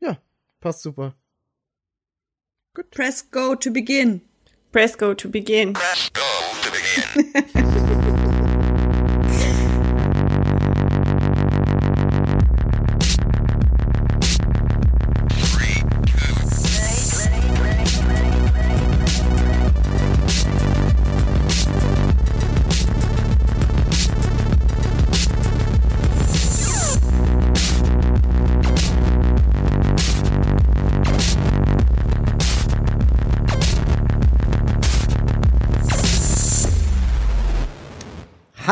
Ja, 0.00 0.18
passt 0.60 0.82
super. 0.82 1.14
Gut. 2.74 2.90
Press 2.90 3.30
go 3.30 3.54
to 3.54 3.70
begin. 3.70 4.20
Press 4.72 4.96
go 4.96 5.14
to 5.14 5.28
begin. 5.28 5.74
Press 5.74 6.10
go 6.12 6.22
to 6.62 6.70
begin. 6.72 7.70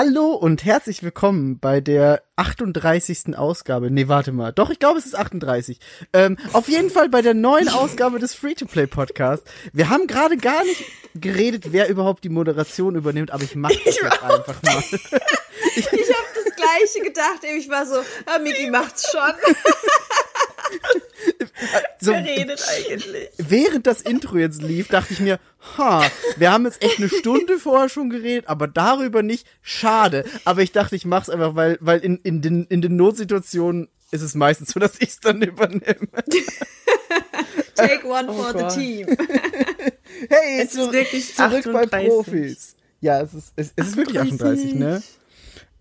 Hallo 0.05 0.33
und 0.33 0.65
herzlich 0.65 1.05
willkommen 1.05 1.61
bei 1.61 1.81
der 1.81 2.25
38. 2.35 3.39
Ausgabe. 3.39 3.89
Nee, 3.89 4.09
warte 4.09 4.33
mal. 4.33 4.51
Doch, 4.51 4.71
ich 4.71 4.81
glaube, 4.81 4.99
es 4.99 5.07
ist 5.07 5.17
38. 5.17 5.79
Ähm, 6.13 6.39
auf 6.53 6.67
jeden 6.67 6.91
Fall 6.91 7.09
bei 7.09 7.23
der 7.23 7.35
neuen 7.35 7.69
Ausgabe 7.69 8.19
des 8.19 8.35
Free-to-Play-Podcasts. 8.35 9.49
Wir 9.73 9.91
haben 9.91 10.09
gerade 10.09 10.37
gar 10.39 10.65
nicht 10.65 10.85
geredet, 11.15 11.67
wer 11.71 11.89
überhaupt 11.89 12.25
die 12.25 12.31
Moderation 12.31 12.97
übernimmt, 12.97 13.31
aber 13.31 13.45
ich 13.45 13.55
mach 13.55 13.71
das 13.71 13.95
jetzt 13.95 14.23
einfach 14.25 14.61
mal. 14.65 14.83
Ich 15.77 15.87
habe 15.87 16.27
das 16.35 16.57
gleiche 16.57 17.05
gedacht. 17.05 17.45
Ich 17.57 17.69
war 17.69 17.87
so, 17.87 18.03
ah, 18.27 18.39
Miki 18.41 18.71
macht's 18.71 19.09
schon. 19.13 19.23
So, 22.01 22.13
Wer 22.13 22.25
redet 22.25 22.61
eigentlich? 22.69 23.29
während 23.39 23.87
das 23.87 24.01
Intro 24.03 24.37
jetzt 24.37 24.63
lief, 24.63 24.89
dachte 24.89 25.13
ich 25.13 25.21
mir, 25.21 25.39
ha, 25.79 26.05
wir 26.37 26.51
haben 26.53 26.65
jetzt 26.65 26.83
echt 26.83 26.99
eine 26.99 27.09
Stunde 27.09 27.59
vorher 27.59 27.89
schon 27.89 28.11
geredet, 28.11 28.49
aber 28.49 28.67
darüber 28.67 29.23
nicht. 29.23 29.47
Schade. 29.61 30.25
Aber 30.45 30.63
ich 30.63 30.73
dachte, 30.73 30.97
ich 30.97 31.05
mach's 31.05 31.31
einfach, 31.31 31.55
weil, 31.55 31.79
weil 31.81 32.01
in, 32.01 32.17
in, 32.25 32.43
den, 32.43 32.65
in 32.67 32.83
den 32.83 32.97
Notsituationen 32.97 33.89
ist 34.11 34.23
es 34.23 34.35
meistens 34.35 34.71
so, 34.73 34.81
dass 34.81 35.01
ich's 35.01 35.21
dann 35.21 35.41
übernehme. 35.43 36.09
Take 37.75 38.07
one 38.07 38.29
Oh 38.29 38.35
for 38.35 38.53
Gott. 38.53 38.73
the 38.73 38.79
team. 38.81 39.07
Hey, 40.29 40.59
Es 40.61 40.65
ist 40.67 40.75
zurück, 40.75 40.93
wirklich 40.93 41.35
zurück 41.35 41.65
bei 41.73 41.83
38. 41.85 42.09
Profis. 42.09 42.77
Ja, 43.01 43.21
es 43.23 43.35
ist, 43.35 43.53
es, 43.57 43.73
es 43.77 43.87
ist 43.89 43.97
wirklich 43.97 44.19
38, 44.21 44.75
ne? 44.75 45.03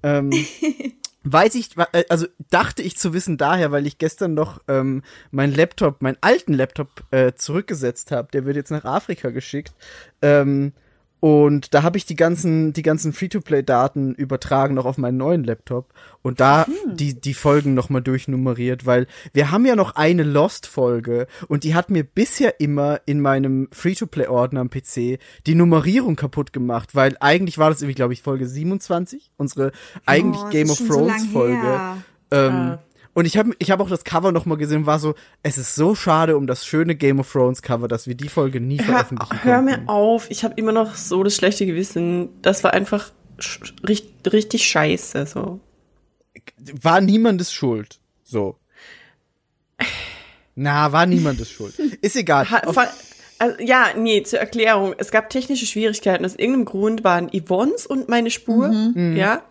Ähm, 0.04 0.32
weiß 1.24 1.56
ich, 1.56 1.78
äh, 1.94 2.04
also 2.10 2.28
dachte 2.50 2.82
ich 2.82 2.98
zu 2.98 3.14
wissen 3.14 3.38
daher, 3.38 3.72
weil 3.72 3.88
ich 3.88 3.98
gestern 3.98 4.34
noch 4.34 4.62
ähm, 4.68 5.04
meinen 5.32 5.54
Laptop, 5.54 6.02
meinen 6.02 6.18
alten 6.22 6.54
Laptop 6.54 7.04
äh, 7.12 7.34
zurückgesetzt 7.34 8.12
habe. 8.12 8.30
Der 8.34 8.46
wird 8.46 8.56
jetzt 8.56 8.72
nach 8.72 8.86
Afrika 8.86 9.30
geschickt. 9.30 9.74
Ähm, 10.22 10.74
und 11.22 11.76
da 11.76 11.84
habe 11.84 11.98
ich 12.00 12.08
die 12.08 12.16
ganzen, 12.16 12.74
die 12.74 12.82
ganzen 12.82 13.14
Free-to-Play-Daten 13.14 14.16
übertragen 14.16 14.74
noch 14.74 14.86
auf 14.86 14.98
meinen 14.98 15.18
neuen 15.18 15.44
Laptop. 15.44 15.94
Und 16.24 16.40
da 16.40 16.66
die, 16.88 17.14
die 17.14 17.36
Folgen 17.36 17.76
nochmal 17.76 18.02
durchnummeriert, 18.02 18.88
weil 18.88 19.06
wir 19.32 19.52
haben 19.52 19.66
ja 19.68 19.76
noch 19.76 19.96
eine 19.96 20.24
Lost-Folge. 20.24 21.28
Und 21.48 21.64
die 21.64 21.76
hat 21.76 21.92
mir 21.92 22.04
bisher 22.04 22.60
immer 22.60 23.02
in 23.06 23.22
meinem 23.22 23.68
Free-to-Play-Ordner 23.72 24.62
am 24.62 24.72
PC 24.72 25.20
die 25.46 25.56
Nummerierung 25.56 26.16
kaputt 26.16 26.54
gemacht, 26.54 26.96
weil 26.96 27.16
eigentlich 27.20 27.60
war 27.60 27.70
das 27.70 27.84
irgendwie, 27.84 27.96
glaube 27.96 28.14
ich, 28.14 28.24
Folge 28.24 28.48
27, 28.48 29.32
unsere 29.38 29.72
eigentlich 30.08 30.42
Oh, 30.44 30.50
Game 30.50 30.72
of 30.72 30.78
schon 30.78 30.88
so. 30.88 31.48
Ähm, 32.32 32.52
Ah. 32.54 32.80
Und 33.14 33.26
ich 33.26 33.38
habe 33.38 33.52
ich 33.60 33.72
hab 33.72 33.80
auch 33.82 33.90
das 33.90 34.04
Cover 34.06 34.32
noch 34.32 34.46
mal 34.46 34.56
gesehen 34.58 34.80
und 34.80 34.86
war 34.86 35.00
so, 35.00 35.16
es 35.44 35.58
ist 35.58 35.76
so 35.76 35.96
schade 35.96 36.38
um 36.38 36.48
das 36.48 36.66
schöne 36.66 36.96
Game 36.96 37.20
of 37.20 37.30
Thrones 37.32 37.62
Cover, 37.62 37.88
dass 37.90 38.08
wir 38.08 38.16
die 38.16 38.30
Folge 38.30 38.62
nie 38.62 38.78
Hör, 38.80 38.86
veröffentlichen 38.86 39.44
hör 39.44 39.56
konnten. 39.58 39.84
mir 39.84 39.90
auf, 39.90 40.32
ich 40.32 40.44
habe 40.46 40.54
immer 40.56 40.72
noch 40.72 40.96
so 40.96 41.22
das 41.24 41.36
schlechte 41.36 41.66
Gewissen. 41.66 42.30
Das 42.42 42.64
war 42.64 42.74
einfach 42.74 43.12
sch- 43.38 43.74
richtig, 43.88 44.32
richtig 44.32 44.66
scheiße. 44.66 45.26
So. 45.26 45.60
war 46.82 47.02
niemandes 47.02 47.52
Schuld. 47.52 48.00
So. 48.24 48.56
Na, 50.56 50.92
war 50.92 51.06
niemandes 51.06 51.50
Schuld. 51.50 51.78
Ist 52.02 52.16
egal. 52.16 52.50
Ha, 52.50 52.62
also, 53.40 53.56
ja, 53.62 53.88
nee, 53.98 54.22
zur 54.24 54.40
Erklärung. 54.40 54.94
Es 54.98 55.10
gab 55.12 55.30
technische 55.30 55.66
Schwierigkeiten. 55.66 56.24
Aus 56.26 56.36
irgendeinem 56.36 56.66
Grund 56.66 57.04
waren 57.04 57.30
Yvonnes 57.34 57.88
und 57.88 58.08
meine 58.10 58.30
Spur, 58.30 58.68
Mhm. 58.70 59.16
ja, 59.18 59.42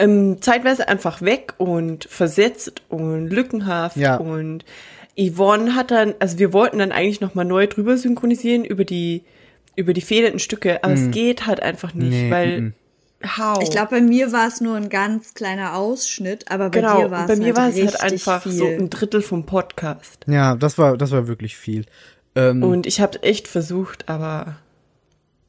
ähm, 0.00 0.38
zeitweise 0.40 0.88
einfach 0.88 1.22
weg 1.22 1.54
und 1.58 2.04
versetzt 2.04 2.82
und 2.88 3.28
lückenhaft. 3.28 3.96
Ja. 3.96 4.16
Und 4.16 4.64
Yvonne 5.16 5.74
hat 5.76 5.90
dann, 5.90 6.14
also 6.18 6.38
wir 6.38 6.52
wollten 6.52 6.78
dann 6.78 6.90
eigentlich 6.90 7.20
nochmal 7.20 7.44
neu 7.44 7.66
drüber 7.66 7.96
synchronisieren 7.96 8.64
über 8.64 8.84
die, 8.84 9.22
über 9.76 9.92
die 9.92 10.00
fehlenden 10.00 10.38
Stücke, 10.38 10.82
aber 10.82 10.94
es 10.94 11.10
geht 11.10 11.46
halt 11.46 11.60
einfach 11.62 11.94
nicht, 11.94 12.10
Mhm. 12.12 12.22
Nee, 12.22 12.30
weil, 12.30 12.60
mhm. 12.60 12.74
how? 13.36 13.62
Ich 13.62 13.70
glaube, 13.70 13.90
bei 13.90 14.00
mir 14.00 14.32
war 14.32 14.48
es 14.48 14.60
nur 14.62 14.76
ein 14.76 14.88
ganz 14.88 15.34
kleiner 15.34 15.76
Ausschnitt, 15.76 16.50
aber 16.50 16.70
bei 16.70 16.80
genau, 16.80 17.02
dir 17.02 17.10
war 17.10 17.20
es 17.22 17.26
bei 17.26 17.36
mir 17.36 17.54
war 17.54 17.64
halt 17.64 17.76
es 17.76 18.00
halt 18.00 18.12
einfach 18.12 18.42
viel. 18.42 18.52
so 18.52 18.66
ein 18.66 18.88
Drittel 18.88 19.20
vom 19.20 19.44
Podcast. 19.44 20.24
ja, 20.26 20.56
das 20.56 20.78
war, 20.78 20.96
das 20.96 21.10
war 21.10 21.28
wirklich 21.28 21.56
viel. 21.56 21.84
Ähm, 22.34 22.62
Und 22.62 22.86
ich 22.86 23.00
habe 23.00 23.22
echt 23.22 23.48
versucht, 23.48 24.08
aber 24.08 24.56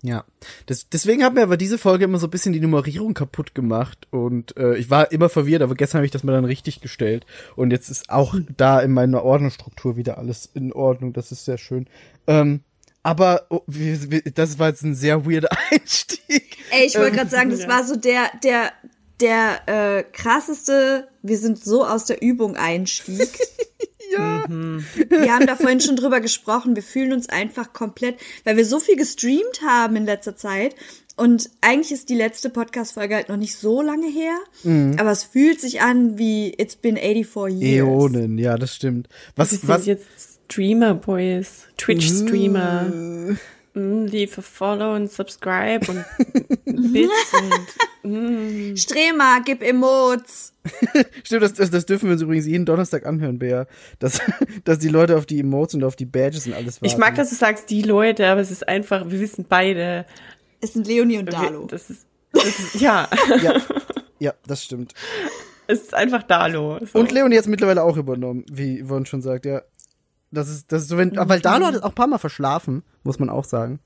ja. 0.04 0.26
Das, 0.66 0.90
deswegen 0.90 1.24
hat 1.24 1.34
mir 1.34 1.44
aber 1.44 1.58
diese 1.58 1.78
Folge 1.78 2.06
immer 2.06 2.18
so 2.18 2.28
ein 2.28 2.32
bisschen 2.32 2.54
die 2.54 2.60
Nummerierung 2.60 3.14
kaputt 3.14 3.54
gemacht 3.54 4.08
und 4.10 4.58
äh, 4.58 4.76
ich 4.76 4.90
war 4.90 5.12
immer 5.12 5.30
verwirrt, 5.30 5.62
aber 5.62 5.76
gestern 5.76 6.00
habe 6.00 6.06
ich 6.06 6.12
das 6.12 6.24
mal 6.24 6.34
dann 6.34 6.46
richtig 6.46 6.82
gestellt 6.82 7.26
und 7.56 7.72
jetzt 7.72 7.90
ist 7.90 8.10
auch 8.10 8.36
da 8.58 8.80
in 8.80 8.92
meiner 8.92 9.24
Ordnerstruktur 9.24 9.98
wieder 9.98 10.18
alles 10.18 10.50
in 10.54 10.74
Ordnung. 10.74 11.14
Das 11.14 11.32
ist 11.32 11.46
sehr 11.46 11.58
schön. 11.58 11.88
Ähm, 12.28 12.62
aber 13.04 13.46
oh, 13.50 13.62
wir, 13.68 14.12
wir, 14.12 14.22
das 14.22 14.60
war 14.60 14.70
jetzt 14.70 14.84
ein 14.84 14.96
sehr 14.96 15.26
weirder 15.26 15.50
Einstieg. 15.72 16.58
Ey, 16.72 16.86
ich 16.86 16.96
wollte 16.96 17.10
Ähm, 17.10 17.16
gerade 17.16 17.30
sagen, 17.30 17.50
das 17.50 17.68
war 17.68 17.84
so 17.84 17.96
der, 17.96 18.32
der, 18.44 18.72
der 19.20 19.68
äh, 19.68 20.04
krasseste, 20.04 21.08
wir 21.22 21.38
sind 21.38 21.64
so 21.64 21.86
aus 21.86 22.06
der 22.06 22.22
Übung 22.22 22.56
Einstieg. 22.56 23.30
Ja. 24.12 24.44
Wir 24.48 25.34
haben 25.34 25.48
da 25.48 25.56
vorhin 25.56 25.80
schon 25.80 25.96
drüber 25.96 26.20
gesprochen. 26.20 26.76
Wir 26.76 26.84
fühlen 26.84 27.14
uns 27.14 27.30
einfach 27.30 27.74
komplett, 27.74 28.18
weil 28.44 28.58
wir 28.58 28.66
so 28.66 28.80
viel 28.80 28.96
gestreamt 28.96 29.62
haben 29.66 29.96
in 29.96 30.06
letzter 30.06 30.36
Zeit. 30.36 30.76
Und 31.16 31.50
eigentlich 31.62 31.92
ist 31.92 32.10
die 32.10 32.16
letzte 32.16 32.50
Podcast-Folge 32.50 33.16
halt 33.16 33.30
noch 33.30 33.38
nicht 33.38 33.56
so 33.56 33.82
lange 33.82 34.08
her. 34.08 34.36
Mhm. 34.64 34.96
Aber 34.98 35.12
es 35.12 35.24
fühlt 35.24 35.60
sich 35.62 35.82
an 35.82 36.18
wie 36.18 36.54
It's 36.58 36.76
been 36.76 36.98
84 36.98 37.62
years. 37.62 37.88
Äonen, 37.88 38.38
ja, 38.38 38.58
das 38.58 38.76
stimmt. 38.76 39.08
Was, 39.36 39.52
wir 39.52 39.58
sind 39.60 39.70
was, 39.70 39.86
jetzt 39.86 40.06
Streamer, 40.46 40.96
Boys. 40.96 41.68
Twitch-Streamer. 41.78 43.38
Mm, 43.74 44.08
a 44.38 44.42
follow 44.42 44.96
und 44.96 45.10
subscribe 45.10 45.90
und 45.90 46.06
Bits 46.94 47.34
und 48.04 48.78
Strema, 48.78 49.40
gib 49.46 49.64
Emotes. 49.64 50.54
Stimmt, 51.24 51.44
das, 51.44 51.54
das, 51.54 51.72
das 51.72 51.86
dürfen 51.86 52.08
wir 52.08 52.14
uns 52.14 52.22
übrigens 52.22 52.46
jeden 52.48 52.66
Donnerstag 52.66 53.06
anhören, 53.06 53.40
Bea. 53.40 53.68
Dass, 54.00 54.20
dass 54.66 54.80
die 54.80 54.90
Leute 54.90 55.18
auf 55.18 55.26
die 55.26 55.40
Emotes 55.40 55.76
und 55.76 55.84
auf 55.84 55.96
die 55.96 56.06
Badges 56.06 56.48
und 56.48 56.54
alles 56.54 56.82
warten. 56.82 56.86
ich 56.86 56.98
mag, 56.98 57.16
dass 57.16 57.30
du 57.30 57.36
sagst, 57.36 57.70
die 57.70 57.82
Leute, 57.82 58.28
aber 58.28 58.42
es 58.42 58.52
ist 58.52 58.68
einfach, 58.68 59.10
wir 59.10 59.20
wissen 59.20 59.46
beide. 59.48 60.06
Es 60.60 60.74
sind 60.74 60.86
Leonie 60.86 61.20
und 61.20 61.32
Dalo. 61.32 61.66
Das 61.66 61.90
ist, 61.90 62.06
das 62.34 62.60
ist 62.60 62.82
ja, 62.82 63.10
Ja, 63.42 63.62
ja, 64.20 64.34
das 64.46 64.64
stimmt. 64.64 64.94
es 65.68 65.82
ist 65.82 65.94
einfach 65.94 66.24
Dalo. 66.24 66.80
So. 66.86 67.00
Und 67.00 67.12
Leonie 67.12 67.38
hat 67.38 67.44
es 67.46 67.50
mittlerweile 67.50 67.84
auch 67.84 67.98
übernommen, 67.98 68.46
wie 68.52 68.84
Yvonne 68.84 69.06
schon 69.06 69.22
sagt, 69.22 69.46
ja. 69.46 69.62
Das 70.32 70.50
ist, 70.50 70.72
das 70.72 70.84
ist 70.84 70.90
so, 70.90 70.98
wenn, 70.98 71.12
weil 71.16 71.42
Dalo 71.42 71.66
hat 71.66 71.76
es 71.76 71.84
auch 71.84 71.90
ein 71.90 71.96
paar 71.96 72.08
Mal 72.08 72.18
verschlafen, 72.18 72.84
muss 73.04 73.20
man 73.20 73.30
auch 73.30 73.44
sagen. 73.44 73.80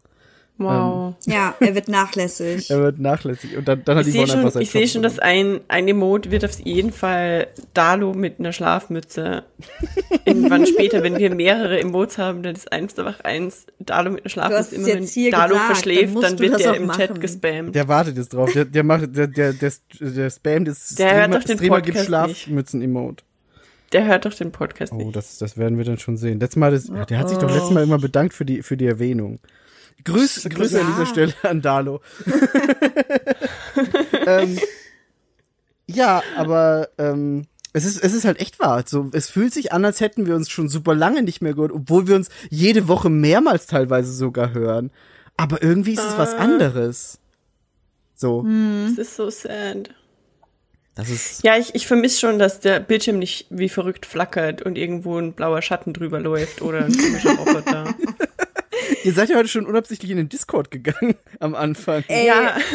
wow. 0.57 1.15
Ja, 1.25 1.55
er 1.59 1.73
wird 1.75 1.87
nachlässig. 1.87 2.69
Er 2.69 2.79
wird 2.79 2.99
nachlässig. 2.99 3.57
Und 3.57 3.67
dann, 3.67 3.83
dann 3.83 3.97
hat 3.97 4.05
Ich 4.05 4.13
sehe 4.13 4.25
Yvonne 4.25 4.45
einfach 4.45 4.61
ich 4.61 4.69
sehe 4.69 4.87
schon, 4.87 5.01
dass 5.01 5.17
ein, 5.19 5.61
ein 5.67 5.87
Emote 5.87 6.29
wird 6.31 6.45
auf 6.45 6.59
jeden 6.59 6.91
Fall 6.91 7.47
Dalo 7.73 8.13
mit 8.13 8.39
einer 8.39 8.53
Schlafmütze. 8.53 9.43
Irgendwann 10.25 10.65
später, 10.67 11.01
wenn 11.03 11.17
wir 11.17 11.33
mehrere 11.33 11.79
Emotes 11.79 12.19
haben, 12.19 12.43
dann 12.43 12.55
ist 12.55 12.71
eins 12.71 12.97
einfach 12.97 13.21
eins 13.21 13.65
Dalo 13.79 14.11
mit 14.11 14.21
einer 14.21 14.29
Schlafmütze. 14.29 14.75
Immer 14.75 14.87
wenn 14.87 15.03
jetzt 15.03 15.13
hier 15.13 15.31
Dalo 15.31 15.55
gesagt, 15.55 15.59
dann 15.69 15.75
verschläft, 15.75 16.23
dann 16.23 16.37
du 16.37 16.43
wird 16.43 16.53
das 16.53 16.61
der 16.61 16.71
auch 16.71 16.75
im 16.75 16.85
machen. 16.85 16.99
Chat 16.99 17.21
gespammt. 17.21 17.75
Der 17.75 17.87
wartet 17.87 18.17
jetzt 18.17 18.33
drauf. 18.33 18.51
Der, 18.53 18.65
der 18.65 18.83
macht, 18.83 19.15
der, 19.15 19.27
der, 19.27 19.53
der, 19.53 19.71
der 19.99 20.29
Spam 20.29 20.63
des 20.65 20.95
Der 20.95 21.15
hört 21.15 21.23
Streamer, 21.23 21.39
doch 21.39 21.43
den 21.43 21.57
Streamer 21.57 21.81
gibt. 21.81 21.97
Schlafmützen-Emote. 21.97 23.23
Der 23.91 24.05
hört 24.05 24.25
doch 24.25 24.33
den 24.33 24.51
Podcast 24.51 24.91
Oh, 24.91 24.95
nicht. 24.97 25.15
das, 25.15 25.37
das 25.37 25.57
werden 25.57 25.77
wir 25.77 25.85
dann 25.85 25.97
schon 25.99 26.17
sehen. 26.17 26.39
Letztes 26.39 26.57
Mal, 26.57 26.71
das, 26.71 26.85
der 27.09 27.19
hat 27.19 27.29
sich 27.29 27.37
doch 27.37 27.49
letztes 27.49 27.71
Mal 27.71 27.83
immer 27.83 27.99
bedankt 27.99 28.33
für 28.33 28.45
die, 28.45 28.63
für 28.63 28.77
die 28.77 28.87
Erwähnung. 28.87 29.39
Grüß, 30.03 30.47
Grüße 30.49 30.79
an 30.81 30.87
Ja. 30.87 30.91
dieser 30.93 31.05
Stelle 31.05 31.33
an 31.43 31.61
Dalo. 31.61 32.01
ähm, 34.27 34.59
ja, 35.87 36.21
aber 36.35 36.89
ähm, 36.97 37.45
es 37.73 37.85
ist, 37.85 38.03
es 38.03 38.13
ist 38.13 38.25
halt 38.25 38.39
echt 38.39 38.59
wahr. 38.59 38.83
So, 38.85 39.09
es 39.13 39.29
fühlt 39.29 39.53
sich 39.53 39.71
an, 39.71 39.85
als 39.85 39.99
hätten 40.01 40.25
wir 40.25 40.35
uns 40.35 40.49
schon 40.49 40.69
super 40.69 40.95
lange 40.95 41.21
nicht 41.23 41.41
mehr 41.41 41.53
gehört, 41.53 41.71
obwohl 41.71 42.07
wir 42.07 42.15
uns 42.15 42.29
jede 42.49 42.87
Woche 42.87 43.09
mehrmals 43.09 43.67
teilweise 43.67 44.11
sogar 44.13 44.53
hören. 44.53 44.91
Aber 45.37 45.61
irgendwie 45.61 45.93
ist 45.93 46.03
es 46.07 46.17
was 46.17 46.33
anderes. 46.33 47.19
So. 48.15 48.45
Es 48.91 48.97
ist 48.97 49.15
so 49.17 49.29
sad. 49.29 49.93
Das 50.95 51.09
ist. 51.09 51.43
Ja, 51.43 51.57
ich, 51.57 51.75
ich 51.75 51.87
vermisse 51.87 52.19
schon, 52.19 52.39
dass 52.39 52.61
der 52.61 52.79
Bildschirm 52.79 53.19
nicht 53.19 53.47
wie 53.49 53.67
verrückt 53.69 54.05
flackert 54.05 54.61
und 54.61 54.77
irgendwo 54.77 55.17
ein 55.19 55.33
blauer 55.33 55.61
Schatten 55.61 55.91
drüber 55.93 56.19
läuft 56.19 56.61
oder 56.61 56.85
ein 56.85 56.95
komischer 56.97 57.35
Roboter. 57.35 57.93
Ihr 59.03 59.13
seid 59.13 59.29
ja 59.29 59.37
heute 59.37 59.49
schon 59.49 59.65
unabsichtlich 59.65 60.11
in 60.11 60.17
den 60.17 60.29
Discord 60.29 60.71
gegangen 60.71 61.15
am 61.39 61.53
Anfang. 61.55 62.03
Ey, 62.07 62.27
ja. 62.27 62.57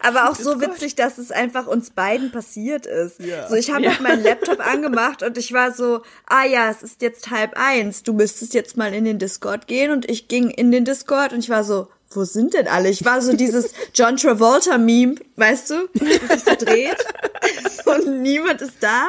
Aber 0.00 0.30
auch 0.30 0.34
so 0.36 0.60
witzig, 0.60 0.94
dass 0.96 1.18
es 1.18 1.30
einfach 1.32 1.66
uns 1.66 1.90
beiden 1.90 2.30
passiert 2.32 2.86
ist. 2.86 3.20
Ja. 3.20 3.48
So, 3.48 3.54
ich 3.56 3.70
habe 3.70 3.82
Ja. 3.84 3.90
halt 3.90 4.00
meinen 4.00 4.22
Laptop 4.22 4.60
angemacht 4.64 5.22
und 5.22 5.36
ich 5.38 5.52
war 5.52 5.72
so, 5.72 6.02
ah 6.26 6.44
ja, 6.44 6.70
es 6.70 6.82
ist 6.82 7.02
jetzt 7.02 7.30
halb 7.30 7.52
eins. 7.56 8.02
Du 8.04 8.12
müsstest 8.12 8.54
jetzt 8.54 8.76
mal 8.76 8.94
in 8.94 9.04
den 9.04 9.18
Discord 9.18 9.66
gehen 9.66 9.90
und 9.90 10.08
ich 10.08 10.28
ging 10.28 10.50
in 10.50 10.70
den 10.72 10.84
Discord 10.84 11.32
und 11.32 11.40
ich 11.40 11.48
war 11.50 11.64
so, 11.64 11.88
wo 12.10 12.24
sind 12.24 12.54
denn 12.54 12.68
alle? 12.68 12.88
Ich 12.88 13.04
war 13.04 13.20
so 13.20 13.34
dieses 13.34 13.72
John 13.94 14.16
Travolta-Meme, 14.16 15.16
weißt 15.36 15.70
du, 15.70 15.88
das 15.94 16.42
sich 16.42 16.44
so 16.44 16.64
dreht 16.64 16.96
und 17.86 18.22
niemand 18.22 18.62
ist 18.62 18.76
da. 18.80 19.08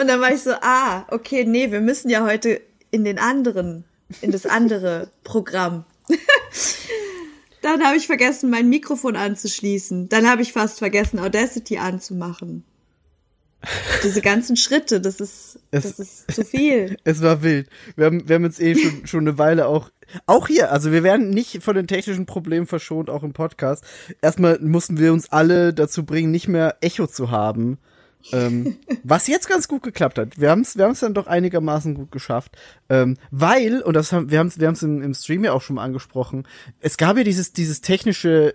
Und 0.00 0.08
dann 0.08 0.20
war 0.20 0.32
ich 0.32 0.42
so, 0.42 0.52
ah, 0.60 1.04
okay, 1.10 1.44
nee, 1.44 1.70
wir 1.70 1.80
müssen 1.80 2.08
ja 2.08 2.24
heute 2.24 2.60
in 2.90 3.04
den 3.04 3.18
anderen, 3.18 3.84
in 4.20 4.30
das 4.30 4.46
andere 4.46 5.10
Programm. 5.24 5.84
Dann 7.62 7.84
habe 7.84 7.96
ich 7.96 8.06
vergessen, 8.06 8.48
mein 8.48 8.68
Mikrofon 8.68 9.16
anzuschließen. 9.16 10.08
Dann 10.08 10.30
habe 10.30 10.40
ich 10.40 10.52
fast 10.52 10.78
vergessen, 10.78 11.18
Audacity 11.18 11.78
anzumachen. 11.78 12.62
Diese 14.04 14.20
ganzen 14.22 14.56
Schritte, 14.56 15.00
das 15.00 15.20
ist, 15.20 15.58
Es- 15.70 15.82
das 15.96 15.98
ist 15.98 16.30
zu 16.32 16.44
viel. 16.44 16.96
Es 17.04 17.22
war 17.22 17.42
wild. 17.42 17.68
Wir 17.96 18.06
haben, 18.06 18.28
wir 18.28 18.36
haben 18.36 18.44
jetzt 18.44 18.60
eh 18.60 18.74
schon, 18.76 19.06
schon 19.06 19.20
eine 19.28 19.38
Weile 19.38 19.66
auch, 19.66 19.90
auch 20.26 20.46
hier, 20.48 20.70
also 20.72 20.92
wir 20.92 21.02
werden 21.02 21.30
nicht 21.30 21.62
von 21.62 21.74
den 21.74 21.86
technischen 21.86 22.26
Problemen 22.26 22.66
verschont, 22.66 23.10
auch 23.10 23.22
im 23.22 23.32
Podcast. 23.32 23.84
Erstmal 24.22 24.58
mussten 24.60 24.98
wir 24.98 25.12
uns 25.12 25.30
alle 25.32 25.74
dazu 25.74 26.04
bringen, 26.04 26.30
nicht 26.30 26.48
mehr 26.48 26.76
Echo 26.80 27.06
zu 27.06 27.30
haben. 27.30 27.78
ähm, 28.32 28.76
was 29.04 29.26
jetzt 29.28 29.48
ganz 29.48 29.68
gut 29.68 29.82
geklappt 29.82 30.18
hat. 30.18 30.38
Wir 30.40 30.50
haben 30.50 30.60
es 30.62 30.76
wir 30.76 30.84
haben's 30.84 31.00
dann 31.00 31.14
doch 31.14 31.26
einigermaßen 31.26 31.94
gut 31.94 32.10
geschafft. 32.12 32.56
Ähm, 32.88 33.16
weil, 33.30 33.82
und 33.82 33.94
das 33.94 34.12
haben, 34.12 34.30
wir 34.30 34.38
haben 34.38 34.48
es 34.48 34.58
wir 34.60 34.66
haben's 34.68 34.82
im, 34.82 35.02
im 35.02 35.14
Stream 35.14 35.44
ja 35.44 35.52
auch 35.52 35.62
schon 35.62 35.76
mal 35.76 35.84
angesprochen, 35.84 36.46
es 36.80 36.96
gab 36.96 37.16
ja 37.16 37.24
dieses, 37.24 37.52
dieses 37.52 37.80
technische 37.82 38.54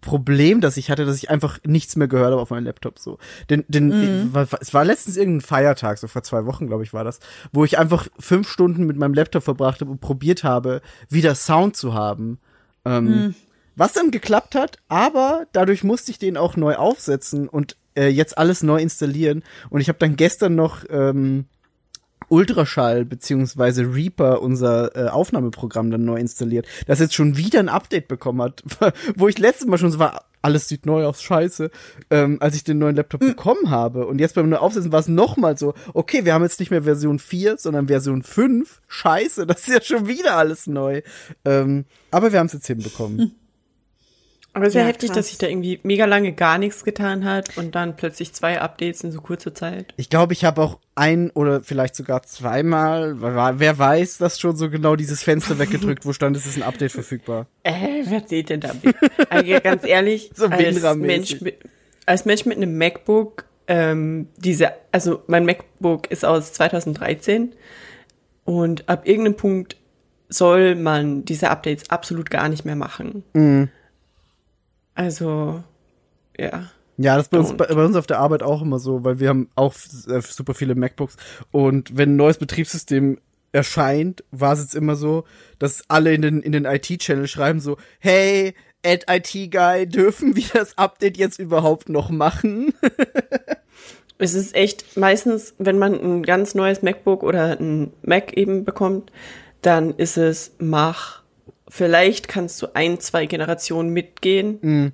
Problem, 0.00 0.60
das 0.60 0.76
ich 0.76 0.90
hatte, 0.90 1.04
dass 1.04 1.16
ich 1.16 1.30
einfach 1.30 1.58
nichts 1.66 1.96
mehr 1.96 2.08
gehört 2.08 2.30
habe 2.32 2.40
auf 2.40 2.50
meinem 2.50 2.64
Laptop 2.64 2.98
so. 2.98 3.18
Denn, 3.48 3.64
denn 3.68 3.90
war- 4.32 4.46
es 4.60 4.72
war 4.72 4.84
letztens 4.84 5.16
irgendein 5.16 5.40
Feiertag, 5.40 5.98
so 5.98 6.06
vor 6.06 6.22
zwei 6.22 6.46
Wochen, 6.46 6.66
glaube 6.68 6.84
ich, 6.84 6.92
war 6.92 7.04
das, 7.04 7.18
wo 7.52 7.64
ich 7.64 7.78
einfach 7.78 8.06
fünf 8.18 8.48
Stunden 8.48 8.84
mit 8.86 8.96
meinem 8.96 9.14
Laptop 9.14 9.42
verbracht 9.42 9.80
habe 9.80 9.90
und 9.90 10.00
probiert 10.00 10.44
habe, 10.44 10.80
wieder 11.08 11.34
Sound 11.34 11.76
zu 11.76 11.92
haben. 11.94 12.38
Ähm, 12.84 13.34
Was 13.76 13.92
dann 13.92 14.10
geklappt 14.10 14.54
hat, 14.54 14.78
aber 14.88 15.46
dadurch 15.52 15.84
musste 15.84 16.10
ich 16.10 16.18
den 16.18 16.36
auch 16.36 16.56
neu 16.56 16.76
aufsetzen 16.76 17.48
und 17.48 17.76
äh, 17.96 18.08
jetzt 18.08 18.36
alles 18.38 18.62
neu 18.62 18.80
installieren. 18.80 19.42
Und 19.70 19.80
ich 19.80 19.88
habe 19.88 19.98
dann 19.98 20.16
gestern 20.16 20.54
noch 20.54 20.84
ähm, 20.90 21.46
Ultraschall 22.30 23.04
beziehungsweise 23.04 23.94
Reaper, 23.94 24.40
unser 24.40 24.96
äh, 24.96 25.08
Aufnahmeprogramm, 25.08 25.90
dann 25.90 26.04
neu 26.04 26.16
installiert, 26.16 26.66
das 26.86 27.00
jetzt 27.00 27.14
schon 27.14 27.36
wieder 27.36 27.58
ein 27.58 27.68
Update 27.68 28.08
bekommen 28.08 28.40
hat, 28.40 28.62
wo 29.16 29.28
ich 29.28 29.38
letztes 29.38 29.66
Mal 29.66 29.78
schon 29.78 29.90
so 29.90 29.98
war, 29.98 30.24
alles 30.42 30.68
sieht 30.68 30.86
neu 30.86 31.04
aus, 31.04 31.22
scheiße, 31.22 31.70
ähm, 32.10 32.38
als 32.40 32.54
ich 32.54 32.64
den 32.64 32.78
neuen 32.78 32.96
Laptop 32.96 33.20
bekommen 33.20 33.70
habe. 33.70 34.06
Und 34.06 34.20
jetzt 34.20 34.34
beim 34.34 34.48
Neuaufsetzen 34.48 34.92
war 34.92 35.00
es 35.00 35.08
nochmal 35.08 35.58
so, 35.58 35.74
okay, 35.92 36.24
wir 36.24 36.32
haben 36.32 36.42
jetzt 36.42 36.60
nicht 36.60 36.70
mehr 36.70 36.84
Version 36.84 37.18
4, 37.18 37.58
sondern 37.58 37.88
Version 37.88 38.22
5, 38.22 38.80
scheiße, 38.88 39.46
das 39.46 39.68
ist 39.68 39.74
ja 39.74 39.82
schon 39.82 40.08
wieder 40.08 40.36
alles 40.36 40.66
neu. 40.66 41.02
Ähm, 41.44 41.84
aber 42.10 42.32
wir 42.32 42.38
haben 42.38 42.46
es 42.46 42.54
jetzt 42.54 42.66
hinbekommen. 42.66 43.39
Aber 44.52 44.64
es 44.66 44.70
ist 44.70 44.74
ja, 44.74 44.80
Ja, 44.82 44.88
heftig, 44.88 45.10
krass. 45.10 45.16
dass 45.18 45.28
sich 45.28 45.38
da 45.38 45.46
irgendwie 45.46 45.78
mega 45.84 46.06
lange 46.06 46.32
gar 46.32 46.58
nichts 46.58 46.82
getan 46.84 47.24
hat 47.24 47.56
und 47.56 47.74
dann 47.74 47.96
plötzlich 47.96 48.32
zwei 48.32 48.60
Updates 48.60 49.04
in 49.04 49.12
so 49.12 49.20
kurzer 49.20 49.54
Zeit. 49.54 49.94
Ich 49.96 50.10
glaube, 50.10 50.32
ich 50.32 50.44
habe 50.44 50.60
auch 50.60 50.78
ein 50.96 51.30
oder 51.30 51.62
vielleicht 51.62 51.94
sogar 51.94 52.22
zweimal, 52.24 53.22
wer 53.22 53.60
wer 53.60 53.78
weiß, 53.78 54.18
das 54.18 54.40
schon 54.40 54.56
so 54.56 54.68
genau 54.68 54.96
dieses 54.96 55.22
Fenster 55.22 55.58
weggedrückt, 55.58 56.04
wo 56.04 56.12
stand, 56.12 56.36
es 56.36 56.46
ist 56.46 56.56
ein 56.56 56.62
Update 56.64 56.92
verfügbar. 56.92 57.46
Äh, 57.62 58.02
wer 58.06 58.26
zählt 58.26 58.48
denn 58.50 58.60
damit? 58.60 58.96
also 59.28 59.60
ganz 59.62 59.84
ehrlich, 59.84 60.30
So 60.36 60.46
als. 60.46 60.96
Mensch 60.96 61.40
mit, 61.40 61.58
als 62.06 62.24
Mensch 62.24 62.44
mit 62.44 62.56
einem 62.56 62.76
MacBook, 62.76 63.44
ähm, 63.68 64.26
diese, 64.36 64.72
also 64.90 65.22
mein 65.28 65.44
MacBook 65.44 66.10
ist 66.10 66.24
aus 66.24 66.52
2013 66.54 67.52
und 68.44 68.88
ab 68.88 69.06
irgendeinem 69.06 69.36
Punkt 69.36 69.76
soll 70.28 70.74
man 70.74 71.24
diese 71.24 71.50
Updates 71.50 71.90
absolut 71.90 72.30
gar 72.30 72.48
nicht 72.48 72.64
mehr 72.64 72.76
machen. 72.76 73.22
Also, 75.00 75.64
ja. 76.36 76.70
Ja, 76.98 77.16
das 77.16 77.24
ist 77.24 77.30
bei 77.30 77.38
uns, 77.38 77.56
bei, 77.56 77.64
bei 77.64 77.84
uns 77.86 77.96
auf 77.96 78.06
der 78.06 78.18
Arbeit 78.18 78.42
auch 78.42 78.60
immer 78.60 78.78
so, 78.78 79.02
weil 79.02 79.18
wir 79.18 79.30
haben 79.30 79.48
auch 79.54 79.72
äh, 80.08 80.20
super 80.20 80.52
viele 80.52 80.74
MacBooks 80.74 81.16
und 81.50 81.96
wenn 81.96 82.12
ein 82.12 82.16
neues 82.16 82.36
Betriebssystem 82.36 83.18
erscheint, 83.50 84.22
war 84.30 84.52
es 84.52 84.60
jetzt 84.60 84.74
immer 84.74 84.96
so, 84.96 85.24
dass 85.58 85.84
alle 85.88 86.12
in 86.12 86.20
den, 86.20 86.42
in 86.42 86.52
den 86.52 86.66
IT-Channel 86.66 87.28
schreiben 87.28 87.60
so, 87.60 87.78
hey, 87.98 88.52
at 88.84 89.06
IT-Guy, 89.08 89.86
dürfen 89.86 90.36
wir 90.36 90.44
das 90.52 90.76
Update 90.76 91.16
jetzt 91.16 91.38
überhaupt 91.38 91.88
noch 91.88 92.10
machen? 92.10 92.74
Es 94.22 94.34
ist 94.34 94.54
echt 94.54 94.98
meistens, 94.98 95.54
wenn 95.56 95.78
man 95.78 95.94
ein 95.94 96.22
ganz 96.22 96.54
neues 96.54 96.82
MacBook 96.82 97.22
oder 97.22 97.58
ein 97.58 97.90
Mac 98.02 98.34
eben 98.34 98.66
bekommt, 98.66 99.10
dann 99.62 99.94
ist 99.94 100.18
es 100.18 100.54
mach. 100.58 101.19
Vielleicht 101.70 102.28
kannst 102.28 102.60
du 102.60 102.66
ein, 102.74 103.00
zwei 103.00 103.26
Generationen 103.26 103.90
mitgehen, 103.90 104.92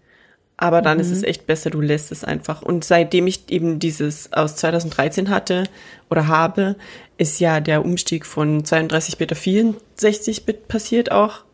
aber 0.58 0.80
dann 0.80 1.00
ist 1.00 1.10
es 1.10 1.22
echt 1.22 1.46
besser, 1.46 1.70
du 1.70 1.80
lässt 1.80 2.12
es 2.12 2.24
einfach. 2.24 2.62
Und 2.62 2.84
seitdem 2.84 3.26
ich 3.26 3.50
eben 3.50 3.78
dieses 3.78 4.32
aus 4.32 4.56
2013 4.56 5.28
hatte 5.28 5.64
oder 6.08 6.28
habe, 6.28 6.76
ist 7.18 7.40
ja 7.40 7.60
der 7.60 7.84
Umstieg 7.84 8.24
von 8.24 8.62
32-Bit 8.62 9.32
auf 9.32 9.40
64-Bit 9.40 10.68
passiert 10.68 11.12
auch. 11.12 11.44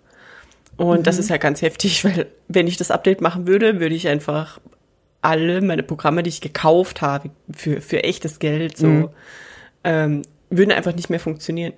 Und 0.77 1.07
das 1.07 1.19
ist 1.19 1.31
ja 1.31 1.37
ganz 1.37 1.63
heftig, 1.63 2.05
weil 2.05 2.27
wenn 2.49 2.69
ich 2.69 2.77
das 2.77 2.91
Update 2.91 3.21
machen 3.21 3.47
würde, 3.47 3.81
würde 3.81 3.95
ich 3.95 4.09
einfach 4.09 4.61
alle 5.21 5.61
meine 5.63 5.83
Programme, 5.83 6.23
die 6.23 6.31
ich 6.31 6.41
gekauft 6.41 7.03
habe 7.03 7.31
für, 7.55 7.81
für 7.81 8.03
echtes 8.03 8.39
Geld, 8.39 8.77
so, 8.77 9.11
ähm, 9.85 10.23
würden 10.51 10.73
einfach 10.73 10.95
nicht 10.95 11.11
mehr 11.11 11.21
funktionieren. 11.21 11.73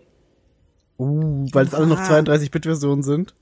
Uh, 0.99 1.47
weil 1.53 1.67
es 1.67 1.75
alle 1.75 1.87
noch 1.87 1.99
Oha. 1.99 2.19
32-Bit-Versionen 2.19 3.03
sind. 3.03 3.35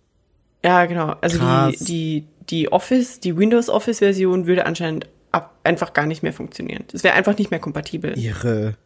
Ja, 0.64 0.87
genau. 0.87 1.16
Also 1.20 1.38
Krass. 1.38 1.76
die, 1.78 1.84
die, 1.84 2.26
die 2.49 2.72
Office, 2.72 3.20
die 3.20 3.37
Windows 3.37 3.69
Office 3.69 3.99
Version 3.99 4.46
würde 4.46 4.64
anscheinend 4.66 5.06
ab, 5.32 5.58
einfach 5.64 5.93
gar 5.93 6.06
nicht 6.06 6.22
mehr 6.22 6.32
funktionieren. 6.32 6.84
Es 6.93 7.04
wäre 7.04 7.14
einfach 7.14 7.37
nicht 7.37 7.50
mehr 7.50 7.60
kompatibel. 7.60 8.16
Irre. 8.19 8.76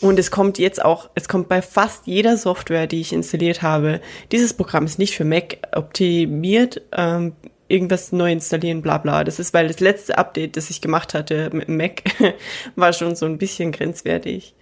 Und 0.00 0.18
es 0.18 0.30
kommt 0.30 0.58
jetzt 0.58 0.84
auch, 0.84 1.10
es 1.14 1.28
kommt 1.28 1.48
bei 1.48 1.62
fast 1.62 2.06
jeder 2.06 2.36
Software, 2.36 2.86
die 2.86 3.00
ich 3.00 3.12
installiert 3.12 3.62
habe. 3.62 4.00
Dieses 4.32 4.52
Programm 4.52 4.84
ist 4.84 4.98
nicht 4.98 5.16
für 5.16 5.24
Mac 5.24 5.58
optimiert, 5.72 6.82
ähm, 6.92 7.34
irgendwas 7.68 8.10
neu 8.10 8.32
installieren, 8.32 8.82
bla 8.82 8.98
bla. 8.98 9.22
Das 9.22 9.38
ist, 9.38 9.54
weil 9.54 9.68
das 9.68 9.80
letzte 9.80 10.18
Update, 10.18 10.56
das 10.56 10.70
ich 10.70 10.80
gemacht 10.80 11.14
hatte 11.14 11.50
mit 11.52 11.68
dem 11.68 11.76
Mac, 11.76 12.02
war 12.76 12.92
schon 12.92 13.14
so 13.14 13.26
ein 13.26 13.38
bisschen 13.38 13.72
grenzwertig. 13.72 14.54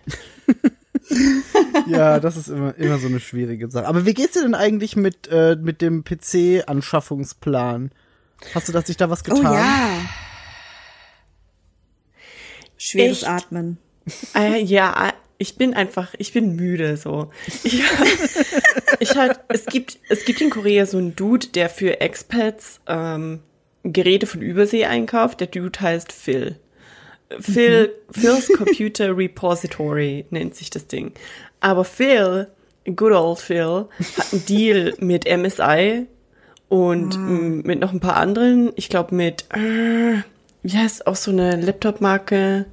Ja, 1.87 2.21
das 2.21 2.37
ist 2.37 2.49
immer, 2.49 2.77
immer 2.77 2.99
so 2.99 3.07
eine 3.07 3.21
schwierige 3.21 3.71
Sache. 3.71 3.87
Aber 3.87 4.05
wie 4.05 4.15
geht's 4.15 4.35
dir 4.35 4.43
denn 4.43 4.55
eigentlich 4.55 4.95
mit, 4.97 5.29
äh, 5.31 5.57
mit 5.57 5.81
dem 5.81 6.05
PC-Anschaffungsplan? 6.05 7.91
Hast 8.55 8.69
du 8.69 8.73
da 8.73 8.83
sich 8.83 8.97
da 8.97 9.09
was 9.09 9.23
Oh 9.29 9.35
getan? 9.35 9.55
ja. 9.55 10.01
Schweres 12.77 13.23
Echt? 13.23 13.31
Atmen. 13.31 13.79
Äh, 14.35 14.63
ja, 14.63 15.13
ich 15.39 15.57
bin 15.57 15.75
einfach, 15.75 16.15
ich 16.19 16.33
bin 16.33 16.57
müde 16.57 16.97
so. 16.97 17.31
Ich, 17.65 17.83
ich 19.01 19.17
halt, 19.17 19.41
es 19.49 19.67
gibt, 19.67 19.99
es 20.09 20.25
gibt 20.25 20.41
in 20.41 20.51
Korea 20.51 20.87
so 20.87 20.99
einen 20.99 21.17
Dude, 21.17 21.49
der 21.49 21.69
für 21.71 22.01
Expats 22.01 22.81
ähm, 22.87 23.41
Geräte 23.83 24.27
von 24.27 24.43
Übersee 24.43 24.85
einkauft. 24.87 25.41
Der 25.41 25.47
Dude 25.47 25.81
heißt 25.81 26.13
Phil. 26.13 26.59
Phil, 27.41 27.93
Phil's 28.11 28.49
Computer 28.57 29.17
Repository 29.17 30.25
nennt 30.31 30.55
sich 30.55 30.71
das 30.71 30.87
Ding. 30.87 31.13
Aber 31.61 31.85
Phil, 31.85 32.49
good 32.97 33.13
old 33.13 33.39
Phil, 33.39 33.87
hat 34.17 34.33
einen 34.33 34.47
Deal 34.47 34.95
mit 34.99 35.25
MSI 35.27 36.07
und 36.69 37.15
m, 37.15 37.63
mit 37.63 37.81
noch 37.81 37.93
ein 37.93 38.01
paar 38.01 38.17
anderen. 38.17 38.73
Ich 38.77 38.89
glaube 38.89 39.15
mit, 39.15 39.45
äh, 39.55 40.23
wie 40.63 40.77
heißt 40.77 41.07
auch 41.07 41.17
so 41.17 41.31
eine 41.31 41.57
Laptop-Marke? 41.61 42.67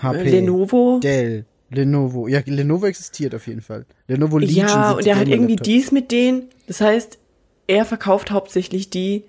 HP. 0.00 0.22
Lenovo. 0.30 1.00
Dell. 1.02 1.44
Lenovo. 1.70 2.28
Ja, 2.28 2.40
Lenovo 2.46 2.86
existiert 2.86 3.34
auf 3.34 3.46
jeden 3.46 3.60
Fall. 3.60 3.84
Lenovo 4.06 4.38
Legion 4.38 4.66
Ja, 4.66 4.92
und 4.92 5.06
er 5.06 5.16
hat 5.16 5.28
irgendwie 5.28 5.56
Gamer-Laptops. 5.56 5.68
dies 5.68 5.92
mit 5.92 6.12
denen. 6.12 6.48
Das 6.66 6.80
heißt, 6.80 7.18
er 7.66 7.84
verkauft 7.84 8.30
hauptsächlich 8.30 8.88
die 8.88 9.24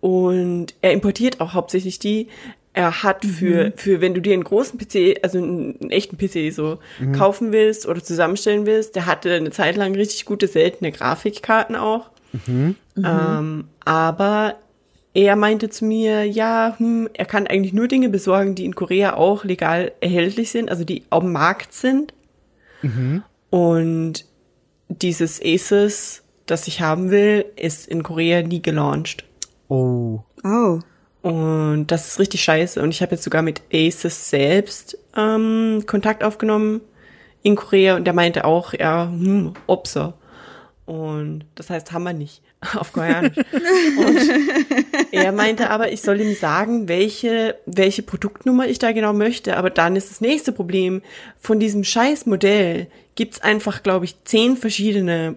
und 0.00 0.74
er 0.82 0.92
importiert 0.92 1.40
auch 1.40 1.52
hauptsächlich 1.54 1.98
die. 1.98 2.28
Er 2.72 3.02
hat 3.02 3.24
für, 3.24 3.72
für, 3.76 4.00
wenn 4.00 4.14
du 4.14 4.20
dir 4.20 4.32
einen 4.32 4.44
großen 4.44 4.78
PC, 4.78 5.18
also 5.24 5.38
einen, 5.38 5.90
echten 5.90 6.16
PC 6.16 6.54
so 6.54 6.78
kaufen 7.16 7.50
willst 7.52 7.86
oder 7.86 8.02
zusammenstellen 8.02 8.64
willst, 8.64 8.94
der 8.94 9.06
hatte 9.06 9.34
eine 9.34 9.50
Zeit 9.50 9.76
lang 9.76 9.94
richtig 9.94 10.24
gute, 10.24 10.46
seltene 10.46 10.92
Grafikkarten 10.92 11.74
auch. 11.74 12.10
Ähm, 12.96 13.64
aber 13.84 14.56
er 15.14 15.34
meinte 15.34 15.68
zu 15.68 15.84
mir, 15.84 16.24
ja, 16.24 16.74
hm, 16.78 17.08
er 17.12 17.24
kann 17.24 17.48
eigentlich 17.48 17.72
nur 17.72 17.88
Dinge 17.88 18.08
besorgen, 18.08 18.54
die 18.54 18.64
in 18.64 18.76
Korea 18.76 19.14
auch 19.14 19.44
legal 19.44 19.92
erhältlich 20.00 20.52
sind, 20.52 20.70
also 20.70 20.84
die 20.84 21.02
auf 21.10 21.24
dem 21.24 21.32
Markt 21.32 21.72
sind. 21.72 22.14
Und 23.50 24.24
dieses 24.88 25.40
Asus, 25.44 26.22
das 26.46 26.68
ich 26.68 26.80
haben 26.80 27.10
will, 27.10 27.44
ist 27.56 27.88
in 27.88 28.02
Korea 28.02 28.42
nie 28.42 28.62
gelauncht. 28.62 29.24
Oh. 29.68 30.20
Oh. 30.44 30.80
Und 31.22 31.88
das 31.88 32.08
ist 32.08 32.18
richtig 32.18 32.42
scheiße. 32.42 32.82
Und 32.82 32.90
ich 32.90 33.02
habe 33.02 33.12
jetzt 33.12 33.24
sogar 33.24 33.42
mit 33.42 33.62
Asus 33.72 34.30
selbst 34.30 34.96
ähm, 35.16 35.84
Kontakt 35.86 36.24
aufgenommen 36.24 36.80
in 37.42 37.56
Korea 37.56 37.96
und 37.96 38.04
der 38.04 38.14
meinte 38.14 38.44
auch, 38.44 38.72
ja, 38.72 39.04
hm, 39.04 39.54
Opser. 39.66 40.14
Und 40.86 41.44
das 41.54 41.70
heißt, 41.70 41.92
haben 41.92 42.02
wir 42.04 42.12
nicht 42.12 42.42
auf 42.74 42.92
Koreanisch. 42.92 43.36
und 43.36 45.12
er 45.12 45.32
meinte 45.32 45.70
aber, 45.70 45.92
ich 45.92 46.02
soll 46.02 46.20
ihm 46.20 46.34
sagen, 46.34 46.88
welche, 46.88 47.56
welche 47.66 48.02
Produktnummer 48.02 48.66
ich 48.66 48.78
da 48.78 48.92
genau 48.92 49.12
möchte. 49.12 49.56
Aber 49.56 49.70
dann 49.70 49.96
ist 49.96 50.10
das 50.10 50.20
nächste 50.20 50.52
Problem, 50.52 51.02
von 51.38 51.60
diesem 51.60 51.84
Scheißmodell 51.84 52.88
gibt's 53.14 53.40
einfach, 53.40 53.82
glaube 53.82 54.04
ich, 54.04 54.16
zehn 54.24 54.56
verschiedene 54.56 55.36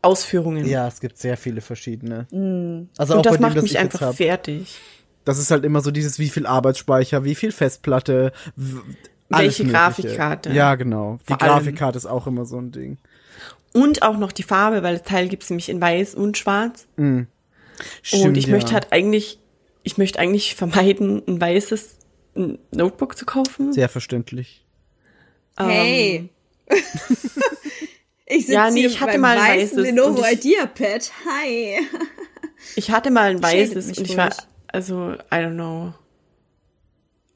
Ausführungen. 0.00 0.66
Ja, 0.66 0.88
es 0.88 1.00
gibt 1.00 1.18
sehr 1.18 1.36
viele 1.36 1.60
verschiedene. 1.60 2.26
Also 2.98 3.14
und 3.14 3.20
auch 3.20 3.22
das 3.22 3.32
bei 3.32 3.36
dem, 3.36 3.42
macht 3.42 3.56
das 3.56 3.62
mich 3.62 3.72
ich 3.72 3.78
einfach 3.78 4.14
fertig. 4.14 4.78
Das 5.24 5.38
ist 5.38 5.50
halt 5.50 5.64
immer 5.64 5.80
so 5.80 5.90
dieses, 5.90 6.18
wie 6.18 6.28
viel 6.28 6.46
Arbeitsspeicher, 6.46 7.24
wie 7.24 7.34
viel 7.34 7.52
Festplatte, 7.52 8.32
Welche. 9.28 9.64
Grafikkarte. 9.66 10.50
Ja, 10.52 10.74
genau. 10.74 11.18
Die 11.28 11.32
Vor 11.32 11.42
allem. 11.42 11.52
Grafikkarte 11.52 11.96
ist 11.96 12.06
auch 12.06 12.26
immer 12.26 12.44
so 12.44 12.58
ein 12.58 12.72
Ding. 12.72 12.98
Und 13.72 14.02
auch 14.02 14.18
noch 14.18 14.32
die 14.32 14.42
Farbe, 14.42 14.82
weil 14.82 14.98
das 14.98 15.06
Teil 15.06 15.28
gibt's 15.28 15.48
nämlich 15.48 15.68
in 15.68 15.80
weiß 15.80 16.14
und 16.14 16.36
schwarz. 16.36 16.86
Stimmt, 18.02 18.24
und 18.24 18.36
ich 18.36 18.46
ja. 18.46 18.52
möchte 18.52 18.74
halt 18.74 18.88
eigentlich, 18.92 19.38
ich 19.82 19.96
möchte 19.96 20.18
eigentlich 20.18 20.54
vermeiden, 20.54 21.22
ein 21.26 21.40
weißes 21.40 21.96
Notebook 22.34 23.16
zu 23.16 23.24
kaufen. 23.24 23.72
Sehr 23.72 23.88
verständlich. 23.88 24.64
Hey. 25.58 26.28
ich 28.26 28.40
sitze 28.46 28.52
Ja, 28.52 28.70
nee, 28.70 28.80
hier 28.80 28.88
ich 28.90 29.00
hatte 29.00 29.18
mal 29.18 29.36
ein 29.38 29.42
weißen 29.42 29.78
weißes 29.78 29.94
Lenovo 29.94 30.20
und 30.20 30.32
ich- 30.32 30.44
IdeaPad. 30.44 31.12
Hi. 31.26 31.78
Ich 32.76 32.90
hatte 32.90 33.10
mal 33.10 33.30
ein 33.30 33.42
weißes 33.42 33.98
und 33.98 34.06
ich 34.08 34.16
war, 34.16 34.28
ruhig. 34.28 34.38
Also, 34.72 35.12
I 35.32 35.36
don't 35.36 35.54
know. 35.54 35.94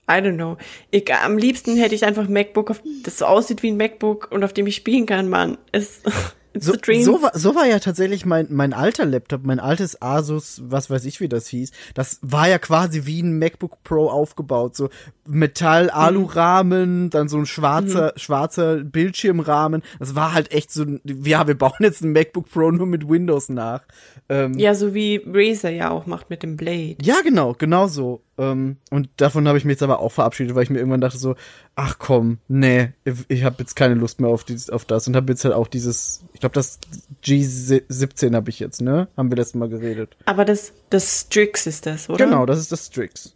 I 0.08 0.20
don't 0.20 0.36
know. 0.36 0.56
Ich, 0.90 1.12
am 1.12 1.36
liebsten 1.36 1.76
hätte 1.76 1.94
ich 1.94 2.04
einfach 2.04 2.26
ein 2.26 2.32
MacBook, 2.32 2.70
auf, 2.70 2.80
das 3.02 3.18
so 3.18 3.24
aussieht 3.26 3.62
wie 3.62 3.70
ein 3.72 3.76
MacBook 3.76 4.28
und 4.30 4.44
auf 4.44 4.52
dem 4.52 4.66
ich 4.68 4.76
spielen 4.76 5.04
kann, 5.06 5.28
Mann. 5.28 5.58
Es, 5.72 6.00
it's 6.52 6.64
So, 6.66 6.74
so, 7.02 7.22
war, 7.22 7.32
so 7.36 7.54
war 7.56 7.66
ja 7.66 7.80
tatsächlich 7.80 8.24
mein, 8.24 8.46
mein 8.50 8.72
alter 8.72 9.04
Laptop, 9.04 9.44
mein 9.44 9.58
altes 9.58 10.00
Asus, 10.00 10.62
was 10.64 10.90
weiß 10.90 11.04
ich, 11.06 11.20
wie 11.20 11.28
das 11.28 11.48
hieß. 11.48 11.72
Das 11.94 12.20
war 12.22 12.48
ja 12.48 12.58
quasi 12.60 13.04
wie 13.04 13.20
ein 13.20 13.36
MacBook 13.40 13.82
Pro 13.82 14.08
aufgebaut. 14.08 14.76
So 14.76 14.90
Metall-Alu-Rahmen, 15.26 17.10
dann 17.10 17.28
so 17.28 17.38
ein 17.38 17.46
schwarzer, 17.46 18.12
schwarzer 18.16 18.76
Bildschirmrahmen. 18.84 19.82
Das 19.98 20.14
war 20.14 20.32
halt 20.34 20.52
echt 20.52 20.70
so, 20.72 20.84
ein- 20.84 21.00
ja, 21.04 21.46
wir 21.46 21.56
bauen 21.58 21.72
jetzt 21.80 22.02
ein 22.02 22.12
MacBook 22.12 22.48
Pro 22.50 22.70
nur 22.70 22.86
mit 22.86 23.08
Windows 23.08 23.48
nach. 23.48 23.82
Ähm, 24.28 24.54
ja, 24.58 24.74
so 24.74 24.92
wie 24.92 25.22
Razer 25.24 25.70
ja 25.70 25.90
auch 25.90 26.06
macht 26.06 26.30
mit 26.30 26.42
dem 26.42 26.56
Blade. 26.56 26.96
Ja, 27.00 27.20
genau, 27.22 27.54
genau 27.54 27.86
so. 27.86 28.22
Ähm, 28.38 28.76
und 28.90 29.08
davon 29.16 29.46
habe 29.46 29.56
ich 29.56 29.64
mich 29.64 29.74
jetzt 29.74 29.82
aber 29.82 30.00
auch 30.00 30.10
verabschiedet, 30.10 30.54
weil 30.54 30.64
ich 30.64 30.70
mir 30.70 30.78
irgendwann 30.78 31.00
dachte 31.00 31.18
so, 31.18 31.36
ach 31.76 31.98
komm, 31.98 32.38
nee, 32.48 32.92
ich 33.28 33.44
habe 33.44 33.56
jetzt 33.60 33.76
keine 33.76 33.94
Lust 33.94 34.20
mehr 34.20 34.30
auf, 34.30 34.44
dieses, 34.44 34.68
auf 34.68 34.84
das 34.84 35.06
und 35.06 35.14
habe 35.14 35.32
jetzt 35.32 35.44
halt 35.44 35.54
auch 35.54 35.68
dieses, 35.68 36.24
ich 36.32 36.40
glaube 36.40 36.54
das 36.54 36.80
G17 37.24 38.34
habe 38.34 38.50
ich 38.50 38.58
jetzt, 38.58 38.80
ne? 38.80 39.08
Haben 39.16 39.30
wir 39.30 39.36
letztes 39.36 39.54
Mal 39.54 39.68
geredet. 39.68 40.16
Aber 40.24 40.44
das, 40.44 40.72
das 40.90 41.20
Strix 41.20 41.66
ist 41.66 41.86
das, 41.86 42.10
oder? 42.10 42.24
Genau, 42.24 42.46
das 42.46 42.58
ist 42.58 42.72
das 42.72 42.86
Strix. 42.86 43.34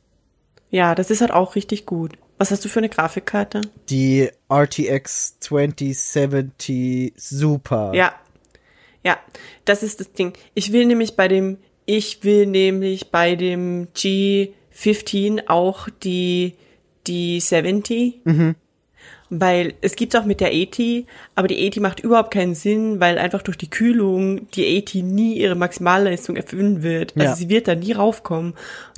Ja, 0.71 0.95
das 0.95 1.11
ist 1.11 1.21
halt 1.21 1.33
auch 1.33 1.55
richtig 1.55 1.87
gut. 1.87 2.13
Was 2.39 2.51
hast 2.51 2.65
du 2.65 2.69
für 2.69 2.81
eine 2.81 2.89
Grafikkarte? 2.89 3.61
Die 3.91 4.31
RTX 4.51 5.41
2070 5.41 7.13
Super. 7.17 7.93
Ja. 7.95 8.15
Ja, 9.05 9.19
das 9.65 9.83
ist 9.83 10.01
das 10.01 10.13
Ding. 10.13 10.33
Ich 10.55 10.73
will 10.73 10.87
nämlich 10.87 11.17
bei 11.17 11.29
dem, 11.29 11.59
ich 11.87 12.23
will 12.23 12.47
nämlich 12.47 13.11
bei 13.11 13.35
dem 13.35 13.89
G15 13.95 15.49
auch 15.49 15.89
die, 16.03 16.55
die 17.07 17.41
70. 17.41 18.21
Weil 19.33 19.75
es 19.81 19.95
gibt 19.95 20.17
auch 20.17 20.25
mit 20.25 20.41
der 20.41 20.49
80, 20.49 21.07
aber 21.37 21.47
die 21.47 21.65
80 21.69 21.81
macht 21.81 22.01
überhaupt 22.01 22.33
keinen 22.33 22.57
Sinn, 22.57 22.99
weil 22.99 23.17
einfach 23.17 23.43
durch 23.43 23.57
die 23.57 23.71
Kühlung 23.71 24.51
die 24.51 24.83
80 24.83 25.05
nie 25.05 25.35
ihre 25.39 25.55
Maximalleistung 25.55 26.35
erfüllen 26.35 26.83
wird. 26.83 27.13
Also 27.17 27.29
Ja. 27.31 27.37
sie 27.37 27.49
wird 27.49 27.69
da 27.69 27.77
nie 27.77 27.93
raufkommen. 27.93 28.55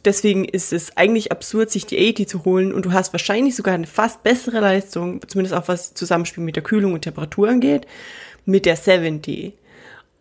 Deswegen 0.06 0.46
ist 0.46 0.72
es 0.72 0.96
eigentlich 0.96 1.30
absurd, 1.32 1.70
sich 1.70 1.84
die 1.84 1.98
80 1.98 2.26
zu 2.28 2.44
holen 2.46 2.72
und 2.72 2.86
du 2.86 2.92
hast 2.92 3.12
wahrscheinlich 3.12 3.54
sogar 3.54 3.74
eine 3.74 3.86
fast 3.86 4.22
bessere 4.22 4.60
Leistung, 4.60 5.20
zumindest 5.28 5.54
auch 5.54 5.68
was 5.68 5.92
Zusammenspiel 5.92 6.42
mit 6.42 6.56
der 6.56 6.62
Kühlung 6.62 6.94
und 6.94 7.02
Temperatur 7.02 7.50
angeht, 7.50 7.86
mit 8.46 8.64
der 8.64 8.76
70. 8.76 9.52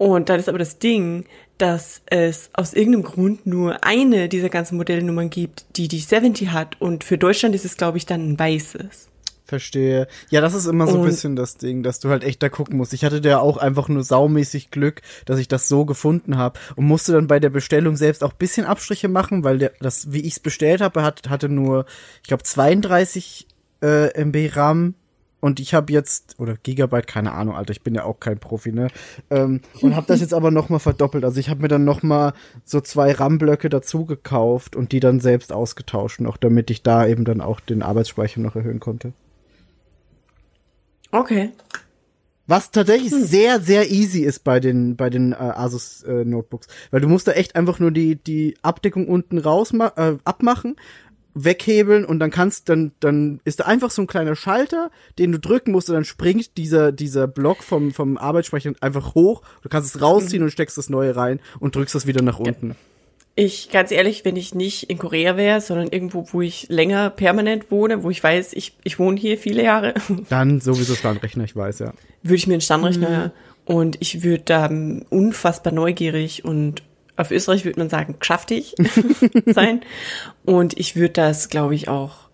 Und 0.01 0.29
dann 0.29 0.39
ist 0.39 0.50
aber 0.50 0.58
das 0.58 0.79
Ding, 0.79 1.25
dass 1.60 2.01
es 2.08 2.50
aus 2.53 2.74
irgendeinem 2.74 3.03
Grund 3.03 3.46
nur 3.46 3.84
eine 3.84 4.29
dieser 4.29 4.50
ganzen 4.50 4.77
Modellnummern 4.77 5.29
gibt, 5.29 5.63
die 5.75 5.88
die 5.88 6.00
70 6.00 6.51
hat. 6.51 6.81
Und 6.81 7.03
für 7.03 7.20
Deutschland 7.20 7.53
ist 7.53 7.65
es, 7.65 7.77
glaube 7.77 8.00
ich, 8.00 8.08
dann 8.08 8.31
ein 8.31 8.39
weißes. 8.39 9.10
Verstehe. 9.46 10.08
Ja, 10.31 10.41
das 10.41 10.55
ist 10.55 10.65
immer 10.65 10.88
so 10.88 10.98
ein 10.98 11.05
bisschen 11.05 11.36
das 11.36 11.58
Ding, 11.58 11.84
dass 11.84 12.00
du 12.00 12.10
halt 12.10 12.24
echt 12.24 12.41
da 12.41 12.50
gucken 12.50 12.77
musst. 12.77 12.93
Ich 12.93 13.05
hatte 13.05 13.22
da 13.22 13.38
auch 13.38 13.58
einfach 13.58 13.89
nur 13.89 14.03
saumäßig 14.03 14.72
Glück, 14.72 15.03
dass 15.25 15.38
ich 15.38 15.48
das 15.48 15.67
so 15.67 15.86
gefunden 15.86 16.36
habe 16.36 16.60
und 16.75 16.86
musste 16.86 17.12
dann 17.12 17.27
bei 17.27 17.39
der 17.39 17.51
Bestellung 17.51 17.96
selbst 17.96 18.24
auch 18.24 18.34
bisschen 18.34 18.65
Abstriche 18.65 19.08
machen, 19.08 19.43
weil 19.43 19.60
der, 19.60 19.74
das, 19.81 20.12
wie 20.12 20.22
ich 20.22 20.34
es 20.34 20.39
bestellt 20.39 20.81
habe, 20.81 21.03
hat, 21.03 21.29
hatte 21.29 21.48
nur, 21.48 21.86
ich 22.24 22.27
glaube, 22.27 22.41
32 22.41 23.46
äh, 23.84 24.20
MB 24.20 24.55
RAM 24.55 24.96
und 25.41 25.60
ich 25.60 25.74
habe 25.74 25.91
jetzt 25.91 26.39
oder 26.39 26.55
Gigabyte, 26.55 27.07
keine 27.07 27.33
Ahnung, 27.33 27.55
Alter, 27.55 27.71
ich 27.71 27.81
bin 27.81 27.95
ja 27.95 28.05
auch 28.05 28.19
kein 28.19 28.39
Profi, 28.39 28.71
ne? 28.71 28.88
Ähm, 29.29 29.62
und 29.81 29.95
habe 29.95 30.07
das 30.07 30.21
jetzt 30.21 30.33
aber 30.33 30.51
noch 30.51 30.69
mal 30.69 30.79
verdoppelt. 30.79 31.25
Also 31.25 31.39
ich 31.39 31.50
habe 31.50 31.63
mir 31.63 31.67
dann 31.67 31.83
noch 31.83 32.03
mal 32.03 32.33
so 32.63 32.79
zwei 32.79 33.12
RAM-Blöcke 33.12 33.67
dazu 33.67 34.05
gekauft 34.05 34.75
und 34.75 34.91
die 34.91 35.00
dann 35.00 35.19
selbst 35.19 35.51
ausgetauscht 35.51 36.21
noch, 36.21 36.38
damit 36.38 36.69
ich 36.69 36.83
da 36.83 37.05
eben 37.05 37.25
dann 37.25 37.41
auch 37.41 37.60
den 37.60 37.81
Arbeitsspeicher 37.81 38.39
noch 38.39 38.55
erhöhen 38.55 38.79
konnte. 38.79 39.13
Okay. 41.12 41.51
Was 42.48 42.71
tatsächlich 42.71 43.12
sehr, 43.12 43.62
sehr 43.62 43.89
easy 43.91 44.21
ist 44.24 44.43
bei 44.43 44.60
den, 44.60 44.95
bei 44.95 45.10
den 45.10 45.31
äh, 45.31 45.36
Asus 45.36 46.03
äh, 46.03 46.25
Notebooks. 46.25 46.67
Weil 46.91 47.01
du 47.01 47.07
musst 47.07 47.27
da 47.27 47.31
echt 47.31 47.55
einfach 47.55 47.79
nur 47.79 47.91
die, 47.91 48.15
die 48.15 48.57
Abdeckung 48.62 49.07
unten 49.07 49.38
raus 49.38 49.74
äh, 49.74 50.17
abmachen, 50.24 50.75
weghebeln 51.33 52.05
und 52.05 52.19
dann 52.19 52.31
kannst, 52.31 52.69
dann, 52.69 52.91
dann 53.00 53.39
ist 53.43 53.59
da 53.59 53.65
einfach 53.65 53.91
so 53.91 54.01
ein 54.01 54.07
kleiner 54.07 54.35
Schalter, 54.35 54.91
den 55.17 55.31
du 55.31 55.39
drücken 55.39 55.71
musst 55.71 55.89
und 55.89 55.95
dann 55.95 56.05
springt 56.05 56.57
dieser, 56.57 56.91
dieser 56.91 57.27
Block 57.27 57.63
vom, 57.63 57.91
vom 57.91 58.17
Arbeitsspeicher 58.17 58.73
einfach 58.81 59.15
hoch. 59.15 59.41
Du 59.61 59.69
kannst 59.69 59.95
es 59.95 60.01
rausziehen 60.01 60.43
und 60.43 60.51
steckst 60.51 60.77
das 60.77 60.89
neue 60.89 61.15
rein 61.15 61.39
und 61.59 61.75
drückst 61.75 61.95
das 61.95 62.07
wieder 62.07 62.21
nach 62.21 62.39
unten. 62.39 62.75
Ich, 63.35 63.69
ganz 63.69 63.91
ehrlich, 63.91 64.25
wenn 64.25 64.35
ich 64.35 64.53
nicht 64.53 64.89
in 64.89 64.97
Korea 64.97 65.38
wäre, 65.38 65.61
sondern 65.61 65.88
irgendwo, 65.88 66.27
wo 66.31 66.41
ich 66.41 66.67
länger 66.67 67.09
permanent 67.09 67.71
wohne, 67.71 68.03
wo 68.03 68.09
ich 68.09 68.21
weiß, 68.21 68.51
ich, 68.53 68.75
ich 68.83 69.00
wohne 69.00 69.17
hier 69.17 69.38
viele 69.38 69.63
Jahre, 69.63 69.93
Dann 70.29 70.59
sowieso 70.59 70.95
Standrechner, 70.95 71.45
ich 71.45 71.55
weiß, 71.55 71.79
ja. 71.79 71.93
würde 72.23 72.35
ich 72.35 72.47
mir 72.47 72.55
einen 72.55 72.61
Standrechner 72.61 73.31
und 73.65 73.97
ich 74.01 74.23
würde 74.23 74.43
da 74.43 74.65
ähm, 74.65 75.05
unfassbar 75.09 75.71
neugierig 75.71 76.43
und 76.43 76.83
auf 77.21 77.31
Österreich 77.31 77.65
würde 77.65 77.79
man 77.79 77.89
sagen, 77.89 78.15
geschäftig 78.19 78.75
sein. 79.45 79.81
Und 80.45 80.77
ich 80.79 80.95
würde 80.95 81.13
das, 81.13 81.49
glaube 81.49 81.75
ich, 81.75 81.87
auch 81.87 82.29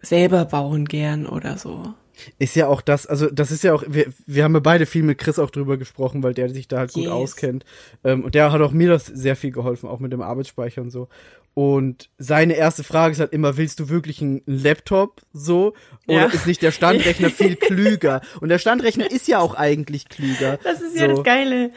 selber 0.00 0.44
bauen 0.44 0.84
gern 0.86 1.26
oder 1.26 1.58
so. 1.58 1.94
Ist 2.38 2.56
ja 2.56 2.66
auch 2.68 2.80
das, 2.80 3.06
also 3.06 3.28
das 3.30 3.50
ist 3.50 3.62
ja 3.62 3.74
auch, 3.74 3.84
wir, 3.86 4.06
wir 4.26 4.44
haben 4.44 4.54
ja 4.54 4.60
beide 4.60 4.86
viel 4.86 5.02
mit 5.02 5.18
Chris 5.18 5.38
auch 5.38 5.50
drüber 5.50 5.76
gesprochen, 5.76 6.22
weil 6.22 6.32
der 6.32 6.48
sich 6.48 6.66
da 6.66 6.78
halt 6.78 6.92
gut 6.94 7.02
Yes. 7.04 7.12
auskennt. 7.12 7.64
Ähm, 8.04 8.24
und 8.24 8.34
der 8.34 8.52
hat 8.52 8.60
auch 8.62 8.72
mir 8.72 8.88
das 8.88 9.04
sehr 9.06 9.36
viel 9.36 9.50
geholfen, 9.52 9.88
auch 9.88 9.98
mit 10.00 10.12
dem 10.12 10.22
Arbeitsspeicher 10.22 10.80
und 10.80 10.90
so. 10.90 11.08
Und 11.52 12.10
seine 12.18 12.54
erste 12.54 12.84
Frage 12.84 13.12
ist 13.12 13.20
halt 13.20 13.32
immer, 13.32 13.56
willst 13.56 13.80
du 13.80 13.88
wirklich 13.88 14.20
einen 14.22 14.42
Laptop 14.46 15.22
so? 15.32 15.74
Oder 16.06 16.16
Ja. 16.20 16.26
ist 16.26 16.46
nicht 16.46 16.62
der 16.62 16.70
Standrechner 16.70 17.30
viel 17.30 17.56
klüger? 17.56 18.20
Und 18.40 18.48
der 18.50 18.58
Standrechner 18.58 19.10
ist 19.10 19.26
ja 19.28 19.38
auch 19.40 19.54
eigentlich 19.54 20.08
klüger. 20.08 20.58
Das 20.64 20.80
ist 20.80 20.94
so. 20.94 21.00
ja 21.00 21.08
das 21.08 21.22
Geile, 21.22 21.70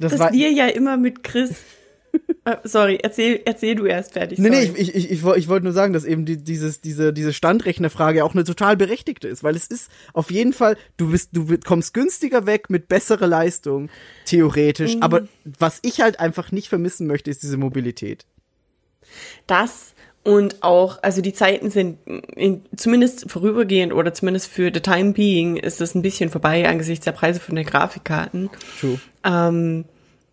Das 0.00 0.16
dass 0.16 0.32
wir 0.32 0.50
ja 0.50 0.66
immer 0.66 0.96
mit 0.96 1.22
Chris. 1.22 1.50
Äh, 2.44 2.56
sorry, 2.64 2.98
erzähl, 3.02 3.40
erzähl 3.44 3.76
du 3.76 3.84
erst 3.86 4.14
fertig. 4.14 4.38
Nee, 4.40 4.50
nee, 4.50 4.66
sorry. 4.66 4.80
ich, 4.80 4.88
ich, 4.88 4.94
ich, 4.96 5.10
ich, 5.12 5.22
woll- 5.22 5.38
ich 5.38 5.46
wollte 5.46 5.62
nur 5.64 5.72
sagen, 5.72 5.92
dass 5.92 6.04
eben 6.04 6.24
die, 6.24 6.38
dieses, 6.38 6.80
diese, 6.80 7.12
diese 7.12 7.32
Standrechnerfrage 7.32 8.24
auch 8.24 8.34
eine 8.34 8.42
total 8.42 8.76
berechtigte 8.76 9.28
ist, 9.28 9.44
weil 9.44 9.54
es 9.54 9.66
ist 9.68 9.90
auf 10.12 10.30
jeden 10.32 10.52
Fall, 10.52 10.76
du 10.96 11.12
bist, 11.12 11.28
du 11.32 11.56
kommst 11.64 11.94
günstiger 11.94 12.46
weg 12.46 12.68
mit 12.68 12.88
besserer 12.88 13.28
Leistung, 13.28 13.90
theoretisch, 14.24 14.96
Mhm. 14.96 15.02
aber 15.02 15.28
was 15.58 15.78
ich 15.82 16.00
halt 16.00 16.18
einfach 16.18 16.50
nicht 16.50 16.68
vermissen 16.68 17.06
möchte, 17.06 17.30
ist 17.30 17.42
diese 17.44 17.56
Mobilität. 17.58 18.26
Das 19.46 19.94
und 20.22 20.62
auch, 20.62 21.02
also 21.02 21.22
die 21.22 21.32
Zeiten 21.32 21.70
sind 21.70 21.98
in, 22.36 22.62
zumindest 22.76 23.30
vorübergehend 23.30 23.92
oder 23.94 24.12
zumindest 24.12 24.48
für 24.48 24.70
the 24.72 24.80
time 24.80 25.12
being 25.12 25.56
ist 25.56 25.80
es 25.80 25.94
ein 25.94 26.02
bisschen 26.02 26.30
vorbei 26.30 26.68
angesichts 26.68 27.04
der 27.04 27.12
Preise 27.12 27.40
von 27.40 27.54
den 27.56 27.64
Grafikkarten. 27.66 28.50
True. 28.80 29.00
Ähm, 29.24 29.84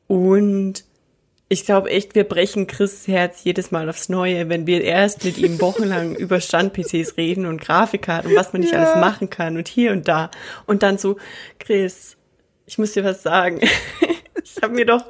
und 0.08 0.84
Ich 1.50 1.66
glaube 1.66 1.90
echt, 1.90 2.14
wir 2.16 2.26
brechen 2.26 2.68
Chris 2.68 3.08
Herz 3.08 3.46
jedes 3.46 3.72
Mal 3.72 3.90
aufs 3.90 4.10
Neue, 4.10 4.50
wenn 4.50 4.68
wir 4.68 4.82
erst 4.84 5.24
mit 5.24 5.38
ihm 5.38 5.62
wochenlang 5.62 6.14
über 6.18 6.42
Stand-PCs 6.42 7.16
reden 7.16 7.46
und 7.46 7.62
Grafikkarten 7.62 8.32
und 8.32 8.36
was 8.38 8.52
man 8.52 8.62
nicht 8.64 8.74
Ja. 8.74 8.80
alles 8.84 8.96
machen 9.00 9.30
kann 9.30 9.56
und 9.56 9.70
hier 9.70 9.94
und 9.94 10.10
da. 10.10 10.30
Und 10.66 10.84
dann 10.84 10.98
so, 10.98 11.16
Chris, 11.60 12.18
ich 12.66 12.78
muss 12.78 12.92
dir 12.92 13.06
was 13.06 13.24
sagen. 13.24 13.62
ich 14.44 14.62
habe 14.62 14.74
mir 14.74 14.86
doch, 14.86 15.06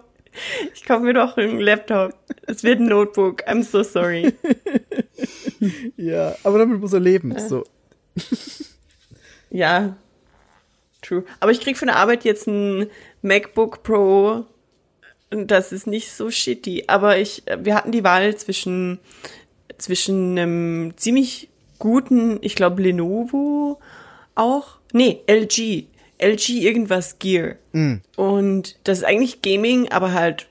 ich 0.74 0.86
kaufe 0.86 1.04
mir 1.04 1.14
doch 1.14 1.38
einen 1.38 1.60
Laptop. 1.60 2.14
Es 2.48 2.64
wird 2.64 2.80
ein 2.80 2.88
Notebook. 2.88 3.48
I'm 3.48 3.64
so 3.64 3.84
sorry. 3.84 4.34
Ja, 5.98 6.36
aber 6.44 6.60
damit 6.60 6.80
muss 6.80 6.94
er 6.94 7.00
leben. 7.00 7.38
So. 7.40 7.64
Ja, 9.50 9.96
true. 11.02 11.24
Aber 11.40 11.52
ich 11.52 11.62
krieg 11.62 11.78
von 11.78 11.88
der 11.88 11.96
Arbeit 11.96 12.26
jetzt 12.26 12.48
ein 12.48 12.88
MacBook 13.22 13.82
Pro. 13.82 14.46
Und 15.32 15.52
das 15.52 15.72
ist 15.72 15.88
nicht 15.88 16.12
so 16.12 16.30
shitty. 16.30 16.86
Aber 16.88 17.18
ich, 17.18 17.44
wir 17.60 17.76
hatten 17.76 17.92
die 17.92 18.04
Wahl 18.04 18.36
zwischen, 18.36 19.00
zwischen 19.78 20.38
einem 20.38 20.94
ziemlich 20.98 21.50
guten, 21.80 22.40
ich 22.42 22.56
glaube 22.56 22.82
Lenovo 22.82 23.80
auch. 24.36 24.80
Nee, 24.94 25.22
LG. 25.28 25.88
LG 26.20 26.50
irgendwas 26.50 27.20
Gear. 27.20 27.56
Und 28.16 28.76
das 28.84 29.00
ist 29.00 29.04
eigentlich 29.04 29.42
Gaming, 29.42 29.90
aber 29.92 30.14
halt 30.14 30.48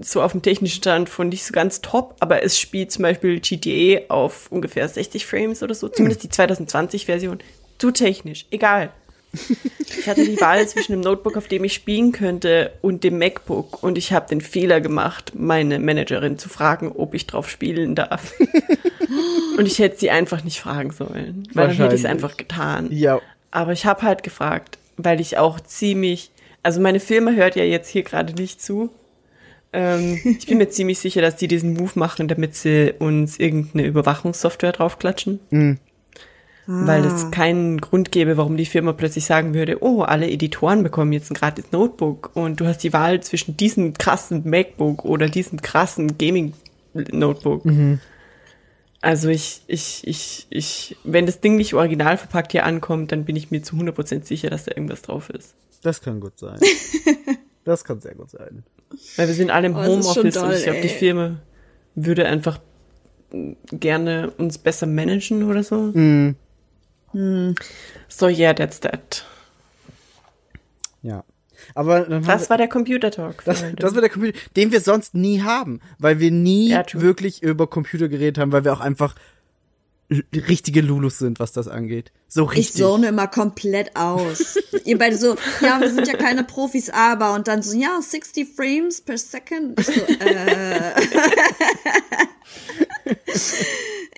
so 0.00 0.22
auf 0.22 0.32
dem 0.32 0.42
technischen 0.42 0.76
Stand 0.76 1.08
von 1.08 1.28
nicht 1.28 1.44
so 1.44 1.52
ganz 1.52 1.80
top, 1.80 2.16
aber 2.20 2.42
es 2.42 2.58
spielt 2.58 2.92
zum 2.92 3.02
Beispiel 3.02 3.40
GTA 3.40 4.02
auf 4.08 4.50
ungefähr 4.50 4.86
60 4.88 5.26
Frames 5.26 5.62
oder 5.62 5.74
so, 5.74 5.88
zumindest 5.88 6.22
die 6.22 6.28
2020-Version. 6.28 7.38
Zu 7.78 7.90
technisch, 7.90 8.46
egal. 8.50 8.90
Ich 9.98 10.08
hatte 10.08 10.24
die 10.24 10.40
Wahl 10.40 10.66
zwischen 10.68 10.92
dem 10.92 11.00
Notebook, 11.00 11.36
auf 11.36 11.48
dem 11.48 11.64
ich 11.64 11.72
spielen 11.74 12.12
könnte, 12.12 12.72
und 12.82 13.04
dem 13.04 13.18
MacBook. 13.18 13.82
Und 13.82 13.98
ich 13.98 14.12
habe 14.12 14.28
den 14.28 14.40
Fehler 14.40 14.80
gemacht, 14.80 15.32
meine 15.34 15.78
Managerin 15.78 16.38
zu 16.38 16.48
fragen, 16.48 16.92
ob 16.92 17.14
ich 17.14 17.26
drauf 17.26 17.48
spielen 17.48 17.94
darf. 17.94 18.34
und 19.58 19.66
ich 19.66 19.78
hätte 19.78 19.98
sie 19.98 20.10
einfach 20.10 20.44
nicht 20.44 20.60
fragen 20.60 20.90
sollen, 20.90 21.48
weil 21.54 21.68
dann 21.68 21.76
hätte 21.76 21.94
ich 21.94 22.02
es 22.02 22.06
einfach 22.06 22.36
getan. 22.36 22.88
Ja. 22.90 23.20
Aber 23.50 23.72
ich 23.72 23.86
habe 23.86 24.02
halt 24.02 24.22
gefragt, 24.22 24.78
weil 24.96 25.20
ich 25.20 25.38
auch 25.38 25.60
ziemlich, 25.60 26.30
also 26.62 26.80
meine 26.80 27.00
Firma 27.00 27.32
hört 27.32 27.56
ja 27.56 27.64
jetzt 27.64 27.88
hier 27.88 28.02
gerade 28.02 28.32
nicht 28.34 28.60
zu. 28.60 28.90
Ähm, 29.72 30.20
ich 30.38 30.46
bin 30.46 30.58
mir 30.58 30.68
ziemlich 30.68 30.98
sicher, 30.98 31.20
dass 31.20 31.36
die 31.36 31.48
diesen 31.48 31.74
Move 31.74 31.92
machen, 31.94 32.28
damit 32.28 32.54
sie 32.54 32.94
uns 32.98 33.38
irgendeine 33.38 33.86
Überwachungssoftware 33.86 34.72
draufklatschen. 34.72 35.40
Weil 36.68 37.04
es 37.04 37.30
keinen 37.30 37.80
Grund 37.80 38.10
gäbe, 38.10 38.36
warum 38.36 38.56
die 38.56 38.66
Firma 38.66 38.92
plötzlich 38.92 39.24
sagen 39.24 39.54
würde, 39.54 39.84
oh, 39.84 40.02
alle 40.02 40.28
Editoren 40.28 40.82
bekommen 40.82 41.12
jetzt 41.12 41.30
ein 41.30 41.34
gratis 41.34 41.66
Notebook 41.70 42.30
und 42.34 42.58
du 42.58 42.66
hast 42.66 42.78
die 42.78 42.92
Wahl 42.92 43.20
zwischen 43.20 43.56
diesem 43.56 43.94
krassen 43.94 44.42
MacBook 44.44 45.04
oder 45.04 45.28
diesem 45.28 45.62
krassen 45.62 46.18
Gaming-Notebook. 46.18 47.64
Also 49.00 49.28
ich, 49.28 49.62
ich, 49.66 50.06
ich, 50.06 50.46
ich, 50.50 50.96
wenn 51.04 51.26
das 51.26 51.40
Ding 51.40 51.56
nicht 51.56 51.74
original 51.74 52.16
verpackt 52.16 52.52
hier 52.52 52.64
ankommt, 52.64 53.12
dann 53.12 53.24
bin 53.24 53.36
ich 53.36 53.50
mir 53.50 53.62
zu 53.62 53.76
100% 53.76 54.24
sicher, 54.24 54.50
dass 54.50 54.64
da 54.64 54.72
irgendwas 54.72 55.02
drauf 55.02 55.30
ist. 55.30 55.54
Das 55.82 56.00
kann 56.00 56.20
gut 56.20 56.38
sein. 56.38 56.58
das 57.64 57.84
kann 57.84 58.00
sehr 58.00 58.14
gut 58.14 58.30
sein. 58.30 58.64
Weil 59.16 59.28
wir 59.28 59.34
sind 59.34 59.50
alle 59.50 59.66
im 59.66 59.76
Oh, 59.76 59.84
Homeoffice 59.84 60.36
und 60.36 60.52
ich 60.52 60.64
glaube, 60.64 60.80
die. 60.80 60.88
Firma 60.88 61.40
würde 61.94 62.26
einfach 62.26 62.60
gerne 63.70 64.30
uns 64.38 64.58
besser 64.58 64.86
managen 64.86 65.44
oder 65.44 65.62
so. 65.62 65.92
So, 68.08 68.28
yeah, 68.28 68.52
that's 68.54 68.80
that. 68.80 69.24
Ja. 71.02 71.24
Aber 71.74 72.00
Das 72.02 72.48
war 72.50 72.56
der 72.58 72.68
Computer 72.68 73.10
Talk. 73.10 73.44
das, 73.44 73.64
das 73.76 73.94
war 73.94 74.00
der 74.00 74.10
Computer, 74.10 74.38
den 74.56 74.72
wir 74.72 74.80
sonst 74.80 75.14
nie 75.14 75.42
haben, 75.42 75.80
weil 75.98 76.20
wir 76.20 76.30
nie 76.30 76.70
Ja, 76.70 76.84
wirklich 76.92 77.42
über 77.42 77.66
Computer 77.66 78.08
geredet 78.08 78.38
haben, 78.38 78.52
weil 78.52 78.64
wir 78.64 78.72
auch 78.72 78.80
einfach 78.80 79.14
richtige 80.34 80.82
Lulus 80.82 81.18
sind, 81.18 81.40
was 81.40 81.52
das 81.52 81.66
angeht. 81.68 82.12
So 82.28 82.44
Ich 82.52 82.58
richtig. 82.58 82.82
zone 82.82 83.08
immer 83.08 83.26
komplett 83.26 83.96
aus. 83.96 84.56
Ihr 84.84 84.98
beide 84.98 85.16
so, 85.16 85.36
ja, 85.60 85.80
wir 85.80 85.90
sind 85.90 86.06
ja 86.06 86.16
keine 86.16 86.44
Profis, 86.44 86.90
aber 86.90 87.34
und 87.34 87.48
dann 87.48 87.62
so, 87.62 87.76
ja, 87.76 88.00
60 88.00 88.46
Frames 88.54 89.00
per 89.00 89.18
Second. 89.18 89.80
Ich 89.80 89.86
so, 89.86 89.92
äh. 89.92 90.92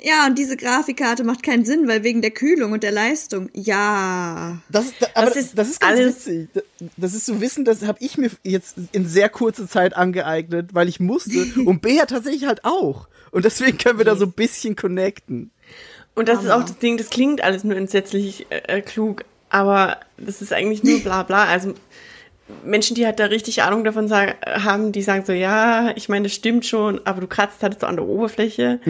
ja, 0.03 0.27
und 0.27 0.39
diese 0.39 0.57
Grafikkarte 0.57 1.25
macht 1.25 1.43
keinen 1.43 1.65
Sinn, 1.65 1.89
weil 1.89 2.03
wegen 2.05 2.23
der 2.23 2.31
Kühlung 2.31 2.73
und 2.73 2.83
der 2.83 2.93
Leistung. 2.93 3.51
Ja. 3.55 4.59
Das, 4.69 4.87
ist- 4.87 4.95
da, 5.01 5.07
aber 5.15 5.27
Das 5.27 5.37
ist 5.37 5.59
das 5.59 5.69
ist 5.71 5.81
ganz 5.81 5.99
alles- 5.99 6.27
witzig. 6.27 6.49
Das- 6.55 6.65
Das 6.97 7.15
ist 7.15 7.27
so 7.27 7.41
Wissen, 7.41 7.65
das 7.65 7.85
habe 7.85 7.99
ich 8.01 8.19
mir 8.19 8.31
jetzt 8.45 8.77
in 8.93 9.07
sehr 9.07 9.29
kurzer 9.29 9.69
Zeit 9.69 9.97
angeeignet, 9.97 10.75
weil 10.75 10.89
ich 10.89 11.01
musste. 11.01 11.47
Und 11.65 11.83
Bea 11.83 12.07
tatsächlich 12.07 12.47
halt 12.47 12.65
auch. 12.65 13.09
Und 13.31 13.45
deswegen 13.45 13.79
können 13.79 13.99
wir 13.99 14.05
da 14.05 14.17
so 14.17 14.25
ein 14.27 14.33
bisschen 14.33 14.77
connecten. 14.77 15.51
Und 16.19 16.29
das 16.29 16.43
ist 16.43 16.51
auch 16.51 16.63
das 16.63 16.79
Ding, 16.79 16.97
das 16.97 17.11
klingt 17.11 17.43
alles 17.43 17.63
nur 17.65 17.77
entsetzlich 17.77 18.47
äh, 18.51 18.79
äh, 18.79 18.81
klug, 18.81 19.25
aber 19.51 19.99
das 20.17 20.43
ist 20.43 20.53
eigentlich 20.53 20.83
nur 20.83 20.99
bla 21.01 21.23
bla. 21.23 21.45
Also 21.45 21.75
Menschen, 22.65 22.95
die 22.97 23.07
halt 23.07 23.21
da 23.21 23.27
richtig 23.27 23.63
Ahnung 23.63 23.85
davon 23.85 24.09
sagen, 24.09 24.33
haben, 24.45 24.91
die 24.93 25.03
sagen 25.03 25.25
so, 25.25 25.33
ja, 25.33 25.93
ich 25.97 26.09
meine, 26.09 26.25
das 26.25 26.35
stimmt 26.35 26.67
schon, 26.67 27.01
aber 27.07 27.21
du 27.21 27.27
kratzt 27.27 27.63
halt 27.63 27.79
so 27.81 27.87
an 27.87 27.97
der 27.97 28.07
Oberfläche. 28.07 28.81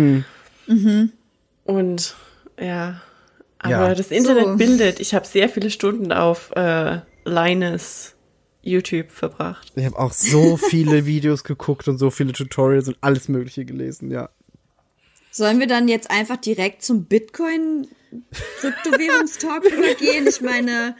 Und 1.64 2.14
ja, 2.58 3.00
aber 3.58 3.70
Ja. 3.88 3.94
das 3.94 4.10
Internet 4.10 4.44
So. 4.44 4.56
bildet. 4.56 5.00
Ich 5.00 5.14
habe 5.14 5.26
sehr 5.26 5.48
viele 5.48 5.70
Stunden 5.70 6.12
auf 6.12 6.50
äh, 6.56 7.00
Linus 7.24 8.14
YouTube 8.62 9.10
verbracht. 9.10 9.72
Ich 9.76 9.84
habe 9.84 9.98
auch 9.98 10.12
so 10.12 10.56
viele 10.70 11.04
Videos 11.06 11.44
geguckt 11.44 11.88
und 11.88 11.98
so 11.98 12.10
viele 12.10 12.32
Tutorials 12.32 12.88
und 12.88 12.96
alles 13.00 13.28
Mögliche 13.28 13.64
gelesen, 13.64 14.10
ja. 14.10 14.30
Sollen 15.38 15.60
wir 15.60 15.68
dann 15.68 15.86
jetzt 15.86 16.10
einfach 16.10 16.36
direkt 16.36 16.82
zum 16.82 17.04
Bitcoin-Kryptowährungstalk 17.04 19.64
übergehen? 19.72 20.26
Ich 20.26 20.40
meine, 20.40 20.96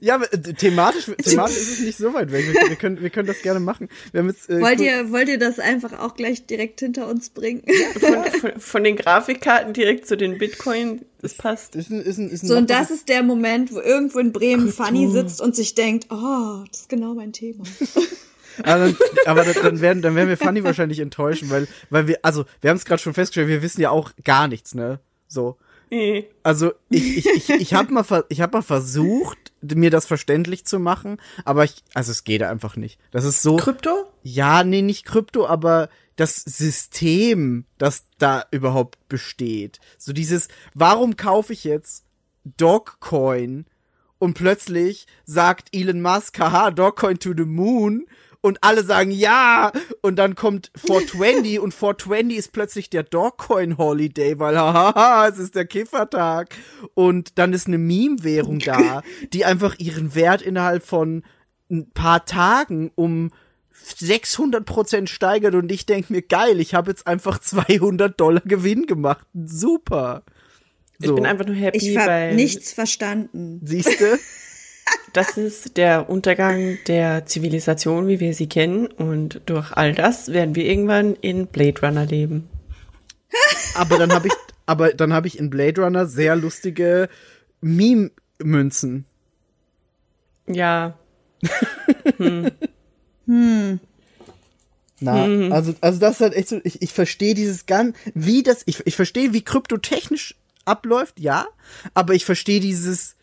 Ja, 0.00 0.14
aber, 0.14 0.32
äh, 0.32 0.54
thematisch, 0.54 1.10
thematisch 1.22 1.58
ist 1.58 1.72
es 1.72 1.80
nicht 1.80 1.98
so 1.98 2.14
weit 2.14 2.32
weg. 2.32 2.46
Wir, 2.46 2.54
wir, 2.70 2.76
können, 2.76 3.02
wir 3.02 3.10
können 3.10 3.28
das 3.28 3.42
gerne 3.42 3.60
machen. 3.60 3.90
Wir 4.12 4.20
haben 4.20 4.28
jetzt, 4.28 4.48
äh, 4.48 4.62
wollt 4.62 4.80
ihr, 4.80 5.12
wollt 5.12 5.28
ihr 5.28 5.38
das 5.38 5.58
einfach 5.58 5.98
auch 5.98 6.14
gleich 6.14 6.46
direkt 6.46 6.80
hinter 6.80 7.08
uns 7.08 7.28
bringen? 7.28 7.62
Von, 8.00 8.24
von, 8.24 8.52
von 8.58 8.82
den 8.84 8.96
Grafikkarten 8.96 9.74
direkt 9.74 10.06
zu 10.06 10.16
den 10.16 10.38
Bitcoin, 10.38 11.04
das 11.20 11.34
passt. 11.34 11.76
Ist 11.76 11.90
ein, 11.90 12.00
ist 12.00 12.16
ein, 12.16 12.30
ist 12.30 12.44
ein 12.44 12.48
So, 12.48 12.56
und 12.56 12.70
das 12.70 12.90
ist 12.90 13.10
der 13.10 13.22
Moment, 13.22 13.70
wo 13.74 13.80
irgendwo 13.80 14.18
in 14.18 14.32
Bremen 14.32 14.68
Krypto. 14.68 14.82
Fanny 14.82 15.10
sitzt 15.10 15.42
und 15.42 15.54
sich 15.54 15.74
denkt, 15.74 16.06
oh, 16.10 16.64
das 16.70 16.80
ist 16.80 16.88
genau 16.88 17.12
mein 17.12 17.34
Thema. 17.34 17.64
aber 18.64 18.86
dann, 18.86 18.96
aber 19.26 19.44
dann, 19.44 19.80
werden, 19.80 20.02
dann 20.02 20.14
werden 20.14 20.28
wir 20.28 20.36
Fanny 20.36 20.64
wahrscheinlich 20.64 21.00
enttäuschen, 21.00 21.50
weil, 21.50 21.68
weil 21.90 22.06
wir, 22.06 22.18
also, 22.22 22.44
wir 22.60 22.70
haben 22.70 22.76
es 22.76 22.84
gerade 22.84 23.02
schon 23.02 23.14
festgestellt, 23.14 23.48
wir 23.48 23.62
wissen 23.62 23.80
ja 23.80 23.90
auch 23.90 24.12
gar 24.24 24.48
nichts, 24.48 24.74
ne? 24.74 25.00
So. 25.28 25.56
Nee. 25.90 26.28
Also 26.44 26.72
ich, 26.88 27.18
ich, 27.18 27.26
ich, 27.26 27.50
ich 27.50 27.74
habe 27.74 27.92
mal, 27.92 28.04
ich 28.28 28.40
hab 28.40 28.52
mal 28.52 28.62
versucht, 28.62 29.38
mir 29.60 29.90
das 29.90 30.06
verständlich 30.06 30.64
zu 30.64 30.78
machen, 30.78 31.20
aber 31.44 31.64
ich, 31.64 31.82
also 31.94 32.12
es 32.12 32.22
geht 32.22 32.42
einfach 32.42 32.76
nicht. 32.76 33.00
Das 33.10 33.24
ist 33.24 33.42
so, 33.42 33.56
Krypto? 33.56 34.06
ja, 34.22 34.62
nee, 34.62 34.82
nicht 34.82 35.04
Krypto, 35.04 35.46
aber 35.46 35.88
das 36.14 36.36
System, 36.36 37.64
das 37.76 38.04
da 38.18 38.44
überhaupt 38.50 39.08
besteht. 39.08 39.80
So 39.98 40.12
dieses, 40.12 40.48
warum 40.74 41.16
kaufe 41.16 41.52
ich 41.52 41.64
jetzt 41.64 42.04
Dogcoin 42.44 43.66
und 44.18 44.34
plötzlich 44.34 45.06
sagt 45.24 45.68
Elon 45.72 46.02
Musk, 46.02 46.38
haha, 46.38 46.70
Dogcoin 46.70 47.18
to 47.18 47.32
the 47.36 47.44
moon 47.44 48.06
und 48.40 48.58
alle 48.62 48.84
sagen 48.84 49.10
ja 49.10 49.72
und 50.02 50.16
dann 50.16 50.34
kommt 50.34 50.70
420 50.76 51.60
und 51.60 51.74
420 51.74 52.38
ist 52.38 52.52
plötzlich 52.52 52.90
der 52.90 53.02
Dogcoin 53.02 53.78
Holiday, 53.78 54.38
weil 54.38 54.58
haha, 54.58 55.28
es 55.28 55.38
ist 55.38 55.54
der 55.54 55.66
Kiffertag 55.66 56.54
und 56.94 57.38
dann 57.38 57.52
ist 57.52 57.66
eine 57.66 57.78
Meme-Währung 57.78 58.60
da, 58.60 59.02
die 59.32 59.44
einfach 59.44 59.78
ihren 59.78 60.14
Wert 60.14 60.42
innerhalb 60.42 60.84
von 60.84 61.22
ein 61.70 61.90
paar 61.90 62.24
Tagen 62.24 62.90
um 62.94 63.30
600 63.72 64.64
Prozent 64.64 65.08
steigert 65.08 65.54
und 65.54 65.70
ich 65.72 65.86
denke 65.86 66.12
mir, 66.12 66.22
geil, 66.22 66.60
ich 66.60 66.74
habe 66.74 66.90
jetzt 66.90 67.06
einfach 67.06 67.38
200 67.38 68.18
Dollar 68.20 68.42
Gewinn 68.44 68.86
gemacht. 68.86 69.26
Super. 69.34 70.22
Ich 71.02 71.14
bin 71.14 71.24
einfach 71.24 71.46
nur 71.46 71.56
happy, 71.56 71.78
Ich 71.78 71.96
habe 71.96 72.34
nichts 72.34 72.72
verstanden. 72.72 73.60
Siehste? 73.64 74.18
das 75.12 75.36
ist 75.36 75.76
der 75.76 76.08
Untergang 76.08 76.78
der 76.86 77.26
Zivilisation, 77.26 78.08
wie 78.08 78.20
wir 78.20 78.34
sie 78.34 78.48
kennen. 78.48 78.86
Und 78.86 79.40
durch 79.46 79.72
all 79.72 79.94
das 79.94 80.32
werden 80.32 80.54
wir 80.54 80.64
irgendwann 80.64 81.14
in 81.16 81.46
Blade 81.46 81.80
Runner 81.82 82.06
leben. 82.06 82.48
aber 83.74 83.98
dann 83.98 84.12
habe 84.12 84.28
ich, 84.28 84.34
aber 84.66 84.92
dann 84.92 85.12
habe 85.12 85.26
ich 85.26 85.38
in 85.38 85.50
Blade 85.50 85.82
Runner 85.82 86.06
sehr 86.06 86.36
lustige 86.36 87.08
Meme-Münzen. 87.60 89.04
Ja, 90.46 90.98
Na, 95.02 95.26
Mhm. 95.26 95.52
also, 95.52 95.74
also 95.80 95.98
das 95.98 96.14
ist 96.16 96.20
halt 96.20 96.34
echt 96.34 96.48
so, 96.48 96.60
ich, 96.64 96.82
ich 96.82 96.92
verstehe 96.92 97.34
dieses 97.34 97.66
ganz, 97.66 97.96
wie 98.14 98.42
das, 98.42 98.62
ich, 98.66 98.86
ich 98.86 98.96
verstehe, 98.96 99.32
wie 99.32 99.42
kryptotechnisch 99.42 100.34
abläuft, 100.64 101.18
ja, 101.20 101.46
aber 101.94 102.14
ich 102.14 102.24
verstehe 102.24 102.60
dieses 102.60 103.16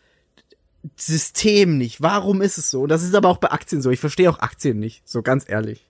System 0.96 1.78
nicht. 1.78 2.00
Warum 2.00 2.42
ist 2.42 2.58
es 2.58 2.70
so? 2.70 2.82
Und 2.82 2.88
das 2.88 3.02
ist 3.02 3.14
aber 3.14 3.28
auch 3.28 3.38
bei 3.38 3.50
Aktien 3.50 3.82
so. 3.82 3.90
Ich 3.90 4.00
verstehe 4.00 4.30
auch 4.30 4.38
Aktien 4.38 4.78
nicht, 4.78 5.08
so 5.08 5.22
ganz 5.22 5.48
ehrlich. 5.48 5.88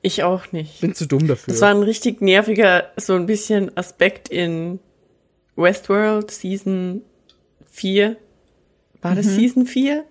Ich 0.00 0.24
auch 0.24 0.50
nicht. 0.52 0.80
Bin 0.80 0.94
zu 0.94 1.06
dumm 1.06 1.26
dafür. 1.28 1.52
Das 1.52 1.60
war 1.60 1.70
ein 1.70 1.82
richtig 1.82 2.20
nerviger, 2.20 2.90
so 2.96 3.14
ein 3.14 3.26
bisschen 3.26 3.76
Aspekt 3.76 4.28
in 4.28 4.80
Westworld 5.54 6.30
Season 6.30 7.02
4. 7.70 8.16
War 9.00 9.14
das 9.14 9.26
Season 9.26 9.66
4? 9.66 10.04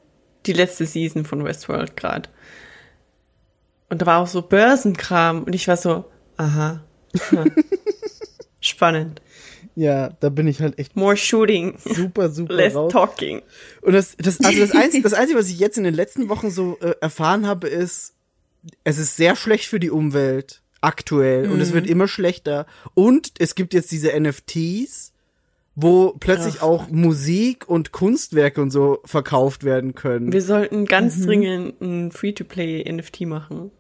Die 0.46 0.54
letzte 0.54 0.86
Season 0.86 1.26
von 1.26 1.44
Westworld 1.44 1.96
gerade. 1.96 2.30
Und 3.90 4.02
da 4.02 4.06
war 4.06 4.22
auch 4.22 4.28
so 4.28 4.42
Börsenkram 4.42 5.44
und 5.44 5.54
ich 5.54 5.68
war 5.68 5.78
so, 5.78 6.06
aha. 6.38 6.82
ha. 7.32 7.46
Spannend. 8.62 9.22
Ja, 9.76 10.10
da 10.20 10.30
bin 10.30 10.48
ich 10.48 10.62
halt 10.62 10.78
echt 10.80 10.96
More 10.96 11.18
shooting, 11.18 11.76
super, 11.84 12.30
super 12.30 12.54
less 12.54 12.76
raus. 12.76 12.92
talking. 12.92 13.42
Und 13.82 13.94
das, 13.94 14.16
das, 14.18 14.40
also 14.42 14.60
das 14.60 14.72
Einzige, 14.72 15.04
das 15.10 15.14
Einzige, 15.14 15.40
was 15.40 15.50
ich 15.50 15.60
jetzt 15.60 15.78
in 15.78 15.84
den 15.84 15.94
letzten 15.94 16.30
Wochen 16.30 16.52
so 16.52 16.78
äh, 16.82 16.94
erfahren 17.02 17.48
habe, 17.48 17.68
ist, 17.68 18.14
es 18.84 18.98
ist 18.98 19.16
sehr 19.16 19.36
schlecht 19.36 19.66
für 19.66 19.80
die 19.80 19.90
Umwelt 19.90 20.62
aktuell 20.82 21.50
und 21.50 21.62
es 21.62 21.74
wird 21.74 21.88
immer 21.88 22.08
schlechter. 22.08 22.66
Und 22.96 23.34
es 23.40 23.56
gibt 23.56 23.74
jetzt 23.74 23.92
diese 23.92 24.20
NFTs, 24.20 25.14
wo 25.76 26.16
plötzlich 26.20 26.62
auch 26.62 26.90
Musik 26.90 27.70
und 27.70 27.92
Kunstwerke 27.92 28.62
und 28.62 28.72
so 28.72 29.00
verkauft 29.06 29.64
werden 29.64 29.96
können. 29.96 30.34
Wir 30.34 30.42
sollten 30.42 30.86
ganz 30.86 31.22
dringend 31.22 31.80
ein 31.82 32.12
Free-to-Play-NFT 32.12 33.22
machen. 33.22 33.72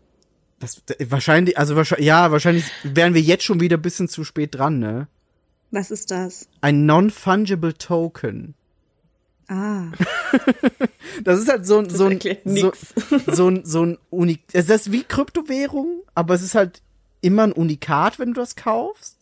Das, 0.59 0.81
wahrscheinlich, 0.99 1.57
also 1.57 1.75
wahrscheinlich, 1.75 2.07
ja, 2.07 2.31
wahrscheinlich 2.31 2.65
wären 2.83 3.15
wir 3.15 3.21
jetzt 3.21 3.43
schon 3.43 3.59
wieder 3.59 3.77
ein 3.77 3.81
bisschen 3.81 4.07
zu 4.07 4.23
spät 4.23 4.55
dran, 4.55 4.79
ne? 4.79 5.07
Was 5.71 5.89
ist 5.89 6.11
das? 6.11 6.47
Ein 6.59 6.85
non-fungible 6.85 7.73
Token. 7.77 8.55
Ah. 9.47 9.85
Das 11.25 11.39
ist 11.39 11.49
halt 11.49 11.65
so 11.65 11.79
ein, 11.79 11.89
so 11.89 12.05
ein, 12.05 12.19
so, 12.45 12.71
so 13.27 13.49
ein, 13.49 13.65
so 13.65 13.85
ein 13.85 13.97
Unik, 14.09 14.41
es 14.53 14.69
ist 14.69 14.91
wie 14.91 15.03
Kryptowährung, 15.03 16.03
aber 16.15 16.33
es 16.33 16.41
ist 16.41 16.55
halt 16.55 16.81
immer 17.19 17.43
ein 17.43 17.51
Unikat, 17.51 18.17
wenn 18.17 18.33
du 18.33 18.39
das 18.39 18.55
kaufst. 18.55 19.17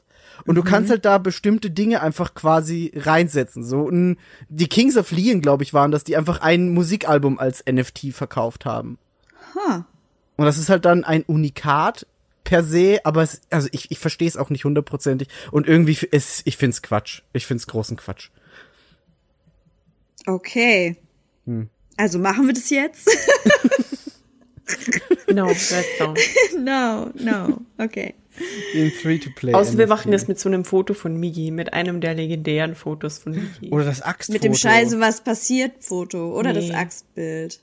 Und 0.45 0.55
du 0.55 0.63
kannst 0.63 0.89
halt 0.89 1.03
da 1.03 1.17
bestimmte 1.17 1.69
Dinge 1.69 2.01
einfach 2.01 2.33
quasi 2.33 2.93
reinsetzen. 2.95 3.63
So 3.63 3.89
ein, 3.89 4.17
die 4.47 4.67
Kings 4.67 4.95
of 4.95 5.11
Leon, 5.11 5.41
glaube 5.41 5.63
ich, 5.63 5.73
waren 5.73 5.91
das, 5.91 6.03
die 6.03 6.15
einfach 6.15 6.41
ein 6.41 6.69
Musikalbum 6.69 7.39
als 7.39 7.63
NFT 7.69 8.13
verkauft 8.13 8.65
haben. 8.65 8.97
Huh. 9.55 9.83
Und 10.37 10.45
das 10.45 10.57
ist 10.57 10.69
halt 10.69 10.85
dann 10.85 11.03
ein 11.03 11.23
Unikat 11.23 12.05
per 12.43 12.63
se, 12.63 12.99
aber 13.03 13.23
es, 13.23 13.41
also 13.49 13.67
ich, 13.71 13.91
ich 13.91 13.99
verstehe 13.99 14.27
es 14.27 14.37
auch 14.37 14.49
nicht 14.49 14.65
hundertprozentig. 14.65 15.27
Und 15.51 15.67
irgendwie, 15.67 15.97
es, 16.11 16.41
ich 16.45 16.57
find's 16.57 16.81
Quatsch. 16.81 17.21
Ich 17.33 17.45
find's 17.45 17.67
großen 17.67 17.97
Quatsch. 17.97 18.29
Okay. 20.25 20.97
Hm. 21.45 21.69
Also 21.97 22.19
machen 22.19 22.47
wir 22.47 22.53
das 22.53 22.69
jetzt? 22.69 23.09
No, 25.31 25.47
let's 25.47 25.71
don't. 25.99 26.17
no, 26.59 27.11
no. 27.15 27.61
Okay. 27.77 28.15
Den 28.73 28.91
Free-to-Play. 28.91 29.53
Außer 29.53 29.77
wir 29.77 29.87
machen 29.87 30.11
das 30.11 30.27
mit 30.27 30.39
so 30.39 30.49
einem 30.49 30.63
Foto 30.63 30.93
von 30.93 31.19
Migi, 31.19 31.51
mit 31.51 31.73
einem 31.73 32.01
der 32.01 32.13
legendären 32.13 32.75
Fotos 32.75 33.17
von 33.19 33.33
Migi. 33.33 33.69
Oder 33.71 33.85
das 33.85 34.01
Axtfoto. 34.01 34.33
Mit 34.35 34.43
dem 34.43 34.55
Scheiße, 34.55 34.99
was 34.99 35.23
passiert 35.23 35.83
Foto 35.83 36.37
oder 36.37 36.53
Nee. 36.53 36.67
das 36.67 36.77
Axtbild. 36.77 37.59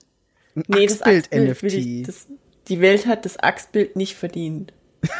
Nee, 0.55 0.87
das 0.87 1.03
Axtbild 1.03 1.25
Axtbild 1.33 1.63
will 1.63 1.71
NFT. 1.71 1.75
ich, 1.75 2.03
das, 2.03 2.27
die 2.69 2.81
Welt 2.81 3.07
hat 3.07 3.25
das 3.25 3.37
Axtbild 3.39 3.97
nicht 3.97 4.17
verdient. 4.17 4.73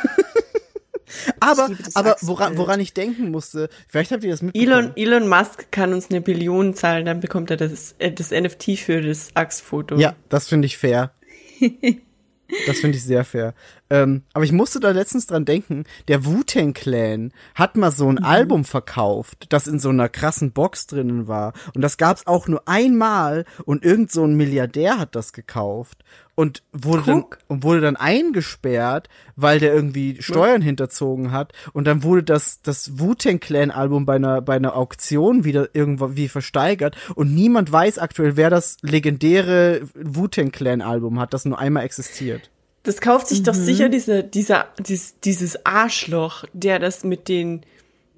Aber, 1.41 1.71
aber 1.95 2.17
woran, 2.23 2.57
woran 2.57 2.81
ich 2.81 2.93
denken 2.93 3.31
musste, 3.31 3.69
vielleicht 3.89 4.11
habt 4.11 4.25
ihr 4.25 4.31
das 4.31 4.43
mitbekommen. 4.43 4.93
Elon, 4.97 4.97
Elon 4.97 5.29
Musk 5.29 5.71
kann 5.71 5.93
uns 5.93 6.11
eine 6.11 6.21
Billion 6.21 6.75
zahlen, 6.75 7.07
dann 7.07 7.21
bekommt 7.21 7.51
er 7.51 7.57
das, 7.57 7.95
äh, 7.99 8.11
das 8.11 8.33
NFT 8.33 8.79
für 8.79 9.01
das 9.01 9.31
Axtfoto. 9.35 9.97
Ja, 9.97 10.17
das 10.29 10.49
finde 10.49 10.67
ich 10.67 10.77
fair. 10.77 11.13
Das 12.67 12.79
finde 12.79 12.97
ich 12.97 13.03
sehr 13.03 13.25
fair. 13.25 13.55
Ähm, 13.91 14.23
aber 14.33 14.45
ich 14.45 14.53
musste 14.53 14.79
da 14.79 14.91
letztens 14.91 15.27
dran 15.27 15.45
denken, 15.45 15.85
der 16.09 16.25
Wu-Tang 16.25 16.75
Clan 16.75 17.33
hat 17.57 17.77
mal 17.77 17.91
so 17.91 18.09
ein 18.09 18.23
Album 18.23 18.65
verkauft, 18.65 19.47
das 19.49 19.67
in 19.67 19.81
so 19.81 19.89
einer 19.89 20.09
krassen 20.09 20.53
Box 20.53 20.87
drinnen 20.87 21.27
war. 21.27 21.55
Und 21.75 21.83
das 21.83 21.97
gab's 21.97 22.27
auch 22.27 22.47
nur 22.47 22.67
einmal 22.69 23.47
und 23.65 23.85
irgend 23.85 24.13
so 24.13 24.25
ein 24.25 24.37
Milliardär 24.37 24.99
hat 24.99 25.17
das 25.17 25.33
gekauft 25.33 26.05
und 26.37 26.63
wurde 26.73 27.03
dann, 27.07 27.25
und 27.49 27.65
wurde 27.65 27.81
dann 27.81 27.97
eingesperrt, 27.97 29.09
weil 29.35 29.59
der 29.59 29.75
irgendwie 29.75 30.19
Steuern 30.21 30.63
hinterzogen 30.63 31.33
hat. 31.33 31.53
Und 31.73 31.87
dann 31.87 32.03
wurde 32.03 32.23
das, 32.23 32.61
das 32.63 33.01
Wu-Tang 33.01 33.41
Clan 33.41 33.71
Album 33.71 34.07
bei 34.07 34.17
einer, 34.17 34.43
bei 34.43 34.55
einer 34.55 34.77
Auktion 34.77 35.45
wieder 35.45 35.71
irgendwie 35.73 36.29
versteigert. 36.29 36.95
Und 37.15 37.35
niemand 37.35 37.73
weiß 37.73 37.99
aktuell, 37.99 38.37
wer 38.37 38.51
das 38.51 38.77
legendäre 38.83 39.81
Wu-Tang 39.95 40.53
Clan 40.53 40.83
Album 40.83 41.19
hat, 41.19 41.33
das 41.33 41.47
nur 41.47 41.59
einmal 41.59 41.85
existiert. 41.85 42.51
Das 42.83 43.01
kauft 43.01 43.27
sich 43.29 43.43
doch 43.43 43.55
sicher 43.55 43.89
dieser, 43.89 44.23
dieser, 44.23 44.69
dies, 44.79 45.19
dieses 45.21 45.67
Arschloch, 45.67 46.45
der 46.53 46.79
das 46.79 47.03
mit 47.03 47.29
den, 47.29 47.63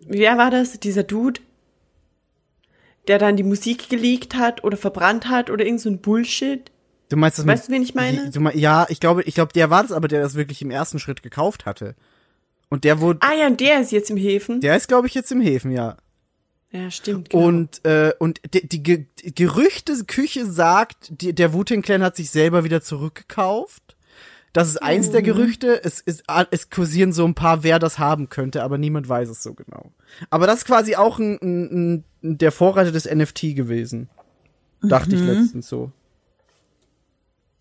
wer 0.07 0.37
war 0.37 0.51
das? 0.51 0.79
Dieser 0.81 1.05
Dude, 1.05 1.41
der 3.07 3.19
dann 3.19 3.37
die 3.37 3.45
Musik 3.45 3.89
geleakt 3.89 4.35
hat 4.35 4.65
oder 4.65 4.77
verbrannt 4.77 5.29
hat 5.29 5.51
oder 5.51 5.65
irgend 5.65 5.81
so 5.81 5.89
ein 5.89 6.01
Bullshit. 6.01 6.71
Du 7.09 7.17
meinst 7.17 7.39
das 7.39 7.47
Weißt 7.47 7.69
du, 7.69 7.73
wen 7.73 7.83
ich 7.83 7.95
meine? 7.95 8.31
Du 8.31 8.41
mein, 8.41 8.59
ja, 8.59 8.87
ich 8.91 9.01
glaube, 9.01 9.23
ich 9.23 9.35
glaube, 9.35 9.53
der 9.53 9.71
war 9.71 9.83
das 9.83 9.93
aber, 9.93 10.09
der 10.09 10.21
das 10.21 10.35
wirklich 10.35 10.61
im 10.63 10.71
ersten 10.71 10.99
Schritt 10.99 11.23
gekauft 11.23 11.65
hatte. 11.67 11.95
Und 12.69 12.85
der 12.85 13.01
wurde, 13.01 13.21
Ah 13.23 13.33
ja, 13.33 13.47
und 13.47 13.61
der 13.61 13.81
ist 13.81 13.93
jetzt 13.93 14.11
im 14.11 14.17
Häfen. 14.19 14.61
der 14.61 14.77
ist, 14.77 14.89
glaube 14.89 15.07
ich, 15.07 15.15
jetzt 15.15 15.33
im 15.33 15.41
Häfen, 15.41 15.71
ja. 15.71 15.97
Ja, 16.71 16.91
stimmt. 16.91 17.31
Genau. 17.31 17.47
Und, 17.47 17.83
äh, 17.87 18.13
und 18.19 18.43
die, 18.53 18.69
die, 18.69 18.83
Ge- 18.83 19.07
die 19.25 19.35
Gerüchte-Küche 19.35 20.45
sagt, 20.45 21.09
die, 21.23 21.33
der 21.35 21.55
Wu-Tang 21.55 21.81
Clan 21.81 22.03
hat 22.03 22.15
sich 22.17 22.31
selber 22.31 22.63
wieder 22.63 22.83
zurückgekauft. 22.83 23.97
Das 24.53 24.69
ist 24.69 24.77
eins 24.83 25.09
Oh. 25.09 25.13
der 25.13 25.23
Gerüchte. 25.23 25.83
Es, 25.83 26.01
ist, 26.01 26.25
es 26.51 26.69
kursieren 26.69 27.13
so 27.15 27.25
ein 27.25 27.35
paar, 27.35 27.63
wer 27.63 27.79
das 27.79 27.99
haben 27.99 28.29
könnte, 28.29 28.63
aber 28.63 28.77
niemand 28.77 29.09
weiß 29.09 29.31
es 29.31 29.43
so 29.43 29.55
genau. 29.55 29.93
Aber 30.29 30.47
das 30.47 30.59
ist 30.59 30.65
quasi 30.67 30.95
auch 30.95 31.19
ein, 31.19 31.39
ein, 31.41 32.05
ein, 32.23 32.39
der 32.39 32.53
Vorreiter 32.53 32.93
des 32.93 33.07
NFT 33.07 33.57
gewesen. 33.57 34.11
Dachte 34.83 35.15
ich 35.17 35.23
letztens 35.23 35.69
so. 35.69 35.91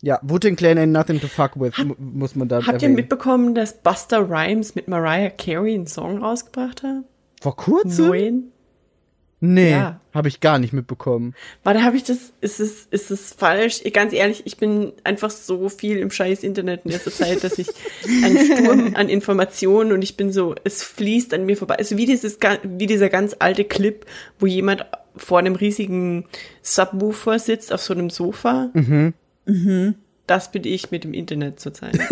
Ja, 0.01 0.19
Wu-Tang 0.21 0.55
Clan 0.55 0.77
ain't 0.77 0.91
nothing 0.91 1.19
to 1.19 1.27
fuck 1.27 1.59
with, 1.59 1.77
mu- 1.83 1.95
muss 1.97 2.35
man 2.35 2.47
da 2.47 2.57
Habt 2.57 2.67
ihr 2.67 2.73
erwähnen. 2.73 2.95
mitbekommen, 2.95 3.55
dass 3.55 3.81
Buster 3.81 4.29
Rhymes 4.29 4.75
mit 4.75 4.87
Mariah 4.87 5.29
Carey 5.31 5.73
einen 5.73 5.87
Song 5.87 6.19
rausgebracht 6.19 6.83
hat? 6.83 7.03
Vor 7.41 7.55
kurzem? 7.55 8.07
Neuen? 8.07 8.51
Nee, 9.39 9.71
Ja. 9.71 9.99
habe 10.15 10.27
ich 10.29 10.39
gar 10.39 10.57
nicht 10.57 10.73
mitbekommen. 10.73 11.35
Warte, 11.63 11.83
habe 11.83 11.95
ich 11.95 12.03
das, 12.03 12.33
ist 12.41 12.59
es, 12.59 12.87
ist 12.89 13.11
es 13.11 13.33
falsch? 13.33 13.83
Ganz 13.93 14.11
ehrlich, 14.13 14.43
ich 14.45 14.57
bin 14.57 14.93
einfach 15.03 15.29
so 15.29 15.69
viel 15.69 15.97
im 15.97 16.09
scheiß 16.09 16.41
Internet 16.43 16.85
in 16.85 16.91
letzter 16.91 17.11
Zeit, 17.11 17.43
dass 17.43 17.59
ich 17.59 17.67
einen 18.23 18.37
Sturm 18.57 18.95
an 18.95 19.09
Informationen 19.09 19.91
und 19.91 20.01
ich 20.01 20.17
bin 20.17 20.31
so, 20.31 20.55
es 20.63 20.81
fließt 20.81 21.35
an 21.35 21.45
mir 21.45 21.55
vorbei. 21.55 21.75
Also 21.75 21.97
wie 21.97 22.07
dieses, 22.07 22.39
wie 22.63 22.87
dieser 22.87 23.09
ganz 23.09 23.35
alte 23.37 23.63
Clip, 23.63 24.05
wo 24.39 24.47
jemand 24.47 24.85
vor 25.15 25.37
einem 25.37 25.53
riesigen 25.55 26.25
Subwoofer 26.63 27.37
sitzt 27.37 27.71
auf 27.73 27.81
so 27.81 27.93
einem 27.93 28.09
Sofa. 28.09 28.71
Das 30.27 30.51
bin 30.51 30.63
ich 30.65 30.91
mit 30.91 31.03
dem 31.03 31.13
Internet 31.13 31.59
zurzeit. 31.59 31.97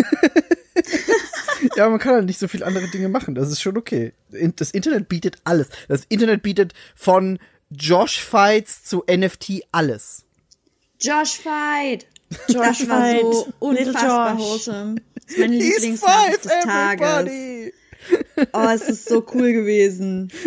Ja, 1.74 1.88
man 1.88 1.98
kann 1.98 2.14
halt 2.14 2.26
nicht 2.26 2.38
so 2.38 2.48
viel 2.48 2.62
andere 2.62 2.86
Dinge 2.88 3.08
machen. 3.08 3.34
Das 3.34 3.50
ist 3.50 3.60
schon 3.60 3.76
okay. 3.76 4.12
Das 4.56 4.70
Internet 4.70 5.08
bietet 5.08 5.38
alles. 5.44 5.68
Das 5.88 6.02
Internet 6.08 6.42
bietet 6.42 6.74
von 6.94 7.38
Josh-Fights 7.70 8.84
zu 8.84 9.04
NFT 9.10 9.62
alles. 9.72 10.24
Josh 11.00 11.38
Fight. 11.38 12.06
Josh 12.48 12.78
das 12.78 12.88
war 12.88 13.00
Fight, 13.00 13.20
so 13.20 13.46
Little 13.70 13.86
unfassbar 13.88 14.32
Josh. 14.34 14.42
wholesome. 14.42 14.94
Das 15.14 15.24
ist 15.26 15.38
meine 15.38 15.56
Lieblingsnachricht 15.56 16.44
des 16.44 16.52
Tages. 16.64 17.72
Oh, 18.52 18.68
es 18.74 18.88
ist 18.88 19.08
so 19.08 19.26
cool 19.34 19.52
gewesen. 19.52 20.30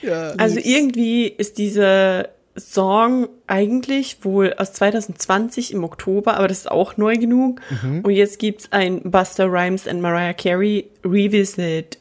Ja. 0.00 0.30
Also 0.38 0.60
irgendwie 0.62 1.26
ist 1.26 1.58
dieser 1.58 2.30
Song 2.58 3.28
eigentlich 3.46 4.24
wohl 4.24 4.54
aus 4.58 4.72
2020 4.72 5.72
im 5.72 5.84
Oktober, 5.84 6.36
aber 6.36 6.48
das 6.48 6.58
ist 6.58 6.70
auch 6.70 6.96
neu 6.96 7.16
genug. 7.16 7.60
Und 8.02 8.10
jetzt 8.10 8.38
gibt's 8.38 8.70
ein 8.72 9.02
Buster 9.10 9.46
Rhymes 9.46 9.86
and 9.88 10.00
Mariah 10.02 10.32
Carey 10.34 10.90
Revisit. 11.04 11.98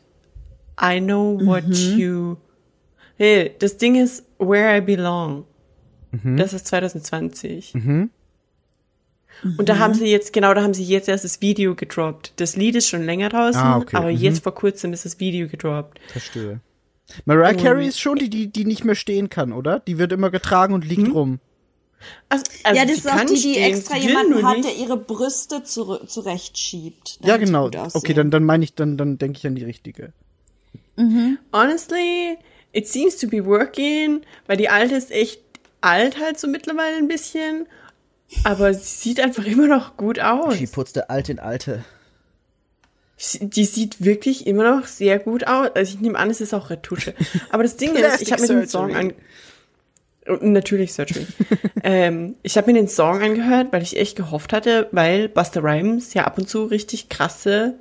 I 0.82 1.00
know 1.00 1.40
what 1.44 1.64
you. 1.68 2.38
Hey, 3.18 3.52
das 3.60 3.78
Ding 3.78 3.96
ist 3.96 4.24
Where 4.40 4.78
I 4.78 4.82
Belong. 4.82 5.46
Das 6.38 6.54
ist 6.54 6.68
2020. 6.68 7.74
Und 9.58 9.70
da 9.70 9.78
haben 9.78 9.94
sie 9.94 10.08
jetzt, 10.08 10.34
genau, 10.34 10.54
da 10.56 10.64
haben 10.64 10.74
sie 10.74 10.84
jetzt 10.84 11.08
erst 11.08 11.24
das 11.24 11.42
Video 11.42 11.76
gedroppt. 11.76 12.34
Das 12.38 12.56
Lied 12.56 12.76
ist 12.76 12.88
schon 12.88 13.04
länger 13.06 13.30
draußen, 13.30 13.62
Ah, 13.62 13.78
okay. 13.78 13.96
aber 13.96 14.08
Mhm. 14.12 14.18
jetzt 14.18 14.42
vor 14.44 14.56
kurzem 14.56 14.94
ist 14.94 15.06
das 15.06 15.20
Video 15.20 15.48
gedroppt. 15.48 16.00
Verstehe. 16.08 16.60
Mariah 17.26 17.54
Carey 17.54 17.88
ist 17.88 18.00
schon 18.00 18.18
die, 18.18 18.30
die, 18.30 18.48
die 18.48 18.66
nicht 18.66 18.84
mehr 18.84 18.96
stehen 18.96 19.30
kann, 19.30 19.54
oder? 19.54 19.80
Die 19.80 19.98
wird 19.98 20.12
immer 20.12 20.30
getragen 20.30 20.74
und 20.74 20.86
liegt 20.86 21.14
rum. 21.14 21.40
Also, 22.30 22.44
also 22.64 22.80
ja, 22.80 22.86
das 22.86 22.96
sie 22.96 23.00
ist 23.00 23.12
auch 23.12 23.20
die, 23.22 23.34
die 23.34 23.40
stehen, 23.40 23.74
extra 23.74 23.96
sie 23.96 24.08
jemanden 24.08 24.46
hat, 24.46 24.64
der 24.64 24.76
ihre 24.76 24.98
Brüste 24.98 25.64
zu, 25.64 26.06
zurechtschiebt. 26.06 27.20
Ja, 27.24 27.38
genau. 27.38 27.72
Okay, 27.94 28.14
dann, 28.14 28.30
dann 28.30 28.44
meine 28.44 28.64
ich, 28.64 28.76
dann, 28.76 28.98
dann 28.98 29.18
denke 29.18 29.38
ich 29.38 29.48
an 29.48 29.56
die 29.56 29.64
richtige. 29.64 30.14
Honestly, 31.54 32.38
it 32.72 32.88
seems 32.88 33.18
to 33.18 33.28
be 33.28 33.46
working, 33.46 34.22
weil 34.48 34.58
die 34.58 34.70
alte 34.70 34.96
ist 34.96 35.12
echt 35.12 35.42
alt 35.82 36.20
halt 36.20 36.40
so 36.40 36.48
mittlerweile 36.48 36.98
ein 36.98 37.08
bisschen. 37.08 37.68
aber 38.44 38.74
sie 38.74 39.10
sieht 39.10 39.20
einfach 39.20 39.46
immer 39.46 39.68
noch 39.68 39.98
gut 39.98 40.20
aus. 40.20 40.58
Die 40.58 40.68
putzte 40.68 41.10
alt 41.10 41.30
in 41.30 41.40
alte. 41.40 41.86
Die 43.42 43.66
sieht 43.66 44.04
wirklich 44.06 44.46
immer 44.46 44.78
noch 44.78 44.86
sehr 44.86 45.18
gut 45.18 45.48
aus. 45.48 45.70
Also 45.74 45.96
ich 45.96 46.02
nehme 46.02 46.20
an, 46.20 46.30
es 46.30 46.40
ist 46.40 46.54
auch 46.54 46.70
Retusche. 46.70 47.14
Aber 47.50 47.64
das 47.64 47.76
Ding 47.78 47.96
ist, 47.96 48.22
ich 48.22 48.32
habe 48.32 48.42
mir 48.44 48.48
den 48.48 48.68
Song 48.68 48.96
an 48.96 49.14
und 50.28 50.44
natürlich 50.52 50.94
Surgery. 50.94 51.26
ähm, 51.84 52.36
ich 52.44 52.58
habe 52.58 52.68
mir 52.72 52.78
den 52.78 52.88
Song 52.90 53.22
angehört, 53.22 53.68
weil 53.72 53.82
ich 53.82 53.98
echt 53.98 54.18
gehofft 54.18 54.54
hatte, 54.54 54.88
weil 54.92 55.30
Buster 55.30 55.64
Rhymes 55.64 56.14
ja 56.14 56.26
ab 56.26 56.38
und 56.38 56.48
zu 56.50 56.66
richtig 56.66 57.10
krasse, 57.10 57.76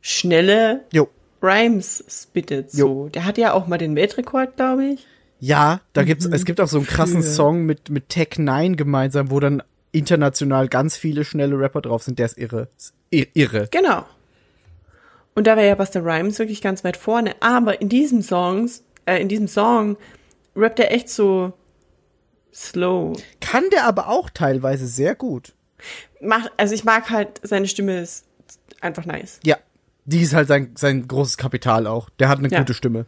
schnelle 0.00 0.84
Jo. 0.92 1.08
Rhymes 1.42 2.04
spittet. 2.08 2.70
So, 2.70 3.08
der 3.08 3.24
hat 3.24 3.38
ja 3.38 3.52
auch 3.54 3.66
mal 3.66 3.78
den 3.78 3.96
Weltrekord, 3.96 4.56
glaube 4.56 4.84
ich. 4.86 5.06
Ja, 5.38 5.80
da 5.94 6.02
gibt's, 6.02 6.26
es 6.26 6.44
gibt 6.44 6.60
auch 6.60 6.68
so 6.68 6.78
einen 6.78 6.86
krassen 6.86 7.22
Für- 7.22 7.28
Song 7.28 7.64
mit, 7.64 7.88
mit 7.88 8.10
Tech 8.10 8.36
9 8.36 8.76
gemeinsam, 8.76 9.30
wo 9.30 9.40
dann 9.40 9.62
international 9.92 10.68
ganz 10.68 10.96
viele 10.96 11.24
schnelle 11.24 11.58
Rapper 11.58 11.80
drauf 11.80 12.02
sind. 12.02 12.18
Der 12.18 12.26
ist 12.26 12.36
irre. 12.36 12.68
Ist 12.76 12.92
irre. 13.10 13.68
Genau. 13.70 14.04
Und 15.34 15.46
da 15.46 15.56
wäre 15.56 15.68
ja 15.68 15.74
Buster 15.74 16.04
Rhymes 16.04 16.38
wirklich 16.38 16.60
ganz 16.60 16.84
weit 16.84 16.96
vorne. 16.96 17.34
Aber 17.40 17.80
in 17.80 17.88
diesem 17.88 18.22
Songs, 18.22 18.82
äh, 19.06 19.20
in 19.20 19.28
diesem 19.28 19.48
Song 19.48 19.96
rappt 20.56 20.80
er 20.80 20.92
echt 20.92 21.08
so 21.08 21.52
slow. 22.52 23.12
Kann 23.40 23.64
der 23.70 23.84
aber 23.84 24.08
auch 24.08 24.30
teilweise 24.30 24.86
sehr 24.86 25.14
gut. 25.14 25.54
Macht, 26.20 26.50
also 26.56 26.74
ich 26.74 26.84
mag 26.84 27.10
halt, 27.10 27.40
seine 27.42 27.68
Stimme 27.68 28.00
ist 28.00 28.26
einfach 28.80 29.06
nice. 29.06 29.40
Ja. 29.44 29.56
Die 30.06 30.20
ist 30.22 30.34
halt 30.34 30.48
sein, 30.48 30.72
sein 30.76 31.06
großes 31.06 31.36
Kapital 31.36 31.86
auch. 31.86 32.10
Der 32.18 32.28
hat 32.28 32.38
eine 32.38 32.48
Ja. 32.48 32.58
gute 32.58 32.74
Stimme. 32.74 33.06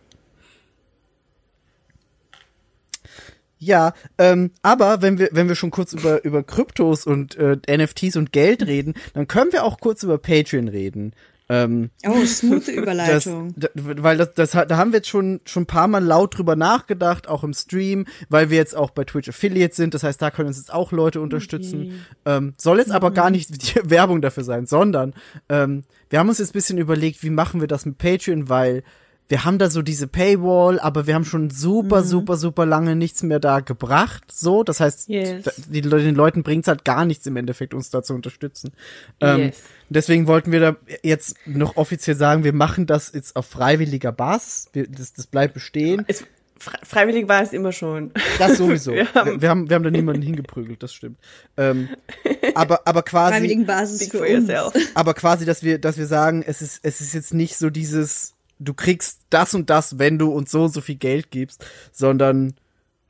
Ja, 3.65 3.93
ähm, 4.19 4.51
aber 4.63 5.03
wenn 5.03 5.21
wir, 5.21 5.29
wenn 5.31 5.47
wir 5.47 5.55
schon 5.55 5.71
kurz 5.71 5.93
über, 5.93 6.25
über 6.25 6.43
Kryptos 6.43 7.07
und 7.07 7.37
äh, 7.37 7.57
NFTs 7.71 8.17
und 8.17 8.33
Geld 8.33 8.67
reden, 8.67 8.95
dann 9.15 9.29
können 9.29 9.53
wir 9.53 9.63
auch 9.63 9.79
kurz 9.79 10.03
über 10.03 10.19
Patreon 10.19 10.67
reden. 10.67 11.13
Ähm, 11.49 11.91
Oh, 12.05 12.25
smooth 12.25 12.63
das, 12.67 12.75
Überleitung. 12.75 13.55
da, 13.57 13.69
weil 13.75 14.17
das, 14.17 14.35
das, 14.35 14.55
hat- 14.57 14.71
da 14.73 14.79
haben 14.79 14.91
wir 14.91 14.97
jetzt 14.99 15.09
schon, 15.09 15.41
schon 15.45 15.63
ein 15.63 15.67
paar 15.67 15.87
Mal 15.87 16.03
laut 16.03 16.37
drüber 16.37 16.57
nachgedacht, 16.57 17.29
auch 17.29 17.45
im 17.45 17.53
Stream, 17.55 18.07
weil 18.29 18.51
wir 18.51 18.57
jetzt 18.57 18.75
auch 18.77 18.91
bei 18.91 19.05
Twitch 19.05 19.29
Affiliate 19.29 19.75
sind. 19.77 19.95
Das 19.95 20.03
heißt, 20.03 20.21
da 20.21 20.33
können 20.33 20.49
uns 20.49 20.57
jetzt 20.57 20.73
auch 20.73 20.91
Leute 20.91 21.21
unterstützen. 21.21 22.05
Ähm, 22.27 22.55
soll 22.59 22.79
jetzt 22.79 22.91
aber 22.91 23.13
gar 23.13 23.31
nicht 23.31 23.51
die 23.63 23.81
Werbung 23.91 24.23
dafür 24.23 24.43
sein, 24.43 24.67
sondern 24.67 25.15
ähm, 25.49 25.85
wir 26.11 26.19
haben 26.19 26.29
uns 26.29 26.39
jetzt 26.39 26.51
ein 26.51 26.55
bisschen 26.55 26.79
überlegt, 26.79 27.23
wie 27.23 27.31
machen 27.31 27.61
wir 27.61 27.69
das 27.69 27.87
mit 27.87 27.99
Patreon, 27.99 28.49
weil 28.49 28.83
wir 29.29 29.45
haben 29.45 29.59
da 29.59 29.71
so 29.71 29.81
diese 29.81 30.07
Paywall, 30.09 30.79
aber 30.79 31.07
wir 31.07 31.15
haben 31.15 31.25
schon 31.25 31.49
super, 31.49 32.03
super, 32.03 32.37
super 32.37 32.67
lange 32.67 32.97
nichts 32.97 33.23
mehr 33.23 33.41
da 33.41 33.61
gebracht. 33.61 34.25
So, 34.31 34.63
das 34.63 34.81
heißt, 34.81 35.09
Yes. 35.09 35.45
die, 35.69 35.81
den 35.81 36.15
Leuten 36.15 36.43
bringt's 36.43 36.69
halt 36.69 36.85
gar 36.85 37.05
nichts 37.07 37.27
im 37.27 37.37
Endeffekt, 37.37 37.73
uns 37.73 37.89
da 37.91 38.03
zu 38.03 38.15
unterstützen. 38.15 38.73
Ähm, 39.21 39.39
Yes. 39.41 39.63
Deswegen 39.89 40.27
wollten 40.27 40.53
wir 40.53 40.61
da 40.61 40.77
jetzt 41.03 41.37
noch 41.47 41.77
offiziell 41.77 42.17
sagen, 42.17 42.45
wir 42.45 42.53
machen 42.53 42.87
das 42.87 43.13
jetzt 43.15 43.37
auf 43.37 43.47
freiwilliger 43.47 44.13
Basis. 44.13 44.69
Wir, 44.73 44.87
das, 44.87 45.13
das 45.15 45.27
bleibt 45.27 45.55
bestehen. 45.55 46.05
Es, 46.09 46.25
fre 46.59 46.79
freiwillig 46.83 47.27
war 47.29 47.43
es 47.43 47.53
immer 47.53 47.73
schon. 47.73 48.13
Das 48.39 48.57
sowieso. 48.59 48.93
Wir 48.95 49.13
haben- 49.15 49.41
wir, 49.43 49.49
haben, 49.51 49.69
wir 49.71 49.75
haben 49.75 49.83
da 49.83 49.91
niemanden 49.91 50.23
hingeprügelt, 50.23 50.83
das 50.83 50.93
stimmt. 50.93 51.19
Ähm, 51.57 51.89
aber, 52.55 52.81
aber 52.87 53.03
quasi, 53.03 53.33
Freiwilligen 53.35 53.67
Basis 53.67 53.97
Speak 54.01 54.13
für 54.13 54.19
for 54.19 54.27
uns. 54.27 54.49
yourself. 54.49 54.75
aber 54.95 55.15
quasi, 55.15 55.45
dass 55.45 55.63
wir, 55.63 55.79
dass 55.79 55.97
wir 55.99 56.07
sagen, 56.07 56.43
es 56.47 56.61
ist, 56.63 56.81
es 56.83 57.01
ist 57.01 57.15
jetzt 57.15 57.35
nicht 57.35 57.57
so 57.57 57.69
dieses, 57.71 58.35
du 58.65 58.75
kriegst 58.75 59.23
das 59.31 59.55
und 59.55 59.71
das, 59.71 59.99
wenn 59.99 60.19
du 60.19 60.31
uns 60.31 60.51
so 60.51 60.65
und 60.65 60.73
so 60.75 60.81
viel 60.81 60.97
Geld 60.97 61.31
gibst, 61.31 61.65
sondern 61.93 62.55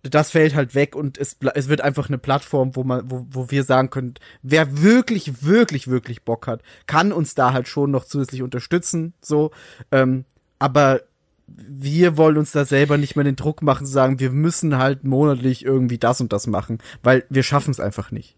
das 0.03 0.31
fällt 0.31 0.55
halt 0.55 0.75
weg 0.75 0.97
und 0.97 1.17
es, 1.17 1.37
es 1.55 1.69
wird 1.69 1.81
einfach 1.81 2.09
eine 2.09 2.19
Plattform, 2.19 2.75
wo 2.75 2.83
man, 2.83 3.09
wo, 3.09 3.27
wo 3.31 3.51
wir 3.51 3.63
sagen 3.63 3.91
können, 3.91 4.15
wer 4.43 4.83
wirklich, 4.83 5.45
wirklich, 5.45 5.87
wirklich 5.89 6.23
Bock 6.23 6.47
hat, 6.49 6.63
kann 6.87 7.13
uns 7.13 7.35
da 7.35 7.53
halt 7.53 7.69
schon 7.69 7.93
noch 7.93 8.05
zusätzlich 8.05 8.43
unterstützen, 8.43 9.15
so, 9.21 9.53
ähm, 9.93 10.25
aber 10.59 11.03
wir 11.47 12.17
wollen 12.17 12.39
uns 12.39 12.53
da 12.53 12.65
selber 12.65 12.99
nicht 12.99 13.15
mehr 13.15 13.25
den 13.25 13.37
Druck 13.37 13.63
machen, 13.63 13.87
zu 13.87 13.93
sagen, 13.93 14.19
wir 14.19 14.31
müssen 14.31 14.79
halt 14.79 15.05
monatlich 15.05 15.65
irgendwie 15.65 15.99
das 15.99 16.21
und 16.21 16.33
das 16.33 16.47
machen, 16.47 16.79
weil 17.03 17.25
wir 17.29 17.43
schaffen 17.43 17.71
es 17.71 17.81
einfach 17.81 18.11
nicht. 18.11 18.37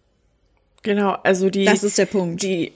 Genau, 0.82 1.12
also 1.22 1.48
die. 1.48 1.64
Das 1.64 1.82
ist 1.82 1.96
der 1.96 2.06
Punkt. 2.06 2.42
Die, 2.42 2.72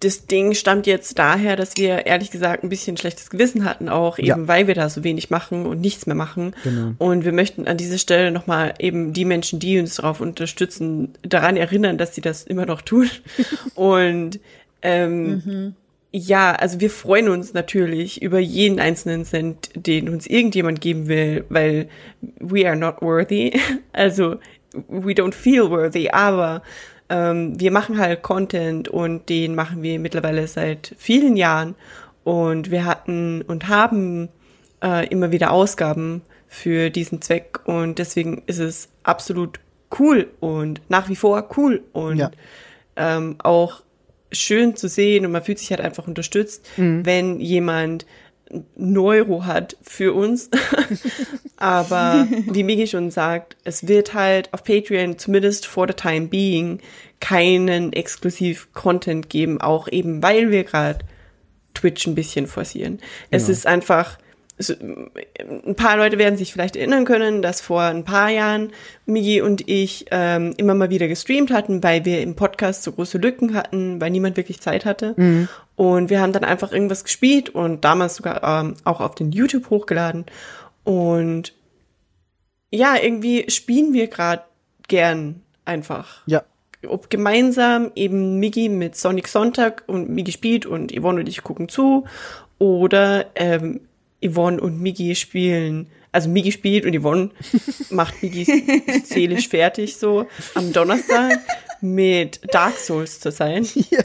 das 0.00 0.26
Ding 0.26 0.52
stammt 0.54 0.86
jetzt 0.86 1.18
daher, 1.18 1.56
dass 1.56 1.76
wir 1.78 2.04
ehrlich 2.06 2.30
gesagt 2.30 2.62
ein 2.62 2.68
bisschen 2.68 2.96
schlechtes 2.98 3.30
Gewissen 3.30 3.64
hatten, 3.64 3.88
auch 3.88 4.18
eben 4.18 4.26
Ja. 4.28 4.36
weil 4.48 4.66
wir 4.66 4.74
da 4.74 4.90
so 4.90 5.04
wenig 5.04 5.30
machen 5.30 5.64
und 5.64 5.80
nichts 5.80 6.06
mehr 6.06 6.14
machen. 6.14 6.54
Genau. 6.64 6.92
Und 6.98 7.24
wir 7.24 7.32
möchten 7.32 7.66
an 7.66 7.78
dieser 7.78 7.96
Stelle 7.98 8.30
nochmal 8.30 8.74
eben 8.78 9.14
die 9.14 9.24
Menschen, 9.24 9.58
die 9.58 9.78
uns 9.78 9.96
darauf 9.96 10.20
unterstützen, 10.20 11.14
daran 11.22 11.56
erinnern, 11.56 11.96
dass 11.96 12.14
sie 12.14 12.20
das 12.20 12.42
immer 12.44 12.66
noch 12.66 12.82
tun. 12.82 13.08
und 13.74 14.38
ähm, 14.82 15.74
ja, 16.12 16.52
also 16.54 16.80
wir 16.80 16.90
freuen 16.90 17.28
uns 17.30 17.54
natürlich 17.54 18.20
über 18.22 18.38
jeden 18.38 18.78
einzelnen 18.80 19.24
Cent, 19.24 19.70
den 19.74 20.08
uns 20.10 20.26
irgendjemand 20.26 20.80
geben 20.82 21.08
will, 21.08 21.44
weil 21.48 21.88
we 22.38 22.66
are 22.66 22.76
not 22.76 23.00
worthy. 23.00 23.52
Also 23.92 24.36
we 24.88 25.12
don't 25.12 25.32
feel 25.32 25.70
worthy, 25.70 26.10
aber 26.10 26.62
ähm, 27.08 27.58
wir 27.60 27.70
machen 27.70 27.98
halt 27.98 28.22
Content 28.22 28.88
und 28.88 29.28
den 29.28 29.54
machen 29.54 29.82
wir 29.82 29.98
mittlerweile 29.98 30.46
seit 30.46 30.94
vielen 30.98 31.36
Jahren. 31.36 31.74
Und 32.24 32.70
wir 32.72 32.84
hatten 32.84 33.42
und 33.42 33.68
haben 33.68 34.28
äh, 34.82 35.06
immer 35.08 35.30
wieder 35.30 35.52
Ausgaben 35.52 36.22
für 36.48 36.90
diesen 36.90 37.22
Zweck. 37.22 37.60
Und 37.66 37.98
deswegen 37.98 38.42
ist 38.46 38.58
es 38.58 38.88
absolut 39.04 39.60
cool 39.98 40.28
und 40.40 40.80
nach 40.88 41.08
wie 41.08 41.14
vor 41.16 41.48
cool 41.56 41.82
und 41.92 42.16
Ja. 42.18 42.30
ähm, 42.96 43.36
auch 43.38 43.82
schön 44.32 44.74
zu 44.74 44.88
sehen. 44.88 45.24
Und 45.24 45.32
man 45.32 45.44
fühlt 45.44 45.60
sich 45.60 45.70
halt 45.70 45.80
einfach 45.80 46.08
unterstützt, 46.08 46.68
wenn 46.76 47.38
jemand 47.38 48.06
einen 48.50 48.98
Euro 48.98 49.44
hat 49.44 49.76
für 49.82 50.12
uns. 50.12 50.50
Aber 51.56 52.26
wie 52.46 52.62
Migi 52.62 52.86
schon 52.86 53.10
sagt, 53.10 53.56
es 53.64 53.88
wird 53.88 54.14
halt 54.14 54.52
auf 54.52 54.62
Patreon 54.64 55.18
zumindest 55.18 55.66
for 55.66 55.86
the 55.88 55.94
time 55.94 56.28
being 56.28 56.80
keinen 57.20 57.92
exklusiv 57.92 58.72
Content 58.74 59.30
geben, 59.30 59.60
auch 59.60 59.88
eben 59.88 60.22
weil 60.22 60.50
wir 60.50 60.64
gerade 60.64 61.00
Twitch 61.74 62.06
ein 62.06 62.14
bisschen 62.14 62.46
forcieren. 62.46 63.00
Es 63.30 63.48
ist 63.48 63.66
einfach, 63.66 64.18
es, 64.58 64.70
ein 64.70 65.74
paar 65.76 65.96
Leute 65.96 66.18
werden 66.18 66.36
sich 66.36 66.52
vielleicht 66.52 66.76
erinnern 66.76 67.04
können, 67.04 67.42
dass 67.42 67.60
vor 67.60 67.82
ein 67.82 68.04
paar 68.04 68.30
Jahren 68.30 68.72
Migi 69.04 69.40
und 69.40 69.68
ich 69.68 70.06
ähm, 70.10 70.54
immer 70.56 70.74
mal 70.74 70.90
wieder 70.90 71.08
gestreamt 71.08 71.50
hatten, 71.50 71.82
weil 71.82 72.04
wir 72.04 72.22
im 72.22 72.34
Podcast 72.34 72.82
so 72.82 72.92
große 72.92 73.18
Lücken 73.18 73.54
hatten, 73.54 74.00
weil 74.00 74.10
niemand 74.10 74.36
wirklich 74.36 74.60
Zeit 74.60 74.84
hatte. 74.84 75.14
Und 75.76 76.08
wir 76.10 76.20
haben 76.20 76.32
dann 76.32 76.44
einfach 76.44 76.72
irgendwas 76.72 77.04
gespielt 77.04 77.50
und 77.50 77.84
damals 77.84 78.16
sogar 78.16 78.42
ähm, 78.42 78.74
auch 78.84 79.00
auf 79.00 79.14
den 79.14 79.30
YouTube 79.30 79.68
hochgeladen. 79.70 80.24
Und 80.84 81.52
ja, 82.70 82.96
irgendwie 83.00 83.50
spielen 83.50 83.92
wir 83.92 84.08
gerade 84.08 84.42
gern 84.88 85.42
einfach 85.64 86.22
Ja. 86.26 86.44
ob 86.88 87.10
gemeinsam 87.10 87.90
eben 87.94 88.38
Migi 88.38 88.68
mit 88.68 88.96
Sonic 88.96 89.28
Sonntag 89.28 89.84
und 89.86 90.08
Migi 90.08 90.32
spielt 90.32 90.64
und 90.66 90.92
Yvonne 90.92 91.20
und 91.20 91.28
ich 91.28 91.42
gucken 91.42 91.68
zu 91.68 92.04
oder 92.58 93.26
ähm, 93.34 93.80
Yvonne 94.24 94.60
und 94.60 94.80
Migi 94.80 95.14
spielen, 95.14 95.88
also 96.12 96.28
Migi 96.28 96.52
spielt 96.52 96.86
und 96.86 96.98
Yvonne 96.98 97.30
macht 97.90 98.22
Migi 98.22 98.44
seelisch 99.04 99.48
fertig 99.48 99.96
so 99.96 100.26
am 100.54 100.72
Donnerstag 100.72 101.40
mit 101.80 102.40
Dark 102.54 102.78
Souls 102.78 103.20
zu 103.20 103.30
sein. 103.30 103.66
Ja. 103.90 104.04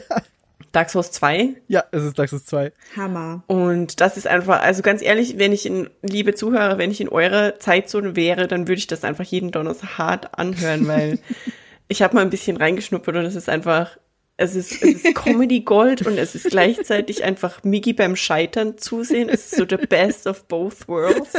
Dark 0.72 0.90
Souls 0.90 1.12
2 1.12 1.54
Ja, 1.68 1.84
es 1.92 2.02
ist 2.02 2.18
Dark 2.18 2.30
Souls 2.30 2.44
2. 2.46 2.72
Hammer. 2.96 3.44
und 3.46 4.00
das 4.00 4.16
ist 4.16 4.26
einfach, 4.26 4.60
also 4.62 4.82
ganz 4.82 5.02
ehrlich, 5.02 5.38
wenn 5.38 5.52
ich 5.52 5.66
in, 5.66 5.88
liebe 6.02 6.34
Zuhörer, 6.34 6.78
wenn 6.78 6.90
ich 6.90 7.00
in 7.00 7.08
eurer 7.08 7.58
Zeitzone 7.58 8.16
wäre, 8.16 8.48
dann 8.48 8.68
würde 8.68 8.78
ich 8.78 8.86
das 8.86 9.04
einfach 9.04 9.24
jeden 9.24 9.50
Donnerstag 9.50 9.98
hart 9.98 10.38
anhören, 10.38 10.88
weil 10.88 11.18
ich 11.88 12.02
habe 12.02 12.14
mal 12.14 12.22
ein 12.22 12.30
bisschen 12.30 12.56
reingeschnuppert 12.56 13.14
und 13.16 13.24
es 13.24 13.34
ist 13.34 13.48
einfach, 13.48 13.98
es 14.38 14.54
ist, 14.54 14.82
es 14.82 15.04
ist 15.04 15.14
Comedy 15.14 15.60
Gold 15.60 16.06
und 16.06 16.16
es 16.18 16.34
ist 16.34 16.46
gleichzeitig 16.50 17.22
einfach 17.22 17.62
Miggy 17.64 17.92
beim 17.92 18.16
Scheitern 18.16 18.78
zusehen. 18.78 19.28
Es 19.28 19.52
ist 19.52 19.56
so 19.56 19.66
the 19.68 19.76
best 19.86 20.26
of 20.26 20.44
both 20.48 20.88
worlds. 20.88 21.34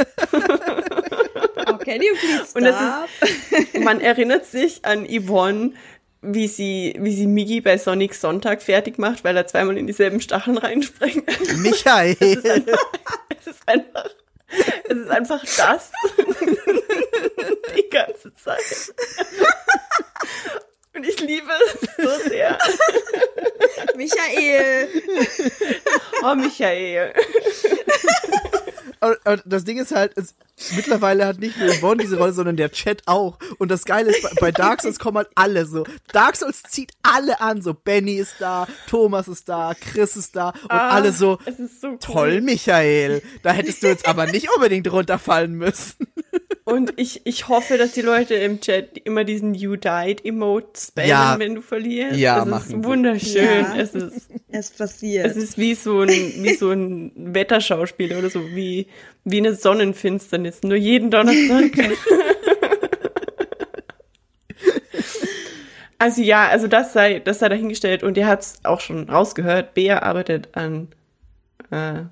Oh, 1.66 1.76
can 1.78 2.00
you 2.02 2.14
please 2.20 2.46
stop? 2.50 2.56
Und 2.56 2.66
es 2.66 2.76
ist, 3.74 3.84
man 3.84 4.00
erinnert 4.00 4.46
sich 4.46 4.84
an 4.84 5.06
Yvonne, 5.06 5.72
wie 6.26 6.48
sie, 6.48 6.94
wie 6.98 7.14
sie 7.14 7.26
Miggy 7.26 7.60
bei 7.60 7.78
Sonic 7.78 8.14
Sonntag 8.14 8.62
fertig 8.62 8.98
macht, 8.98 9.24
weil 9.24 9.36
er 9.36 9.46
zweimal 9.46 9.76
in 9.76 9.86
dieselben 9.86 10.20
Stacheln 10.20 10.58
reinspringt. 10.58 11.26
Michael! 11.58 12.16
Es 13.40 13.46
ist 13.46 13.62
einfach, 13.66 14.10
es 14.88 14.96
ist 14.96 15.10
einfach 15.10 15.44
das. 15.44 15.92
Die 17.76 17.88
ganze 17.90 18.34
Zeit. 18.34 18.94
Und 20.94 21.06
ich 21.06 21.20
liebe 21.20 21.50
es 21.66 22.04
so 22.04 22.28
sehr. 22.28 22.56
Michael. 23.96 24.88
Oh, 26.22 26.34
Michael. 26.34 27.12
aber, 29.00 29.18
aber 29.24 29.42
das 29.44 29.64
Ding 29.64 29.78
ist 29.78 29.92
halt, 29.92 30.16
es, 30.16 30.34
Mittlerweile 30.76 31.26
hat 31.26 31.40
nicht 31.40 31.58
nur 31.58 31.68
Yvonne 31.72 32.02
diese 32.02 32.16
Rolle, 32.16 32.32
sondern 32.32 32.56
der 32.56 32.70
Chat 32.70 33.02
auch. 33.06 33.38
Und 33.58 33.70
das 33.70 33.84
Geile 33.84 34.10
ist, 34.10 34.22
bei, 34.22 34.30
bei 34.40 34.52
Dark 34.52 34.82
Souls 34.82 34.98
kommen 35.00 35.16
halt 35.18 35.28
alle 35.34 35.66
so. 35.66 35.84
Dark 36.12 36.36
Souls 36.36 36.62
zieht 36.62 36.92
alle 37.02 37.40
an. 37.40 37.60
So, 37.60 37.74
Benny 37.74 38.14
ist 38.14 38.36
da, 38.38 38.66
Thomas 38.88 39.26
ist 39.28 39.48
da, 39.48 39.74
Chris 39.78 40.16
ist 40.16 40.36
da 40.36 40.50
und 40.50 40.70
Ah, 40.70 40.90
alle 40.90 41.12
so, 41.12 41.38
es 41.44 41.58
ist 41.58 41.80
so 41.80 41.88
cool. 41.88 41.98
toll, 42.00 42.40
Michael. 42.40 43.20
Da 43.42 43.52
hättest 43.52 43.82
du 43.82 43.88
jetzt 43.88 44.06
aber 44.06 44.26
nicht 44.26 44.48
unbedingt 44.54 44.90
runterfallen 44.90 45.52
müssen. 45.54 46.06
Und 46.66 46.94
ich, 46.96 47.20
ich 47.26 47.48
hoffe, 47.48 47.76
dass 47.76 47.92
die 47.92 48.00
Leute 48.00 48.34
im 48.36 48.58
Chat 48.62 48.96
immer 49.04 49.24
diesen 49.24 49.52
You 49.52 49.76
Died 49.76 50.24
Emote 50.24 50.80
spammen, 50.80 51.10
Ja. 51.10 51.38
wenn 51.38 51.54
du 51.56 51.60
verlierst. 51.60 52.16
Ja, 52.18 52.36
das 52.38 52.48
machen 52.48 52.62
ist 52.62 52.68
sie. 52.70 52.84
wunderschön. 52.84 53.44
Ja. 53.64 53.76
Es 53.76 53.94
ist, 53.94 54.30
Es 54.48 54.70
passiert. 54.70 55.26
es 55.26 55.36
ist 55.36 55.58
wie 55.58 55.74
so 55.74 56.00
ein, 56.00 56.08
wie 56.08 56.54
so 56.54 56.70
ein 56.70 57.12
Wetterschauspiel 57.16 58.16
oder 58.16 58.30
so, 58.30 58.46
wie, 58.54 58.86
wie 59.24 59.38
eine 59.38 59.54
Sonnenfinsternis. 59.54 60.62
Nur 60.62 60.76
jeden 60.76 61.10
Donnerstag. 61.10 61.72
also 65.98 66.22
ja, 66.22 66.48
also 66.48 66.66
das 66.66 66.92
sei, 66.92 67.20
das 67.20 67.38
sei 67.38 67.48
dahingestellt. 67.48 68.02
Und 68.02 68.16
ihr 68.16 68.26
hat's 68.26 68.58
auch 68.64 68.80
schon 68.80 69.08
rausgehört. 69.08 69.74
Bea 69.74 70.02
arbeitet 70.02 70.48
an, 70.56 70.88
äh, 71.70 71.76
Einem 71.76 72.10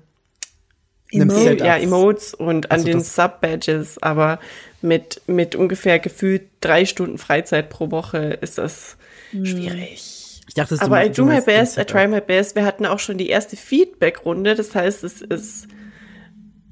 Emote. 1.11 1.39
Setup. 1.43 1.67
ja, 1.67 1.77
Emotes 1.77 2.33
und 2.33 2.71
an 2.71 2.77
Also 2.77 2.85
den 2.85 2.97
das- 2.99 3.15
Sub-Badges, 3.15 4.01
aber 4.01 4.39
mit, 4.81 5.21
mit 5.27 5.55
ungefähr 5.55 5.99
gefühlt 5.99 6.43
drei 6.59 6.85
Stunden 6.85 7.17
Freizeit 7.17 7.69
pro 7.69 7.91
Woche 7.91 8.37
ist 8.41 8.57
das 8.57 8.97
schwierig. 9.31 10.41
Ich 10.47 10.55
dachte, 10.55 10.75
Aber 10.81 11.05
I 11.05 11.09
do 11.09 11.23
my 11.25 11.39
best, 11.41 11.77
I 11.77 11.85
try 11.85 12.07
my 12.07 12.19
best. 12.19 12.55
Wir 12.55 12.65
hatten 12.65 12.85
auch 12.85 12.99
schon 12.99 13.17
die 13.17 13.29
erste 13.29 13.55
Feedback-Runde, 13.55 14.55
das 14.55 14.75
heißt, 14.75 15.03
es 15.03 15.21
ist, 15.21 15.67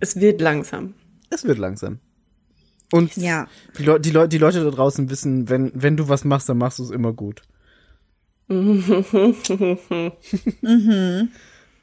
es 0.02 0.20
wird 0.20 0.42
langsam. 0.42 0.94
Es 1.30 1.46
wird 1.46 1.58
langsam. 1.58 2.00
Und 2.92 3.16
Ja. 3.16 3.48
die, 3.78 3.84
Leu 3.84 4.00
die, 4.00 4.10
Leu 4.12 4.28
die 4.28 4.38
Leute 4.38 4.64
da 4.64 4.70
draußen 4.70 5.10
wissen, 5.10 5.48
wenn, 5.50 5.72
wenn 5.74 5.96
du 5.96 6.10
was 6.10 6.26
machst, 6.26 6.50
dann 6.50 6.58
machst 6.58 6.80
du 6.80 6.84
es 6.84 6.90
immer 6.90 7.14
gut. 7.14 7.44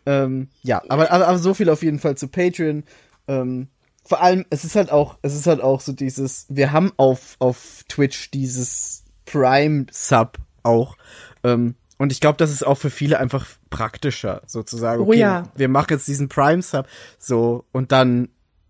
ähm, 0.07 0.49
ja, 0.63 0.83
aber, 0.89 1.11
aber, 1.11 1.27
aber 1.29 1.39
so 1.39 1.55
viel 1.55 1.71
auf 1.71 1.83
jeden 1.83 1.99
Fall 1.99 2.17
zu 2.17 2.29
Patreon. 2.29 2.85
Ähm, 3.27 3.69
vor 4.05 4.23
allem, 4.23 4.45
es 4.51 4.65
ist 4.65 4.77
halt 4.77 4.91
auch, 4.91 5.19
es 5.23 5.35
ist 5.35 5.47
halt 5.47 5.61
auch 5.61 5.81
so 5.81 5.93
dieses, 5.93 6.47
wir 6.49 6.73
haben 6.73 6.93
auf, 6.97 7.37
auf 7.39 7.85
Twitch 7.89 8.31
dieses 8.31 9.05
Prime-Sub 9.27 10.39
auch. 10.63 10.97
Ähm, 11.45 11.75
und 11.99 12.13
ich 12.13 12.21
glaube, 12.21 12.37
das 12.39 12.51
ist 12.51 12.67
auch 12.67 12.77
für 12.77 12.91
viele 12.91 13.19
einfach 13.19 13.47
praktischer, 13.71 14.43
sozusagen. 14.47 15.03
Oh 15.03 15.13
ja. 15.13 15.45
Wir 15.57 15.69
machen 15.69 15.89
jetzt 15.91 16.09
diesen 16.09 16.29
Prime-Sub, 16.29 16.87
so, 17.19 17.65
und 17.73 17.93
dann, 17.93 18.29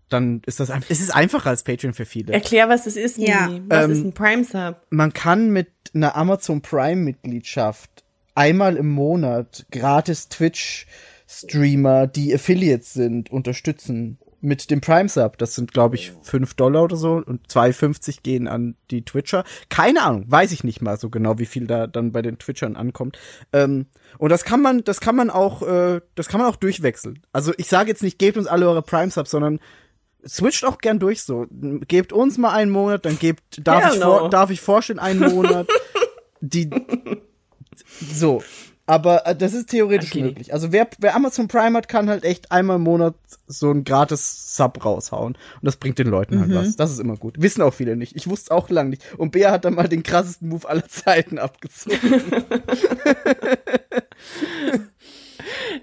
dann 0.09 0.41
ist 0.45 0.59
das 0.59 0.69
einfach, 0.69 0.89
es 0.89 0.99
ist 0.99 1.15
einfacher 1.15 1.49
als 1.49 1.63
Patreon 1.63 1.93
für 1.93 2.05
viele. 2.05 2.33
Erklär, 2.33 2.67
was 2.69 2.83
das 2.85 2.95
ist, 2.95 3.17
Ja. 3.17 3.49
Was 3.67 3.85
Ähm, 3.85 3.91
ist 3.91 4.03
ein 4.03 4.13
Prime-Sub? 4.13 4.77
man 4.89 5.13
kann 5.13 5.49
mit 5.51 5.69
einer 5.93 6.15
Amazon 6.15 6.61
Prime 6.61 6.97
Mitgliedschaft 7.01 8.03
einmal 8.35 8.75
im 8.77 8.89
Monat 8.89 9.65
gratis 9.71 10.29
Twitch 10.29 10.87
Streamer, 11.27 12.07
die 12.07 12.33
Affiliates 12.33 12.93
sind, 12.93 13.29
unterstützen 13.31 14.17
mit 14.41 14.71
dem 14.71 14.81
Prime 14.81 15.09
Sub. 15.09 15.37
Das 15.37 15.55
sind 15.55 15.73
glaube 15.73 15.95
ich 15.95 16.13
5 16.21 16.53
Dollar 16.53 16.83
oder 16.83 16.95
so 16.95 17.21
und 17.25 17.47
2,50 17.47 18.19
gehen 18.23 18.47
an 18.47 18.75
die 18.91 19.03
Twitcher. 19.03 19.43
Keine 19.69 20.03
Ahnung, 20.03 20.25
weiß 20.27 20.51
ich 20.51 20.63
nicht 20.63 20.81
mal 20.81 20.97
so 20.97 21.09
genau, 21.09 21.39
wie 21.39 21.45
viel 21.45 21.67
da 21.67 21.87
dann 21.87 22.11
bei 22.11 22.21
den 22.21 22.37
Twitchern 22.39 22.75
ankommt. 22.75 23.17
Ähm, 23.53 23.87
und 24.17 24.29
das 24.29 24.43
kann 24.43 24.61
man, 24.61 24.83
das 24.83 25.01
kann 25.01 25.15
man 25.15 25.29
auch, 25.29 25.61
äh, 25.61 26.01
das 26.15 26.27
kann 26.27 26.39
man 26.39 26.49
auch 26.49 26.55
durchwechseln. 26.55 27.19
Also 27.31 27.53
ich 27.57 27.67
sage 27.67 27.89
jetzt 27.89 28.03
nicht, 28.03 28.19
gebt 28.19 28.37
uns 28.37 28.47
alle 28.47 28.67
eure 28.67 28.81
Prime 28.81 29.11
Subs, 29.11 29.31
sondern 29.31 29.59
switcht 30.27 30.65
auch 30.65 30.79
gern 30.79 30.99
durch 30.99 31.23
so. 31.23 31.47
Gebt 31.87 32.13
uns 32.13 32.37
mal 32.37 32.51
einen 32.51 32.71
Monat, 32.71 33.05
dann 33.05 33.19
gebt, 33.19 33.65
darf, 33.65 33.83
Hell 33.83 33.93
ich, 33.93 33.99
no. 33.99 34.19
vor, 34.19 34.29
darf 34.29 34.49
ich 34.49 34.61
vorstellen, 34.61 34.99
einen 34.99 35.19
Monat. 35.19 35.67
Die, 36.41 36.69
so. 38.13 38.41
Aber 38.89 39.23
äh, 39.27 39.35
das 39.35 39.53
ist 39.53 39.69
theoretisch 39.69 40.09
Okay. 40.09 40.23
möglich. 40.23 40.51
Also 40.51 40.71
wer, 40.71 40.87
wer 40.97 41.15
Amazon 41.15 41.47
Prime 41.47 41.77
hat, 41.77 41.87
kann 41.87 42.09
halt 42.09 42.23
echt 42.25 42.51
einmal 42.51 42.77
im 42.77 42.81
Monat 42.81 43.13
so 43.45 43.69
ein 43.69 43.83
gratis 43.83 44.55
Sub 44.55 44.83
raushauen. 44.83 45.33
Und 45.35 45.61
das 45.61 45.77
bringt 45.77 45.99
den 45.99 46.07
Leuten 46.07 46.39
halt 46.39 46.51
was. 46.55 46.75
Das 46.75 46.89
ist 46.89 46.99
immer 46.99 47.15
gut. 47.15 47.39
Wissen 47.39 47.61
auch 47.61 47.73
viele 47.73 47.95
nicht. 47.95 48.15
Ich 48.15 48.27
wusste 48.27 48.51
auch 48.51 48.67
lange 48.71 48.89
nicht. 48.89 49.03
Und 49.19 49.29
Bea 49.31 49.51
hat 49.51 49.63
dann 49.65 49.75
mal 49.75 49.87
den 49.87 50.01
krassesten 50.01 50.49
Move 50.49 50.67
aller 50.67 50.87
Zeiten 50.87 51.37
abgezogen. 51.37 51.99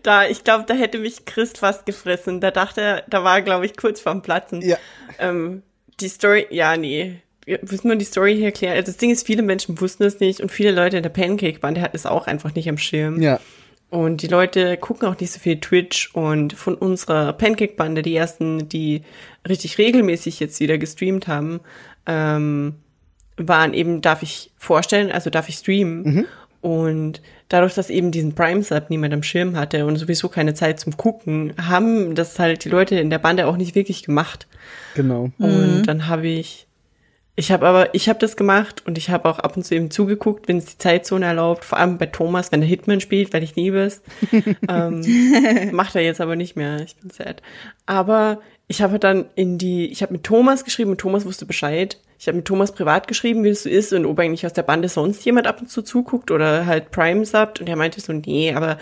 Da, 0.02 0.26
ich 0.26 0.44
glaube, 0.44 0.64
da 0.66 0.74
hätte 0.74 0.98
mich 0.98 1.24
Christ 1.24 1.58
fast 1.58 1.86
gefressen. 1.86 2.40
Da 2.40 2.50
dachte 2.50 2.80
er, 2.80 3.04
da 3.08 3.24
war, 3.24 3.40
glaube 3.42 3.66
ich, 3.66 3.76
kurz 3.76 4.00
vorm 4.00 4.22
Platzen. 4.22 4.60
Ja. 4.62 4.76
Ähm, 5.18 5.62
die 6.00 6.08
Story, 6.08 6.46
ja, 6.50 6.76
nee. 6.76 7.20
Wir 7.46 7.60
müssen 7.62 7.86
nur 7.86 7.96
die 7.96 8.04
Story 8.04 8.34
hier 8.36 8.46
erklären. 8.46 8.84
Das 8.84 8.98
Ding 8.98 9.10
ist, 9.10 9.26
viele 9.26 9.42
Menschen 9.42 9.80
wussten 9.80 10.02
es 10.02 10.20
nicht 10.20 10.40
und 10.40 10.50
viele 10.50 10.72
Leute 10.72 10.98
in 10.98 11.02
der 11.02 11.10
Pancake-Bande 11.10 11.80
hatten 11.80 11.96
es 11.96 12.04
auch 12.04 12.26
einfach 12.26 12.54
nicht 12.54 12.68
am 12.68 12.76
Schirm. 12.76 13.22
ja. 13.22 13.40
Und 13.88 14.22
die 14.22 14.26
Leute 14.26 14.76
gucken 14.78 15.06
auch 15.06 15.18
nicht 15.20 15.30
so 15.30 15.38
viel 15.38 15.60
Twitch 15.60 16.12
und 16.12 16.54
von 16.54 16.74
unserer 16.74 17.32
Pancake-Bande, 17.32 18.02
die 18.02 18.16
ersten, 18.16 18.68
die 18.68 19.02
richtig 19.48 19.78
regelmäßig 19.78 20.40
jetzt 20.40 20.58
wieder 20.58 20.76
gestreamt 20.76 21.28
haben, 21.28 21.60
ähm, 22.04 22.74
waren 23.36 23.74
eben, 23.74 24.00
darf 24.00 24.22
ich 24.24 24.50
vorstellen, 24.56 25.12
also 25.12 25.30
darf 25.30 25.48
ich 25.48 25.54
streamen. 25.54 26.26
Und 26.62 27.22
dadurch, 27.48 27.74
dass 27.74 27.90
eben 27.90 28.10
diesen 28.10 28.34
Prime-Sub 28.34 28.90
niemand 28.90 29.14
am 29.14 29.22
Schirm 29.22 29.54
hatte 29.54 29.86
und 29.86 29.94
sowieso 29.96 30.28
keine 30.28 30.54
Zeit 30.54 30.80
zum 30.80 30.96
Gucken, 30.96 31.52
haben 31.56 32.16
das 32.16 32.40
halt 32.40 32.64
die 32.64 32.70
Leute 32.70 32.98
in 32.98 33.08
der 33.08 33.20
Bande 33.20 33.46
auch 33.46 33.56
nicht 33.56 33.76
wirklich 33.76 34.02
gemacht. 34.02 34.48
Genau. 34.96 35.30
Und 35.38 35.84
dann 35.84 36.08
habe 36.08 36.26
ich, 36.26 36.65
ich 37.38 37.52
habe 37.52 37.66
aber, 37.66 37.94
ich 37.94 38.08
habe 38.08 38.18
das 38.18 38.36
gemacht 38.36 38.82
und 38.86 38.96
ich 38.96 39.10
habe 39.10 39.28
auch 39.28 39.38
ab 39.38 39.58
und 39.58 39.62
zu 39.62 39.74
eben 39.74 39.90
zugeguckt, 39.90 40.48
wenn 40.48 40.56
es 40.56 40.64
die 40.64 40.78
Zeitzone 40.78 41.26
erlaubt, 41.26 41.66
vor 41.66 41.78
allem 41.78 41.98
bei 41.98 42.06
Thomas, 42.06 42.50
wenn 42.50 42.62
er 42.62 42.68
Hitman 42.68 43.02
spielt, 43.02 43.34
weil 43.34 43.42
ich 43.42 43.54
liebe 43.54 43.80
es. 43.80 44.00
ähm, 44.68 45.02
macht 45.72 45.94
er 45.94 46.00
jetzt 46.00 46.22
aber 46.22 46.34
nicht 46.34 46.56
mehr, 46.56 46.80
ich 46.80 46.96
bin 46.96 47.10
sad. 47.10 47.42
Aber 47.84 48.40
ich 48.68 48.80
habe 48.80 48.98
dann 48.98 49.26
in 49.34 49.58
die, 49.58 49.86
ich 49.86 50.00
habe 50.00 50.14
mit 50.14 50.24
Thomas 50.24 50.64
geschrieben 50.64 50.92
und 50.92 50.98
Thomas 50.98 51.26
wusste 51.26 51.44
Bescheid. 51.44 52.00
Ich 52.18 52.26
habe 52.26 52.38
mit 52.38 52.46
Thomas 52.46 52.72
privat 52.72 53.06
geschrieben, 53.06 53.44
wie 53.44 53.50
es 53.50 53.64
so 53.64 53.68
ist 53.68 53.92
und 53.92 54.06
ob 54.06 54.18
eigentlich 54.18 54.46
aus 54.46 54.54
der 54.54 54.62
Bande 54.62 54.88
sonst 54.88 55.22
jemand 55.26 55.46
ab 55.46 55.60
und 55.60 55.68
zu 55.68 55.82
zuguckt 55.82 56.30
oder 56.30 56.64
halt 56.64 56.90
Prime 56.90 57.26
subbt 57.26 57.60
und 57.60 57.68
er 57.68 57.76
meinte 57.76 58.00
so, 58.00 58.14
nee, 58.14 58.54
aber 58.54 58.78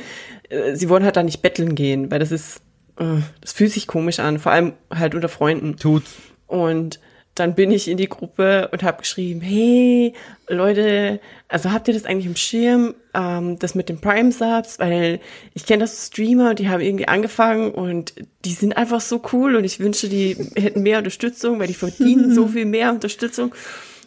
äh, 0.49 0.77
sie 0.77 0.89
wollen 0.89 1.03
halt 1.03 1.17
da 1.17 1.25
nicht 1.25 1.43
betteln 1.43 1.75
gehen, 1.75 2.13
weil 2.13 2.21
das 2.21 2.31
ist, 2.31 2.63
äh, 3.01 3.21
das 3.41 3.53
fühlt 3.53 3.73
sich 3.73 3.89
komisch 3.89 4.21
an, 4.21 4.39
vor 4.39 4.53
allem 4.53 4.75
halt 4.95 5.17
unter 5.17 5.29
Freunden. 5.29 5.75
Tut's. 5.77 6.15
Und 6.47 7.01
dann 7.35 7.55
bin 7.55 7.73
ich 7.73 7.89
in 7.89 7.97
die 7.97 8.09
Gruppe 8.09 8.69
und 8.73 8.83
habe 8.83 8.99
geschrieben, 8.99 9.41
hey, 9.41 10.15
Leute, 10.49 11.21
also 11.49 11.73
habt 11.73 11.89
ihr 11.89 11.95
das 11.95 12.05
eigentlich 12.05 12.27
im 12.27 12.37
Schirm, 12.37 12.95
ähm, 13.13 13.59
das 13.59 13.75
mit 13.75 13.89
den 13.89 14.01
Prime-Subs? 14.01 14.79
Weil 14.79 15.21
ich 15.53 15.67
kenne 15.67 15.81
das 15.83 16.07
Streamer, 16.07 16.55
die 16.55 16.69
haben 16.69 16.81
irgendwie 16.81 17.09
angefangen 17.09 17.73
und 17.73 18.15
die 18.45 18.53
sind 18.53 18.77
einfach 18.77 19.01
so 19.01 19.21
cool 19.33 19.57
und 19.57 19.65
ich 19.65 19.81
wünschte, 19.81 20.09
die 20.09 20.37
hätten 20.57 20.83
mehr 20.83 20.99
Unterstützung, 20.99 21.59
weil 21.59 21.67
die 21.67 21.75
verdienen 21.75 22.33
so 22.35 22.47
viel 22.49 22.67
mehr 22.67 22.91
Unterstützung. 22.91 23.55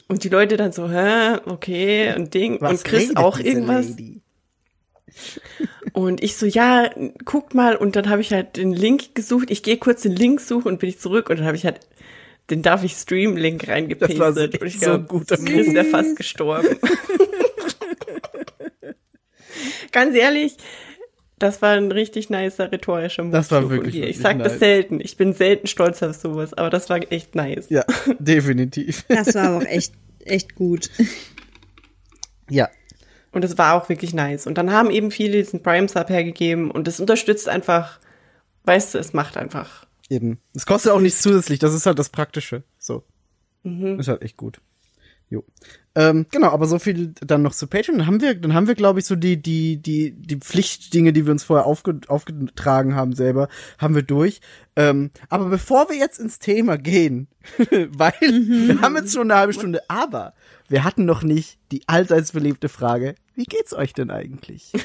Und 0.07 0.23
die 0.23 0.29
Leute 0.29 0.55
dann 0.55 0.71
so, 0.71 0.89
hä, 0.89 1.37
okay, 1.45 2.13
und 2.15 2.33
Ding. 2.33 2.57
und 2.57 2.83
Chris 2.85 3.13
auch 3.17 3.39
irgendwas. 3.39 3.89
Lady? 3.89 4.21
Und 5.91 6.23
ich 6.23 6.37
so, 6.37 6.45
ja, 6.45 6.89
guckt 7.25 7.55
mal. 7.55 7.75
Und 7.75 7.95
dann 7.95 8.09
habe 8.09 8.21
ich 8.21 8.31
halt 8.31 8.55
den 8.55 8.71
Link 8.71 9.15
gesucht. 9.15 9.51
Ich 9.51 9.63
gehe 9.63 9.77
kurz 9.77 10.03
den 10.03 10.15
Link 10.15 10.39
suchen 10.39 10.67
und 10.67 10.79
bin 10.79 10.89
ich 10.89 10.99
zurück. 10.99 11.29
Und 11.29 11.39
dann 11.39 11.45
habe 11.45 11.57
ich 11.57 11.65
halt 11.65 11.79
den 12.49 12.61
darf 12.61 12.83
ich 12.83 12.93
Stream-Link 12.93 13.59
Das 13.61 13.67
war 13.67 13.75
reingepastet. 13.75 14.61
Und 14.61 14.67
ich 14.67 14.79
so 14.79 14.91
ein 14.91 15.05
glaub, 15.05 15.09
guter 15.09 15.37
Chris 15.37 15.73
wäre 15.73 15.85
fast 15.85 16.15
gestorben. 16.15 16.77
Ganz 19.91 20.15
ehrlich, 20.15 20.57
das 21.39 21.61
war 21.61 21.73
ein 21.73 21.91
richtig 21.91 22.29
nicer 22.29 22.71
rhetorischer 22.71 23.23
Move. 23.23 23.33
Das 23.33 23.51
war 23.51 23.61
von 23.61 23.69
wirklich, 23.69 23.93
dir. 23.93 24.07
Ich 24.07 24.17
wirklich 24.17 24.21
sag 24.21 24.37
nice. 24.37 24.47
das 24.51 24.59
selten. 24.59 24.99
Ich 25.01 25.17
bin 25.17 25.33
selten 25.33 25.67
stolz 25.67 26.01
auf 26.03 26.15
sowas, 26.15 26.53
aber 26.53 26.69
das 26.69 26.89
war 26.89 26.99
echt 27.11 27.35
nice. 27.35 27.69
Ja, 27.69 27.83
definitiv. 28.19 29.05
Das 29.07 29.35
war 29.35 29.57
auch 29.57 29.63
echt, 29.63 29.93
echt 30.23 30.55
gut. 30.55 30.89
Ja. 32.49 32.69
Und 33.31 33.43
es 33.43 33.57
war 33.57 33.73
auch 33.73 33.89
wirklich 33.89 34.13
nice. 34.13 34.47
Und 34.47 34.57
dann 34.57 34.71
haben 34.71 34.89
eben 34.89 35.11
viele 35.11 35.37
diesen 35.37 35.61
Prime-Sub 35.61 36.09
hergegeben 36.09 36.71
und 36.71 36.87
das 36.87 36.99
unterstützt 36.99 37.49
einfach, 37.49 37.99
weißt 38.63 38.95
du, 38.95 38.99
es 38.99 39.13
macht 39.13 39.37
einfach. 39.37 39.86
Eben. 40.09 40.39
Es 40.53 40.65
kostet 40.65 40.91
auch 40.91 40.99
nichts 40.99 41.21
zusätzlich, 41.21 41.59
das 41.59 41.73
ist 41.73 41.85
halt 41.85 41.99
das 41.99 42.09
Praktische. 42.09 42.63
So. 42.79 43.03
Ist 43.63 44.07
halt 44.07 44.21
echt 44.21 44.37
gut. 44.37 44.61
Jo. 45.29 45.43
Ähm, 45.93 46.25
genau, 46.31 46.51
aber 46.51 46.67
so 46.67 46.79
viel 46.79 47.13
dann 47.19 47.41
noch 47.41 47.53
zu 47.53 47.67
Patreon. 47.67 47.97
Dann 47.97 48.07
haben 48.07 48.21
wir, 48.21 48.35
dann 48.35 48.53
haben 48.53 48.67
wir, 48.67 48.75
glaube 48.75 48.99
ich, 48.99 49.05
so 49.05 49.15
die, 49.17 49.41
die, 49.41 49.75
die, 49.81 50.11
die 50.11 50.37
Pflichtdinge, 50.37 51.11
die 51.11 51.25
wir 51.25 51.31
uns 51.33 51.43
vorher 51.43 51.65
aufge, 51.65 51.99
aufgetragen 52.07 52.95
haben 52.95 53.13
selber, 53.13 53.49
haben 53.77 53.95
wir 53.95 54.03
durch. 54.03 54.39
Ähm, 54.77 55.11
aber 55.27 55.45
bevor 55.49 55.89
wir 55.89 55.97
jetzt 55.97 56.19
ins 56.19 56.39
Thema 56.39 56.77
gehen, 56.77 57.27
weil 57.89 58.13
wir 58.21 58.79
haben 58.81 58.95
jetzt 58.95 59.13
schon 59.13 59.29
eine 59.29 59.39
halbe 59.39 59.53
Stunde, 59.53 59.81
aber 59.89 60.33
wir 60.69 60.83
hatten 60.85 61.03
noch 61.05 61.23
nicht 61.23 61.59
die 61.71 61.81
allseits 61.87 62.31
beliebte 62.31 62.69
Frage, 62.69 63.15
wie 63.35 63.45
geht's 63.45 63.73
euch 63.73 63.93
denn 63.93 64.11
eigentlich? 64.11 64.71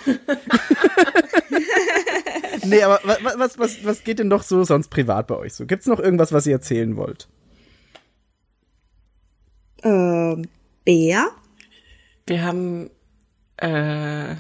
nee, 2.66 2.82
aber 2.82 3.00
wa- 3.04 3.18
wa- 3.22 3.34
was, 3.38 3.58
was, 3.58 3.84
was 3.84 4.04
geht 4.04 4.18
denn 4.18 4.30
doch 4.30 4.42
so 4.42 4.64
sonst 4.64 4.88
privat 4.88 5.26
bei 5.26 5.36
euch 5.36 5.54
so? 5.54 5.66
Gibt's 5.66 5.86
noch 5.86 5.98
irgendwas, 6.00 6.32
was 6.32 6.46
ihr 6.46 6.52
erzählen 6.54 6.96
wollt? 6.96 7.28
Ähm, 9.82 10.46
Bär? 10.84 11.28
Wir 12.26 12.42
haben, 12.44 12.90
äh, 13.56 14.36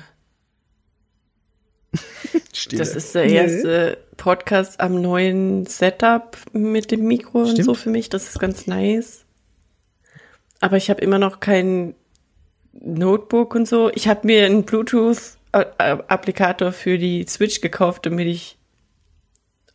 Stille. 2.52 2.78
das 2.78 2.94
ist 2.94 3.14
der 3.14 3.24
erste 3.24 3.98
Podcast 4.16 4.80
am 4.80 5.00
neuen 5.00 5.66
Setup 5.66 6.36
mit 6.52 6.90
dem 6.90 7.06
Mikro 7.06 7.40
und 7.40 7.48
Stimmt. 7.48 7.64
so 7.64 7.74
für 7.74 7.90
mich. 7.90 8.08
Das 8.08 8.28
ist 8.28 8.38
ganz 8.38 8.66
nice. 8.66 9.24
Aber 10.60 10.76
ich 10.76 10.90
habe 10.90 11.00
immer 11.00 11.18
noch 11.18 11.40
kein 11.40 11.94
Notebook 12.72 13.54
und 13.54 13.66
so. 13.66 13.90
Ich 13.94 14.06
habe 14.08 14.26
mir 14.26 14.46
einen 14.46 14.64
Bluetooth-Applikator 15.52 16.72
für 16.72 16.98
die 16.98 17.24
Switch 17.28 17.60
gekauft, 17.60 18.06
damit 18.06 18.26
ich 18.26 18.58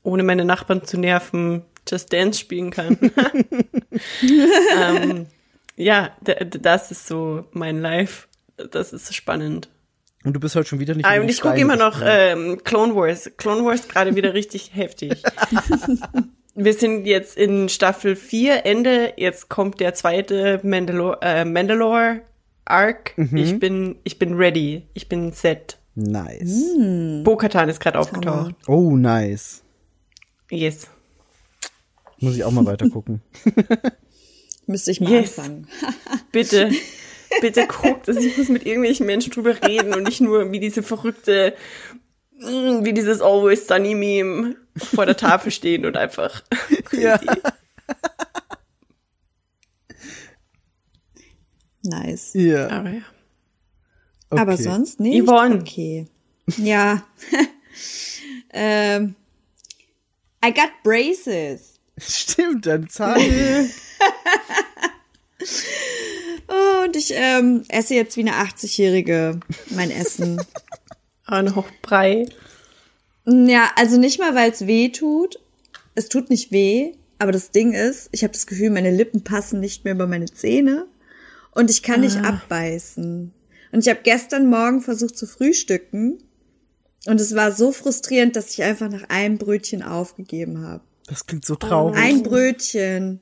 ohne 0.03 0.23
meine 0.23 0.45
Nachbarn 0.45 0.83
zu 0.83 0.97
nerven 0.97 1.63
Just 1.89 2.11
Dance 2.11 2.39
spielen 2.39 2.71
kann. 2.71 2.97
ähm, 4.81 5.27
ja, 5.75 6.11
das 6.21 6.91
ist 6.91 7.07
so 7.07 7.45
mein 7.51 7.81
Life. 7.81 8.27
Das 8.71 8.93
ist 8.93 9.13
spannend. 9.13 9.69
Und 10.23 10.33
du 10.33 10.39
bist 10.39 10.55
heute 10.55 10.67
schon 10.67 10.79
wieder 10.79 10.95
nicht 10.95 11.05
Ah, 11.05 11.21
und 11.21 11.29
ich 11.29 11.41
gucke 11.41 11.59
immer 11.59 11.75
noch 11.75 12.01
ähm, 12.03 12.61
Clone 12.63 12.95
Wars. 12.95 13.31
Clone 13.37 13.63
Wars 13.63 13.87
gerade 13.87 14.15
wieder 14.15 14.33
richtig 14.33 14.71
heftig. 14.75 15.21
Wir 16.55 16.73
sind 16.73 17.05
jetzt 17.05 17.37
in 17.37 17.69
Staffel 17.69 18.15
4 18.15 18.65
Ende. 18.65 19.13
Jetzt 19.15 19.47
kommt 19.47 19.79
der 19.79 19.93
zweite 19.93 20.59
Mandalore, 20.63 21.19
äh, 21.21 21.45
Mandalore 21.45 22.21
Arc. 22.69 23.17
Mhm. 23.17 23.37
Ich 23.37 23.59
bin 23.59 23.95
ich 24.03 24.19
bin 24.19 24.33
ready. 24.35 24.83
Ich 24.93 25.09
bin 25.09 25.31
set. 25.31 25.77
Nice. 25.95 26.63
Bo-Katan 27.23 27.69
ist 27.69 27.79
gerade 27.79 27.97
aufgetaucht. 27.99 28.53
Oh, 28.67 28.95
nice. 28.95 29.63
Yes. 30.51 30.87
Muss 32.19 32.35
ich 32.35 32.43
auch 32.43 32.51
mal 32.51 32.65
weiter 32.65 32.87
gucken. 32.89 33.21
Müsste 34.67 34.91
ich 34.91 35.01
mal 35.01 35.09
Yes. 35.11 35.39
anfangen. 35.39 35.67
Bitte, 36.31 36.69
bitte 37.41 37.67
guckt 37.67 38.07
es. 38.09 38.17
Ich 38.17 38.37
muss 38.37 38.49
mit 38.49 38.65
irgendwelchen 38.65 39.05
Menschen 39.05 39.31
drüber 39.31 39.55
reden 39.65 39.93
und 39.93 40.03
nicht 40.03 40.21
nur 40.21 40.51
wie 40.51 40.59
diese 40.59 40.83
verrückte, 40.83 41.53
mm, 42.39 42.83
wie 42.83 42.93
dieses 42.93 43.21
Always 43.21 43.67
Sunny 43.67 43.95
Meme 43.95 44.55
vor 44.77 45.05
der 45.05 45.17
Tafel 45.17 45.51
stehen 45.51 45.85
und 45.85 45.95
einfach 45.97 46.43
Ja. 46.91 47.19
Nice. 51.87 52.31
Ja. 52.33 52.69
Aber 52.69 52.89
ja. 52.89 53.01
Okay. 54.29 54.41
Aber 54.41 54.57
sonst 54.57 54.99
nicht. 54.99 55.23
Yvonne. 55.23 55.61
Okay. 55.61 56.05
Ja. 56.57 57.03
ähm, 58.53 59.15
I 60.45 60.53
got 60.53 60.71
braces. 60.83 61.79
Stimmt, 61.97 62.65
deine 62.65 62.87
Zahn. 62.87 63.19
Oh, 66.49 66.85
und 66.85 66.95
ich 66.95 67.11
ähm, 67.13 67.63
esse 67.67 67.93
jetzt 67.93 68.15
wie 68.15 68.21
eine 68.21 68.33
80-Jährige 68.33 69.39
mein 69.69 69.91
Essen. 69.91 70.41
Ein 71.25 71.55
Hochbrei. 71.55 72.25
ja, 73.25 73.69
also 73.75 73.97
nicht 73.97 74.17
mal, 74.17 74.33
weil 74.33 74.51
es 74.51 74.65
weh 74.65 74.89
tut. 74.89 75.39
Es 75.93 76.07
tut 76.07 76.29
nicht 76.29 76.51
weh, 76.51 76.93
aber 77.19 77.33
das 77.33 77.51
Ding 77.51 77.73
ist, 77.73 78.07
ich 78.13 78.23
habe 78.23 78.31
das 78.31 78.47
Gefühl, 78.47 78.69
meine 78.69 78.91
Lippen 78.91 79.23
passen 79.25 79.59
nicht 79.59 79.83
mehr 79.83 79.93
über 79.93 80.07
meine 80.07 80.27
Zähne 80.27 80.87
und 81.57 81.71
ich 81.71 81.81
kann 81.81 82.01
nicht 82.01 82.17
abbeißen. 82.17 83.33
Und 83.71 83.79
ich 83.79 83.89
habe 83.89 83.99
gestern 84.03 84.49
Morgen 84.49 84.81
versucht 84.81 85.17
zu 85.17 85.25
frühstücken 85.25 86.19
und 87.07 87.19
es 87.19 87.35
war 87.35 87.51
so 87.51 87.71
frustrierend, 87.71 88.35
dass 88.35 88.51
ich 88.51 88.63
einfach 88.63 88.89
nach 88.89 89.09
einem 89.09 89.37
Brötchen 89.37 89.81
aufgegeben 89.81 90.65
habe. 90.65 90.83
Das 91.07 91.25
klingt 91.25 91.45
so 91.45 91.55
traurig. 91.55 91.97
Ein 91.97 92.21
Brötchen. 92.21 93.21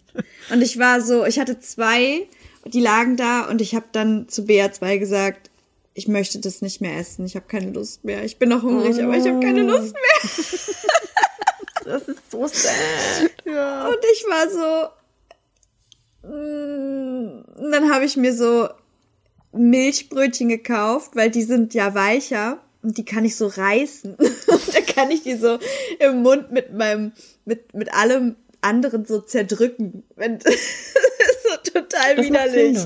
Und 0.51 0.61
ich 0.61 0.79
war 0.79 1.01
so, 1.01 1.25
ich 1.25 1.39
hatte 1.39 1.59
zwei, 1.59 2.27
die 2.65 2.81
lagen 2.81 3.15
da 3.15 3.47
und 3.47 3.61
ich 3.61 3.73
habe 3.73 3.85
dann 3.91 4.27
zu 4.27 4.41
BA2 4.41 4.97
gesagt, 4.97 5.49
ich 5.93 6.07
möchte 6.07 6.39
das 6.39 6.61
nicht 6.61 6.81
mehr 6.81 6.97
essen. 6.97 7.25
Ich 7.25 7.35
habe 7.35 7.45
keine 7.47 7.71
Lust 7.71 8.03
mehr. 8.03 8.23
Ich 8.25 8.37
bin 8.37 8.49
noch 8.49 8.63
hungrig, 8.63 9.01
aber 9.01 9.15
ich 9.15 9.25
habe 9.25 9.39
keine 9.39 9.63
Lust 9.63 9.93
mehr. 9.93 10.31
Das 11.85 12.07
ist 12.07 12.31
so 12.31 12.47
sad. 12.47 13.29
Ja. 13.45 13.87
Und 13.87 13.99
ich 14.11 14.23
war 14.23 14.49
so. 14.49 15.04
Mm, 16.27 17.43
Und 17.57 17.71
dann 17.71 17.91
habe 17.91 18.05
ich 18.05 18.17
mir 18.17 18.33
so 18.33 18.69
Milchbrötchen 19.51 20.49
gekauft, 20.49 21.15
weil 21.15 21.29
die 21.31 21.43
sind 21.43 21.73
ja 21.73 21.95
weicher 21.95 22.59
und 22.81 22.97
die 22.97 23.05
kann 23.05 23.25
ich 23.25 23.35
so 23.35 23.47
reißen. 23.47 24.15
Und 24.47 24.75
dann 24.75 24.85
kann 24.85 25.09
ich 25.09 25.23
die 25.23 25.35
so 25.35 25.57
im 25.99 26.21
Mund 26.21 26.51
mit 26.51 26.71
meinem, 26.73 27.13
mit, 27.45 27.73
mit 27.73 27.91
allem 27.93 28.35
anderen 28.61 29.05
so 29.05 29.21
zerdrücken. 29.21 30.03
Wenn, 30.15 30.37
das 30.43 30.53
ist 30.53 30.93
so 31.43 31.71
total 31.79 32.15
Das 32.15 32.25
widerlich. 32.27 32.77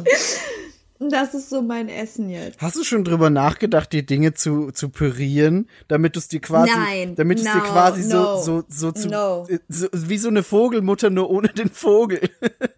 Das 1.02 1.34
ist 1.34 1.50
so 1.50 1.62
mein 1.62 1.88
Essen 1.88 2.30
jetzt. 2.30 2.62
Hast 2.62 2.76
du 2.76 2.84
schon 2.84 3.06
drüber 3.06 3.30
nachgedacht, 3.30 3.93
die 3.93 4.06
Dinge 4.06 4.34
zu, 4.34 4.72
zu 4.72 4.89
pürieren, 4.89 5.70
damit 5.88 6.16
du 6.16 6.20
es 6.20 6.28
dir 6.28 6.41
quasi, 6.41 6.72
Nein, 6.76 7.16
damit 7.16 7.38
es 7.38 7.45
dir 7.45 7.56
no, 7.56 7.64
quasi 7.64 8.02
no, 8.04 8.36
so, 8.36 8.60
so, 8.60 8.64
so 8.68 8.91
zu, 8.91 9.08
no. 9.08 9.47
äh, 9.47 9.60
so, 9.70 9.88
wie 9.93 10.18
so 10.18 10.28
eine 10.28 10.43
Vogelmutter, 10.43 11.10
nur 11.10 11.30
ohne 11.30 11.47
den 11.47 11.70
Vogel. 11.70 12.20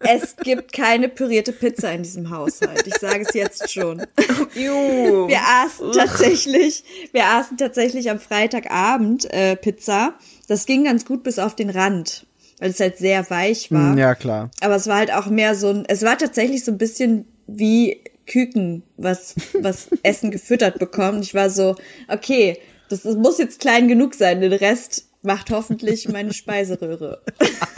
Es 0.04 0.36
gibt 0.36 0.72
keine 0.72 1.08
pürierte 1.08 1.52
Pizza 1.52 1.92
in 1.92 2.02
diesem 2.02 2.30
Haushalt. 2.30 2.86
Ich 2.86 2.96
sage 2.96 3.24
es 3.26 3.34
jetzt 3.34 3.72
schon. 3.72 4.02
Wir 4.54 5.40
aßen 5.40 5.92
tatsächlich, 5.92 6.84
wir 7.12 7.26
aßen 7.26 7.56
tatsächlich 7.56 8.10
am 8.10 8.18
Freitagabend 8.18 9.32
äh, 9.32 9.56
Pizza. 9.56 10.14
Das 10.48 10.66
ging 10.66 10.84
ganz 10.84 11.04
gut 11.04 11.22
bis 11.22 11.38
auf 11.38 11.54
den 11.54 11.70
Rand, 11.70 12.26
weil 12.58 12.70
es 12.70 12.80
halt 12.80 12.98
sehr 12.98 13.28
weich 13.30 13.70
war. 13.70 13.92
Hm, 13.92 13.98
ja, 13.98 14.14
klar. 14.14 14.50
Aber 14.60 14.74
es 14.74 14.86
war 14.88 14.96
halt 14.96 15.12
auch 15.12 15.26
mehr 15.26 15.54
so 15.54 15.68
ein, 15.68 15.84
es 15.86 16.02
war 16.02 16.18
tatsächlich 16.18 16.64
so 16.64 16.72
ein 16.72 16.78
bisschen 16.78 17.26
wie 17.46 18.00
Küken, 18.32 18.82
was, 18.96 19.34
was 19.52 19.88
Essen 20.02 20.30
gefüttert 20.30 20.78
bekommt. 20.78 21.22
Ich 21.22 21.34
war 21.34 21.50
so, 21.50 21.76
okay, 22.08 22.58
das, 22.88 23.02
das 23.02 23.16
muss 23.16 23.38
jetzt 23.38 23.60
klein 23.60 23.88
genug 23.88 24.14
sein, 24.14 24.40
den 24.40 24.52
Rest 24.52 25.06
macht 25.22 25.50
hoffentlich 25.50 26.08
meine 26.08 26.32
Speiseröhre. 26.32 27.22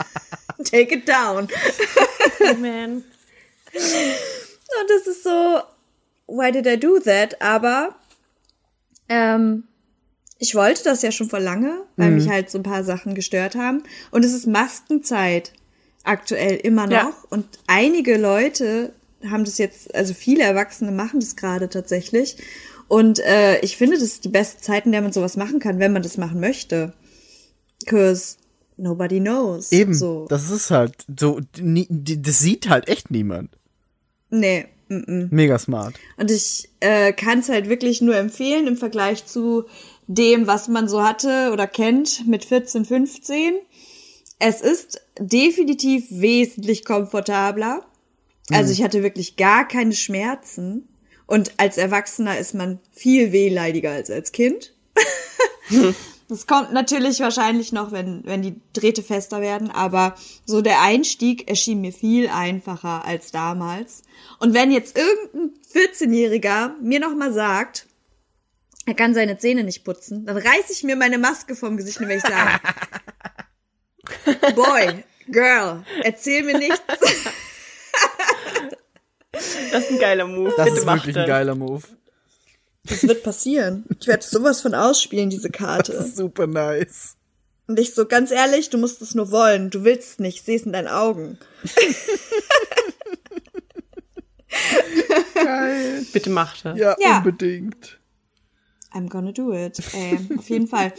Take 0.63 0.95
it 0.95 1.07
down. 1.07 1.47
Oh, 2.39 2.53
man. 2.55 3.03
Und 3.73 4.89
das 4.89 5.07
ist 5.07 5.23
so, 5.23 5.59
why 6.27 6.51
did 6.51 6.65
I 6.65 6.79
do 6.79 6.99
that? 6.99 7.41
Aber 7.41 7.95
ähm, 9.09 9.65
ich 10.39 10.55
wollte 10.55 10.83
das 10.83 11.01
ja 11.01 11.11
schon 11.11 11.29
vor 11.29 11.39
lange, 11.39 11.83
weil 11.97 12.11
mich 12.11 12.29
halt 12.29 12.49
so 12.49 12.57
ein 12.57 12.63
paar 12.63 12.83
Sachen 12.83 13.13
gestört 13.13 13.55
haben. 13.55 13.83
Und 14.11 14.23
es 14.23 14.33
ist 14.33 14.47
Maskenzeit 14.47 15.51
aktuell 16.03 16.55
immer 16.55 16.85
noch. 16.85 16.91
Ja. 16.91 17.13
Und 17.29 17.45
einige 17.67 18.17
Leute 18.17 18.93
haben 19.31 19.43
das 19.45 19.57
jetzt, 19.57 19.93
also 19.95 20.13
viele 20.13 20.43
Erwachsene 20.43 20.91
machen 20.91 21.19
das 21.19 21.35
gerade 21.35 21.69
tatsächlich. 21.69 22.37
Und 22.87 23.19
äh, 23.19 23.59
ich 23.61 23.77
finde, 23.77 23.95
das 23.95 24.03
ist 24.03 24.25
die 24.25 24.29
beste 24.29 24.61
Zeit, 24.61 24.85
in 24.85 24.91
der 24.91 25.01
man 25.01 25.11
sowas 25.11 25.37
machen 25.37 25.59
kann, 25.59 25.79
wenn 25.79 25.91
man 25.93 26.03
das 26.03 26.17
machen 26.17 26.39
möchte. 26.39 26.93
Cause 27.85 28.37
nobody 28.77 29.19
knows. 29.19 29.71
Eben, 29.71 29.93
So. 29.93 30.25
das 30.29 30.49
ist 30.49 30.71
halt 30.71 30.93
so, 31.19 31.39
die- 31.57 32.21
das 32.21 32.39
sieht 32.39 32.69
halt 32.69 32.87
echt 32.87 33.11
niemand. 33.11 33.49
nee. 34.29 34.65
Mm 34.87 35.29
Mega 35.31 35.57
smart. 35.57 35.95
Und 36.17 36.29
ich 36.29 36.69
äh, 36.79 37.11
kann 37.11 37.39
es 37.39 37.49
halt 37.49 37.69
wirklich 37.69 38.01
nur 38.01 38.15
empfehlen 38.15 38.67
im 38.67 38.77
Vergleich 38.77 39.25
zu 39.25 39.63
dem, 40.05 40.45
was 40.45 40.67
man 40.67 40.87
so 40.87 41.03
hatte 41.03 41.49
oder 41.51 41.65
kennt 41.65 42.27
mit 42.27 42.45
14, 42.45 42.85
15. 42.85 43.53
Es 44.37 44.61
ist 44.61 45.01
definitiv 45.19 46.05
wesentlich 46.11 46.85
komfortabler. 46.85 47.83
Also 48.51 48.71
ich 48.71 48.83
hatte 48.83 49.03
wirklich 49.03 49.37
gar 49.37 49.67
keine 49.67 49.93
Schmerzen. 49.93 50.87
Und 51.25 51.53
als 51.57 51.77
Erwachsener 51.77 52.37
ist 52.37 52.53
man 52.53 52.79
viel 52.91 53.31
wehleidiger 53.31 53.91
als 53.91 54.11
als 54.11 54.31
Kind. 54.31 54.73
Das 56.27 56.47
kommt 56.47 56.73
natürlich 56.73 57.19
wahrscheinlich 57.19 57.71
noch, 57.71 57.91
wenn, 57.91 58.25
wenn 58.25 58.41
die 58.41 58.59
Drähte 58.73 59.03
fester 59.03 59.41
werden, 59.41 59.69
aber 59.69 60.15
so 60.45 60.61
der 60.61 60.81
Einstieg 60.81 61.47
erschien 61.47 61.81
mir 61.81 61.93
viel 61.93 62.29
einfacher 62.29 63.05
als 63.05 63.31
damals. 63.31 64.01
Und 64.39 64.55
wenn 64.55 64.71
jetzt 64.71 64.97
irgendein 64.97 65.55
14-Jähriger 65.71 66.71
mir 66.81 66.99
nochmal 66.99 67.31
sagt, 67.31 67.85
er 68.87 68.95
kann 68.95 69.13
seine 69.13 69.37
Zähne 69.37 69.63
nicht 69.63 69.83
putzen, 69.83 70.25
dann 70.25 70.37
reiß 70.37 70.71
ich 70.71 70.83
mir 70.83 70.95
meine 70.95 71.19
Maske 71.19 71.55
vom 71.55 71.77
Gesicht 71.77 71.99
und 71.99 72.07
werde 72.07 72.23
ich 72.25 72.33
sagen, 72.33 72.59
Boy, 74.55 75.03
Girl, 75.27 75.85
erzähl 76.03 76.43
mir 76.43 76.57
nichts. 76.57 76.81
Das 79.71 79.83
ist 79.85 79.91
ein 79.91 79.99
geiler 79.99 80.27
Move. 80.27 80.53
Das 80.55 80.65
Bitte 80.65 80.77
ist 80.79 80.85
wirklich 80.85 81.13
das. 81.15 81.23
ein 81.23 81.27
geiler 81.29 81.55
Move. 81.55 81.83
Das 82.83 83.03
wird 83.07 83.23
passieren. 83.23 83.83
Ich 83.99 84.07
werde 84.07 84.23
sowas 84.23 84.61
von 84.61 84.75
ausspielen, 84.75 85.29
diese 85.29 85.49
Das 85.49 85.57
Karte. 85.59 85.91
ist 85.93 86.17
super 86.17 86.45
nice. 86.47 87.15
Und 87.67 87.79
ich 87.79 87.93
so, 87.95 88.05
ganz 88.05 88.29
ehrlich, 88.31 88.69
du 88.69 88.77
musst 88.77 89.01
es 89.01 89.15
nur 89.15 89.31
wollen. 89.31 89.71
Du 89.71 89.83
willst 89.83 90.11
es 90.13 90.19
nicht, 90.19 90.35
ich 90.37 90.43
sehe 90.43 90.55
es 90.57 90.63
in 90.63 90.73
deinen 90.73 90.87
Augen. 90.87 91.39
Geil. 95.33 96.05
Bitte 96.13 96.29
mach 96.29 96.61
das. 96.61 96.77
Ja, 96.77 96.95
Ja. 96.99 97.17
unbedingt. 97.17 97.99
I'm 98.93 99.09
gonna 99.09 99.31
do 99.33 99.51
it. 99.53 99.77
Ey, 99.93 100.17
auf 100.37 100.49
jeden 100.49 100.67
Fall. 100.67 100.93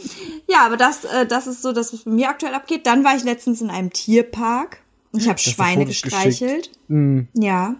Ja, 0.47 0.65
aber 0.65 0.77
das, 0.77 1.03
äh, 1.05 1.25
das 1.25 1.47
ist 1.47 1.63
so 1.63 1.71
das, 1.71 1.93
was 1.93 2.03
bei 2.03 2.11
mir 2.11 2.29
aktuell 2.29 2.53
abgeht. 2.53 2.85
Dann 2.85 3.03
war 3.03 3.15
ich 3.15 3.23
letztens 3.23 3.61
in 3.61 3.69
einem 3.71 3.91
Tierpark. 3.91 4.79
und 5.11 5.21
Ich 5.21 5.29
habe 5.29 5.39
Schweine 5.39 5.85
gestreichelt. 5.85 6.69
Mm. 6.89 7.21
Ja. 7.33 7.75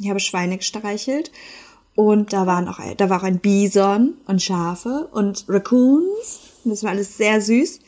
Ich 0.00 0.08
habe 0.08 0.20
Schweine 0.20 0.58
gestreichelt. 0.58 1.30
Und 1.94 2.32
da 2.32 2.46
waren 2.46 2.68
auch, 2.68 2.80
da 2.96 3.10
war 3.10 3.20
auch 3.20 3.24
ein 3.24 3.40
Bison 3.40 4.14
und 4.26 4.40
Schafe 4.42 5.08
und 5.12 5.44
Raccoons. 5.48 6.40
Und 6.64 6.70
das 6.70 6.82
war 6.82 6.90
alles 6.90 7.16
sehr 7.16 7.40
süß. 7.40 7.80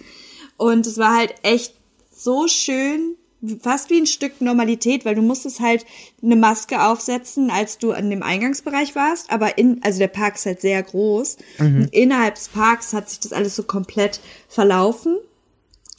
Und 0.56 0.86
es 0.86 0.98
war 0.98 1.16
halt 1.16 1.34
echt 1.42 1.74
so 2.14 2.46
schön, 2.46 3.16
fast 3.60 3.90
wie 3.90 4.00
ein 4.00 4.06
Stück 4.06 4.40
Normalität, 4.40 5.04
weil 5.04 5.14
du 5.14 5.22
musstest 5.22 5.60
halt 5.60 5.84
eine 6.22 6.36
Maske 6.36 6.84
aufsetzen, 6.84 7.50
als 7.50 7.78
du 7.78 7.92
an 7.92 8.10
dem 8.10 8.22
Eingangsbereich 8.22 8.94
warst, 8.94 9.30
aber 9.30 9.58
in, 9.58 9.80
also 9.82 9.98
der 9.98 10.08
Park 10.08 10.36
ist 10.36 10.46
halt 10.46 10.60
sehr 10.60 10.82
groß. 10.82 11.38
Und 11.58 11.88
innerhalb 11.92 12.36
des 12.36 12.48
Parks 12.48 12.92
hat 12.92 13.10
sich 13.10 13.20
das 13.20 13.32
alles 13.32 13.56
so 13.56 13.64
komplett 13.64 14.20
verlaufen. 14.48 15.16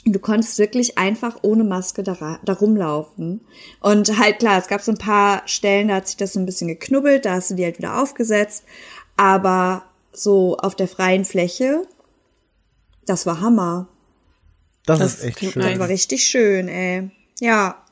Du 0.05 0.19
konntest 0.19 0.59
wirklich 0.59 0.97
einfach 0.97 1.37
ohne 1.43 1.63
Maske 1.63 2.03
da, 2.03 2.39
da 2.43 2.53
rumlaufen. 2.53 3.41
Und 3.79 4.19
halt 4.19 4.39
klar, 4.39 4.59
es 4.59 4.67
gab 4.67 4.81
so 4.81 4.91
ein 4.91 4.97
paar 4.97 5.43
Stellen, 5.45 5.87
da 5.87 5.95
hat 5.95 6.07
sich 6.07 6.17
das 6.17 6.33
so 6.33 6.39
ein 6.39 6.45
bisschen 6.45 6.67
geknubbelt, 6.67 7.25
da 7.25 7.35
hast 7.35 7.51
du 7.51 7.55
die 7.55 7.63
halt 7.63 7.77
wieder 7.77 8.01
aufgesetzt. 8.01 8.65
Aber 9.15 9.83
so 10.11 10.57
auf 10.57 10.75
der 10.75 10.87
freien 10.87 11.23
Fläche, 11.23 11.87
das 13.05 13.25
war 13.25 13.39
Hammer. 13.39 13.87
Das, 14.85 14.99
Das 14.99 15.13
ist 15.15 15.23
echt 15.23 15.39
schön. 15.39 15.61
Das 15.61 15.79
war 15.79 15.87
richtig 15.87 16.25
schön, 16.25 16.67
ey. 16.67 17.09
Ja, 17.39 17.82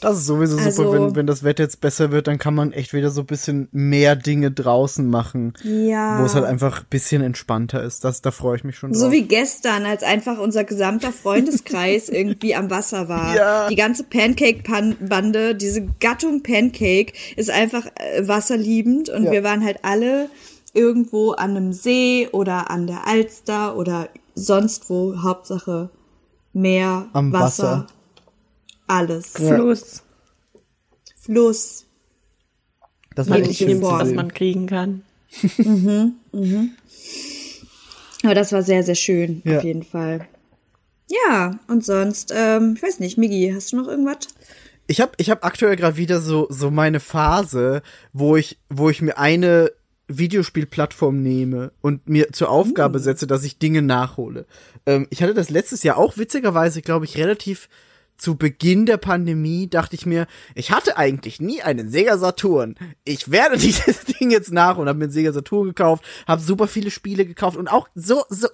Das 0.00 0.18
ist 0.18 0.26
sowieso 0.26 0.56
super, 0.56 0.66
Also- 0.66 0.92
wenn, 0.92 1.16
wenn 1.16 1.26
das 1.26 1.42
Wetter 1.42 1.64
jetzt 1.64 1.80
besser 1.80 2.12
wird, 2.12 2.28
dann 2.28 2.38
kann 2.38 2.54
man 2.54 2.72
echt 2.72 2.92
wieder 2.94 3.10
so 3.10 3.22
ein 3.22 3.26
bisschen 3.26 3.68
mehr 3.72 4.14
Dinge 4.14 4.50
draußen 4.52 5.08
machen. 5.08 5.54
Ja. 5.64 6.20
Wo 6.20 6.24
es 6.24 6.34
halt 6.34 6.44
einfach 6.44 6.80
ein 6.80 6.86
bisschen 6.88 7.20
entspannter 7.22 7.82
ist. 7.82 8.04
Das, 8.04 8.22
da 8.22 8.30
freue 8.30 8.56
ich 8.56 8.64
mich 8.64 8.76
schon 8.76 8.92
drauf. 8.92 9.00
So 9.00 9.10
wie 9.10 9.22
gestern, 9.22 9.84
als 9.86 10.02
einfach 10.04 10.38
unser 10.38 10.62
gesamter 10.64 11.10
Freundeskreis 11.12 12.08
irgendwie 12.08 12.54
am 12.54 12.70
Wasser 12.70 13.08
war. 13.08 13.34
Ja. 13.34 13.68
Die 13.68 13.74
ganze 13.76 14.04
Pancake-Bande, 14.04 15.54
diese 15.54 15.86
Gattung 16.00 16.42
Pancake 16.42 17.12
ist 17.36 17.50
einfach 17.50 17.86
äh, 17.96 18.26
wasserliebend 18.26 19.08
und 19.08 19.24
Ja. 19.24 19.32
wir 19.32 19.44
waren 19.44 19.64
halt 19.64 19.78
alle 19.82 20.28
irgendwo 20.74 21.32
an 21.32 21.56
einem 21.56 21.72
See 21.72 22.28
oder 22.30 22.70
an 22.70 22.86
der 22.86 23.06
Alster 23.06 23.76
oder 23.76 24.08
sonst 24.34 24.88
wo, 24.90 25.22
Hauptsache 25.22 25.90
Meer, 26.52 27.06
Am 27.12 27.32
Wasser, 27.32 27.42
Wasser. 27.64 27.86
Alles. 28.88 29.34
Ja. 29.38 29.54
Fluss. 29.54 30.02
Fluss. 31.20 31.84
das 33.14 33.28
war 33.28 33.38
echt 33.38 33.58
schön 33.58 33.82
was 33.82 34.12
man 34.12 34.32
kriegen 34.32 34.66
kann. 34.66 35.02
Aber 38.24 38.34
das 38.34 38.52
war 38.52 38.62
sehr, 38.62 38.82
sehr 38.82 38.94
schön, 38.94 39.42
Ja. 39.44 39.58
auf 39.58 39.64
jeden 39.64 39.82
Fall. 39.82 40.26
Ja, 41.10 41.58
und 41.68 41.84
sonst, 41.84 42.32
ähm, 42.34 42.74
ich 42.76 42.82
weiß 42.82 43.00
nicht, 43.00 43.16
Migi, 43.18 43.50
hast 43.54 43.72
du 43.72 43.76
noch 43.76 43.88
irgendwas? 43.88 44.28
Ich 44.86 45.00
habe 45.00 45.12
ich 45.18 45.30
hab 45.30 45.44
aktuell 45.44 45.76
gerade 45.76 45.96
wieder 45.96 46.20
so, 46.20 46.46
so 46.50 46.70
meine 46.70 47.00
Phase, 47.00 47.82
wo 48.12 48.36
ich, 48.36 48.58
wo 48.68 48.90
ich 48.90 49.00
mir 49.02 49.18
eine 49.18 49.70
Videospielplattform 50.08 51.22
nehme 51.22 51.72
und 51.82 52.08
mir 52.08 52.32
zur 52.32 52.50
Aufgabe 52.50 52.98
setze, 52.98 53.26
dass 53.26 53.44
ich 53.44 53.58
Dinge 53.58 53.82
nachhole. 53.82 54.46
Ähm, 54.86 55.06
ich 55.10 55.22
hatte 55.22 55.34
das 55.34 55.50
letztes 55.50 55.82
Jahr 55.82 55.98
auch 55.98 56.16
witzigerweise, 56.16 56.80
glaube 56.82 57.04
ich, 57.04 57.18
relativ 57.18 57.68
zu 58.18 58.36
Beginn 58.36 58.84
der 58.84 58.96
Pandemie 58.96 59.68
dachte 59.70 59.94
ich 59.94 60.04
mir, 60.04 60.26
ich 60.54 60.72
hatte 60.72 60.96
eigentlich 60.96 61.40
nie 61.40 61.62
einen 61.62 61.88
Sega 61.88 62.18
Saturn. 62.18 62.74
Ich 63.04 63.30
werde 63.30 63.56
dieses 63.58 64.04
Ding 64.04 64.30
jetzt 64.30 64.52
nach 64.52 64.76
und 64.76 64.88
habe 64.88 64.98
mir 64.98 65.04
einen 65.04 65.12
Sega 65.12 65.32
Saturn 65.32 65.68
gekauft, 65.68 66.04
habe 66.26 66.42
super 66.42 66.66
viele 66.66 66.90
Spiele 66.90 67.24
gekauft 67.24 67.56
und 67.56 67.68
auch 67.68 67.88
so, 67.94 68.24
so 68.28 68.48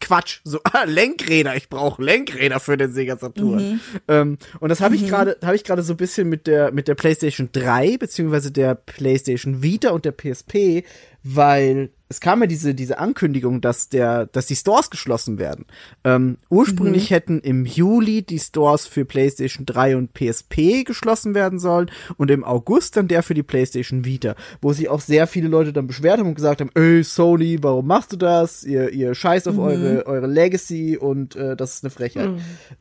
Quatsch, 0.00 0.40
so 0.44 0.60
ah, 0.64 0.84
Lenkräder. 0.86 1.56
Ich 1.56 1.68
brauche 1.68 2.02
Lenkräder 2.02 2.60
für 2.60 2.76
den 2.76 2.92
Sega 2.92 3.16
Saturn. 3.16 3.80
Ähm, 4.08 4.38
und 4.60 4.68
das 4.68 4.80
habe 4.80 4.96
ich 4.96 5.06
gerade, 5.06 5.38
habe 5.42 5.56
ich 5.56 5.64
gerade 5.64 5.82
so 5.82 5.94
ein 5.94 5.96
bisschen 5.96 6.28
mit 6.28 6.46
der 6.46 6.72
mit 6.72 6.88
der 6.88 6.94
PlayStation 6.94 7.48
3 7.52 7.96
beziehungsweise 7.98 8.50
der 8.50 8.74
PlayStation 8.74 9.62
Vita 9.62 9.90
und 9.90 10.04
der 10.04 10.12
PSP, 10.12 10.84
weil 11.22 11.90
es 12.08 12.20
kam 12.20 12.40
ja 12.42 12.46
diese, 12.46 12.74
diese 12.74 12.98
Ankündigung, 12.98 13.60
dass 13.60 13.88
der, 13.88 14.26
dass 14.26 14.46
die 14.46 14.56
Stores 14.56 14.90
geschlossen 14.90 15.38
werden. 15.38 15.64
Ähm, 16.04 16.36
ursprünglich 16.50 17.10
hätten 17.10 17.40
im 17.40 17.64
Juli 17.64 18.22
die 18.22 18.38
Stores 18.38 18.86
für 18.86 19.04
PlayStation 19.04 19.64
3 19.64 19.96
und 19.96 20.12
PSP 20.12 20.84
geschlossen 20.84 21.34
werden 21.34 21.58
sollen 21.58 21.90
und 22.16 22.30
im 22.30 22.44
August 22.44 22.96
dann 22.96 23.08
der 23.08 23.22
für 23.22 23.34
die 23.34 23.42
PlayStation 23.42 24.04
Vita, 24.04 24.34
wo 24.60 24.72
sich 24.72 24.88
auch 24.88 25.00
sehr 25.00 25.26
viele 25.26 25.48
Leute 25.48 25.72
dann 25.72 25.86
beschwert 25.86 26.18
haben 26.18 26.28
und 26.28 26.34
gesagt 26.34 26.60
haben, 26.60 26.70
ey 26.74 27.02
Sony, 27.02 27.62
warum 27.62 27.86
machst 27.86 28.12
du 28.12 28.16
das? 28.16 28.64
Ihr, 28.64 28.90
ihr 28.90 29.14
scheißt 29.14 29.48
auf 29.48 29.58
eure, 29.58 30.06
eure 30.06 30.26
Legacy 30.26 30.98
und 30.98 31.36
äh, 31.36 31.56
das 31.56 31.76
ist 31.76 31.84
eine 31.84 31.90
Frechheit. 31.90 32.30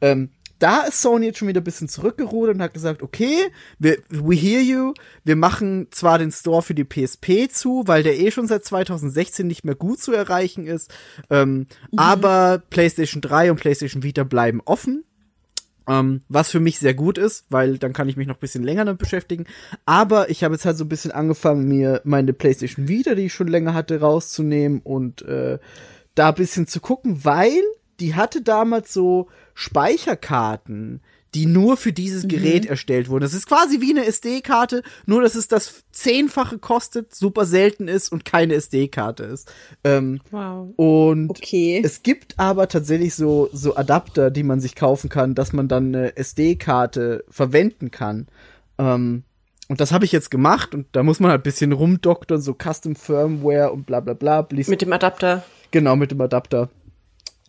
Ähm, 0.01 0.29
da 0.63 0.83
ist 0.83 1.01
Sony 1.01 1.25
jetzt 1.25 1.39
schon 1.39 1.49
wieder 1.49 1.59
ein 1.59 1.65
bisschen 1.65 1.89
zurückgerudert 1.89 2.55
und 2.55 2.61
hat 2.61 2.73
gesagt, 2.73 3.03
okay, 3.03 3.51
wir, 3.79 3.97
we 4.07 4.33
hear 4.35 4.61
you. 4.61 4.93
Wir 5.25 5.35
machen 5.35 5.87
zwar 5.91 6.19
den 6.19 6.31
Store 6.31 6.61
für 6.61 6.73
die 6.73 6.85
PSP 6.85 7.51
zu, 7.51 7.83
weil 7.85 8.01
der 8.01 8.17
eh 8.17 8.31
schon 8.31 8.47
seit 8.47 8.63
2016 8.63 9.45
nicht 9.45 9.65
mehr 9.65 9.75
gut 9.75 9.99
zu 9.99 10.13
erreichen 10.13 10.65
ist, 10.65 10.89
ähm, 11.29 11.67
aber 11.97 12.63
PlayStation 12.69 13.21
3 13.21 13.51
und 13.51 13.59
PlayStation 13.59 14.03
Vita 14.03 14.23
bleiben 14.23 14.61
offen. 14.63 15.03
Ähm, 15.85 16.21
was 16.29 16.49
für 16.49 16.61
mich 16.61 16.79
sehr 16.79 16.93
gut 16.93 17.17
ist, 17.17 17.43
weil 17.49 17.77
dann 17.77 17.91
kann 17.91 18.07
ich 18.07 18.15
mich 18.15 18.27
noch 18.27 18.37
ein 18.37 18.39
bisschen 18.39 18.63
länger 18.63 18.85
damit 18.85 18.99
beschäftigen. 18.99 19.43
Aber 19.85 20.29
ich 20.29 20.45
habe 20.45 20.53
jetzt 20.53 20.63
halt 20.63 20.77
so 20.77 20.85
ein 20.85 20.89
bisschen 20.89 21.11
angefangen, 21.11 21.67
mir 21.67 21.99
meine 22.05 22.31
PlayStation 22.31 22.87
Vita, 22.87 23.15
die 23.15 23.25
ich 23.25 23.33
schon 23.33 23.49
länger 23.49 23.73
hatte, 23.73 23.99
rauszunehmen 23.99 24.79
und 24.81 25.23
äh, 25.23 25.59
da 26.15 26.29
ein 26.29 26.35
bisschen 26.35 26.67
zu 26.67 26.79
gucken, 26.79 27.25
weil 27.25 27.61
die 27.99 28.15
hatte 28.15 28.41
damals 28.41 28.93
so 28.93 29.27
Speicherkarten, 29.53 31.01
die 31.35 31.45
nur 31.47 31.77
für 31.77 31.93
dieses 31.93 32.27
Gerät 32.27 32.65
erstellt 32.67 33.09
wurden. 33.09 33.23
Das 33.23 33.33
ist 33.33 33.47
quasi 33.47 33.81
wie 33.81 33.89
eine 33.89 34.05
SD-Karte, 34.05 34.83
nur 35.07 35.21
dass 35.23 35.33
es 35.33 35.47
das 35.47 35.83
zehnfache 35.91 36.59
kostet, 36.59 37.15
super 37.15 37.45
selten 37.45 37.87
ist 37.87 38.11
und 38.11 38.23
keine 38.23 38.53
SD-Karte 38.53 39.23
ist. 39.23 39.51
Ähm, 39.83 40.19
Wow. 40.29 40.69
und 40.75 41.31
Okay. 41.31 41.81
es 41.83 42.03
gibt 42.03 42.39
aber 42.39 42.67
tatsächlich 42.67 43.15
so, 43.15 43.49
so 43.51 43.75
Adapter, 43.75 44.29
die 44.29 44.43
man 44.43 44.59
sich 44.59 44.75
kaufen 44.75 45.09
kann, 45.09 45.33
dass 45.33 45.53
man 45.53 45.67
dann 45.67 45.87
eine 45.95 46.15
SD-Karte 46.17 47.23
verwenden 47.29 47.89
kann. 47.89 48.27
Ähm, 48.77 49.23
und 49.69 49.81
das 49.81 49.91
habe 49.91 50.05
ich 50.05 50.11
jetzt 50.11 50.29
gemacht 50.29 50.75
und 50.75 50.85
da 50.91 51.01
muss 51.01 51.19
man 51.19 51.31
halt 51.31 51.39
ein 51.39 51.43
bisschen 51.43 51.71
rumdoktern, 51.71 52.41
so 52.41 52.53
Custom 52.53 52.95
Firmware 52.95 53.71
und 53.71 53.87
bla 53.87 54.01
bla 54.01 54.13
bla. 54.13 54.47
Mit 54.51 54.81
dem 54.81 54.93
Adapter. 54.93 55.43
Genau, 55.71 55.95
mit 55.95 56.11
dem 56.11 56.21
Adapter. 56.21 56.69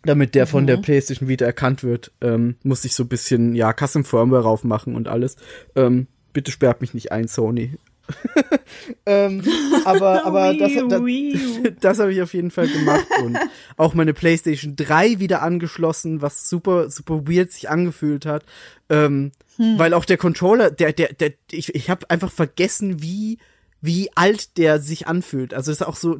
Damit 0.05 0.35
der 0.35 0.47
von 0.47 0.67
der 0.67 0.77
PlayStation 0.77 1.27
wieder 1.27 1.45
erkannt 1.45 1.83
wird, 1.83 2.11
ähm, 2.21 2.55
muss 2.63 2.85
ich 2.85 2.93
so 2.93 3.03
ein 3.03 3.09
bisschen, 3.09 3.55
ja, 3.55 3.73
Custom 3.73 4.05
Firmware 4.05 4.43
raufmachen 4.43 4.95
und 4.95 5.07
alles. 5.07 5.35
Ähm, 5.75 6.07
bitte 6.33 6.51
sperrt 6.51 6.81
mich 6.81 6.93
nicht 6.93 7.11
ein, 7.11 7.27
Sony. 7.27 7.71
ähm, 9.05 9.43
aber 9.83 10.25
aber 10.25 10.53
das, 10.53 10.73
das, 10.73 11.01
das 11.79 11.99
habe 11.99 12.13
ich 12.13 12.21
auf 12.21 12.33
jeden 12.33 12.51
Fall 12.51 12.67
gemacht 12.67 13.07
und 13.23 13.37
auch 13.77 13.93
meine 13.93 14.13
PlayStation 14.13 14.75
3 14.75 15.19
wieder 15.19 15.41
angeschlossen, 15.41 16.21
was 16.21 16.47
super, 16.49 16.89
super 16.89 17.27
weird 17.27 17.51
sich 17.51 17.69
angefühlt 17.69 18.25
hat. 18.25 18.45
Ähm, 18.89 19.31
Weil 19.57 19.93
auch 19.93 20.05
der 20.05 20.17
Controller, 20.17 20.69
der, 20.69 20.93
der, 20.93 21.13
der, 21.13 21.33
ich, 21.49 21.73
ich 21.73 21.89
habe 21.89 22.09
einfach 22.09 22.31
vergessen, 22.31 23.01
wie 23.01 23.39
wie 23.85 24.09
alt 24.15 24.57
der 24.57 24.79
sich 24.79 25.07
anfühlt. 25.07 25.53
Also 25.53 25.71
ist 25.71 25.85
auch 25.85 25.95
so, 25.95 26.19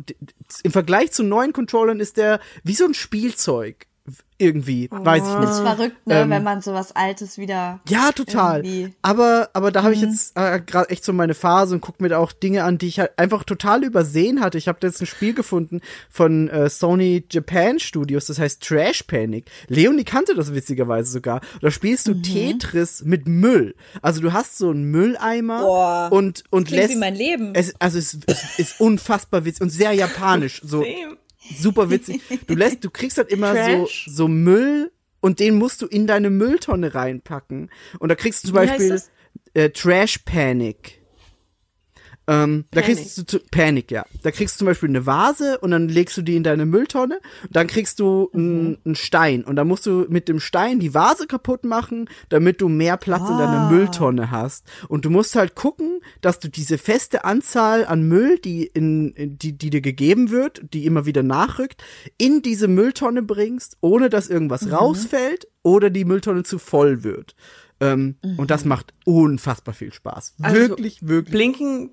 im 0.63 0.72
Vergleich 0.72 1.11
zu 1.11 1.24
neuen 1.24 1.53
Controllern 1.53 1.99
ist 1.99 2.18
der 2.18 2.39
wie 2.63 2.76
so 2.76 2.86
ein 2.86 2.93
Spielzeug. 2.93 3.88
Irgendwie, 4.38 4.89
weiß 4.91 5.24
ich 5.26 5.39
nicht. 5.39 5.49
ist 5.49 5.60
verrückt, 5.62 6.06
ne, 6.06 6.16
Ähm, 6.22 6.30
wenn 6.30 6.43
man 6.43 6.62
sowas 6.62 6.93
Altes 6.93 7.38
wieder. 7.38 7.80
Ja, 7.88 8.12
total. 8.12 8.66
Irgendwie. 8.66 8.93
Aber, 9.01 9.49
aber 9.53 9.72
da 9.72 9.84
habe 9.84 9.93
ich 9.93 10.01
jetzt 10.01 10.36
äh, 10.36 10.60
gerade 10.60 10.89
echt 10.89 11.06
so 11.06 11.14
meine 11.14 11.34
Phase 11.34 11.74
und 11.74 11.82
guck 11.82 12.01
mir 12.01 12.10
da 12.10 12.18
auch 12.18 12.34
Dinge 12.34 12.66
an, 12.66 12.78
die 12.78 12.88
ich 12.88 12.99
halt 12.99 13.18
einfach 13.18 13.45
total 13.45 13.86
übersehen 13.86 14.41
hatte. 14.41 14.58
Ich 14.58 14.68
habe 14.68 14.78
da 14.82 14.88
jetzt 14.88 15.01
ein 15.01 15.06
Spiel 15.06 15.34
gefunden 15.34 15.80
von 16.10 16.49
äh, 16.49 16.70
Sony 16.70 17.24
Japan 17.32 17.80
Studios, 17.80 18.26
das 18.26 18.38
heißt 18.38 18.62
Trash 18.62 19.03
Panic. 19.03 19.45
Leonie 19.68 20.03
kannte 20.03 20.36
das 20.36 20.53
witzigerweise 20.53 21.10
sogar. 21.10 21.39
Da 21.62 21.72
spielst 21.72 22.08
du 22.08 22.14
Tetris 22.22 23.03
mit 23.06 23.28
Müll. 23.30 23.74
Also 24.01 24.20
du 24.20 24.34
hast 24.34 24.58
so 24.58 24.70
einen 24.70 24.91
Mülleimer 24.91 25.62
Boah. 25.62 26.10
und 26.12 26.43
und 26.49 26.70
lässt 26.72 26.93
wie 26.93 26.97
mein 26.97 27.16
Leben. 27.16 27.56
Es, 27.56 27.74
also 27.80 27.97
es, 27.97 28.20
es 28.28 28.60
ist 28.60 28.80
unfassbar 28.82 29.45
witzig 29.45 29.62
und 29.62 29.70
sehr 29.70 29.93
japanisch. 29.93 30.62
So. 30.64 30.84
Super 31.58 31.89
witzig. 31.89 32.22
Du 32.48 32.56
lässt, 32.56 32.84
du 32.84 32.89
kriegst 32.89 33.18
halt 33.18 33.30
immer 33.30 33.54
so, 33.54 33.86
Trash? 33.86 34.08
so 34.10 34.28
Müll 34.28 34.91
und 35.20 35.39
den 35.39 35.56
musst 35.56 35.82
du 35.82 35.88
in 35.88 36.08
deine 36.08 36.30
Mülltonne 36.30 36.93
reinpacken. 36.93 37.70
Und 38.00 38.10
da 38.10 38.16
kriegst 38.16 38.43
du 38.43 38.50
zum 38.50 38.62
Wie 38.62 38.68
Beispiel 38.68 39.02
äh, 39.54 39.70
Trash 39.70 40.20
Panic. 40.20 40.95
Ähm, 42.28 42.65
da 42.71 42.82
kriegst 42.82 43.17
du 43.19 43.23
zu, 43.26 43.39
Panic, 43.51 43.91
ja. 43.91 44.03
Da 44.23 44.32
kriegst 44.32 44.55
du 44.55 44.59
zum 44.59 44.65
Beispiel 44.65 44.89
eine 44.89 45.05
Vase 45.05 45.59
und 45.59 45.71
dann 45.71 45.88
legst 45.89 46.17
du 46.17 46.23
die 46.23 46.36
in 46.36 46.43
deine 46.43 46.65
Mülltonne. 46.65 47.19
Und 47.43 47.55
dann 47.55 47.67
kriegst 47.67 47.99
du 47.99 48.30
Mhm. 48.34 48.78
einen 48.84 48.95
Stein 48.95 49.43
und 49.43 49.55
dann 49.55 49.67
musst 49.67 49.86
du 49.86 50.05
mit 50.09 50.28
dem 50.28 50.39
Stein 50.39 50.80
die 50.80 50.93
Vase 50.93 51.28
kaputt 51.28 51.65
machen, 51.65 52.09
damit 52.30 52.61
du 52.61 52.67
mehr 52.69 52.97
Platz 52.97 53.30
in 53.30 53.38
deiner 53.38 53.69
Mülltonne 53.69 54.32
hast. 54.32 54.65
Und 54.88 55.05
du 55.05 55.09
musst 55.11 55.36
halt 55.36 55.53
gucken, 55.55 55.99
dass 56.21 56.39
du 56.39 56.49
diese 56.49 56.78
feste 56.80 57.26
Anzahl 57.26 57.86
an 57.86 58.07
Müll, 58.07 58.39
die 58.39 58.65
in, 58.65 59.11
in 59.11 59.38
die, 59.38 59.53
die 59.57 59.69
dir 59.69 59.82
gegeben 59.82 60.32
wird, 60.32 60.61
die 60.73 60.86
immer 60.86 61.05
wieder 61.05 61.21
nachrückt, 61.21 61.84
in 62.17 62.41
diese 62.41 62.67
Mülltonne 62.67 63.21
bringst, 63.21 63.78
ohne 63.82 64.09
dass 64.09 64.30
irgendwas 64.30 64.71
rausfällt 64.71 65.47
oder 65.61 65.89
die 65.91 66.05
Mülltonne 66.05 66.41
zu 66.43 66.57
voll 66.57 67.03
wird. 67.03 67.36
Ähm, 67.82 68.15
Und 68.38 68.51
das 68.51 68.63
macht 68.65 68.93
unfassbar 69.03 69.73
viel 69.73 69.91
Spaß. 69.93 70.36
Also, 70.41 70.57
wirklich, 70.69 71.05
wirklich. 71.07 71.32
Blinken, 71.32 71.89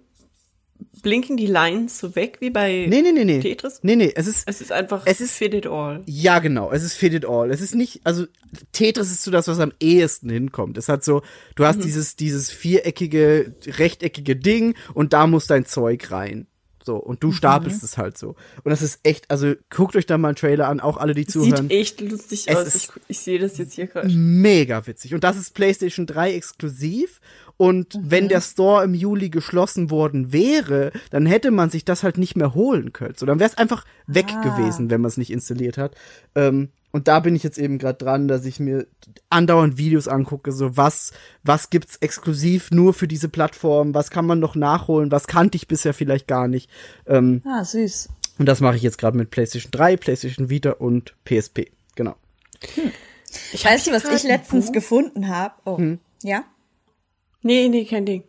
blinken 1.03 1.37
die 1.37 1.47
Lines 1.47 1.99
so 1.99 2.15
weg 2.15 2.39
wie 2.41 2.51
bei 2.51 2.87
Nee, 2.89 3.03
nee, 3.03 3.13
nee, 3.13 3.25
nee. 3.25 3.41
Tetris? 3.41 3.81
Nee, 3.83 3.97
nee, 3.97 4.13
es 4.15 4.27
ist 4.27 4.49
Es 4.49 4.61
ist 4.61 4.73
einfach 4.73 5.03
Es 5.07 5.21
ist- 5.21 5.33
fit 5.37 5.55
it 5.55 5.67
all. 5.67 6.03
Ja, 6.07 6.39
genau. 6.39 6.71
Es 6.73 6.83
ist 6.83 6.95
fit 6.95 7.13
it 7.15 7.25
all. 7.25 7.51
Es 7.51 7.61
ist 7.61 7.75
nicht, 7.75 8.01
also 8.05 8.27
Tetris 8.73 9.11
ist 9.11 9.23
so 9.23 9.31
das, 9.31 9.49
was 9.49 9.59
am 9.61 9.73
ehesten 9.81 10.29
hinkommt. 10.31 10.77
Es 10.79 10.89
hat 10.89 11.05
so, 11.05 11.23
du 11.57 11.65
hast 11.65 11.83
dieses, 11.85 12.17
dieses 12.17 12.51
viereckige, 12.51 13.55
rechteckige 13.67 14.37
Ding 14.37 14.75
und 14.95 15.13
da 15.13 15.27
muss 15.27 15.47
dein 15.47 15.65
Zeug 15.67 16.11
rein. 16.11 16.47
So, 16.85 16.97
und 16.97 17.23
du 17.23 17.33
stapelst 17.33 17.83
es 17.83 17.97
halt 17.99 18.19
so. 18.19 18.31
Und 18.65 18.71
das 18.71 18.83
ist 18.83 19.01
echt, 19.03 19.31
also 19.31 19.55
guckt 19.71 19.95
euch 19.97 20.07
da 20.07 20.19
mal 20.19 20.29
einen 20.29 20.37
Trailer 20.37 20.69
an, 20.69 20.81
auch 20.81 20.97
alle, 20.97 21.15
die 21.15 21.27
zuhören. 21.27 21.69
Sieht 21.69 21.79
echt 21.79 22.01
lustig 22.01 22.45
Es 22.49 22.57
aus. 22.57 22.67
ist- 22.67 22.77
Ich, 22.77 22.91
ich 23.09 23.19
sehe 23.21 23.39
das 23.39 23.59
jetzt 23.59 23.75
hier 23.75 23.87
gerade. 23.87 24.09
mega 24.09 24.87
witzig. 24.87 25.15
Und 25.15 25.23
das 25.25 25.37
ist 25.37 25.55
PlayStation 25.55 26.07
3 26.07 26.35
exklusiv. 26.35 27.21
Und 27.57 27.97
wenn 28.03 28.29
der 28.29 28.41
Store 28.41 28.83
im 28.85 28.95
Juli 28.95 29.31
geschlossen 29.31 29.91
worden 29.91 30.33
wäre, 30.33 30.91
dann 31.11 31.27
hätte 31.27 31.51
man 31.53 31.71
sich 31.71 31.85
das 31.85 32.03
halt 32.03 32.19
nicht 32.19 32.35
mehr 32.37 32.55
holen 32.55 32.93
können. 32.93 33.15
So, 33.17 33.27
dann 33.27 33.39
wäre 33.39 33.51
es 33.51 33.59
einfach 33.59 33.85
weg 34.07 34.27
gewesen, 34.43 34.91
wenn 34.91 35.01
man 35.01 35.09
es 35.11 35.17
nicht 35.17 35.31
installiert 35.31 35.79
hat. 35.79 35.95
Ähm, 36.35 36.71
und 36.93 37.09
da 37.09 37.21
bin 37.21 37.35
ich 37.35 37.43
jetzt 37.43 37.59
eben 37.59 37.79
gerade 37.79 37.99
dran, 37.99 38.29
dass 38.29 38.45
ich 38.45 38.61
mir 38.61 38.87
andauernd 39.31 39.79
Videos 39.79 40.09
angucke, 40.09 40.53
so 40.53 40.77
was, 40.77 41.13
was 41.43 41.71
gibt's 41.71 41.97
exklusiv 41.97 42.71
nur 42.71 42.95
für 42.95 43.09
diese 43.09 43.29
Plattform, 43.29 43.95
was 43.95 44.11
kann 44.11 44.27
man 44.27 44.39
noch 44.39 44.55
nachholen, 44.55 45.11
was 45.11 45.27
kannte 45.27 45.57
ich 45.57 45.67
bisher 45.69 45.95
vielleicht 45.95 46.29
gar 46.29 46.49
nicht. 46.49 46.71
Ähm, 47.07 47.43
Ah, 47.45 47.65
süß. 47.65 48.09
und 48.39 48.47
das 48.47 48.61
mache 48.61 48.77
ich 48.77 48.83
jetzt 48.83 48.99
gerade 48.99 49.17
mit 49.17 49.31
PlayStation 49.31 49.71
3, 49.73 49.97
PlayStation 49.97 50.49
Vita 50.51 50.73
und 50.73 51.15
PSP. 51.25 51.71
Genau. 51.97 52.15
weißt 53.63 53.87
du, 53.87 53.93
was 53.93 54.03
grad 54.05 54.15
ich 54.17 54.23
ein 54.25 54.29
letztens 54.29 54.67
Buch. 54.67 54.73
gefunden 54.73 55.29
habe? 55.29 55.55
Oh, 55.65 55.79
Hm. 55.79 55.99
ja? 56.23 56.45
Nee, 57.43 57.69
nee, 57.69 57.85
kein 57.87 58.07
Ding. 58.07 58.23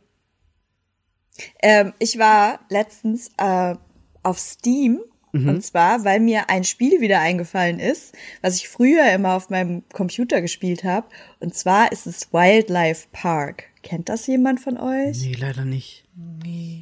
Ähm, 1.62 1.94
ich 2.00 2.18
war 2.20 2.60
letztens 2.70 3.30
äh, 3.38 3.76
auf 4.24 4.40
Steam. 4.40 5.02
Mhm. 5.34 5.50
Und 5.50 5.66
zwar, 5.66 6.06
weil 6.06 6.20
mir 6.20 6.50
ein 6.50 6.64
Spiel 6.64 7.02
wieder 7.02 7.20
eingefallen 7.20 7.80
ist, 7.80 8.14
was 8.42 8.56
ich 8.56 8.70
früher 8.70 9.12
immer 9.12 9.34
auf 9.34 9.50
meinem 9.50 9.84
Computer 9.92 10.42
gespielt 10.42 10.84
habe. 10.84 11.08
Und 11.40 11.56
zwar 11.56 11.92
ist 11.92 12.06
es 12.06 12.32
Wildlife 12.32 13.08
Park. 13.12 13.66
Kennt 13.82 14.10
das 14.10 14.28
jemand 14.28 14.62
von 14.62 14.78
euch? 14.78 15.22
Nee, 15.22 15.36
leider 15.38 15.66
nicht. 15.66 16.06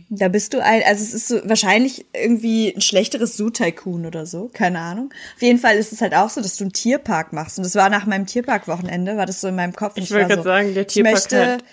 Da 0.09 0.27
bist 0.27 0.53
du 0.53 0.61
ein, 0.61 0.83
also 0.85 1.01
es 1.01 1.13
ist 1.13 1.29
so 1.29 1.39
wahrscheinlich 1.45 2.05
irgendwie 2.13 2.73
ein 2.75 2.81
schlechteres 2.81 3.37
Zoo 3.37 3.49
Tycoon 3.49 4.05
oder 4.05 4.25
so, 4.25 4.49
keine 4.51 4.79
Ahnung. 4.79 5.13
Auf 5.35 5.41
jeden 5.41 5.57
Fall 5.57 5.77
ist 5.77 5.93
es 5.93 6.01
halt 6.01 6.13
auch 6.13 6.29
so, 6.29 6.41
dass 6.41 6.57
du 6.57 6.65
einen 6.65 6.73
Tierpark 6.73 7.31
machst. 7.31 7.57
Und 7.57 7.63
das 7.63 7.75
war 7.75 7.89
nach 7.89 8.05
meinem 8.05 8.25
Tierpark-Wochenende, 8.25 9.15
war 9.15 9.25
das 9.25 9.39
so 9.39 9.47
in 9.47 9.55
meinem 9.55 9.73
Kopf. 9.73 9.93
Ich 9.95 10.11
wollte 10.11 10.27
gerade 10.27 10.41
so, 10.41 10.43
sagen, 10.43 10.73
der 10.73 10.81
ich 10.81 10.93
Tierpark 10.93 11.13
möchte, 11.13 11.53
hat 11.53 11.63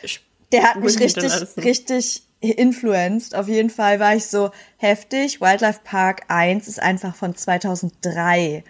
der 0.53 0.62
hat 0.62 0.81
mich 0.83 0.99
richtig, 0.99 1.33
richtig 1.57 2.22
influenced. 2.41 3.34
Auf 3.34 3.49
jeden 3.49 3.70
Fall 3.70 3.99
war 4.01 4.14
ich 4.14 4.26
so 4.26 4.51
heftig. 4.76 5.41
Wildlife 5.41 5.80
Park 5.84 6.22
1 6.28 6.68
ist 6.68 6.80
einfach 6.80 7.14
von 7.16 7.34
2003. 7.34 8.64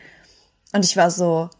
Und 0.72 0.84
ich 0.84 0.96
war 0.96 1.10
so, 1.10 1.50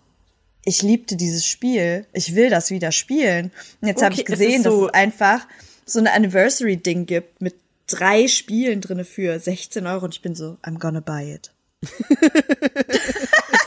ich 0.65 0.83
liebte 0.83 1.17
dieses 1.17 1.47
Spiel. 1.47 2.07
Ich 2.13 2.35
will 2.35 2.51
das 2.51 2.71
wieder 2.71 2.93
spielen. 2.93 3.51
Und 3.81 3.89
jetzt 3.89 4.03
habe 4.03 4.13
Okay, 4.15 4.23
ich 4.23 4.29
es 4.29 4.39
gesehen, 4.39 4.63
so- 4.63 4.87
dass 4.87 4.89
es 4.91 4.95
einfach 4.95 5.47
so 5.87 5.99
eine 5.99 6.13
Anniversary-Ding 6.13 7.07
gibt 7.07 7.41
mit 7.41 7.55
drei 7.87 8.29
Spielen 8.29 8.81
drinne 8.83 9.05
für 9.05 9.39
16 9.39 9.87
Euro. 9.87 10.05
Und 10.07 10.15
ich 10.15 10.23
bin 10.23 10.35
so, 10.35 10.59
I'm 10.63 10.79
gonna 10.79 11.01
buy 11.01 11.33
it. 11.35 11.53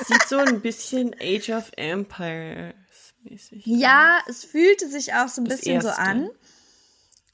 Sieht 0.07 0.27
so 0.27 0.37
ein 0.37 0.61
bisschen 0.61 1.15
Age 1.19 1.49
of 1.51 1.71
Empires 1.77 2.73
mäßig. 3.23 3.63
Ja, 3.65 4.17
es 4.29 4.43
fühlte 4.43 4.87
sich 4.89 5.13
auch 5.13 5.27
so 5.27 5.41
ein 5.41 5.45
Das 5.45 5.59
bisschen 5.61 5.81
so 5.81 5.87
erste. 5.87 6.01
an. 6.01 6.29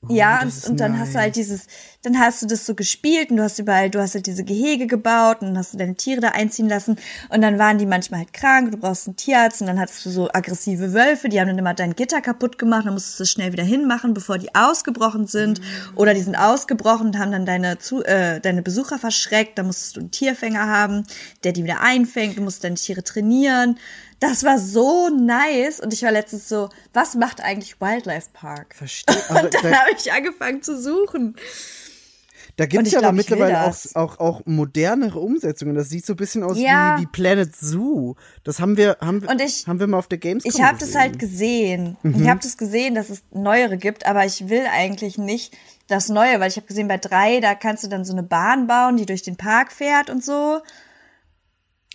Ja, 0.10 0.42
Oh, 0.44 0.48
ist 0.48 0.66
und, 0.66 0.72
und 0.72 0.80
dann 0.80 1.00
hast 1.00 1.10
du 1.10 1.14
nice. 1.16 1.24
halt 1.24 1.36
dieses, 1.36 1.68
dann 2.04 2.20
hast 2.20 2.42
du 2.42 2.46
das 2.46 2.66
so 2.66 2.76
gespielt 2.76 3.32
und 3.32 3.38
du 3.38 3.44
hast 3.44 3.58
überall, 3.58 3.90
du 3.90 4.00
hast 4.00 4.14
halt 4.14 4.28
diese 4.28 4.44
Gehege 4.44 4.86
gebaut 4.86 5.42
und 5.42 5.48
dann 5.48 5.58
hast 5.58 5.74
du 5.74 5.78
deine 5.78 5.96
Tiere 5.96 6.22
da 6.22 6.30
einziehen 6.30 6.70
lassen 6.70 6.98
und 7.30 7.42
dann 7.42 7.58
waren 7.58 7.80
die 7.80 7.88
manchmal 7.88 8.22
halt 8.22 8.34
krank, 8.34 8.72
du 8.72 8.78
brauchst 8.78 9.08
einen 9.08 9.18
Tierarzt 9.18 9.62
und 9.62 9.68
dann 9.68 9.80
hattest 9.80 10.06
du 10.06 10.12
so 10.12 10.30
aggressive 10.32 10.94
Wölfe, 10.94 11.30
die 11.30 11.40
haben 11.40 11.48
dann 11.48 11.58
immer 11.58 11.74
dein 11.74 11.96
Gitter 11.96 12.22
kaputt 12.22 12.60
gemacht, 12.60 12.86
dann 12.86 12.94
musstest 12.94 13.20
du 13.20 13.24
es 13.24 13.32
schnell 13.32 13.52
wieder 13.52 13.64
hinmachen, 13.64 14.14
bevor 14.14 14.38
die 14.38 14.54
ausgebrochen 14.54 15.26
sind 15.26 15.62
oder 15.96 16.14
die 16.14 16.22
sind 16.22 16.36
ausgebrochen 16.36 17.08
und 17.08 17.20
haben 17.20 17.32
dann 17.32 17.46
deine, 17.46 17.80
zu, 17.80 18.04
äh, 18.04 18.40
deine 18.40 18.62
Besucher 18.62 19.00
verschreckt, 19.00 19.58
dann 19.58 19.66
musstest 19.66 19.96
du 19.96 20.02
einen 20.02 20.12
Tierfänger 20.12 20.68
haben, 20.68 21.04
der 21.44 21.54
die 21.54 21.64
wieder 21.64 21.82
einfängt, 21.82 22.38
du 22.38 22.42
musst 22.42 22.64
deine 22.64 22.76
Tiere 22.76 23.04
trainieren. 23.04 23.78
Das 24.20 24.44
war 24.44 24.58
so 24.58 25.10
nice 25.10 25.80
und 25.80 25.94
ich 25.94 26.02
war 26.04 26.12
letztens 26.12 26.50
so, 26.50 26.70
was 26.94 27.14
macht 27.16 27.40
eigentlich 27.42 27.80
Wildlife 27.80 28.30
Park? 28.34 28.74
Verstehe. 28.76 29.16
Und 29.30 29.54
dann 29.54 29.62
da, 29.72 29.72
habe 29.82 29.92
ich 29.96 30.12
angefangen 30.12 30.64
zu 30.64 30.82
suchen. 30.82 31.36
da 32.56 32.66
gibt's 32.66 32.88
ich 32.88 32.94
ja 32.94 33.00
aber 33.00 33.10
glaub, 33.10 33.16
mittlerweile 33.16 33.64
auch, 33.66 33.76
auch, 33.94 34.20
auch 34.20 34.42
modernere 34.46 35.20
Umsetzungen. 35.20 35.76
Das 35.76 35.90
sieht 35.90 36.06
so 36.06 36.14
ein 36.14 36.18
bisschen 36.18 36.42
aus 36.44 36.58
Ja. 36.58 36.96
wie, 36.98 37.04
wie 37.04 37.06
Planet 37.06 37.56
Zoo. 37.56 38.16
Das 38.44 38.60
haben 38.60 38.76
wir, 38.76 38.98
haben, 39.02 39.24
ich- 39.40 39.68
haben 39.68 39.80
wir 39.80 39.86
mal 39.86 40.00
auf 40.00 40.08
der 40.08 40.18
Gamescom 40.18 40.52
Ich 40.52 40.62
habe 40.64 40.80
das 40.80 40.96
halt 40.96 41.20
gesehen. 41.20 41.96
Mhm. 42.02 42.24
Ich 42.24 42.28
habe 42.28 42.40
das 42.42 42.58
gesehen, 42.58 42.96
dass 42.96 43.12
es 43.12 43.22
neuere 43.32 43.78
gibt, 43.78 44.08
aber 44.08 44.26
ich 44.26 44.50
will 44.50 44.66
eigentlich 44.72 45.20
nicht 45.20 45.56
das 45.88 46.10
Neue, 46.10 46.40
weil 46.40 46.50
ich 46.50 46.56
habe 46.58 46.66
gesehen, 46.66 46.88
bei 46.88 46.98
drei, 46.98 47.40
da 47.40 47.54
kannst 47.54 47.84
du 47.84 47.88
dann 47.88 48.04
so 48.04 48.14
eine 48.14 48.24
Bahn 48.24 48.66
bauen, 48.66 48.98
die 48.98 49.06
durch 49.06 49.22
den 49.22 49.38
Park 49.38 49.72
fährt 49.72 50.10
und 50.10 50.26
so. 50.26 50.60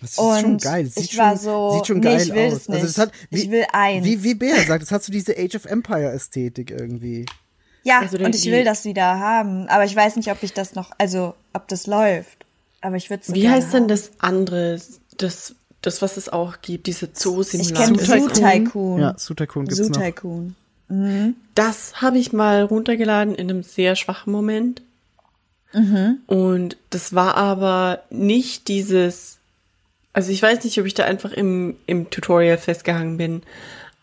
Das 0.03 0.11
ist 0.11 0.17
schon 0.17 0.45
Und 0.45 0.61
geil. 0.61 0.83
Das 0.85 0.93
Sieht 0.95 1.05
ich 1.05 1.11
schon, 1.11 1.19
war 1.19 1.37
so, 1.37 1.71
sieht 1.75 1.87
schon 1.87 1.97
nee, 1.99 2.03
geil 2.03 2.21
ich 2.21 2.33
will 2.33 2.47
aus. 2.47 2.53
das 2.53 2.67
nicht. 2.69 2.81
Also 2.81 2.87
das 2.87 2.97
hat, 2.99 3.11
wie, 3.31 3.41
Ich 3.41 3.49
will 3.51 3.65
eins. 3.71 4.05
Wie, 4.05 4.23
wie 4.23 4.33
Bea 4.35 4.63
sagt, 4.67 4.83
das 4.83 4.91
hat 4.91 5.03
so 5.03 5.11
diese 5.11 5.33
Age 5.37 5.55
of 5.55 5.65
Empire 5.65 6.11
Ästhetik 6.11 6.69
irgendwie. 6.71 7.25
Ja, 7.83 7.99
Also 8.01 8.17
und 8.17 8.35
ich 8.35 8.45
will 8.45 8.63
das 8.63 8.85
wieder 8.85 9.19
haben, 9.19 9.67
aber 9.67 9.83
ich 9.85 9.95
weiß 9.95 10.15
nicht, 10.17 10.29
ob 10.31 10.41
ich 10.43 10.53
das 10.53 10.75
noch, 10.75 10.91
also 10.97 11.33
ob 11.53 11.67
das 11.67 11.87
läuft. 11.87 12.45
Aber 12.81 12.95
ich 12.97 13.09
würde 13.09 13.23
Wie 13.29 13.41
gerne 13.41 13.55
heißt 13.55 13.73
denn 13.73 13.87
das 13.87 14.11
andere, 14.19 14.79
das, 15.17 15.55
das, 15.81 16.01
was 16.01 16.17
es 16.17 16.27
auch 16.29 16.61
gibt, 16.61 16.87
diese 16.87 17.05
Ich 17.07 17.11
Zoo-Simulator? 17.19 17.97
kenne 17.97 18.21
Zoo 18.21 18.29
Tycoon. 18.29 18.99
Ja, 19.01 19.15
Zoo 19.17 19.33
Tycoon 19.33 19.65
gibt's 19.65 19.77
Zoo 19.85 19.89
noch. 19.91 20.01
Tycoon. 20.01 20.55
Das 21.55 22.01
habe 22.01 22.17
ich 22.19 22.33
mal 22.33 22.61
runtergeladen 22.63 23.35
in 23.35 23.49
einem 23.49 23.63
sehr 23.63 23.95
schwachen 23.95 24.31
Moment. 24.31 24.81
Und 26.27 26.77
das 26.91 27.15
war 27.15 27.35
aber 27.35 28.03
nicht 28.11 28.67
dieses, 28.67 29.39
also 30.13 30.31
ich 30.31 30.41
weiß 30.41 30.63
nicht, 30.63 30.79
ob 30.79 30.85
ich 30.85 30.93
da 30.93 31.03
einfach 31.05 31.31
im, 31.31 31.75
im 31.87 32.09
Tutorial 32.09 32.57
festgehangen 32.57 33.17
bin, 33.17 33.41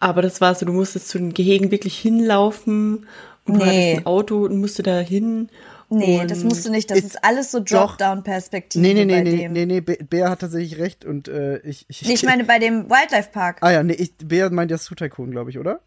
aber 0.00 0.22
das 0.22 0.40
war 0.40 0.54
so, 0.54 0.66
du 0.66 0.72
musstest 0.72 1.08
zu 1.08 1.18
den 1.18 1.32
Gehegen 1.34 1.70
wirklich 1.70 1.96
hinlaufen 1.98 3.06
und 3.46 3.54
du 3.54 3.64
Nee. 3.64 3.66
hattest 3.66 3.98
ein 4.00 4.06
Auto 4.06 4.44
und 4.44 4.58
musste 4.60 4.82
da 4.82 4.98
hin. 5.00 5.48
Nee, 5.92 6.20
und 6.20 6.30
das 6.30 6.44
musst 6.44 6.64
du 6.64 6.70
nicht. 6.70 6.88
Das 6.90 6.98
Ist- 6.98 7.04
ist 7.06 7.24
alles 7.24 7.50
so 7.50 7.58
Drop-Down-Perspektive 7.60 8.80
Nee, 8.80 8.94
nee, 8.94 9.04
nee, 9.04 9.12
bei 9.16 9.22
nee, 9.22 9.36
dem. 9.38 9.52
nee, 9.52 9.66
nee, 9.66 9.80
Be- 9.80 9.98
Bea 10.08 10.30
hat 10.30 10.38
tatsächlich 10.40 10.78
recht 10.78 11.04
und 11.04 11.26
äh, 11.26 11.58
ich, 11.66 11.84
ich, 11.88 12.02
Nee, 12.02 12.14
ich 12.14 12.22
meine 12.22 12.44
bei 12.44 12.60
dem 12.60 12.88
Wildlife 12.88 13.30
Park. 13.32 13.58
Ah 13.60 13.72
ja, 13.72 13.82
nee, 13.82 13.94
ich, 13.94 14.16
Bea 14.16 14.48
meint 14.50 14.70
ja 14.70 14.76
Tycoon, 14.78 15.32
glaube 15.32 15.50
ich, 15.50 15.58
oder? 15.58 15.80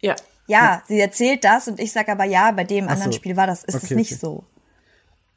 Ja, 0.00 0.14
Ja, 0.46 0.82
sie 0.86 1.00
erzählt 1.00 1.42
das 1.44 1.66
und 1.66 1.80
ich 1.80 1.90
sag 1.92 2.08
aber 2.08 2.24
ja, 2.24 2.52
bei 2.52 2.62
dem 2.64 2.86
Ach 2.86 2.92
anderen 2.92 3.10
so. 3.12 3.18
Spiel 3.18 3.36
war 3.36 3.48
das, 3.48 3.64
ist 3.64 3.74
Okay, 3.74 3.86
es 3.86 3.90
nicht 3.90 4.12
okay. 4.12 4.20
so. 4.20 4.44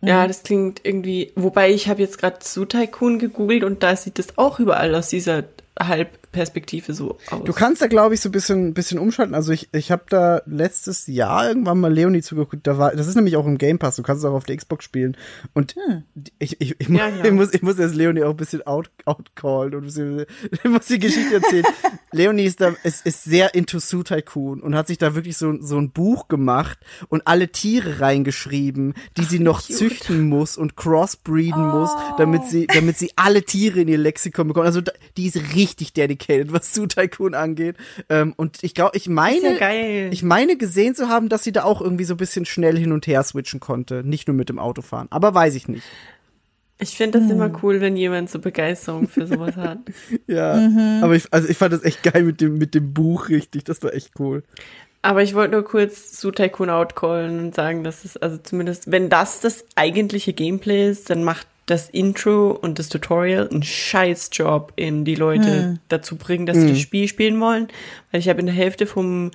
Ja, 0.02 0.28
das 0.28 0.44
klingt 0.44 0.82
irgendwie, 0.84 1.32
wobei 1.36 1.72
ich 1.72 1.88
habe 1.88 2.02
jetzt 2.02 2.18
gerade 2.18 2.40
Zoo 2.42 2.66
Tycoon 2.66 3.20
gegoogelt 3.20 3.64
und 3.64 3.84
da 3.84 3.96
sieht 3.96 4.18
es 4.20 4.38
auch 4.38 4.60
überall 4.60 4.96
aus 4.96 5.10
dieser 5.10 5.44
Halbperspektive 5.80 6.94
so 6.94 7.18
aus. 7.30 7.44
Du 7.44 7.54
kannst 7.54 7.82
da, 7.82 7.88
glaube 7.88 8.14
ich, 8.14 8.22
so 8.22 8.30
ein 8.30 8.32
bisschen, 8.32 8.74
bisschen 8.74 9.00
umschalten. 9.00 9.36
Also 9.36 9.52
ich, 9.52 9.70
ich 9.74 9.92
habe 9.92 10.04
da 10.10 10.42
letztes 10.46 11.08
Jahr 11.08 11.48
irgendwann 11.48 11.80
mal 11.80 11.92
Leonie 11.94 12.22
zugeguckt. 12.22 12.66
Da 12.68 12.78
war, 12.78 12.92
das 12.96 13.08
ist 13.08 13.16
nämlich 13.16 13.36
auch 13.38 13.46
im 13.46 13.58
Game 13.58 13.80
Pass. 13.80 13.96
Du 13.96 14.04
kannst 14.04 14.24
es 14.24 14.30
auch 14.30 14.34
auf 14.36 14.44
der 14.46 14.58
Xbox 14.58 14.86
spielen. 14.86 15.18
Und 15.54 15.76
ich, 16.40 16.60
ich, 16.60 16.76
ich, 16.80 16.90
mu- 16.90 16.98
Ja, 17.00 17.08
ja. 17.10 17.26
ich 17.26 17.32
muss, 17.32 17.54
ich 17.54 17.62
muss 17.62 17.78
jetzt 17.78 17.96
Leonie 17.96 18.24
auch 18.24 18.32
ein 18.32 18.38
bisschen 18.38 18.66
out, 18.68 18.90
outcallen 19.06 19.74
und 19.76 19.82
ein 19.82 19.86
bisschen, 19.86 20.26
ich 20.52 20.64
muss 20.70 20.86
die 20.88 21.00
Geschichte 21.00 21.36
erzählen. 21.36 21.66
Leonie 22.12 22.44
ist 22.44 22.60
da, 22.62 22.74
ist, 22.84 23.06
ist 23.06 23.24
sehr 23.24 23.56
into 23.56 23.80
Zoo 23.80 24.04
Tycoon 24.04 24.62
und 24.62 24.76
hat 24.76 24.88
sich 24.88 24.98
da 24.98 25.16
wirklich 25.16 25.38
so, 25.38 25.56
so 25.62 25.78
ein 25.78 25.92
Buch 25.92 26.28
gemacht 26.28 26.78
und 27.08 27.26
alle 27.26 27.48
Tiere 27.50 28.02
reingeschrieben, 28.02 28.94
die 29.18 29.24
sie 29.24 29.40
noch 29.40 29.66
cute. 29.66 29.78
züchten 29.78 30.28
muss 30.28 30.58
und 30.58 30.76
crossbreeden 30.76 31.70
muss, 31.70 31.92
damit 32.18 32.44
sie, 32.46 32.68
damit 32.68 32.98
sie 32.98 33.12
alle 33.16 33.44
Tiere 33.44 33.80
in 33.82 33.88
ihr 33.88 33.98
Lexikon 33.98 34.48
bekommt. 34.50 34.66
Also 34.66 34.82
da, 34.82 34.92
die 35.18 35.28
ist 35.28 35.56
richtig 35.62 35.94
dedicated, 35.94 36.52
was 36.52 36.74
Zoo 36.74 36.88
Tycoon 36.88 37.34
angeht. 37.34 37.76
Ähm, 38.10 38.34
und 38.38 38.64
ich 38.64 38.74
glaube, 38.74 38.98
ich 38.98 39.08
meine, 39.08 39.54
ja 39.54 39.58
geil. 39.60 40.10
ich 40.12 40.24
meine 40.24 40.58
gesehen 40.58 40.96
zu 40.96 41.08
haben, 41.10 41.30
dass 41.30 41.44
sie 41.44 41.52
da 41.52 41.64
auch 41.64 41.82
irgendwie 41.82 42.04
so 42.06 42.16
ein 42.16 42.18
bisschen 42.18 42.46
schnell 42.46 42.78
hin 42.78 42.92
und 42.92 43.08
her 43.08 43.24
switchen 43.24 43.60
konnte, 43.60 44.04
nicht 44.04 44.28
nur 44.28 44.36
mit 44.36 44.50
dem 44.50 44.60
Autofahren. 44.60 45.08
Aber 45.12 45.34
weiß 45.34 45.56
ich 45.56 45.68
nicht. 45.68 45.84
Ich 46.80 46.98
finde 46.98 47.20
das 47.20 47.30
Hm. 47.30 47.36
immer 47.36 47.52
cool, 47.62 47.80
wenn 47.80 47.96
jemand 47.96 48.30
so 48.32 48.40
Begeisterung 48.40 49.08
für 49.08 49.28
sowas 49.28 49.56
hat. 49.56 49.78
Ja, 50.28 50.56
Mhm. 50.56 51.04
aber 51.04 51.16
ich, 51.16 51.26
also 51.32 51.48
ich 51.48 51.58
fand 51.58 51.74
das 51.74 51.84
echt 51.84 52.02
geil 52.02 52.24
mit 52.24 52.42
dem 52.42 52.58
mit 52.58 52.74
dem 52.74 52.94
Buch 52.94 53.30
richtig. 53.30 53.64
Das 53.66 53.84
war 53.84 53.94
echt 53.94 54.12
cool. 54.20 54.42
Aber 55.04 55.22
ich 55.24 55.34
wollte 55.36 55.54
nur 55.54 55.64
kurz 55.64 56.12
zu 56.14 56.32
Tycoon 56.32 56.70
outcallen 56.70 57.40
und 57.40 57.56
sagen, 57.56 57.84
dass 57.84 58.06
es 58.06 58.18
also 58.18 58.38
zumindest, 58.38 58.92
wenn 58.92 59.10
das 59.10 59.40
das 59.40 59.66
eigentliche 59.76 60.34
Gameplay 60.34 60.90
ist, 60.90 61.10
dann 61.10 61.24
macht 61.24 61.48
das 61.66 61.90
Intro 61.90 62.52
und 62.52 62.80
das 62.80 62.90
Tutorial 62.90 63.48
einen 63.50 63.64
Scheißjob 63.64 64.74
in 64.76 65.06
die 65.06 65.16
Leute 65.16 65.80
dazu 65.90 66.18
bringen, 66.18 66.46
dass 66.46 66.58
sie 66.58 66.70
das 66.70 66.80
Spiel 66.80 67.08
spielen 67.08 67.40
wollen. 67.40 67.68
Weil 68.12 68.20
ich 68.20 68.30
habe 68.30 68.40
in 68.40 68.48
der 68.48 68.56
Hälfte 68.56 68.86
vom 68.88 69.32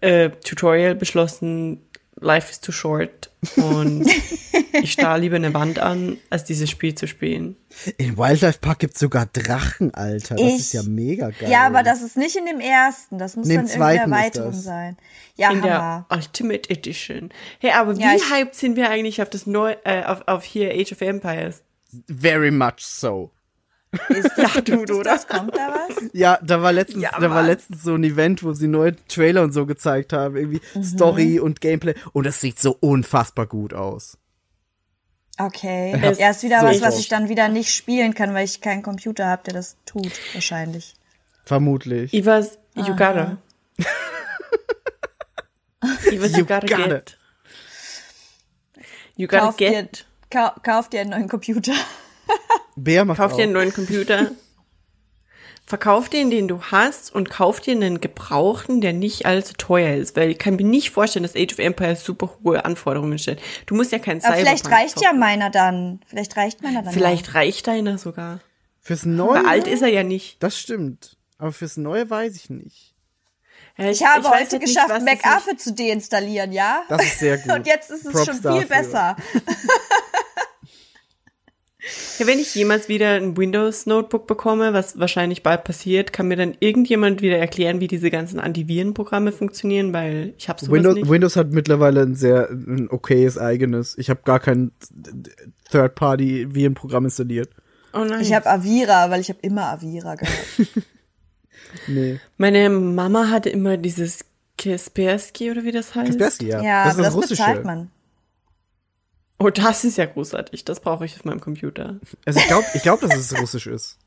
äh, 0.00 0.30
Tutorial 0.44 0.94
beschlossen, 0.94 1.80
life 2.20 2.50
is 2.50 2.60
too 2.60 2.72
short 2.72 3.30
und 3.56 4.06
ich 4.82 4.92
starr 4.92 5.18
lieber 5.18 5.36
eine 5.36 5.52
Wand 5.54 5.78
an, 5.78 6.18
als 6.28 6.44
dieses 6.44 6.68
Spiel 6.70 6.94
zu 6.94 7.06
spielen. 7.08 7.56
In 7.96 8.16
Wildlife 8.18 8.58
Park 8.60 8.80
gibt's 8.80 9.00
sogar 9.00 9.26
Drachen, 9.26 9.94
Alter. 9.94 10.34
Das 10.36 10.46
Ich- 10.46 10.56
ist 10.60 10.72
ja 10.74 10.82
mega 10.82 11.30
geil. 11.30 11.50
Ja, 11.50 11.66
aber 11.66 11.82
das 11.82 12.02
ist 12.02 12.16
nicht 12.16 12.36
in 12.36 12.46
dem 12.46 12.60
ersten. 12.60 13.18
Das 13.18 13.36
muss 13.36 13.48
In 13.48 13.56
dann 13.56 13.66
zweiten 13.66 14.10
ist 14.12 14.16
Erweiterung 14.16 14.52
sein. 14.52 14.96
Ja, 15.36 15.50
in 15.52 15.62
der 15.62 15.74
Hammer. 15.74 16.06
Ultimate 16.10 16.68
Edition. 16.70 17.30
Hey, 17.60 17.70
aber 17.72 17.96
wie 17.96 18.02
Ja, 18.02 18.10
hyped 18.30 18.54
sind 18.54 18.76
wir 18.76 18.90
eigentlich 18.90 19.22
auf 19.22 19.30
das 19.30 19.46
neue, 19.46 19.76
äh, 19.84 20.04
auf, 20.04 20.22
auf 20.26 20.44
hier 20.44 20.70
Age 20.72 20.92
of 20.92 21.00
Empires? 21.00 21.62
Very 22.06 22.50
much 22.50 22.80
so. 22.80 23.30
Ist 24.08 24.30
das, 24.36 24.54
Ja, 24.54 24.60
du, 24.60 24.80
oder? 24.82 25.02
das? 25.02 25.26
Kommt 25.26 25.56
da 25.56 25.68
was? 25.88 26.10
Ja, 26.12 26.38
da 26.42 26.62
war 26.62 26.72
letztens, 26.72 27.02
Ja, 27.02 27.10
da 27.18 27.30
war 27.30 27.42
letztens 27.42 27.82
so 27.82 27.94
ein 27.94 28.04
Event, 28.04 28.42
wo 28.44 28.52
sie 28.52 28.68
neue 28.68 28.94
Trailer 29.06 29.42
und 29.42 29.52
so 29.52 29.66
gezeigt 29.66 30.12
haben, 30.12 30.36
irgendwie 30.36 30.60
Mhm. 30.74 30.82
Story 30.84 31.40
und 31.40 31.60
Gameplay 31.60 31.94
und 32.12 32.24
das 32.24 32.40
sieht 32.40 32.58
so 32.58 32.76
unfassbar 32.80 33.46
gut 33.46 33.74
aus. 33.74 34.16
Okay. 35.38 35.98
Es 36.02 36.18
Ja, 36.18 36.30
ist 36.30 36.42
wieder 36.42 36.60
so 36.60 36.66
was, 36.66 36.80
was 36.82 36.98
ich 36.98 37.08
dann 37.08 37.28
wieder 37.28 37.48
nicht 37.48 37.74
spielen 37.74 38.14
kann, 38.14 38.34
weil 38.34 38.44
ich 38.44 38.60
keinen 38.60 38.82
Computer 38.82 39.26
habe, 39.26 39.42
der 39.44 39.54
das 39.54 39.76
tut, 39.86 40.12
wahrscheinlich. 40.34 40.94
Vermutlich. 41.44 42.12
Ivas, 42.14 42.58
you 42.76 42.94
gotta. 42.94 43.38
Ivas, 46.10 46.36
you 46.36 46.44
gotta 46.44 46.66
gotta. 46.66 46.88
get. 46.88 47.16
You 49.16 49.26
gotta 49.26 49.46
Kauf 49.46 49.56
dir, 49.56 49.70
get. 49.70 50.06
kau, 50.30 50.50
kauf 50.62 50.88
dir 50.90 51.00
einen 51.00 51.10
neuen 51.10 51.28
Computer. 51.28 51.72
Bär 52.84 53.04
macht 53.04 53.18
Kauf 53.18 53.32
auch. 53.32 53.36
dir 53.36 53.44
einen 53.44 53.52
neuen 53.52 53.72
Computer. 53.72 54.30
Verkauf 55.66 56.08
den, 56.08 56.30
den 56.30 56.48
du 56.48 56.60
hast, 56.62 57.14
und 57.14 57.30
kauf 57.30 57.60
dir 57.60 57.72
einen 57.72 58.00
gebrauchten, 58.00 58.80
der 58.80 58.92
nicht 58.92 59.24
allzu 59.26 59.54
teuer 59.54 59.94
ist. 59.94 60.16
Weil 60.16 60.30
ich 60.30 60.38
kann 60.38 60.56
mir 60.56 60.64
nicht 60.64 60.90
vorstellen, 60.90 61.22
dass 61.22 61.36
Age 61.36 61.52
of 61.52 61.58
Empires 61.60 62.04
super 62.04 62.30
hohe 62.42 62.64
Anforderungen 62.64 63.18
stellt. 63.18 63.40
Du 63.66 63.76
musst 63.76 63.92
ja 63.92 64.00
kein 64.00 64.22
Aber 64.24 64.34
vielleicht 64.34 64.64
Cyberpunk 64.64 64.82
reicht 64.82 65.00
ja 65.00 65.12
meiner 65.12 65.48
dann. 65.48 66.00
Vielleicht 66.08 66.36
reicht 66.36 66.60
meiner 66.62 66.82
dann. 66.82 66.92
Vielleicht 66.92 67.34
reicht 67.34 67.68
deiner 67.68 67.98
sogar. 67.98 68.40
Fürs 68.80 69.04
Neue. 69.04 69.38
Aber 69.38 69.48
alt 69.48 69.68
ist 69.68 69.82
er 69.82 69.88
ja 69.90 70.02
nicht. 70.02 70.42
Das 70.42 70.58
stimmt. 70.58 71.16
Aber 71.38 71.52
fürs 71.52 71.76
Neue 71.76 72.10
weiß 72.10 72.34
ich 72.34 72.50
nicht. 72.50 72.96
Ja, 73.78 73.90
Ich 73.90 74.04
habe 74.04 74.24
weiß 74.24 74.40
heute 74.40 74.50
halt 74.58 74.62
geschafft, 74.62 75.02
MacArthur 75.04 75.56
zu 75.56 75.72
deinstallieren, 75.72 76.50
ja? 76.50 76.82
Das 76.88 77.04
ist 77.04 77.20
sehr 77.20 77.38
gut. 77.44 77.52
Und 77.52 77.66
jetzt 77.68 77.90
ist 77.92 78.06
es 78.06 78.12
Props 78.12 78.26
schon 78.26 78.34
viel 78.34 78.42
dafür. 78.42 78.66
besser. 78.66 79.16
Ja, 82.18 82.26
wenn 82.26 82.38
ich 82.38 82.54
jemals 82.54 82.88
wieder 82.88 83.14
ein 83.14 83.36
Windows-Notebook 83.36 84.26
bekomme, 84.26 84.72
was 84.72 84.98
wahrscheinlich 84.98 85.42
bald 85.42 85.64
passiert, 85.64 86.12
kann 86.12 86.28
mir 86.28 86.36
dann 86.36 86.54
irgendjemand 86.60 87.22
wieder 87.22 87.38
erklären, 87.38 87.80
wie 87.80 87.88
diese 87.88 88.10
ganzen 88.10 88.38
Antivirenprogramme 88.38 89.32
funktionieren, 89.32 89.92
weil 89.92 90.34
ich 90.36 90.48
habe 90.48 90.60
sowas 90.60 90.72
Windows, 90.72 90.94
nicht. 90.94 91.08
Windows 91.08 91.36
hat 91.36 91.52
mittlerweile 91.52 92.02
ein 92.02 92.14
sehr 92.14 92.50
ein 92.50 92.88
okayes 92.90 93.38
eigenes. 93.38 93.96
Ich 93.96 94.10
habe 94.10 94.20
gar 94.24 94.40
kein 94.40 94.72
Third-Party-Virenprogramm 95.70 97.06
installiert. 97.06 97.50
Oh 97.92 98.04
nein. 98.04 98.20
Ich 98.20 98.34
habe 98.34 98.48
Avira, 98.48 99.10
weil 99.10 99.20
ich 99.20 99.28
habe 99.30 99.40
immer 99.42 99.66
Avira 99.66 100.14
gehabt. 100.16 100.36
Nee. 101.86 102.18
Meine 102.36 102.68
Mama 102.70 103.28
hatte 103.30 103.48
immer 103.50 103.76
dieses 103.76 104.24
Kaspersky 104.58 105.50
oder 105.50 105.62
wie 105.64 105.72
das 105.72 105.94
heißt. 105.94 106.18
Kaspersky, 106.18 106.48
ja. 106.48 106.62
Ja, 106.62 106.84
das 106.84 106.94
ist 106.94 106.98
aber 106.98 107.04
das 107.04 107.14
das 107.14 107.14
Russische. 107.14 107.42
bezahlt 107.42 107.64
man. 107.64 107.90
Oh, 109.42 109.48
das 109.50 109.84
ist 109.84 109.96
ja 109.96 110.04
großartig. 110.04 110.64
Das 110.66 110.80
brauche 110.80 111.06
ich 111.06 111.16
auf 111.16 111.24
meinem 111.24 111.40
Computer. 111.40 111.98
Also 112.26 112.38
ich 112.40 112.46
glaube, 112.46 112.66
ich 112.74 112.82
glaub, 112.82 113.00
dass 113.00 113.16
es 113.16 113.36
russisch 113.40 113.66
ist. 113.66 113.98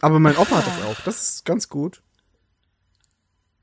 Aber 0.00 0.18
mein 0.18 0.36
Opa 0.36 0.56
hat 0.56 0.66
das 0.66 0.82
auch. 0.82 1.00
Das 1.04 1.22
ist 1.22 1.44
ganz 1.44 1.68
gut. 1.68 2.02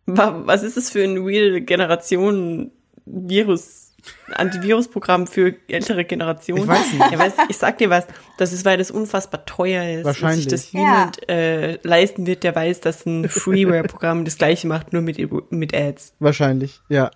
Wa- 0.05 0.41
Was 0.45 0.61
ist 0.63 0.77
das 0.77 0.89
für 0.91 1.03
ein 1.03 1.17
weirde 1.25 1.61
Generation 1.61 2.71
Virus, 3.05 3.93
Antivirusprogramm 4.33 5.25
für 5.27 5.55
ältere 5.67 6.05
Generationen? 6.05 6.63
Ich 6.63 6.67
weiß 6.69 6.93
nicht. 6.93 7.11
Ja, 7.11 7.17
weißt, 7.19 7.37
ich 7.49 7.57
sag 7.57 7.77
dir 7.79 7.89
was, 7.89 8.05
das 8.37 8.53
ist, 8.53 8.65
weil 8.65 8.77
das 8.77 8.91
unfassbar 8.91 9.45
teuer 9.45 9.97
ist 9.99 10.05
Wahrscheinlich. 10.05 10.45
und 10.45 10.49
sich 10.51 10.61
das 10.61 10.71
Ja. 10.73 10.79
niemand 10.79 11.29
äh, 11.29 11.79
leisten 11.83 12.27
wird, 12.27 12.43
der 12.43 12.55
weiß, 12.55 12.81
dass 12.81 13.05
ein 13.05 13.27
Freeware-Programm 13.29 14.25
das 14.25 14.37
gleiche 14.37 14.67
macht, 14.67 14.93
nur 14.93 15.01
mit, 15.01 15.17
mit 15.51 15.73
Ads. 15.73 16.13
Wahrscheinlich, 16.19 16.81
ja. 16.89 17.09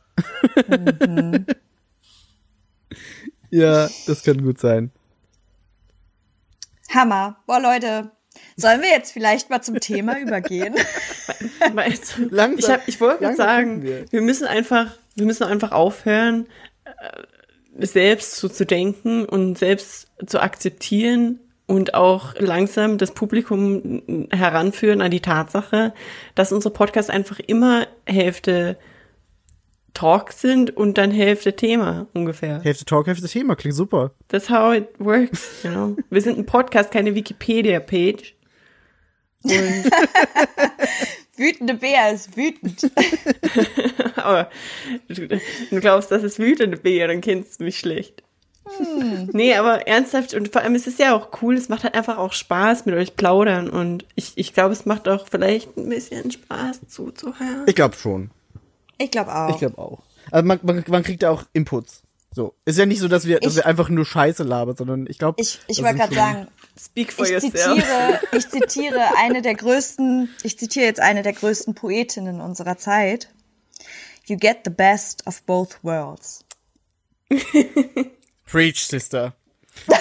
Mhm. 0.68 1.46
Ja, 3.50 3.90
das 4.06 4.24
kann 4.24 4.42
gut 4.44 4.60
sein. 4.60 4.92
Hammer. 6.94 7.38
Boah, 7.46 7.60
Leute. 7.60 8.12
Sollen 8.56 8.82
wir 8.82 8.90
jetzt 8.90 9.12
vielleicht 9.12 9.50
mal 9.50 9.62
zum 9.62 9.80
Thema 9.80 10.20
übergehen? 10.22 10.76
Weißt 11.74 12.18
du, 12.18 12.28
Langsam- 12.30 12.58
ich, 12.60 12.70
hab, 12.70 12.88
ich 12.88 13.02
wollte 13.02 13.36
sagen, 13.36 13.82
wir. 13.84 14.06
wir. 14.12 14.22
müssen 14.22 14.48
einfach, 14.48 14.96
wir 15.16 15.26
müssen 15.26 15.44
einfach 15.44 15.72
aufhören, 15.72 16.48
äh, 16.86 17.86
selbst 17.86 18.36
so 18.38 18.48
zu 18.50 18.66
denken 18.66 19.26
und 19.26 19.58
selbst 19.58 20.08
zu 20.26 20.40
akzeptieren 20.40 21.40
und 21.68 21.94
auch 21.94 22.34
langsam 22.40 22.98
das 22.98 23.12
Publikum 23.12 24.28
heranführen 24.32 25.02
an 25.02 25.12
die 25.12 25.20
Tatsache, 25.20 25.94
dass 26.34 26.52
unsere 26.52 26.74
Podcasts 26.74 27.10
einfach 27.12 27.40
immer 27.40 27.88
Hälfte 28.06 28.78
Talk 29.98 30.32
sind 30.32 30.78
und 30.78 31.00
dann 31.00 31.10
Hälfte 31.10 31.56
Thema 31.56 32.06
ungefähr. 32.14 32.62
Hälfte 32.62 32.86
Talk, 32.86 33.08
Hälfte 33.08 33.28
Thema, 33.28 33.56
klingt 33.56 33.76
super. 33.76 34.12
That's 34.28 34.48
how 34.48 34.76
it 34.76 34.90
works, 35.00 35.64
you 35.64 35.72
know. 35.72 35.98
Wir 36.12 36.22
sind 36.22 36.38
ein 36.38 36.46
Podcast, 36.46 36.92
keine 36.92 37.16
Wikipedia-Page. 37.16 38.36
Und 39.42 39.54
Wütende 41.36 41.74
Bär 41.74 42.14
ist 42.14 42.38
wütend. 42.38 42.92
Aber 44.18 44.52
du, 45.08 45.80
glaubst, 45.80 46.12
das 46.12 46.22
ist 46.22 46.38
wütende 46.38 46.78
Bär, 46.78 47.08
dann 47.08 47.22
kennst 47.22 47.60
du 47.60 47.64
mich 47.64 47.80
schlecht. 47.80 48.22
Nee, 49.32 49.56
aber 49.56 49.88
ernsthaft 49.88 50.34
und 50.34 50.52
vor 50.52 50.62
allem 50.62 50.76
ist 50.76 50.88
es 50.88 50.98
ja 50.98 51.16
auch 51.16 51.30
cool, 51.42 51.56
es 51.56 51.70
macht 51.70 51.86
halt 51.86 51.96
einfach 51.96 52.18
auch 52.18 52.34
Spaß 52.34 52.86
mit 52.86 52.96
euch 52.96 53.16
plaudern 53.16 53.70
und 53.70 54.06
ich, 54.16 54.34
ich 54.36 54.54
glaube, 54.54 54.74
es 54.74 54.86
macht 54.86 55.08
auch 55.08 55.26
vielleicht 55.32 55.78
ein 55.78 55.88
bisschen 55.88 56.30
Spaß 56.30 56.82
zuzuhören. 56.90 57.64
Ich 57.66 57.76
glaube 57.76 57.96
schon. 57.96 58.30
Ich 58.98 59.12
glaube 59.12 59.34
auch. 59.36 59.50
Ich 59.50 59.58
glaube 59.58 59.78
auch. 59.78 60.00
Also 60.32 60.46
man, 60.48 60.60
man, 60.64 60.84
man 60.88 61.04
kriegt 61.04 61.24
ja 61.24 61.30
auch 61.30 61.44
Inputs. 61.54 62.04
So. 62.34 62.54
Ist 62.66 62.78
ja 62.78 62.86
nicht 62.86 63.00
so, 63.00 63.08
dass 63.08 63.26
wir, 63.26 63.40
dass 63.40 63.54
Ich- 63.54 63.58
wir 63.58 63.66
einfach 63.66 63.90
nur 63.90 64.06
Scheiße 64.06 64.44
labern, 64.44 64.76
sondern 64.76 65.08
ich 65.08 65.18
glaube. 65.18 65.42
Ich, 65.42 65.60
ich 65.68 65.82
wollte 65.82 65.98
gerade 66.00 66.14
sagen, 66.16 66.48
Speak 66.80 67.12
for 67.14 67.26
ich 67.26 67.32
yourself. 67.32 67.54
zitiere, 67.54 68.20
ich 68.34 68.50
zitiere 68.50 69.02
eine 69.18 69.42
der 69.42 69.56
größten, 69.56 70.30
ich 70.44 70.60
zitiere 70.60 70.86
jetzt 70.86 71.00
eine 71.00 71.24
der 71.24 71.34
größten 71.34 71.74
Poetinnen 71.74 72.42
unserer 72.42 72.78
Zeit. 72.78 73.30
You 74.26 74.38
get 74.38 74.60
the 74.66 74.70
best 74.72 75.26
of 75.26 75.42
both 75.44 75.80
worlds. 75.84 76.44
Preach, 78.46 78.86
Sister. 78.86 79.34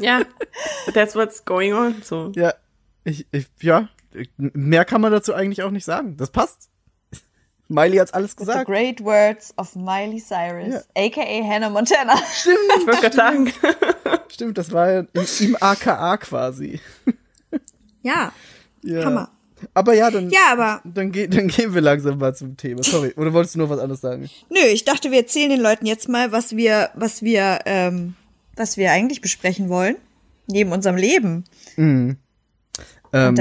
Ja, 0.00 0.22
that's 0.92 1.14
what's 1.14 1.44
going 1.44 1.72
on. 1.72 2.02
So. 2.02 2.32
Ja. 2.34 2.54
Ich, 3.04 3.26
ich, 3.32 3.46
ja. 3.60 3.88
Mehr 4.36 4.84
kann 4.84 5.00
man 5.00 5.12
dazu 5.12 5.34
eigentlich 5.34 5.62
auch 5.62 5.70
nicht 5.70 5.84
sagen. 5.84 6.16
Das 6.16 6.30
passt. 6.30 6.68
Miley 7.68 7.96
hat's 7.96 8.12
alles 8.12 8.32
The 8.32 8.36
gesagt. 8.36 8.66
great 8.66 9.02
words 9.02 9.54
of 9.56 9.74
Miley 9.74 10.20
Cyrus, 10.20 10.84
Ja. 10.96 11.04
aka 11.06 11.22
Hannah 11.48 11.70
Montana. 11.70 12.14
Ich 12.14 12.46
wollte 12.86 13.00
gerade 13.00 13.16
sagen, 13.16 13.52
Stimmt, 14.30 14.58
das 14.58 14.70
war 14.72 14.90
ja 14.92 15.00
im, 15.12 15.24
im 15.40 15.56
AKA 15.60 16.16
quasi. 16.18 16.80
Ja, 18.02 18.32
Ja. 18.82 19.04
Hammer. 19.06 19.30
Aber 19.72 19.94
ja, 19.94 20.10
dann, 20.10 20.28
Ja, 20.28 20.52
aber 20.52 20.82
dann, 20.84 21.10
ge 21.10 21.26
dann 21.26 21.48
gehen 21.48 21.72
wir 21.72 21.80
langsam 21.80 22.18
mal 22.18 22.34
zum 22.36 22.54
Thema. 22.58 22.82
Sorry, 22.82 23.14
oder 23.16 23.32
wolltest 23.32 23.54
du 23.54 23.60
noch 23.60 23.70
was 23.70 23.78
anderes 23.78 24.02
sagen? 24.02 24.28
nö, 24.50 24.58
ich 24.60 24.84
dachte, 24.84 25.10
wir 25.10 25.18
erzählen 25.20 25.48
den 25.48 25.60
Leuten 25.60 25.86
jetzt 25.86 26.06
mal, 26.08 26.32
was 26.32 26.54
wir, 26.56 26.90
was 26.94 27.22
wir, 27.22 27.60
ähm, 27.64 28.14
was 28.56 28.76
wir 28.76 28.92
eigentlich 28.92 29.22
besprechen 29.22 29.70
wollen 29.70 29.96
neben 30.48 30.70
unserem 30.72 30.96
Leben. 30.96 31.44
Ähm, 31.78 32.18
Und 33.12 33.38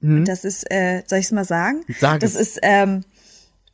das, 0.00 0.42
das 0.42 0.44
ist, 0.44 0.70
äh, 0.70 1.02
soll 1.06 1.18
ich 1.18 1.26
es 1.26 1.32
mal 1.32 1.44
sagen? 1.44 1.84
Sag 1.98 2.20
das 2.20 2.34
es. 2.34 2.40
ist, 2.52 2.58
ähm, 2.62 3.04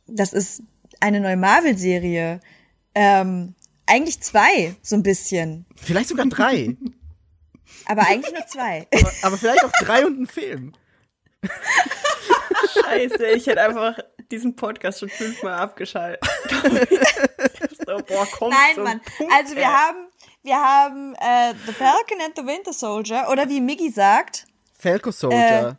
das 0.07 0.33
ist 0.33 0.61
eine 0.99 1.19
neue 1.19 1.37
Marvel-Serie. 1.37 2.39
Ähm, 2.95 3.55
eigentlich 3.85 4.21
zwei, 4.21 4.75
so 4.81 4.95
ein 4.95 5.03
bisschen. 5.03 5.65
vielleicht 5.75 6.09
sogar 6.09 6.25
drei. 6.27 6.75
Aber 7.87 8.07
eigentlich 8.07 8.33
nur 8.33 8.45
zwei. 8.47 8.87
aber, 8.99 9.11
aber 9.21 9.37
vielleicht 9.37 9.63
auch 9.63 9.71
drei 9.79 10.05
und 10.05 10.19
ein 10.21 10.27
Film. 10.27 10.73
scheiße, 12.73 13.27
ich 13.27 13.45
hätte 13.47 13.61
einfach 13.61 13.97
diesen 14.31 14.55
Podcast 14.55 14.99
schon 14.99 15.09
fünfmal 15.09 15.53
abgeschaltet. 15.53 16.23
so, 17.85 17.97
boah, 18.07 18.27
komm 18.31 18.49
Nein, 18.49 18.75
zum 18.75 18.83
Mann. 18.85 19.01
Punkt, 19.17 19.33
Also 19.33 19.55
wir 19.55 19.63
ey. 19.63 19.67
haben, 19.67 20.07
wir 20.43 20.55
haben 20.55 21.15
äh, 21.15 21.53
The 21.67 21.73
Falcon 21.73 22.21
and 22.25 22.35
the 22.35 22.45
Winter 22.45 22.73
Soldier 22.73 23.27
oder 23.31 23.47
wie 23.49 23.61
Miggy 23.61 23.91
sagt, 23.91 24.45
Falco 24.77 25.11
Soldier. 25.11 25.77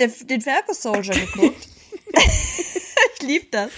Den, 0.00 0.12
den 0.26 0.40
Falcon 0.40 0.74
Soldier 0.74 1.14
geguckt. 1.14 1.68
ich 3.16 3.22
lieb 3.22 3.52
das. 3.52 3.70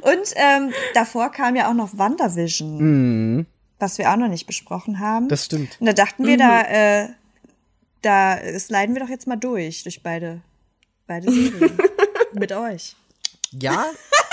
Und 0.00 0.32
ähm, 0.36 0.72
davor 0.94 1.30
kam 1.30 1.56
ja 1.56 1.68
auch 1.68 1.74
noch 1.74 1.96
WandaVision, 1.96 3.46
was 3.78 3.98
wir 3.98 4.10
auch 4.10 4.16
noch 4.16 4.28
nicht 4.28 4.46
besprochen 4.46 5.00
haben. 5.00 5.28
Das 5.28 5.44
stimmt. 5.44 5.76
Und 5.80 5.86
da 5.86 5.92
dachten 5.92 6.26
wir, 6.26 6.36
da, 6.36 6.62
äh, 6.62 7.08
da 8.02 8.38
sliden 8.58 8.94
wir 8.94 9.02
doch 9.02 9.10
jetzt 9.10 9.26
mal 9.26 9.36
durch, 9.36 9.82
durch 9.82 10.02
beide, 10.02 10.40
beide 11.06 11.30
Serien. 11.30 11.78
Mit 12.32 12.52
euch. 12.52 12.94
Ja, 13.52 13.86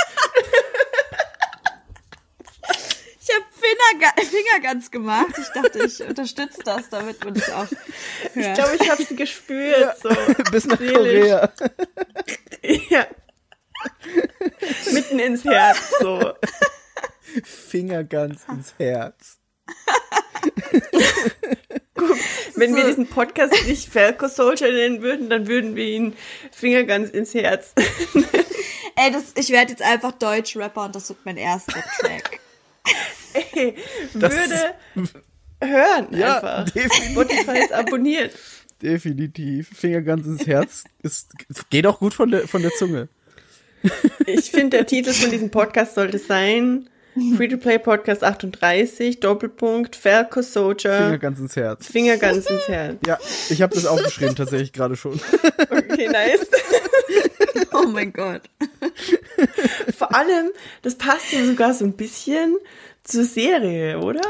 Ich 3.27 3.33
habe 3.33 3.45
Finger, 3.51 4.13
Fingerguns 4.61 4.91
gemacht. 4.91 5.33
Ich 5.39 5.47
dachte, 5.49 5.83
ich 5.83 5.99
unterstütze 6.03 6.59
das, 6.63 6.89
damit 6.89 7.23
man 7.25 7.33
das 7.33 7.49
auch 7.49 7.65
Ich 8.35 8.45
hört. 8.45 8.55
glaube, 8.55 8.75
ich 8.79 8.89
habe 8.91 9.03
sie 9.03 9.15
gespürt. 9.15 9.97
So. 10.01 10.09
bis 10.51 10.65
nach 10.65 10.77
Seelisch. 10.77 10.93
Korea. 10.95 11.51
Ja. 12.89 13.05
Mitten 14.91 15.19
ins 15.19 15.43
Herz, 15.43 15.77
so. 15.99 16.33
Finger 17.43 18.03
ganz 18.03 18.41
ins 18.47 18.73
Herz. 18.79 19.37
Wenn 22.55 22.75
wir 22.75 22.85
diesen 22.85 23.07
Podcast 23.07 23.53
nicht 23.67 23.91
Falco 23.91 24.27
Soldier 24.27 24.71
nennen 24.71 25.03
würden, 25.03 25.29
dann 25.29 25.47
würden 25.47 25.75
wir 25.75 25.85
ihn 25.85 26.15
Finger 26.51 26.83
ganz 26.85 27.11
ins 27.11 27.35
Herz. 27.35 27.73
Ey, 28.95 29.11
das, 29.11 29.25
ich 29.35 29.49
werde 29.51 29.71
jetzt 29.71 29.83
einfach 29.83 30.13
Deutsch-Rapper 30.13 30.85
und 30.85 30.95
das 30.95 31.09
wird 31.09 31.19
mein 31.25 31.37
erster 31.37 31.83
Track. 31.99 32.39
Ey, 33.53 33.75
würde 34.13 34.35
hören 35.61 36.07
Ja, 36.11 36.35
einfach. 36.35 36.65
definitiv. 36.71 37.11
Spotify 37.11 37.59
ist 37.59 37.73
abonniert. 37.73 38.33
Definitiv. 38.81 39.69
Finger 39.73 40.01
ganz 40.01 40.25
ins 40.25 40.45
Herz. 40.47 40.83
Ist, 41.01 41.31
geht 41.69 41.87
auch 41.87 41.99
gut 41.99 42.13
von 42.13 42.29
der, 42.31 42.47
von 42.47 42.61
der 42.61 42.71
Zunge. 42.71 43.07
Ich 44.25 44.51
finde, 44.51 44.77
der 44.77 44.85
Titel 44.85 45.13
von 45.13 45.29
diesem 45.31 45.51
Podcast 45.51 45.95
sollte 45.95 46.17
sein 46.17 46.89
Free-to-Play 47.37 47.79
Podcast 47.79 48.23
38, 48.23 49.21
Doppelpunkt, 49.21 49.95
Falco 49.95 50.41
Finger 50.41 50.43
Soldier, 50.43 51.17
ganz 51.17 51.39
ins 51.39 51.55
Herz. 51.55 51.87
Finger 51.87 52.17
ganz 52.17 52.45
ins 52.49 52.67
Herz. 52.67 52.97
Ja, 53.07 53.17
ich 53.49 53.61
habe 53.61 53.73
das 53.73 53.85
aufgeschrieben 53.85 54.35
tatsächlich 54.35 54.73
gerade 54.73 54.97
schon. 54.97 55.19
Okay, 55.69 56.09
nice. 56.09 56.45
Oh 57.85 57.89
mein 57.89 58.11
Gott. 58.11 58.41
Vor 59.97 60.15
allem, 60.15 60.51
das 60.81 60.95
passt 60.95 61.31
ja 61.31 61.45
sogar 61.45 61.73
so 61.73 61.85
ein 61.85 61.93
bisschen 61.93 62.57
zur 63.03 63.23
Serie, 63.25 63.99
oder? 63.99 64.21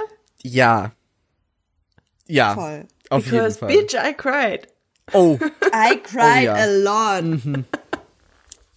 Ja. 0.41 0.91
Ja. 2.27 2.53
Voll. 2.53 2.85
Auf 3.09 3.23
Because 3.23 3.59
jeden 3.59 3.59
Fall. 3.59 3.67
bitch, 3.69 3.93
I 3.93 4.13
cried. 4.13 4.67
Oh, 5.13 5.37
I 5.73 5.97
cried 6.01 6.45
ja. 6.45 6.55
a 6.55 6.65
lot. 6.65 7.39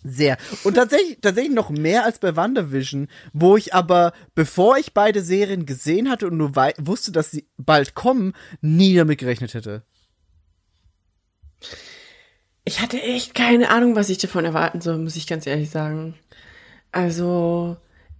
sehr. 0.05 0.37
Und 0.65 0.75
tatsächlich, 0.75 1.19
tatsächlich 1.21 1.55
noch 1.55 1.71
mehr 1.71 2.05
als 2.05 2.19
bei 2.19 2.37
WandaVision, 2.37 3.09
wo 3.33 3.57
ich 3.57 3.75
aber, 3.75 4.13
bevor 4.35 4.77
ich 4.77 4.93
beide 4.93 5.23
Serien 5.23 5.67
gesehen 5.67 6.11
hatte 6.11 6.27
und 6.27 6.37
nur 6.37 6.55
wusste, 6.79 7.11
dass 7.11 7.31
sie 7.31 7.47
bald 7.57 7.95
kommen, 7.95 8.35
nie 8.61 8.95
damit 8.95 9.19
gerechnet 9.19 9.55
hätte. 9.55 9.83
Ich 12.69 12.81
hatte 12.81 13.01
echt 13.03 13.35
keine 13.35 13.71
Ahnung, 13.71 13.97
was 13.97 14.11
ich 14.11 14.19
davon 14.19 14.45
erwarten 14.45 14.83
soll, 14.83 14.99
muss 14.99 15.17
ich 15.17 15.27
ganz 15.27 15.47
ehrlich 15.47 15.71
sagen. 15.71 16.15
Also, 16.93 17.77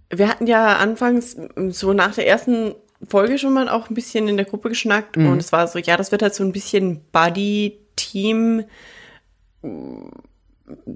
wir 0.09 0.27
hatten 0.27 0.47
ja 0.47 0.77
anfangs 0.77 1.37
so 1.69 1.93
nach 1.93 2.15
der 2.15 2.27
ersten 2.27 2.73
Folge 3.07 3.37
schon 3.37 3.53
mal 3.53 3.69
auch 3.69 3.89
ein 3.89 3.93
bisschen 3.93 4.27
in 4.27 4.37
der 4.37 4.47
Gruppe 4.47 4.69
geschnackt 4.69 5.17
und 5.17 5.37
es 5.37 5.51
war 5.51 5.67
so, 5.67 5.77
ja, 5.79 5.97
das 5.97 6.11
wird 6.11 6.23
halt 6.23 6.33
so 6.33 6.43
ein 6.43 6.51
bisschen 6.51 7.01
Buddy-Team 7.11 8.65
m, 9.63 10.11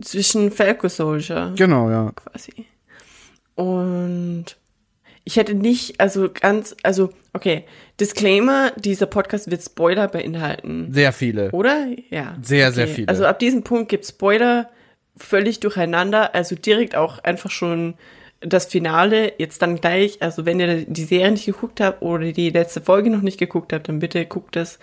zwischen 0.01 0.51
Falco 0.51 0.87
Soldier 0.89 1.53
Genau, 1.55 1.89
ja. 1.89 2.11
quasi. 2.11 2.65
Und 3.55 4.45
ich 5.25 5.37
hätte 5.37 5.53
nicht, 5.53 5.99
also 5.99 6.29
ganz, 6.31 6.75
also, 6.83 7.09
okay, 7.33 7.65
Disclaimer, 7.99 8.71
dieser 8.77 9.05
Podcast 9.05 9.49
wird 9.49 9.63
Spoiler 9.63 10.07
beinhalten. 10.07 10.89
Sehr 10.91 11.13
viele. 11.13 11.51
Oder? 11.51 11.87
Ja. 12.09 12.37
Sehr, 12.41 12.71
sehr 12.71 12.87
viele. 12.87 13.07
Also 13.07 13.25
ab 13.25 13.39
diesem 13.39 13.63
Punkt 13.63 13.89
gibt 13.89 14.05
Spoiler 14.05 14.69
völlig 15.15 15.59
durcheinander. 15.59 16.35
Also 16.35 16.55
direkt 16.55 16.95
auch 16.95 17.19
einfach 17.19 17.51
schon 17.51 17.93
das 18.41 18.65
Finale. 18.65 19.33
Jetzt 19.37 19.61
dann 19.61 19.79
gleich, 19.79 20.21
also 20.21 20.45
wenn 20.45 20.59
ihr 20.59 20.85
die 20.85 21.03
Serie 21.05 21.31
nicht 21.31 21.45
geguckt 21.45 21.79
habt 21.79 22.01
oder 22.01 22.31
die 22.31 22.49
letzte 22.49 22.81
Folge 22.81 23.09
noch 23.09 23.21
nicht 23.21 23.39
geguckt 23.39 23.71
habt, 23.71 23.87
dann 23.87 23.99
bitte 23.99 24.25
guckt 24.25 24.55
das, 24.55 24.79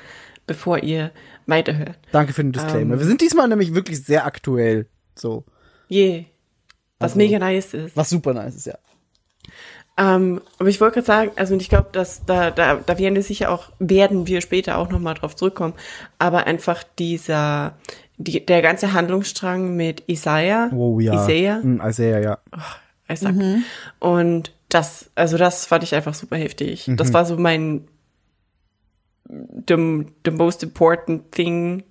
bevor 0.47 0.82
ihr 0.82 1.11
weiterhört. 1.47 1.99
Danke 2.12 2.32
für 2.32 2.43
den 2.43 2.53
Disclaimer. 2.53 2.95
Ähm. 2.95 3.01
Wir 3.01 3.07
sind 3.07 3.20
diesmal 3.20 3.49
nämlich 3.49 3.74
wirklich 3.74 4.03
sehr 4.05 4.24
aktuell. 4.24 4.86
So. 5.16 5.45
Je. 5.88 6.24
Was 6.99 7.12
Also- 7.12 7.18
mega 7.18 7.38
nice 7.38 7.74
ist. 7.74 7.97
Was 7.97 8.09
super 8.09 8.32
nice 8.32 8.55
ist, 8.55 8.66
ja. 8.66 8.78
Ähm, 10.01 10.40
aber 10.59 10.70
ich 10.70 10.80
wollte 10.80 10.94
gerade 10.94 11.07
sagen, 11.07 11.30
also 11.36 11.53
und 11.53 11.61
ich 11.61 11.68
glaube, 11.68 11.90
dass 11.92 12.24
da, 12.24 12.51
da, 12.51 12.76
da 12.76 12.98
werden 12.98 13.14
wir 13.14 13.22
sicher 13.22 13.51
auch, 13.51 13.68
werden 13.78 14.26
wir 14.26 14.40
später 14.40 14.78
auch 14.78 14.88
nochmal 14.88 15.12
drauf 15.14 15.36
zurückkommen, 15.36 15.74
aber 16.18 16.46
einfach 16.46 16.82
dieser, 16.98 17.76
die, 18.16 18.44
der 18.44 18.62
ganze 18.62 18.94
Handlungsstrang 18.94 19.76
mit 19.76 20.05
Isaiah, 20.07 20.70
Oh 20.74 21.01
ja. 21.01 21.22
Isaiah, 21.22 21.61
Hm, 21.62 21.82
Isaiah, 21.86 22.18
ja. 22.20 22.38
Isaac. 23.11 23.34
Und 23.98 24.53
das, 24.70 25.11
also 25.16 25.36
das 25.36 25.66
fand 25.66 25.84
ich 25.84 25.94
einfach 25.94 26.14
super 26.14 26.36
heftig. 26.36 26.90
Das 26.96 27.12
war 27.12 27.26
so 27.26 27.36
mein 27.36 27.86
the, 29.68 30.07
the 30.24 30.30
most 30.30 30.62
important 30.62 31.30
thing 31.32 31.82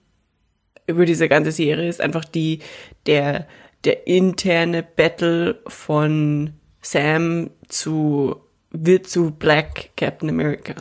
über 0.87 1.05
diese 1.05 1.29
ganze 1.29 1.51
Serie 1.51 1.87
ist 1.87 2.01
einfach 2.01 2.25
die 2.25 2.59
der 3.05 3.47
der 3.85 4.07
interne 4.07 4.83
Battle 4.83 5.59
von 5.67 6.53
Sam 6.81 7.49
zu 7.67 8.35
wird 8.71 9.07
zu 9.07 9.31
Black 9.31 9.91
Captain 9.97 10.29
America. 10.29 10.75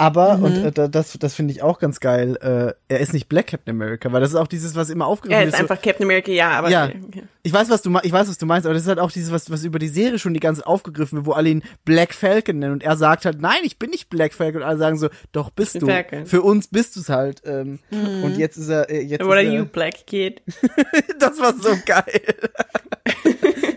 Aber, 0.00 0.34
und 0.38 0.56
äh, 0.56 0.70
da- 0.70 0.86
das, 0.86 1.14
das 1.18 1.34
finde 1.34 1.52
ich 1.52 1.60
auch 1.60 1.80
ganz 1.80 1.98
geil, 1.98 2.36
äh, 2.40 2.72
er 2.86 3.00
ist 3.00 3.12
nicht 3.12 3.28
Black 3.28 3.48
Captain 3.48 3.74
America, 3.74 4.12
weil 4.12 4.20
das 4.20 4.30
ist 4.30 4.36
auch 4.36 4.46
dieses, 4.46 4.76
was 4.76 4.90
immer 4.90 5.06
aufgegriffen 5.08 5.40
Er 5.40 5.46
wird. 5.46 5.54
ist 5.54 5.58
so- 5.58 5.64
einfach 5.64 5.82
Captain 5.82 6.04
America, 6.06 6.30
ja, 6.30 6.50
aber 6.52 6.70
ja, 6.70 6.88
ich 7.42 7.52
weiß, 7.52 7.68
was 7.68 7.82
du 7.82 7.92
ich 8.04 8.12
weiß, 8.12 8.28
was 8.28 8.38
du 8.38 8.46
meinst, 8.46 8.64
aber 8.64 8.74
das 8.74 8.84
ist 8.84 8.88
halt 8.88 9.00
auch 9.00 9.10
dieses, 9.10 9.32
was, 9.32 9.50
was 9.50 9.64
über 9.64 9.80
die 9.80 9.88
Serie 9.88 10.20
schon 10.20 10.34
die 10.34 10.40
ganze 10.40 10.60
Zeit 10.60 10.68
aufgegriffen 10.68 11.16
wird, 11.16 11.26
wo 11.26 11.32
alle 11.32 11.48
ihn 11.48 11.64
Black 11.84 12.14
Falcon 12.14 12.60
nennen 12.60 12.74
und 12.74 12.84
er 12.84 12.96
sagt 12.96 13.24
halt, 13.24 13.40
nein, 13.40 13.58
ich 13.64 13.80
bin 13.80 13.90
nicht 13.90 14.08
Black 14.08 14.34
Falcon 14.34 14.62
und 14.62 14.68
alle 14.68 14.78
sagen 14.78 14.98
so, 14.98 15.08
doch 15.32 15.50
bist 15.50 15.82
du. 15.82 15.86
Falcon. 15.86 16.26
Für 16.26 16.42
uns 16.42 16.68
bist 16.68 16.94
du's 16.94 17.08
halt. 17.08 17.42
Ähm, 17.44 17.80
Und 17.90 18.36
jetzt 18.38 18.56
ist 18.56 18.68
er, 18.68 18.88
äh, 18.88 19.00
jetzt 19.00 19.24
What 19.24 19.32
are 19.32 19.42
ist 19.42 19.48
er, 19.52 19.58
you, 19.58 19.64
Black 19.66 20.06
Kid? 20.06 20.42
das 21.18 21.40
war 21.40 21.54
so 21.54 21.76
geil. 21.84 22.22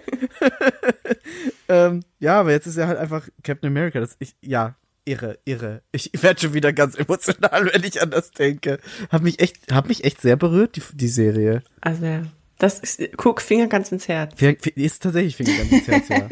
ähm, 1.72 2.03
ja, 2.19 2.41
aber 2.41 2.51
jetzt 2.51 2.67
ist 2.67 2.76
er 2.76 2.88
halt 2.88 2.97
einfach 2.97 3.30
Captain 3.43 3.69
America. 3.69 4.01
Das 4.01 4.17
ich, 4.19 4.36
ja, 4.41 4.76
irre, 5.05 5.39
irre. 5.45 5.82
Ich 5.93 6.11
werde 6.22 6.41
schon 6.41 6.53
wieder 6.53 6.74
ganz 6.74 6.97
emotional, 6.97 7.69
wenn 7.72 7.84
ich 7.86 8.01
an 8.01 8.11
das 8.11 8.32
denke. 8.32 8.80
Hat 9.09 9.24
mich 9.24 9.39
echt, 9.39 9.72
hat 9.72 9.88
mich 9.88 10.03
echt 10.03 10.19
sehr 10.19 10.36
berührt, 10.36 10.76
die, 10.76 10.84
die 10.93 11.07
Serie. 11.07 11.63
Also 11.80 12.05
ja, 12.05 12.24
das 12.57 12.80
ist, 12.80 13.01
guck, 13.15 13.41
Finger 13.41 13.67
ganz 13.67 13.91
ins 13.91 14.09
Herz. 14.09 14.34
Ist 14.76 15.03
tatsächlich 15.03 15.38
Finger 15.38 15.57
ganz 15.57 15.72
ins 15.72 15.88
Herz, 15.88 16.09
ja. 16.09 16.28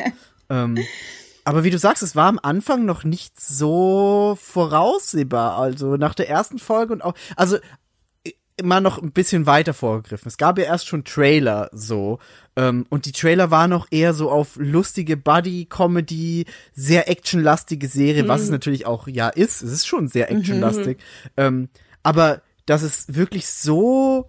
ähm, 0.49 0.77
aber 1.45 1.63
wie 1.63 1.71
du 1.71 1.79
sagst, 1.79 2.03
es 2.03 2.17
war 2.17 2.27
am 2.27 2.39
Anfang 2.41 2.85
noch 2.85 3.05
nicht 3.05 3.39
so 3.39 4.37
voraussehbar. 4.41 5.57
Also 5.57 5.95
nach 5.95 6.13
der 6.13 6.29
ersten 6.29 6.59
Folge 6.59 6.91
und 6.93 7.01
auch, 7.01 7.15
also 7.37 7.57
immer 8.59 8.81
noch 8.81 9.01
ein 9.01 9.11
bisschen 9.11 9.45
weiter 9.45 9.73
vorgegriffen. 9.73 10.27
Es 10.27 10.37
gab 10.37 10.57
ja 10.57 10.65
erst 10.65 10.87
schon 10.87 11.03
Trailer 11.03 11.69
so. 11.71 12.19
Ähm, 12.55 12.85
und 12.89 13.05
die 13.05 13.11
Trailer 13.11 13.51
waren 13.51 13.69
noch 13.69 13.87
eher 13.89 14.13
so 14.13 14.29
auf 14.29 14.55
lustige 14.57 15.17
Buddy-Comedy, 15.17 16.45
sehr 16.73 17.09
actionlastige 17.09 17.87
Serie, 17.87 18.27
was 18.27 18.41
es 18.41 18.49
natürlich 18.49 18.85
auch 18.85 19.07
ja 19.07 19.29
ist. 19.29 19.61
Es 19.61 19.71
ist 19.71 19.87
schon 19.87 20.07
sehr 20.07 20.31
actionlastig. 20.31 20.99
Ähm, 21.37 21.69
aber 22.03 22.41
dass 22.65 22.81
es 22.83 23.15
wirklich 23.15 23.47
so 23.47 24.27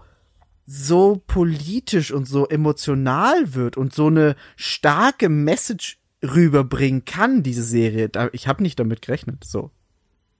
so 0.72 1.20
politisch 1.26 2.12
und 2.12 2.26
so 2.26 2.46
emotional 2.46 3.54
wird 3.54 3.76
und 3.76 3.92
so 3.92 4.06
eine 4.06 4.36
starke 4.54 5.28
Message 5.28 5.98
rüberbringen 6.22 7.04
kann, 7.04 7.42
diese 7.42 7.64
Serie. 7.64 8.08
Da, 8.08 8.28
ich 8.32 8.46
habe 8.46 8.62
nicht 8.62 8.78
damit 8.78 9.02
gerechnet. 9.02 9.42
So. 9.42 9.70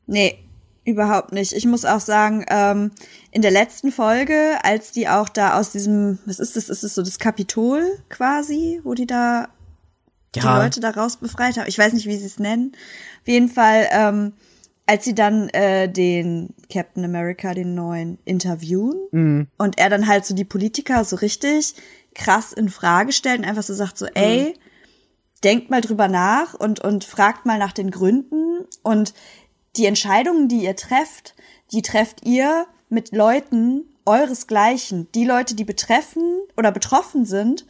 Nee, 0.07 0.39
überhaupt 0.85 1.33
nicht. 1.33 1.53
Ich 1.53 1.67
muss 1.67 1.85
auch 1.85 2.01
sagen, 2.01 2.45
ähm, 2.49 2.91
in 3.31 3.43
der 3.43 3.51
letzten 3.51 3.93
Folge, 3.93 4.59
als 4.63 4.93
die 4.93 5.09
auch 5.09 5.29
da 5.29 5.59
aus 5.59 5.73
diesem, 5.73 6.19
was 6.27 6.39
ist 6.39 6.57
das, 6.57 6.69
ist 6.69 6.83
es 6.83 6.95
so 6.95 7.03
das 7.03 7.19
Kapitol 7.19 7.85
quasi, 8.09 8.81
wo 8.83 8.95
die 8.95 9.07
da 9.07 9.49
die 10.35 10.41
Leute 10.41 10.81
da 10.81 10.91
raus 10.91 11.17
befreit 11.17 11.59
haben. 11.59 11.69
Ich 11.69 11.79
weiß 11.79 11.93
nicht, 11.93 12.07
wie 12.07 12.17
sie 12.17 12.27
es 12.27 12.39
nennen. 12.39 12.73
Auf 13.23 13.29
jeden 13.29 13.49
Fall, 13.49 13.89
ähm, 13.91 14.33
als 14.87 15.05
sie 15.05 15.15
dann 15.15 15.49
äh, 15.51 15.89
den 15.89 16.55
Captain 16.73 17.05
America, 17.05 17.53
den 17.53 17.75
neuen, 17.75 18.19
interviewen 18.25 19.49
und 19.59 19.79
er 19.79 19.91
dann 19.91 20.07
halt 20.07 20.25
so 20.25 20.35
die 20.35 20.45
Politiker 20.45 21.05
so 21.05 21.17
richtig 21.17 21.75
krass 22.15 22.53
in 22.53 22.69
Frage 22.69 23.13
stellt 23.13 23.41
und 23.41 23.45
einfach 23.45 23.63
so 23.63 23.75
sagt 23.75 23.99
so, 23.99 24.07
ey, 24.07 24.55
denkt 25.45 25.71
mal 25.71 25.81
drüber 25.81 26.09
nach 26.09 26.55
und, 26.55 26.81
und 26.81 27.05
fragt 27.05 27.47
mal 27.47 27.59
nach 27.59 27.73
den 27.73 27.91
Gründen 27.91 28.67
und 28.83 29.15
die 29.77 29.87
Entscheidungen, 29.87 30.49
die 30.49 30.65
ihr 30.65 30.77
trefft, 30.77 31.35
die 31.73 31.83
trefft 31.83 32.27
ihr 32.27 32.67
mit 32.89 33.13
Leuten 33.13 33.85
euresgleichen. 34.05 35.09
Die 35.15 35.25
Leute, 35.25 35.55
die 35.55 35.65
betreffen 35.65 36.41
oder 36.57 36.73
betroffen 36.73 37.25
sind, 37.25 37.65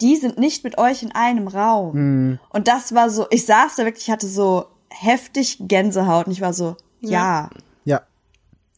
die 0.00 0.16
sind 0.16 0.38
nicht 0.38 0.64
mit 0.64 0.78
euch 0.78 1.02
in 1.02 1.12
einem 1.12 1.48
Raum. 1.48 1.92
Hm. 1.94 2.38
Und 2.50 2.68
das 2.68 2.94
war 2.94 3.10
so, 3.10 3.26
ich 3.30 3.46
saß 3.46 3.76
da 3.76 3.84
wirklich, 3.84 4.04
ich 4.04 4.10
hatte 4.10 4.28
so 4.28 4.66
heftig 4.90 5.58
Gänsehaut 5.60 6.26
und 6.26 6.32
ich 6.32 6.40
war 6.40 6.52
so, 6.52 6.76
ja. 7.00 7.50
Ja. 7.84 8.02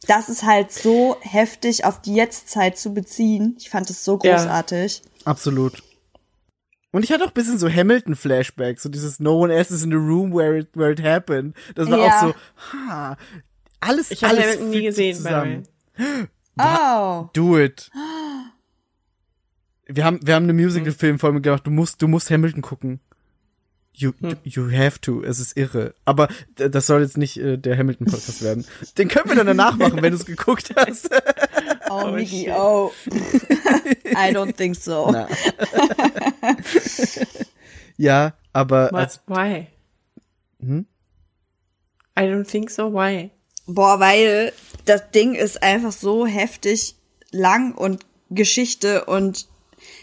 Das 0.06 0.28
ist 0.28 0.44
halt 0.44 0.72
so 0.72 1.16
heftig 1.20 1.84
auf 1.84 2.00
die 2.00 2.14
Jetztzeit 2.14 2.78
zu 2.78 2.94
beziehen. 2.94 3.56
Ich 3.58 3.70
fand 3.70 3.90
es 3.90 4.04
so 4.04 4.18
Ja. 4.22 4.36
großartig. 4.36 5.02
Absolut. 5.24 5.82
Und 6.92 7.04
ich 7.04 7.12
hatte 7.12 7.22
auch 7.24 7.28
ein 7.28 7.34
bisschen 7.34 7.58
so 7.58 7.68
Hamilton-Flashbacks, 7.68 8.82
so 8.82 8.88
dieses 8.88 9.20
No 9.20 9.38
one 9.38 9.54
else 9.54 9.72
is 9.72 9.84
in 9.84 9.90
the 9.90 9.96
room 9.96 10.32
where 10.34 10.58
it, 10.58 10.68
where 10.74 10.90
it 10.90 11.02
happened. 11.02 11.54
Das 11.76 11.88
war 11.90 11.98
Ja. 11.98 12.06
auch 12.06 12.20
so, 12.28 12.34
ha, 12.72 13.16
alles, 13.80 14.10
Ich 14.10 14.24
alles 14.24 14.42
Hamilton 14.44 14.70
nie 14.70 14.82
gesehen, 14.82 15.16
zusammen. 15.16 15.62
Oh. 16.58 17.28
Do 17.32 17.58
it. 17.58 17.90
Wir 19.86 20.04
haben, 20.04 20.20
wir 20.26 20.34
haben 20.34 20.44
eine 20.44 20.52
Musical-Film-Folge 20.52 21.40
gemacht. 21.40 21.66
Du 21.66 21.70
musst, 21.70 22.00
du 22.02 22.08
musst 22.08 22.30
Hamilton 22.30 22.62
gucken. 22.62 23.00
You, 24.00 24.12
you 24.44 24.70
have 24.72 24.98
to. 25.02 25.22
Es 25.22 25.38
ist 25.40 25.56
irre. 25.56 25.94
Aber 26.04 26.28
das 26.56 26.86
soll 26.86 27.02
jetzt 27.02 27.18
nicht 27.18 27.36
äh, 27.36 27.58
der 27.58 27.76
Hamilton-Podcast 27.76 28.42
werden. 28.42 28.64
Den 28.96 29.08
können 29.08 29.28
wir 29.28 29.36
dann 29.36 29.46
danach 29.46 29.76
machen, 29.76 30.00
wenn 30.00 30.12
du 30.12 30.16
es 30.18 30.24
geguckt 30.26 30.72
hast. 30.76 31.10
Oh, 31.92 32.02
Oh, 32.04 32.12
Miggy, 32.12 32.44
shit. 32.44 32.50
oh. 32.54 32.92
I 34.12 34.30
don't 34.32 34.54
think 34.56 34.76
so. 34.76 35.12
Ja, 37.96 38.34
aber 38.52 38.90
Why? 38.92 38.96
als, 38.96 39.20
why? 39.26 39.66
Hm? 40.60 40.86
I 42.18 42.22
don't 42.22 42.44
think 42.48 42.70
so. 42.70 42.92
Why? 42.92 43.30
Boah, 43.66 44.00
weil 44.00 44.52
das 44.84 45.10
Ding 45.10 45.34
ist 45.34 45.62
einfach 45.62 45.92
so 45.92 46.26
heftig 46.26 46.96
lang 47.30 47.74
und 47.74 48.06
Geschichte 48.30 49.04
und 49.04 49.48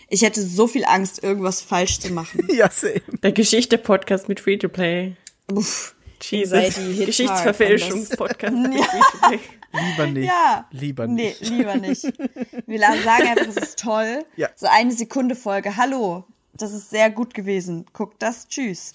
ich 0.09 0.21
hätte 0.21 0.41
so 0.41 0.67
viel 0.67 0.85
Angst, 0.85 1.23
irgendwas 1.23 1.61
falsch 1.61 1.99
zu 1.99 2.11
machen. 2.13 2.47
ja, 2.51 2.69
same. 2.69 3.01
Der 3.23 3.31
Geschichte-Podcast 3.31 4.29
mit 4.29 4.39
Free-to-Play. 4.39 5.15
Uff. 5.51 5.95
Jesus. 6.21 6.49
seid 6.49 6.75
die 6.77 6.81
Hit-Hard 6.93 7.05
Geschichtsverfälschungs-Podcast 7.07 8.53
mit 8.55 8.83
Free-to-Play. 8.85 9.39
Lieber 9.73 10.07
nicht. 10.07 10.27
Ja. 10.27 10.67
Lieber 10.71 11.07
Nee, 11.07 11.27
nicht. 11.39 11.49
lieber 11.49 11.75
nicht. 11.75 12.03
Wir 12.65 12.79
sagen 12.79 13.27
einfach, 13.27 13.47
es 13.47 13.57
ist 13.57 13.79
toll. 13.79 14.25
Ja. 14.35 14.49
So 14.55 14.65
eine 14.67 14.91
Sekunde 14.91 15.35
Folge. 15.35 15.77
Hallo, 15.77 16.23
das 16.53 16.73
ist 16.73 16.89
sehr 16.89 17.11
gut 17.11 17.33
gewesen. 17.33 17.85
Guckt 17.93 18.21
das. 18.21 18.47
Tschüss. 18.47 18.93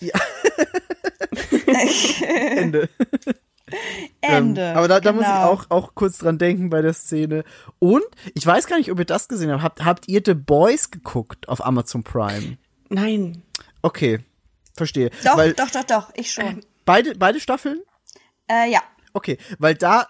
Ende. 2.57 2.89
Ende. 4.20 4.61
Ähm, 4.62 4.77
aber 4.77 4.89
da, 4.89 5.01
da 5.01 5.12
muss 5.12 5.23
ich 5.23 5.29
Genau. 5.29 5.45
auch, 5.51 5.66
auch 5.70 5.95
kurz 5.95 6.18
dran 6.18 6.39
denken 6.39 6.70
bei 6.70 6.83
der 6.83 6.93
Szene. 6.93 7.45
Und 7.79 8.05
ich 8.35 8.47
weiß 8.47 8.66
gar 8.66 8.79
nicht, 8.79 8.91
ob 8.91 8.99
ihr 8.99 9.05
das 9.05 9.29
gesehen 9.29 9.51
habt. 9.51 9.62
Habt, 9.62 9.85
habt 9.85 10.09
ihr 10.09 10.23
The 10.25 10.35
Boys 10.35 10.91
geguckt 10.91 11.49
auf 11.49 11.64
Amazon 11.64 12.03
Prime? 12.05 12.59
Nein. 12.89 13.43
Okay, 13.83 14.20
verstehe. 14.77 15.11
Doch, 15.25 15.37
weil 15.37 15.53
doch, 15.55 15.70
doch, 15.70 15.85
doch. 15.85 16.11
Ich 16.14 16.33
schon. 16.33 16.61
Beide, 16.85 17.14
beide 17.16 17.41
Staffeln? 17.41 17.81
Äh, 18.51 18.70
ja. 18.70 18.81
Okay, 19.12 19.39
weil 19.59 19.75
da. 19.75 20.09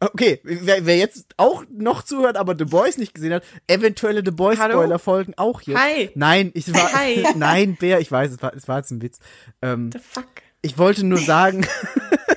Okay, 0.00 0.40
wer, 0.42 0.84
wer 0.84 0.96
jetzt 0.98 1.26
auch 1.38 1.64
noch 1.70 2.02
zuhört, 2.02 2.36
aber 2.36 2.54
The 2.58 2.64
Boys 2.66 2.98
nicht 2.98 3.14
gesehen 3.14 3.32
hat, 3.32 3.44
eventuelle 3.68 4.22
The 4.24 4.32
Boys 4.32 4.58
Hallo? 4.58 4.74
Spoiler 4.74 4.98
folgen 4.98 5.32
auch 5.36 5.62
jetzt. 5.62 5.78
Hi. 5.80 6.10
Nein, 6.14 6.50
ich 6.54 6.72
war. 6.74 6.92
Hi. 6.92 7.24
Nein, 7.36 7.76
Bär, 7.76 8.00
ich 8.00 8.12
weiß, 8.12 8.32
es 8.32 8.42
war, 8.42 8.52
es 8.54 8.68
war 8.68 8.78
jetzt 8.78 8.90
ein 8.90 9.00
Witz. 9.00 9.18
Ähm, 9.62 9.90
The 9.92 9.98
fuck? 10.00 10.26
ich 10.60 10.76
wollte 10.78 11.06
nur 11.06 11.18
sagen, 11.18 11.66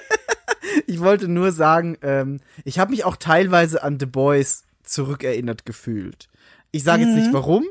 ich 0.87 0.99
wollte 0.99 1.27
nur 1.27 1.51
sagen, 1.51 1.97
ähm, 2.01 2.39
ich 2.65 2.79
habe 2.79 2.91
mich 2.91 3.03
auch 3.05 3.15
teilweise 3.17 3.83
an 3.83 3.99
The 3.99 4.05
Boys 4.07 4.63
zurückerinnert 4.83 5.65
gefühlt. 5.65 6.27
Ich 6.71 6.83
sage 6.83 7.03
jetzt 7.03 7.15
nicht 7.15 7.31
warum, 7.33 7.65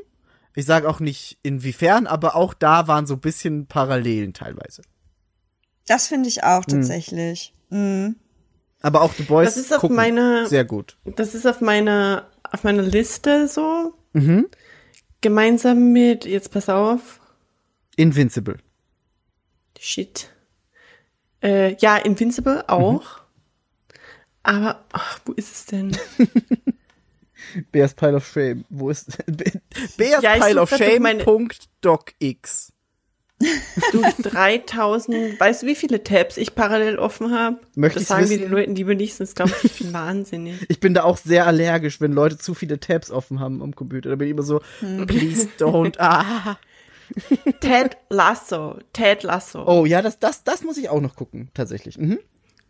ich 0.55 0.65
sage 0.65 0.87
auch 0.89 0.99
nicht 0.99 1.37
inwiefern, 1.43 2.07
aber 2.07 2.35
auch 2.35 2.53
da 2.53 2.87
waren 2.87 3.05
so 3.05 3.15
ein 3.15 3.19
bisschen 3.19 3.67
Parallelen 3.67 4.33
teilweise. 4.33 4.81
Das 5.87 6.07
finde 6.07 6.29
ich 6.29 6.43
auch 6.43 6.63
Hm. 6.65 6.73
tatsächlich. 6.79 7.53
Aber 8.81 9.01
auch 9.01 9.13
The 9.13 9.23
Boys 9.23 9.55
Das 9.55 9.57
ist 9.57 9.73
auf 9.73 9.81
gucken 9.81 9.97
meiner- 9.97 10.45
sehr 10.47 10.63
gut. 10.65 10.97
Das 11.15 11.35
ist 11.35 11.45
auf 11.45 11.59
meiner, 11.61 12.27
auf 12.43 12.63
meiner 12.63 12.83
Liste 12.83 13.47
so. 13.47 13.93
Mhm. 14.13 14.47
Gemeinsam 15.21 15.91
mit, 15.91 16.25
jetzt 16.25 16.51
pass 16.51 16.69
auf, 16.69 17.19
Invincible. 17.95 18.57
shit. 19.79 20.31
Äh, 21.43 21.75
ja, 21.79 21.97
Invincible 21.97 22.63
auch. 22.67 23.01
Mhm. 23.01 23.07
Aber, 24.43 24.85
ach, 24.93 25.19
wo 25.25 25.33
ist 25.33 25.53
es 25.53 25.65
denn? 25.65 25.95
Bears 27.71 27.93
Pile 27.93 28.15
of 28.15 28.27
Shame. 28.27 28.65
Wo 28.69 28.89
ist 28.89 29.17
Bears 29.97 30.23
Ja, 30.23 30.37
Pile 30.37 30.61
of 30.61 30.69
Shame. 30.69 31.01
meine- 31.01 31.23
Punkt 31.23 31.69
DocX. 31.81 32.71
Du, 33.91 34.01
3000, 34.23 35.39
weißt 35.39 35.61
du, 35.61 35.67
wie 35.67 35.75
viele 35.75 36.03
Tabs 36.03 36.37
ich 36.37 36.55
parallel 36.55 36.97
offen 36.97 37.31
habe? 37.37 37.59
Möchte 37.75 37.99
Das 37.99 38.07
sagen 38.07 38.23
wir 38.23 38.29
wissen? 38.31 38.41
den 38.41 38.51
Leuten 38.51 38.75
lieber 38.75 38.95
nicht, 38.95 39.13
sonst 39.13 39.35
glaube 39.35 39.51
ich, 39.61 39.65
ich 39.73 39.77
bin 39.79 39.93
wahnsinnig. 39.93 40.55
Ich 40.69 40.79
bin 40.79 40.95
da 40.95 41.03
auch 41.03 41.17
sehr 41.17 41.45
allergisch, 41.45 42.01
wenn 42.01 42.13
Leute 42.13 42.39
zu 42.39 42.55
viele 42.55 42.79
Tabs 42.79 43.11
offen 43.11 43.39
haben 43.39 43.61
am 43.61 43.75
Computer. 43.75 44.09
Da 44.09 44.15
bin 44.15 44.27
ich 44.27 44.31
immer 44.31 44.41
so, 44.41 44.59
Hm. 44.79 45.05
please 45.05 45.47
don't. 45.59 45.99
Ah. 45.99 46.57
Ted 47.61 47.97
Lasso, 48.09 48.77
Ted 48.93 49.23
Lasso. 49.23 49.63
Oh 49.65 49.85
ja, 49.85 50.01
das, 50.01 50.19
das, 50.19 50.43
das 50.43 50.63
muss 50.63 50.77
ich 50.77 50.89
auch 50.89 51.01
noch 51.01 51.15
gucken, 51.15 51.49
tatsächlich. 51.53 51.97
Mhm. 51.97 52.19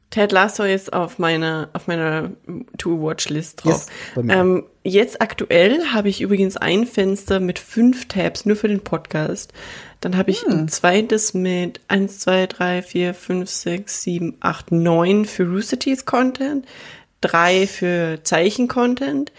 Ted 0.10 0.32
Lasso 0.32 0.64
ist 0.64 0.94
auf 0.94 1.20
meiner 1.20 1.70
auf 1.74 1.88
meiner 1.88 2.32
To-Watch-List 2.78 3.66
drauf. 3.66 3.88
Yes, 4.16 4.26
ähm, 4.30 4.66
jetzt 4.84 5.22
aktuell 5.22 5.88
habe 5.88 6.08
ich 6.08 6.22
übrigens 6.22 6.56
ein 6.56 6.88
Fenster 6.88 7.42
mit 7.42 7.60
fünf 7.60 8.08
Tabs 8.08 8.46
nur 8.46 8.56
für 8.56 8.70
den 8.70 8.80
Podcast. 8.80 9.52
Dann 10.00 10.16
habe 10.16 10.32
ich 10.32 10.44
Hm. 10.44 10.52
ein 10.52 10.68
zweites 10.70 11.34
mit 11.34 11.82
1, 11.90 12.20
2, 12.20 12.48
3, 12.48 12.82
4, 12.84 13.14
5, 13.14 13.50
6, 13.50 14.02
7, 14.04 14.38
8, 14.40 14.72
9 14.72 15.26
für 15.26 15.44
Rooster 15.44 15.78
Teeth 15.80 16.06
Content, 16.06 16.66
drei 17.20 17.68
für 17.68 18.20
Zeichen-Content, 18.24 19.34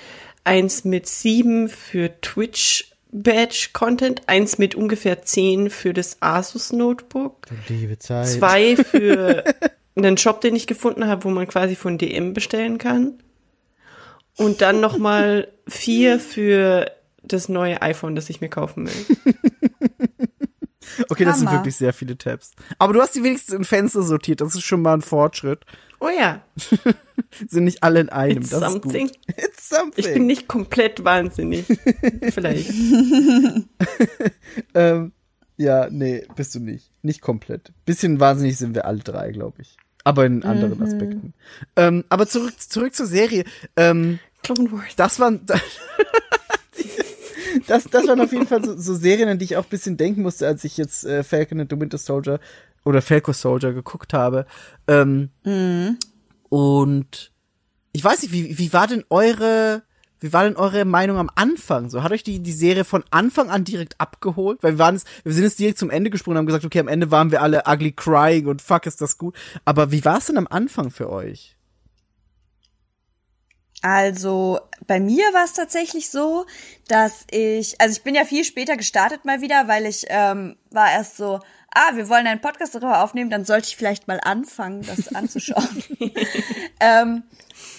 eins 0.45 0.85
mit 0.85 1.07
sieben 1.07 1.69
für 1.69 2.21
Twitch 2.21 2.93
Badge 3.11 3.71
Content, 3.73 4.23
eins 4.27 4.59
mit 4.59 4.75
ungefähr 4.75 5.23
zehn 5.23 5.71
für 5.71 5.93
das 5.93 6.19
Asus 6.21 6.73
Notebook 6.73 7.47
Liebe 7.69 7.99
Zeit. 7.99 8.29
zwei 8.29 8.77
für 8.85 9.45
einen 9.97 10.17
Shop, 10.17 10.41
den 10.41 10.55
ich 10.55 10.67
gefunden 10.67 11.07
habe, 11.07 11.25
wo 11.25 11.31
man 11.31 11.47
quasi 11.47 11.75
von 11.75 11.99
DM 11.99 12.35
bestellen 12.35 12.79
kann. 12.79 13.15
Und 14.37 14.61
dann 14.61 14.81
noch 14.81 14.99
mal 14.99 15.49
vier 15.67 16.21
für 16.21 16.91
das 17.23 17.49
neue 17.49 17.83
iPhone, 17.83 18.15
das 18.15 18.31
ich 18.31 18.41
mir 18.41 18.49
kaufen 18.49 18.87
will. 18.87 19.35
Okay, 21.11 21.25
das 21.25 21.39
sind 21.39 21.51
wirklich 21.53 21.77
sehr 21.77 21.93
viele 21.93 22.19
Tabs. 22.19 22.53
Aber 22.79 22.93
du 22.93 23.01
hast 23.01 23.15
die 23.15 23.23
wenigstens 23.23 23.55
in 23.55 23.65
Fenster 23.65 24.03
sortiert. 24.03 24.41
Das 24.41 24.55
ist 24.55 24.65
schon 24.65 24.83
mal 24.83 24.95
ein 24.95 25.03
Fortschritt. 25.03 25.65
Oh 26.01 26.09
ja, 26.09 26.43
Sind 27.49 27.65
nicht 27.65 27.83
alle 27.83 28.01
in 28.01 28.09
einem. 28.09 28.39
It's 28.39 28.51
das 28.51 28.61
something. 28.73 29.07
ist 29.07 29.27
gut. 29.27 29.37
It's 29.37 29.69
something. 29.69 30.05
ich 30.05 30.13
bin 30.13 30.27
nicht 30.27 30.49
komplett 30.49 31.05
wahnsinnig. 31.05 31.67
Vielleicht. 32.31 32.71
Ähm, 34.75 35.13
ja, 35.57 35.89
nee, 35.91 36.27
bist 36.37 36.55
du 36.55 36.61
nicht. 36.61 36.91
Nicht 37.03 37.21
komplett. 37.21 37.73
Bisschen 37.85 38.21
wahnsinnig 38.21 38.57
sind 38.57 38.75
wir 38.75 38.85
alle 38.87 38.99
drei, 39.01 39.31
glaube 39.31 39.63
ich. 39.63 39.77
Aber 40.05 40.25
in 40.27 40.43
anderen 40.43 40.83
Aspekten. 40.83 41.35
Ähm, 41.77 42.05
aber 42.09 42.27
zurück, 42.27 42.55
zurück 42.59 42.95
zur 42.95 43.07
Serie. 43.07 43.45
Ähm, 43.77 44.19
Clone 44.43 44.71
Wars. 44.73 44.97
das 44.97 45.21
waren. 45.21 45.45
Das, 47.67 47.85
das 47.85 48.07
waren 48.07 48.21
auf 48.21 48.33
jeden 48.33 48.47
Fall 48.47 48.65
so, 48.65 48.77
so 48.79 48.95
Serien, 48.95 49.29
an 49.29 49.39
die 49.39 49.45
ich 49.45 49.57
auch 49.57 49.65
ein 49.65 49.71
bisschen 49.71 49.97
denken 49.97 50.23
musste, 50.23 50.47
als 50.47 50.65
ich 50.65 50.77
jetzt 50.77 51.05
äh, 51.05 51.23
Falcon 51.23 51.61
and 51.61 51.71
the 51.71 51.81
Winter 51.81 51.99
Soldier 51.99 52.41
oder 52.85 53.03
Falco 53.03 53.33
Soldier 53.33 53.73
geguckt 53.73 54.13
habe. 54.13 54.47
Ähm, 54.87 55.31
Und 56.49 57.33
ich 57.93 58.05
weiß 58.05 58.23
nicht, 58.23 58.33
wie, 58.33 58.59
wie 58.59 58.73
war 58.73 58.87
denn 58.87 59.05
eure, 59.11 59.83
wie 60.21 60.33
war 60.33 60.45
denn 60.45 60.57
eure 60.57 60.85
Meinung 60.85 61.19
am 61.19 61.31
Anfang? 61.35 61.91
So, 61.91 62.03
hat 62.03 62.13
euch 62.13 62.23
die, 62.23 62.41
die 62.41 62.53
Serie 62.53 62.85
von 62.85 63.05
Anfang 63.11 63.51
an 63.51 63.65
direkt 63.65 64.01
abgeholt? 64.01 64.63
Weil 64.63 64.75
wir 64.75 64.79
waren 64.79 64.97
es, 64.97 65.05
wir 65.25 65.33
sind 65.33 65.45
jetzt 65.45 65.59
direkt 65.59 65.79
zum 65.79 65.91
Ende 65.91 66.11
gesprungen 66.11 66.37
und 66.37 66.39
haben 66.41 66.47
gesagt, 66.47 66.65
okay, 66.65 66.81
am 66.81 66.89
Ende 66.89 67.11
waren 67.11 67.31
wir 67.31 67.43
alle 67.43 67.65
ugly 67.67 67.93
crying 67.93 68.47
und 68.47 68.63
fuck, 68.63 68.87
ist 68.87 69.01
das 69.01 69.19
gut. 69.19 69.37
Aber 69.65 69.93
wie 69.93 70.05
war 70.05 70.19
es 70.19 70.27
denn 70.27 70.39
am 70.39 70.49
Anfang 70.49 70.91
für 70.91 71.11
euch? 71.11 71.57
Also 73.81 74.59
bei 74.89 74.99
mir 74.99 75.23
war 75.33 75.45
es 75.45 75.53
tatsächlich 75.53 76.11
so, 76.11 76.47
dass 76.89 77.25
ich, 77.31 77.81
also 77.81 77.93
ich 77.93 78.03
bin 78.03 78.17
ja 78.17 78.25
viel 78.25 78.43
später 78.43 78.77
gestartet 78.77 79.25
mal 79.25 79.41
wieder, 79.41 79.69
weil 79.69 79.87
ich 79.87 80.05
ähm, 80.09 80.57
war 80.71 80.91
erst 80.91 81.17
so, 81.17 81.39
ah, 81.75 81.95
wir 81.95 82.09
wollen 82.09 82.27
einen 82.27 82.41
Podcast 82.41 82.75
darüber 82.75 83.03
aufnehmen, 83.03 83.31
dann 83.31 83.45
sollte 83.45 83.69
ich 83.69 83.77
vielleicht 83.77 84.09
mal 84.09 84.21
anfangen, 84.23 84.83
das 84.83 85.09
anzuschauen. 85.15 85.83
ähm, 86.81 87.23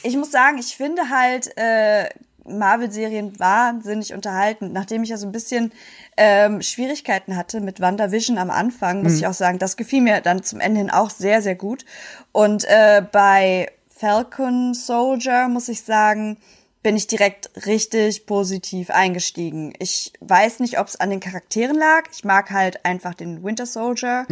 ich 0.04 0.16
muss 0.16 0.32
sagen, 0.32 0.58
ich 0.58 0.76
finde 0.76 1.10
halt 1.10 1.56
äh, 1.58 2.10
Marvel-Serien 2.46 3.40
wahnsinnig 3.40 4.14
unterhaltend. 4.14 4.74
Nachdem 4.74 5.04
ich 5.04 5.10
ja 5.10 5.18
so 5.18 5.28
ein 5.28 5.32
bisschen 5.32 5.72
ähm, 6.18 6.62
Schwierigkeiten 6.62 7.36
hatte 7.36 7.62
mit 7.62 7.80
WandaVision 7.80 8.38
am 8.38 8.50
Anfang, 8.50 9.04
muss 9.04 9.16
ich 9.16 9.28
auch 9.28 9.34
sagen, 9.34 9.60
das 9.60 9.78
gefiel 9.78 10.02
mir 10.02 10.22
dann 10.22 10.44
zum 10.44 10.60
Ende 10.60 10.80
hin 10.80 10.90
auch 10.90 11.10
sehr, 11.10 11.42
sehr 11.42 11.56
gut. 11.56 11.86
Und 12.32 12.66
äh, 12.66 13.04
bei 13.12 13.72
Falcon 13.90 14.74
Soldier 14.74 15.48
muss 15.48 15.70
ich 15.70 15.84
sagen, 15.84 16.38
bin 16.82 16.96
ich 16.96 17.08
direkt 17.08 17.52
richtig 17.66 18.26
positiv 18.26 18.90
eingestiegen. 18.90 19.74
Ich 19.80 20.14
weiß 20.22 20.60
nicht, 20.62 20.80
ob 20.80 20.88
es 20.88 21.00
an 21.00 21.10
den 21.10 21.20
Charakteren 21.20 21.76
lag. 21.78 22.04
Ich 22.14 22.24
mag 22.24 22.52
halt 22.52 22.86
einfach 22.86 23.14
den 23.14 23.44
Winter 23.44 23.66
Soldier 23.66 24.26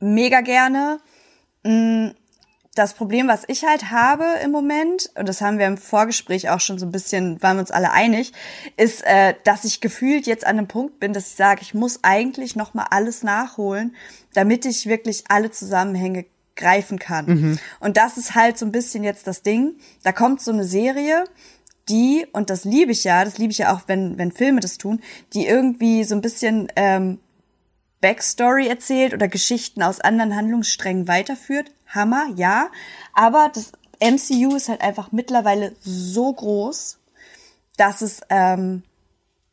mega 0.00 0.40
gerne. 0.40 0.98
Mm, 1.64 2.08
Das 2.74 2.92
Problem, 2.92 3.26
was 3.26 3.44
ich 3.46 3.64
halt 3.64 3.90
habe 3.90 4.24
im 4.44 4.50
Moment, 4.50 5.10
und 5.14 5.26
das 5.26 5.40
haben 5.40 5.58
wir 5.58 5.66
im 5.66 5.78
Vorgespräch 5.78 6.50
auch 6.50 6.60
schon 6.60 6.78
so 6.78 6.84
ein 6.84 6.92
bisschen, 6.92 7.42
waren 7.42 7.56
wir 7.56 7.60
uns 7.62 7.70
alle 7.70 7.90
einig, 7.92 8.32
ist, 8.76 9.02
äh, 9.06 9.32
dass 9.44 9.64
ich 9.64 9.80
gefühlt 9.80 10.26
jetzt 10.26 10.46
an 10.46 10.58
einem 10.58 10.68
Punkt 10.68 11.00
bin, 11.00 11.14
dass 11.14 11.28
ich 11.28 11.36
sage, 11.36 11.62
ich 11.62 11.72
muss 11.72 12.00
eigentlich 12.02 12.54
noch 12.54 12.74
mal 12.74 12.86
alles 12.90 13.22
nachholen, 13.22 13.96
damit 14.34 14.66
ich 14.66 14.84
wirklich 14.86 15.24
alle 15.28 15.50
Zusammenhänge 15.50 16.26
greifen 16.54 16.98
kann. 16.98 17.58
Und 17.80 17.96
das 17.96 18.18
ist 18.18 18.34
halt 18.34 18.58
so 18.58 18.66
ein 18.66 18.72
bisschen 18.72 19.04
jetzt 19.04 19.26
das 19.26 19.42
Ding. 19.42 19.76
Da 20.02 20.12
kommt 20.12 20.42
so 20.42 20.52
eine 20.52 20.64
Serie, 20.64 21.24
die, 21.88 22.26
und 22.32 22.50
das 22.50 22.64
liebe 22.64 22.92
ich 22.92 23.04
ja, 23.04 23.24
das 23.24 23.38
liebe 23.38 23.52
ich 23.52 23.58
ja 23.58 23.74
auch, 23.74 23.82
wenn, 23.86 24.18
wenn 24.18 24.32
Filme 24.32 24.60
das 24.60 24.78
tun, 24.78 25.00
die 25.32 25.46
irgendwie 25.46 26.04
so 26.04 26.14
ein 26.14 26.20
bisschen 26.20 26.68
ähm, 26.76 27.18
Backstory 28.00 28.68
erzählt 28.68 29.14
oder 29.14 29.28
Geschichten 29.28 29.82
aus 29.82 30.00
anderen 30.00 30.34
Handlungssträngen 30.34 31.08
weiterführt. 31.08 31.70
Hammer, 31.86 32.26
ja. 32.36 32.70
Aber 33.14 33.50
das 33.54 33.72
MCU 34.00 34.56
ist 34.56 34.68
halt 34.68 34.80
einfach 34.80 35.12
mittlerweile 35.12 35.74
so 35.80 36.32
groß, 36.32 36.98
dass 37.76 38.02
es 38.02 38.20
ähm, 38.30 38.82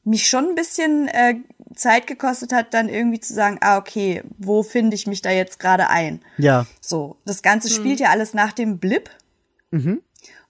mich 0.03 0.27
schon 0.27 0.49
ein 0.49 0.55
bisschen 0.55 1.07
äh, 1.07 1.36
Zeit 1.75 2.07
gekostet 2.07 2.53
hat, 2.53 2.73
dann 2.73 2.89
irgendwie 2.89 3.19
zu 3.19 3.34
sagen, 3.34 3.57
ah, 3.61 3.77
okay, 3.77 4.23
wo 4.38 4.63
finde 4.63 4.95
ich 4.95 5.07
mich 5.07 5.21
da 5.21 5.31
jetzt 5.31 5.59
gerade 5.59 5.89
ein? 5.89 6.21
Ja. 6.38 6.65
So, 6.81 7.17
das 7.25 7.41
Ganze 7.41 7.69
spielt 7.69 7.99
ja 7.99 8.09
alles 8.09 8.34
nach 8.34 8.53
dem 8.53 8.79
Blip. 8.79 9.09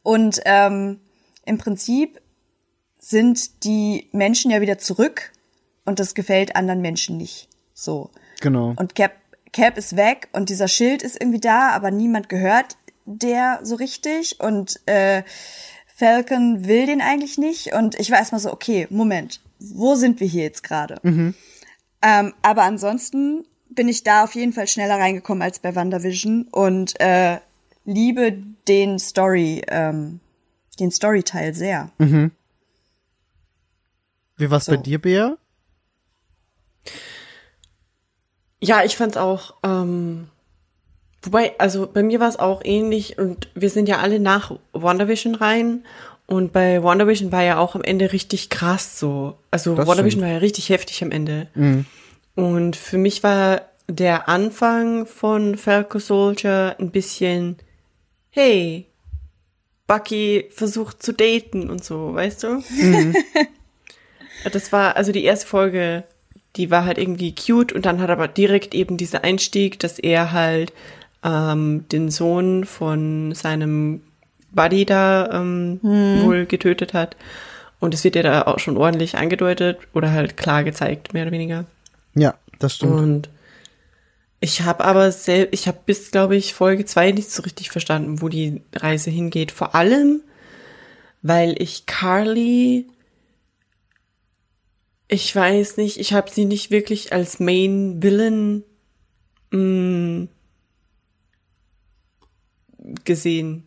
Und 0.01 0.41
ähm, 0.45 0.99
im 1.45 1.57
Prinzip 1.57 2.21
sind 2.99 3.63
die 3.63 4.09
Menschen 4.11 4.51
ja 4.51 4.61
wieder 4.61 4.77
zurück 4.77 5.31
und 5.85 5.99
das 5.99 6.13
gefällt 6.15 6.55
anderen 6.55 6.81
Menschen 6.81 7.17
nicht. 7.17 7.49
So. 7.73 8.09
Genau. 8.41 8.73
Und 8.77 8.95
Cap, 8.95 9.13
Cap 9.51 9.77
ist 9.77 9.95
weg 9.95 10.29
und 10.31 10.49
dieser 10.49 10.67
Schild 10.67 11.03
ist 11.03 11.19
irgendwie 11.19 11.41
da, 11.41 11.69
aber 11.71 11.91
niemand 11.91 12.29
gehört 12.29 12.77
der 13.05 13.59
so 13.63 13.75
richtig 13.75 14.39
und 14.39 14.79
äh, 14.85 15.23
Falcon 15.95 16.65
will 16.65 16.85
den 16.85 17.01
eigentlich 17.01 17.37
nicht 17.37 17.73
und 17.73 17.99
ich 17.99 18.11
war 18.11 18.19
erstmal 18.19 18.41
so, 18.41 18.51
okay, 18.51 18.87
Moment, 18.89 19.41
wo 19.59 19.95
sind 19.95 20.19
wir 20.19 20.27
hier 20.27 20.43
jetzt 20.43 20.63
gerade? 20.63 20.99
Ähm, 22.01 22.33
aber 22.41 22.63
ansonsten 22.63 23.45
bin 23.69 23.87
ich 23.87 24.03
da 24.03 24.23
auf 24.23 24.35
jeden 24.35 24.53
Fall 24.53 24.67
schneller 24.67 24.95
reingekommen 24.95 25.41
als 25.41 25.59
bei 25.59 25.75
WandaVision 25.75 26.47
und 26.51 26.99
äh, 26.99 27.39
liebe 27.85 28.37
den 28.67 28.99
Story, 28.99 29.63
ähm, 29.67 30.19
den 30.83 30.91
Storyteil 30.91 31.53
sehr. 31.53 31.91
Wie 34.37 34.49
war's 34.51 34.65
bei 34.65 34.75
So. 34.75 34.81
dir, 34.81 34.99
Bea? 34.99 35.37
Ja, 38.61 38.83
ich 38.83 38.95
fand's 38.95 39.17
auch, 39.17 39.55
ähm, 39.63 40.27
wobei, 41.21 41.57
also 41.59 41.85
bei 41.87 42.01
mir 42.01 42.19
war 42.19 42.29
es 42.29 42.39
auch 42.39 42.61
ähnlich 42.63 43.17
und 43.17 43.49
wir 43.55 43.69
sind 43.69 43.89
ja 43.89 43.97
alle 43.99 44.19
nach 44.19 44.51
WandaVision 44.71 45.35
rein 45.35 45.83
und 46.27 46.53
bei 46.53 46.81
WandaVision 46.81 47.31
war 47.33 47.43
ja 47.43 47.57
auch 47.57 47.75
am 47.75 47.83
Ende 47.83 48.13
richtig 48.13 48.49
krass 48.49 48.97
so. 48.99 49.37
Also 49.51 49.75
Das 49.75 49.85
WandaVision 49.87 50.11
stimmt. 50.11 50.23
war 50.23 50.29
ja 50.31 50.37
richtig 50.37 50.69
heftig 50.69 51.03
am 51.03 51.11
Ende. 51.11 51.47
Und 52.35 52.75
für 52.77 52.97
mich 52.97 53.21
war 53.21 53.63
der 53.89 54.29
Anfang 54.29 55.05
von 55.05 55.57
Falcon 55.57 55.99
Soldier 55.99 56.77
ein 56.79 56.91
bisschen, 56.91 57.57
hey, 58.29 58.87
Bucky 59.87 60.45
versucht 60.51 61.03
zu 61.03 61.13
daten 61.13 61.69
und 61.69 61.83
so, 61.83 62.13
weißt 62.13 62.43
du? 62.43 62.63
Das 64.51 64.73
war, 64.73 64.97
also 64.97 65.11
die 65.11 65.23
erste 65.23 65.47
Folge, 65.47 66.03
die 66.55 66.69
war 66.69 66.85
halt 66.85 66.97
irgendwie 66.97 67.33
cute 67.33 67.71
und 67.71 67.85
dann 67.85 68.01
hat 68.01 68.09
aber 68.09 68.27
direkt 68.27 68.75
eben 68.75 68.97
dieser 68.97 69.23
Einstieg, 69.23 69.79
dass 69.79 69.99
er 69.99 70.31
halt 70.31 70.73
ähm, 71.23 71.85
den 71.91 72.11
Sohn 72.11 72.65
von 72.65 73.33
seinem 73.33 74.01
Buddy 74.51 74.85
da 74.85 75.29
ähm, 75.31 75.79
wohl 75.81 76.45
getötet 76.45 76.93
hat. 76.93 77.15
Und 77.79 77.93
es 77.93 78.03
wird 78.03 78.15
ja 78.15 78.23
da 78.23 78.41
auch 78.43 78.59
schon 78.59 78.77
ordentlich 78.77 79.17
angedeutet 79.17 79.77
oder 79.93 80.11
halt 80.11 80.37
klar 80.37 80.63
gezeigt, 80.63 81.13
mehr 81.13 81.23
oder 81.23 81.31
weniger. 81.31 81.65
Ja, 82.13 82.35
das 82.59 82.75
stimmt. 82.75 82.99
Und 82.99 83.29
ich 84.43 84.63
habe 84.63 84.83
aber 84.83 85.09
selbst, 85.13 85.53
ich 85.53 85.69
habe 85.69 85.79
bis, 85.85 86.11
glaube 86.11 86.35
ich, 86.35 86.53
Folge 86.53 86.83
zwei 86.83 87.13
nicht 87.13 87.31
so 87.31 87.43
richtig 87.43 87.71
verstanden, 87.71 88.21
wo 88.21 88.27
die 88.27 88.61
Reise 88.75 89.09
hingeht. 89.09 89.53
Vor 89.53 89.73
allem, 89.73 90.21
weil 91.21 91.55
ich 91.61 91.85
Carly, 91.85 92.87
ich 95.07 95.33
weiß 95.33 95.77
nicht, 95.77 95.97
ich 95.97 96.11
habe 96.11 96.29
sie 96.29 96.43
nicht 96.43 96.71
wirklich 96.71 97.13
als 97.13 97.39
Main 97.39 98.03
Villain 98.03 98.65
mh, 99.51 100.27
gesehen. 103.05 103.63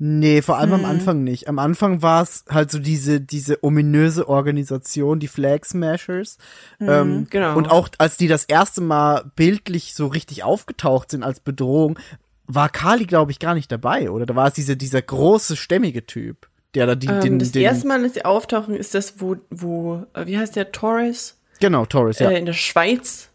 Nee, 0.00 0.42
vor 0.42 0.58
allem 0.58 0.72
am 0.74 0.80
Mhm. 0.80 0.86
Anfang 0.86 1.24
nicht. 1.24 1.48
Am 1.48 1.58
Anfang 1.58 2.02
war 2.02 2.22
es 2.22 2.44
halt 2.48 2.70
so 2.70 2.78
diese, 2.78 3.20
diese 3.20 3.64
ominöse 3.64 4.28
Organisation, 4.28 5.18
die 5.18 5.26
Flag 5.26 5.64
Smashers. 5.64 6.38
ähm, 6.80 7.26
genau. 7.30 7.56
Und 7.56 7.70
auch 7.70 7.88
als 7.98 8.16
die 8.16 8.28
das 8.28 8.44
erste 8.44 8.80
Mal 8.80 9.30
bildlich 9.34 9.94
so 9.94 10.06
richtig 10.06 10.44
aufgetaucht 10.44 11.10
sind 11.10 11.24
als 11.24 11.40
Bedrohung, 11.40 11.98
war 12.46 12.68
Kali, 12.68 13.06
glaube 13.06 13.32
ich, 13.32 13.40
gar 13.40 13.54
nicht 13.54 13.70
dabei, 13.72 14.10
oder? 14.10 14.24
Da 14.24 14.36
war 14.36 14.46
es 14.48 14.54
diese, 14.54 14.76
dieser 14.76 15.02
große, 15.02 15.56
stämmige 15.56 16.06
Typ, 16.06 16.48
der 16.74 16.86
da 16.86 16.94
die, 16.94 17.08
Ähm, 17.08 17.20
den, 17.20 17.38
das 17.40 17.50
den, 17.52 17.62
erste 17.62 17.88
Mal, 17.88 18.00
dass 18.02 18.14
sie 18.14 18.24
auftauchen, 18.24 18.74
ist 18.76 18.94
das, 18.94 19.20
wo, 19.20 19.36
wo, 19.50 20.06
äh, 20.14 20.26
wie 20.26 20.38
heißt 20.38 20.54
der, 20.56 20.70
Torres? 20.72 21.38
Genau, 21.60 21.84
Torres, 21.86 22.20
ja. 22.20 22.30
äh, 22.30 22.38
in 22.38 22.46
der 22.46 22.52
Schweiz 22.52 23.30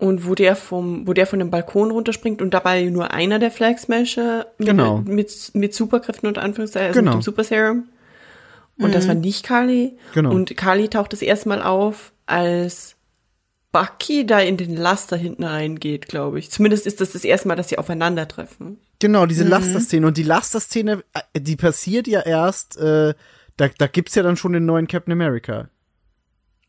und 0.00 0.26
wo 0.26 0.34
der 0.34 0.56
vom, 0.56 1.06
wo 1.06 1.12
der 1.12 1.26
von 1.26 1.38
dem 1.38 1.50
Balkon 1.50 1.90
runterspringt 1.90 2.40
und 2.42 2.52
dabei 2.54 2.84
nur 2.84 3.12
einer 3.12 3.38
der 3.38 3.50
Flag 3.50 3.78
Smasher 3.78 4.46
mit, 4.58 4.68
Genau. 4.68 4.98
mit, 4.98 5.50
mit 5.54 5.74
Superkräften 5.74 6.26
unter 6.28 6.42
Anführungszeichen, 6.42 6.88
also 6.88 7.00
Genau. 7.00 7.12
mit 7.12 7.20
dem 7.20 7.24
Super 7.24 7.44
Serum. 7.44 7.88
Und 8.78 8.94
das 8.94 9.06
war 9.08 9.14
nicht 9.14 9.44
Kali. 9.44 9.98
Genau. 10.14 10.30
Und 10.32 10.56
Kali 10.56 10.88
taucht 10.88 11.12
das 11.12 11.20
erste 11.20 11.50
Mal 11.50 11.60
auf, 11.62 12.12
als 12.24 12.96
Bucky 13.72 14.24
da 14.26 14.40
in 14.40 14.56
den 14.56 14.74
Laster 14.74 15.16
hinten 15.18 15.44
reingeht, 15.44 16.08
glaube 16.08 16.38
ich. 16.38 16.50
Zumindest 16.50 16.86
ist 16.86 17.00
das 17.00 17.12
das 17.12 17.24
erste 17.24 17.46
Mal, 17.48 17.56
dass 17.56 17.68
sie 17.68 17.76
aufeinandertreffen. 17.78 18.78
Genau, 18.98 19.24
Mhm. 19.24 19.28
diese 19.28 19.44
Lasterszene. 19.44 20.06
Und 20.06 20.16
die 20.16 20.22
Lasterszene, 20.22 21.04
äh, 21.34 21.40
die 21.40 21.56
passiert 21.56 22.08
ja 22.08 22.20
erst, 22.20 22.78
äh, 22.78 23.12
da, 23.58 23.68
da 23.76 23.86
gibt's 23.86 24.14
ja 24.14 24.22
dann 24.22 24.36
schon 24.38 24.54
den 24.54 24.64
neuen 24.64 24.88
Captain 24.88 25.12
America. 25.12 25.68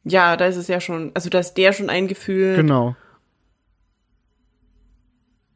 Ja, 0.03 0.35
da 0.35 0.45
ist 0.47 0.57
es 0.57 0.67
ja 0.67 0.81
schon, 0.81 1.11
also 1.13 1.29
da 1.29 1.39
ist 1.39 1.53
der 1.53 1.73
schon 1.73 1.89
eingeführt. 1.89 2.57
Genau. 2.57 2.95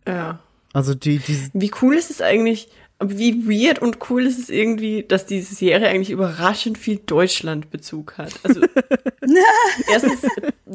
Ja. 0.08 0.40
Also 0.74 0.94
die, 0.94 1.20
die, 1.20 1.50
Wie 1.54 1.72
cool 1.82 1.96
ist 1.96 2.12
es 2.12 2.22
eigentlich, 2.22 2.70
aber 3.00 3.18
wie 3.18 3.48
weird 3.48 3.80
und 3.80 3.98
cool 4.10 4.26
ist 4.26 4.40
es 4.40 4.50
irgendwie, 4.50 5.04
dass 5.04 5.26
diese 5.26 5.56
Serie 5.56 5.88
eigentlich 5.88 6.12
überraschend 6.12 6.78
viel 6.78 7.00
Deutschland-Bezug 7.06 8.18
hat. 8.18 8.34
Also 8.44 8.62
erstens 9.92 10.22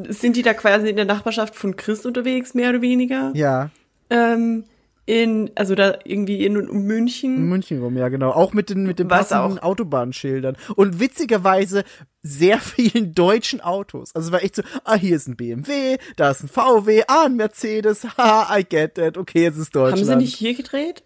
sind 0.09 0.35
die 0.35 0.41
da 0.41 0.53
quasi 0.53 0.89
in 0.89 0.95
der 0.95 1.05
Nachbarschaft 1.05 1.55
von 1.55 1.75
Chris 1.75 2.05
unterwegs, 2.05 2.53
mehr 2.53 2.69
oder 2.69 2.81
weniger. 2.81 3.31
ja, 3.35 3.69
Ähm, 4.09 4.65
in, 5.05 5.51
also 5.55 5.75
da 5.75 5.99
irgendwie 6.03 6.45
in 6.45 6.57
und 6.57 6.69
um 6.69 6.77
in 6.77 6.85
München. 6.85 7.49
München 7.49 7.81
rum, 7.81 7.97
ja 7.97 8.09
genau. 8.09 8.31
Auch 8.31 8.53
mit 8.53 8.69
den, 8.69 8.83
mit 8.83 8.99
den 8.99 9.09
Was 9.09 9.29
passenden 9.29 9.59
auch. 9.59 9.63
Autobahnschildern. 9.63 10.57
Und 10.75 10.99
witzigerweise 10.99 11.83
sehr 12.23 12.59
vielen 12.59 13.13
deutschen 13.13 13.61
Autos. 13.61 14.15
Also 14.15 14.31
war 14.31 14.43
echt 14.43 14.55
so, 14.55 14.63
ah, 14.83 14.95
hier 14.95 15.15
ist 15.15 15.27
ein 15.27 15.35
BMW, 15.35 15.97
da 16.15 16.31
ist 16.31 16.43
ein 16.43 16.49
VW, 16.49 17.03
ah, 17.07 17.25
ein 17.25 17.35
Mercedes, 17.35 18.03
ha, 18.17 18.57
I 18.57 18.63
get 18.63 18.95
that, 18.95 19.17
okay, 19.17 19.43
jetzt 19.43 19.57
ist 19.57 19.75
Deutschland. 19.75 20.09
Haben 20.09 20.19
sie 20.19 20.25
nicht 20.25 20.35
hier 20.35 20.53
gedreht? 20.53 21.03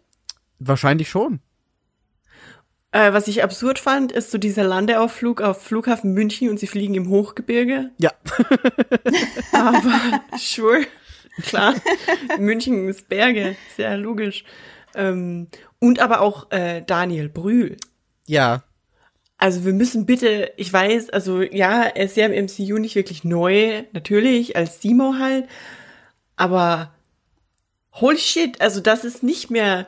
Wahrscheinlich 0.59 1.09
schon. 1.09 1.39
Äh, 2.91 3.11
was 3.11 3.27
ich 3.27 3.43
absurd 3.43 3.77
fand, 3.77 4.13
ist 4.13 4.31
so 4.31 4.37
dieser 4.37 4.63
Landeaufflug 4.63 5.41
auf 5.41 5.61
Flughafen 5.61 6.13
München 6.13 6.49
und 6.49 6.59
sie 6.59 6.67
fliegen 6.67 6.95
im 6.95 7.09
Hochgebirge. 7.09 7.91
Ja, 7.97 8.11
Aber 9.51 9.81
sure, 10.37 10.85
klar. 11.43 11.75
München 12.39 12.87
ist 12.87 13.09
Berge, 13.09 13.55
sehr 13.75 13.97
logisch. 13.97 14.43
Ähm, 14.95 15.47
und 15.79 15.99
aber 15.99 16.21
auch 16.21 16.51
äh, 16.51 16.81
Daniel 16.81 17.29
Brühl. 17.29 17.77
ja, 18.27 18.63
Also 19.37 19.65
wir 19.65 19.73
müssen 19.73 20.05
bitte, 20.05 20.51
ich 20.55 20.71
weiß, 20.71 21.09
also 21.09 21.41
ja, 21.41 21.83
er 21.83 22.05
ist 22.05 22.15
ja 22.17 22.25
im 22.25 22.45
MCU 22.45 22.77
nicht 22.77 22.95
wirklich 22.95 23.23
neu, 23.23 23.83
natürlich, 23.91 24.55
als 24.55 24.81
Simo 24.81 25.15
halt, 25.19 25.45
aber 26.37 26.93
holy 27.91 28.17
shit, 28.17 28.61
also 28.61 28.79
das 28.79 29.03
ist 29.03 29.23
nicht 29.23 29.51
mehr 29.51 29.87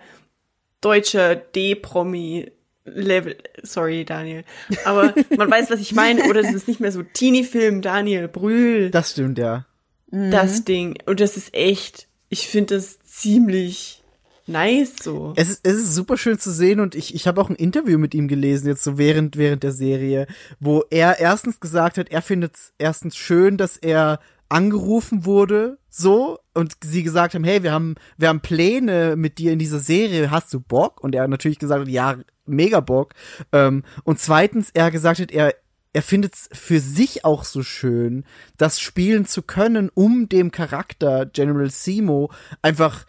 deutscher 0.81 1.35
D-Promi 1.35 2.51
Level, 2.83 3.37
sorry 3.63 4.05
Daniel, 4.05 4.43
aber 4.85 5.13
man 5.37 5.49
weiß, 5.49 5.69
was 5.69 5.79
ich 5.79 5.93
meine, 5.93 6.25
oder 6.29 6.41
es 6.41 6.53
ist 6.53 6.67
nicht 6.67 6.79
mehr 6.79 6.91
so 6.91 7.03
Teenie-Film 7.03 7.81
Daniel 7.81 8.27
Brühl, 8.27 8.91
das 8.91 9.11
stimmt, 9.11 9.37
ja. 9.37 9.65
Das 10.11 10.63
Ding. 10.63 10.97
Und 11.05 11.19
das 11.19 11.37
ist 11.37 11.53
echt, 11.53 12.07
ich 12.29 12.47
finde 12.47 12.75
das 12.75 12.99
ziemlich 13.03 14.03
nice 14.47 14.95
so. 15.01 15.33
Es 15.35 15.49
ist, 15.49 15.67
es 15.67 15.75
ist 15.75 15.95
super 15.95 16.17
schön 16.17 16.39
zu 16.39 16.51
sehen 16.51 16.79
und 16.79 16.95
ich, 16.95 17.13
ich 17.13 17.27
habe 17.27 17.41
auch 17.41 17.49
ein 17.49 17.55
Interview 17.55 17.97
mit 17.97 18.15
ihm 18.15 18.27
gelesen, 18.27 18.67
jetzt 18.67 18.83
so 18.83 18.97
während, 18.97 19.37
während 19.37 19.63
der 19.63 19.73
Serie, 19.73 20.27
wo 20.59 20.83
er 20.89 21.19
erstens 21.19 21.59
gesagt 21.59 21.97
hat, 21.97 22.09
er 22.09 22.21
findet 22.21 22.55
es 22.55 22.73
erstens 22.77 23.17
schön, 23.17 23.57
dass 23.57 23.77
er 23.77 24.19
angerufen 24.49 25.25
wurde, 25.25 25.77
so, 25.89 26.39
und 26.53 26.77
sie 26.83 27.03
gesagt 27.03 27.33
haben, 27.33 27.43
hey, 27.43 27.63
wir 27.63 27.71
haben, 27.71 27.95
wir 28.17 28.29
haben 28.29 28.39
Pläne 28.39 29.15
mit 29.17 29.39
dir 29.39 29.51
in 29.51 29.59
dieser 29.59 29.79
Serie, 29.79 30.31
hast 30.31 30.53
du 30.53 30.59
Bock? 30.59 31.03
Und 31.03 31.15
er 31.15 31.27
natürlich 31.27 31.59
gesagt 31.59 31.81
hat, 31.81 31.87
ja, 31.89 32.17
mega 32.45 32.79
Bock. 32.79 33.13
Ähm, 33.51 33.83
und 34.03 34.19
zweitens, 34.19 34.69
er 34.73 34.91
gesagt 34.91 35.19
hat, 35.19 35.31
er, 35.31 35.53
er 35.93 36.01
findet 36.01 36.35
es 36.35 36.49
für 36.51 36.79
sich 36.79 37.25
auch 37.25 37.43
so 37.43 37.63
schön, 37.63 38.25
das 38.57 38.79
spielen 38.79 39.25
zu 39.25 39.41
können, 39.41 39.89
um 39.93 40.29
dem 40.29 40.51
Charakter 40.51 41.25
General 41.25 41.69
Simo 41.69 42.31
einfach 42.61 43.05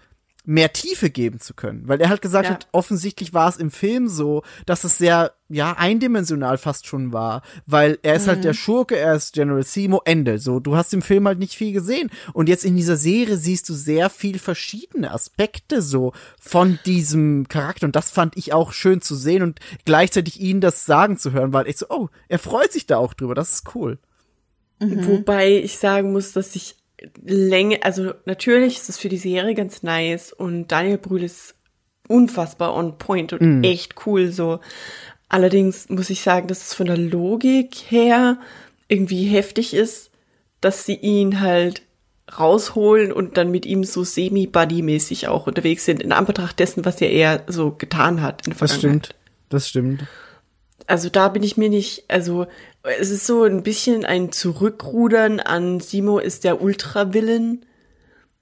mehr 0.49 0.73
Tiefe 0.73 1.11
geben 1.11 1.41
zu 1.41 1.53
können. 1.53 1.83
Weil 1.89 2.01
er 2.01 2.09
halt 2.09 2.23
gesagt 2.23 2.47
Ja. 2.47 2.55
hat, 2.55 2.69
offensichtlich 2.73 3.35
war 3.35 3.51
es 3.51 3.59
im 3.59 3.71
Film 3.71 4.09
so, 4.09 4.43
dass 4.65 4.83
es 4.83 4.97
sehr, 4.97 5.35
ja, 5.51 5.75
eindimensional 5.77 6.57
fast 6.57 6.87
schon 6.87 7.13
war. 7.13 7.43
Weil 7.67 7.99
er 8.03 8.15
ist 8.15 8.29
halt 8.29 8.45
der 8.45 8.55
Schurke, 8.55 8.97
er 8.97 9.15
ist 9.15 9.35
General 9.35 9.63
Simo, 9.63 10.01
Ende. 10.07 10.39
So, 10.39 10.59
du 10.59 10.75
hast 10.75 10.95
im 10.95 11.03
Film 11.03 11.27
halt 11.29 11.39
nicht 11.39 11.53
viel 11.55 11.75
gesehen. 11.75 12.09
Und 12.33 12.49
jetzt 12.49 12.65
in 12.65 12.77
dieser 12.77 12.97
Serie 12.97 13.37
siehst 13.37 13.69
du 13.69 13.75
sehr 13.75 14.09
viel 14.09 14.39
verschiedene 14.39 15.11
Aspekte 15.11 15.83
so 15.83 16.15
von 16.41 16.79
diesem 16.87 17.47
Charakter. 17.49 17.85
Und 17.85 17.95
das 17.95 18.11
fand 18.11 18.39
ich 18.39 18.55
auch 18.55 18.73
schön 18.73 19.03
zu 19.03 19.17
sehen 19.17 19.43
und 19.43 19.61
gleichzeitig 19.85 20.41
ihn 20.41 20.63
das 20.63 20.87
sagen 20.87 21.19
zu 21.19 21.33
hören, 21.33 21.53
weil 21.53 21.69
ich 21.69 21.77
so, 21.77 21.87
oh, 21.91 22.09
er 22.29 22.39
freut 22.39 22.73
sich 22.73 22.87
da 22.87 22.97
auch 22.97 23.13
drüber. 23.13 23.35
Das 23.35 23.53
ist 23.53 23.75
cool. 23.75 23.99
Wobei 24.81 25.59
ich 25.59 25.77
sagen 25.77 26.13
muss, 26.13 26.33
dass 26.33 26.57
ich 26.57 26.77
Länge, 27.25 27.83
also 27.83 28.13
natürlich 28.25 28.77
ist 28.77 28.89
es 28.89 28.99
für 28.99 29.09
die 29.09 29.19
Serie 29.19 29.55
ganz 29.55 29.83
nice 29.83 30.33
und 30.33 30.69
Daniel 30.69 30.99
Brühl 30.99 31.23
ist 31.23 31.55
unfassbar 32.09 32.75
on 32.75 32.99
point 32.99 33.33
und 33.33 33.65
echt 33.65 34.07
cool 34.07 34.33
so. 34.33 34.61
Allerdings 35.29 35.89
muss 35.91 36.11
ich 36.11 36.23
sagen, 36.23 36.49
dass 36.49 36.69
es 36.69 36.75
von 36.75 36.87
der 36.87 36.97
Logik 36.97 37.77
her 37.89 38.39
irgendwie 38.89 39.27
heftig 39.27 39.75
ist, 39.75 40.11
dass 40.61 40.87
sie 40.87 40.97
ihn 40.97 41.41
halt 41.41 41.83
rausholen 42.39 43.13
und 43.13 43.37
dann 43.37 43.51
mit 43.51 43.65
ihm 43.65 43.85
so 43.85 44.05
semi-buddy-mäßig 44.05 45.29
auch 45.29 45.47
unterwegs 45.47 45.85
sind, 45.85 46.03
in 46.03 46.13
Anbetracht 46.13 46.59
dessen, 46.59 46.85
was 46.85 47.01
er 47.01 47.11
eher 47.11 47.45
so 47.47 47.71
getan 47.73 48.23
hat 48.23 48.47
in 48.47 48.53
der 48.53 48.61
Das 48.61 48.77
stimmt. 48.77 49.15
Das 49.49 49.69
stimmt. 49.69 50.07
Also 50.89 51.09
da 51.11 51.29
bin 51.29 51.43
ich 51.43 51.59
mir 51.59 51.69
nicht, 51.69 52.05
also 52.09 52.47
es 52.83 53.11
ist 53.11 53.27
so 53.27 53.43
ein 53.45 53.63
bisschen 53.63 54.07
ein 54.07 54.33
Zurückrudern 54.33 55.39
an 55.39 55.81
Simo 55.81 56.19
ist 56.19 56.45
der 56.45 56.63
Ultra-Villain, 56.63 57.67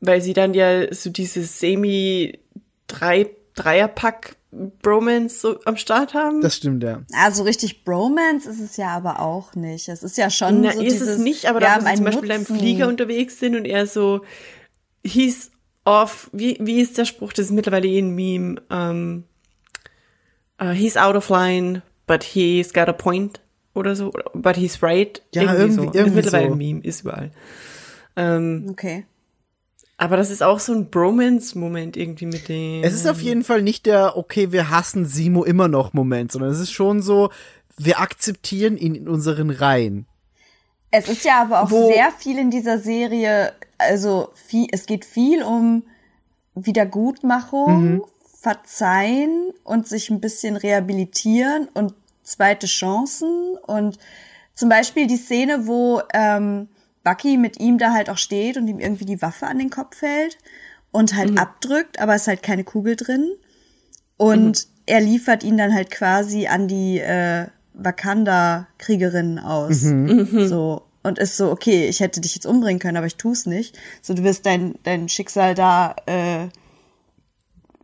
weil 0.00 0.22
sie 0.22 0.32
dann 0.32 0.54
ja 0.54 0.94
so 0.94 1.10
dieses 1.10 1.58
Semi-Dreierpack 1.58 4.36
Bromance 4.80 5.40
so 5.40 5.58
am 5.64 5.76
Start 5.76 6.14
haben. 6.14 6.40
Das 6.40 6.54
stimmt, 6.56 6.84
ja. 6.84 7.02
Also 7.12 7.42
richtig 7.42 7.84
Bromance 7.84 8.48
ist 8.48 8.60
es 8.60 8.76
ja 8.76 8.90
aber 8.90 9.18
auch 9.20 9.54
nicht. 9.54 9.88
Es 9.88 10.04
ist 10.04 10.16
ja 10.16 10.30
schon 10.30 10.62
Na, 10.62 10.72
so 10.72 10.80
ist 10.80 10.92
dieses, 10.92 11.08
es 11.08 11.18
nicht, 11.18 11.46
aber 11.46 11.58
wir 11.60 11.66
da 11.66 11.74
haben 11.74 11.82
wo 11.82 11.86
sie 11.86 11.90
einen 11.90 11.96
zum 11.96 12.04
Beispiel 12.06 12.28
Nutzen. 12.28 12.54
im 12.54 12.60
Flieger 12.60 12.86
unterwegs 12.88 13.40
sind 13.40 13.56
und 13.56 13.64
er 13.64 13.88
so, 13.88 14.22
he's 15.04 15.50
off, 15.84 16.30
wie, 16.32 16.58
wie 16.60 16.80
ist 16.80 16.96
der 16.96 17.06
Spruch, 17.06 17.32
das 17.32 17.46
ist 17.46 17.52
mittlerweile 17.52 17.88
eh 17.88 17.98
ein 17.98 18.14
Meme, 18.14 18.62
ähm, 18.70 19.24
uh, 20.62 20.70
he's 20.70 20.96
out 20.96 21.16
of 21.16 21.28
line, 21.28 21.82
but 22.06 22.22
he's 22.24 22.72
got 22.72 22.88
a 22.88 22.92
point 22.92 23.40
oder 23.74 23.94
so, 23.96 24.12
but 24.34 24.56
he's 24.56 24.82
right. 24.82 25.22
Ja, 25.34 25.42
irgendwie, 25.42 25.60
irgendwie- 25.60 25.74
so. 25.76 25.82
irgendwie 25.82 26.00
ist 26.02 26.14
mittlerweile 26.24 26.46
so. 26.48 26.52
ein 26.52 26.58
Meme, 26.58 26.80
ist 26.82 27.00
überall. 27.02 27.30
Ähm, 28.16 28.66
Okay. 28.70 29.04
aber 29.98 30.16
das 30.16 30.30
ist 30.30 30.42
auch 30.42 30.58
so 30.60 30.72
ein 30.72 30.90
Bromance-Moment 30.90 31.96
irgendwie 31.96 32.26
mit 32.26 32.48
dem. 32.48 32.82
Es 32.82 32.94
ist 32.94 33.06
auf 33.06 33.20
jeden 33.20 33.44
Fall 33.44 33.60
nicht 33.62 33.86
der, 33.86 34.16
okay, 34.16 34.52
wir 34.52 34.70
hassen 34.70 35.04
Simo 35.04 35.44
immer 35.44 35.68
noch 35.68 35.92
Moment, 35.92 36.32
sondern 36.32 36.50
es 36.50 36.60
ist 36.60 36.72
schon 36.72 37.02
so, 37.02 37.30
wir 37.76 38.00
akzeptieren 38.00 38.76
ihn 38.78 38.94
in 38.94 39.08
unseren 39.08 39.50
Reihen. 39.50 40.06
Es 40.90 41.08
ist 41.08 41.24
ja 41.26 41.42
aber 41.42 41.62
auch 41.64 41.70
Wo- 41.70 41.92
sehr 41.92 42.10
viel 42.12 42.38
in 42.38 42.50
dieser 42.50 42.78
Serie, 42.78 43.52
also 43.76 44.30
viel, 44.34 44.68
es 44.72 44.86
geht 44.86 45.04
viel 45.04 45.42
um 45.42 45.82
Wiedergutmachung, 46.54 48.02
Verzeihen 48.46 49.50
und 49.64 49.88
sich 49.88 50.08
ein 50.08 50.20
bisschen 50.20 50.54
rehabilitieren 50.54 51.66
und 51.74 51.94
zweite 52.22 52.68
Chancen 52.68 53.56
und 53.66 53.98
zum 54.54 54.68
Beispiel 54.68 55.08
die 55.08 55.16
Szene, 55.16 55.66
wo 55.66 56.00
ähm, 56.14 56.68
Bucky 57.02 57.38
mit 57.38 57.58
ihm 57.58 57.76
da 57.76 57.92
halt 57.92 58.08
auch 58.08 58.18
steht 58.18 58.56
und 58.56 58.68
ihm 58.68 58.78
irgendwie 58.78 59.04
die 59.04 59.20
Waffe 59.20 59.48
an 59.48 59.58
den 59.58 59.70
Kopf 59.70 60.00
hält 60.00 60.38
und 60.92 61.16
halt 61.16 61.36
abdrückt, 61.36 61.98
aber 61.98 62.14
es 62.14 62.22
ist 62.22 62.28
halt 62.28 62.44
keine 62.44 62.62
Kugel 62.62 62.94
drin. 62.94 63.32
Und 64.16 64.68
er 64.86 65.00
liefert 65.00 65.42
ihn 65.42 65.58
dann 65.58 65.74
halt 65.74 65.90
quasi 65.90 66.46
an 66.46 66.68
die 66.68 67.00
äh, 67.00 67.48
Wakanda-Kriegerinnen 67.74 69.40
aus. 69.40 69.80
So. 70.48 70.82
Und 71.02 71.18
ist 71.18 71.36
so, 71.36 71.50
okay, 71.50 71.88
ich 71.88 71.98
hätte 71.98 72.20
dich 72.20 72.36
jetzt 72.36 72.46
umbringen 72.46 72.78
können, 72.78 72.96
aber 72.96 73.06
ich 73.06 73.16
tu's 73.16 73.46
nicht. 73.46 73.76
So, 74.02 74.14
du 74.14 74.22
wirst 74.22 74.46
dein, 74.46 74.76
dein 74.84 75.08
Schicksal 75.08 75.56
da, 75.56 75.96
äh, 76.06 76.46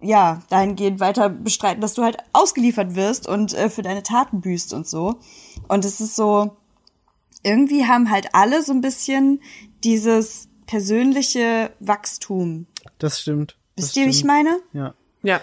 ja, 0.02 0.42
dahingehend 0.50 1.00
weiter 1.00 1.28
bestreiten, 1.28 1.80
dass 1.80 1.94
du 1.94 2.02
halt 2.02 2.18
ausgeliefert 2.32 2.94
wirst 2.94 3.26
und 3.26 3.54
äh, 3.54 3.70
für 3.70 3.82
deine 3.82 4.02
Taten 4.02 4.40
büßt 4.40 4.74
und 4.74 4.86
so. 4.86 5.20
Und 5.68 5.84
es 5.84 6.00
ist 6.00 6.16
so, 6.16 6.56
irgendwie 7.42 7.86
haben 7.86 8.10
halt 8.10 8.34
alle 8.34 8.62
so 8.62 8.72
ein 8.72 8.80
bisschen 8.80 9.40
dieses 9.84 10.48
persönliche 10.66 11.70
Wachstum. 11.80 12.66
Das 12.98 13.20
stimmt. 13.20 13.56
Das 13.76 13.86
Wisst 13.86 13.96
ihr, 13.96 14.06
wie 14.06 14.10
ich 14.10 14.24
meine? 14.24 14.60
Ja. 14.72 14.94
ja. 15.22 15.40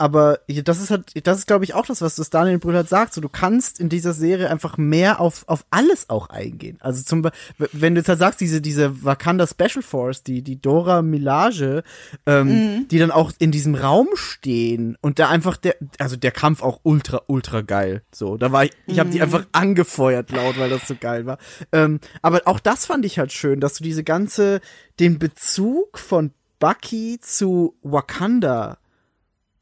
Aber 0.00 0.40
das 0.46 0.80
ist 0.80 0.90
halt, 0.90 1.12
das 1.26 1.40
ist 1.40 1.46
glaube 1.46 1.64
ich 1.64 1.74
auch 1.74 1.84
das, 1.84 2.00
was 2.00 2.14
das 2.14 2.30
Daniel 2.30 2.58
Brühl 2.58 2.74
halt 2.74 2.88
sagt. 2.88 3.12
So, 3.12 3.20
du 3.20 3.28
kannst 3.28 3.78
in 3.78 3.90
dieser 3.90 4.14
Serie 4.14 4.48
einfach 4.48 4.78
mehr 4.78 5.20
auf, 5.20 5.44
auf 5.46 5.66
alles 5.68 6.08
auch 6.08 6.30
eingehen. 6.30 6.78
Also 6.80 7.02
zum 7.02 7.28
wenn 7.58 7.94
du 7.94 8.00
jetzt 8.00 8.08
halt 8.08 8.18
sagst, 8.18 8.40
diese, 8.40 8.62
diese 8.62 9.04
Wakanda 9.04 9.46
Special 9.46 9.82
Force, 9.82 10.22
die, 10.22 10.40
die 10.40 10.58
Dora 10.58 11.02
Milage, 11.02 11.82
ähm, 12.24 12.86
die 12.90 12.98
dann 12.98 13.10
auch 13.10 13.30
in 13.38 13.50
diesem 13.50 13.74
Raum 13.74 14.08
stehen 14.14 14.96
und 15.02 15.18
da 15.18 15.28
einfach 15.28 15.58
der, 15.58 15.76
also 15.98 16.16
der 16.16 16.32
Kampf 16.32 16.62
auch 16.62 16.80
ultra, 16.82 17.20
ultra 17.26 17.60
geil. 17.60 18.02
So, 18.10 18.38
da 18.38 18.52
war 18.52 18.64
ich, 18.64 18.72
ich 18.86 19.00
habe 19.00 19.10
die 19.10 19.20
einfach 19.20 19.44
angefeuert 19.52 20.30
laut, 20.30 20.58
weil 20.58 20.70
das 20.70 20.88
so 20.88 20.94
geil 20.98 21.26
war. 21.26 21.36
Ähm, 21.72 22.00
aber 22.22 22.40
auch 22.46 22.60
das 22.60 22.86
fand 22.86 23.04
ich 23.04 23.18
halt 23.18 23.32
schön, 23.32 23.60
dass 23.60 23.74
du 23.74 23.84
diese 23.84 24.02
ganze, 24.02 24.62
den 24.98 25.18
Bezug 25.18 25.98
von 25.98 26.32
Bucky 26.58 27.18
zu 27.20 27.74
Wakanda 27.82 28.78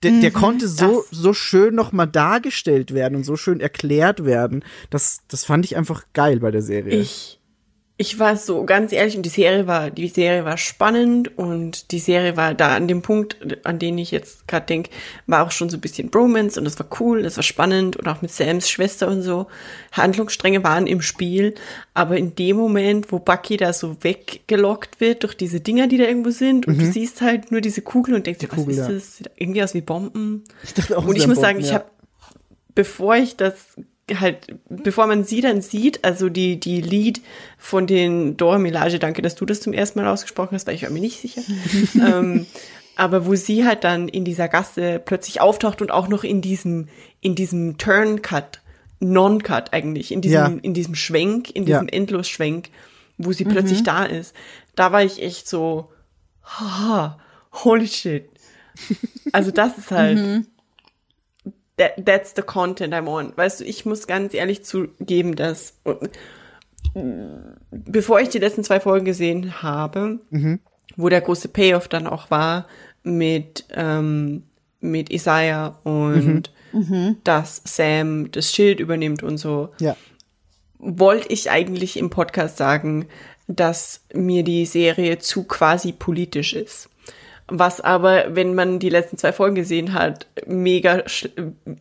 der, 0.02 0.20
der 0.20 0.30
konnte 0.30 0.68
so, 0.68 1.04
so 1.10 1.32
schön 1.32 1.74
nochmal 1.74 2.06
dargestellt 2.06 2.94
werden 2.94 3.16
und 3.16 3.24
so 3.24 3.36
schön 3.36 3.60
erklärt 3.60 4.24
werden. 4.24 4.64
Das, 4.90 5.22
das 5.28 5.44
fand 5.44 5.64
ich 5.64 5.76
einfach 5.76 6.04
geil 6.12 6.40
bei 6.40 6.50
der 6.50 6.62
Serie. 6.62 7.00
Ich, 7.00 7.37
ich 8.00 8.20
war 8.20 8.36
so 8.36 8.64
ganz 8.64 8.92
ehrlich 8.92 9.16
und 9.16 9.24
die 9.24 9.28
Serie 9.28 9.66
war, 9.66 9.90
die 9.90 10.06
Serie 10.06 10.44
war 10.44 10.56
spannend 10.56 11.36
und 11.36 11.90
die 11.90 11.98
Serie 11.98 12.36
war 12.36 12.54
da 12.54 12.76
an 12.76 12.86
dem 12.86 13.02
Punkt, 13.02 13.36
an 13.66 13.80
den 13.80 13.98
ich 13.98 14.12
jetzt 14.12 14.46
gerade 14.46 14.66
denke, 14.66 14.90
war 15.26 15.44
auch 15.44 15.50
schon 15.50 15.68
so 15.68 15.76
ein 15.76 15.80
bisschen 15.80 16.08
Bromance 16.08 16.60
und 16.60 16.64
das 16.64 16.78
war 16.78 16.86
cool, 17.00 17.24
das 17.24 17.36
war 17.36 17.42
spannend 17.42 17.96
und 17.96 18.06
auch 18.06 18.22
mit 18.22 18.30
Sams 18.30 18.70
Schwester 18.70 19.08
und 19.08 19.22
so. 19.22 19.48
Handlungsstränge 19.90 20.62
waren 20.62 20.86
im 20.86 21.02
Spiel, 21.02 21.56
aber 21.92 22.16
in 22.16 22.36
dem 22.36 22.56
Moment, 22.56 23.10
wo 23.10 23.18
Bucky 23.18 23.56
da 23.56 23.72
so 23.72 23.96
weggelockt 24.00 25.00
wird 25.00 25.24
durch 25.24 25.34
diese 25.36 25.58
Dinger, 25.58 25.88
die 25.88 25.98
da 25.98 26.04
irgendwo 26.04 26.30
sind 26.30 26.68
und 26.68 26.80
du 26.80 26.84
siehst 26.92 27.20
halt 27.20 27.50
nur 27.50 27.60
diese 27.60 27.82
Kugel 27.82 28.14
und 28.14 28.24
denkst 28.28 28.38
dir, 28.38 28.48
was 28.48 28.58
Mhm. 28.58 28.62
Kugel, 28.62 28.74
ist 28.74 28.78
ja. 28.88 28.92
das? 28.92 29.16
Sieht 29.16 29.30
irgendwie 29.36 29.62
aus 29.64 29.74
wie 29.74 29.80
Bomben. 29.80 30.44
Ich 30.62 30.72
dachte 30.72 30.96
auch, 30.96 31.04
Und 31.04 31.16
ich 31.16 31.26
muss 31.26 31.40
sagen, 31.40 31.54
Bomben, 31.58 31.64
ich 31.64 31.70
ja. 31.70 31.80
habe, 31.80 31.86
bevor 32.76 33.16
ich 33.16 33.36
das 33.36 33.56
halt, 34.20 34.46
bevor 34.68 35.06
man 35.06 35.24
sie 35.24 35.40
dann 35.40 35.60
sieht, 35.60 36.04
also 36.04 36.28
die, 36.28 36.58
die 36.60 36.80
Lied 36.80 37.20
von 37.58 37.86
den 37.86 38.36
Dora 38.36 38.58
Milage, 38.58 38.98
danke, 38.98 39.22
dass 39.22 39.34
du 39.34 39.44
das 39.44 39.60
zum 39.60 39.72
ersten 39.72 40.00
Mal 40.00 40.08
ausgesprochen 40.08 40.54
hast, 40.54 40.66
weil 40.66 40.74
ich 40.74 40.82
war 40.82 40.90
mir 40.90 41.00
nicht 41.00 41.20
sicher. 41.20 41.42
ähm, 41.94 42.46
aber 42.96 43.26
wo 43.26 43.34
sie 43.34 43.64
halt 43.64 43.84
dann 43.84 44.08
in 44.08 44.24
dieser 44.24 44.48
Gasse 44.48 45.00
plötzlich 45.04 45.40
auftaucht 45.40 45.80
und 45.82 45.90
auch 45.92 46.08
noch 46.08 46.24
in 46.24 46.40
diesem, 46.40 46.88
in 47.20 47.34
diesem 47.34 47.78
Turn-Cut, 47.78 48.60
Non-Cut 49.00 49.72
eigentlich, 49.72 50.10
in 50.10 50.20
diesem, 50.20 50.34
Ja. 50.36 50.46
in 50.62 50.74
diesem 50.74 50.94
Schwenk, 50.96 51.50
in 51.54 51.62
Ja. 51.64 51.76
diesem 51.78 51.88
Endlosschwenk, 51.88 52.70
wo 53.16 53.32
sie 53.32 53.44
plötzlich 53.44 53.82
da 53.84 54.04
ist. 54.04 54.34
Da 54.74 54.90
war 54.90 55.04
ich 55.04 55.22
echt 55.22 55.48
so, 55.48 55.90
haha, 56.42 57.18
holy 57.52 57.86
shit. 57.86 58.28
Also 59.32 59.50
das 59.50 59.76
ist 59.78 59.90
halt, 59.90 60.18
that, 61.78 62.04
that's 62.04 62.32
the 62.36 62.42
content 62.42 62.92
I 62.94 63.04
want. 63.04 63.36
Weißt 63.36 63.60
du, 63.60 63.64
ich 63.64 63.86
muss 63.86 64.06
ganz 64.06 64.34
ehrlich 64.34 64.64
zugeben, 64.64 65.34
dass 65.36 65.74
bevor 67.70 68.20
ich 68.20 68.28
die 68.28 68.38
letzten 68.38 68.64
zwei 68.64 68.80
Folgen 68.80 69.04
gesehen 69.04 69.62
habe, 69.62 70.20
wo 70.96 71.08
der 71.08 71.20
große 71.20 71.48
Payoff 71.48 71.88
dann 71.88 72.06
auch 72.06 72.30
war 72.30 72.66
mit 73.02 73.64
ähm, 73.70 74.44
mit 74.80 75.10
Isaiah 75.10 75.78
und 75.84 76.52
dass 77.24 77.62
Sam 77.64 78.30
das 78.30 78.52
Schild 78.52 78.78
übernimmt 78.78 79.22
und 79.22 79.38
so, 79.38 79.70
Ja. 79.80 79.96
wollte 80.78 81.32
ich 81.32 81.50
eigentlich 81.50 81.96
im 81.96 82.10
Podcast 82.10 82.58
sagen, 82.58 83.06
dass 83.48 84.02
mir 84.12 84.44
die 84.44 84.66
Serie 84.66 85.18
zu 85.18 85.44
quasi 85.44 85.92
politisch 85.92 86.52
ist. 86.52 86.90
Was 87.50 87.80
aber, 87.80 88.36
wenn 88.36 88.54
man 88.54 88.78
die 88.78 88.90
letzten 88.90 89.16
zwei 89.16 89.32
Folgen 89.32 89.54
gesehen 89.54 89.94
hat, 89.94 90.26
mega 90.46 91.08
sch 91.08 91.28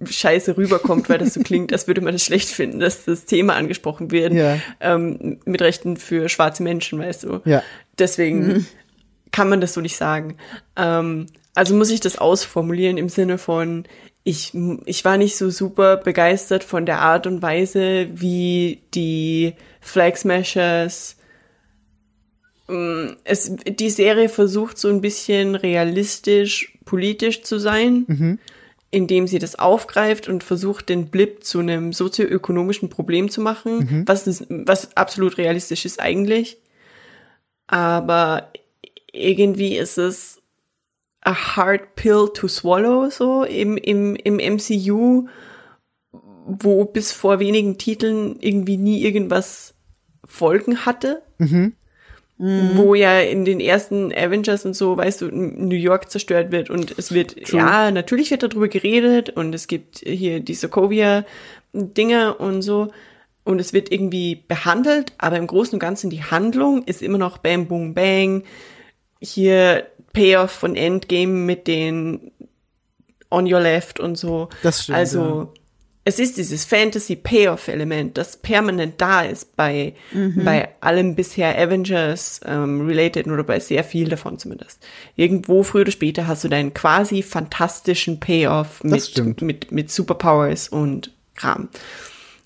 scheiße 0.10 0.56
rüberkommt, 0.56 1.10
weil 1.10 1.18
das 1.18 1.34
so 1.34 1.42
klingt, 1.42 1.74
als 1.74 1.88
würde 1.88 2.00
man 2.00 2.16
es 2.16 2.24
schlecht 2.24 2.48
finden, 2.48 2.80
dass 2.80 3.04
das 3.04 3.26
Thema 3.26 3.56
angesprochen 3.56 4.10
wird. 4.12 4.34
Ja. 4.34 4.60
Ähm, 4.80 5.40
mit 5.44 5.62
Rechten 5.62 5.98
für 5.98 6.30
schwarze 6.30 6.64
Menschen, 6.64 7.00
weißt 7.00 7.24
du. 7.24 7.42
Ja. 7.44 7.64
Deswegen 8.00 8.66
kann 9.32 9.50
man 9.50 9.60
das 9.60 9.74
so 9.74 9.82
nicht 9.82 9.98
sagen. 9.98 10.38
Ähm, 10.78 11.28
also 11.54 11.76
muss 11.76 11.92
ich 11.92 12.00
das 12.00 12.18
ausformulieren 12.18 12.98
im 12.98 13.10
Sinne 13.10 13.38
von, 13.38 13.84
ich, 14.24 14.54
ich 14.86 15.06
war 15.06 15.18
nicht 15.18 15.38
so 15.38 15.50
super 15.50 15.98
begeistert 15.98 16.64
von 16.64 16.86
der 16.86 17.00
Art 17.00 17.28
und 17.28 17.42
Weise, 17.42 18.08
wie 18.14 18.84
die 18.94 19.54
Flag 19.82 20.16
Smashers 20.18 21.18
es, 23.24 23.56
die 23.68 23.90
Serie 23.90 24.30
versucht 24.30 24.78
so 24.78 24.90
ein 24.90 25.02
bisschen 25.02 25.56
realistisch, 25.56 26.78
politisch 26.86 27.44
zu 27.44 27.60
sein, 27.60 28.06
indem 28.92 29.28
sie 29.28 29.40
das 29.40 29.58
aufgreift 29.58 30.28
und 30.28 30.44
versucht, 30.44 30.90
den 30.90 31.08
Blip 31.08 31.44
zu 31.44 31.60
einem 31.60 31.94
sozioökonomischen 31.94 32.90
Problem 32.90 33.30
zu 33.30 33.42
machen, 33.42 33.88
was, 34.08 34.28
ist, 34.28 34.46
was 34.50 34.96
absolut 34.98 35.38
realistisch 35.38 35.86
ist 35.86 36.00
eigentlich. 36.00 36.58
Aber 37.68 38.52
irgendwie 39.12 39.78
ist 39.78 39.98
es 39.98 40.42
a 41.22 41.34
hard 41.34 41.96
pill 41.96 42.30
to 42.34 42.48
swallow, 42.48 43.10
so 43.10 43.44
im, 43.44 43.78
im, 43.78 44.16
im 44.16 44.36
MCU, 44.38 45.28
wo 46.46 46.86
bis 46.86 47.12
vor 47.12 47.40
wenigen 47.40 47.78
Titeln 47.78 48.38
irgendwie 48.40 48.78
nie 48.78 49.04
irgendwas 49.04 49.74
Folgen 50.26 50.86
hatte. 50.86 51.22
Wo 52.40 52.94
ja 52.94 53.20
in 53.20 53.46
den 53.46 53.60
ersten 53.60 54.14
Avengers 54.14 54.64
und 54.64 54.76
so, 54.76 54.96
weißt 54.96 55.22
du, 55.22 55.26
New 55.32 55.76
York 55.76 56.12
zerstört 56.12 56.52
wird 56.52 56.70
und 56.70 56.94
es 56.98 57.12
wird, 57.12 57.50
ja, 57.52 57.90
natürlich 57.90 58.30
wird 58.30 58.44
darüber 58.44 58.68
geredet 58.68 59.32
und 59.32 59.56
es 59.56 59.66
gibt 59.66 60.00
hier 60.00 60.40
die 60.40 60.54
Sokovia-Dinger 60.54 62.40
und 62.40 62.62
so 62.62 62.92
und 63.44 63.60
es 63.60 63.74
wird 63.74 63.92
irgendwie 63.92 64.36
behandelt, 64.36 65.14
aber 65.18 65.38
im 65.38 65.48
Großen 65.48 65.74
und 65.74 65.80
Ganzen 65.80 66.10
die 66.10 66.24
Handlung 66.24 66.84
ist 66.84 67.02
immer 67.02 67.18
noch 67.18 67.38
Bam, 67.38 67.68
Boom, 67.68 67.94
Bang. 67.94 68.44
Hier 69.20 69.88
Payoff 70.14 70.52
von 70.52 70.76
Endgame 70.76 71.32
mit 71.32 71.66
den 71.66 72.32
On 73.32 73.52
Your 73.52 73.62
Left 73.62 74.00
und 74.00 74.16
so. 74.16 74.50
Das 74.64 74.84
stimmt, 74.84 74.98
Also, 74.98 75.54
es 76.08 76.20
ist 76.20 76.38
dieses 76.38 76.64
Fantasy-Payoff-Element, 76.64 78.18
das 78.18 78.38
permanent 78.38 78.94
da 79.02 79.24
ist 79.24 79.58
bei, 79.58 79.94
bei 80.46 80.70
allem 80.80 81.16
bisher 81.16 81.60
Avengers 81.60 82.40
ähm, 82.46 82.80
oder 82.80 83.44
bei 83.44 83.60
sehr 83.60 83.84
viel 83.84 84.08
davon 84.08 84.40
zumindest. 84.40 84.82
Irgendwo 85.18 85.64
früher 85.64 85.82
oder 85.82 85.92
später 85.92 86.26
hast 86.26 86.46
du 86.46 86.48
deinen 86.48 86.74
quasi 86.74 87.24
fantastischen 87.24 88.22
Payoff 88.22 88.86
mit, 88.86 89.42
mit, 89.42 89.74
mit 89.74 89.92
Superpowers 89.92 90.70
und 90.70 91.12
Kram. 91.36 91.68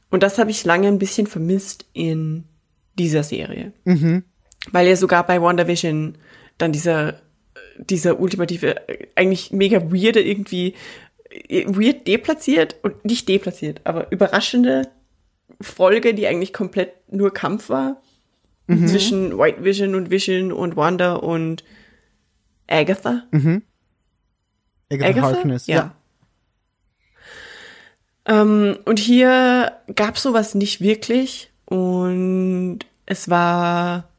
Und 0.10 0.24
das 0.24 0.40
habe 0.40 0.50
ich 0.50 0.66
lange 0.66 0.88
ein 0.88 0.98
bisschen 0.98 1.28
vermisst 1.28 1.86
in 1.94 2.46
dieser 2.98 3.22
Serie. 3.22 3.74
Weil 4.72 4.88
ja 4.88 4.96
sogar 4.96 5.28
bei 5.28 5.40
WandaVision 5.40 6.16
dann 6.58 6.72
dieser, 6.72 7.22
dieser 7.78 8.20
ultimative, 8.20 8.90
äh, 8.90 9.06
eigentlich 9.14 9.52
mega 9.52 9.92
weirde 9.92 10.20
irgendwie, 10.20 10.74
weird 11.50 12.08
deplatziert 12.08 12.76
und 12.84 13.06
nicht 13.06 13.28
deplatziert, 13.30 13.82
aber 13.84 14.12
überraschende 14.12 14.90
Folge, 15.60 16.14
die 16.14 16.28
eigentlich 16.28 16.54
komplett 16.54 16.94
nur 17.12 17.34
Kampf 17.34 17.70
war. 17.70 18.02
Zwischen 18.88 19.38
White 19.38 19.66
Vision 19.66 19.96
und 19.96 20.12
Vision 20.12 20.54
und 20.54 20.78
Wanda 20.78 21.16
und 21.16 21.66
Agatha. 22.68 23.24
Agatha, 24.90 25.10
Agatha? 25.10 25.22
Harkness. 25.22 25.68
Ja. 25.68 25.94
Ähm, 28.26 28.78
und 28.86 29.00
hier 29.00 29.78
gab 29.94 30.18
sowas 30.18 30.56
nicht 30.56 30.80
wirklich 30.80 31.52
und 31.66 32.80
es 33.06 33.30
war 33.30 34.10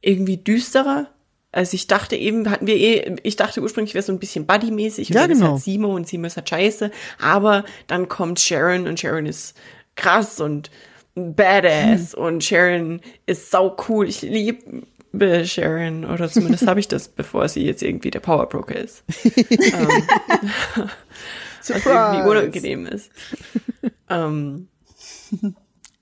irgendwie 0.00 0.38
düsterer. 0.38 1.08
Also 1.54 1.74
ich 1.74 1.86
dachte 1.86 2.16
eben, 2.16 2.50
hatten 2.50 2.66
wir 2.66 2.76
eh, 2.76 3.16
ich 3.22 3.36
dachte 3.36 3.62
ursprünglich 3.62 3.94
wäre 3.94 4.04
so 4.04 4.12
ein 4.12 4.18
bisschen 4.18 4.46
Buddy-mäßig 4.46 5.08
und 5.10 5.14
Ja, 5.14 5.22
dann 5.22 5.30
ist 5.30 5.38
genau. 5.38 5.52
halt 5.52 5.62
Simo 5.62 5.94
und 5.94 6.08
Simo 6.08 6.26
ist 6.26 6.36
halt 6.36 6.48
scheiße, 6.48 6.90
aber 7.20 7.64
dann 7.86 8.08
kommt 8.08 8.40
Sharon 8.40 8.86
und 8.86 8.98
Sharon 8.98 9.26
ist 9.26 9.56
krass 9.94 10.40
und 10.40 10.70
badass 11.14 12.14
Hm. 12.14 12.22
und 12.24 12.44
Sharon 12.44 13.00
ist 13.26 13.50
sau 13.52 13.76
cool. 13.88 14.08
Ich 14.08 14.22
liebe 14.22 15.46
Sharon 15.46 16.04
oder 16.04 16.28
zumindest 16.28 16.66
habe 16.66 16.80
ich 16.80 16.88
das, 16.88 17.06
bevor 17.16 17.48
sie 17.48 17.64
jetzt 17.64 17.82
irgendwie 17.82 18.10
der 18.10 18.18
Power 18.20 18.48
Broker 18.48 18.74
ist. 18.76 19.04
ähm, 19.48 19.88
was 21.68 21.70
irgendwie 21.86 22.28
unangenehm 22.28 22.86
ist. 22.86 23.10
ähm, 24.10 24.66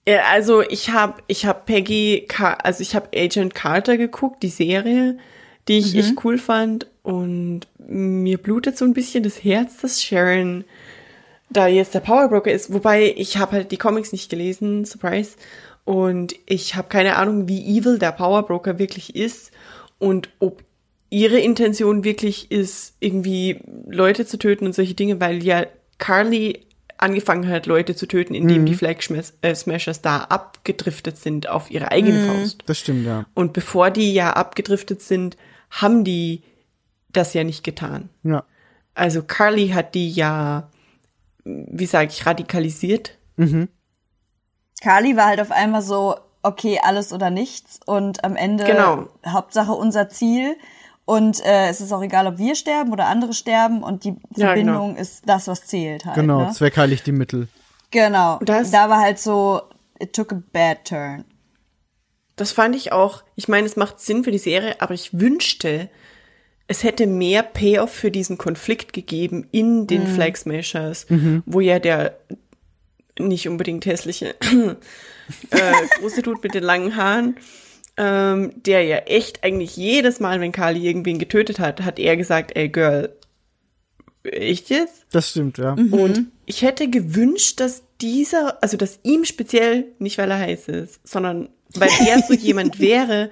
ja, 0.08 0.22
also 0.30 0.62
ich 0.62 0.90
habe 0.90 1.22
ich 1.26 1.46
hab 1.46 1.66
Peggy, 1.66 2.24
Car 2.28 2.64
also 2.64 2.82
ich 2.82 2.94
habe 2.94 3.08
Agent 3.14 3.54
Carter 3.54 3.96
geguckt, 3.96 4.42
die 4.42 4.48
Serie, 4.48 5.18
die 5.68 5.78
ich 5.78 5.96
echt 5.96 6.24
cool 6.24 6.38
fand. 6.38 6.86
Und 7.02 7.62
mir 7.78 8.38
blutet 8.38 8.78
so 8.78 8.84
ein 8.84 8.94
bisschen 8.94 9.22
das 9.22 9.42
Herz, 9.42 9.78
dass 9.78 10.02
Sharon 10.02 10.64
da 11.50 11.66
jetzt 11.66 11.94
der 11.94 12.00
Power 12.00 12.28
Broker 12.28 12.52
ist, 12.52 12.72
wobei 12.72 13.14
ich 13.16 13.36
habe 13.36 13.52
halt 13.52 13.72
die 13.72 13.76
Comics 13.76 14.12
nicht 14.12 14.30
gelesen, 14.30 14.84
surprise, 14.84 15.32
und 15.84 16.34
ich 16.46 16.76
habe 16.76 16.88
keine 16.88 17.16
Ahnung, 17.16 17.48
wie 17.48 17.78
evil 17.78 17.98
der 17.98 18.12
Power 18.12 18.44
Broker 18.44 18.78
wirklich 18.78 19.16
ist 19.16 19.50
und 19.98 20.30
ob 20.38 20.62
ihre 21.10 21.38
Intention 21.38 22.04
wirklich 22.04 22.50
ist, 22.50 22.94
irgendwie 23.00 23.60
Leute 23.86 24.24
zu 24.24 24.38
töten 24.38 24.64
und 24.64 24.74
solche 24.74 24.94
Dinge, 24.94 25.20
weil 25.20 25.44
ja 25.44 25.66
Carly 25.98 26.60
angefangen 26.96 27.48
hat, 27.48 27.66
Leute 27.66 27.96
zu 27.96 28.06
töten, 28.06 28.34
indem 28.34 28.64
die 28.64 28.74
Flag 28.74 28.98
äh, 29.42 29.54
Smashers 29.54 30.02
da 30.02 30.18
abgedriftet 30.18 31.18
sind 31.18 31.48
auf 31.48 31.70
ihre 31.70 31.90
eigene 31.90 32.26
Faust. 32.26 32.62
Das 32.66 32.78
stimmt, 32.78 33.04
ja. 33.04 33.26
Und 33.34 33.52
bevor 33.52 33.90
die 33.90 34.14
ja 34.14 34.32
abgedriftet 34.32 35.02
sind, 35.02 35.36
haben 35.72 36.04
die 36.04 36.42
das 37.12 37.34
ja 37.34 37.44
nicht 37.44 37.64
getan. 37.64 38.08
Ja. 38.22 38.44
Also 38.94 39.22
Carly 39.22 39.68
hat 39.70 39.94
die 39.94 40.10
ja, 40.10 40.68
wie 41.44 41.86
sage 41.86 42.08
ich, 42.10 42.24
radikalisiert. 42.24 43.18
Carly 44.82 45.16
war 45.16 45.26
halt 45.26 45.40
auf 45.40 45.50
einmal 45.50 45.82
so, 45.82 46.16
okay, 46.42 46.78
alles 46.82 47.12
oder 47.12 47.30
nichts 47.30 47.80
und 47.86 48.24
am 48.24 48.36
Ende 48.36 48.64
Genau. 48.64 49.08
Hauptsache 49.26 49.72
unser 49.72 50.08
Ziel 50.08 50.56
und 51.04 51.44
äh, 51.44 51.68
es 51.68 51.80
ist 51.80 51.92
auch 51.92 52.02
egal, 52.02 52.26
ob 52.26 52.38
wir 52.38 52.54
sterben 52.54 52.92
oder 52.92 53.06
andere 53.06 53.32
sterben 53.32 53.82
und 53.82 54.04
die 54.04 54.16
Ja, 54.36 54.46
Verbindung 54.48 54.96
ist 54.96 55.28
das, 55.28 55.48
was 55.48 55.66
zählt 55.66 56.04
halt. 56.04 56.14
Genau, 56.16 56.46
ne? 56.46 56.50
zweckheilig 56.52 57.02
die 57.02 57.12
Mittel. 57.12 57.48
Genau. 57.90 58.38
Das- 58.42 58.70
da 58.70 58.88
war 58.88 59.00
halt 59.00 59.18
so, 59.18 59.62
it 60.00 60.12
took 60.14 60.32
a 60.32 60.42
bad 60.52 60.84
turn. 60.84 61.24
Das 62.42 62.50
fand 62.50 62.74
ich 62.74 62.90
auch, 62.90 63.22
ich 63.36 63.46
meine, 63.46 63.68
es 63.68 63.76
macht 63.76 64.00
Sinn 64.00 64.24
für 64.24 64.32
die 64.32 64.38
Serie, 64.38 64.80
aber 64.80 64.94
ich 64.94 65.16
wünschte, 65.16 65.88
es 66.66 66.82
hätte 66.82 67.06
mehr 67.06 67.44
Payoff 67.44 67.92
für 67.92 68.10
diesen 68.10 68.36
Konflikt 68.36 68.92
gegeben 68.92 69.46
in 69.52 69.86
den 69.86 70.08
Flag 70.08 70.34
Smashers, 70.34 71.06
wo 71.46 71.60
ja 71.60 71.78
der 71.78 72.18
nicht 73.16 73.46
unbedingt 73.48 73.86
hässliche 73.86 74.34
äh, 75.50 75.72
große 76.00 76.22
Dude 76.22 76.40
mit 76.42 76.54
den 76.54 76.64
langen 76.64 76.96
Haaren, 76.96 77.36
ähm, 77.96 78.54
der 78.56 78.82
ja 78.82 78.96
echt 78.96 79.44
eigentlich 79.44 79.76
jedes 79.76 80.18
Mal, 80.18 80.40
wenn 80.40 80.50
Carly 80.50 80.84
irgendwen 80.84 81.20
getötet 81.20 81.60
hat, 81.60 81.82
hat 81.82 82.00
er 82.00 82.16
gesagt, 82.16 82.56
ey 82.56 82.70
Girl, 82.70 83.14
echt 84.24 84.68
jetzt? 84.68 85.06
Das 85.12 85.30
stimmt, 85.30 85.58
ja. 85.58 85.74
Und 85.74 86.26
ich 86.44 86.62
hätte 86.62 86.90
gewünscht, 86.90 87.60
dass 87.60 87.84
dieser, 88.00 88.60
also 88.64 88.76
dass 88.76 88.98
ihm 89.04 89.24
speziell, 89.24 89.84
nicht 90.00 90.18
weil 90.18 90.32
er 90.32 90.40
heiß 90.40 90.66
ist, 90.66 91.06
sondern 91.06 91.48
weil 91.78 91.90
er 92.08 92.22
so 92.22 92.34
jemand 92.34 92.78
wäre, 92.80 93.30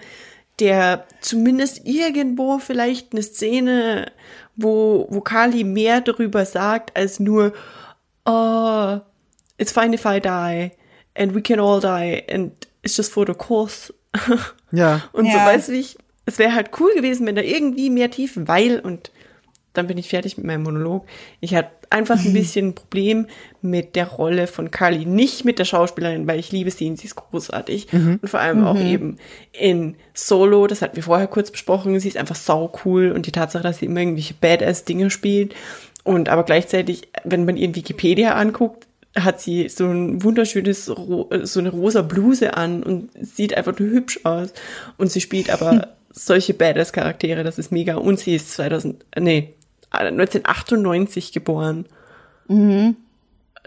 der 0.58 1.06
zumindest 1.20 1.86
irgendwo 1.86 2.58
vielleicht 2.58 3.12
eine 3.12 3.22
Szene, 3.22 4.12
wo, 4.56 5.06
wo 5.10 5.20
Carly 5.20 5.64
mehr 5.64 6.00
darüber 6.00 6.44
sagt, 6.44 6.96
als 6.96 7.18
nur, 7.20 7.52
oh, 8.26 8.98
it's 9.58 9.72
fine 9.72 9.94
if 9.94 10.04
I 10.04 10.20
die, 10.20 10.72
and 11.14 11.34
we 11.34 11.40
can 11.42 11.60
all 11.60 11.80
die, 11.80 12.22
and 12.30 12.52
it's 12.82 12.96
just 12.96 13.12
for 13.12 13.26
the 13.26 13.34
course. 13.34 13.92
Ja. 14.72 15.02
Und 15.12 15.26
so, 15.30 15.36
Ja. 15.36 15.46
weißt 15.46 15.68
du, 15.68 15.72
wie 15.72 15.80
ich, 15.80 15.96
es 16.26 16.38
wäre 16.38 16.54
halt 16.54 16.70
cool 16.78 16.92
gewesen, 16.94 17.26
wenn 17.26 17.34
da 17.34 17.42
irgendwie 17.42 17.90
mehr 17.90 18.08
Tiefe, 18.10 18.46
weil, 18.46 18.78
und 18.78 19.10
dann 19.72 19.86
bin 19.86 19.98
ich 19.98 20.08
fertig 20.08 20.36
mit 20.36 20.46
meinem 20.46 20.62
Monolog, 20.62 21.06
ich 21.40 21.54
hatte 21.54 21.70
einfach 21.90 22.18
ein 22.24 22.32
bisschen 22.34 22.68
ein 22.68 22.74
Problem 22.74 23.26
mit 23.62 23.96
der 23.96 24.08
Rolle 24.08 24.46
von 24.46 24.70
Carly, 24.70 25.04
nicht 25.04 25.44
mit 25.44 25.58
der 25.58 25.64
Schauspielerin, 25.64 26.26
weil 26.26 26.38
ich 26.38 26.52
liebe 26.52 26.70
sie 26.70 26.88
und 26.88 26.96
sie 26.96 27.06
ist 27.06 27.16
großartig. 27.16 27.88
Und 28.22 28.28
vor 28.28 28.40
allem 28.40 28.64
auch 28.64 28.78
eben 28.78 29.18
in 29.52 29.96
Solo, 30.14 30.66
das 30.66 30.82
hatten 30.82 30.96
wir 30.96 31.02
vorher 31.02 31.26
kurz 31.26 31.50
besprochen, 31.50 31.98
sie 32.00 32.08
ist 32.08 32.16
einfach 32.16 32.36
sau 32.36 32.72
cool 32.84 33.10
und 33.10 33.26
die 33.26 33.32
Tatsache, 33.32 33.62
dass 33.62 33.78
sie 33.78 33.86
immer 33.86 34.00
irgendwelche 34.00 34.34
Badass-Dinge 34.34 35.10
spielt 35.10 35.54
und 36.04 36.28
aber 36.28 36.44
gleichzeitig, 36.44 37.08
wenn 37.24 37.44
man 37.44 37.56
ihren 37.56 37.74
Wikipedia 37.74 38.34
anguckt, 38.34 38.86
hat 39.16 39.40
sie 39.40 39.68
so 39.68 39.86
ein 39.86 40.22
wunderschönes, 40.22 40.86
so 40.86 41.28
eine 41.30 41.70
rosa 41.70 42.02
Bluse 42.02 42.56
an 42.56 42.82
und 42.82 43.10
sieht 43.20 43.56
einfach 43.56 43.78
nur 43.78 43.90
hübsch 43.90 44.20
aus. 44.24 44.52
Und 44.98 45.10
sie 45.10 45.20
spielt 45.20 45.50
aber 45.50 45.88
solche 46.10 46.54
Badass-Charaktere, 46.54 47.42
das 47.42 47.58
ist 47.58 47.72
mega. 47.72 47.96
Und 47.96 48.20
sie 48.20 48.36
ist 48.36 48.52
2000, 48.52 49.04
äh, 49.12 49.20
nee, 49.20 49.54
1998 49.90 51.32
geboren. 51.32 51.86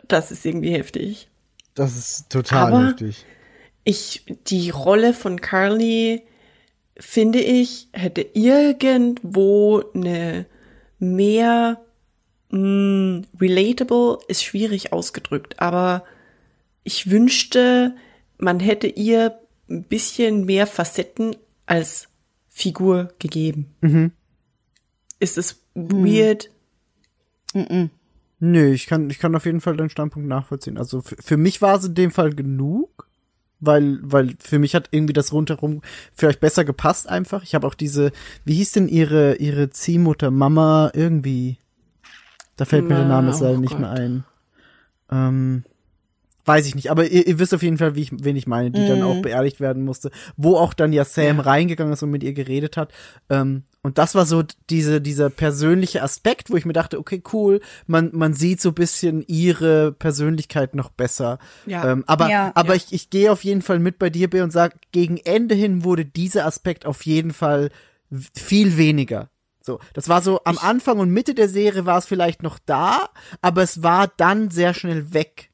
Das 0.07 0.31
ist 0.31 0.45
irgendwie 0.45 0.71
heftig. 0.73 1.27
Das 1.75 1.95
ist 1.97 2.29
total 2.29 2.73
Aber- 2.73 2.87
heftig. 2.89 3.25
Ich, 3.85 4.23
die 4.47 4.69
Rolle 4.69 5.13
von 5.13 5.41
Carly, 5.41 6.23
finde 6.97 7.39
ich, 7.41 7.89
hätte 7.91 8.21
irgendwo 8.33 9.83
eine 9.93 10.45
mehr 10.99 11.81
mh, 12.49 13.23
relatable, 13.41 14.19
ist 14.29 14.43
schwierig 14.43 14.93
ausgedrückt, 14.93 15.59
aber 15.59 16.05
ich 16.85 17.09
wünschte, 17.09 17.95
man 18.37 18.59
hätte 18.61 18.87
ihr 18.87 19.37
ein 19.69 19.83
bisschen 19.83 20.45
mehr 20.45 20.65
Facetten 20.67 21.35
als 21.65 22.07
Figur 22.49 23.09
gegeben. 23.19 24.13
Ist 25.19 25.37
es 25.37 25.59
weird? 25.75 26.49
Nö, 28.39 28.73
ich 28.73 28.87
kann, 28.87 29.09
ich 29.09 29.19
kann 29.19 29.35
auf 29.35 29.45
jeden 29.45 29.61
Fall 29.61 29.77
deinen 29.77 29.89
Standpunkt 29.89 30.27
nachvollziehen. 30.27 30.77
Also 30.77 31.01
für, 31.01 31.37
mich 31.37 31.61
war 31.61 31.77
es 31.77 31.85
in 31.85 31.95
dem 31.95 32.11
Fall 32.11 32.33
genug, 32.33 33.07
weil, 33.61 33.99
weil 34.01 34.35
für 34.39 34.59
mich 34.59 34.75
hat 34.75 34.89
irgendwie 34.91 35.13
das 35.13 35.31
rundherum 35.31 35.81
vielleicht 36.13 36.41
besser 36.41 36.65
gepasst 36.65 37.07
einfach. 37.07 37.43
Ich 37.43 37.55
habe 37.55 37.65
auch 37.65 37.75
diese, 37.75 38.11
wie 38.43 38.55
hieß 38.55 38.73
denn 38.73 38.87
ihre, 38.89 39.35
ihre 39.35 39.69
Ziehmutter, 39.69 40.29
Mama, 40.29 40.91
irgendwie, 40.93 41.57
da 42.57 42.65
fällt 42.65 42.83
mir 42.89 42.95
der 42.95 43.05
Name 43.05 43.33
Oh 43.33 43.43
leider 43.43 43.57
nicht 43.57 43.79
mehr 43.79 43.91
ein. 43.91 44.25
Ähm, 45.09 45.63
weiß 46.45 46.65
ich 46.65 46.75
nicht, 46.75 46.91
aber 46.91 47.07
ihr, 47.07 47.25
ihr 47.27 47.39
wisst 47.39 47.53
auf 47.53 47.63
jeden 47.63 47.77
Fall, 47.77 47.95
wie 47.95 48.01
ich, 48.01 48.11
wen 48.11 48.35
ich 48.35 48.47
meine, 48.47 48.71
die 48.71 48.85
dann 48.85 49.01
auch 49.03 49.21
beerdigt 49.21 49.59
werden 49.59 49.83
musste, 49.85 50.11
wo 50.35 50.57
auch 50.57 50.73
dann 50.73 50.91
ja 50.93 51.05
Sam 51.05 51.39
reingegangen 51.39 51.93
ist 51.93 52.03
und 52.03 52.11
mit 52.11 52.23
ihr 52.23 52.33
geredet 52.33 52.75
hat. 52.77 52.91
Ähm, 53.29 53.63
und 53.81 53.97
das 53.97 54.15
war 54.15 54.25
so 54.25 54.43
diese, 54.69 55.01
dieser 55.01 55.29
persönliche 55.29 56.03
Aspekt, 56.03 56.49
wo 56.49 56.55
ich 56.55 56.65
mir 56.65 56.73
dachte, 56.73 56.99
okay, 56.99 57.21
cool, 57.33 57.59
man, 57.85 58.11
man 58.13 58.33
sieht 58.33 58.61
so 58.61 58.69
ein 58.69 58.75
bisschen 58.75 59.23
ihre 59.27 59.91
Persönlichkeit 59.91 60.73
noch 60.75 60.89
besser. 60.89 61.37
Ja. 61.65 61.91
Ähm, 61.91 62.03
aber 62.07 62.29
Ja. 62.29 62.51
aber 62.55 62.69
Ja. 62.69 62.75
ich, 62.75 62.93
ich 62.93 63.09
gehe 63.09 63.31
auf 63.31 63.43
jeden 63.43 63.61
Fall 63.61 63.79
mit 63.79 63.99
bei 63.99 64.09
dir, 64.09 64.29
B, 64.29 64.41
und 64.41 64.51
sag, 64.51 64.75
gegen 64.91 65.17
Ende 65.17 65.55
hin 65.55 65.83
wurde 65.83 66.05
dieser 66.05 66.45
Aspekt 66.45 66.85
auf 66.85 67.05
jeden 67.05 67.33
Fall 67.33 67.71
viel 68.35 68.77
weniger. 68.77 69.29
So, 69.61 69.79
das 69.93 70.09
war 70.09 70.21
so 70.21 70.41
am 70.43 70.57
Anfang 70.57 70.99
und 70.99 71.09
Mitte 71.09 71.33
der 71.33 71.47
Serie 71.47 71.85
war 71.85 71.97
es 71.97 72.05
vielleicht 72.05 72.43
noch 72.43 72.59
da, 72.65 73.09
aber 73.41 73.63
es 73.63 73.81
war 73.81 74.11
dann 74.17 74.49
sehr 74.49 74.73
schnell 74.73 75.13
weg. 75.13 75.51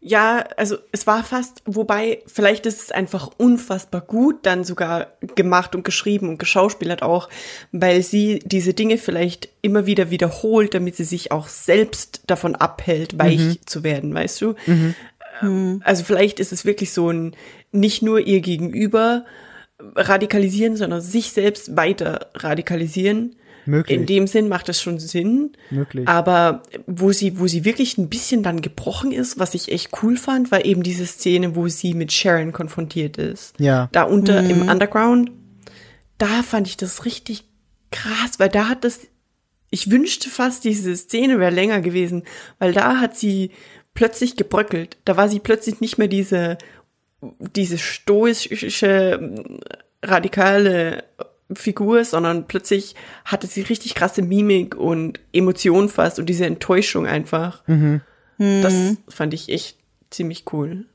Ja, 0.00 0.44
also 0.56 0.76
es 0.90 1.06
war 1.06 1.22
fast, 1.24 1.62
wobei 1.64 2.22
vielleicht 2.26 2.66
ist 2.66 2.82
es 2.82 2.92
einfach 2.92 3.30
unfassbar 3.38 4.00
gut 4.00 4.40
dann 4.42 4.64
sogar 4.64 5.12
gemacht 5.34 5.74
und 5.74 5.84
geschrieben 5.84 6.28
und 6.28 6.38
geschauspielert 6.38 7.02
auch, 7.02 7.28
weil 7.70 8.02
sie 8.02 8.40
diese 8.44 8.74
Dinge 8.74 8.98
vielleicht 8.98 9.48
immer 9.62 9.86
wieder 9.86 10.10
wiederholt, 10.10 10.74
damit 10.74 10.96
sie 10.96 11.04
sich 11.04 11.30
auch 11.32 11.48
selbst 11.48 12.22
davon 12.26 12.56
abhält, 12.56 13.18
weich 13.18 13.60
zu 13.66 13.84
werden, 13.84 14.12
weißt 14.14 14.40
du? 14.40 14.54
Ähm, 15.42 15.80
Also 15.84 16.04
vielleicht 16.04 16.40
ist 16.40 16.52
es 16.52 16.64
wirklich 16.64 16.92
so 16.92 17.10
ein 17.10 17.36
nicht 17.70 18.02
nur 18.02 18.20
ihr 18.20 18.40
Gegenüber 18.40 19.24
radikalisieren, 19.94 20.76
sondern 20.76 21.00
sich 21.00 21.32
selbst 21.32 21.76
weiter 21.76 22.30
radikalisieren. 22.34 23.36
Möglich. 23.64 23.98
In 23.98 24.06
dem 24.06 24.26
Sinn 24.26 24.48
macht 24.48 24.68
das 24.68 24.80
schon 24.80 24.98
Sinn. 24.98 25.52
Möglich. 25.70 26.08
Aber 26.08 26.62
wo 26.86 27.12
sie, 27.12 27.38
wo 27.38 27.46
sie 27.46 27.64
wirklich 27.64 27.98
ein 27.98 28.08
bisschen 28.08 28.42
dann 28.42 28.60
gebrochen 28.60 29.12
ist, 29.12 29.38
was 29.38 29.54
ich 29.54 29.70
echt 29.70 29.90
cool 30.02 30.16
fand, 30.16 30.50
war 30.50 30.64
eben 30.64 30.82
diese 30.82 31.06
Szene, 31.06 31.54
wo 31.54 31.68
sie 31.68 31.94
mit 31.94 32.12
Sharon 32.12 32.52
konfrontiert 32.52 33.18
ist. 33.18 33.58
Ja. 33.58 33.88
Da 33.92 34.02
unter 34.04 34.42
im 34.42 34.68
Underground. 34.68 35.30
Da 36.18 36.42
fand 36.42 36.66
ich 36.66 36.76
das 36.76 37.04
richtig 37.04 37.44
krass, 37.90 38.38
weil 38.38 38.48
da 38.48 38.68
hat 38.68 38.84
das, 38.84 39.00
ich 39.70 39.90
wünschte 39.90 40.28
fast, 40.28 40.64
diese 40.64 40.96
Szene 40.96 41.38
wäre 41.38 41.52
länger 41.52 41.80
gewesen, 41.80 42.24
weil 42.58 42.72
da 42.72 43.00
hat 43.00 43.16
sie 43.16 43.50
plötzlich 43.94 44.36
gebröckelt. 44.36 44.98
Da 45.04 45.16
war 45.16 45.28
sie 45.28 45.40
plötzlich 45.40 45.80
nicht 45.80 45.98
mehr 45.98 46.08
diese, 46.08 46.58
diese 47.38 47.78
stoische, 47.78 49.34
radikale 50.02 51.04
Figur, 51.56 52.04
sondern 52.04 52.46
plötzlich 52.46 52.94
hatte 53.24 53.46
sie 53.46 53.62
richtig 53.62 53.94
krasse 53.94 54.22
Mimik 54.22 54.74
und 54.74 55.20
Emotionen 55.32 55.88
fast 55.88 56.18
und 56.18 56.26
diese 56.26 56.46
Enttäuschung 56.46 57.06
einfach. 57.06 57.62
Das 58.38 58.96
fand 59.08 59.34
ich 59.34 59.48
echt 59.50 59.78
ziemlich 60.10 60.44
cool. 60.52 60.86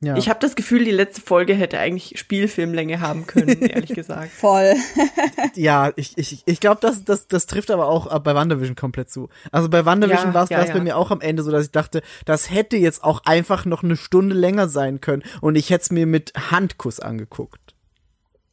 ja. 0.00 0.16
Ich 0.16 0.28
habe 0.28 0.38
das 0.40 0.54
Gefühl, 0.54 0.84
die 0.84 0.90
letzte 0.90 1.20
Folge 1.20 1.54
hätte 1.54 1.78
eigentlich 1.78 2.18
Spielfilmlänge 2.18 3.00
haben 3.00 3.26
können, 3.26 3.62
ehrlich 3.62 3.94
gesagt. 3.94 4.30
Voll. 4.32 4.74
ja, 5.54 5.92
ich, 5.96 6.16
ich, 6.16 6.42
ich 6.46 6.60
glaube, 6.60 6.80
das, 6.80 7.04
das, 7.04 7.26
das 7.28 7.46
trifft 7.46 7.70
aber 7.70 7.86
auch 7.86 8.16
bei 8.20 8.34
WandaVision 8.34 8.76
komplett 8.76 9.10
zu. 9.10 9.28
Also 9.50 9.68
bei 9.68 9.84
WandaVision 9.84 10.28
Ja, 10.28 10.34
war 10.34 10.44
es 10.44 10.50
ja, 10.50 10.58
bei 10.60 10.66
ja. 10.68 10.80
mir 10.80 10.96
auch 10.96 11.10
am 11.10 11.20
Ende 11.20 11.42
so, 11.42 11.50
dass 11.50 11.66
ich 11.66 11.72
dachte, 11.72 12.02
das 12.24 12.50
hätte 12.50 12.76
jetzt 12.76 13.02
auch 13.02 13.22
einfach 13.24 13.64
noch 13.64 13.82
eine 13.82 13.96
Stunde 13.96 14.34
länger 14.34 14.68
sein 14.68 15.00
können 15.00 15.22
und 15.40 15.56
ich 15.56 15.70
hätte 15.70 15.82
es 15.82 15.90
mir 15.90 16.06
mit 16.06 16.32
Handkuss 16.50 17.00
angeguckt. 17.00 17.67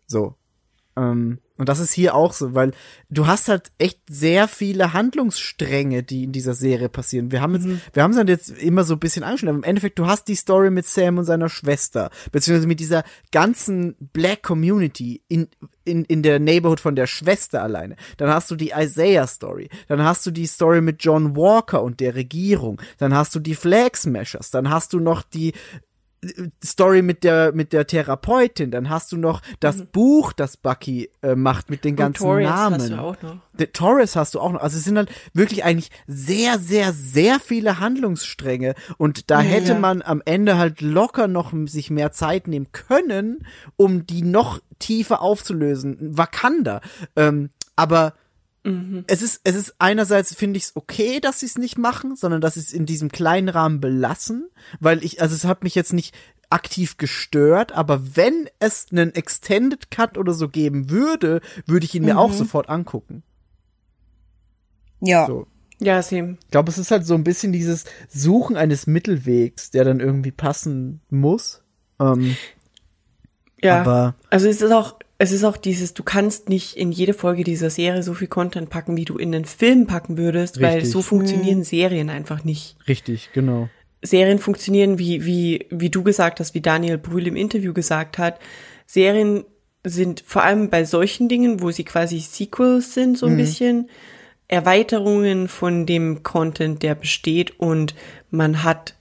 So. 0.07 0.35
Ähm, 0.97 1.39
und 1.57 1.69
das 1.69 1.79
ist 1.79 1.93
hier 1.93 2.15
auch 2.15 2.33
so, 2.33 2.53
weil 2.53 2.71
du 3.09 3.27
hast 3.27 3.47
halt 3.47 3.71
echt 3.77 4.01
sehr 4.09 4.49
viele 4.49 4.91
Handlungsstränge, 4.91 6.03
die 6.03 6.25
in 6.25 6.33
dieser 6.33 6.53
Serie 6.53 6.89
passieren. 6.89 7.31
Wir 7.31 7.41
haben 7.41 7.53
jetzt, 7.53 7.95
wir 7.95 8.03
haben 8.03 8.11
es 8.11 8.17
halt 8.17 8.27
jetzt 8.27 8.49
immer 8.49 8.83
so 8.83 8.95
ein 8.95 8.99
bisschen 8.99 9.23
angeschaut, 9.23 9.49
aber 9.49 9.59
im 9.59 9.63
Endeffekt, 9.63 9.97
du 9.97 10.05
hast 10.05 10.27
die 10.27 10.35
Story 10.35 10.69
mit 10.69 10.85
Sam 10.85 11.17
und 11.17 11.23
seiner 11.23 11.47
Schwester, 11.47 12.09
beziehungsweise 12.33 12.67
mit 12.67 12.81
dieser 12.81 13.05
ganzen 13.31 13.95
Black 13.99 14.43
Community 14.43 15.21
in, 15.29 15.47
in, 15.85 16.03
in 16.03 16.23
der 16.23 16.39
Neighborhood 16.39 16.81
von 16.81 16.97
der 16.97 17.07
Schwester 17.07 17.63
alleine. 17.63 17.95
Dann 18.17 18.29
hast 18.29 18.51
du 18.51 18.57
die 18.57 18.73
Isaiah-Story. 18.75 19.69
Dann 19.87 20.03
hast 20.03 20.25
du 20.25 20.31
die 20.31 20.47
Story 20.47 20.81
mit 20.81 21.03
John 21.05 21.37
Walker 21.37 21.83
und 21.83 22.01
der 22.01 22.15
Regierung. 22.15 22.81
Dann 22.97 23.13
hast 23.13 23.33
du 23.33 23.39
die 23.39 23.55
Flag 23.55 23.95
Smashers. 23.95 24.51
Dann 24.51 24.69
hast 24.69 24.91
du 24.91 24.99
noch 24.99 25.21
die 25.21 25.53
Story 26.63 27.01
mit 27.03 27.23
der 27.23 27.51
mit 27.53 27.71
der 27.71 27.85
Therapeutin, 27.85 28.71
dann 28.71 28.89
hast 28.89 29.11
du 29.11 29.17
noch 29.17 29.41
das 29.59 29.85
Buch, 29.85 30.33
das 30.33 30.57
Bucky 30.57 31.09
äh, 31.21 31.35
macht 31.35 31.69
mit 31.69 31.83
den 31.85 31.95
ganzen 31.95 32.23
Mhm. 32.23 32.27
Torres 32.27 32.45
Namen. 32.49 32.81
hast 32.81 32.89
du 32.89 32.97
auch 32.97 33.21
noch. 33.21 33.37
The 33.57 33.67
Torres 33.67 34.15
hast 34.15 34.33
du 34.35 34.39
auch 34.39 34.51
noch. 34.51 34.61
Also 34.61 34.77
es 34.77 34.83
sind 34.85 34.97
halt 34.97 35.09
wirklich 35.33 35.63
eigentlich 35.63 35.91
sehr, 36.07 36.57
sehr, 36.59 36.93
sehr 36.93 37.39
viele 37.39 37.79
Handlungsstränge. 37.79 38.73
Und 38.97 39.29
da 39.29 39.39
hätte 39.39 39.75
man 39.75 40.01
am 40.01 40.21
Ende 40.25 40.57
halt 40.57 40.81
locker 40.81 41.27
noch 41.27 41.53
sich 41.67 41.89
mehr 41.91 42.11
Zeit 42.11 42.47
nehmen 42.47 42.71
können, 42.71 43.45
um 43.77 44.05
die 44.07 44.23
noch 44.23 44.59
tiefer 44.79 45.21
aufzulösen. 45.21 46.17
Wakanda. 46.17 46.81
Ähm, 47.15 47.49
aber 47.75 48.13
es 49.07 49.21
ist, 49.21 49.41
es 49.43 49.55
ist 49.55 49.75
einerseits 49.79 50.33
finde 50.33 50.57
ich 50.57 50.63
es 50.63 50.75
okay, 50.75 51.19
dass 51.19 51.39
sie 51.41 51.45
es 51.45 51.57
nicht 51.57 51.77
machen, 51.77 52.15
sondern 52.15 52.41
dass 52.41 52.55
sie 52.55 52.61
es 52.61 52.73
in 52.73 52.85
diesem 52.85 53.09
kleinen 53.11 53.49
Rahmen 53.49 53.79
belassen, 53.79 54.49
weil 54.79 55.03
ich, 55.03 55.21
also 55.21 55.35
es 55.35 55.45
hat 55.45 55.63
mich 55.63 55.75
jetzt 55.75 55.93
nicht 55.93 56.15
aktiv 56.49 56.97
gestört, 56.97 57.73
aber 57.73 58.15
wenn 58.15 58.49
es 58.59 58.87
einen 58.91 59.13
Extended 59.13 59.91
Cut 59.91 60.17
oder 60.17 60.33
so 60.33 60.49
geben 60.49 60.89
würde, 60.89 61.41
würde 61.67 61.85
ich 61.85 61.93
ihn 61.95 62.05
mir 62.05 62.17
auch 62.17 62.33
sofort 62.33 62.69
angucken. 62.69 63.23
Ja. 65.01 65.27
So. 65.27 65.47
Ja, 65.79 66.01
same. 66.01 66.37
Ich 66.41 66.51
glaube, 66.51 66.71
es 66.71 66.77
ist 66.77 66.89
halt 66.91 67.05
so 67.05 67.15
ein 67.15 67.23
bisschen 67.25 67.51
dieses 67.51 67.83
Suchen 68.07 68.55
eines 68.55 68.87
Mittelwegs, 68.87 69.71
der 69.71 69.83
dann 69.83 69.99
irgendwie 69.99 70.31
passen 70.31 71.01
muss. 71.09 71.61
Ähm, 71.99 72.35
Ja. 73.61 73.81
Aber- 73.81 74.15
also 74.29 74.47
es 74.47 74.61
ist 74.61 74.71
auch, 74.71 74.97
es 75.17 75.31
ist 75.31 75.43
auch 75.43 75.57
dieses, 75.57 75.93
du 75.93 76.03
kannst 76.03 76.49
nicht 76.49 76.75
in 76.75 76.91
jede 76.91 77.13
Folge 77.13 77.43
dieser 77.43 77.69
Serie 77.69 78.03
so 78.03 78.13
viel 78.13 78.27
Content 78.27 78.69
packen, 78.69 78.97
wie 78.97 79.05
du 79.05 79.17
in 79.17 79.31
den 79.31 79.45
Film 79.45 79.87
packen 79.87 80.17
würdest, 80.17 80.61
weil 80.61 80.75
Richtig. 80.75 80.91
so 80.91 81.01
funktionieren 81.01 81.63
Serien 81.63 82.09
einfach 82.09 82.43
nicht. 82.43 82.75
richtig, 82.87 83.29
genau. 83.33 83.69
Serien 84.01 84.39
funktionieren, 84.39 84.99
wie, 84.99 85.25
wie, 85.25 85.67
wie 85.69 85.89
du 85.89 86.03
gesagt 86.03 86.39
hast, 86.39 86.53
wie 86.53 86.61
Daniel 86.61 86.97
Brühl 86.97 87.27
im 87.27 87.35
Interview 87.35 87.73
gesagt 87.73 88.17
hat. 88.17 88.39
Serien 88.85 89.45
sind 89.83 90.21
vor 90.25 90.43
allem 90.43 90.69
bei 90.69 90.83
solchen 90.83 91.29
Dingen, 91.29 91.61
wo 91.61 91.71
sie 91.71 91.85
quasi 91.85 92.19
Sequels 92.19 92.93
sind, 92.93 93.17
so 93.17 93.25
ein 93.27 93.37
bisschen, 93.37 93.89
Erweiterungen 94.47 95.47
von 95.47 95.85
dem 95.85 96.21
Content, 96.21 96.83
der 96.83 96.95
besteht 96.95 97.59
und 97.59 97.95
man 98.29 98.63
hat 98.63 98.94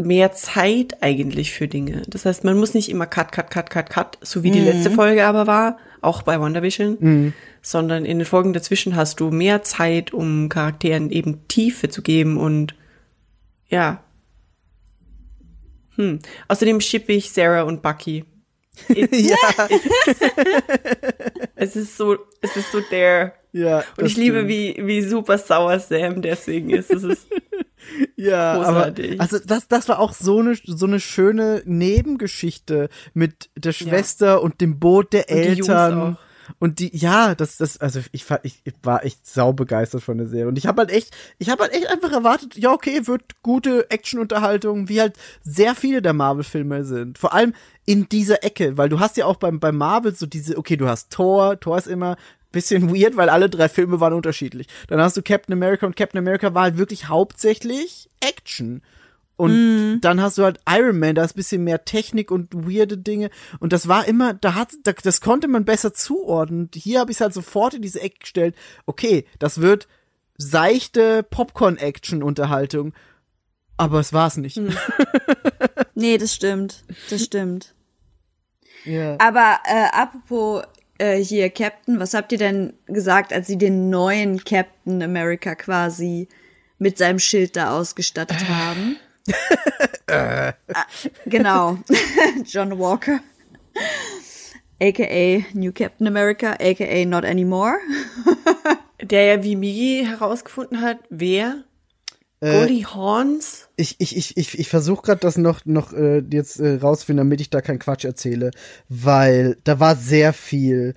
mehr 0.00 0.32
Zeit 0.32 1.02
eigentlich 1.02 1.52
für 1.52 1.68
Dinge. 1.68 2.02
Das 2.08 2.24
heißt, 2.24 2.44
man 2.44 2.58
muss 2.58 2.74
nicht 2.74 2.88
immer 2.88 3.06
cut, 3.06 3.32
cut, 3.32 3.50
cut, 3.50 3.70
cut, 3.70 3.90
cut, 3.90 4.18
so 4.22 4.42
wie 4.42 4.50
die 4.50 4.60
letzte 4.60 4.90
Folge 4.90 5.24
aber 5.24 5.46
war, 5.46 5.78
auch 6.00 6.22
bei 6.22 6.40
WandaVision, 6.40 7.34
sondern 7.62 8.04
in 8.04 8.18
den 8.18 8.26
Folgen 8.26 8.52
dazwischen 8.52 8.96
hast 8.96 9.20
du 9.20 9.30
mehr 9.30 9.62
Zeit, 9.62 10.12
um 10.12 10.48
Charakteren 10.48 11.10
eben 11.10 11.46
Tiefe 11.48 11.88
zu 11.88 12.02
geben 12.02 12.38
und 12.38 12.74
ja. 13.68 14.02
Hm. 15.96 16.18
Außerdem 16.48 16.80
shippe 16.80 17.12
ich 17.12 17.30
Sarah 17.30 17.62
und 17.62 17.82
Bucky. 17.82 18.24
It's, 18.88 19.18
Ja, 19.30 19.68
es 21.54 21.76
ist 21.76 21.96
so, 21.96 22.16
es 22.40 22.56
ist 22.56 22.72
so 22.72 22.80
der. 22.80 23.34
ja. 23.52 23.84
Und 23.98 24.06
ich 24.06 24.16
liebe, 24.16 24.48
wie, 24.48 24.76
wie 24.80 25.02
super 25.02 25.36
sauer 25.38 25.78
Sam 25.78 26.22
deswegen 26.22 26.70
ist. 26.70 26.90
Es 26.90 27.02
ist 27.02 27.26
Ja, 28.16 28.56
Großartig. 28.56 29.12
aber 29.12 29.20
also 29.22 29.38
das, 29.38 29.66
das 29.68 29.88
war 29.88 29.98
auch 29.98 30.12
so 30.12 30.38
eine 30.40 30.54
so 30.64 30.86
eine 30.86 31.00
schöne 31.00 31.62
Nebengeschichte 31.64 32.88
mit 33.14 33.50
der 33.56 33.72
Schwester 33.72 34.42
und 34.42 34.60
dem 34.60 34.78
Boot 34.78 35.12
der 35.12 35.28
Und 35.30 35.36
die 35.36 35.42
Eltern. 35.48 36.00
auch. 36.14 36.16
Und 36.58 36.80
die, 36.80 36.94
ja, 36.96 37.36
das, 37.36 37.58
das, 37.58 37.76
also 37.78 38.00
ich, 38.10 38.28
war- 38.28 38.40
ich, 38.44 38.60
ich 38.64 38.74
war 38.82 39.04
echt 39.04 39.24
saubegeistert 39.24 40.02
von 40.02 40.18
der 40.18 40.26
Serie. 40.26 40.48
Und 40.48 40.58
ich 40.58 40.66
habe 40.66 40.80
halt 40.80 40.90
echt, 40.90 41.16
ich 41.38 41.48
habe 41.48 41.62
halt 41.62 41.72
echt 41.72 41.88
einfach 41.88 42.10
erwartet, 42.10 42.56
ja, 42.56 42.72
okay, 42.72 43.06
wird 43.06 43.22
gute 43.42 43.88
Actionunterhaltung, 43.88 44.88
wie 44.88 45.00
halt 45.00 45.14
sehr 45.44 45.76
viele 45.76 46.02
der 46.02 46.12
Marvel-Filme 46.12 46.84
sind. 46.84 47.18
Vor 47.18 47.32
allem 47.34 47.54
in 47.86 48.08
dieser 48.08 48.42
Ecke, 48.42 48.76
weil 48.76 48.88
du 48.88 48.98
hast 48.98 49.16
ja 49.16 49.26
auch 49.26 49.36
beim, 49.36 49.60
beim 49.60 49.76
Marvel 49.76 50.12
so 50.14 50.26
diese, 50.26 50.58
okay, 50.58 50.76
du 50.76 50.88
hast 50.88 51.10
Thor, 51.12 51.58
Thor 51.60 51.78
ist 51.78 51.86
immer 51.86 52.16
bisschen 52.52 52.94
weird, 52.94 53.16
weil 53.16 53.28
alle 53.28 53.48
drei 53.48 53.68
Filme 53.68 54.00
waren 54.00 54.12
unterschiedlich. 54.12 54.66
Dann 54.88 55.00
hast 55.00 55.16
du 55.16 55.22
Captain 55.22 55.52
America 55.52 55.86
und 55.86 55.96
Captain 55.96 56.18
America 56.18 56.54
war 56.54 56.62
halt 56.64 56.78
wirklich 56.78 57.08
hauptsächlich 57.08 58.08
Action. 58.20 58.82
Und 59.36 60.00
dann 60.02 60.20
hast 60.20 60.36
du 60.36 60.44
halt 60.44 60.60
Iron 60.68 60.98
Man, 60.98 61.14
da 61.14 61.24
ist 61.24 61.34
ein 61.34 61.36
bisschen 61.36 61.64
mehr 61.64 61.86
Technik 61.86 62.30
und 62.30 62.52
weirde 62.52 62.98
Dinge. 62.98 63.30
Und 63.58 63.72
das 63.72 63.88
war 63.88 64.06
immer, 64.06 64.34
da 64.34 64.54
hat, 64.54 64.68
da, 64.82 64.92
das 64.92 65.22
konnte 65.22 65.48
man 65.48 65.64
besser 65.64 65.94
zuordnen. 65.94 66.64
Und 66.64 66.74
Hier 66.74 67.00
habe 67.00 67.10
ich 67.10 67.16
es 67.16 67.20
halt 67.22 67.32
sofort 67.32 67.72
in 67.72 67.80
diese 67.80 68.02
Ecke 68.02 68.18
gestellt. 68.18 68.54
Okay, 68.84 69.24
das 69.38 69.62
wird 69.62 69.88
seichte 70.36 71.22
Popcorn-Action-Unterhaltung. 71.22 72.92
Aber 73.78 74.00
es 74.00 74.12
war's 74.12 74.36
nicht. 74.36 74.60
Nee, 75.94 76.16
das 76.16 76.34
stimmt. 76.34 76.82
Das 77.10 77.22
stimmt. 77.24 77.74
Ja. 78.84 79.16
Aber 79.18 79.58
äh, 79.64 79.88
apropos 79.92 80.62
äh, 81.00 81.22
hier 81.22 81.50
Captain, 81.50 81.98
was 81.98 82.14
habt 82.14 82.32
ihr 82.32 82.38
denn 82.38 82.74
gesagt, 82.86 83.32
als 83.32 83.46
sie 83.46 83.58
den 83.58 83.90
neuen 83.90 84.44
Captain 84.44 85.02
America 85.02 85.54
quasi 85.54 86.28
mit 86.78 86.98
seinem 86.98 87.18
Schild 87.18 87.56
da 87.56 87.76
ausgestattet 87.78 88.48
haben? 88.48 88.96
Ah, 90.12 90.54
genau. 91.26 91.78
John 92.44 92.76
Walker. 92.80 93.20
AKA 94.80 95.44
New 95.52 95.70
Captain 95.70 96.08
America, 96.08 96.56
AKA 96.58 97.04
Not 97.04 97.24
Anymore. 97.24 97.78
Der 99.02 99.24
ja 99.24 99.44
wie 99.44 99.54
Migi 99.54 100.04
herausgefunden 100.04 100.80
hat, 100.80 100.98
wer 101.10 101.62
Goldie 102.40 102.86
Horns 102.86 103.68
Ich, 103.76 103.96
ich, 103.98 104.16
ich, 104.16 104.36
ich, 104.36 104.58
ich 104.58 104.68
versuche 104.68 105.02
gerade 105.02 105.20
das 105.20 105.36
noch, 105.36 105.64
noch 105.66 105.92
äh, 105.92 106.22
jetzt 106.30 106.58
äh, 106.58 106.76
rausfinden, 106.76 107.18
damit 107.28 107.40
ich 107.40 107.50
da 107.50 107.60
keinen 107.60 107.78
Quatsch 107.78 108.04
erzähle. 108.04 108.50
Weil 108.88 109.58
da 109.64 109.78
war 109.78 109.94
sehr 109.96 110.32
viel. 110.32 110.94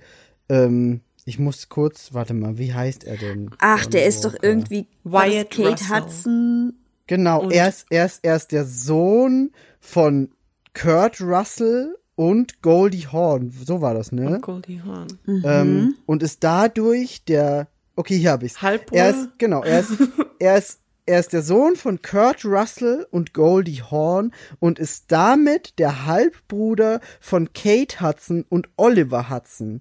Ähm, 0.48 1.00
ich 1.26 1.38
muss 1.38 1.68
kurz, 1.68 2.12
warte 2.12 2.34
mal, 2.34 2.58
wie 2.58 2.72
heißt 2.72 3.04
er 3.04 3.16
denn? 3.16 3.50
Ach, 3.58 3.82
John 3.82 3.90
der 3.90 4.06
ist 4.06 4.24
doch 4.24 4.34
irgendwie 4.40 4.86
Wyatt 5.04 5.50
Kate 5.50 5.70
Russell. 5.70 6.00
Hudson. 6.02 6.72
Genau, 7.06 7.42
Und- 7.42 7.52
er 7.52 7.68
ist, 7.68 7.86
er, 7.90 8.06
ist, 8.06 8.20
er 8.22 8.36
ist 8.36 8.52
der 8.52 8.64
Sohn 8.64 9.50
von 9.80 10.30
Kurt 10.74 11.20
Russell 11.20 11.94
und 12.14 12.62
Goldie 12.62 13.06
Hawn. 13.10 13.50
So 13.66 13.80
war 13.80 13.92
das, 13.94 14.12
ne? 14.12 14.38
Goldie 14.40 14.80
Horn. 14.84 15.08
Ähm, 15.26 15.94
und 16.06 16.22
ist 16.22 16.42
dadurch 16.44 17.24
der. 17.24 17.68
Okay, 17.96 18.16
hier 18.18 18.30
habe 18.32 18.46
ich's. 18.46 18.60
Halbbruder? 18.62 19.02
Er 19.02 19.10
ist, 19.10 19.28
genau, 19.38 19.62
er 19.62 19.80
ist, 19.80 19.92
er 20.38 20.56
ist, 20.58 20.80
er 21.06 21.20
ist 21.20 21.32
der 21.32 21.42
Sohn 21.42 21.76
von 21.76 22.00
Kurt 22.02 22.44
Russell 22.44 23.06
und 23.10 23.34
Goldie 23.34 23.82
Hawn 23.82 24.32
und 24.58 24.78
ist 24.78 25.12
damit 25.12 25.78
der 25.78 26.06
Halbbruder 26.06 27.00
von 27.20 27.52
Kate 27.52 28.00
Hudson 28.00 28.44
und 28.48 28.68
Oliver 28.76 29.28
Hudson. 29.28 29.80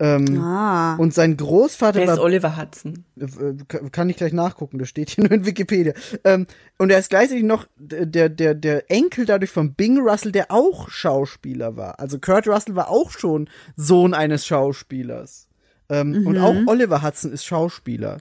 Ähm, 0.00 0.40
Ah. 0.40 0.94
Und 0.96 1.12
sein 1.12 1.36
Großvater 1.36 1.98
Wer 1.98 2.04
ist 2.04 2.10
war 2.18 2.22
Oliver 2.22 2.56
Hudson? 2.56 3.04
äh, 3.16 3.54
kann 3.66 3.90
kann 3.90 4.10
ich 4.10 4.16
gleich 4.16 4.32
nachgucken, 4.32 4.78
das 4.78 4.88
steht 4.88 5.10
hier 5.10 5.24
nur 5.28 5.32
in 5.32 5.44
Wikipedia. 5.44 5.92
Ähm, 6.22 6.46
und 6.78 6.90
er 6.90 7.00
ist 7.00 7.10
gleichzeitig 7.10 7.42
noch 7.44 7.66
der, 7.76 8.28
der, 8.28 8.54
der 8.54 8.90
Enkel 8.90 9.26
dadurch 9.26 9.50
von 9.50 9.74
Bing 9.74 9.98
Russell, 9.98 10.30
der 10.32 10.52
auch 10.52 10.88
Schauspieler 10.88 11.76
war. 11.76 11.98
Also 11.98 12.18
Kurt 12.20 12.46
Russell 12.46 12.76
war 12.76 12.88
auch 12.90 13.10
schon 13.10 13.50
Sohn 13.76 14.14
eines 14.14 14.46
Schauspielers. 14.46 15.48
Ähm, 15.88 16.26
Und 16.26 16.38
auch 16.38 16.54
Oliver 16.66 17.02
Hudson 17.02 17.32
ist 17.32 17.44
Schauspieler. 17.44 18.18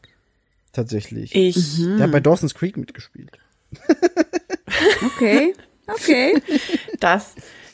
Tatsächlich. 0.78 1.34
Ich. 1.34 1.78
Der 1.80 2.02
hat 2.02 2.12
bei 2.12 2.20
Dawson's 2.20 2.54
Creek 2.54 2.78
mitgespielt. 2.78 3.32
Okay. 5.04 5.56
Okay. 5.88 6.40
dass 7.00 7.34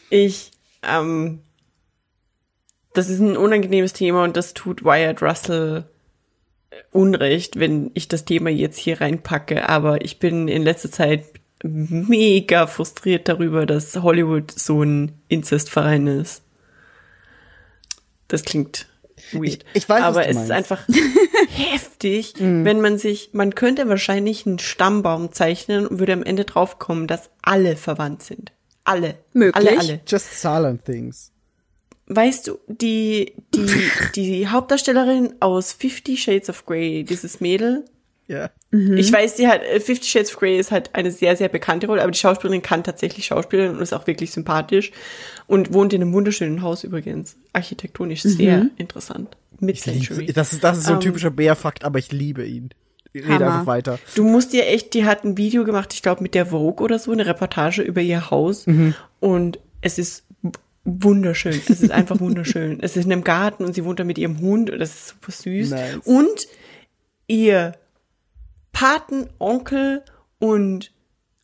ich, 0.09 0.51
ähm, 0.84 1.41
das 2.93 3.09
ist 3.09 3.19
ein 3.19 3.35
unangenehmes 3.35 3.91
Thema 3.91 4.23
und 4.23 4.38
das 4.38 4.53
tut 4.53 4.85
Wyatt 4.85 5.21
Russell 5.21 5.84
Unrecht, 6.91 7.59
wenn 7.59 7.91
ich 7.93 8.07
das 8.07 8.23
Thema 8.23 8.49
jetzt 8.49 8.77
hier 8.77 9.01
reinpacke, 9.01 9.67
aber 9.67 10.05
ich 10.05 10.19
bin 10.19 10.47
in 10.47 10.63
letzter 10.63 10.89
Zeit 10.89 11.25
mega 11.61 12.67
frustriert 12.67 13.27
darüber, 13.27 13.65
dass 13.65 14.01
Hollywood 14.01 14.49
so 14.51 14.81
ein 14.81 15.11
Inzestverein 15.27 16.07
ist. 16.07 16.43
Das 18.30 18.43
klingt 18.43 18.88
weird. 19.31 19.45
Ich- 19.45 19.59
ich 19.83 19.89
weiß, 19.89 20.03
aber 20.03 20.27
es 20.27 20.37
ist 20.37 20.51
einfach 20.51 20.87
heftig, 21.49 22.33
wenn 22.39 22.81
man 22.81 22.97
sich, 22.97 23.29
man 23.33 23.55
könnte 23.55 23.87
wahrscheinlich 23.89 24.45
einen 24.45 24.59
Stammbaum 24.59 25.31
zeichnen 25.31 25.87
und 25.87 25.99
würde 25.99 26.13
am 26.13 26.23
Ende 26.23 26.45
draufkommen, 26.45 27.07
dass 27.07 27.29
alle 27.41 27.75
verwandt 27.75 28.23
sind. 28.23 28.51
Alle. 28.83 29.15
Möglich. 29.33 29.55
Alle, 29.69 29.79
alle. 29.79 30.01
Just 30.07 30.41
Silent 30.41 30.85
Things. 30.85 31.31
Weißt 32.07 32.47
du, 32.47 32.59
die, 32.67 33.33
die, 33.55 33.89
die 34.15 34.47
Hauptdarstellerin 34.47 35.35
aus 35.39 35.71
Fifty 35.71 36.17
Shades 36.17 36.49
of 36.49 36.65
Grey, 36.65 37.03
dieses 37.03 37.39
Mädel, 37.39 37.85
Ja. 38.34 38.49
ich 38.72 39.11
weiß, 39.14 39.35
die 39.35 39.47
hat, 39.47 39.61
äh, 39.64 39.80
Fifty 39.80 40.07
Shades 40.07 40.31
of 40.34 40.39
Grey 40.39 40.57
ist 40.57 40.72
halt 40.72 40.89
eine 40.95 41.11
sehr, 41.11 41.35
sehr 41.35 41.49
bekannte 41.49 41.88
Rolle, 41.88 42.01
aber 42.01 42.11
die 42.11 42.18
Schauspielerin 42.18 42.61
kann 42.61 42.84
tatsächlich 42.84 43.26
Schauspielen 43.26 43.76
und 43.76 43.81
ist 43.81 43.93
auch 43.93 44.07
wirklich 44.07 44.31
sympathisch 44.31 44.91
und 45.47 45.73
wohnt 45.73 45.93
in 45.93 46.01
einem 46.01 46.14
wunderschönen 46.14 46.61
Haus 46.61 46.84
übrigens. 46.84 47.35
Architektonisch 47.53 48.23
sehr 48.23 48.68
interessant. 48.77 49.38
Mid-Century. 49.60 50.26
Das 50.34 50.51
ist, 50.53 50.64
das 50.64 50.77
ist 50.80 50.85
so 50.85 50.93
ein 50.93 50.95
Ähm, 50.95 51.01
typischer 51.01 51.31
Bär-Fakt, 51.31 51.84
aber 51.85 51.99
ich 51.99 52.11
liebe 52.11 52.45
ihn. 52.45 52.69
Rede 53.15 53.27
Hammer. 53.27 53.45
einfach 53.45 53.65
weiter. 53.68 53.99
Du 54.15 54.23
musst 54.23 54.53
dir 54.53 54.65
echt, 54.68 54.95
die 54.95 55.05
hat 55.05 55.23
ein 55.23 55.38
Video 55.38 55.64
gemacht, 55.65 55.93
ich 55.93 56.01
glaube 56.01 56.23
mit 56.23 56.34
der 56.34 56.47
Vogue 56.47 56.84
oder 56.84 56.97
so, 56.97 57.11
eine 57.11 57.26
Reportage 57.27 57.84
über 57.84 58.01
ihr 58.01 58.31
Haus 58.31 58.65
und 59.19 59.60
es 59.81 59.99
ist 59.99 60.23
wunderschön. 60.84 61.61
Es 61.69 61.81
ist 61.81 61.91
einfach 61.91 62.19
wunderschön. 62.19 62.80
Es 62.81 62.97
ist 62.97 63.05
in 63.05 63.11
einem 63.14 63.23
Garten 63.23 63.64
und 63.64 63.73
sie 63.76 63.85
wohnt 63.85 63.99
da 63.99 64.03
mit 64.03 64.18
ihrem 64.18 64.39
Hund 64.41 64.69
und 64.69 64.80
das 64.80 64.89
ist 64.93 65.07
super 65.10 65.31
süß. 65.31 65.69
Nice. 65.69 65.97
Und 66.05 66.47
ihr 67.27 67.73
Patenonkel 68.73 70.03
und 70.39 70.91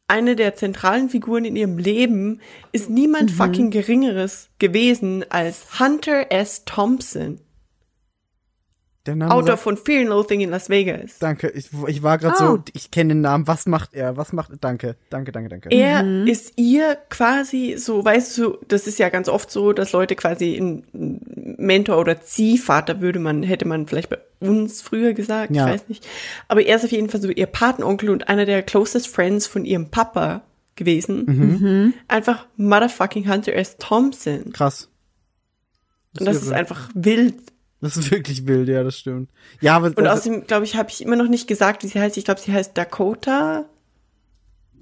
eine 0.07 0.35
der 0.35 0.55
zentralen 0.55 1.09
Figuren 1.09 1.45
in 1.45 1.55
ihrem 1.55 1.77
Leben 1.77 2.41
ist 2.71 2.89
niemand 2.89 3.31
fucking 3.31 3.69
geringeres 3.69 4.49
gewesen 4.57 5.23
als 5.29 5.79
Hunter 5.79 6.31
S. 6.31 6.65
Thompson, 6.65 7.39
Autor 9.21 9.43
sagt- 9.47 9.59
von 9.59 9.77
Fear 9.77 10.01
and 10.01 10.09
Loathing 10.09 10.41
in 10.41 10.49
Las 10.49 10.69
Vegas. 10.69 11.19
Danke, 11.19 11.49
ich, 11.49 11.69
ich 11.87 12.03
war 12.03 12.17
gerade 12.17 12.35
Oh. 12.39 12.55
so, 12.57 12.63
ich 12.73 12.91
kenne 12.91 13.13
den 13.15 13.21
Namen, 13.21 13.47
was 13.47 13.65
macht 13.65 13.93
er? 13.93 14.17
Was 14.17 14.33
macht 14.33 14.51
Danke, 14.61 14.95
danke, 15.09 15.31
danke, 15.31 15.49
danke. 15.49 15.69
Er 15.71 16.25
ist 16.27 16.53
ihr 16.57 16.97
quasi 17.09 17.75
so, 17.77 18.03
weißt 18.03 18.37
du, 18.37 18.57
das 18.67 18.87
ist 18.87 18.99
ja 18.99 19.09
ganz 19.09 19.29
oft 19.29 19.51
so, 19.51 19.73
dass 19.73 19.91
Leute 19.91 20.15
quasi 20.15 20.55
ein 20.57 20.83
Mentor 21.57 21.97
oder 21.97 22.21
Ziehvater 22.21 23.01
würde 23.01 23.19
man, 23.19 23.43
hätte 23.43 23.67
man 23.67 23.87
vielleicht 23.87 24.09
bei 24.09 24.17
uns 24.39 24.81
früher 24.81 25.13
gesagt, 25.13 25.55
Ja. 25.55 25.67
ich 25.67 25.73
weiß 25.73 25.89
nicht. 25.89 26.07
Aber 26.47 26.61
er 26.61 26.75
ist 26.77 26.85
auf 26.85 26.91
jeden 26.91 27.09
Fall 27.09 27.21
so 27.21 27.29
ihr 27.29 27.45
Patenonkel 27.47 28.09
und 28.09 28.29
einer 28.29 28.45
der 28.45 28.63
closest 28.63 29.07
friends 29.07 29.47
von 29.47 29.65
ihrem 29.65 29.89
Papa 29.89 30.43
gewesen. 30.75 31.93
Einfach 32.07 32.45
motherfucking 32.55 33.29
Hunter 33.29 33.53
S. 33.53 33.75
Thompson. 33.77 34.53
Krass. 34.53 34.89
Und 36.17 36.25
das 36.25 36.37
ist 36.37 36.47
irre. 36.47 36.55
einfach 36.55 36.89
wild. 36.93 37.35
Das 37.81 37.95
ist 37.95 38.11
wirklich 38.11 38.45
wild, 38.45 38.67
ja, 38.67 38.83
das 38.83 38.97
stimmt. 38.99 39.29
Ja, 39.61 39.75
aber 39.77 39.87
Und 39.87 39.99
also, 39.99 40.09
außerdem, 40.11 40.47
glaube 40.47 40.65
ich, 40.65 40.75
habe 40.75 40.89
ich 40.89 41.01
immer 41.01 41.15
noch 41.15 41.27
nicht 41.29 41.47
gesagt, 41.47 41.83
wie 41.83 41.87
sie 41.87 41.99
heißt. 41.99 42.17
Ich 42.17 42.25
glaube, 42.25 42.41
sie 42.41 42.51
heißt 42.51 42.77
Dakota. 42.77 43.65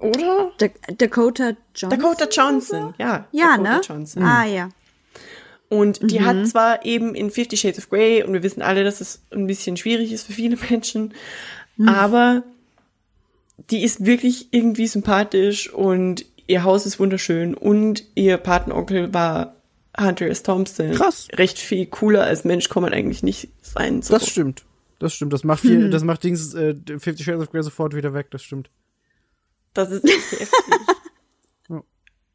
Oder? 0.00 0.50
Da 0.58 0.66
Dakota 0.96 1.52
Johnson. 1.74 1.90
Dakota 2.00 2.28
Johnson, 2.30 2.94
ja. 2.98 3.26
Ja, 3.32 3.56
Dakota 3.56 3.72
ne? 3.74 3.80
Johnson. 3.86 4.22
Ah, 4.22 4.44
ja. 4.46 4.68
Und 5.68 6.10
die 6.10 6.18
Mhm. 6.20 6.24
hat 6.26 6.46
zwar 6.48 6.84
eben 6.84 7.14
in 7.14 7.30
Fifty 7.30 7.56
Shades 7.56 7.78
of 7.78 7.90
Grey, 7.90 8.22
und 8.22 8.32
wir 8.32 8.42
wissen 8.42 8.62
alle, 8.62 8.84
dass 8.84 9.00
es 9.00 9.20
ein 9.32 9.46
bisschen 9.46 9.76
schwierig 9.76 10.12
ist 10.12 10.26
für 10.26 10.32
viele 10.32 10.56
Menschen, 10.70 11.14
Mhm. 11.76 11.88
aber 11.88 12.42
die 13.70 13.82
ist 13.82 14.04
wirklich 14.06 14.48
irgendwie 14.52 14.86
sympathisch 14.86 15.72
und 15.72 16.24
ihr 16.46 16.62
Haus 16.64 16.86
ist 16.86 16.98
wunderschön 16.98 17.54
und 17.54 18.04
ihr 18.14 18.38
Patenonkel 18.38 19.12
war 19.12 19.54
Hunter 19.98 20.26
S. 20.26 20.42
Thompson. 20.42 20.92
Krass. 20.92 21.28
Recht 21.32 21.58
viel 21.58 21.86
cooler 21.86 22.24
als 22.24 22.44
Mensch 22.44 22.68
kann 22.68 22.82
man 22.82 22.92
eigentlich 22.92 23.22
nicht 23.22 23.48
sein. 23.60 24.02
So. 24.02 24.14
das 24.14 24.28
stimmt. 24.28 24.64
Das 24.98 25.14
stimmt. 25.14 25.32
Das 25.32 25.44
macht 25.44 25.60
viel, 25.60 25.90
das 25.90 26.02
macht 26.02 26.24
Dings, 26.24 26.54
äh, 26.54 26.74
Fifty 26.98 27.22
Shades 27.22 27.42
of 27.42 27.50
Grey 27.50 27.62
sofort 27.62 27.94
wieder 27.94 28.14
weg, 28.14 28.30
das 28.30 28.42
stimmt. 28.42 28.70
Das 29.74 29.90
ist 29.90 30.04
echt 30.04 30.40
heftig. 30.40 30.74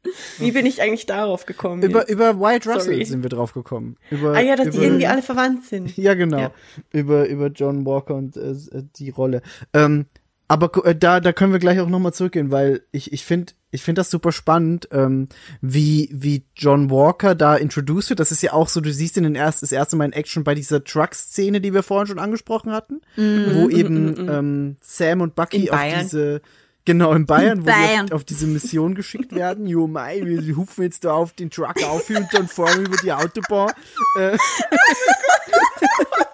Wie 0.38 0.52
bin 0.52 0.66
ich 0.66 0.82
eigentlich 0.82 1.06
darauf 1.06 1.46
gekommen? 1.46 1.82
Über, 1.82 2.00
jetzt? 2.00 2.10
über 2.10 2.38
White 2.38 2.68
Russell 2.68 2.94
Sorry. 2.94 3.04
sind 3.04 3.22
wir 3.22 3.30
drauf 3.30 3.54
gekommen. 3.54 3.96
Über, 4.10 4.34
ah 4.34 4.40
ja, 4.40 4.56
dass 4.56 4.68
über, 4.68 4.78
die 4.78 4.84
irgendwie 4.84 5.06
alle 5.06 5.22
verwandt 5.22 5.64
sind. 5.64 5.96
Ja, 6.04 6.14
genau. 6.14 6.38
Ja. 6.38 6.52
Über, 6.92 7.26
über 7.26 7.48
John 7.48 7.86
Walker 7.86 8.14
und 8.14 8.36
äh, 8.36 8.54
die 8.96 9.10
Rolle. 9.10 9.42
Ähm, 9.72 10.06
aber 10.54 10.86
äh, 10.86 10.94
da, 10.94 11.18
da 11.20 11.32
können 11.32 11.52
wir 11.52 11.58
gleich 11.58 11.80
auch 11.80 11.88
nochmal 11.88 12.14
zurückgehen, 12.14 12.50
weil 12.52 12.82
ich, 12.92 13.12
ich 13.12 13.24
finde 13.24 13.52
ich 13.72 13.82
finde 13.82 14.00
das 14.00 14.10
super 14.10 14.30
spannend, 14.30 14.88
ähm, 14.92 15.28
wie, 15.60 16.08
wie 16.12 16.46
John 16.54 16.90
Walker 16.90 17.34
da 17.34 17.56
introduced 17.56 18.10
wird. 18.10 18.20
Das 18.20 18.30
ist 18.30 18.40
ja 18.40 18.52
auch 18.52 18.68
so, 18.68 18.80
du 18.80 18.92
siehst 18.92 19.16
in 19.16 19.34
erst, 19.34 19.62
das 19.62 19.72
erste 19.72 19.96
Mal 19.96 20.04
in 20.04 20.12
Action 20.12 20.44
bei 20.44 20.54
dieser 20.54 20.84
Truck-Szene, 20.84 21.60
die 21.60 21.74
wir 21.74 21.82
vorhin 21.82 22.06
schon 22.06 22.20
angesprochen 22.20 22.70
hatten, 22.70 23.00
wo 23.16 23.68
eben 23.68 24.28
ähm, 24.28 24.76
Sam 24.80 25.22
und 25.22 25.34
Bucky 25.34 25.66
In 25.66 25.70
auf 25.70 25.80
diese 26.02 26.40
Genau, 26.86 27.14
in 27.14 27.24
Bayern, 27.24 27.62
wo 27.62 27.64
Bayern. 27.64 28.06
die 28.06 28.12
auf, 28.12 28.20
auf 28.20 28.24
diese 28.24 28.46
Mission 28.46 28.94
geschickt 28.94 29.34
werden. 29.34 29.66
Jo, 29.66 29.86
mei, 29.86 30.20
wir 30.22 30.56
hupfen 30.56 30.84
jetzt 30.84 31.04
da 31.04 31.14
auf 31.14 31.32
den 31.32 31.50
Truck 31.50 31.82
auf 31.82 32.10
und 32.10 32.28
dann 32.32 32.46
fahren 32.46 32.80
wir 32.80 32.86
über 32.86 32.96
die 33.02 33.12
Autobahn. 33.12 33.72
Äh, 34.18 34.36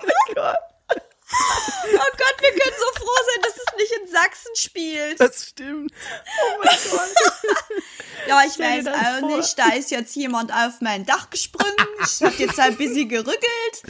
Oh 1.33 2.11
Gott, 2.17 2.35
wir 2.41 2.51
können 2.51 2.77
so 2.79 3.01
froh 3.01 3.21
sein, 3.33 3.43
dass 3.43 3.55
es 3.57 3.77
nicht 3.77 3.93
in 4.01 4.09
Sachsen 4.11 4.55
spielt. 4.57 5.21
das 5.21 5.47
stimmt. 5.49 5.93
Ja, 8.27 8.43
ich 8.47 8.53
Stell 8.55 8.85
weiß 8.85 8.95
auch 8.95 9.19
vor. 9.21 9.37
nicht. 9.37 9.59
Da 9.59 9.73
ist 9.75 9.91
jetzt 9.91 10.15
jemand 10.17 10.53
auf 10.53 10.81
mein 10.81 11.05
Dach 11.07 11.31
gesprungen. 11.31 11.75
Ich 12.03 12.23
hab 12.23 12.39
jetzt 12.39 12.59
ein 12.59 12.77
bisschen 12.77 13.09
gerückelt. 13.09 13.83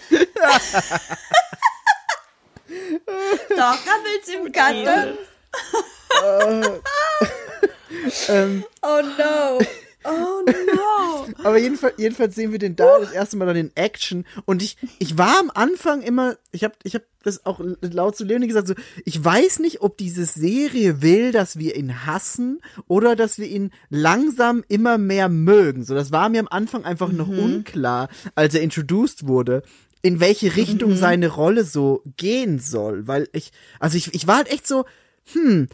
da 3.56 3.70
rabbelt's 3.70 4.28
im 4.28 4.52
Garten. 4.52 5.18
Oh 8.82 9.00
no. 9.18 9.58
Oh 10.04 10.42
no. 10.46 11.26
Aber 11.44 11.58
jedenfalls, 11.58 11.94
jedenfalls 11.98 12.34
sehen 12.34 12.52
wir 12.52 12.58
den 12.58 12.76
da 12.76 12.98
das 12.98 13.12
erste 13.12 13.36
Mal 13.36 13.46
dann 13.46 13.56
in 13.56 13.76
Action. 13.76 14.24
Und 14.44 14.62
ich, 14.62 14.76
ich 14.98 15.18
war 15.18 15.38
am 15.38 15.50
Anfang 15.52 16.02
immer, 16.02 16.36
ich 16.52 16.64
habe 16.64 16.74
ich 16.82 16.94
hab 16.94 17.02
das 17.22 17.44
auch 17.44 17.60
laut 17.80 18.16
zu 18.16 18.24
Leonie 18.24 18.46
gesagt, 18.46 18.68
so, 18.68 18.74
ich 19.04 19.22
weiß 19.22 19.58
nicht, 19.58 19.82
ob 19.82 19.98
diese 19.98 20.24
Serie 20.24 21.02
will, 21.02 21.32
dass 21.32 21.58
wir 21.58 21.76
ihn 21.76 22.06
hassen 22.06 22.60
oder 22.88 23.14
dass 23.14 23.38
wir 23.38 23.46
ihn 23.46 23.70
langsam 23.90 24.64
immer 24.68 24.96
mehr 24.96 25.28
mögen. 25.28 25.84
So, 25.84 25.94
das 25.94 26.12
war 26.12 26.28
mir 26.28 26.40
am 26.40 26.48
Anfang 26.48 26.84
einfach 26.84 27.12
noch 27.12 27.28
unklar, 27.28 28.08
als 28.34 28.54
er 28.54 28.62
introduced 28.62 29.26
wurde 29.26 29.62
in 30.02 30.20
welche 30.20 30.56
Richtung 30.56 30.96
seine 30.96 31.28
Rolle 31.28 31.64
so 31.64 32.02
gehen 32.16 32.58
soll, 32.58 33.06
weil 33.06 33.28
ich, 33.32 33.52
also 33.78 33.98
ich, 33.98 34.14
ich 34.14 34.26
war 34.26 34.36
halt 34.36 34.50
echt 34.50 34.66
so, 34.66 34.86
hm, 35.32 35.68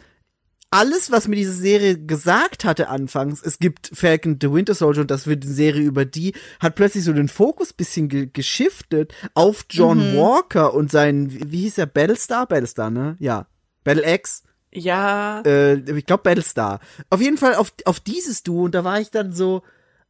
alles, 0.69 1.11
was 1.11 1.27
mir 1.27 1.35
diese 1.35 1.53
Serie 1.53 1.97
gesagt 1.97 2.65
hatte 2.65 2.89
anfangs, 2.89 3.41
es 3.41 3.59
gibt 3.59 3.89
Falcon 3.93 4.37
the 4.41 4.51
Winter 4.51 4.73
Soldier 4.73 5.01
und 5.01 5.11
das 5.11 5.25
wird 5.25 5.43
eine 5.43 5.53
Serie 5.53 5.83
über 5.83 6.05
die, 6.05 6.33
hat 6.59 6.75
plötzlich 6.75 7.03
so 7.05 7.13
den 7.13 7.29
Fokus 7.29 7.73
bisschen 7.73 8.09
ge 8.09 8.29
geschiftet 8.31 9.13
auf 9.33 9.65
John 9.69 10.17
Walker 10.17 10.73
und 10.73 10.91
seinen, 10.91 11.51
wie, 11.51 11.61
hieß 11.61 11.77
er, 11.77 11.85
Battlestar? 11.85 12.47
Battlestar, 12.47 12.89
ne? 12.89 13.15
Ja. 13.19 13.47
Battle 13.83 14.13
X? 14.13 14.43
Ja, 14.73 15.41
Äh, 15.45 15.75
ich 15.97 16.05
glaube 16.05 16.23
Battlestar. 16.23 16.81
Auf 17.09 17.21
jeden 17.21 17.37
Fall 17.37 17.55
auf, 17.55 17.73
auf 17.85 18.01
dieses 18.01 18.43
Duo 18.43 18.65
und 18.65 18.75
da 18.75 18.83
war 18.83 18.99
ich 18.99 19.09
dann 19.09 19.31
so, 19.31 19.63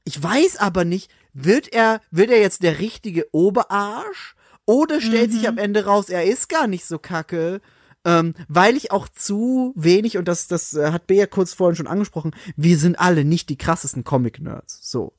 ich 0.03 0.21
weiß 0.21 0.57
aber 0.57 0.85
nicht, 0.85 1.11
wird 1.34 1.71
er, 1.71 2.01
wird 2.09 2.31
er 2.31 2.39
jetzt 2.39 2.63
der 2.63 2.79
richtige 2.79 3.27
Oberarsch? 3.31 4.35
Oder 4.65 4.99
stellt 4.99 5.31
sich 5.31 5.47
am 5.47 5.57
Ende 5.57 5.85
raus, 5.85 6.09
er 6.09 6.25
ist 6.25 6.49
gar 6.49 6.67
nicht 6.67 6.85
so 6.85 6.99
kacke? 6.99 7.61
Ähm, 8.07 8.34
weil 8.47 8.77
ich 8.77 8.91
auch 8.91 9.09
zu 9.09 9.73
wenig, 9.75 10.17
und 10.17 10.27
das, 10.27 10.47
das 10.47 10.73
äh, 10.73 10.91
hat 10.91 11.07
Bea 11.07 11.25
kurz 11.27 11.53
vorhin 11.53 11.75
schon 11.75 11.88
angesprochen, 11.88 12.31
wir 12.55 12.77
sind 12.77 12.97
alle 12.97 13.25
nicht 13.25 13.49
die 13.49 13.57
krassesten 13.57 14.03
Comic-Nerds. 14.05 14.79
So. 14.89 15.13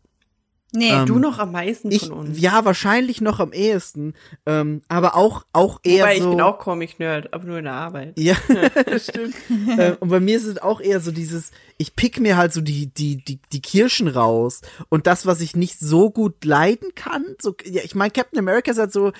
Nee, 0.74 0.90
Ähm, 0.90 1.06
du 1.06 1.18
noch 1.18 1.38
am 1.38 1.52
meisten 1.52 1.90
Ich, 1.90 2.08
von 2.08 2.12
uns. 2.12 2.38
ja, 2.40 2.62
wahrscheinlich 2.64 3.22
noch 3.22 3.40
am 3.40 3.52
ehesten. 3.52 4.12
Ähm, 4.44 4.82
aber 4.88 5.16
auch, 5.16 5.44
auch 5.54 5.80
eher 5.82 6.04
Wobei, 6.04 6.18
so. 6.18 6.24
ich 6.24 6.30
bin 6.30 6.40
auch 6.42 6.58
Comic-Nerd, 6.58 7.32
aber 7.32 7.44
nur 7.44 7.58
in 7.58 7.64
der 7.64 7.72
Arbeit. 7.72 8.18
Ja, 8.18 8.36
stimmt. 8.98 9.34
äh, 9.78 9.96
und 10.00 10.08
bei 10.10 10.20
mir 10.20 10.36
ist 10.36 10.44
es 10.44 10.58
auch 10.58 10.80
eher 10.82 11.00
so 11.00 11.10
dieses, 11.10 11.52
ich 11.78 11.96
pick 11.96 12.20
mir 12.20 12.36
halt 12.36 12.52
so 12.52 12.60
die, 12.60 12.88
die, 12.92 13.16
die, 13.24 13.38
die 13.52 13.62
Kirschen 13.62 14.08
raus. 14.08 14.60
Und 14.90 15.06
das, 15.06 15.24
was 15.24 15.40
ich 15.40 15.56
nicht 15.56 15.78
so 15.80 16.10
gut 16.10 16.44
leiden 16.44 16.94
kann, 16.94 17.24
so, 17.40 17.54
ja, 17.64 17.80
ich 17.82 17.94
meine, 17.94 18.10
Captain 18.10 18.38
America 18.38 18.70
ist 18.70 18.78
halt 18.78 18.92
so, 18.92 19.12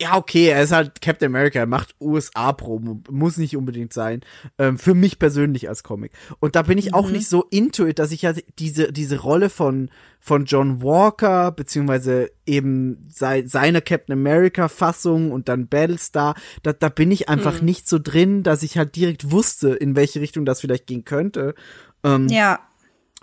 ja, 0.00 0.16
okay, 0.16 0.46
er 0.48 0.62
ist 0.62 0.70
halt 0.70 1.00
Captain 1.00 1.26
America, 1.26 1.58
er 1.58 1.66
macht 1.66 1.96
USA-Promo, 2.00 3.02
muss 3.10 3.36
nicht 3.36 3.56
unbedingt 3.56 3.92
sein. 3.92 4.20
Ähm, 4.56 4.78
für 4.78 4.94
mich 4.94 5.18
persönlich 5.18 5.68
als 5.68 5.82
Comic. 5.82 6.12
Und 6.38 6.54
da 6.54 6.62
bin 6.62 6.78
ich 6.78 6.94
auch 6.94 7.10
nicht 7.10 7.28
so 7.28 7.42
into 7.50 7.84
it, 7.84 7.98
dass 7.98 8.12
ich 8.12 8.24
halt 8.24 8.44
diese, 8.60 8.92
diese 8.92 9.18
Rolle 9.18 9.50
von, 9.50 9.90
von 10.20 10.44
John 10.44 10.82
Walker, 10.82 11.50
beziehungsweise 11.50 12.30
eben 12.46 13.08
sei, 13.08 13.44
seine 13.44 13.82
Captain 13.82 14.12
America-Fassung 14.12 15.32
und 15.32 15.48
dann 15.48 15.66
Battlestar, 15.66 16.36
da, 16.62 16.72
da 16.72 16.90
bin 16.90 17.10
ich 17.10 17.28
einfach 17.28 17.60
nicht 17.60 17.88
so 17.88 17.98
drin, 17.98 18.44
dass 18.44 18.62
ich 18.62 18.78
halt 18.78 18.94
direkt 18.94 19.32
wusste, 19.32 19.70
in 19.70 19.96
welche 19.96 20.20
Richtung 20.20 20.44
das 20.44 20.60
vielleicht 20.60 20.86
gehen 20.86 21.04
könnte. 21.04 21.56
Ähm, 22.04 22.28
ja. 22.28 22.60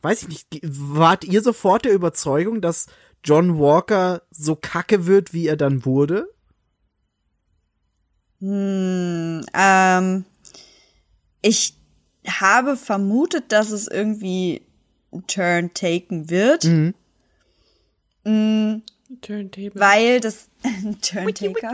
Weiß 0.02 0.24
ich 0.24 0.28
nicht, 0.28 0.48
wart 0.62 1.24
ihr 1.24 1.42
sofort 1.42 1.86
der 1.86 1.94
Überzeugung, 1.94 2.60
dass 2.60 2.88
John 3.24 3.58
Walker 3.58 4.22
so 4.30 4.56
kacke 4.56 5.08
wird, 5.08 5.34
wie 5.34 5.48
er 5.48 5.58
dann 5.58 5.86
wurde? 5.86 6.35
Ähm, 8.42 10.26
ich 11.42 11.74
habe 12.28 12.78
vermutet, 12.78 13.52
dass 13.52 13.72
es 13.72 13.88
irgendwie 13.88 14.62
einen 15.12 15.28
Turn 15.28 15.74
taken 15.74 16.30
wird, 16.30 16.64
Turntable. 19.22 19.80
weil 19.80 20.20
das 20.20 20.50
Turn 21.02 21.34
Taker, 21.34 21.74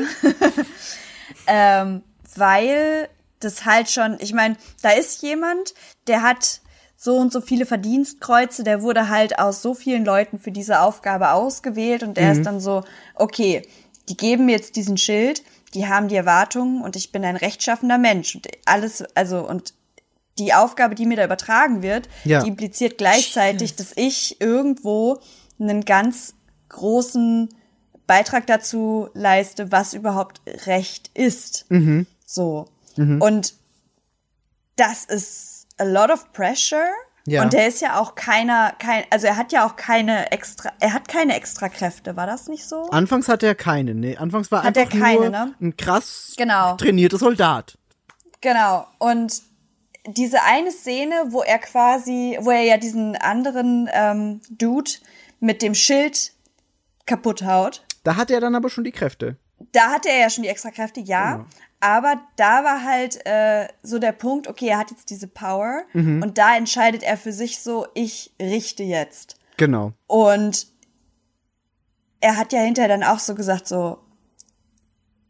ähm, 1.47 2.03
weil 2.35 3.09
das 3.39 3.65
halt 3.65 3.89
schon, 3.89 4.17
ich 4.19 4.33
meine, 4.33 4.57
da 4.81 4.91
ist 4.91 5.23
jemand, 5.23 5.73
der 6.07 6.21
hat 6.21 6.61
so 6.95 7.17
und 7.17 7.33
so 7.33 7.41
viele 7.41 7.65
Verdienstkreuze, 7.65 8.63
der 8.63 8.83
wurde 8.83 9.09
halt 9.09 9.39
aus 9.39 9.63
so 9.63 9.73
vielen 9.73 10.05
Leuten 10.05 10.37
für 10.37 10.51
diese 10.51 10.81
Aufgabe 10.81 11.31
ausgewählt 11.31 12.03
und 12.03 12.15
der 12.15 12.31
ist 12.33 12.45
dann 12.45 12.59
so, 12.59 12.83
okay, 13.15 13.63
die 14.07 14.17
geben 14.17 14.45
mir 14.45 14.51
jetzt 14.51 14.75
diesen 14.75 14.97
Schild, 14.97 15.41
die 15.73 15.87
haben 15.87 16.07
die 16.07 16.15
Erwartungen 16.15 16.81
und 16.81 16.95
ich 16.95 17.11
bin 17.11 17.23
ein 17.25 17.35
rechtschaffender 17.35 17.97
Mensch 17.97 18.35
und 18.35 18.47
alles, 18.65 19.03
also 19.15 19.47
und 19.47 19.73
die 20.37 20.53
Aufgabe, 20.53 20.95
die 20.95 21.05
mir 21.05 21.17
da 21.17 21.25
übertragen 21.25 21.81
wird, 21.81 22.07
Ja. 22.23 22.41
die 22.41 22.47
impliziert 22.49 22.97
gleichzeitig, 22.97 23.75
dass 23.75 23.91
ich 23.95 24.39
irgendwo 24.41 25.19
einen 25.59 25.83
ganz 25.85 26.33
großen 26.69 27.49
Beitrag 28.07 28.47
dazu 28.47 29.09
leiste, 29.13 29.71
was 29.71 29.93
überhaupt 29.93 30.41
Recht 30.65 31.11
ist. 31.13 31.65
So. 32.25 32.65
Und 33.21 33.53
das 34.75 35.05
ist 35.05 35.67
a 35.77 35.83
lot 35.83 36.09
of 36.09 36.31
pressure. 36.33 36.87
Ja. 37.27 37.43
Und 37.43 37.53
der 37.53 37.67
ist 37.67 37.81
ja 37.81 37.99
auch 37.99 38.15
keiner, 38.15 38.73
kein, 38.79 39.03
also 39.11 39.27
er 39.27 39.37
hat 39.37 39.51
ja 39.51 39.65
auch 39.65 39.75
keine 39.75 40.31
extra, 40.31 40.71
er 40.79 40.93
hat 40.93 41.07
keine 41.07 41.35
extra 41.35 41.69
Kräfte, 41.69 42.15
war 42.15 42.25
das 42.25 42.47
nicht 42.47 42.67
so? 42.67 42.89
Anfangs 42.89 43.27
hatte 43.27 43.45
er 43.45 43.55
keine, 43.55 43.93
nee. 43.93 44.17
Anfangs 44.17 44.51
war 44.51 44.63
Hat 44.63 44.75
er 44.75 44.83
einfach 44.83 44.99
keine, 44.99 45.19
nur 45.19 45.29
ne? 45.29 45.55
ein 45.61 45.77
krass 45.77 46.33
Genau. 46.37 46.75
trainierter 46.77 47.17
Soldat. 47.19 47.77
Genau. 48.41 48.87
Und 48.97 49.41
diese 50.07 50.41
eine 50.41 50.71
Szene, 50.71 51.13
wo 51.27 51.43
er 51.43 51.59
quasi, 51.59 52.37
wo 52.41 52.49
er 52.49 52.63
ja 52.63 52.77
diesen 52.77 53.15
anderen 53.17 53.87
ähm, 53.93 54.41
Dude 54.49 54.89
mit 55.39 55.61
dem 55.61 55.75
Schild 55.75 56.31
kaputt 57.05 57.43
haut, 57.43 57.83
Da 58.03 58.15
hatte 58.15 58.33
er 58.33 58.39
dann 58.41 58.55
aber 58.55 58.69
schon 58.69 58.83
die 58.83 58.91
Kräfte. 58.91 59.37
da 59.73 59.91
hatte 59.91 60.09
er 60.09 60.17
ja 60.21 60.29
schon 60.31 60.41
die 60.43 60.49
extra 60.49 60.71
Kräfte, 60.71 61.01
ja. 61.01 61.33
Genau. 61.33 61.45
Aber 61.81 62.21
da 62.35 62.63
war 62.63 62.83
halt 62.83 63.25
äh, 63.25 63.67
so 63.83 63.99
der 63.99 64.11
Punkt, 64.11 64.47
okay, 64.47 64.67
er 64.67 64.77
hat 64.77 64.91
jetzt 64.91 65.09
diese 65.09 65.27
Power 65.27 65.81
Mhm. 65.93 66.21
und 66.21 66.37
da 66.37 66.55
entscheidet 66.55 67.03
er 67.03 67.17
für 67.17 67.33
sich 67.33 67.59
so, 67.59 67.87
ich 67.95 68.33
richte 68.39 68.83
jetzt. 68.83 69.35
Genau. 69.57 69.93
Und 70.07 70.67
er 72.19 72.37
hat 72.37 72.53
ja 72.53 72.59
hinterher 72.61 72.87
dann 72.87 73.03
auch 73.03 73.19
so 73.19 73.33
gesagt, 73.35 73.67
so, 73.67 73.97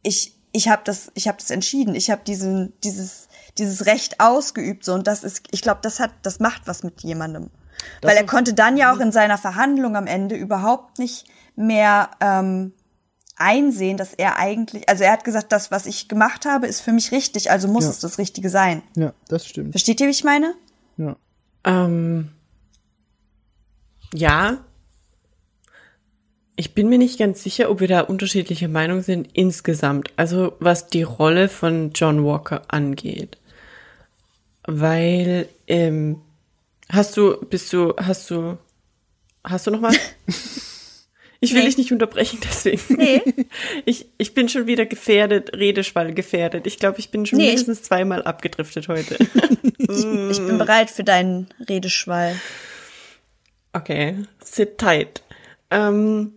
ich, 0.03 0.35
ich 0.51 0.67
habe 0.67 0.81
das, 0.83 1.11
ich 1.15 1.27
habe 1.27 1.37
das 1.37 1.49
entschieden, 1.51 1.95
ich 1.95 2.11
habe 2.11 2.21
diesen, 2.25 2.73
dieses, 2.83 3.29
dieses 3.57 3.85
Recht 3.85 4.19
ausgeübt, 4.19 4.83
so 4.83 4.93
und 4.93 5.07
das 5.07 5.23
ist, 5.23 5.43
ich 5.51 5.61
glaube, 5.61 5.79
das 5.83 5.99
hat, 5.99 6.11
das 6.23 6.39
macht 6.39 6.67
was 6.67 6.83
mit 6.83 7.01
jemandem, 7.01 7.49
weil 8.01 8.17
er 8.17 8.25
konnte 8.25 8.53
dann 8.53 8.75
ja 8.75 8.93
auch 8.93 8.99
in 8.99 9.11
seiner 9.13 9.37
Verhandlung 9.37 9.95
am 9.95 10.07
Ende 10.07 10.35
überhaupt 10.35 10.99
nicht 10.99 11.25
mehr 11.55 12.11
ähm, 12.19 12.73
einsehen, 13.41 13.97
dass 13.97 14.13
er 14.13 14.37
eigentlich, 14.37 14.87
also 14.87 15.03
er 15.03 15.11
hat 15.11 15.23
gesagt, 15.23 15.51
das, 15.51 15.71
was 15.71 15.85
ich 15.85 16.07
gemacht 16.07 16.45
habe, 16.45 16.67
ist 16.67 16.81
für 16.81 16.91
mich 16.93 17.11
richtig, 17.11 17.51
also 17.51 17.67
muss 17.67 17.83
Ja. 17.85 17.89
es 17.89 17.99
das 17.99 18.17
Richtige 18.17 18.49
sein. 18.49 18.81
Ja, 18.95 19.13
das 19.27 19.45
stimmt. 19.45 19.71
Versteht 19.71 19.99
ihr, 19.99 20.07
wie 20.07 20.11
ich 20.11 20.23
meine? 20.23 20.53
Ja. 20.97 21.15
Ähm, 21.63 22.29
ja. 24.13 24.57
Ich 26.55 26.73
bin 26.75 26.89
mir 26.89 26.97
nicht 26.97 27.17
ganz 27.17 27.41
sicher, 27.41 27.69
ob 27.71 27.79
wir 27.79 27.87
da 27.87 28.01
unterschiedliche 28.01 28.67
Meinungen 28.67 29.01
sind 29.03 29.29
insgesamt. 29.33 30.11
Also 30.15 30.53
was 30.59 30.87
die 30.87 31.03
Rolle 31.03 31.49
von 31.49 31.91
John 31.93 32.23
Walker 32.23 32.61
angeht. 32.67 33.37
Weil, 34.65 35.49
ähm, 35.67 36.21
hast 36.89 37.17
du, 37.17 37.37
bist 37.45 37.73
du, 37.73 37.95
hast 37.97 38.29
du, 38.29 38.57
hast 39.43 39.65
du 39.65 39.71
noch 39.71 39.81
mal? 39.81 39.95
Ich 41.43 41.53
will 41.53 41.61
Nee. 41.61 41.65
dich 41.65 41.77
nicht 41.77 41.91
unterbrechen, 41.91 42.39
deswegen. 42.43 42.95
Nee. 42.95 43.21
Ich, 43.85 44.05
ich 44.17 44.33
bin 44.35 44.47
schon 44.47 44.67
wieder 44.67 44.85
gefährdet, 44.85 45.51
Redeschwall 45.57 46.13
gefährdet. 46.13 46.67
Ich 46.67 46.77
glaube, 46.77 46.99
ich 46.99 47.09
bin 47.09 47.25
schon 47.25 47.39
Nee, 47.39 47.47
mindestens 47.47 47.81
zweimal 47.81 48.23
abgedriftet 48.23 48.87
heute. 48.87 49.17
Ich, 49.77 50.05
ich 50.05 50.37
bin 50.45 50.57
bereit 50.57 50.89
für 50.89 51.03
deinen 51.03 51.47
Redeschwall. 51.67 52.39
Okay, 53.73 54.23
sit 54.41 54.77
tight. 54.77 55.21
Ähm, 55.69 56.33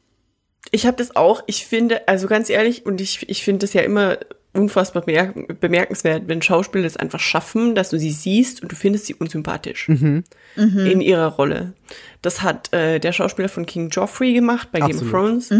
ich 0.70 0.86
habe 0.86 0.96
das 0.96 1.14
auch, 1.16 1.42
ich 1.46 1.66
finde, 1.66 2.06
also 2.08 2.28
ganz 2.28 2.48
ehrlich, 2.48 2.86
und 2.86 3.00
ich, 3.02 3.28
ich 3.28 3.42
finde 3.42 3.58
das 3.66 3.74
ja 3.74 3.82
immer 3.82 4.16
unfassbar 4.52 5.02
bemerk 5.02 5.60
bemerkenswert, 5.60 6.24
wenn 6.26 6.42
Schauspieler 6.42 6.86
es 6.86 6.96
einfach 6.96 7.20
schaffen, 7.20 7.74
dass 7.74 7.90
du 7.90 7.98
sie 7.98 8.10
siehst 8.10 8.62
und 8.62 8.72
du 8.72 8.76
findest 8.76 9.06
sie 9.06 9.14
unsympathisch 9.14 9.88
in 10.86 11.00
ihrer 11.00 11.26
Rolle. 11.26 11.74
Das 12.22 12.42
hat 12.42 12.72
äh, 12.72 12.98
der 12.98 13.12
Schauspieler 13.12 13.48
von 13.48 13.66
King 13.66 13.90
Joffrey 13.90 14.32
gemacht 14.32 14.68
bei 14.72 14.80
Game 14.80 14.90
of 14.90 15.02
Absolut. 15.02 15.12
Thrones. 15.12 15.50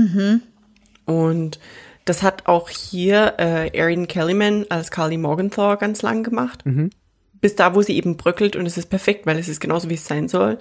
Und 1.04 1.60
das 2.04 2.22
hat 2.22 2.46
auch 2.46 2.70
hier 2.70 3.34
äh, 3.38 3.68
Erin 3.76 4.08
Kellyman 4.08 4.64
als 4.70 4.90
Carly 4.90 5.18
Morgenthau 5.18 5.76
ganz 5.76 6.02
lang 6.02 6.22
gemacht. 6.22 6.64
Bis 7.40 7.54
da, 7.54 7.74
wo 7.74 7.82
sie 7.82 7.96
eben 7.96 8.16
bröckelt 8.16 8.56
und 8.56 8.66
es 8.66 8.76
ist 8.78 8.90
perfekt, 8.90 9.26
weil 9.26 9.38
es 9.38 9.48
ist 9.48 9.60
genauso, 9.60 9.88
wie 9.88 9.94
es 9.94 10.06
sein 10.06 10.28
soll. 10.28 10.58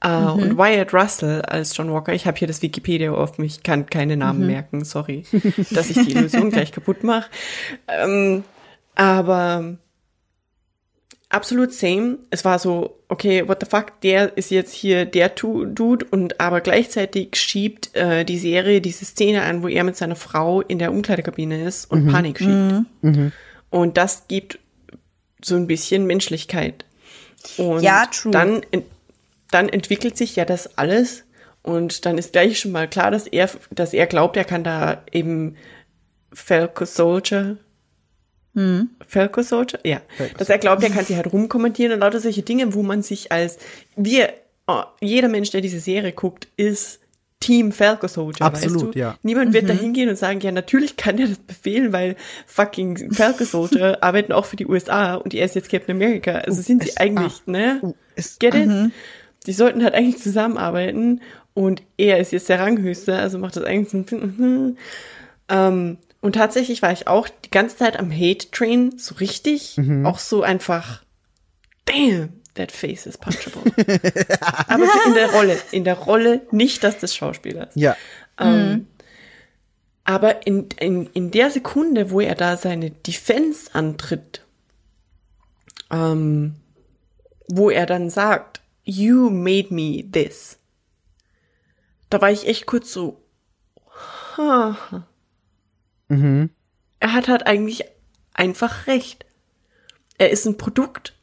Äh, 0.00 0.08
Und 0.08 0.56
Wyatt 0.56 0.94
Russell 0.94 1.42
als 1.42 1.76
John 1.76 1.92
Walker. 1.92 2.12
Ich 2.14 2.26
habe 2.26 2.38
hier 2.38 2.48
das 2.48 2.62
Wikipedia 2.62 3.12
offen, 3.12 3.44
ich 3.44 3.62
kann 3.62 3.86
keine 3.86 4.16
Namen 4.16 4.46
merken, 4.46 4.84
sorry, 4.84 5.24
dass 5.70 5.90
ich 5.90 6.04
die 6.06 6.12
Illusion 6.12 6.50
gleich 6.50 6.72
kaputt 6.72 7.02
mache. 7.02 7.28
Ähm, 7.88 8.44
aber 8.94 9.76
absolut 11.30 11.72
same. 11.72 12.18
Es 12.30 12.44
war 12.44 12.58
so, 12.58 13.00
okay, 13.08 13.46
what 13.48 13.58
the 13.60 13.68
fuck, 13.68 14.00
der 14.02 14.36
ist 14.36 14.50
jetzt 14.50 14.72
hier 14.72 15.04
der 15.04 15.28
Dude 15.30 16.06
und 16.10 16.40
aber 16.40 16.60
gleichzeitig 16.60 17.30
schiebt 17.34 17.94
äh, 17.94 18.24
die 18.24 18.38
Serie 18.38 18.80
diese 18.80 19.04
Szene 19.04 19.42
an, 19.42 19.62
wo 19.62 19.68
er 19.68 19.84
mit 19.84 19.96
seiner 19.96 20.16
Frau 20.16 20.60
in 20.62 20.78
der 20.78 20.92
Umkleidekabine 20.92 21.64
ist 21.64 21.90
und 21.90 22.06
Panik 22.12 22.38
schiebt. 22.38 22.50
Und 23.70 23.96
das 23.96 24.26
gibt 24.28 24.58
so 25.42 25.56
ein 25.56 25.66
bisschen 25.66 26.06
Menschlichkeit. 26.06 26.84
Und 27.56 27.82
Ja, 27.82 28.06
true. 28.06 28.32
dann, 28.32 28.62
dann 29.50 29.68
entwickelt 29.68 30.16
sich 30.16 30.36
ja 30.36 30.44
das 30.44 30.78
alles 30.78 31.24
und 31.62 32.04
dann 32.06 32.18
ist 32.18 32.32
gleich 32.32 32.58
schon 32.58 32.72
mal 32.72 32.88
klar, 32.88 33.10
dass 33.10 33.26
er, 33.26 33.50
dass 33.70 33.92
er 33.92 34.06
glaubt, 34.06 34.36
er 34.36 34.44
kann 34.44 34.64
da 34.64 35.02
eben 35.12 35.56
Falco 36.32 36.84
Soldier 36.84 37.56
Falco 39.06 39.42
Soldier? 39.42 39.78
Ja. 39.84 40.00
Dass 40.36 40.48
er 40.48 40.58
glaubt, 40.58 40.82
er 40.82 40.90
kann 40.90 41.04
sie 41.04 41.16
halt 41.16 41.32
rumkommentieren 41.32 41.92
und 41.92 42.00
lauter 42.00 42.20
solche 42.20 42.42
Dinge, 42.42 42.74
wo 42.74 42.82
man 42.82 43.02
sich 43.02 43.30
als, 43.30 43.58
wir, 43.94 44.32
oh, 44.66 44.82
jeder 45.00 45.28
Mensch, 45.28 45.50
der 45.50 45.60
diese 45.60 45.80
Serie 45.80 46.12
guckt, 46.12 46.48
ist 46.56 46.98
Team 47.40 47.70
Falco 47.72 48.08
Soldier, 48.08 48.44
Absolut, 48.46 48.86
weißt 48.88 48.94
du? 48.94 48.98
ja. 48.98 49.16
Niemand 49.22 49.52
wird 49.52 49.68
da 49.68 49.72
hingehen 49.72 50.08
und 50.08 50.16
sagen, 50.16 50.40
ja, 50.40 50.50
natürlich 50.50 50.96
kann 50.96 51.16
der 51.16 51.28
das 51.28 51.38
befehlen, 51.38 51.92
weil 51.92 52.16
fucking 52.46 53.12
Falco 53.12 53.44
Soldier 53.44 53.98
arbeiten 54.02 54.32
auch 54.32 54.44
für 54.44 54.56
die 54.56 54.66
USA 54.66 55.14
und 55.14 55.34
er 55.34 55.44
ist 55.44 55.54
jetzt 55.54 55.70
Captain 55.70 55.94
America. 55.96 56.32
Also 56.32 56.60
sind 56.62 56.82
sie 56.82 56.88
USA. 56.90 57.00
eigentlich, 57.02 57.42
ne? 57.46 57.94
Es- 58.16 58.38
Get 58.38 58.54
it? 58.54 58.68
Die 59.46 59.52
sollten 59.52 59.84
halt 59.84 59.94
eigentlich 59.94 60.18
zusammenarbeiten 60.22 61.20
und 61.54 61.82
er 61.96 62.18
ist 62.18 62.32
jetzt 62.32 62.48
der 62.48 62.58
Ranghöchste, 62.60 63.14
also 63.16 63.38
macht 63.38 63.54
das 63.56 63.64
eigentlich 63.64 63.90
so 64.08 64.16
ein 64.16 64.76
ähm, 65.48 65.98
und 66.20 66.34
tatsächlich 66.34 66.82
war 66.82 66.92
ich 66.92 67.06
auch 67.06 67.28
die 67.28 67.50
ganze 67.50 67.76
Zeit 67.76 67.98
am 67.98 68.10
Hate-Train, 68.10 68.98
so 68.98 69.14
richtig, 69.14 69.76
auch 70.04 70.18
so 70.18 70.42
einfach, 70.42 71.02
damn, 71.84 72.30
that 72.58 72.70
face 72.70 73.06
is 73.06 73.16
punchable. 73.16 73.62
Aber 74.68 74.84
in 75.06 75.14
der 75.14 75.30
Rolle, 75.30 75.58
in 75.72 75.84
der 75.84 75.96
Rolle, 75.96 76.42
nicht 76.50 76.84
das 76.84 76.98
des 76.98 77.14
Schauspielers. 77.14 77.70
Ja. 77.74 77.96
Ähm, 78.38 78.86
aber 80.04 80.46
in, 80.46 80.68
in, 80.78 81.06
in 81.12 81.30
der 81.30 81.50
Sekunde, 81.50 82.10
wo 82.10 82.20
er 82.20 82.34
da 82.34 82.56
seine 82.56 82.90
Defense 82.90 83.74
antritt, 83.74 84.42
ähm, 85.90 86.54
wo 87.48 87.68
er 87.68 87.84
dann 87.84 88.08
sagt, 88.08 88.62
you 88.84 89.28
made 89.28 89.74
me 89.74 90.02
this, 90.10 90.58
da 92.08 92.22
war 92.22 92.30
ich 92.30 92.46
echt 92.46 92.64
kurz 92.64 92.90
so, 92.90 93.20
ha. 94.36 95.04
Er 96.08 97.12
hat 97.12 97.28
halt 97.28 97.46
eigentlich 97.46 97.84
einfach 98.32 98.86
recht. 98.86 99.26
Er 100.16 100.30
ist 100.30 100.46
ein 100.46 100.56
Produkt 100.56 101.17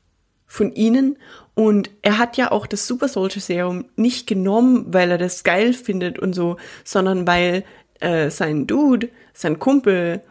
von 0.55 0.73
ihnen. 0.73 1.17
Und 1.53 1.89
er 2.01 2.17
hat 2.17 2.37
ja 2.37 2.51
auch 2.51 2.67
das 2.67 2.87
Super 2.87 3.07
Soldier 3.07 3.41
Serum 3.41 3.85
nicht 3.95 4.27
genommen, 4.27 4.87
weil 4.93 5.11
er 5.11 5.17
das 5.17 5.43
geil 5.43 5.73
findet 5.73 6.17
und 6.19 6.33
so, 6.33 6.57
sondern 6.83 7.27
weil 7.27 7.63
äh, 7.99 8.29
sein 8.29 8.67
Dude, 8.67 9.09
sein 9.33 9.59
Kumpel 9.59 10.21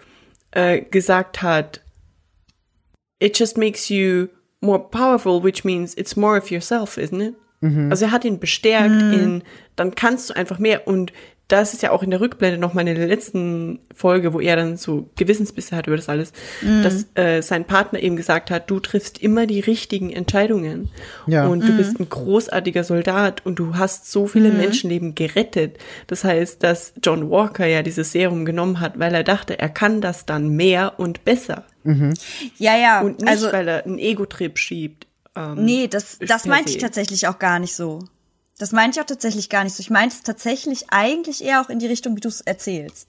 äh, 0.50 0.82
gesagt 0.82 1.42
hat, 1.42 1.80
it 3.20 3.38
just 3.38 3.56
makes 3.56 3.88
you 3.88 4.28
more 4.60 4.78
powerful, 4.78 5.42
which 5.42 5.64
means 5.64 5.96
it's 5.96 6.16
more 6.16 6.36
of 6.36 6.50
yourself, 6.50 6.96
isn't 6.98 7.20
it? 7.20 7.34
Also 7.90 8.04
er 8.06 8.12
hat 8.12 8.26
ihn 8.26 8.38
bestärkt 8.38 8.90
in, 9.14 9.42
dann 9.74 9.94
kannst 9.94 10.28
du 10.28 10.36
einfach 10.36 10.58
mehr. 10.58 10.86
Und 10.86 11.14
das 11.48 11.74
ist 11.74 11.82
ja 11.82 11.90
auch 11.90 12.02
in 12.02 12.10
der 12.10 12.20
Rückblende 12.22 12.58
noch 12.58 12.72
mal 12.72 12.88
in 12.88 12.94
der 12.96 13.06
letzten 13.06 13.78
Folge, 13.94 14.32
wo 14.32 14.40
er 14.40 14.56
dann 14.56 14.78
so 14.78 15.10
Gewissensbisse 15.16 15.76
hat 15.76 15.86
über 15.86 15.96
das 15.96 16.08
alles, 16.08 16.32
dass 16.82 17.06
äh, 17.16 17.42
sein 17.42 17.66
Partner 17.66 18.00
eben 18.00 18.16
gesagt 18.16 18.50
hat, 18.50 18.70
du 18.70 18.80
triffst 18.80 19.18
immer 19.22 19.46
die 19.46 19.60
richtigen 19.60 20.10
Entscheidungen 20.10 20.88
Ja. 21.26 21.46
und 21.46 21.60
du 21.68 21.76
bist 21.76 22.00
ein 22.00 22.08
großartiger 22.08 22.82
Soldat 22.82 23.44
und 23.44 23.58
du 23.58 23.76
hast 23.76 24.10
so 24.10 24.26
viele 24.26 24.50
Menschenleben 24.52 25.14
gerettet. 25.14 25.76
Das 26.06 26.24
heißt, 26.24 26.62
dass 26.62 26.94
John 27.02 27.28
Walker 27.30 27.66
ja 27.66 27.82
dieses 27.82 28.12
Serum 28.12 28.46
genommen 28.46 28.80
hat, 28.80 28.98
weil 28.98 29.14
er 29.14 29.22
dachte, 29.24 29.58
er 29.58 29.68
kann 29.68 30.00
das 30.00 30.24
dann 30.24 30.48
mehr 30.48 30.94
und 30.98 31.26
besser 31.26 31.64
Ja, 32.56 32.76
ja. 32.76 33.02
und 33.02 33.20
nicht, 33.20 33.28
also, 33.28 33.52
weil 33.52 33.68
er 33.68 33.84
einen 33.84 33.98
Ego-Trip 33.98 34.58
schiebt. 34.58 35.06
Ähm, 35.36 35.62
nee, 35.64 35.88
das, 35.88 36.18
das 36.26 36.46
meinte 36.46 36.70
ich 36.70 36.78
tatsächlich 36.78 37.28
auch 37.28 37.38
gar 37.38 37.58
nicht 37.58 37.74
so. 37.76 37.98
Das 38.58 38.72
meinte 38.72 38.98
ich 38.98 39.02
auch 39.02 39.06
tatsächlich 39.08 39.48
gar 39.50 39.64
nicht 39.64 39.74
so. 39.74 39.80
Ich 39.80 39.90
meinte 39.90 40.14
es 40.16 40.22
tatsächlich 40.22 40.86
eigentlich 40.90 41.42
eher 41.44 41.60
auch 41.60 41.68
in 41.68 41.78
die 41.78 41.86
Richtung, 41.86 42.16
wie 42.16 42.20
du 42.20 42.28
es 42.28 42.40
erzählst. 42.40 43.08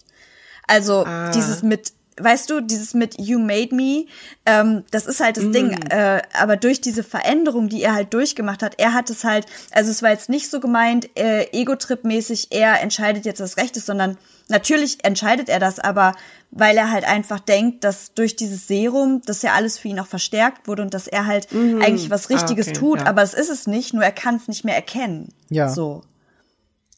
Also 0.67 1.05
Ah. 1.05 1.29
dieses 1.31 1.61
mit, 1.61 1.93
weißt 2.17 2.49
du, 2.49 2.61
dieses 2.61 2.95
mit 2.95 3.19
You 3.19 3.37
made 3.37 3.75
me, 3.75 4.05
ähm, 4.47 4.83
das 4.89 5.05
ist 5.05 5.19
halt 5.19 5.37
das 5.37 5.51
Ding. 5.51 5.73
Äh, 5.91 6.23
aber 6.33 6.57
durch 6.57 6.81
diese 6.81 7.03
Veränderung, 7.03 7.69
die 7.69 7.83
er 7.83 7.93
halt 7.93 8.13
durchgemacht 8.15 8.63
hat, 8.63 8.79
er 8.79 8.93
hat 8.93 9.09
es 9.11 9.23
halt, 9.23 9.45
also 9.71 9.91
es 9.91 10.01
war 10.01 10.09
jetzt 10.09 10.29
nicht 10.29 10.49
so 10.49 10.59
gemeint, 10.59 11.09
äh, 11.15 11.47
Ego-Trip-mäßig, 11.51 12.47
er 12.49 12.81
entscheidet 12.81 13.25
jetzt 13.25 13.39
was 13.41 13.57
Rechtes, 13.57 13.85
sondern 13.85 14.17
natürlich 14.49 15.03
entscheidet 15.03 15.49
er 15.49 15.59
das, 15.59 15.79
aber 15.79 16.13
weil 16.51 16.77
er 16.77 16.91
halt 16.91 17.03
einfach 17.05 17.39
denkt, 17.39 17.83
dass 17.83 18.13
durch 18.13 18.35
dieses 18.35 18.67
Serum, 18.67 19.21
dass 19.25 19.41
ja 19.41 19.53
alles 19.53 19.77
für 19.77 19.87
ihn 19.89 19.99
auch 19.99 20.07
verstärkt 20.07 20.67
wurde 20.67 20.81
und 20.83 20.93
dass 20.93 21.07
er 21.07 21.25
halt 21.25 21.47
eigentlich 21.53 22.09
was 22.09 22.29
Ah, 22.29 22.33
Richtiges 22.35 22.67
okay, 22.69 22.77
tut, 22.77 22.99
ja. 22.99 23.05
aber 23.07 23.21
es 23.23 23.33
ist 23.33 23.49
es 23.49 23.67
nicht, 23.67 23.93
nur 23.93 24.03
er 24.03 24.11
kann 24.11 24.35
es 24.35 24.47
nicht 24.47 24.63
mehr 24.63 24.75
erkennen. 24.75 25.29
Ja. 25.49 25.69
So. 25.69 26.01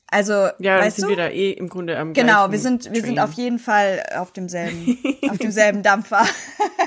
Also, 0.10 0.32
Ja, 0.34 0.78
dann 0.78 0.86
weißt 0.86 0.98
sind 0.98 1.06
du? 1.06 1.10
wir 1.10 1.18
da 1.18 1.28
eh 1.30 1.52
im 1.52 1.68
Grunde 1.68 1.98
am 1.98 2.14
Genau, 2.14 2.48
gleichen 2.48 2.52
wir 2.53 2.60
sind, 2.60 2.94
wir 2.94 3.02
sind 3.02 3.19
auf 3.19 3.34
jeden 3.34 3.60
Fall 3.60 4.03
auf 4.15 4.32
demselben, 4.32 4.98
auf 5.30 5.38
demselben 5.38 5.84
Dampfer. 5.84 6.26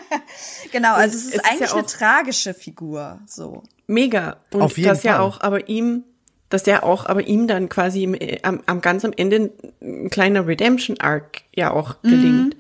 genau, 0.72 0.94
also 0.94 1.16
es 1.16 1.24
ist 1.24 1.28
es 1.28 1.34
ist 1.34 1.44
ja 1.44 1.50
eigentlich 1.50 1.72
eine 1.74 1.86
tragische 1.86 2.54
Figur, 2.54 3.18
so. 3.26 3.62
Mega. 3.86 4.36
Und 4.52 4.62
Auf 4.62 4.78
jeden 4.78 4.88
dass 4.88 5.02
ja 5.02 5.14
Fall. 5.16 5.20
auch 5.22 5.40
aber 5.40 5.68
ihm, 5.68 6.04
dass 6.50 6.62
der 6.64 6.84
auch 6.84 7.06
aber 7.06 7.26
ihm 7.26 7.46
dann 7.46 7.68
quasi 7.68 8.02
im, 8.04 8.14
äh, 8.14 8.38
am, 8.42 8.60
am 8.66 8.80
ganz 8.82 9.04
am 9.04 9.12
Ende 9.16 9.50
ein 9.80 10.10
kleiner 10.10 10.46
Redemption-Arc 10.46 11.42
ja 11.54 11.70
auch 11.70 12.02
gelingt. 12.02 12.56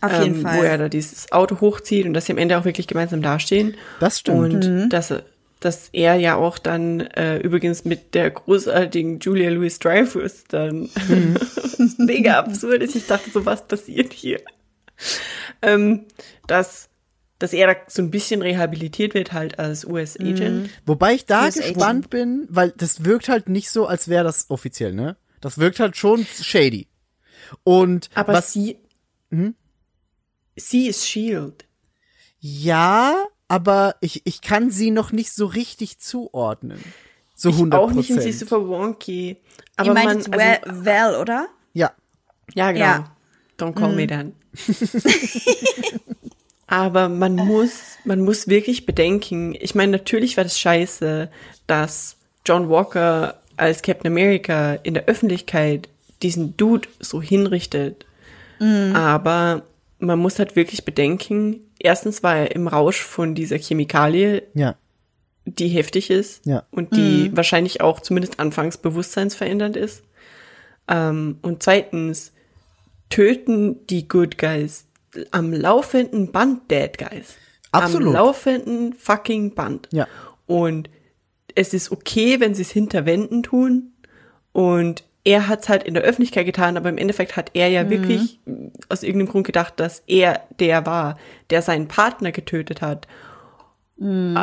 Auf 0.00 0.12
jeden 0.22 0.34
ähm, 0.36 0.42
Fall. 0.42 0.58
Wo 0.58 0.62
er 0.62 0.78
da 0.78 0.88
dieses 0.88 1.30
Auto 1.32 1.60
hochzieht 1.60 2.04
und 2.06 2.12
dass 2.14 2.26
sie 2.26 2.32
am 2.32 2.38
Ende 2.38 2.58
auch 2.58 2.64
wirklich 2.64 2.88
gemeinsam 2.88 3.22
dastehen. 3.22 3.76
Das 4.00 4.18
stimmt. 4.18 4.66
Und 4.66 4.88
dass, 4.90 5.12
er- 5.12 5.22
dass 5.60 5.90
er 5.92 6.16
ja 6.16 6.34
auch 6.34 6.58
dann 6.58 6.98
äh, 7.00 7.38
übrigens 7.38 7.84
mit 7.84 8.14
der 8.14 8.30
großartigen 8.30 9.20
Julia 9.20 9.50
Louis 9.50 9.78
Dreyfus 9.78 10.42
dann 10.48 10.90
was 11.78 11.98
mega 11.98 12.40
absurd 12.40 12.82
ist. 12.82 12.96
Ich 12.96 13.06
dachte 13.06 13.30
so, 13.30 13.46
was 13.46 13.66
passiert 13.68 14.12
hier? 14.12 14.40
Ähm, 15.62 16.06
dass, 16.48 16.88
dass 17.42 17.52
er 17.52 17.74
da 17.74 17.80
so 17.88 18.02
ein 18.02 18.10
bisschen 18.12 18.40
rehabilitiert 18.40 19.14
wird 19.14 19.32
halt 19.32 19.58
als 19.58 19.84
US-Agent. 19.84 20.70
Wobei 20.86 21.14
ich 21.14 21.26
da 21.26 21.46
US 21.46 21.56
gespannt 21.56 22.08
bin, 22.08 22.46
weil 22.48 22.72
das 22.76 23.04
wirkt 23.04 23.28
halt 23.28 23.48
nicht 23.48 23.68
so, 23.70 23.86
als 23.86 24.06
wäre 24.06 24.22
das 24.22 24.48
offiziell, 24.48 24.92
ne? 24.92 25.16
Das 25.40 25.58
wirkt 25.58 25.80
halt 25.80 25.96
schon 25.96 26.24
shady. 26.24 26.86
Und 27.64 28.10
Aber 28.14 28.34
was 28.34 28.52
sie, 28.52 28.78
Mhm. 29.30 29.56
sie 30.54 30.86
ist 30.86 31.08
Shield. 31.08 31.64
ja, 32.38 33.24
aber 33.48 33.96
ich, 34.00 34.22
ich 34.24 34.40
kann 34.40 34.70
sie 34.70 34.92
noch 34.92 35.10
nicht 35.10 35.32
so 35.32 35.46
richtig 35.46 35.98
zuordnen. 35.98 36.80
So 37.34 37.48
Ich 37.48 37.56
100 37.56 37.80
auch 37.80 37.90
nicht 37.90 38.10
und 38.10 38.20
sie 38.20 38.30
ist 38.30 38.38
super 38.38 38.68
wonky. 38.68 39.36
Aber 39.76 39.90
Aber 39.90 40.00
Ihr 40.00 40.04
meint 40.04 40.06
man, 40.06 40.16
jetzt 40.18 40.32
also, 40.32 40.76
Val, 40.76 40.84
Val, 41.12 41.20
oder? 41.20 41.48
Ja. 41.72 41.92
ja 42.54 42.70
genau. 42.70 42.84
Ja. 42.84 43.16
Don't 43.58 43.74
call 43.74 43.94
me 43.94 44.06
dann. 44.06 44.32
Aber 46.72 47.10
man 47.10 47.36
muss, 47.36 47.98
man 48.06 48.20
muss 48.22 48.48
wirklich 48.48 48.86
bedenken, 48.86 49.54
ich 49.60 49.74
meine, 49.74 49.92
natürlich 49.92 50.38
war 50.38 50.44
das 50.44 50.58
scheiße, 50.58 51.28
dass 51.66 52.16
John 52.46 52.70
Walker 52.70 53.42
als 53.58 53.82
Captain 53.82 54.10
America 54.10 54.74
in 54.82 54.94
der 54.94 55.04
Öffentlichkeit 55.04 55.90
diesen 56.22 56.56
Dude 56.56 56.88
so 56.98 57.20
hinrichtet. 57.20 58.06
Aber 58.94 59.64
man 59.98 60.18
muss 60.18 60.38
halt 60.38 60.56
wirklich 60.56 60.84
bedenken, 60.86 61.60
erstens 61.78 62.22
war 62.22 62.36
er 62.36 62.54
im 62.54 62.68
Rausch 62.68 63.02
von 63.02 63.34
dieser 63.34 63.58
Chemikalie, 63.58 64.44
Ja. 64.54 64.76
die 65.44 65.68
heftig 65.68 66.08
ist 66.10 66.46
Ja. 66.46 66.62
und 66.70 66.96
die 66.96 67.36
wahrscheinlich 67.36 67.82
auch 67.82 68.00
zumindest 68.00 68.40
anfangs 68.40 68.78
bewusstseinsverändernd 68.78 69.76
ist. 69.76 70.04
Ähm, 70.88 71.38
und 71.42 71.62
zweitens 71.62 72.32
töten 73.10 73.84
die 73.88 74.08
Good 74.08 74.38
Guys 74.38 74.86
am 75.30 75.52
laufenden 75.52 76.32
Band 76.32 76.70
Dead 76.70 76.96
Guys. 76.96 77.36
Absolut. 77.70 78.08
Am 78.08 78.14
laufenden 78.14 78.94
fucking 78.94 79.54
Band. 79.54 79.88
Ja. 79.92 80.06
Und 80.46 80.90
es 81.54 81.74
ist 81.74 81.90
okay, 81.92 82.40
wenn 82.40 82.54
sie 82.54 82.62
es 82.62 82.70
hinter 82.70 83.06
Wänden 83.06 83.42
tun. 83.42 83.92
Und 84.52 85.04
er 85.24 85.48
hat 85.48 85.62
es 85.62 85.68
halt 85.68 85.84
in 85.84 85.94
der 85.94 86.02
Öffentlichkeit 86.02 86.46
getan, 86.46 86.76
aber 86.76 86.88
im 86.88 86.98
Endeffekt 86.98 87.36
hat 87.36 87.52
er 87.54 87.68
ja 87.68 87.88
wirklich 87.88 88.40
aus 88.88 89.02
irgendeinem 89.02 89.30
Grund 89.30 89.46
gedacht, 89.46 89.74
dass 89.78 90.02
er 90.06 90.42
der 90.58 90.84
war, 90.84 91.16
der 91.50 91.62
seinen 91.62 91.88
Partner 91.88 92.32
getötet 92.32 92.82
hat. 92.82 93.06
Und 93.96 94.34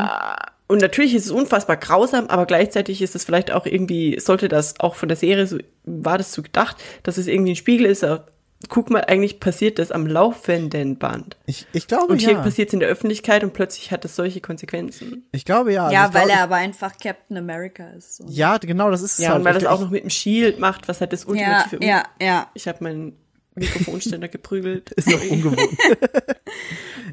natürlich 0.70 1.16
ist 1.16 1.26
es 1.26 1.32
unfassbar 1.32 1.76
grausam, 1.76 2.28
aber 2.28 2.46
gleichzeitig 2.46 3.02
ist 3.02 3.14
es 3.14 3.26
vielleicht 3.26 3.52
auch 3.52 3.66
irgendwie, 3.66 4.20
sollte 4.20 4.48
das 4.48 4.80
auch 4.80 4.96
von 4.96 5.10
der 5.10 5.18
Serie 5.18 5.48
so, 5.48 5.58
war 5.84 6.18
das 6.18 6.32
so 6.32 6.42
gedacht, 6.42 6.78
dass 7.04 7.18
es 7.18 7.28
irgendwie 7.28 7.52
ein 7.52 7.58
Spiegel 7.58 7.86
ist, 7.86 8.06
guck 8.68 8.90
mal, 8.90 9.06
eigentlich 9.06 9.40
passiert 9.40 9.80
das 9.80 9.92
am 9.92 10.06
laufenden 10.06 10.98
Band. 10.98 11.38
Ich, 11.46 11.66
ich 11.72 11.88
glaube 11.88 12.12
Und 12.12 12.20
hier 12.20 12.34
ja. 12.34 12.42
passiert 12.42 12.68
es 12.70 12.74
in 12.74 12.82
der 12.82 12.90
Öffentlichkeit 12.90 13.44
und 13.44 13.54
plötzlich 13.54 13.92
hat 13.92 14.04
das 14.04 14.18
solche 14.18 14.42
Konsequenzen. 14.42 15.26
Ich 15.32 15.46
glaube 15.46 15.72
ja. 15.72 15.84
Also 15.84 15.94
Ja, 15.94 16.08
ich 16.08 16.14
weil 16.14 16.26
glaube, 16.26 16.38
er 16.38 16.44
aber 16.44 16.56
einfach 16.56 16.98
Captain 17.02 17.38
America 17.38 17.88
ist. 17.92 18.22
Ich, 18.28 18.36
Ja, 18.36 18.58
genau, 18.58 18.92
das 18.92 19.02
ist 19.02 19.14
es 19.14 19.20
Ja, 19.20 19.30
halt. 19.30 19.40
und 19.40 19.46
weil 19.46 19.54
das 19.54 19.66
auch 19.66 19.80
noch 19.80 19.90
mit 19.92 20.04
dem 20.04 20.10
Shield 20.10 20.60
macht, 20.60 20.88
was 20.90 21.00
halt 21.00 21.14
das 21.14 21.24
ja, 21.24 21.30
ultimative 21.30 21.86
ja, 21.86 22.04
ja. 22.22 22.50
Ich 22.54 22.68
habe 22.68 22.84
meinen 22.84 23.16
Mikrofonständer 23.56 24.28
geprügelt. 24.30 24.92
ist 24.92 25.08
noch 25.10 25.22
ungewohnt. 25.30 25.60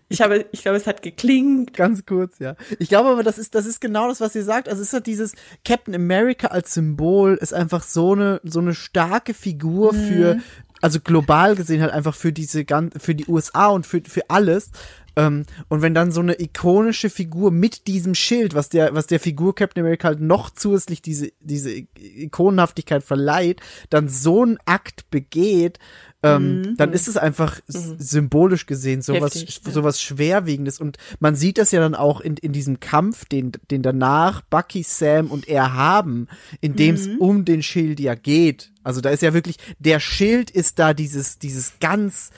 Ich 0.08 0.20
habe, 0.20 0.46
ich 0.52 0.62
glaube, 0.62 0.76
es 0.76 0.86
hat 0.86 1.02
geklingt. 1.02 1.72
Ganz 1.74 2.06
kurz, 2.06 2.38
ja. 2.38 2.54
Ich 2.78 2.88
glaube 2.88 3.08
aber, 3.08 3.22
das 3.22 3.38
ist, 3.38 3.54
das 3.54 3.66
ist 3.66 3.80
genau 3.80 4.08
das, 4.08 4.20
was 4.20 4.34
ihr 4.36 4.44
sagt. 4.44 4.68
Also 4.68 4.82
es 4.82 4.88
ist 4.88 4.92
halt 4.94 5.06
dieses 5.06 5.32
Captain 5.64 5.94
America 5.94 6.48
als 6.48 6.74
Symbol 6.74 7.34
ist 7.40 7.52
einfach 7.52 7.82
so 7.82 8.12
eine, 8.12 8.40
so 8.44 8.60
eine 8.60 8.74
starke 8.74 9.34
Figur 9.34 9.94
für, 9.94 10.38
also 10.86 11.00
global 11.00 11.56
gesehen 11.56 11.82
halt 11.82 11.92
einfach 11.92 12.14
für 12.14 12.32
diese 12.32 12.64
ganz, 12.64 12.94
für 13.02 13.16
die 13.16 13.26
USA 13.26 13.66
und 13.70 13.86
für, 13.88 14.00
für 14.06 14.30
alles. 14.30 14.70
Ähm, 15.16 15.46
und 15.68 15.82
wenn 15.82 15.94
dann 15.94 16.12
so 16.12 16.20
eine 16.20 16.40
ikonische 16.40 17.10
Figur 17.10 17.50
mit 17.50 17.88
diesem 17.88 18.14
Schild, 18.14 18.54
was 18.54 18.68
der, 18.68 18.94
was 18.94 19.08
der 19.08 19.18
Figur 19.18 19.54
Captain 19.56 19.82
America 19.82 20.06
halt 20.08 20.20
noch 20.20 20.50
zusätzlich 20.50 21.02
diese, 21.02 21.32
diese 21.40 21.70
Ikonenhaftigkeit 21.98 23.02
verleiht, 23.02 23.60
dann 23.90 24.08
so 24.08 24.42
einen 24.42 24.58
Akt 24.64 25.10
begeht, 25.10 25.78
ähm, 26.22 26.74
dann 26.76 26.92
ist 26.92 27.08
es 27.08 27.16
einfach 27.16 27.60
s- 27.68 27.94
symbolisch 27.98 28.66
gesehen 28.66 29.02
sowas, 29.02 29.34
Heftig, 29.34 29.60
ja. 29.64 29.72
sowas 29.72 30.00
Schwerwiegendes. 30.00 30.80
Und 30.80 30.98
man 31.18 31.34
sieht 31.34 31.58
das 31.58 31.72
ja 31.72 31.80
dann 31.80 31.94
auch 31.94 32.20
in, 32.20 32.36
in 32.36 32.52
diesem 32.52 32.78
Kampf, 32.80 33.24
den, 33.24 33.52
den 33.70 33.82
danach 33.82 34.42
Bucky, 34.42 34.82
Sam 34.82 35.30
und 35.30 35.48
er 35.48 35.74
haben, 35.74 36.28
in 36.60 36.76
dem 36.76 36.94
es 36.94 37.08
um 37.18 37.44
den 37.44 37.62
Schild 37.62 38.00
ja 38.00 38.14
geht. 38.14 38.70
Also 38.86 39.00
da 39.00 39.10
ist 39.10 39.22
ja 39.22 39.34
wirklich, 39.34 39.56
der 39.80 39.98
Schild 39.98 40.50
ist 40.50 40.78
da 40.78 40.94
dieses, 40.94 41.40
dieses 41.40 41.74
ganz, 41.80 42.30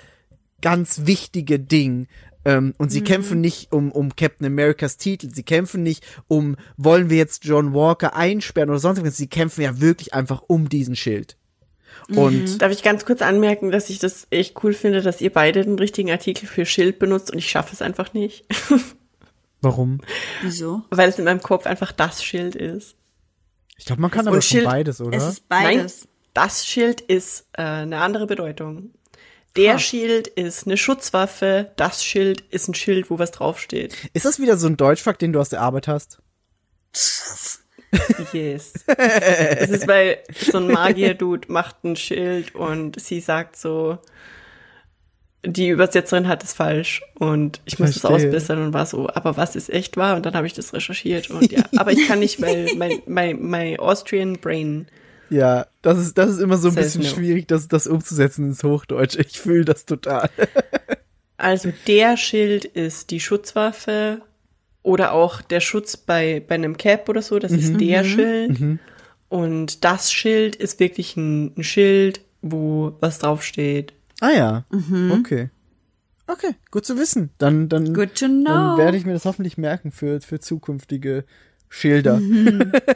ganz 0.62 1.02
wichtige 1.04 1.60
Ding. 1.60 2.08
Ähm, 2.46 2.72
und 2.78 2.90
sie 2.90 3.02
kämpfen 3.02 3.42
nicht 3.42 3.70
um, 3.72 3.92
um 3.92 4.16
Captain 4.16 4.46
Americas 4.46 4.96
Titel, 4.96 5.28
sie 5.34 5.42
kämpfen 5.42 5.82
nicht 5.82 6.06
um, 6.26 6.56
wollen 6.78 7.10
wir 7.10 7.18
jetzt 7.18 7.44
John 7.44 7.74
Walker 7.74 8.16
einsperren 8.16 8.70
oder 8.70 8.78
sonst 8.78 9.04
was, 9.04 9.16
sie 9.18 9.26
kämpfen 9.26 9.60
ja 9.60 9.80
wirklich 9.80 10.14
einfach 10.14 10.42
um 10.46 10.70
diesen 10.70 10.96
Schild. 10.96 11.36
Und 12.16 12.62
Darf 12.62 12.72
ich 12.72 12.82
ganz 12.82 13.04
kurz 13.04 13.20
anmerken, 13.20 13.70
dass 13.70 13.90
ich 13.90 13.98
das 13.98 14.26
echt 14.30 14.62
cool 14.62 14.72
finde, 14.72 15.02
dass 15.02 15.20
ihr 15.20 15.32
beide 15.32 15.62
den 15.64 15.78
richtigen 15.78 16.10
Artikel 16.10 16.46
für 16.46 16.64
Schild 16.64 16.98
benutzt 16.98 17.30
und 17.30 17.36
ich 17.38 17.50
schaffe 17.50 17.74
es 17.74 17.82
einfach 17.82 18.14
nicht. 18.14 18.46
warum? 19.60 20.00
Wieso? 20.42 20.82
Weil 20.88 21.10
es 21.10 21.18
in 21.18 21.26
meinem 21.26 21.42
Kopf 21.42 21.66
einfach 21.66 21.92
das 21.92 22.24
Schild 22.24 22.54
ist. 22.54 22.94
Ich 23.76 23.84
glaube, 23.84 24.00
man 24.00 24.10
kann 24.10 24.22
Und 24.22 24.28
aber 24.28 24.40
schon 24.42 24.60
Schild- 24.60 24.64
beides, 24.64 25.00
oder? 25.00 25.16
Es 25.16 25.24
ist 25.24 25.48
beides. 25.48 26.07
Das 26.34 26.66
Schild 26.66 27.00
ist 27.00 27.46
äh, 27.52 27.62
eine 27.62 27.98
andere 27.98 28.26
Bedeutung. 28.26 28.90
Der 29.56 29.74
Ha. 29.74 29.78
Schild 29.78 30.28
ist 30.28 30.66
eine 30.66 30.76
Schutzwaffe, 30.76 31.72
das 31.76 32.04
Schild 32.04 32.42
ist 32.50 32.68
ein 32.68 32.74
Schild, 32.74 33.10
wo 33.10 33.18
was 33.18 33.32
draufsteht. 33.32 33.94
Ist 34.12 34.24
das 34.24 34.38
wieder 34.38 34.56
so 34.56 34.68
ein 34.68 34.76
Deutschfakt, 34.76 35.20
den 35.20 35.32
du 35.32 35.40
aus 35.40 35.48
der 35.48 35.60
Arbeit 35.60 35.88
hast? 35.88 36.18
Yes. 38.32 38.74
Es 38.86 39.70
ist, 39.70 39.88
weil 39.88 40.18
so 40.34 40.58
ein 40.58 40.68
Magier-Dude 40.68 41.50
macht 41.50 41.84
ein 41.84 41.96
Schild 41.96 42.54
und 42.54 43.00
sie 43.00 43.20
sagt 43.20 43.56
so, 43.56 43.98
die 45.44 45.68
Übersetzerin 45.68 46.28
hat 46.28 46.44
es 46.44 46.52
falsch 46.52 47.02
und 47.14 47.62
ich 47.64 47.78
muss 47.78 47.92
das 47.92 48.00
Verstehe. 48.00 48.28
ausbessern 48.28 48.62
und 48.62 48.74
war 48.74 48.84
so, 48.84 49.08
aber 49.08 49.36
was 49.38 49.56
ist 49.56 49.70
echt 49.70 49.96
wahr? 49.96 50.16
Und 50.16 50.26
dann 50.26 50.34
habe 50.34 50.46
ich 50.46 50.52
das 50.52 50.74
recherchiert 50.74 51.30
und 51.30 51.50
ja, 51.50 51.62
aber 51.76 51.92
ich 51.92 52.06
kann 52.06 52.18
nicht, 52.18 52.42
weil 52.42 52.74
mein, 52.76 53.00
mein, 53.06 53.40
mein 53.40 53.78
Austrian 53.78 54.34
Brain 54.34 54.88
Ja, 55.30 55.66
das 55.82 55.98
ist, 55.98 56.18
das 56.18 56.30
ist 56.30 56.38
immer 56.38 56.56
so 56.56 56.68
ein 56.68 56.74
Says 56.74 56.96
bisschen 56.96 57.02
no. 57.02 57.08
schwierig, 57.08 57.48
das, 57.48 57.68
das 57.68 57.86
umzusetzen 57.86 58.46
ins 58.46 58.62
Hochdeutsche. 58.64 59.20
Ich 59.20 59.40
fühle 59.40 59.64
das 59.64 59.86
total. 59.86 60.30
Also 61.40 61.72
der 61.86 62.16
Schild 62.16 62.64
ist 62.64 63.12
die 63.12 63.20
Schutzwaffe 63.20 64.22
oder 64.82 65.12
auch 65.12 65.40
der 65.40 65.60
Schutz 65.60 65.96
bei, 65.96 66.42
bei 66.46 66.56
einem 66.56 66.76
Cap 66.76 67.08
oder 67.08 67.22
so, 67.22 67.38
das 67.38 67.52
ist 67.52 67.80
der 67.80 68.02
Schild. 68.02 68.80
Und 69.28 69.84
das 69.84 70.12
Schild 70.12 70.56
ist 70.56 70.80
wirklich 70.80 71.16
ein, 71.16 71.56
ein 71.56 71.62
Schild, 71.62 72.22
wo 72.42 72.96
was 72.98 73.20
draufsteht. 73.20 73.92
Ah 74.20 74.30
ja, 74.30 74.64
okay. 75.12 75.50
Okay, 76.26 76.54
gut 76.70 76.84
zu 76.84 76.98
wissen. 76.98 77.30
Dann, 77.38 77.68
dann, 77.68 77.94
dann 77.94 78.76
werde 78.76 78.96
ich 78.96 79.06
mir 79.06 79.14
das 79.14 79.24
hoffentlich 79.24 79.56
merken 79.56 79.92
für, 79.92 80.20
für 80.20 80.40
zukünftige 80.40 81.24
Schilder. 81.70 82.20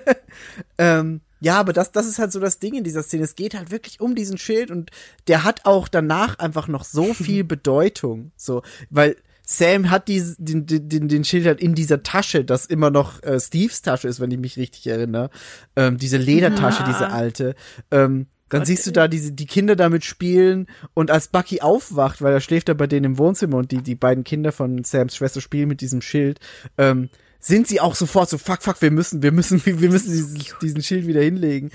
ähm, 0.79 1.21
ja, 1.43 1.59
aber 1.59 1.73
das, 1.73 1.91
das 1.91 2.07
ist 2.07 2.21
halt 2.21 2.31
so 2.31 2.39
das 2.39 2.61
Ding 2.61 2.75
in 2.75 2.85
dieser 2.85 3.03
Szene. 3.03 3.25
Es 3.25 3.35
geht 3.35 3.55
halt 3.55 3.73
wirklich 3.73 4.01
um 4.01 4.15
diesen 4.15 4.39
Schild 4.39 4.71
und 4.71 4.91
der 5.27 5.43
hat 5.43 5.65
auch 5.65 5.89
danach 5.89 6.39
einfach 6.39 6.69
noch 6.69 6.85
so 6.85 7.13
viel 7.15 7.43
Bedeutung. 7.43 8.31
So, 8.37 8.63
weil 8.91 9.17
Sam 9.45 9.91
hat 9.91 10.07
dies, 10.07 10.37
den, 10.39 10.67
den, 10.67 11.09
den 11.09 11.25
Schild 11.25 11.47
halt 11.47 11.61
in 11.61 11.75
dieser 11.75 12.05
Tasche, 12.05 12.45
das 12.45 12.67
immer 12.67 12.91
noch 12.91 13.21
äh, 13.25 13.41
Steves 13.41 13.83
Tasche 13.83 14.07
ist, 14.07 14.21
wenn 14.21 14.31
ich 14.31 14.39
mich 14.39 14.57
richtig 14.57 14.87
erinnere. 14.87 15.31
Ähm, 15.75 15.99
diese 15.99 16.17
Ledertasche, 16.17 16.85
diese 16.87 17.11
alte. 17.11 17.57
Ähm, 17.91 18.29
dann 18.49 18.61
Gott, 18.61 18.67
siehst 18.69 18.87
du 18.87 18.93
da 18.93 19.09
diese, 19.09 19.33
die 19.33 19.47
Kinder 19.47 19.75
damit 19.75 20.05
spielen 20.05 20.69
und 20.95 21.11
als 21.11 21.27
Bucky 21.27 21.61
aufwacht, 21.61 22.23
weil 22.23 22.35
er 22.35 22.41
schläft 22.41 22.69
da 22.69 22.75
bei 22.75 22.87
denen 22.87 23.05
im 23.05 23.19
Wohnzimmer 23.19 23.57
und 23.57 23.73
die, 23.73 23.83
die 23.83 23.97
beiden 23.97 24.23
Kinder 24.23 24.53
von 24.53 24.85
Sams 24.85 25.17
Schwester 25.17 25.41
spielen 25.41 25.69
mit 25.69 25.81
diesem 25.81 26.03
Schild, 26.03 26.39
ähm, 26.79 27.09
sind 27.45 27.67
sie 27.67 27.81
auch 27.81 27.97
sofort 27.97 28.31
so, 28.31 28.39
fuck, 28.39 28.63
fuck, 28.63 28.81
wir 28.81 28.93
müssen, 28.93 29.23
wir 29.23 29.33
müssen, 29.33 29.61
wir 29.67 29.91
müssen 29.91 30.13
diesen, 30.13 30.43
diesen 30.63 30.83
Schild 30.83 31.07
wieder 31.07 31.21
hinlegen. 31.21 31.71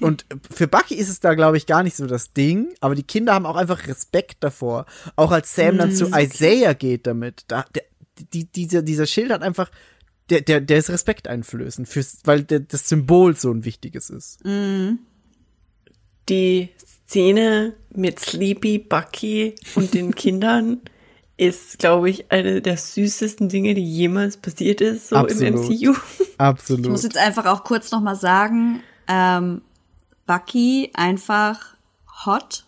Und 0.00 0.24
für 0.50 0.68
Bucky 0.68 0.94
ist 0.94 1.08
es 1.08 1.20
da, 1.20 1.34
glaube 1.34 1.56
ich, 1.56 1.66
gar 1.66 1.82
nicht 1.82 1.96
so 1.96 2.06
das 2.06 2.32
Ding, 2.32 2.68
aber 2.80 2.94
die 2.94 3.02
Kinder 3.02 3.34
haben 3.34 3.44
auch 3.44 3.56
einfach 3.56 3.88
Respekt 3.88 4.36
davor. 4.40 4.86
Auch 5.16 5.32
als 5.32 5.54
Sam 5.54 5.76
dann 5.76 5.92
zu 5.92 6.10
Isaiah 6.14 6.74
geht 6.74 7.08
damit, 7.08 7.44
da, 7.48 7.64
der, 7.74 7.82
die, 8.32 8.44
dieser, 8.44 8.82
dieser 8.82 9.06
Schild 9.06 9.32
hat 9.32 9.42
einfach, 9.42 9.70
der, 10.30 10.42
der, 10.42 10.60
der 10.60 10.78
ist 10.78 10.90
Respekt 10.90 11.26
einflößen, 11.26 11.86
fürs, 11.86 12.18
weil 12.24 12.44
der, 12.44 12.60
das 12.60 12.88
Symbol 12.88 13.34
so 13.36 13.50
ein 13.50 13.64
wichtiges 13.64 14.10
ist. 14.10 14.38
Die 16.28 16.68
Szene 17.08 17.74
mit 17.92 18.20
Sleepy 18.20 18.78
Bucky 18.78 19.56
und 19.74 19.92
den 19.92 20.14
Kindern 20.14 20.82
ist, 21.40 21.78
glaube 21.78 22.10
ich, 22.10 22.30
eine 22.30 22.60
der 22.60 22.76
süßesten 22.76 23.48
Dinge, 23.48 23.72
die 23.74 23.82
jemals 23.84 24.36
passiert 24.36 24.82
ist, 24.82 25.08
so 25.08 25.16
Absolut. 25.16 25.70
im 25.70 25.78
MCU. 25.78 25.94
Absolut. 26.38 26.84
Ich 26.84 26.90
muss 26.90 27.02
jetzt 27.02 27.16
einfach 27.16 27.46
auch 27.46 27.64
kurz 27.64 27.90
noch 27.90 28.02
mal 28.02 28.14
sagen, 28.14 28.82
ähm, 29.08 29.62
Bucky 30.26 30.90
einfach 30.92 31.76
hot 32.26 32.66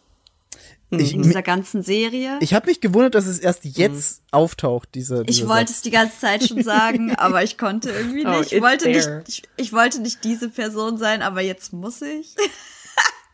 ich, 0.89 1.13
in 1.15 1.23
dieser 1.23 1.43
ganzen 1.43 1.83
Serie. 1.83 2.39
Ich 2.41 2.55
habe 2.55 2.67
mich 2.67 2.81
gewundert, 2.81 3.15
dass 3.15 3.27
es 3.27 3.39
erst 3.39 3.65
jetzt 3.65 4.23
auftaucht, 4.31 4.95
dieser. 4.95 5.21
Ich 5.21 5.27
dieser 5.27 5.49
wollte 5.49 5.69
Satz. 5.69 5.77
es 5.77 5.83
die 5.83 5.91
ganze 5.91 6.19
Zeit 6.19 6.49
schon 6.49 6.63
sagen, 6.63 7.15
aber 7.17 7.43
ich 7.43 7.59
konnte 7.59 7.91
irgendwie 7.91 8.25
Oh, 8.27 8.31
nicht. 8.39 8.53
Ich 8.53 8.59
it's 8.59 8.63
wollte 8.63 8.89
nicht, 8.89 9.09
ich, 9.29 9.43
ich 9.57 9.73
wollte 9.75 10.01
nicht 10.01 10.25
diese 10.25 10.49
Person 10.49 10.97
sein, 10.97 11.21
aber 11.21 11.43
jetzt 11.43 11.75
muss 11.75 12.01
ich. 12.01 12.35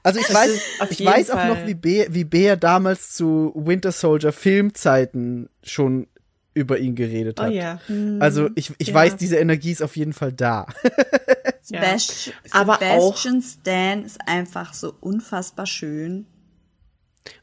Also 0.03 0.21
ich 0.21 0.33
weiß, 0.33 0.61
ich 0.91 1.05
weiß 1.05 1.31
auch 1.31 1.45
noch, 1.47 1.67
wie 1.67 1.75
Bea, 1.75 2.07
wie 2.11 2.25
Bea 2.25 2.57
damals 2.57 3.15
zu 3.15 3.53
Winter 3.55 3.93
Soldier 3.93 4.33
Filmzeiten 4.33 5.49
schon 5.63 6.07
über 6.55 6.79
ihn 6.79 6.95
geredet 6.95 7.39
Oh 7.41 7.45
hat. 7.45 7.53
ja. 7.53 7.81
Also 8.21 8.49
ich, 8.55 8.73
ich 8.79 8.89
Ja. 8.89 8.95
weiß, 8.95 9.17
diese 9.17 9.37
Energie 9.37 9.71
ist 9.73 9.83
auf 9.83 9.97
jeden 9.97 10.13
Fall 10.13 10.33
da. 10.33 10.67
ja. 10.85 11.81
Sebast 11.97 12.33
Aber 12.51 12.79
Sebastian 12.81 13.43
Stan 13.43 14.05
ist 14.05 14.19
einfach 14.27 14.73
so 14.75 14.95
unfassbar 15.01 15.67
schön. 15.67 16.27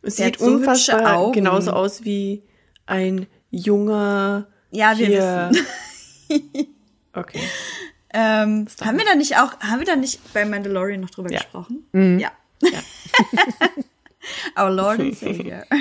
Es 0.01 0.15
sieht 0.17 0.25
hat 0.25 0.39
so 0.39 0.45
unfassbar 0.47 1.17
Augen. 1.17 1.33
genauso 1.33 1.71
aus 1.71 2.03
wie 2.03 2.43
ein 2.87 3.27
junger. 3.51 4.47
Ja, 4.71 4.97
wir 4.97 5.05
hier- 5.07 5.49
wissen. 5.51 5.65
Okay. 7.13 7.39
Ähm, 8.13 8.67
haben 8.81 8.97
wir 8.97 9.05
da 9.05 9.15
nicht 9.15 9.37
auch, 9.37 9.57
haben 9.61 9.79
wir 9.79 9.85
da 9.85 9.95
nicht 9.95 10.33
bei 10.33 10.43
Mandalorian 10.45 10.99
noch 11.01 11.09
drüber 11.09 11.31
Ja. 11.31 11.39
gesprochen? 11.39 11.85
Mhm. 11.93 12.19
Ja. 12.19 12.31
Our 14.57 14.69
Lord 14.71 14.99
and 14.99 15.15
Savior. 15.17 15.65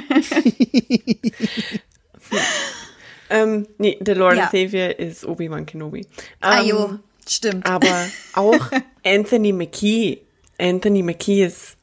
Ähm, 3.31 3.67
nee, 3.79 3.97
der 4.01 4.17
Lord 4.17 4.37
Ja. 4.37 4.43
and 4.45 4.53
Savior 4.53 4.99
ist 4.99 5.25
Obi-Wan 5.25 5.65
Kenobi. 5.67 6.01
Ähm, 6.01 6.07
Ah, 6.41 6.61
jo, 6.61 6.99
stimmt. 7.27 7.67
Aber 7.67 8.07
auch 8.35 8.71
Anthony 9.05 9.53
McKee. 9.53 10.19
Anthony 10.59 11.03
McKee 11.03 11.45
ist 11.47 11.77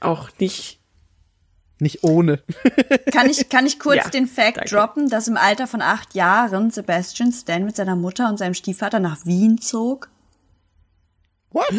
auch 0.00 0.28
nicht. 0.38 0.80
Nicht 1.78 2.02
ohne. 2.04 2.42
Kann 3.12 3.28
ich, 3.30 3.48
kann 3.48 3.66
ich 3.66 3.78
kurz 3.78 3.96
Ja, 4.04 4.08
den 4.10 4.26
Fact 4.26 4.56
danke. 4.56 4.70
droppen, 4.70 5.08
dass 5.10 5.28
im 5.28 5.36
Alter 5.36 5.66
von 5.66 5.80
acht 5.82 6.14
Jahren 6.14 6.70
Sebastian 6.70 7.32
Stan 7.32 7.64
mit 7.64 7.76
seiner 7.76 7.96
Mutter 7.96 8.28
und 8.28 8.38
seinem 8.38 8.54
Stiefvater 8.54 8.98
nach 8.98 9.26
Wien 9.26 9.58
zog? 9.60 10.08
What? 11.50 11.70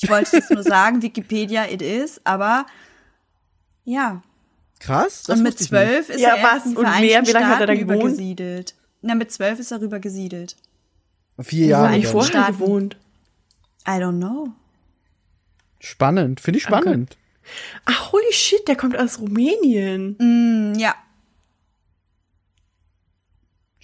Ich 0.00 0.08
wollte 0.10 0.40
das 0.40 0.50
nur 0.50 0.62
sagen, 0.62 1.02
Wikipedia 1.02 1.64
it 1.70 1.80
is, 1.82 2.20
aber 2.24 2.66
ja. 3.84 4.22
Krass. 4.78 5.22
Das 5.24 5.38
und 5.38 5.42
mit 5.44 5.58
zwölf 5.58 6.10
ist 6.10 6.20
Ja, 6.20 6.34
er 6.36 6.42
was? 6.44 6.64
in 6.66 6.72
die 6.72 6.76
Und 6.76 6.84
wer? 6.84 6.90
Vereinigten 6.92 7.26
Wie 7.26 7.32
lange 7.32 7.46
hat 7.48 7.60
er 7.60 7.66
da 7.66 7.72
Staaten 7.74 7.88
gewohnt? 7.88 8.02
übergesiedelt. 8.02 8.74
Na, 9.02 9.14
mit 9.14 9.32
zwölf 9.32 9.58
ist 9.58 9.70
er 9.70 9.80
rübergesiedelt. 9.80 10.56
nicht. 11.38 11.48
Vier 11.48 11.66
Wo 11.66 11.70
Jahre. 11.70 11.86
eigentlich 11.88 12.04
dann. 12.04 12.12
vorher 12.12 12.30
Staaten. 12.30 12.58
gewohnt. 12.58 12.96
I 13.86 13.90
don't 13.92 14.18
know. 14.18 14.48
Spannend. 15.80 16.40
Finde 16.40 16.58
ich 16.58 16.64
spannend. 16.64 17.16
Ach, 17.84 18.12
holy 18.12 18.32
shit, 18.32 18.66
der 18.66 18.76
kommt 18.76 18.98
aus 18.98 19.20
Rumänien. 19.20 20.16
Hm, 20.18 20.74
Ja, 20.76 20.94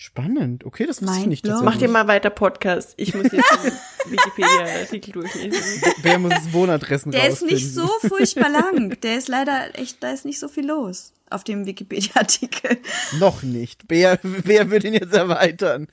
Spannend. 0.03 0.65
Okay, 0.65 0.85
das 0.85 1.01
wusste 1.01 1.21
ich 1.21 1.27
nicht. 1.27 1.47
Mach 1.47 1.77
dir 1.77 1.87
mal 1.87 2.09
weiter 2.09 2.29
Podcast. 2.29 2.95
Ich 2.97 3.15
muss 3.15 3.31
jetzt 3.31 3.35
den 4.05 4.11
Wikipedia-Artikel 4.11 5.13
durchlesen. 5.13 5.81
Wer 6.03 6.19
muss 6.19 6.31
das 6.31 6.53
Wohnadressen 6.53 7.13
der 7.13 7.29
ist 7.29 7.35
rausfinden? 7.35 7.55
nicht 7.55 7.73
so 7.73 7.87
furchtbar 8.09 8.49
lang. 8.51 8.99
Der 9.01 9.17
ist 9.17 9.29
leider 9.29 9.79
echt, 9.79 10.03
da 10.03 10.11
ist 10.11 10.25
nicht 10.25 10.41
so 10.41 10.49
viel 10.49 10.67
los 10.67 11.13
auf 11.31 11.45
dem 11.45 11.67
Wikipedia-Artikel. 11.67 12.79
Noch 13.21 13.45
nicht. 13.45 13.83
Wer, 13.87 14.19
wer 14.25 14.73
will 14.73 14.81
den 14.81 14.95
jetzt 14.95 15.15
erweitern? 15.15 15.87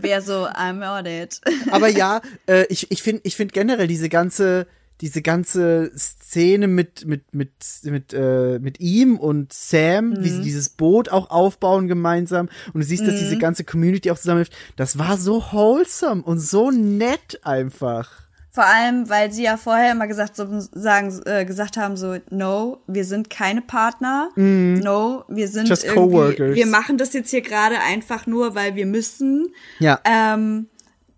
Wer 0.00 0.22
so, 0.22 0.46
I'm 0.46 0.98
on 0.98 1.04
it. 1.04 1.42
Aber 1.70 1.88
ja, 1.88 2.22
äh, 2.46 2.64
ich, 2.70 2.90
ich 2.90 3.02
finde 3.02 3.20
ich 3.24 3.36
find 3.36 3.52
generell 3.52 3.86
diese 3.86 4.08
ganze, 4.08 4.66
diese 5.02 5.20
ganze 5.20 5.90
Szene 5.98 6.68
mit, 6.68 7.04
mit, 7.06 7.34
mit, 7.34 7.50
mit, 7.82 8.14
äh, 8.14 8.58
mit 8.60 8.80
ihm 8.80 9.18
und 9.18 9.52
Sam, 9.52 10.12
wie 10.24 10.30
Mhm. 10.30 10.36
sie 10.36 10.42
dieses 10.42 10.70
Boot 10.70 11.10
auch 11.10 11.28
aufbauen 11.30 11.88
gemeinsam 11.88 12.48
und 12.72 12.80
du 12.80 12.86
siehst, 12.86 13.06
dass 13.06 13.18
diese 13.18 13.36
ganze 13.36 13.64
Community 13.64 14.10
auch 14.10 14.16
zusammenhilft, 14.18 14.54
das 14.76 14.98
war 14.98 15.18
so 15.18 15.42
wholesome 15.52 16.22
und 16.22 16.38
so 16.38 16.70
nett 16.70 17.40
einfach. 17.44 18.22
Vor 18.54 18.66
allem, 18.66 19.08
weil 19.08 19.32
sie 19.32 19.44
ja 19.44 19.56
vorher 19.56 19.92
immer 19.92 20.06
gesagt, 20.06 20.36
so, 20.36 20.46
sagen, 20.72 21.18
äh, 21.24 21.46
gesagt 21.46 21.78
haben, 21.78 21.96
so, 21.96 22.16
no, 22.28 22.82
wir 22.86 23.06
sind 23.06 23.30
keine 23.30 23.62
Partner. 23.62 24.28
No, 24.36 25.24
wir 25.28 25.48
sind 25.48 25.62
Mhm. 25.64 25.68
Just 25.70 25.84
irgendwie, 25.84 26.00
coworkers. 26.00 26.54
wir 26.54 26.66
machen 26.66 26.98
das 26.98 27.14
jetzt 27.14 27.30
hier 27.30 27.40
gerade 27.40 27.76
einfach 27.80 28.26
nur, 28.26 28.54
weil 28.54 28.74
wir 28.76 28.84
müssen. 28.84 29.48
Ja. 29.78 30.00
Ähm, 30.04 30.68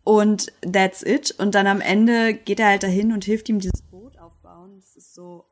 und 0.05 0.53
that's 0.71 1.03
it. 1.03 1.35
Und 1.39 1.55
dann 1.55 1.67
am 1.67 1.81
Ende 1.81 2.35
geht 2.35 2.61
er 2.61 2.69
halt 2.69 2.83
dahin 2.83 3.13
und 3.13 3.25
hilft 3.25 3.49
ihm 3.49 3.59
dieses 3.59 3.83
Boot 3.83 4.19
aufbauen. 4.19 4.77
Das 4.79 4.95
ist 4.97 5.15
so. 5.15 5.47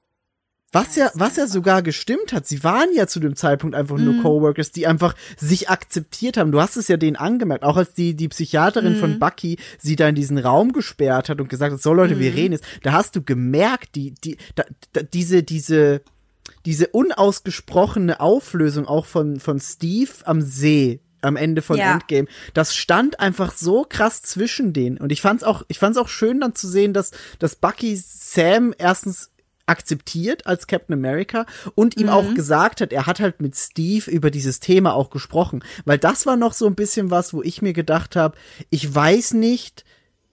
Was 0.75 0.97
ja, 0.97 1.11
was 1.15 1.37
ja 1.37 1.47
sogar 1.47 1.83
gestimmt 1.83 2.33
hat. 2.33 2.47
Sie 2.47 2.65
waren 2.65 2.89
ja 2.95 3.07
zu 3.07 3.21
dem 3.21 3.37
Zeitpunkt 3.37 3.77
einfach 3.77 3.99
Mhm. 3.99 4.05
nur 4.05 4.23
Coworkers, 4.23 4.73
die 4.73 4.87
einfach 4.87 5.15
sich 5.37 5.69
akzeptiert 5.69 6.39
haben. 6.39 6.51
Du 6.51 6.63
hast 6.63 6.77
es 6.79 6.89
ja 6.89 6.97
denen 6.97 7.17
angemerkt. 7.17 7.63
Auch 7.63 7.77
als 7.77 7.93
die, 7.93 8.15
die 8.15 8.29
Psychiaterin 8.29 8.95
Mhm. 8.95 8.99
von 8.99 9.19
Bucky 9.19 9.59
sie 9.79 9.97
da 9.97 10.09
in 10.09 10.15
diesen 10.15 10.39
Raum 10.39 10.73
gesperrt 10.73 11.29
hat 11.29 11.43
und 11.43 11.51
gesagt 11.51 11.75
hat, 11.75 11.83
so 11.83 11.93
Leute, 11.93 12.15
Mhm. 12.17 12.21
wir 12.21 12.35
reden 12.35 12.53
jetzt. 12.53 12.65
Da 12.83 12.93
hast 12.93 13.15
du 13.17 13.23
gemerkt, 13.23 13.95
die, 13.97 14.15
die, 14.15 14.39
da, 14.55 14.65
da, 14.95 15.03
diese, 15.03 15.43
diese, 15.43 16.01
diese 16.65 16.87
unausgesprochene 16.89 18.21
Auflösung 18.21 18.87
auch 18.87 19.05
von, 19.05 19.41
von 19.41 19.61
Steve 19.61 20.11
am 20.25 20.41
See 20.41 21.01
am 21.23 21.37
Ende 21.37 21.63
von 21.63 21.79
Ja. 21.79 21.95
Endgame, 21.95 22.29
das 22.55 22.77
stand 22.77 23.21
einfach 23.21 23.53
so 23.53 23.87
krass 23.89 24.23
zwischen 24.23 24.73
denen. 24.73 24.99
Und 24.99 25.13
ich 25.13 25.23
fand's 25.23 25.43
auch, 25.43 25.63
ich 25.69 25.79
fand's 25.79 25.99
auch 25.99 26.09
schön 26.09 26.41
dann 26.41 26.55
zu 26.55 26.69
sehen, 26.69 26.93
dass, 26.93 27.13
dass 27.39 27.57
Bucky 27.57 27.97
Sam 27.97 28.75
erstens 28.77 29.31
akzeptiert 29.67 30.47
als 30.47 30.67
Captain 30.67 30.95
America 30.95 31.47
und 31.75 31.97
ihm 31.97 32.09
auch 32.09 32.35
gesagt 32.35 32.81
hat, 32.81 32.93
er 32.93 33.07
hat 33.07 33.21
halt 33.21 33.41
mit 33.41 33.57
Steve 33.57 34.11
über 34.11 34.31
dieses 34.31 34.61
Thema 34.61 34.95
auch 34.95 35.09
gesprochen, 35.11 35.65
weil 35.85 35.99
das 35.99 36.27
war 36.27 36.37
noch 36.37 36.53
so 36.53 36.67
ein 36.67 36.75
bisschen 36.75 37.11
was, 37.11 37.33
wo 37.33 37.43
ich 37.43 37.63
mir 37.63 37.73
gedacht 37.73 38.17
habe, 38.17 38.37
ich 38.71 38.93
weiß 38.93 39.35
nicht, 39.35 39.85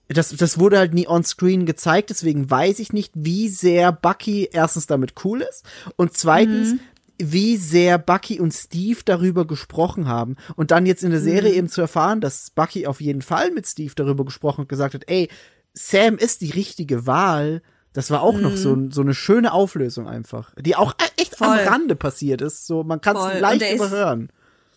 das, 0.08 0.30
das 0.30 0.58
wurde 0.58 0.78
halt 0.78 0.92
nie 0.92 1.06
on 1.06 1.22
screen 1.22 1.66
gezeigt, 1.66 2.10
deswegen 2.10 2.50
weiß 2.50 2.80
ich 2.80 2.92
nicht, 2.92 3.12
wie 3.14 3.48
sehr 3.48 3.92
Bucky 3.92 4.48
erstens 4.52 4.88
damit 4.88 5.14
cool 5.24 5.42
ist. 5.42 5.64
Und 5.94 6.16
zweitens, 6.16 6.74
wie 7.22 7.56
sehr 7.56 7.98
Bucky 7.98 8.40
und 8.40 8.52
Steve 8.52 9.00
darüber 9.04 9.46
gesprochen 9.46 10.08
haben. 10.08 10.36
Und 10.56 10.70
dann 10.70 10.86
jetzt 10.86 11.02
in 11.04 11.10
der 11.10 11.20
Serie 11.20 11.52
eben 11.52 11.68
zu 11.68 11.80
erfahren, 11.80 12.20
dass 12.20 12.50
Bucky 12.50 12.86
auf 12.86 13.00
jeden 13.00 13.22
Fall 13.22 13.50
mit 13.50 13.66
Steve 13.66 13.92
darüber 13.94 14.24
gesprochen 14.24 14.62
und 14.62 14.68
gesagt 14.68 14.94
hat, 14.94 15.02
ey, 15.06 15.28
Sam 15.74 16.16
ist 16.18 16.40
die 16.40 16.50
richtige 16.50 17.06
Wahl. 17.06 17.62
Das 17.92 18.10
war 18.10 18.22
auch 18.22 18.38
noch 18.38 18.56
so, 18.56 18.76
so 18.90 19.00
eine 19.00 19.14
schöne 19.14 19.52
Auflösung 19.52 20.06
einfach, 20.08 20.52
die 20.58 20.76
auch 20.76 20.94
echt 21.16 21.40
am 21.42 21.48
Voll. 21.56 21.64
Rande 21.66 21.96
passiert 21.96 22.40
ist. 22.40 22.66
So, 22.66 22.84
man 22.84 23.00
kann 23.00 23.16
es 23.16 23.22
Und 23.22 23.40
leicht 23.40 23.62
ist- 23.62 23.74
überhören. 23.74 24.30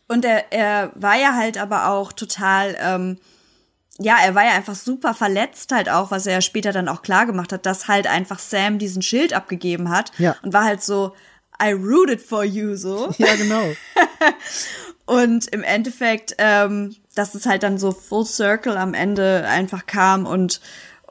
Und 0.07 0.25
er, 0.25 0.51
er 0.51 0.91
war 0.95 1.15
ja 1.17 1.33
halt 1.35 1.57
aber 1.59 1.87
auch 1.89 2.11
total, 2.11 2.75
ähm, 2.79 3.17
ja, 3.99 4.17
er 4.23 4.33
war 4.35 4.43
ja 4.43 4.51
einfach 4.53 4.75
super 4.75 5.13
verletzt 5.13 5.71
halt 5.71 5.89
auch, 5.89 6.09
was 6.11 6.25
er 6.25 6.33
ja 6.33 6.41
später 6.41 6.71
dann 6.71 6.89
auch 6.89 7.03
klar 7.03 7.25
gemacht 7.27 7.53
hat, 7.53 7.65
dass 7.65 7.87
halt 7.87 8.07
einfach 8.07 8.39
Sam 8.39 8.79
diesen 8.79 9.01
Schild 9.03 9.33
abgegeben 9.33 9.89
hat 9.89 10.11
Ja. 10.17 10.35
und 10.41 10.51
war 10.53 10.63
halt 10.65 10.81
so, 10.83 11.13
I 11.63 11.71
rooted 11.71 12.21
for 12.21 12.43
you, 12.43 12.75
so. 12.75 13.13
Ja, 13.17 13.35
genau. 13.35 13.73
Und 15.05 15.47
im 15.47 15.63
Endeffekt, 15.63 16.35
ähm, 16.37 16.95
dass 17.15 17.35
es 17.35 17.45
halt 17.45 17.63
dann 17.63 17.77
so 17.77 17.91
full 17.91 18.25
circle 18.25 18.77
am 18.77 18.93
Ende 18.93 19.45
einfach 19.47 19.85
kam 19.85 20.25
und, 20.25 20.61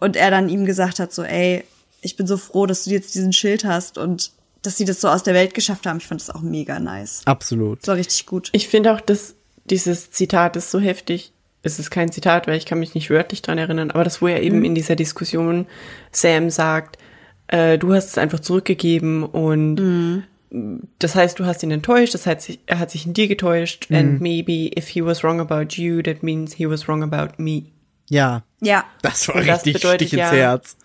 und 0.00 0.16
er 0.16 0.30
dann 0.30 0.48
ihm 0.48 0.64
gesagt 0.64 0.98
hat, 0.98 1.12
so, 1.12 1.22
ey, 1.22 1.64
ich 2.00 2.16
bin 2.16 2.26
so 2.26 2.36
froh, 2.36 2.66
dass 2.66 2.84
du 2.84 2.90
jetzt 2.90 3.14
diesen 3.14 3.32
Schild 3.32 3.64
hast 3.64 3.98
und 3.98 4.32
dass 4.62 4.76
sie 4.76 4.84
das 4.84 5.00
so 5.00 5.08
aus 5.08 5.22
der 5.22 5.34
Welt 5.34 5.54
geschafft 5.54 5.86
haben. 5.86 5.98
Ich 5.98 6.06
fand 6.06 6.20
das 6.20 6.30
auch 6.30 6.40
mega 6.40 6.78
nice. 6.78 7.22
Absolut. 7.26 7.80
Das 7.80 7.88
war 7.88 7.96
richtig 7.96 8.26
gut. 8.26 8.48
Ich 8.52 8.68
finde 8.68 8.92
auch, 8.92 9.00
dass 9.00 9.34
dieses 9.64 10.10
Zitat 10.10 10.56
ist 10.56 10.70
so 10.70 10.80
heftig. 10.80 11.32
Es 11.62 11.78
ist 11.78 11.90
kein 11.90 12.10
Zitat, 12.10 12.46
weil 12.46 12.56
ich 12.56 12.66
kann 12.66 12.80
mich 12.80 12.94
nicht 12.94 13.10
wörtlich 13.10 13.42
dran 13.42 13.58
erinnern, 13.58 13.90
aber 13.92 14.02
das, 14.02 14.20
wo 14.20 14.26
er 14.26 14.42
eben 14.42 14.64
in 14.64 14.74
dieser 14.74 14.96
Diskussion 14.96 15.66
Sam 16.10 16.50
sagt, 16.50 16.98
äh, 17.46 17.78
du 17.78 17.94
hast 17.94 18.08
es 18.08 18.18
einfach 18.18 18.40
zurückgegeben 18.40 19.22
und 19.22 20.24
das 20.98 21.14
heißt, 21.14 21.38
du 21.38 21.46
hast 21.46 21.62
ihn 21.62 21.70
enttäuscht, 21.70 22.12
das 22.14 22.26
heißt, 22.26 22.58
er 22.66 22.78
hat 22.78 22.90
sich 22.90 23.06
in 23.06 23.14
dir 23.14 23.26
getäuscht 23.26 23.86
and 23.90 24.20
maybe 24.20 24.70
if 24.78 24.88
he 24.88 25.02
was 25.04 25.24
wrong 25.24 25.40
about 25.40 25.76
you, 25.80 26.02
that 26.02 26.22
means 26.22 26.52
he 26.54 26.68
was 26.68 26.86
wrong 26.88 27.02
about 27.02 27.34
me. 27.42 27.62
Ja, 28.10 28.42
Ja. 28.60 28.84
das 29.00 29.28
war 29.28 29.36
Und 29.36 29.46
das 29.46 29.60
richtig 29.64 29.74
bedeutet 29.82 30.08
Stich 30.08 30.12
ins 30.20 30.30
ja- 30.30 30.36
Herz. 30.36 30.76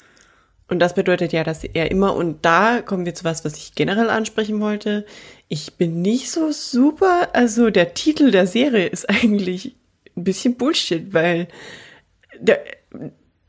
Und 0.70 0.80
das 0.80 0.96
bedeutet 0.96 1.32
ja, 1.34 1.44
dass 1.46 1.64
er 1.64 1.92
immer, 1.92 2.14
und 2.16 2.44
da 2.46 2.82
kommen 2.82 3.06
wir 3.06 3.16
zu 3.16 3.24
was, 3.24 3.46
was 3.46 3.56
ich 3.56 3.74
generell 3.76 4.10
ansprechen 4.10 4.60
wollte. 4.60 5.06
Ich 5.48 5.76
bin 5.76 6.02
nicht 6.02 6.30
so 6.30 6.52
super, 6.52 7.30
also 7.34 7.70
der 7.70 7.94
Titel 7.94 8.32
der 8.32 8.48
Serie 8.48 8.88
ist 8.88 9.10
eigentlich 9.10 9.76
ein 10.16 10.24
bisschen 10.24 10.56
Bullshit, 10.56 11.14
weil 11.14 11.48
der, 12.40 12.60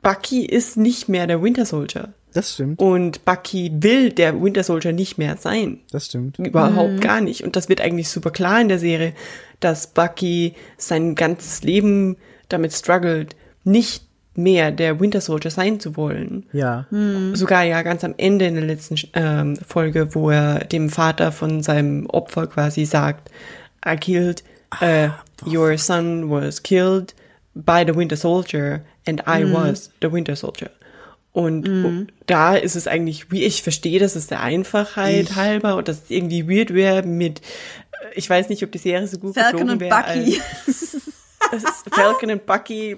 Bucky 0.02 0.44
ist 0.46 0.76
nicht 0.76 1.08
mehr 1.08 1.26
der 1.26 1.42
Winter 1.42 1.64
Soldier. 1.64 2.12
Das 2.38 2.54
stimmt. 2.54 2.80
Und 2.80 3.24
Bucky 3.24 3.68
will 3.80 4.12
der 4.12 4.40
Winter 4.40 4.62
Soldier 4.62 4.92
nicht 4.92 5.18
mehr 5.18 5.36
sein. 5.36 5.80
Das 5.90 6.06
stimmt. 6.06 6.38
Überhaupt 6.38 7.00
gar 7.00 7.20
nicht. 7.20 7.42
Und 7.42 7.56
das 7.56 7.68
wird 7.68 7.80
eigentlich 7.80 8.08
super 8.08 8.30
klar 8.30 8.60
in 8.60 8.68
der 8.68 8.78
Serie, 8.78 9.12
dass 9.58 9.88
Bucky 9.88 10.54
sein 10.76 11.16
ganzes 11.16 11.64
Leben 11.64 12.16
damit 12.48 12.72
struggelt, 12.72 13.34
nicht 13.64 14.04
mehr 14.36 14.70
der 14.70 15.00
Winter 15.00 15.20
Soldier 15.20 15.50
sein 15.50 15.80
zu 15.80 15.96
wollen. 15.96 16.46
Ja. 16.52 16.86
Sogar 17.32 17.64
ja 17.64 17.82
ganz 17.82 18.04
am 18.04 18.14
Ende 18.16 18.46
in 18.46 18.54
der 18.54 18.64
letzten 18.64 18.94
ähm, 19.14 19.56
Folge, 19.56 20.14
wo 20.14 20.30
er 20.30 20.60
dem 20.60 20.90
Vater 20.90 21.32
von 21.32 21.64
seinem 21.64 22.06
Opfer 22.06 22.46
quasi 22.46 22.84
sagt, 22.84 23.32
I 23.84 23.96
killed, 23.96 24.44
uh, 24.80 25.08
your 25.44 25.76
son 25.76 26.30
was 26.30 26.62
killed 26.62 27.16
by 27.56 27.82
the 27.84 27.96
Winter 27.96 28.16
Soldier 28.16 28.84
and 29.08 29.24
I 29.26 29.42
was 29.42 29.90
the 30.00 30.12
Winter 30.12 30.36
Soldier. 30.36 30.70
Und 31.32 32.08
da 32.26 32.56
ist 32.56 32.74
es 32.74 32.88
eigentlich, 32.88 33.30
wie 33.30 33.44
ich 33.44 33.62
verstehe, 33.62 34.00
dass 34.00 34.16
es 34.16 34.26
der 34.26 34.40
Einfachheit 34.40 35.30
Ich- 35.30 35.36
halber 35.36 35.76
und 35.76 35.86
dass 35.88 36.04
es 36.04 36.10
irgendwie 36.10 36.48
weird 36.48 36.74
wäre 36.74 37.02
mit, 37.04 37.40
äh, 37.40 37.42
ich 38.14 38.28
weiß 38.28 38.48
nicht, 38.48 38.62
ob 38.64 38.72
die 38.72 38.78
Serie 38.78 39.06
so 39.06 39.18
gut 39.18 39.34
Falcon 39.34 39.68
geflogen 39.68 39.84
und. 39.84 39.88
Bucky. 39.90 40.40
als- 41.52 41.84
Falcon 41.92 42.30
und 42.32 42.46
Bucky 42.46 42.96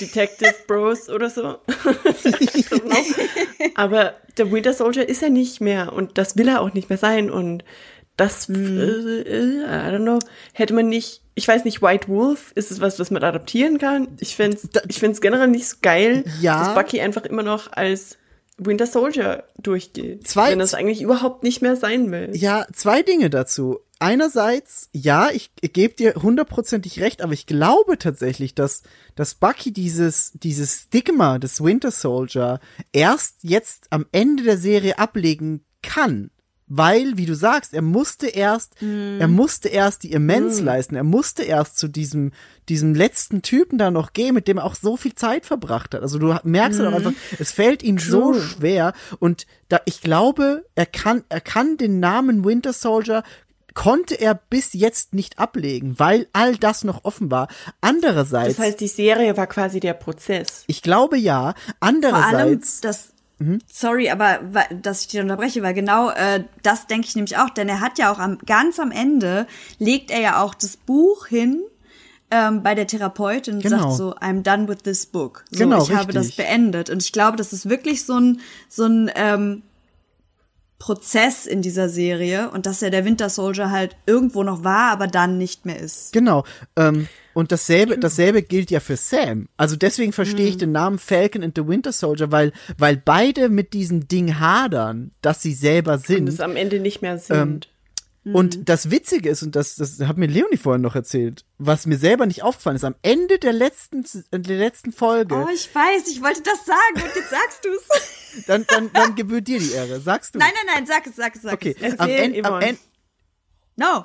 Detective 0.00 0.54
Bros 0.66 1.08
oder 1.08 1.28
so. 1.28 1.56
Aber 3.74 4.14
der 4.38 4.50
Winter 4.52 4.72
Soldier 4.72 5.08
ist 5.08 5.22
er 5.22 5.30
nicht 5.30 5.60
mehr 5.60 5.92
und 5.92 6.18
das 6.18 6.36
will 6.36 6.48
er 6.48 6.60
auch 6.60 6.72
nicht 6.74 6.88
mehr 6.88 6.98
sein 6.98 7.30
und 7.30 7.64
Das, 8.20 8.48
äh, 8.48 8.52
äh, 8.54 9.62
I 9.62 9.94
don't 9.94 10.02
know, 10.02 10.18
hätte 10.52 10.74
man 10.74 10.88
nicht, 10.88 11.22
ich 11.34 11.48
weiß 11.48 11.64
nicht, 11.64 11.80
White 11.80 12.08
Wolf, 12.08 12.52
ist 12.54 12.70
es 12.70 12.80
was, 12.80 12.98
was 12.98 13.10
man 13.10 13.22
adaptieren 13.24 13.78
kann? 13.78 14.08
Ich 14.20 14.36
find's, 14.36 14.68
Da- 14.70 14.82
ich 14.88 14.98
find's 14.98 15.20
generell 15.20 15.48
nicht 15.48 15.66
so 15.68 15.76
geil, 15.80 16.24
Ja. 16.40 16.58
dass 16.64 16.74
Bucky 16.74 17.00
einfach 17.00 17.24
immer 17.24 17.42
noch 17.42 17.72
als 17.72 18.18
Winter 18.58 18.86
Soldier 18.86 19.44
durchgeht. 19.58 20.28
Zwei- 20.28 20.50
wenn 20.50 20.58
das 20.58 20.74
eigentlich 20.74 21.00
überhaupt 21.00 21.42
nicht 21.44 21.62
mehr 21.62 21.76
sein 21.76 22.10
will. 22.10 22.28
Ja, 22.34 22.66
zwei 22.74 23.00
Dinge 23.02 23.30
dazu. 23.30 23.80
Einerseits, 24.02 24.88
ja, 24.92 25.30
ich, 25.30 25.50
ich 25.60 25.72
gebe 25.72 25.94
dir 25.94 26.14
hundertprozentig 26.14 27.00
recht, 27.00 27.22
aber 27.22 27.32
ich 27.32 27.46
glaube 27.46 27.96
tatsächlich, 27.98 28.54
dass, 28.54 28.82
dass 29.14 29.34
Bucky 29.34 29.72
dieses, 29.72 30.32
dieses 30.34 30.82
Stigma 30.84 31.38
des 31.38 31.62
Winter 31.62 31.90
Soldier 31.90 32.60
erst 32.92 33.36
jetzt 33.42 33.86
am 33.90 34.04
Ende 34.12 34.42
der 34.42 34.58
Serie 34.58 34.98
ablegen 34.98 35.64
kann. 35.82 36.30
Weil, 36.72 37.18
wie 37.18 37.26
du 37.26 37.34
sagst, 37.34 37.74
er 37.74 37.82
musste 37.82 38.28
erst, 38.28 38.74
er 38.80 39.26
musste 39.26 39.68
erst 39.68 40.04
die 40.04 40.12
Immens 40.12 40.60
leisten. 40.60 40.94
Er 40.94 41.02
musste 41.02 41.42
erst 41.42 41.76
zu 41.78 41.88
diesem, 41.88 42.30
diesem 42.68 42.94
letzten 42.94 43.42
Typen 43.42 43.76
da 43.76 43.90
noch 43.90 44.12
gehen, 44.12 44.34
mit 44.34 44.46
dem 44.46 44.58
er 44.58 44.64
auch 44.64 44.76
so 44.76 44.96
viel 44.96 45.16
Zeit 45.16 45.46
verbracht 45.46 45.94
hat. 45.94 46.02
Also 46.02 46.20
du 46.20 46.36
merkst 46.44 46.78
halt 46.78 46.88
auch 46.88 46.96
einfach, 46.96 47.12
es 47.40 47.50
fällt 47.50 47.82
ihm 47.82 47.98
so 47.98 48.34
schwer. 48.34 48.92
Und 49.18 49.48
da, 49.68 49.80
ich 49.84 50.00
glaube, 50.00 50.64
er 50.76 50.86
kann, 50.86 51.24
er 51.28 51.40
kann 51.40 51.76
den 51.76 51.98
Namen 51.98 52.44
Winter 52.44 52.72
Soldier 52.72 53.24
konnte 53.74 54.14
er 54.14 54.34
bis 54.34 54.72
jetzt 54.72 55.12
nicht 55.14 55.38
ablegen, 55.38 55.98
weil 55.98 56.28
all 56.32 56.56
das 56.56 56.84
noch 56.84 57.04
offen 57.04 57.30
war. 57.30 57.48
Andererseits, 57.80 58.56
Das 58.56 58.64
heißt, 58.66 58.80
die 58.80 58.88
Serie 58.88 59.36
war 59.36 59.46
quasi 59.46 59.80
der 59.80 59.94
Prozess. 59.94 60.64
ich 60.66 60.82
glaube 60.82 61.16
ja, 61.16 61.54
Vor 61.54 61.54
allem 61.80 61.96
andererseits, 61.96 62.80
das. 62.80 63.12
Mhm. 63.40 63.58
Sorry, 63.66 64.10
aber 64.10 64.38
dass 64.82 65.00
ich 65.02 65.08
dich 65.08 65.20
unterbreche, 65.20 65.62
weil 65.62 65.74
genau 65.74 66.10
äh, 66.10 66.44
das 66.62 66.86
denke 66.86 67.08
ich 67.08 67.16
nämlich 67.16 67.36
auch, 67.38 67.50
denn 67.50 67.68
er 67.68 67.80
hat 67.80 67.98
ja 67.98 68.12
auch 68.12 68.18
am 68.18 68.38
ganz 68.46 68.78
am 68.78 68.90
Ende 68.90 69.46
legt 69.78 70.10
er 70.10 70.20
ja 70.20 70.42
auch 70.42 70.54
das 70.54 70.76
Buch 70.76 71.26
hin 71.26 71.62
ähm, 72.30 72.62
bei 72.62 72.74
der 72.74 72.86
Therapeutin 72.86 73.54
und 73.56 73.62
Genau. 73.62 73.78
sagt 73.88 73.94
so, 73.94 74.14
I'm 74.16 74.42
done 74.42 74.68
with 74.68 74.78
this 74.84 75.06
book. 75.06 75.44
So, 75.50 75.60
Genau, 75.64 75.82
ich 75.82 75.90
habe 75.92 76.12
das 76.12 76.26
richtig. 76.28 76.44
beendet 76.44 76.90
und 76.90 77.02
ich 77.02 77.12
glaube, 77.12 77.36
das 77.38 77.52
ist 77.52 77.68
wirklich 77.68 78.04
so 78.04 78.18
ein 78.20 78.40
so 78.68 78.84
ein 78.84 79.10
ähm, 79.16 79.62
Prozess 80.80 81.46
in 81.46 81.62
dieser 81.62 81.88
Serie 81.88 82.50
und 82.50 82.66
dass 82.66 82.82
er 82.82 82.90
der 82.90 83.04
Winter 83.04 83.28
Soldier 83.28 83.70
halt 83.70 83.96
irgendwo 84.06 84.42
noch 84.42 84.64
war, 84.64 84.90
aber 84.90 85.06
dann 85.06 85.38
nicht 85.38 85.66
mehr 85.66 85.78
ist. 85.78 86.12
genau, 86.12 86.42
ähm, 86.74 87.06
und 87.34 87.52
dasselbe, 87.52 87.96
dasselbe 87.96 88.42
gilt 88.42 88.72
ja 88.72 88.80
für 88.80 88.96
Sam. 88.96 89.48
Also 89.56 89.76
deswegen 89.76 90.12
verstehe 90.12 90.48
ich 90.48 90.56
den 90.56 90.72
Namen 90.72 90.98
Falcon 90.98 91.44
and 91.44 91.56
the 91.56 91.68
Winter 91.68 91.92
Soldier, 91.92 92.32
weil, 92.32 92.52
weil 92.76 92.96
beide 92.96 93.48
mit 93.50 93.72
diesem 93.72 94.08
Ding 94.08 94.40
hadern, 94.40 95.12
dass 95.22 95.40
sie 95.40 95.54
selber 95.54 95.94
Und 95.94 96.06
sind. 96.06 96.28
es 96.28 96.40
am 96.40 96.56
Ende 96.56 96.80
nicht 96.80 97.02
mehr 97.02 97.18
sind. 97.18 97.68
Und 98.22 98.68
das 98.68 98.90
Witzige 98.90 99.30
ist, 99.30 99.42
und 99.42 99.56
das, 99.56 99.76
das 99.76 99.98
hat 100.00 100.18
mir 100.18 100.26
Leonie 100.26 100.58
vorhin 100.58 100.82
noch 100.82 100.94
erzählt, 100.94 101.46
was 101.56 101.86
mir 101.86 101.96
selber 101.96 102.26
nicht 102.26 102.42
aufgefallen 102.42 102.76
ist, 102.76 102.84
am 102.84 102.94
Ende 103.00 103.38
der 103.38 103.54
letzten, 103.54 104.04
der 104.30 104.58
letzten 104.58 104.92
Folge, 104.92 105.34
Oh, 105.34 105.48
ich 105.52 105.74
weiß, 105.74 106.06
ich 106.08 106.20
wollte 106.22 106.42
das 106.42 106.66
sagen 106.66 106.94
und 106.96 107.14
jetzt 107.16 107.30
sagst 107.30 107.64
du's. 107.64 108.44
dann, 108.46 108.66
dann, 108.68 108.90
dann 108.92 109.14
gebührt 109.14 109.48
dir 109.48 109.58
die 109.58 109.72
Ehre. 109.72 110.00
Sagst 110.00 110.34
du? 110.34 110.38
nein, 110.38 110.50
nein, 110.54 110.74
nein, 110.76 110.86
sag 110.86 111.06
es, 111.06 111.16
sag 111.16 111.34
es, 111.34 111.42
sag 111.42 111.54
Okay, 111.54 111.74
es. 111.80 111.98
am 111.98 112.08
Erzähl, 112.10 112.24
Ende, 112.34 112.44
am. 112.44 112.60
Ende, 112.62 112.80
No, 113.76 114.02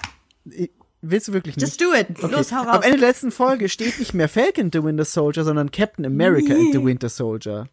willst 1.02 1.28
du 1.28 1.34
wirklich 1.34 1.58
nicht? 1.58 1.66
just 1.68 1.82
do 1.82 1.94
it. 1.94 2.08
Okay. 2.12 2.32
Los, 2.34 2.54
hau 2.54 2.62
Am 2.62 2.68
raus. 2.68 2.86
Ende 2.86 2.98
der 3.00 3.10
letzten 3.10 3.32
Folge 3.32 3.68
steht 3.68 4.00
nicht 4.00 4.14
mehr 4.14 4.30
Falcon 4.30 4.70
the 4.72 4.82
Winter 4.82 5.04
Soldier, 5.06 5.44
sondern 5.44 5.72
Captain 5.72 6.06
America 6.06 6.54
and 6.54 6.72
the 6.72 6.82
Winter 6.84 7.10
Soldier. 7.10 7.68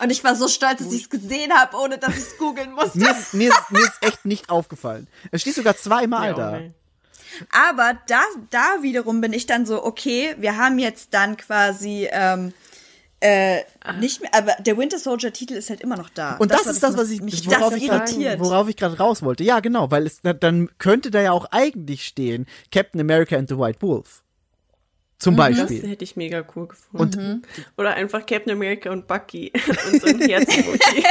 Und 0.00 0.10
ich 0.10 0.22
war 0.24 0.34
so 0.36 0.48
stolz, 0.48 0.78
dass 0.78 0.92
ich 0.92 1.02
es 1.02 1.10
gesehen 1.10 1.52
habe, 1.52 1.76
ohne 1.76 1.98
dass 1.98 2.10
ich 2.16 2.22
es 2.24 2.38
googeln 2.38 2.72
musste. 2.72 2.98
Mir 2.98 3.10
ist, 3.10 3.34
mir, 3.34 3.48
ist, 3.48 3.70
mir 3.70 3.80
ist 3.80 3.98
echt 4.00 4.24
nicht 4.24 4.50
aufgefallen. 4.50 5.08
Es 5.32 5.42
steht 5.42 5.54
sogar 5.54 5.76
zweimal 5.76 6.28
Ja, 6.30 6.34
da. 6.34 6.52
okay. 6.54 6.72
Aber 7.52 7.98
da, 8.06 8.20
da 8.50 8.82
wiederum 8.82 9.20
bin 9.20 9.32
ich 9.32 9.46
dann 9.46 9.66
so, 9.66 9.84
okay, 9.84 10.34
wir 10.38 10.56
haben 10.56 10.78
jetzt 10.78 11.14
dann 11.14 11.36
quasi 11.36 12.08
ähm, 12.10 12.52
äh, 13.20 13.62
nicht 13.98 14.20
mehr, 14.20 14.32
aber 14.34 14.54
der 14.60 14.76
Winter 14.78 14.98
Soldier 14.98 15.32
Titel 15.32 15.54
ist 15.54 15.70
halt 15.70 15.80
immer 15.80 15.96
noch 15.96 16.08
da. 16.10 16.36
Und 16.36 16.52
das, 16.52 16.64
war 16.66 16.72
ist 16.72 16.82
das, 16.82 16.96
was 16.96 17.10
ich, 17.10 17.20
mich 17.20 17.46
worauf 17.46 17.72
das 17.72 17.82
ich 17.82 17.88
grad, 17.88 18.10
irritiert. 18.10 18.40
worauf 18.40 18.68
ich 18.68 18.76
gerade 18.76 18.96
raus 18.96 19.22
wollte. 19.22 19.42
Ja, 19.44 19.60
genau, 19.60 19.90
weil 19.90 20.06
es 20.06 20.20
dann 20.22 20.68
könnte 20.78 21.10
da 21.10 21.20
ja 21.20 21.32
auch 21.32 21.46
eigentlich 21.50 22.04
stehen 22.06 22.46
Captain 22.70 23.00
America 23.00 23.36
and 23.36 23.48
the 23.48 23.58
White 23.58 23.82
Wolf. 23.82 24.22
Zum 25.18 25.36
Das 25.36 25.48
Beispiel. 25.56 25.88
hätte 25.88 26.04
ich 26.04 26.14
mega 26.16 26.44
cool 26.54 26.68
gefunden. 26.68 27.42
Oder 27.76 27.94
einfach 27.94 28.24
Captain 28.24 28.52
America 28.52 28.90
und 28.90 29.06
Bucky 29.08 29.52
und 29.92 30.00
so 30.00 30.06
ein 30.06 30.20
Herz-Emoji. 30.20 31.04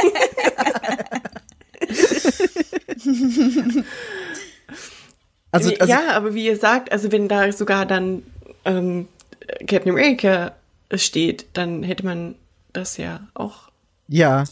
Also, 5.50 5.70
also 5.78 5.90
ja, 5.90 6.10
aber 6.10 6.34
wie 6.34 6.44
ihr 6.44 6.56
sagt, 6.58 6.92
also 6.92 7.10
wenn 7.10 7.26
da 7.26 7.50
sogar 7.52 7.86
dann 7.86 8.22
ähm, 8.66 9.08
Captain 9.66 9.92
America 9.92 10.54
steht, 10.94 11.46
dann 11.54 11.82
hätte 11.82 12.04
man 12.04 12.34
das 12.74 12.98
ja 12.98 13.26
auch. 13.34 13.70
ja, 14.08 14.44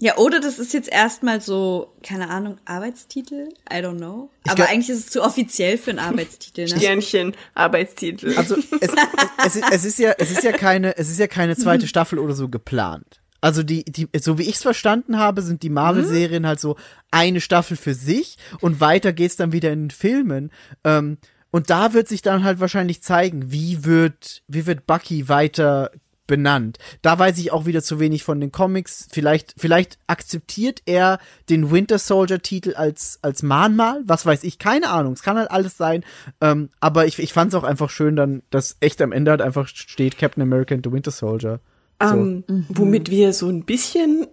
Ja, 0.00 0.16
oder 0.16 0.40
das 0.40 0.58
ist 0.58 0.74
jetzt 0.74 0.90
erstmal 0.90 1.40
so, 1.40 1.94
keine 2.02 2.28
Ahnung, 2.28 2.58
Arbeitstitel? 2.64 3.48
I 3.72 3.76
don't 3.76 3.98
know. 3.98 4.30
Aber 4.44 4.56
glaub- 4.56 4.68
eigentlich 4.68 4.90
ist 4.90 4.98
es 4.98 5.10
zu 5.10 5.22
offiziell 5.22 5.78
für 5.78 5.90
einen 5.90 6.00
Arbeitstitel, 6.00 6.62
ne? 6.62 6.76
Sternchen, 6.76 7.36
Arbeitstitel. 7.54 8.36
also 8.36 8.56
es, 8.56 8.90
es, 9.46 9.56
es, 9.70 9.84
ist 9.84 9.98
ja, 9.98 10.14
es 10.18 10.30
ist 10.30 10.42
ja 10.42 10.52
keine, 10.52 10.96
es 10.96 11.08
ist 11.08 11.20
ja 11.20 11.26
keine 11.28 11.56
zweite 11.56 11.86
Staffel 11.86 12.18
oder 12.18 12.34
so 12.34 12.48
geplant. 12.48 13.20
Also 13.40 13.62
die, 13.62 13.84
die, 13.84 14.08
so 14.20 14.38
wie 14.38 14.44
ich 14.44 14.56
es 14.56 14.62
verstanden 14.62 15.18
habe, 15.18 15.42
sind 15.42 15.62
die 15.62 15.68
Marvel-Serien 15.68 16.46
halt 16.46 16.60
so 16.60 16.76
eine 17.10 17.42
Staffel 17.42 17.76
für 17.76 17.92
sich 17.92 18.38
und 18.60 18.80
weiter 18.80 19.12
geht's 19.12 19.36
dann 19.36 19.52
wieder 19.52 19.70
in 19.70 19.84
den 19.84 19.90
Filmen. 19.90 20.50
Ähm, 20.82 21.18
und 21.50 21.70
da 21.70 21.92
wird 21.92 22.08
sich 22.08 22.22
dann 22.22 22.42
halt 22.42 22.58
wahrscheinlich 22.58 23.02
zeigen, 23.02 23.52
wie 23.52 23.84
wird, 23.84 24.42
wie 24.48 24.66
wird 24.66 24.86
Bucky 24.86 25.28
weiter 25.28 25.90
benannt. 26.26 26.78
Da 27.02 27.18
weiß 27.18 27.38
ich 27.38 27.52
auch 27.52 27.66
wieder 27.66 27.82
zu 27.82 28.00
wenig 28.00 28.24
von 28.24 28.40
den 28.40 28.52
Comics. 28.52 29.08
Vielleicht, 29.10 29.54
vielleicht 29.56 29.98
akzeptiert 30.06 30.82
er 30.86 31.18
den 31.50 31.70
Winter 31.70 31.98
Soldier 31.98 32.40
Titel 32.40 32.74
als, 32.74 33.18
als 33.22 33.42
Mahnmal. 33.42 34.02
Was 34.06 34.24
weiß 34.24 34.44
ich, 34.44 34.58
keine 34.58 34.90
Ahnung. 34.90 35.12
Es 35.12 35.22
kann 35.22 35.36
halt 35.36 35.50
alles 35.50 35.76
sein. 35.76 36.04
Ähm, 36.40 36.70
aber 36.80 37.06
ich, 37.06 37.18
ich 37.18 37.32
fand 37.32 37.52
es 37.52 37.58
auch 37.58 37.64
einfach 37.64 37.90
schön 37.90 38.16
dann, 38.16 38.42
dass 38.50 38.76
echt 38.80 39.00
am 39.02 39.12
Ende 39.12 39.30
halt 39.30 39.42
einfach 39.42 39.68
steht 39.68 40.18
Captain 40.18 40.42
America 40.42 40.74
and 40.74 40.84
the 40.84 40.92
Winter 40.92 41.10
Soldier. 41.10 41.60
So. 42.02 42.08
ähm, 42.08 42.44
Womit 42.68 43.10
wir 43.10 43.32
so 43.32 43.48
ein 43.48 43.64
bisschen 43.64 44.26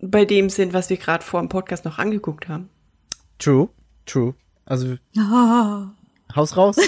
bei 0.00 0.24
dem 0.24 0.50
sind, 0.50 0.72
was 0.72 0.90
wir 0.90 0.96
gerade 0.96 1.24
vor 1.24 1.40
dem 1.40 1.48
Podcast 1.48 1.84
noch 1.84 1.98
angeguckt 1.98 2.48
haben. 2.48 2.68
True, 3.38 3.68
true. 4.06 4.34
Also, 4.64 4.96
Haus 6.34 6.56
raus. 6.56 6.76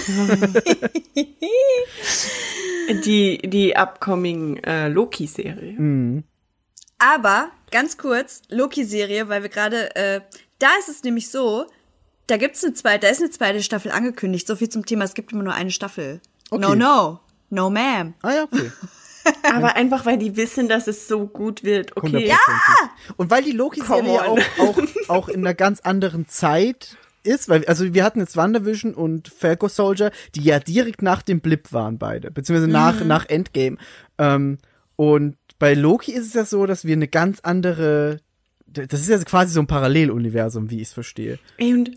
Die, 2.89 3.37
die 3.37 3.75
upcoming 3.75 4.57
äh, 4.63 4.87
Loki-Serie. 4.87 6.23
Aber 6.97 7.49
ganz 7.71 7.97
kurz, 7.97 8.41
Loki-Serie, 8.49 9.29
weil 9.29 9.43
wir 9.43 9.49
gerade, 9.49 9.95
äh, 9.95 10.21
da 10.59 10.67
ist 10.79 10.89
es 10.89 11.03
nämlich 11.03 11.29
so, 11.29 11.65
da 12.27 12.37
gibt's 12.37 12.63
eine 12.63 12.73
zweite, 12.73 13.05
da 13.07 13.11
ist 13.11 13.21
eine 13.21 13.29
zweite 13.29 13.63
Staffel 13.63 13.91
angekündigt. 13.91 14.47
So 14.47 14.55
viel 14.55 14.69
zum 14.69 14.85
Thema, 14.85 15.05
es 15.05 15.13
gibt 15.13 15.31
immer 15.31 15.43
nur 15.43 15.53
eine 15.53 15.71
Staffel. 15.71 16.19
No, 16.51 16.57
Okay. 16.69 16.75
no, 16.77 17.19
no, 17.49 17.67
ma'am. 17.69 18.13
ah 18.23 18.33
ja, 18.33 18.43
okay. 18.43 18.71
Aber 19.53 19.75
einfach, 19.75 20.05
weil 20.05 20.17
die 20.17 20.35
wissen, 20.35 20.67
dass 20.67 20.87
es 20.87 21.07
so 21.07 21.27
gut 21.27 21.63
wird. 21.63 21.95
Okay. 21.95 22.07
Hundertprozentig. 22.07 23.15
Und 23.17 23.29
weil 23.29 23.43
die 23.43 23.51
Loki-Serie 23.51 24.13
ja 24.13 24.21
auch, 24.23 24.39
auch, 24.59 24.79
auch 25.09 25.29
in 25.29 25.41
einer 25.41 25.53
ganz 25.53 25.81
anderen 25.81 26.27
Zeit 26.27 26.97
ist, 27.23 27.49
weil, 27.49 27.65
also 27.65 27.93
wir 27.93 28.03
hatten 28.03 28.19
jetzt 28.19 28.37
WandaVision 28.37 28.93
und 28.93 29.27
Falcon 29.27 29.69
Soldier, 29.69 30.11
die 30.35 30.43
ja 30.43 30.59
direkt 30.59 31.01
nach 31.01 31.21
dem 31.21 31.41
Blip 31.41 31.71
waren 31.71 31.97
beide, 31.97 32.31
beziehungsweise 32.31 32.71
nach, 32.71 33.03
nach 33.03 33.27
Endgame. 33.27 33.77
Ähm, 34.17 34.57
und 34.95 35.37
bei 35.59 35.73
Loki 35.73 36.13
ist 36.13 36.27
es 36.27 36.33
ja 36.33 36.45
so, 36.45 36.65
dass 36.65 36.85
wir 36.85 36.93
eine 36.93 37.07
ganz 37.07 37.39
andere, 37.41 38.21
das 38.67 39.01
ist 39.01 39.09
ja 39.09 39.17
quasi 39.19 39.53
so 39.53 39.59
ein 39.59 39.67
Paralleluniversum, 39.67 40.69
wie 40.69 40.77
ich 40.77 40.89
es 40.89 40.93
verstehe. 40.93 41.39
Ey, 41.57 41.73
und 41.73 41.91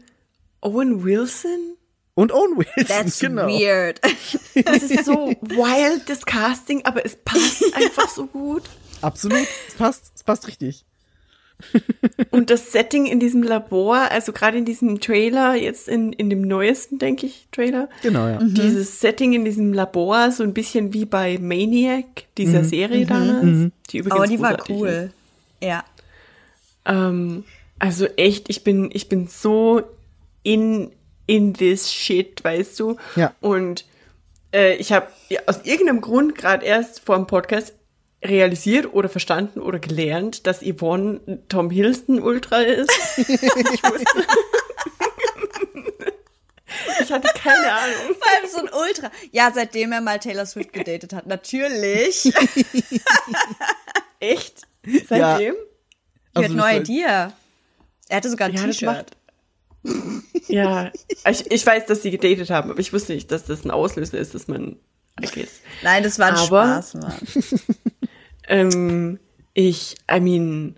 Owen 0.60 1.04
Wilson? 1.04 1.76
Und 2.14 2.32
Owen 2.32 2.58
Wilson, 2.58 2.86
That's 2.86 3.18
genau. 3.20 3.46
weird. 3.46 4.00
Das 4.64 4.82
ist 4.82 5.06
so 5.06 5.34
wild, 5.40 6.08
das 6.08 6.26
Casting, 6.26 6.84
aber 6.84 7.04
es 7.06 7.16
passt 7.16 7.64
einfach 7.74 8.08
so 8.08 8.26
gut. 8.26 8.62
Absolut, 9.00 9.46
es 9.66 9.74
passt, 9.74 10.12
es 10.14 10.22
passt 10.22 10.46
richtig. 10.46 10.84
Und 12.30 12.50
das 12.50 12.72
Setting 12.72 13.06
in 13.06 13.20
diesem 13.20 13.42
Labor, 13.42 14.10
also 14.10 14.32
gerade 14.32 14.58
in 14.58 14.64
diesem 14.64 15.00
Trailer, 15.00 15.54
jetzt 15.54 15.88
in, 15.88 16.12
in 16.12 16.30
dem 16.30 16.42
neuesten, 16.42 16.98
denke 16.98 17.26
ich, 17.26 17.46
Trailer, 17.52 17.88
Genau, 18.02 18.26
ja. 18.26 18.38
dieses 18.42 19.00
Setting 19.00 19.32
in 19.32 19.44
diesem 19.44 19.72
Labor, 19.72 20.30
so 20.30 20.42
ein 20.42 20.54
bisschen 20.54 20.92
wie 20.92 21.04
bei 21.04 21.38
Maniac, 21.38 22.24
dieser 22.38 22.64
Serie 22.64 23.06
damals, 23.06 23.70
die 23.90 23.98
übrigens 23.98 24.16
Aber 24.18 24.26
die 24.26 24.40
war 24.40 24.58
cool. 24.68 25.10
ist. 25.60 25.66
Ja. 25.66 25.84
Ähm, 26.84 27.44
also 27.78 28.06
echt, 28.16 28.48
ich 28.48 28.64
bin, 28.64 28.90
ich 28.92 29.08
bin 29.08 29.28
so 29.28 29.82
in, 30.42 30.90
in 31.26 31.54
this 31.54 31.92
shit, 31.92 32.42
weißt 32.44 32.78
du? 32.80 32.96
Ja. 33.16 33.34
Und 33.40 33.84
äh, 34.52 34.76
ich 34.76 34.92
habe 34.92 35.06
aus 35.46 35.60
irgendeinem 35.64 36.00
Grund 36.00 36.34
gerade 36.34 36.64
erst 36.66 37.00
vor 37.00 37.16
dem 37.16 37.26
Podcast 37.26 37.74
realisiert 38.24 38.92
oder 38.92 39.08
verstanden 39.08 39.60
oder 39.60 39.78
gelernt, 39.78 40.46
dass 40.46 40.60
Yvonne 40.62 41.42
Tom 41.48 41.70
Hiddleston 41.70 42.20
Ultra 42.20 42.60
ist. 42.60 42.90
ich 43.18 43.26
wusste, 43.82 44.26
Keine 47.34 47.72
Ahnung. 47.72 48.16
Vor 48.18 48.32
allem 48.32 48.50
so 48.50 48.58
ein 48.58 48.68
Ultra. 48.88 49.10
Ja, 49.32 49.50
seitdem 49.54 49.92
er 49.92 50.00
mal 50.00 50.18
Taylor 50.18 50.46
Swift 50.46 50.72
gedatet 50.72 51.12
hat, 51.12 51.26
natürlich. 51.26 52.32
Echt? 54.20 54.62
Seitdem? 55.08 55.54
You 55.54 55.60
Also 56.34 56.54
das 56.54 56.62
war- 56.62 56.76
idea. 56.76 57.32
Er 58.08 58.16
hatte 58.16 58.30
sogar 58.30 58.48
ein 58.48 58.54
Ja, 58.54 58.62
T-Shirt. 58.64 59.10
Ja, 60.48 60.92
ich, 61.28 61.50
ich 61.50 61.66
weiß, 61.66 61.86
dass 61.86 62.02
sie 62.02 62.10
gedatet 62.12 62.50
haben, 62.50 62.70
aber 62.70 62.78
ich 62.78 62.92
wusste 62.92 63.14
nicht, 63.14 63.30
dass 63.32 63.44
das 63.46 63.64
ein 63.64 63.70
Auslöser 63.70 64.18
ist, 64.18 64.34
dass 64.34 64.46
man 64.48 64.76
guess. 65.20 65.60
Nein, 65.82 66.02
das 66.04 66.18
war 66.18 66.28
ein 66.28 66.34
Aber- 66.36 66.82
Spaß, 66.82 66.94
Mann. 66.94 67.18
Ähm, 68.48 69.18
ich, 69.54 69.96
I 70.10 70.20
mean, 70.20 70.76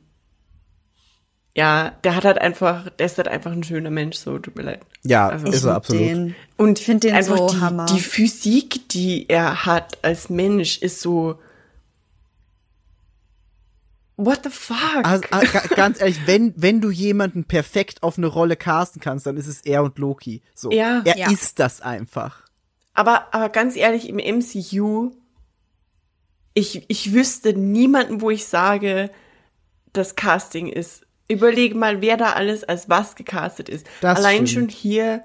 ja, 1.56 1.90
der 2.02 2.16
hat 2.16 2.24
halt 2.24 2.38
einfach, 2.38 2.90
der 2.90 3.06
ist 3.06 3.16
halt 3.16 3.28
einfach 3.28 3.52
ein 3.52 3.62
schöner 3.62 3.90
Mensch, 3.90 4.16
so, 4.16 4.38
tut 4.38 4.56
mir 4.56 4.62
leid. 4.64 4.80
Ja, 5.04 5.28
Also- 5.28 5.46
ist 5.46 5.58
Ich 5.60 5.64
er 5.64 5.74
absolut. 5.76 6.02
Den. 6.02 6.34
Und 6.56 6.78
Ich 6.80 6.84
find 6.84 7.04
den 7.04 7.14
einfach 7.14 7.36
so 7.38 7.48
die, 7.48 7.60
Hammer. 7.60 7.86
die 7.86 8.00
Physik, 8.00 8.88
die 8.88 9.28
er 9.28 9.64
hat 9.66 9.98
als 10.04 10.30
Mensch, 10.30 10.78
ist 10.78 11.00
so. 11.00 11.38
What 14.16 14.40
the 14.44 14.50
fuck? 14.50 15.04
Also, 15.04 15.22
ga- 15.28 15.74
ganz 15.74 16.00
ehrlich, 16.00 16.20
wenn, 16.26 16.54
wenn 16.56 16.80
du 16.80 16.90
jemanden 16.90 17.44
perfekt 17.44 18.02
auf 18.04 18.16
eine 18.16 18.28
Rolle 18.28 18.56
casten 18.56 19.00
kannst, 19.00 19.26
dann 19.26 19.36
ist 19.36 19.48
es 19.48 19.60
er 19.62 19.82
und 19.82 19.98
Loki. 19.98 20.40
So. 20.54 20.70
Ja. 20.70 21.02
Er 21.04 21.16
Ja. 21.18 21.30
ist 21.30 21.58
das 21.58 21.80
einfach. 21.80 22.42
aber, 22.96 23.34
aber 23.34 23.48
ganz 23.48 23.74
ehrlich, 23.74 24.08
im 24.08 24.18
MCU, 24.18 25.10
ich, 26.54 26.84
ich 26.88 27.12
wüsste 27.12 27.52
niemanden, 27.52 28.20
wo 28.20 28.30
ich 28.30 28.46
sage, 28.46 29.10
das 29.92 30.14
Casting 30.16 30.68
ist. 30.68 31.02
Überlege 31.28 31.74
mal, 31.74 32.00
wer 32.02 32.16
da 32.16 32.32
alles 32.32 32.64
als 32.64 32.88
was 32.88 33.16
gecastet 33.16 33.68
ist. 33.68 33.86
Das 34.00 34.18
Allein 34.18 34.46
stimmt. 34.46 34.50
schon 34.50 34.68
hier, 34.68 35.24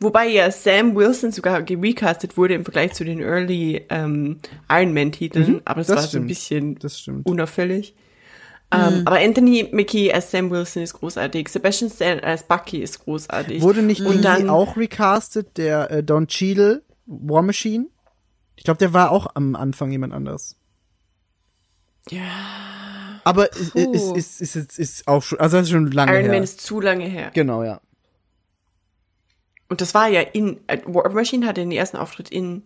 wobei 0.00 0.26
ja 0.28 0.50
Sam 0.50 0.94
Wilson 0.96 1.32
sogar 1.32 1.62
gerecastet 1.62 2.36
wurde 2.38 2.54
im 2.54 2.64
Vergleich 2.64 2.94
zu 2.94 3.04
den 3.04 3.20
Early 3.20 3.84
ähm, 3.90 4.38
Iron 4.70 4.94
Man-Titeln, 4.94 5.60
aber 5.64 5.82
es 5.82 5.88
Mhm. 5.88 5.92
das 5.94 5.96
war 5.96 6.02
so 6.02 6.06
ein 6.06 6.08
stimmt. 6.08 6.28
bisschen 6.28 6.74
Das 6.76 6.98
stimmt. 7.00 7.26
unauffällig. 7.28 7.94
Ähm, 8.72 9.02
aber 9.04 9.18
Anthony 9.20 9.68
Mackie 9.70 10.12
als 10.12 10.30
Sam 10.32 10.50
Wilson 10.50 10.82
ist 10.82 10.94
großartig. 10.94 11.48
Sebastian 11.48 11.90
Stan 11.90 12.18
als 12.20 12.42
Bucky 12.44 12.78
ist 12.78 13.04
großartig. 13.04 13.60
Wurde 13.62 13.82
nicht 13.82 14.00
und 14.00 14.22
dann 14.24 14.48
auch 14.50 14.76
recastet, 14.76 15.58
der 15.58 15.90
äh, 15.90 16.02
Don 16.02 16.26
Cheadle, 16.26 16.82
War 17.06 17.42
Machine? 17.42 17.86
Ich 18.56 18.64
glaube, 18.64 18.78
der 18.78 18.92
war 18.94 19.10
auch 19.12 19.26
am 19.34 19.54
Anfang 19.54 19.92
jemand 19.92 20.12
anderes. 20.14 20.56
Ja, 22.10 23.20
Aber 23.24 23.50
ist, 23.52 23.74
ist, 23.74 24.40
ist, 24.40 24.56
ist, 24.56 24.78
ist 24.78 25.08
auch 25.08 25.22
schon, 25.22 25.40
also 25.40 25.56
das 25.56 25.66
ist 25.66 25.72
schon 25.72 25.90
lange 25.90 26.12
Iron 26.12 26.24
her. 26.24 26.32
Man 26.32 26.42
ist 26.42 26.60
zu 26.60 26.80
lange 26.80 27.06
her. 27.06 27.30
genau, 27.32 27.62
ja. 27.62 27.80
Und 29.68 29.80
das 29.80 29.94
war 29.94 30.08
ja 30.08 30.20
in 30.20 30.60
äh, 30.66 30.78
War 30.84 31.10
Machine 31.12 31.46
hatte 31.46 31.62
den 31.62 31.72
ersten 31.72 31.96
Auftritt 31.96 32.28
in 32.28 32.62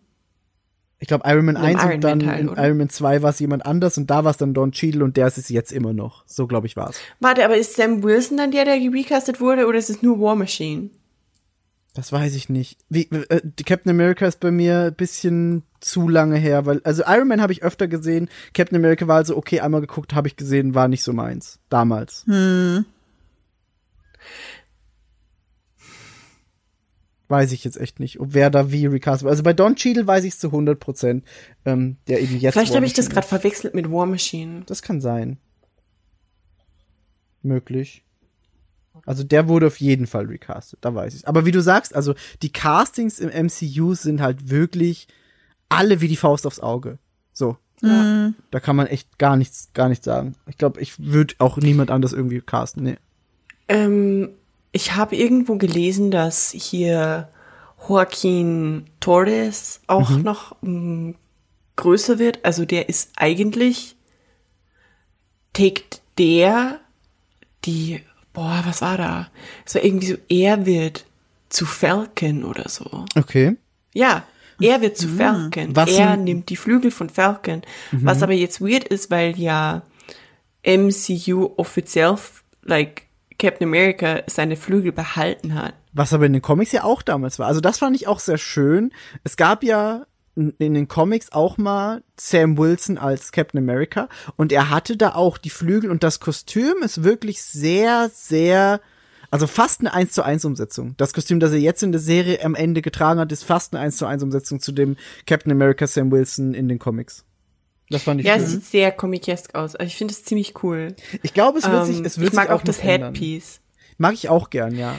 Ich 0.99 1.09
glaube, 1.09 1.29
Iron 1.29 1.45
Man 1.45 1.57
Im 1.57 1.63
1 1.63 1.83
Iron 1.83 1.95
und 1.95 2.01
dann 2.05 2.21
Teil, 2.21 2.41
in 2.41 2.49
oder? 2.49 2.67
Iron 2.67 2.79
Man 2.79 2.89
2 2.89 3.23
war 3.23 3.31
es 3.31 3.39
jemand 3.39 3.65
anders 3.65 3.97
und 3.97 4.11
da 4.11 4.25
war 4.25 4.33
es 4.33 4.37
dann 4.37 4.53
Don 4.53 4.73
Cheadle 4.73 5.05
und 5.05 5.17
der 5.17 5.29
ist 5.29 5.39
es 5.39 5.49
jetzt 5.49 5.73
immer 5.73 5.93
noch. 5.93 6.25
So, 6.27 6.47
glaube 6.47 6.67
ich, 6.67 6.77
war 6.77 6.91
es. 6.91 7.01
Warte, 7.21 7.45
aber 7.45 7.57
ist 7.57 7.77
Sam 7.77 8.03
Wilson 8.03 8.37
dann 8.37 8.51
der, 8.51 8.65
der 8.65 8.75
recastet 8.75 9.41
wurde, 9.41 9.67
oder 9.67 9.79
ist 9.79 9.91
es 9.91 10.03
nur 10.03 10.21
War 10.21 10.35
Machine? 10.35 10.91
Das 11.95 12.13
weiß 12.13 12.35
ich 12.35 12.49
nicht. 12.49 12.79
Wie, 12.89 13.09
äh, 13.11 13.41
die 13.43 13.65
Captain 13.65 13.91
America 13.91 14.27
ist 14.27 14.41
bei 14.41 14.51
mir 14.51 14.87
ein 14.87 14.95
bisschen 14.95 15.63
zu 15.81 16.09
lange 16.09 16.37
her, 16.37 16.67
weil, 16.67 16.81
also 16.85 17.03
Iron 17.07 17.29
Man 17.29 17.41
habe 17.41 17.53
ich 17.53 17.63
öfter 17.63 17.89
gesehen. 17.89 18.29
Captain 18.55 18.77
America 18.77 19.07
war 19.07 19.17
also 19.17 19.37
okay, 19.37 19.61
einmal 19.61 19.81
geguckt, 19.81 20.15
habe 20.15 20.29
ich 20.29 20.37
gesehen, 20.37 20.75
war 20.75 20.89
nicht 20.89 21.03
so 21.03 21.13
meins. 21.13 21.59
Damals. 21.69 22.25
Weiß 27.29 27.53
ich 27.53 27.63
jetzt 27.65 27.79
echt 27.79 28.01
nicht, 28.01 28.21
ob 28.21 28.33
wer 28.33 28.51
da 28.51 28.73
wie 28.73 28.87
recast. 28.87 29.25
Also 29.27 29.43
bei 29.43 29.53
Don 29.53 29.77
Cheadle 29.77 30.07
weiß 30.07 30.25
ich 30.25 30.33
es 30.35 30.39
zu 30.39 30.49
100 30.49 30.81
Prozent, 30.81 31.25
ähm, 31.67 31.99
der 32.09 32.21
eben 32.21 32.39
jetzt. 32.39 32.55
Vielleicht 32.55 32.75
habe 32.75 32.87
ich 32.87 32.95
das 32.95 33.11
gerade 33.11 33.27
verwechselt 33.27 33.75
mit 33.75 33.91
War 33.91 34.07
Machine. 34.07 34.63
Das 34.67 34.83
kann 34.83 35.01
sein. 35.01 35.39
Möglich. 37.43 38.03
Also 39.07 39.25
der 39.25 39.49
wurde 39.49 39.69
auf 39.69 39.79
jeden 39.79 40.07
Fall 40.07 40.27
recastet, 40.27 40.81
da 40.83 40.95
weiß 40.95 41.15
ich. 41.15 41.29
Aber 41.29 41.47
wie 41.47 41.51
du 41.51 41.63
sagst, 41.63 41.95
also 41.95 42.15
die 42.43 42.53
Castings 42.53 43.19
im 43.19 43.29
MCU 43.29 43.95
sind 43.95 44.21
halt 44.21 44.51
wirklich 44.51 45.09
alle 45.69 46.01
wie 46.01 46.09
die 46.09 46.17
Faust 46.17 46.47
aufs 46.47 46.61
Auge. 46.61 46.99
So. 47.33 47.57
Da 47.81 48.61
kann 48.61 48.75
man 48.75 48.89
echt 48.89 49.19
gar 49.19 49.37
nichts, 49.37 49.71
gar 49.73 49.89
nichts 49.89 50.05
sagen. 50.05 50.35
Ich 50.49 50.59
glaube, 50.59 50.81
ich 50.81 50.99
würde 50.99 51.35
auch 51.39 51.59
niemand 51.59 51.93
anders 51.93 52.13
irgendwie 52.13 52.41
casten. 52.41 52.83
Nee. 52.83 52.97
Ähm, 53.69 54.31
ich 54.73 54.97
habe 54.97 55.15
irgendwo 55.15 55.57
gelesen, 55.57 56.11
dass 56.11 56.51
hier 56.51 57.29
Joaquin 57.89 58.87
Torres 58.99 59.81
auch 59.87 60.11
noch 60.11 60.57
ähm, 60.63 61.15
größer 61.77 62.19
wird. 62.19 62.45
Also 62.45 62.65
der 62.65 62.89
ist 62.89 63.13
eigentlich, 63.17 63.95
takes 65.53 66.03
der 66.19 66.81
die, 67.65 68.01
boah, 68.33 68.63
was 68.65 68.83
war 68.83 68.99
da? 68.99 69.31
Es 69.65 69.77
war 69.77 69.85
irgendwie 69.85 70.09
so, 70.09 70.17
er 70.29 70.67
wird 70.67 71.07
zu 71.49 71.65
Falcon 71.65 72.45
oder 72.45 72.69
so. 72.69 73.05
Okay. 73.15 73.57
Ja, 73.95 74.25
er 74.61 74.81
wird 74.81 74.97
zu 74.97 75.09
Falcon. 75.09 75.75
Was 75.75 75.91
er 75.91 76.17
nimmt 76.17 76.49
die 76.49 76.57
Flügel 76.57 76.91
von 76.91 77.11
Falcon. 77.11 77.63
Was 77.93 78.23
aber 78.23 78.33
jetzt 78.33 78.61
weird 78.61 78.85
ist, 78.85 79.11
weil 79.11 79.39
ja 79.39 79.83
MCU 80.67 81.55
offiziell, 81.57 82.17
like 82.63 83.05
Captain 83.39 83.69
America, 83.69 84.23
seine 84.27 84.57
Flügel 84.57 84.93
behalten 84.93 85.55
hat. 85.55 85.75
Was 85.93 86.13
aber 86.13 86.27
in 86.27 86.33
den 86.33 86.43
Comics 86.43 86.73
ja 86.73 86.85
auch 86.85 87.03
damals 87.03 87.39
war. 87.39 87.47
Also 87.47 87.61
das 87.61 87.79
fand 87.79 87.97
ich 87.97 88.09
auch 88.09 88.21
sehr 88.21 88.39
schön. 88.39 88.93
Es 89.25 89.37
gab 89.37 89.63
ja 89.63 90.07
in 90.37 90.75
den 90.75 90.87
Comics 90.87 91.33
auch 91.33 91.59
mal 91.59 92.03
Sam 92.17 92.59
Wilson 92.59 92.97
als 92.97 93.33
Captain 93.33 93.59
America 93.59 94.09
und 94.37 94.53
er 94.53 94.71
hatte 94.71 94.97
da 94.97 95.15
auch 95.15 95.37
die 95.37 95.51
Flügel 95.51 95.91
und 95.91 96.05
das 96.05 96.21
Kostüm 96.21 96.77
ist 96.83 97.03
wirklich 97.03 97.43
sehr, 97.43 98.09
sehr, 98.13 98.81
also 99.31 99.47
fast 99.47 99.81
eine 99.81 99.93
1 99.93 100.13
zu 100.13 100.23
1 100.23 100.45
Umsetzung. 100.45 100.95
Das 100.97 101.13
Kostüm, 101.13 101.41
das 101.41 101.53
er 101.53 101.59
jetzt 101.59 101.83
in 101.83 101.93
der 101.93 102.01
Serie 102.01 102.43
am 102.45 102.55
Ende 102.55 102.83
getragen 102.83 103.21
hat, 103.21 103.31
ist 103.33 103.45
fast 103.45 103.75
eine 103.75 103.83
1 103.85 103.97
zu 103.97 104.07
1 104.07 104.23
Umsetzung 104.23 104.61
zu 104.61 104.73
dem 104.73 104.97
Captain 105.27 105.53
America 105.53 105.87
Sam 105.87 106.11
Wilson 106.11 106.55
in 106.55 106.69
den 106.69 106.79
Comics. 106.79 107.25
Das 107.91 108.03
fand 108.03 108.21
ich 108.21 108.27
Ja, 108.27 108.35
schön. 108.35 108.45
es 108.45 108.51
sieht 108.51 108.65
sehr 108.65 108.93
comicesk 108.93 109.55
aus. 109.55 109.75
Also 109.75 109.87
ich 109.87 109.97
finde 109.97 110.13
es 110.13 110.25
ziemlich 110.25 110.63
cool. 110.63 110.95
ich 111.23 111.33
glaube, 111.35 111.59
es 111.59 111.69
wird 111.71 111.87
sich, 111.87 111.99
Ähm, 111.99 112.05
es 112.05 112.19
wird 112.19 112.31
ich 112.31 112.37
mag 112.37 112.47
sich 112.49 112.53
auch 112.55 112.63
das 112.63 112.79
noch 112.79 112.85
ändern. 112.85 113.15
Headpiece. 113.15 113.61
Mag 113.97 114.15
ich 114.15 114.29
auch 114.29 114.51
gern, 114.51 114.77
ja. 114.77 114.97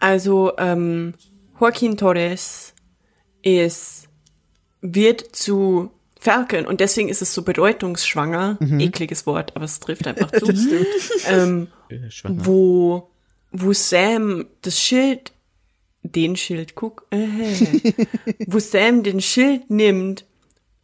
Also, 0.00 0.52
ähm, 0.58 1.14
Joaquin 1.58 1.96
Torres 1.96 2.72
ist, 3.42 4.08
wird 4.80 5.34
zu 5.34 5.90
Falcon 6.20 6.66
und 6.66 6.80
deswegen 6.80 7.08
ist 7.08 7.22
es 7.22 7.32
so 7.34 7.42
bedeutungsschwanger. 7.42 8.58
Ekliges 8.60 9.26
Wort, 9.26 9.56
aber 9.56 9.64
es 9.64 9.80
trifft 9.80 10.06
einfach 10.06 10.30
zu. 10.38 10.52
ähm, 11.28 11.68
wo, 12.24 13.10
wo 13.52 13.72
Sam 13.72 14.46
das 14.62 14.80
Schild, 14.80 15.32
den 16.02 16.36
Schild, 16.36 16.74
guck, 16.74 17.06
äh, 17.10 17.16
wo 18.46 18.58
Sam 18.58 19.02
den 19.02 19.20
Schild 19.20 19.70
nimmt, 19.70 20.24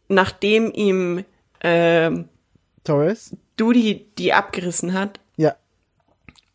nachdem 0.07 0.71
ihm 0.73 1.23
ähm, 1.61 2.29
Torres? 2.83 3.35
Dudy 3.57 4.05
die 4.17 4.33
abgerissen 4.33 4.93
hat 4.93 5.19
Ja. 5.37 5.55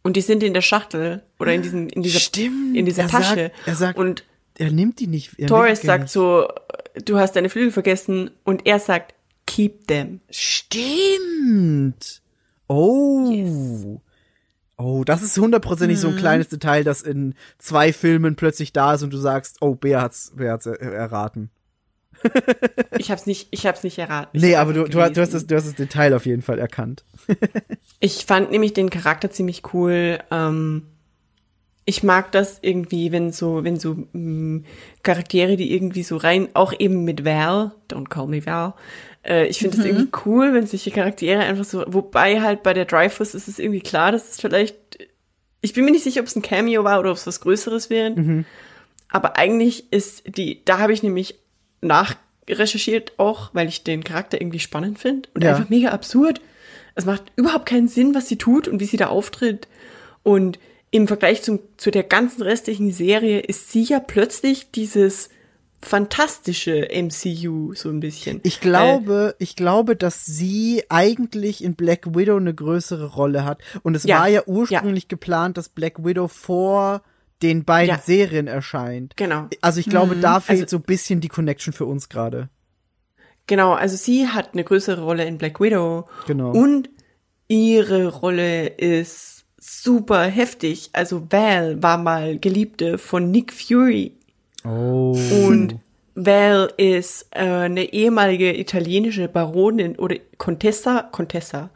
und 0.02 0.16
die 0.16 0.20
sind 0.20 0.42
in 0.42 0.52
der 0.54 0.60
Schachtel 0.62 1.22
oder 1.38 1.52
in 1.54 1.62
diesem 1.62 1.88
in 1.88 2.02
dieser 2.02 2.20
Stimmt. 2.20 2.76
in 2.76 2.84
dieser 2.84 3.02
Er 3.04 3.08
Tasche 3.08 3.34
sagt- 3.34 3.66
er 3.66 3.74
sagt- 3.74 3.98
und 3.98 4.24
Er 4.58 4.70
nimmt 4.70 5.00
die 5.00 5.06
nicht. 5.06 5.32
Torres 5.48 5.80
sagt 5.82 6.02
nicht. 6.04 6.12
so 6.12 6.46
du 7.04 7.18
hast 7.18 7.34
deine 7.36 7.48
Flügel 7.48 7.72
vergessen 7.72 8.30
und 8.44 8.66
er 8.66 8.78
sagt 8.78 9.14
keep 9.46 9.86
them 9.88 10.20
Stimmt. 10.30 12.20
Oh. 12.68 14.00
Oh, 14.82 15.04
das 15.04 15.22
ist 15.22 15.36
hundertprozentig 15.36 15.98
so 15.98 16.08
ein 16.08 16.16
kleines 16.16 16.48
Detail, 16.48 16.84
das 16.84 17.02
in 17.02 17.34
zwei 17.58 17.92
Filmen 17.92 18.34
plötzlich 18.34 18.72
da 18.72 18.94
ist 18.94 19.02
und 19.02 19.12
du 19.12 19.18
sagst, 19.18 19.58
oh, 19.60 19.74
Bea 19.74 20.00
hat's, 20.00 20.32
Bea 20.34 20.52
hat's 20.52 20.66
er 20.66 20.80
erraten. 20.80 21.50
ich 22.98 23.10
hab's 23.10 23.26
nicht 23.26 23.48
ich 23.50 23.66
hab's 23.66 23.82
nicht 23.82 23.98
erraten 23.98 24.36
Ich 24.36 24.42
Nee, 24.42 24.56
aber 24.56 24.72
du, 24.72 24.84
du, 24.84 25.00
hast- 25.00 25.16
das, 25.16 25.46
du 25.46 25.54
hast 25.56 25.66
das 25.66 25.74
Detail 25.74 26.14
auf 26.14 26.26
jeden 26.26 26.42
Fall 26.42 26.58
erkannt. 26.58 27.04
ich 28.00 28.24
fand 28.26 28.50
nämlich 28.50 28.72
den 28.74 28.90
Charakter 28.90 29.30
ziemlich 29.30 29.62
cool 29.74 30.18
ähm, 30.30 30.86
ich 31.86 32.02
mag 32.04 32.30
das 32.30 32.58
irgendwie, 32.62 33.10
wenn 33.10 33.32
so, 33.32 33.64
wenn 33.64 33.76
so 33.78 33.96
mh, 34.12 34.62
Charaktere, 35.02 35.56
die 35.56 35.72
irgendwie 35.74 36.02
so 36.04 36.16
rein, 36.18 36.48
auch 36.54 36.72
eben 36.78 37.04
mit 37.04 37.24
Val, 37.24 37.72
don't 37.90 38.08
call 38.08 38.28
me 38.28 38.44
Val, 38.46 38.74
äh, 39.24 39.46
ich 39.46 39.58
finde 39.58 39.76
das 39.76 39.86
irgendwie 39.86 40.10
cool, 40.24 40.54
wenn 40.54 40.66
solche 40.66 40.90
Charaktere 40.90 41.40
einfach 41.40 41.64
so, 41.64 41.84
wobei 41.86 42.40
halt 42.40 42.62
bei 42.62 42.72
der 42.74 42.84
Dreyfus 42.84 43.34
ist 43.34 43.48
es 43.48 43.58
irgendwie 43.58 43.80
klar, 43.80 44.12
dass 44.12 44.30
es 44.30 44.40
vielleicht, 44.40 44.76
ich 45.60 45.72
bin 45.74 45.84
mir 45.84 45.90
nicht 45.90 46.04
sicher, 46.04 46.20
ob 46.20 46.26
es 46.26 46.36
ein 46.36 46.42
Cameo 46.42 46.84
war 46.84 47.00
oder 47.00 47.10
ob 47.10 47.16
es 47.16 47.26
was 47.26 47.40
Größeres 47.40 47.90
wäre, 47.90 48.44
aber 49.08 49.36
eigentlich 49.36 49.92
ist 49.92 50.22
die, 50.26 50.64
da 50.64 50.78
habe 50.78 50.92
ich 50.92 51.02
nämlich 51.02 51.34
nachrecherchiert 51.82 53.12
auch, 53.18 53.50
weil 53.54 53.68
ich 53.68 53.84
den 53.84 54.04
Charakter 54.04 54.40
irgendwie 54.40 54.60
spannend 54.60 54.98
finde 54.98 55.28
und 55.34 55.44
Ja. 55.44 55.50
einfach 55.50 55.68
mega 55.68 55.90
absurd. 55.90 56.40
Es 56.94 57.04
macht 57.04 57.24
überhaupt 57.36 57.66
keinen 57.66 57.88
Sinn, 57.88 58.14
was 58.14 58.28
sie 58.28 58.36
tut 58.36 58.68
und 58.68 58.80
wie 58.80 58.84
sie 58.84 58.96
da 58.96 59.06
auftritt. 59.06 59.68
Und 60.22 60.58
im 60.90 61.06
Vergleich 61.06 61.42
zum, 61.42 61.60
zu 61.76 61.90
der 61.90 62.02
ganzen 62.02 62.42
restlichen 62.42 62.90
Serie 62.92 63.40
ist 63.40 63.70
sie 63.70 63.84
ja 63.84 64.00
plötzlich 64.00 64.70
dieses 64.72 65.30
fantastische 65.82 66.88
MCU 66.92 67.72
so 67.74 67.88
ein 67.88 68.00
bisschen. 68.00 68.40
Ich 68.42 68.60
glaube, 68.60 69.34
ich 69.38 69.56
glaube, 69.56 69.96
dass 69.96 70.24
sie 70.26 70.84
eigentlich 70.88 71.64
in 71.64 71.74
Black 71.74 72.14
Widow 72.14 72.36
eine 72.36 72.54
größere 72.54 73.06
Rolle 73.06 73.44
hat. 73.44 73.60
Und 73.82 73.94
es 73.96 74.04
Ja, 74.04 74.20
war 74.20 74.28
ja 74.28 74.40
ja. 74.40 74.46
ursprünglich 74.46 75.08
geplant, 75.08 75.56
dass 75.56 75.68
Black 75.68 76.04
Widow 76.04 76.28
vor 76.28 77.02
den 77.42 77.64
beiden 77.64 77.96
Ja. 77.96 78.02
Serien 78.02 78.46
erscheint. 78.46 79.16
Genau. 79.16 79.48
Also 79.62 79.80
ich 79.80 79.86
glaube, 79.88 80.16
da 80.16 80.40
fehlt 80.40 80.62
Also- 80.62 80.76
so 80.76 80.82
ein 80.82 80.86
bisschen 80.86 81.20
die 81.20 81.28
Connection 81.28 81.72
für 81.72 81.86
uns 81.86 82.08
gerade. 82.08 82.50
Genau, 83.46 83.72
also 83.72 83.96
sie 83.96 84.28
hat 84.28 84.50
eine 84.52 84.62
größere 84.62 85.00
Rolle 85.02 85.24
in 85.24 85.38
Black 85.38 85.60
Widow. 85.60 86.06
Genau. 86.26 86.52
Und 86.52 86.90
ihre 87.48 88.08
Rolle 88.08 88.68
ist 88.68 89.44
super 89.58 90.22
heftig. 90.24 90.90
Also 90.92 91.26
Val 91.30 91.82
war 91.82 91.98
mal 91.98 92.38
Geliebte 92.38 92.96
von 92.98 93.30
Nick 93.30 93.52
Fury. 93.52 94.16
Oh. 94.64 95.16
Und 95.46 95.76
Val 96.14 96.72
ist 96.76 97.26
äh, 97.30 97.40
eine 97.40 97.92
ehemalige 97.92 98.58
italienische 98.58 99.28
Baronin 99.28 99.96
oder 99.96 100.16
Contessa, 100.38 101.08
Contessa. 101.10 101.70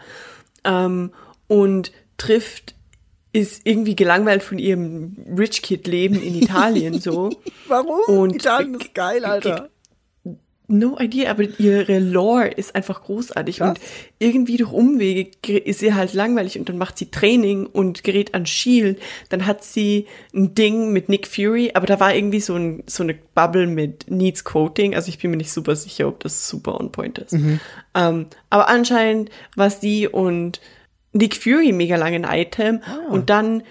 Ähm, 0.64 1.12
und 1.46 1.92
trifft, 2.16 2.74
ist 3.32 3.62
irgendwie 3.64 3.96
gelangweilt 3.96 4.42
von 4.42 4.58
ihrem 4.58 5.16
Rich 5.36 5.62
Kid 5.62 5.86
Leben 5.86 6.20
in 6.22 6.34
Italien 6.36 7.00
so. 7.00 7.30
Warum? 7.68 8.00
Und- 8.06 8.34
Italien 8.36 8.74
ist 8.74 8.94
geil, 8.94 9.24
Alter. 9.24 9.70
No 10.66 10.96
idea, 10.98 11.30
aber 11.30 11.42
ihre 11.58 11.98
Lore 11.98 12.48
ist 12.48 12.74
einfach 12.74 13.02
großartig 13.02 13.58
Krass. 13.58 13.68
und 13.70 13.80
irgendwie 14.18 14.56
durch 14.56 14.72
Umwege 14.72 15.30
ge- 15.42 15.58
ist 15.58 15.80
sie 15.80 15.92
halt 15.92 16.14
langweilig 16.14 16.58
und 16.58 16.68
dann 16.70 16.78
macht 16.78 16.96
sie 16.96 17.10
Training 17.10 17.66
und 17.66 18.02
gerät 18.02 18.32
an 18.34 18.46
Shield. 18.46 18.98
Dann 19.28 19.44
hat 19.46 19.62
sie 19.62 20.06
ein 20.34 20.54
Ding 20.54 20.90
mit 20.90 21.10
Nick 21.10 21.26
Fury, 21.26 21.72
aber 21.74 21.86
da 21.86 22.00
war 22.00 22.14
irgendwie 22.14 22.40
so, 22.40 22.54
ein, 22.54 22.82
so 22.86 23.02
eine 23.02 23.14
Bubble 23.34 23.66
mit 23.66 24.10
Needs 24.10 24.42
Quoting. 24.44 24.94
Also 24.94 25.10
ich 25.10 25.18
bin 25.18 25.32
mir 25.32 25.36
nicht 25.36 25.52
super 25.52 25.76
sicher, 25.76 26.08
ob 26.08 26.20
das 26.20 26.48
super 26.48 26.80
on 26.80 26.90
point 26.90 27.18
ist. 27.18 27.34
Ähm, 27.94 28.26
aber 28.48 28.68
anscheinend 28.68 29.28
war 29.56 29.68
sie 29.68 30.08
und 30.08 30.62
Nick 31.12 31.36
Fury 31.36 31.72
mega 31.72 31.96
lange 31.96 32.26
ein 32.26 32.40
Item 32.40 32.80
und 33.10 33.28
dann 33.28 33.62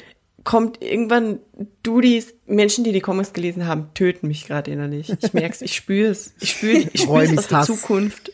kommt 0.43 0.81
irgendwann 0.81 1.39
Dudis, 1.83 2.33
Menschen, 2.45 2.83
die 2.83 2.91
die 2.91 2.99
Comics 3.01 3.33
gelesen 3.33 3.65
haben, 3.65 3.89
töten 3.93 4.27
mich 4.27 4.45
gerade 4.45 4.71
innerlich. 4.71 5.13
Ich 5.21 5.33
merk's, 5.33 5.61
ich 5.61 5.75
spür's. 5.75 6.33
Ich 6.39 6.51
spüre 6.51 6.89
ich 6.91 7.07
Räumis 7.07 7.39
aus 7.39 7.47
der 7.47 7.57
Hass. 7.59 7.67
Zukunft. 7.67 8.31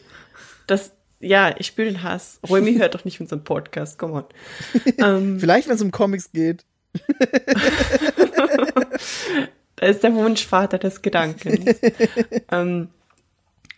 Das, 0.68 0.92
ja, 1.20 1.56
ich 1.58 1.68
spüre 1.68 1.88
den 1.88 2.04
Hass. 2.04 2.40
Räumi 2.48 2.76
hört 2.76 2.96
doch 2.96 3.06
nicht 3.06 3.20
unseren 3.22 3.44
Podcast, 3.44 4.00
come 4.00 4.14
on. 4.14 4.24
Ähm, 4.98 5.40
Vielleicht, 5.40 5.68
wenn 5.68 5.76
es 5.76 5.82
um 5.82 5.92
Comics 5.92 6.32
geht. 6.32 6.66
Da 9.76 9.86
ist 9.86 10.04
der 10.04 10.14
Wunschvater 10.14 10.78
des 10.78 11.02
Gedankens. 11.02 11.80
ähm, 12.52 12.90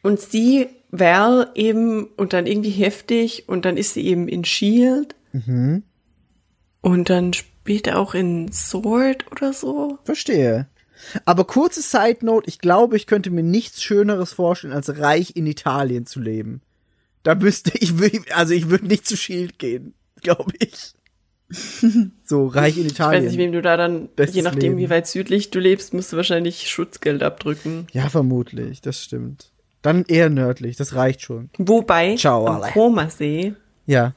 und 0.01 0.19
sie, 0.19 0.67
Val 0.89 1.51
eben, 1.53 2.05
und 2.17 2.33
dann 2.33 2.47
irgendwie 2.47 2.71
heftig, 2.71 3.47
und 3.47 3.65
dann 3.65 3.77
ist 3.77 3.93
sie 3.93 4.07
eben 4.07 4.27
in 4.27 4.43
Shield. 4.43 5.13
Und 6.81 7.09
dann 7.11 7.33
später 7.61 7.97
auch 7.99 8.13
in 8.15 8.51
Sword 8.51 9.31
oder 9.31 9.53
so. 9.53 9.99
Verstehe. 10.03 10.67
Aber 11.25 11.45
kurze 11.45 11.81
Side 11.81 12.19
Note, 12.25 12.47
ich 12.47 12.59
glaube, 12.59 12.95
ich 12.97 13.07
könnte 13.07 13.29
mir 13.31 13.43
nichts 13.43 13.81
Schöneres 13.83 14.33
vorstellen, 14.33 14.73
als 14.73 14.97
reich 14.99 15.35
in 15.35 15.47
Italien 15.47 16.05
zu 16.05 16.19
leben. 16.19 16.61
Da 17.23 17.35
müsste 17.35 17.71
ich, 17.77 17.93
also 18.35 18.53
ich 18.53 18.69
würde 18.69 18.87
nicht 18.87 19.07
zu 19.07 19.15
Shield 19.17 19.59
gehen, 19.59 19.93
glaube 20.21 20.51
ich. 20.59 20.93
So, 22.23 22.47
reich 22.47 22.77
in 22.77 22.85
Ich 22.85 22.93
Italien. 22.93 23.23
weiß 23.25 23.31
nicht, 23.31 23.37
wem 23.39 23.51
du 23.51 23.61
da 23.61 23.75
dann, 23.75 24.07
Bestes 24.15 24.35
je 24.37 24.41
nachdem, 24.41 24.61
Leben. 24.61 24.77
wie 24.77 24.89
weit 24.89 25.05
südlich 25.07 25.49
du 25.51 25.59
lebst, 25.59 25.93
musst 25.93 26.13
du 26.13 26.17
wahrscheinlich 26.17 26.69
Schutzgeld 26.69 27.21
abdrücken. 27.23 27.87
ja, 27.91 28.07
vermutlich, 28.07 28.79
das 28.81 29.03
stimmt. 29.03 29.51
Dann 29.81 30.05
eher 30.07 30.29
nördlich, 30.29 30.77
das 30.77 30.95
reicht 30.95 31.21
schon. 31.23 31.49
Wobei, 31.57 32.15
Ciao, 32.15 32.47
am 32.47 32.61
alle. 32.61 32.71
Komasee, 32.71 33.53
Ja. 33.85 34.13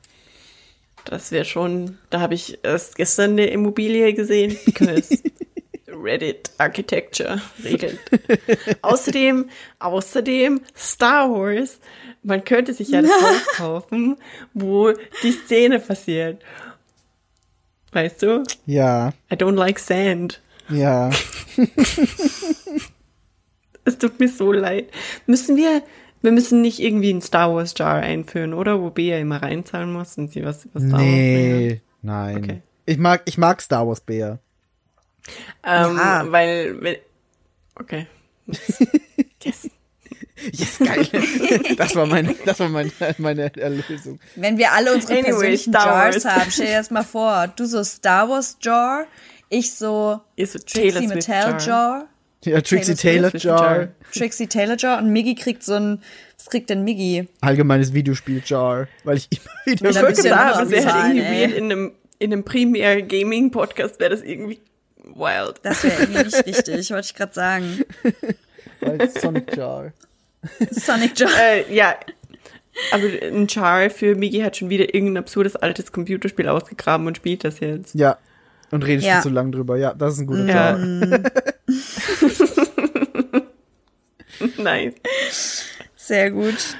Das 1.04 1.32
wäre 1.32 1.44
schon, 1.44 1.98
da 2.10 2.20
habe 2.20 2.34
ich 2.34 2.58
erst 2.62 2.96
gestern 2.96 3.32
eine 3.32 3.46
Immobilie 3.46 4.12
gesehen, 4.14 4.56
because 4.64 5.18
Reddit 5.88 6.50
Architecture 6.58 7.40
regelt. 7.62 7.98
außerdem, 8.82 9.48
außerdem 9.78 10.60
Star 10.76 11.30
Wars, 11.30 11.78
man 12.22 12.44
könnte 12.44 12.74
sich 12.74 12.88
ja 12.88 13.02
das 13.02 13.10
Haus 13.22 13.46
kaufen, 13.56 14.16
wo 14.54 14.92
die 15.22 15.32
Szene 15.32 15.78
passiert. 15.80 16.42
Weißt 17.92 18.22
du? 18.22 18.42
Ja, 18.66 19.12
I 19.32 19.36
don't 19.36 19.54
like 19.54 19.78
sand. 19.78 20.40
ja. 20.68 21.10
Es 23.86 23.98
tut 23.98 24.18
mir 24.18 24.28
so 24.28 24.50
leid. 24.50 24.88
Müssen 25.26 25.56
wir, 25.56 25.82
wir 26.24 26.32
müssen 26.32 26.60
nicht 26.62 26.80
irgendwie 26.80 27.10
einen 27.10 27.22
Star 27.22 27.54
Wars 27.54 27.74
Jar 27.76 27.94
einführen, 27.96 28.54
oder? 28.54 28.80
Wo 28.80 28.90
Bea 28.90 29.18
immer 29.18 29.42
reinzahlen 29.42 29.92
muss 29.92 30.18
und 30.18 30.32
sie 30.32 30.44
was 30.44 30.64
über 30.64 30.80
Star 30.80 30.92
Wars 30.92 31.02
Nee, 31.02 31.80
nein. 32.02 32.36
Okay. 32.38 32.62
Ich 32.86 32.98
mag, 32.98 33.22
ich 33.26 33.38
mag 33.38 33.60
Star 33.62 33.86
Wars 33.86 34.00
Bär. 34.00 34.38
Ähm, 35.62 35.96
Ja. 35.96 36.24
weil, 36.30 36.82
weil, 36.82 36.98
okay. 37.78 38.06
Yes. 39.42 39.68
Yes, 40.52 40.78
geil. 40.78 41.06
das 41.76 41.94
war 41.94 42.06
meine, 42.06 42.34
das 42.44 42.58
war 42.60 42.68
meine, 42.68 42.90
meine 43.18 43.54
Erlösung. 43.56 44.18
Wenn 44.36 44.56
wir 44.58 44.72
alle 44.72 44.92
unsere 44.94 45.12
Anyway, 45.14 45.30
persönlichen 45.30 45.72
Star 45.72 45.86
Jars 45.86 46.24
Wars. 46.24 46.34
haben, 46.34 46.50
stell 46.50 46.66
dir 46.66 46.78
das 46.78 46.90
mal 46.90 47.04
vor. 47.04 47.48
Du 47.48 47.66
so 47.66 47.84
Star 47.84 48.28
Wars 48.28 48.56
Jar, 48.60 49.04
ich 49.50 49.72
so 49.74 50.20
Taylor 50.36 50.60
Trixie 50.66 50.90
Swift 51.08 51.28
Mattel 51.28 51.50
Jar. 51.52 51.60
Jar, 51.60 52.08
Ja, 52.44 52.60
Trixie 52.60 52.94
Taylor 52.94 53.30
Taylor 53.30 53.56
Jar. 53.58 53.76
Jar. 53.76 53.88
Trixie 54.12 54.46
Taylor 54.46 54.76
Jar 54.76 54.98
und 54.98 55.10
Miggy 55.10 55.34
kriegt 55.34 55.62
so 55.62 55.74
ein, 55.74 56.02
was 56.36 56.46
kriegt 56.46 56.70
denn 56.70 56.84
Miggy? 56.84 57.28
Allgemeines 57.40 57.92
Videospiel 57.94 58.42
Jar. 58.44 58.86
Weil 59.04 59.16
ich 59.18 59.28
immer 59.32 59.76
wieder. 59.80 59.90
Ich 59.90 60.02
wollte 60.02 60.22
sagen, 60.22 60.62
es 60.64 60.70
wäre 60.70 60.92
halt 60.92 61.14
irgendwie 61.16 61.40
weird 61.40 61.52
in 61.52 61.64
einem, 61.64 61.92
in 62.18 62.32
einem 62.32 62.44
primär 62.44 63.02
Gaming 63.02 63.50
Podcast 63.50 63.98
wäre 64.00 64.10
das 64.10 64.22
irgendwie 64.22 64.60
wild. 65.14 65.54
Das 65.62 65.82
wäre 65.84 66.02
irgendwie 66.02 66.24
nicht 66.24 66.46
richtig, 66.46 66.90
wollte 66.90 67.06
ich 67.06 67.14
gerade 67.14 67.34
sagen. 67.34 67.80
Weil 68.80 69.10
Sonic 69.10 69.56
Jar. 69.56 69.92
Sonic 70.70 71.18
Jar. 71.18 71.30
äh, 71.40 71.74
ja. 71.74 71.94
Aber 72.90 73.04
ein 73.04 73.48
Char 73.48 73.88
für 73.88 74.16
Migi 74.16 74.40
hat 74.40 74.56
schon 74.56 74.68
wieder 74.68 74.92
irgendein 74.94 75.18
absurdes 75.22 75.54
altes 75.56 75.92
Computerspiel 75.92 76.48
ausgegraben 76.48 77.06
und 77.06 77.16
spielt 77.16 77.44
das 77.44 77.60
jetzt. 77.60 77.94
Ja. 77.94 78.18
Und 78.72 78.84
redest 78.84 79.06
Ja. 79.06 79.14
schon 79.14 79.22
zu 79.22 79.28
lang 79.28 79.52
drüber. 79.52 79.76
Ja, 79.76 79.94
das 79.94 80.14
ist 80.14 80.20
ein 80.20 80.26
guter 80.26 80.44
Ja. 80.46 80.76
Jar. 80.76 81.20
nice. 84.58 84.94
Sehr 85.96 86.30
gut. 86.30 86.76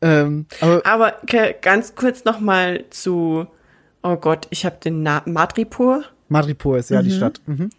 Ähm, 0.00 0.46
aber 0.60 0.86
Aber 0.86 1.14
ganz 1.60 1.94
kurz 1.94 2.24
noch 2.24 2.40
mal 2.40 2.84
zu, 2.90 3.46
oh 4.02 4.16
Gott, 4.16 4.46
ich 4.50 4.64
habe 4.64 4.76
den 4.82 5.02
Na 5.02 5.22
Madripur, 5.26 6.04
Madripoor 6.28 6.78
ist 6.78 6.90
ja 6.90 7.02
die 7.02 7.10
Stadt. 7.10 7.40
Mhm. 7.46 7.70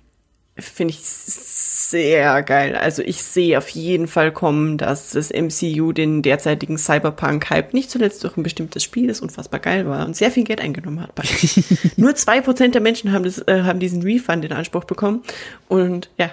finde 0.57 0.93
ich 0.93 0.99
sehr 1.01 2.43
geil. 2.43 2.75
Also 2.75 3.01
ich 3.01 3.23
sehe 3.23 3.57
auf 3.57 3.69
jeden 3.69 4.07
Fall 4.07 4.31
kommen, 4.31 4.77
dass 4.77 5.11
das 5.11 5.31
MCU 5.31 5.93
den 5.93 6.21
derzeitigen 6.21 6.77
Cyberpunk-Hype 6.77 7.73
nicht 7.73 7.89
zuletzt 7.89 8.23
durch 8.23 8.35
ein 8.37 8.43
bestimmtes 8.43 8.83
Spiel, 8.83 9.07
das 9.07 9.21
unfassbar 9.21 9.59
geil 9.59 9.87
war 9.87 10.05
und 10.05 10.15
sehr 10.15 10.31
viel 10.31 10.43
Geld 10.43 10.61
eingenommen 10.61 11.01
hat. 11.01 11.11
Nur 11.97 12.15
zwei 12.15 12.41
Prozent 12.41 12.75
der 12.75 12.81
Menschen 12.81 13.11
haben, 13.11 13.23
das, 13.23 13.39
äh, 13.47 13.61
haben 13.63 13.79
diesen 13.79 14.01
Refund 14.01 14.43
in 14.43 14.51
Anspruch 14.51 14.83
bekommen 14.83 15.23
und 15.67 16.09
ja, 16.17 16.31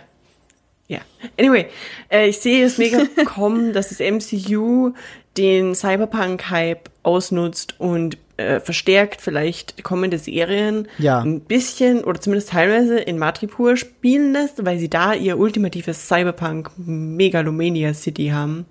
ja. 0.89 0.99
Anyway, 1.39 1.67
äh, 2.11 2.29
ich 2.29 2.39
sehe 2.39 2.65
es 2.65 2.79
mega 2.79 2.99
kommen, 3.25 3.73
dass 3.73 3.89
das 3.89 3.99
MCU 4.01 4.93
den 5.37 5.75
Cyberpunk-Hype 5.75 6.89
ausnutzt 7.03 7.75
und 7.79 8.17
äh, 8.39 8.61
verstärkt 8.61 9.21
vielleicht 9.21 9.83
kommende 9.83 10.19
Serien 10.19 10.89
Ja. 10.99 11.21
ein 11.21 11.41
bisschen 11.41 12.05
oder 12.05 12.21
zumindest 12.21 12.51
teilweise 12.51 12.99
in 12.99 13.19
Madripoor 13.19 13.77
spielen 13.77 14.33
lässt, 14.33 14.65
weil 14.65 14.79
sie 14.79 14.89
da 14.91 15.13
ihr 15.15 15.39
ultimatives 15.39 16.07
Cyberpunk 16.09 16.71
Megalomania 16.77 17.93
City 17.95 18.29
haben. 18.29 18.67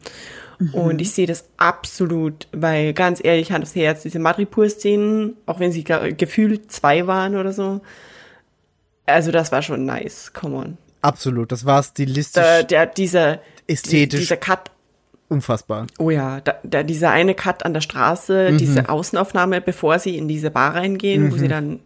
Und 0.72 1.02
ich 1.02 1.12
sehe 1.12 1.28
das 1.28 1.50
absolut, 1.58 2.48
weil 2.54 2.94
ganz 2.94 3.20
ehrlich, 3.22 3.52
Hand 3.52 3.64
aufs 3.66 3.76
Herz, 3.76 4.04
diese 4.04 4.20
Madripoor-Szenen, 4.20 5.36
auch 5.48 5.60
wenn 5.60 5.74
sie 5.74 5.84
ge- 5.84 6.14
gefühlt 6.14 6.72
zwei 6.72 7.08
waren 7.08 7.36
oder 7.36 7.52
so, 7.52 7.82
also 9.06 9.32
das 9.32 9.52
war 9.52 9.62
schon 9.62 9.86
nice, 9.86 10.32
come 10.32 10.56
on. 10.56 10.78
Absolut. 11.06 11.52
Das 11.52 11.66
war 11.66 11.84
stilistisch 11.84 12.42
Da, 12.44 12.64
der, 12.64 12.88
dieser, 12.88 13.40
ästhetisch 13.68 14.22
dieser 14.22 14.38
Cut, 14.38 14.72
unfassbar. 15.30 15.88
oh 16.00 16.10
ja, 16.10 16.42
da, 16.42 16.56
da, 16.64 16.84
dieser 16.84 17.12
eine 17.12 17.36
Cut 17.36 17.64
an 17.66 17.74
der 17.74 17.82
Straße, 17.82 18.54
diese 18.54 18.90
Außenaufnahme, 18.90 19.62
bevor 19.62 20.00
sie 20.00 20.18
in 20.18 20.28
diese 20.28 20.50
Bar 20.52 20.76
reingehen, 20.76 21.32
wo 21.32 21.38
sie 21.38 21.48
dann 21.48 21.80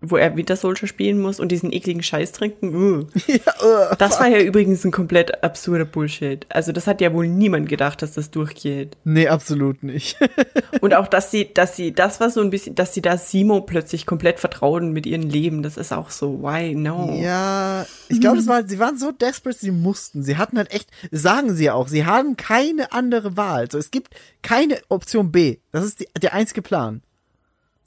wo 0.00 0.16
er 0.16 0.36
Winter 0.36 0.56
Soldier 0.56 0.88
spielen 0.88 1.20
muss 1.20 1.40
und 1.40 1.52
diesen 1.52 1.72
ekligen 1.72 2.02
Scheiß 2.02 2.32
trinken. 2.32 2.74
Uh. 2.74 2.98
uh, 3.28 3.94
Das 3.98 4.18
war 4.18 4.28
ja 4.28 4.40
übrigens 4.40 4.84
ein 4.84 4.90
komplett 4.90 5.44
absurder 5.44 5.84
Bullshit. 5.84 6.46
Also 6.48 6.72
das 6.72 6.86
hat 6.86 7.00
ja 7.00 7.12
wohl 7.12 7.28
niemand 7.28 7.68
gedacht, 7.68 8.00
dass 8.00 8.12
das 8.12 8.30
durchgeht. 8.30 8.96
Nee, 9.04 9.28
absolut 9.28 9.82
nicht. 9.82 10.16
Und 10.80 10.94
auch, 10.94 11.06
dass 11.06 11.30
sie, 11.30 11.52
dass 11.52 11.76
sie, 11.76 11.92
das 11.92 12.18
war 12.20 12.30
so 12.30 12.40
ein 12.40 12.50
bisschen, 12.50 12.74
dass 12.74 12.94
sie 12.94 13.02
da 13.02 13.18
Simo 13.18 13.60
plötzlich 13.60 14.06
komplett 14.06 14.40
vertrauen 14.40 14.92
mit 14.92 15.04
ihrem 15.06 15.28
Leben. 15.28 15.62
Das 15.62 15.76
ist 15.76 15.92
auch 15.92 16.10
so, 16.10 16.42
why 16.42 16.74
no? 16.74 17.18
Ja, 17.20 17.86
ich 18.08 18.20
glaube, 18.20 18.38
das 18.38 18.46
war, 18.46 18.66
sie 18.66 18.78
waren 18.78 18.96
so 18.96 19.12
desperate, 19.12 19.58
sie 19.58 19.70
mussten. 19.70 20.22
Sie 20.22 20.38
hatten 20.38 20.56
halt 20.56 20.72
echt, 20.72 20.90
sagen 21.10 21.54
sie 21.54 21.64
ja 21.64 21.74
auch, 21.74 21.88
sie 21.88 22.06
haben 22.06 22.36
keine 22.36 22.92
andere 22.92 23.36
Wahl. 23.36 23.70
So, 23.70 23.78
es 23.78 23.90
gibt 23.90 24.14
keine 24.42 24.78
Option 24.88 25.30
B. 25.30 25.58
Das 25.72 25.84
ist 25.84 26.00
die, 26.00 26.08
der 26.20 26.32
einzige 26.32 26.62
Plan. 26.62 27.02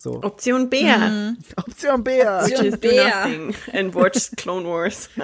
So. 0.04 0.22
Option 0.22 0.70
B. 0.70 0.84
Option 1.56 2.04
B. 2.04 2.12
Which 2.12 2.60
is 2.60 2.74
do 2.74 2.90
Bär. 2.90 3.06
nothing 3.26 3.56
and 3.72 3.96
watch 3.96 4.32
Clone 4.36 4.68
Wars. 4.68 5.10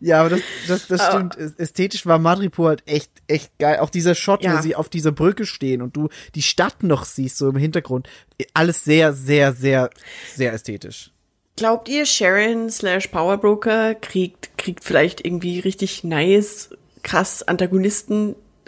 Ja, 0.00 0.20
aber 0.20 0.30
das, 0.30 0.40
das, 0.68 0.86
das 0.86 1.06
stimmt. 1.06 1.36
Ästhetisch 1.58 2.06
war 2.06 2.18
Madripoor 2.20 2.68
halt 2.68 2.82
echt, 2.86 3.10
echt 3.26 3.58
geil. 3.58 3.80
Auch 3.80 3.90
dieser 3.90 4.14
Shot, 4.14 4.42
Ja. 4.44 4.56
wo 4.56 4.62
sie 4.62 4.76
auf 4.76 4.88
dieser 4.88 5.10
Brücke 5.10 5.44
stehen 5.44 5.82
und 5.82 5.96
du 5.96 6.08
die 6.36 6.42
Stadt 6.42 6.84
noch 6.84 7.04
siehst, 7.04 7.36
so 7.36 7.48
im 7.48 7.56
Hintergrund. 7.56 8.08
Alles 8.54 8.84
sehr, 8.84 9.12
sehr, 9.12 9.52
sehr, 9.52 9.90
sehr 10.32 10.52
ästhetisch. 10.52 11.10
Glaubt 11.56 11.88
ihr, 11.88 12.06
Sharon 12.06 12.70
slash 12.70 13.08
Powerbroker 13.08 13.96
kriegt, 13.96 14.56
kriegt 14.56 14.84
vielleicht 14.84 15.24
irgendwie 15.24 15.58
richtig 15.58 16.04
nice, 16.04 16.70
krass 17.02 17.42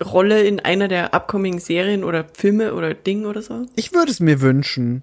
Antagonistenrolle 0.01 0.43
in 0.43 0.61
einer 0.61 0.89
der 0.89 1.15
upcoming 1.15 1.59
Serien 1.59 2.05
oder 2.05 2.27
Filme 2.33 2.75
oder 2.75 2.95
Ding 2.95 3.27
oder 3.27 3.43
so? 3.43 3.67
Ich 3.77 3.93
würde 3.93 4.11
es 4.11 4.21
mir 4.21 4.41
wünschen. 4.41 5.03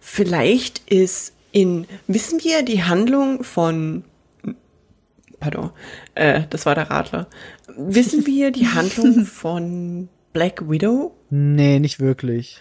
Vielleicht 0.00 0.90
ist 0.90 1.34
in, 1.52 1.86
wissen 2.06 2.42
wir 2.42 2.62
die 2.62 2.82
Handlung 2.82 3.44
von, 3.44 4.04
pardon, 5.38 5.70
äh, 6.14 6.42
das 6.48 6.66
war 6.66 6.74
der 6.74 6.90
Radler. 6.90 7.28
Wissen 7.76 8.26
wir 8.26 8.50
die 8.50 8.68
Handlung 8.68 9.26
von 9.26 10.08
Black 10.32 10.68
Widow? 10.68 11.14
Nee, 11.30 11.78
nicht 11.78 12.00
wirklich. 12.00 12.60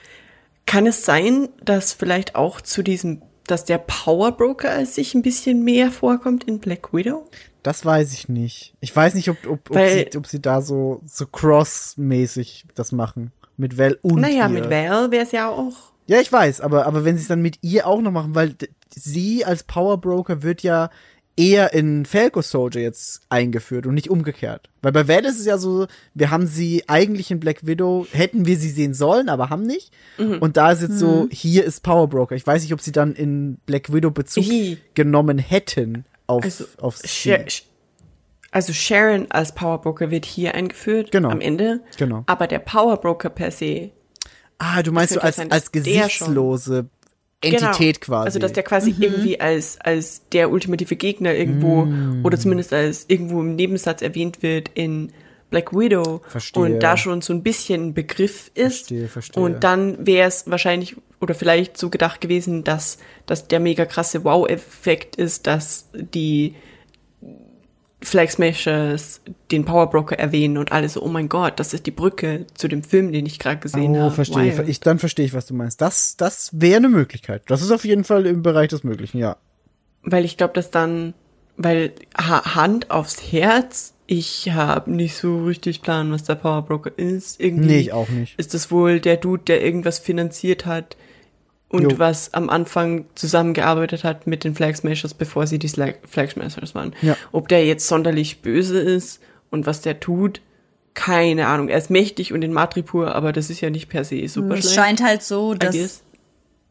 Kann 0.66 0.86
es 0.88 1.06
sein, 1.06 1.50
dass 1.64 1.94
vielleicht 1.94 2.36
auch 2.36 2.62
zu 2.62 2.84
diesem, 2.84 3.22
dass 3.48 3.66
der 3.66 3.78
Power 3.78 4.32
Broker 4.34 4.86
sich 4.86 5.16
ein 5.16 5.22
bisschen 5.22 5.64
mehr 5.64 5.92
vorkommt 5.92 6.44
in 6.46 6.60
Black 6.60 6.94
Widow? 6.94 7.28
Das 7.64 7.86
weiß 7.86 8.14
ich 8.14 8.28
nicht. 8.30 8.74
Ich 8.80 8.96
weiß 8.96 9.14
nicht, 9.14 9.30
ob, 9.30 9.38
ob, 9.46 9.70
ob, 9.70 9.76
Weil- 9.76 10.08
sie, 10.12 10.18
ob 10.18 10.28
sie 10.28 10.42
da 10.42 10.62
so, 10.62 11.02
so 11.06 11.26
cross-mäßig 11.28 12.66
das 12.76 12.92
machen. 12.92 13.32
Mit 13.58 13.78
Val 13.78 14.00
und 14.02 14.22
naja, 14.22 14.48
mit 14.48 14.70
Val 14.70 15.12
wäre 15.12 15.24
es 15.24 15.32
ja 15.32 15.50
auch. 15.50 15.92
Ja, 16.08 16.20
ich 16.20 16.32
weiß, 16.32 16.62
aber, 16.62 16.88
aber 16.88 17.06
wenn 17.06 17.16
sie 17.16 17.22
es 17.22 17.28
dann 17.28 17.42
mit 17.42 17.60
ihr 17.62 17.86
auch 17.86 18.02
noch 18.02 18.12
machen, 18.12 18.34
weil 18.34 18.56
sie 18.94 19.46
als 19.46 19.64
Power 19.64 20.00
Broker 20.02 20.42
wird 20.42 20.64
ja 20.64 20.90
eher 21.38 21.74
in 21.74 22.06
Falco 22.06 22.42
Soldier 22.42 22.82
jetzt 22.82 23.22
eingeführt 23.30 23.86
und 23.86 23.94
nicht 23.94 24.10
umgekehrt. 24.10 24.70
Weil 24.82 24.92
bei 24.92 25.08
Val 25.08 25.24
ist 25.26 25.40
es 25.40 25.46
ja 25.46 25.58
so, 25.58 25.88
wir 26.14 26.30
haben 26.32 26.48
sie 26.48 26.84
eigentlich 26.88 27.32
in 27.32 27.40
Black 27.40 27.66
Widow, 27.66 28.06
hätten 28.12 28.46
wir 28.46 28.58
sie 28.58 28.70
sehen 28.70 28.94
sollen, 28.94 29.30
aber 29.30 29.50
haben 29.50 29.64
nicht. 29.66 29.94
Mhm. 30.18 30.40
Und 30.40 30.58
da 30.58 30.72
ist 30.72 30.82
jetzt 30.82 31.00
so, 31.00 31.28
hier 31.32 31.64
ist 31.64 31.84
Power 31.84 32.08
Broker. 32.10 32.36
Ich 32.36 32.46
weiß 32.46 32.64
nicht, 32.64 32.74
ob 32.74 32.82
sie 32.82 32.92
dann 32.92 33.14
in 33.14 33.58
Black 33.66 33.94
Widow 33.94 34.12
Bezug 34.12 34.44
Hi. 34.46 34.78
genommen 34.94 35.38
hätten 35.38 36.06
auf, 36.32 36.44
Also, 36.44 36.66
auf 36.80 36.98
sie. 36.98 37.36
Also 38.54 38.74
Sharon 38.74 39.28
als 39.32 39.54
Power 39.56 39.80
Broker 39.82 40.12
wird 40.12 40.26
hier 40.26 40.56
eingeführt 40.56 41.12
Genau. 41.12 41.30
am 41.30 41.40
Ende. 41.40 41.80
Genau. 41.98 42.24
Aber 42.26 42.48
der 42.48 42.60
Power 42.60 42.98
Broker 42.98 43.30
per 43.30 43.52
se 43.52 43.92
Ah, 44.58 44.84
du 44.84 44.92
meinst 44.92 45.14
so 45.14 45.20
als, 45.22 45.38
sein, 45.38 45.52
als 45.52 45.72
gesichtslose 45.72 46.88
Entität 47.44 48.02
Genau. 48.02 48.06
quasi. 48.06 48.26
Also 48.26 48.40
dass 48.40 48.54
der 48.54 48.64
quasi 48.64 48.94
irgendwie 49.00 49.40
als 49.40 49.80
als 49.82 50.28
der 50.30 50.52
ultimative 50.52 50.96
Gegner 50.96 51.34
irgendwo 51.34 51.86
Mm. 51.86 52.24
oder 52.26 52.38
zumindest 52.38 52.72
als 52.74 53.06
irgendwo 53.08 53.40
im 53.42 53.56
Nebensatz 53.56 54.02
erwähnt 54.04 54.44
wird 54.44 54.70
in 54.76 55.12
Black 55.50 55.74
Widow 55.74 56.22
Verstehe. 56.28 56.62
und 56.64 56.80
da 56.82 56.98
schon 56.98 57.22
so 57.22 57.34
ein 57.34 57.42
bisschen 57.44 57.88
ein 57.88 57.94
Begriff 57.96 58.52
ist. 58.54 58.88
Verstehe, 58.88 59.08
verstehe. 59.08 59.44
Und 59.44 59.64
dann 59.64 60.06
wäre 60.06 60.28
es 60.28 60.44
wahrscheinlich 60.52 60.96
oder 61.22 61.34
vielleicht 61.36 61.78
so 61.78 61.90
gedacht 61.90 62.20
gewesen, 62.20 62.64
dass 62.64 62.98
dass 63.26 63.48
der 63.48 63.60
mega 63.60 63.86
krasse 63.86 64.24
Wow-Effekt 64.24 65.16
ist, 65.16 65.48
dass 65.48 65.88
die 65.94 66.56
Flag 68.04 68.32
Smashers 68.32 69.22
den 69.52 69.64
Power 69.64 69.88
Broker 69.90 70.18
erwähnen 70.18 70.58
und 70.58 70.72
alle 70.72 70.90
so, 70.90 71.04
oh 71.04 71.08
mein 71.08 71.30
Gott, 71.30 71.60
das 71.60 71.72
ist 71.76 71.86
die 71.86 71.92
Brücke 71.92 72.48
zu 72.56 72.68
dem 72.68 72.84
Film, 72.84 73.12
den 73.12 73.28
ich 73.28 73.38
gerade 73.38 73.60
gesehen 73.60 73.96
Oh, 73.96 74.00
habe. 74.02 74.12
verstehe. 74.16 74.58
Wild. 74.58 74.68
Ich, 74.70 74.80
dann 74.80 74.98
verstehe 74.98 75.26
ich, 75.26 75.36
was 75.36 75.46
du 75.46 75.54
meinst. 75.54 75.82
Das, 75.82 76.18
das 76.18 76.50
wäre 76.60 76.78
eine 76.78 76.90
Möglichkeit. 76.90 77.44
Das 77.46 77.62
ist 77.62 77.70
auf 77.70 77.86
jeden 77.86 78.04
Fall 78.04 78.26
im 78.26 78.42
Bereich 78.42 78.70
des 78.70 78.84
Möglichen, 78.84 79.20
ja. 79.20 79.38
Weil 80.02 80.26
ich 80.26 80.36
glaube, 80.36 80.54
dass 80.56 80.72
dann, 80.72 81.14
weil 81.58 81.94
ha 82.18 82.56
Hand 82.56 82.90
aufs 82.90 83.32
Herz, 83.32 83.94
ich 84.08 84.50
habe 84.52 84.90
nicht 84.92 85.16
so 85.16 85.46
richtig 85.46 85.84
Plan, 85.84 86.12
was 86.12 86.24
der 86.24 86.36
Power 86.36 86.64
Broker 86.64 86.92
ist. 86.98 87.40
Irgendwie 87.40 87.68
Nee, 87.68 87.80
ich 87.82 87.94
auch 87.94 88.10
nicht. 88.10 88.34
Ist 88.40 88.56
das 88.56 88.72
wohl 88.72 89.00
der 89.00 89.18
Dude, 89.18 89.44
der 89.44 89.64
irgendwas 89.64 90.00
finanziert 90.00 90.66
hat 90.66 90.98
und 91.72 91.84
Jo. 91.92 92.00
was 92.00 92.34
am 92.34 92.50
Anfang 92.50 93.06
zusammengearbeitet 93.16 94.04
hat 94.04 94.28
mit 94.28 94.44
den 94.44 94.56
Flag 94.56 94.76
Smashers, 94.76 95.14
bevor 95.14 95.48
sie 95.48 95.58
die 95.60 95.68
Slag 95.68 96.00
Flag 96.08 96.30
Smashers 96.32 96.76
waren. 96.76 96.94
Ja. 97.02 97.16
Ob 97.32 97.48
der 97.48 97.66
jetzt 97.66 97.88
sonderlich 97.88 98.42
böse 98.42 98.80
ist 98.80 99.22
und 99.50 99.66
was 99.66 99.82
der 99.82 100.00
tut, 100.00 100.42
keine 100.94 101.48
Ahnung. 101.48 101.70
Er 101.70 101.78
ist 101.78 101.90
mächtig 101.90 102.34
und 102.34 102.42
in 102.42 102.52
Matripur, 102.52 103.16
aber 103.16 103.32
das 103.32 103.50
ist 103.50 103.62
ja 103.62 103.70
nicht 103.70 103.88
per 103.90 104.04
se 104.04 104.28
super 104.28 104.56
Es 104.56 104.62
schlecht. 104.66 104.76
scheint 104.76 105.02
halt 105.04 105.24
so, 105.24 105.54
dass. 105.54 106.04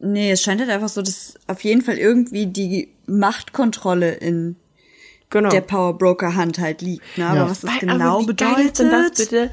Nee, 0.03 0.31
es 0.31 0.41
scheint 0.41 0.59
halt 0.61 0.69
einfach 0.71 0.89
so, 0.89 1.01
dass 1.01 1.35
auf 1.47 1.63
jeden 1.63 1.81
Fall 1.81 1.97
irgendwie 1.97 2.47
die 2.47 2.89
Machtkontrolle 3.07 4.11
in 4.13 4.55
Genau. 5.29 5.49
der 5.49 5.61
Power 5.61 5.97
Broker 5.97 6.35
Hand 6.35 6.59
halt 6.59 6.81
liegt. 6.81 7.03
Ne? 7.17 7.25
Aber 7.25 7.35
Ja. 7.37 7.49
was 7.49 7.61
das 7.61 7.71
Weil, 7.71 7.79
genau 7.79 8.19
aber 8.19 8.27
wie 8.29 8.35
geil 8.35 8.65
ist 8.65 8.77
bedeutet. 8.77 9.51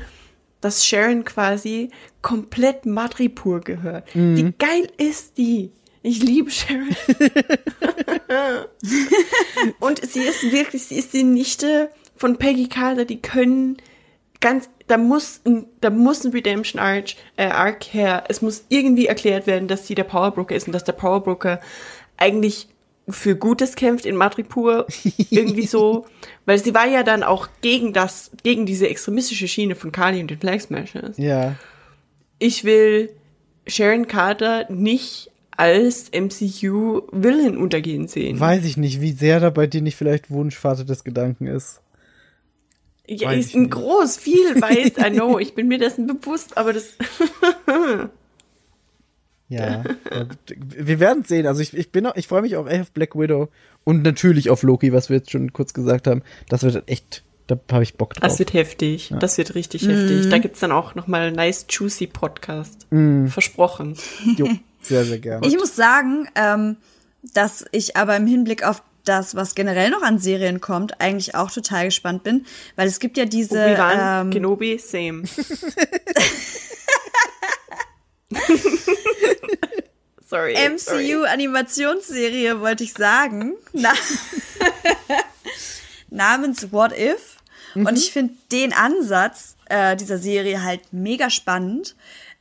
Dass 0.60 0.84
Sharon 0.84 1.24
quasi 1.24 1.90
komplett 2.22 2.86
Madripur 2.86 3.60
gehört. 3.60 4.14
Mhm. 4.14 4.36
Wie 4.36 4.52
geil 4.58 4.88
ist 4.96 5.38
die? 5.38 5.70
Ich 6.02 6.22
liebe 6.22 6.50
Sharon. 6.50 6.88
Und 9.80 10.04
sie 10.04 10.20
ist 10.20 10.50
wirklich, 10.52 10.84
sie 10.84 10.96
ist 10.96 11.12
die 11.12 11.24
Nichte 11.24 11.90
von 12.16 12.36
Peggy 12.36 12.68
Carter, 12.68 13.04
die 13.04 13.20
können 13.20 13.78
ganz, 14.40 14.70
da 14.86 14.96
muss 14.96 15.40
ein, 15.44 15.66
da 15.80 15.90
muss 15.90 16.24
ein 16.24 16.32
Redemption 16.32 16.80
Arc, 16.80 17.14
äh, 17.36 17.46
Arc 17.46 17.92
her. 17.92 18.24
Es 18.28 18.42
muss 18.42 18.64
irgendwie 18.68 19.06
erklärt 19.06 19.46
werden, 19.46 19.68
dass 19.68 19.86
sie 19.86 19.94
der 19.94 20.04
Powerbroker 20.04 20.54
ist 20.54 20.66
und 20.66 20.72
dass 20.72 20.84
der 20.84 20.92
Powerbroker 20.92 21.60
eigentlich 22.16 22.68
für 23.08 23.36
Gutes 23.36 23.74
kämpft 23.74 24.06
in 24.06 24.16
Madripur. 24.16 24.86
irgendwie 25.30 25.66
so, 25.66 26.06
weil 26.46 26.58
sie 26.62 26.74
war 26.74 26.86
ja 26.86 27.02
dann 27.02 27.22
auch 27.22 27.48
gegen 27.60 27.92
das, 27.92 28.30
gegen 28.42 28.66
diese 28.66 28.88
extremistische 28.88 29.48
Schiene 29.48 29.74
von 29.74 29.92
Kali 29.92 30.20
und 30.20 30.30
den 30.30 30.38
Flag 30.38 30.60
Smashers. 30.60 31.16
Ja. 31.18 31.56
Ich 32.38 32.64
will 32.64 33.10
Sharon 33.66 34.06
Carter 34.06 34.70
nicht 34.70 35.30
als 35.50 36.10
MCU-Villain 36.12 37.56
untergehen 37.56 38.06
sehen. 38.06 38.38
Weiß 38.38 38.64
ich 38.64 38.76
nicht, 38.76 39.00
wie 39.00 39.12
sehr 39.12 39.40
da 39.40 39.50
bei 39.50 39.66
dir 39.66 39.82
nicht 39.82 39.96
vielleicht 39.96 40.30
Wunschvater 40.30 40.84
des 40.84 41.02
Gedanken 41.02 41.48
ist. 41.48 41.80
Ja, 43.08 43.28
Weiß 43.28 43.38
ist 43.38 43.48
ich 43.48 43.54
ein 43.56 43.62
nicht. 43.62 43.72
groß, 43.72 44.18
viel 44.18 44.60
weiß, 44.60 44.92
I 45.04 45.10
know, 45.10 45.38
ich 45.38 45.54
bin 45.54 45.66
mir 45.66 45.78
dessen 45.78 46.06
bewusst, 46.06 46.56
aber 46.56 46.72
das, 46.74 46.90
Ja. 49.48 49.84
Ja, 50.10 50.26
wir 50.56 51.00
werden 51.00 51.24
sehen. 51.24 51.46
Also 51.46 51.60
ich, 51.60 51.74
ich 51.74 51.92
bin 51.92 52.06
auch, 52.06 52.16
ich 52.16 52.26
freue 52.28 52.42
mich 52.42 52.56
auch 52.56 52.66
echt 52.66 52.80
auf 52.80 52.90
Black 52.92 53.14
Widow 53.14 53.48
und 53.84 54.02
natürlich 54.02 54.50
auf 54.50 54.62
Loki, 54.62 54.92
was 54.92 55.08
wir 55.10 55.18
jetzt 55.18 55.30
schon 55.30 55.52
kurz 55.52 55.72
gesagt 55.74 56.06
haben. 56.06 56.22
Das 56.48 56.62
wird 56.62 56.82
echt, 56.88 57.22
da 57.46 57.58
habe 57.72 57.82
ich 57.82 57.94
Bock 57.96 58.14
drauf. 58.14 58.28
das 58.28 58.38
wird 58.38 58.52
heftig, 58.52 59.12
das 59.20 59.38
wird 59.38 59.54
richtig 59.54 59.86
heftig. 59.86 60.28
Da 60.28 60.38
gibt's 60.38 60.60
dann 60.60 60.72
auch 60.72 60.94
nochmal 60.94 61.32
nice, 61.32 61.66
juicy 61.68 62.06
Podcast. 62.08 62.86
Versprochen. 63.28 63.96
jo, 64.36 64.48
sehr, 64.82 65.04
sehr 65.04 65.18
gerne. 65.18 65.46
Ich 65.46 65.56
muss 65.56 65.76
sagen, 65.76 66.28
ähm, 66.34 66.76
dass 67.34 67.64
ich 67.72 67.96
aber 67.96 68.16
im 68.16 68.26
Hinblick 68.26 68.64
auf 68.66 68.82
das, 69.04 69.34
was 69.34 69.54
generell 69.54 69.90
noch 69.90 70.02
an 70.02 70.18
Serien 70.18 70.60
kommt, 70.60 71.00
eigentlich 71.00 71.34
auch 71.34 71.50
total 71.50 71.86
gespannt 71.86 72.22
bin, 72.24 72.44
weil 72.76 72.88
es 72.88 73.00
gibt 73.00 73.16
ja 73.16 73.24
diese 73.24 73.58
Obi-Wan, 73.58 74.26
ähm, 74.26 74.32
Kenobi, 74.32 74.78
same. 74.78 75.22
sorry. 80.26 80.54
MCU-Animationsserie, 80.54 82.60
wollte 82.60 82.84
ich 82.84 82.92
sagen, 82.92 83.54
na 83.72 83.92
namens 86.10 86.72
What 86.72 86.92
If. 86.92 87.36
Und 87.74 87.96
ich 87.96 88.12
finde 88.12 88.34
den 88.50 88.72
Ansatz 88.72 89.56
äh, 89.66 89.96
dieser 89.96 90.18
Serie 90.18 90.62
halt 90.62 90.92
mega 90.92 91.30
spannend. 91.30 91.96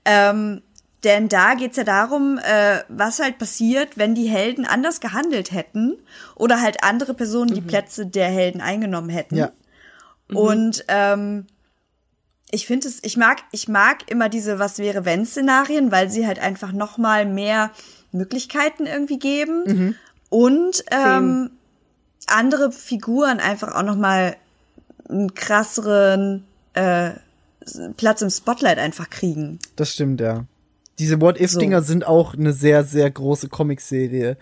Ähm, 0.05 0.61
denn 1.03 1.30
da 1.30 1.53
geht's 1.53 1.77
ja 1.77 1.84
darum, 1.84 2.39
äh, 2.39 2.80
was 2.88 3.19
halt 3.19 3.38
passiert, 3.38 3.97
wenn 3.97 4.15
die 4.15 4.27
Helden 4.27 4.65
anders 4.65 4.99
gehandelt 4.99 5.51
hätten 5.51 5.97
oder 6.35 6.61
halt 6.61 6.84
andere 6.84 7.14
Personen 7.14 7.53
die 7.53 7.61
Plätze 7.61 8.07
der 8.07 8.30
Helden 8.30 8.61
eingenommen 8.61 9.09
hätten. 9.09 9.35
ja. 9.35 9.51
Und 10.34 10.84
ähm, 10.88 11.45
ich 12.51 12.65
finde 12.67 12.87
es, 12.87 12.99
ich 13.03 13.17
mag, 13.17 13.39
ich 13.51 13.67
mag 13.67 14.09
immer 14.09 14.29
diese 14.29 14.59
Was 14.59 14.77
wäre 14.79 15.05
wenn 15.05 15.25
Szenarien, 15.25 15.91
weil 15.91 16.09
sie 16.09 16.25
halt 16.25 16.39
einfach 16.39 16.71
noch 16.71 16.97
mal 16.97 17.25
mehr 17.25 17.71
Möglichkeiten 18.11 18.85
irgendwie 18.85 19.19
geben 19.19 19.63
Mhm. 19.65 19.95
und 20.29 20.83
ähm, 20.91 21.51
andere 22.27 22.71
Figuren 22.71 23.39
einfach 23.39 23.75
auch 23.75 23.83
noch 23.83 23.97
mal 23.97 24.35
einen 25.09 25.33
krasseren 25.33 26.45
äh, 26.73 27.11
Platz 27.97 28.21
im 28.21 28.29
Spotlight 28.29 28.77
einfach 28.77 29.09
kriegen. 29.09 29.59
Das 29.75 29.93
stimmt, 29.93 30.21
ja. 30.21 30.45
Diese 30.99 31.21
What-If-Dinger 31.21 31.81
sind 31.83 32.07
auch 32.07 32.33
eine 32.33 32.53
sehr, 32.53 32.83
sehr 32.83 33.09
große 33.11 33.49
Comicserie. 33.49 34.35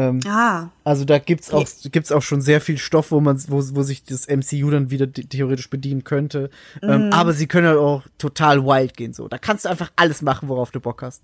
Ähm, 0.00 0.20
Ah, 0.26 0.68
also 0.84 1.04
da 1.04 1.18
gibt's 1.18 1.50
auch, 1.52 1.66
gibt's 1.90 2.12
auch 2.12 2.22
schon 2.22 2.40
sehr 2.40 2.60
viel 2.60 2.78
Stoff, 2.78 3.10
wo 3.10 3.20
man, 3.20 3.42
wo, 3.48 3.56
wo 3.74 3.82
sich 3.82 4.04
das 4.04 4.26
MCU 4.28 4.70
dann 4.70 4.90
wieder 4.90 5.06
the- 5.06 5.24
theoretisch 5.26 5.68
bedienen 5.70 6.04
könnte. 6.04 6.50
Mhm. 6.82 6.88
Ähm, 6.90 7.12
aber 7.12 7.32
sie 7.32 7.46
können 7.46 7.66
halt 7.66 7.78
auch 7.78 8.02
total 8.18 8.64
wild 8.64 8.96
gehen, 8.96 9.12
so. 9.12 9.28
Da 9.28 9.38
kannst 9.38 9.64
du 9.64 9.68
einfach 9.68 9.90
alles 9.96 10.22
machen, 10.22 10.48
worauf 10.48 10.70
du 10.70 10.80
Bock 10.80 11.02
hast. 11.02 11.22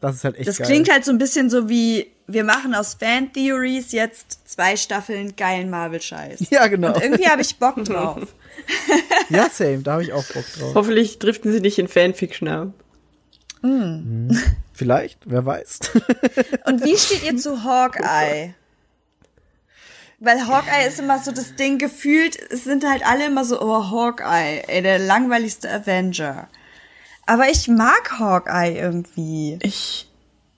Das 0.00 0.14
ist 0.16 0.24
halt 0.24 0.36
echt 0.36 0.44
Mhm. 0.44 0.46
das 0.46 0.56
geil. 0.58 0.66
klingt 0.68 0.90
halt 0.90 1.04
so 1.04 1.10
ein 1.12 1.18
bisschen 1.18 1.50
so 1.50 1.68
wie 1.68 2.06
wir 2.26 2.44
machen 2.44 2.74
aus 2.74 2.94
Fan 2.94 3.30
Theories 3.34 3.92
jetzt 3.92 4.48
zwei 4.48 4.74
Staffeln 4.78 5.36
geilen 5.36 5.68
Marvel 5.68 6.00
Scheiß. 6.00 6.46
Ja, 6.50 6.66
genau. 6.68 6.94
Und 6.94 7.02
irgendwie 7.02 7.28
habe 7.28 7.42
ich 7.42 7.54
Bock 7.58 7.76
drauf. 7.84 8.34
Ja, 9.28 9.50
same, 9.50 9.80
da 9.82 9.92
habe 9.92 10.02
ich 10.04 10.14
auch 10.14 10.24
Bock 10.32 10.44
drauf. 10.58 10.74
Hoffentlich 10.74 11.18
driften 11.18 11.52
sie 11.52 11.60
nicht 11.60 11.78
in 11.78 11.88
Fanfiction 11.88 12.48
ab. 12.48 12.72
Vielleicht, 14.72 15.20
wer 15.24 15.46
weiß. 15.46 15.80
Und 16.66 16.84
wie 16.84 16.96
steht 16.96 17.24
ihr 17.24 17.36
zu 17.38 17.64
Hawkeye? 17.64 18.54
Weil 20.20 20.46
Hawkeye 20.46 20.86
ist 20.86 21.00
immer 21.00 21.18
so 21.18 21.32
das 21.32 21.54
Ding 21.56 21.78
gefühlt, 21.78 22.38
es 22.50 22.64
sind 22.64 22.84
halt 22.84 23.06
alle 23.06 23.26
immer 23.26 23.44
so, 23.44 23.60
oh, 23.60 23.90
Hawkeye, 23.90 24.62
ey, 24.68 24.82
der 24.82 24.98
langweiligste 24.98 25.70
Avenger. 25.70 26.48
Aber 27.26 27.48
ich 27.48 27.68
mag 27.68 28.18
Hawkeye 28.18 28.76
irgendwie. 28.78 29.58
Ich, 29.62 30.10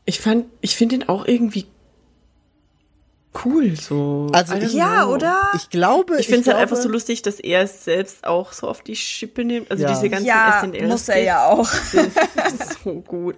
ich 0.04 0.20
fand, 0.20 0.46
ich 0.60 0.76
finde 0.76 0.96
ihn 0.96 1.08
auch 1.08 1.26
irgendwie 1.26 1.66
cool, 3.44 3.76
so. 3.76 4.28
Also 4.32 4.54
ich- 4.54 4.72
Ja, 4.72 5.02
know. 5.04 5.14
oder? 5.14 5.38
Ich 5.54 5.70
glaube, 5.70 6.16
Ich 6.18 6.26
finde 6.26 6.42
es 6.42 6.46
halt 6.48 6.56
einfach 6.58 6.76
so 6.76 6.88
lustig, 6.88 7.22
dass 7.22 7.38
er 7.40 7.62
es 7.62 7.84
selbst 7.84 8.26
auch 8.26 8.52
so 8.52 8.68
auf 8.68 8.82
die 8.82 8.96
Schippe 8.96 9.44
nimmt. 9.44 9.70
Also 9.70 9.82
Ja. 9.84 9.90
diese 9.90 10.08
ganzen 10.08 10.26
Ja, 10.26 10.60
SNL 10.62 10.88
muss 10.88 11.08
er 11.08 11.22
ja 11.22 11.46
auch. 11.48 11.68
so 12.84 13.00
gut. 13.02 13.36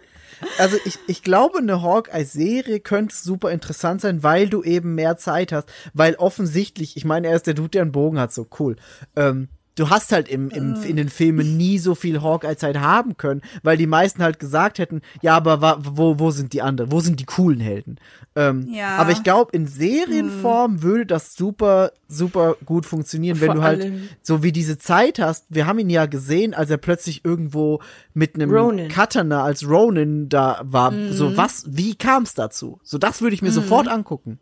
Also 0.58 0.76
ich, 0.84 0.98
ich 1.08 1.22
glaube, 1.24 1.58
eine 1.58 1.82
Hawkeye-Serie 1.82 2.78
könnte 2.80 3.14
super 3.16 3.50
interessant 3.50 4.00
sein, 4.00 4.22
weil 4.22 4.48
du 4.48 4.62
eben 4.62 4.94
mehr 4.94 5.16
Zeit 5.16 5.50
hast. 5.52 5.68
Weil 5.94 6.14
offensichtlich, 6.14 6.96
ich 6.96 7.04
meine, 7.04 7.26
er 7.28 7.34
ist 7.36 7.46
der 7.48 7.54
Dude, 7.54 7.70
der 7.70 7.82
einen 7.82 7.92
Bogen 7.92 8.20
hat, 8.20 8.32
so 8.32 8.46
cool. 8.60 8.76
Ähm, 9.16 9.48
du 9.78 9.90
hast 9.90 10.12
halt 10.12 10.28
im, 10.28 10.50
im, 10.50 10.74
in 10.82 10.96
den 10.96 11.08
Filmen 11.08 11.56
nie 11.56 11.78
so 11.78 11.94
viel 11.94 12.22
Hawkeye-Zeit 12.22 12.78
haben 12.78 13.16
können, 13.16 13.42
weil 13.62 13.76
die 13.76 13.86
meisten 13.86 14.22
halt 14.22 14.38
gesagt 14.38 14.78
hätten, 14.78 15.02
ja, 15.22 15.36
aber 15.36 15.78
wo, 15.82 16.18
wo 16.18 16.30
sind 16.30 16.52
die 16.52 16.62
anderen? 16.62 16.90
Wo 16.92 17.00
sind 17.00 17.20
die 17.20 17.24
coolen 17.24 17.60
Helden? 17.60 17.96
Ähm, 18.36 18.68
Ja. 18.72 18.96
Aber 18.98 19.12
ich 19.12 19.22
glaube, 19.22 19.50
in 19.52 19.66
Serienform 19.66 20.82
würde 20.82 21.06
das 21.06 21.34
super, 21.34 21.92
super 22.08 22.56
gut 22.64 22.86
funktionieren, 22.86 23.40
wenn 23.40 23.46
Vor 23.46 23.54
du 23.56 23.62
halt 23.62 23.82
allem- 23.82 24.08
so 24.22 24.42
wie 24.42 24.52
diese 24.52 24.78
Zeit 24.78 25.18
hast. 25.18 25.46
Wir 25.48 25.66
haben 25.66 25.78
ihn 25.78 25.90
ja 25.90 26.06
gesehen, 26.06 26.54
als 26.54 26.70
er 26.70 26.76
plötzlich 26.78 27.24
irgendwo 27.24 27.80
mit 28.14 28.34
einem 28.34 28.50
Ronin. 28.50 28.88
Katana 28.88 29.42
als 29.44 29.68
Ronin 29.68 30.28
da 30.28 30.60
war. 30.64 30.90
Mhm. 30.90 31.12
So 31.12 31.36
was, 31.36 31.64
wie 31.68 31.94
kam 31.94 32.24
es 32.24 32.34
dazu? 32.34 32.80
So 32.82 32.98
das 32.98 33.20
würde 33.22 33.34
ich 33.34 33.42
mir 33.42 33.52
sofort 33.52 33.88
angucken. 33.88 34.38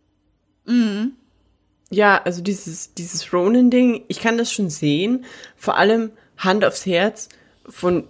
Ja, 1.90 2.20
also 2.24 2.42
dieses, 2.42 2.94
dieses 2.94 3.32
Ronin-Ding, 3.32 4.02
ich 4.08 4.20
kann 4.20 4.38
das 4.38 4.52
schon 4.52 4.70
sehen. 4.70 5.24
Vor 5.56 5.76
allem 5.76 6.10
Hand 6.36 6.64
aufs 6.64 6.84
Herz 6.84 7.28
von 7.68 8.04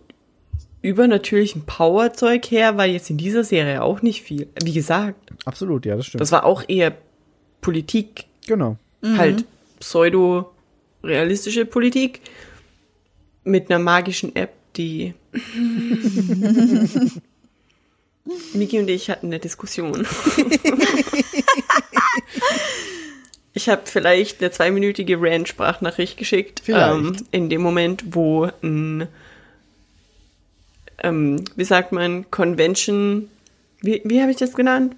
übernatürlichem 0.82 1.62
Powerzeug 1.66 2.47
her 2.51 2.77
war 2.77 2.86
jetzt 2.86 3.11
in 3.11 3.16
dieser 3.16 3.44
Serie 3.44 3.82
auch 3.82 4.03
nicht 4.03 4.23
viel. 4.23 4.48
Wie 4.62 4.73
gesagt, 4.73 5.32
Absolut, 5.44 5.85
ja, 5.85 5.97
das 5.97 6.07
stimmt. 6.07 6.20
das 6.20 6.32
war 6.32 6.44
auch 6.44 6.62
eher 6.69 6.97
Politik, 7.61 8.27
genau. 8.47 8.77
halt 9.03 9.44
pseudo-realistische 9.81 11.66
Politik 11.66 12.20
mit 13.43 13.69
einer 13.70 13.78
magischen 13.78 14.35
App, 14.36 14.53
die 14.77 15.15
Miki 18.55 18.78
und 18.78 18.89
ich 18.89 19.11
hatten 19.11 19.27
eine 19.27 19.39
Diskussion. 19.39 20.07
ich 23.57 23.70
habe 23.70 23.83
vielleicht 23.87 24.43
eine 24.43 24.51
zweiminütige 24.51 25.19
Rant-Sprachnachricht 25.19 26.19
geschickt. 26.19 26.61
Ähm, 26.69 27.16
in 27.31 27.49
dem 27.49 27.62
Moment, 27.62 28.05
wo 28.15 28.51
ein, 28.62 29.09
ähm, 31.03 31.43
wie 31.57 31.65
sagt 31.65 31.91
man, 31.91 32.31
Convention, 32.31 33.31
wie, 33.81 34.03
wie 34.05 34.20
habe 34.20 34.31
ich 34.31 34.37
das 34.37 34.53
genannt? 34.53 34.97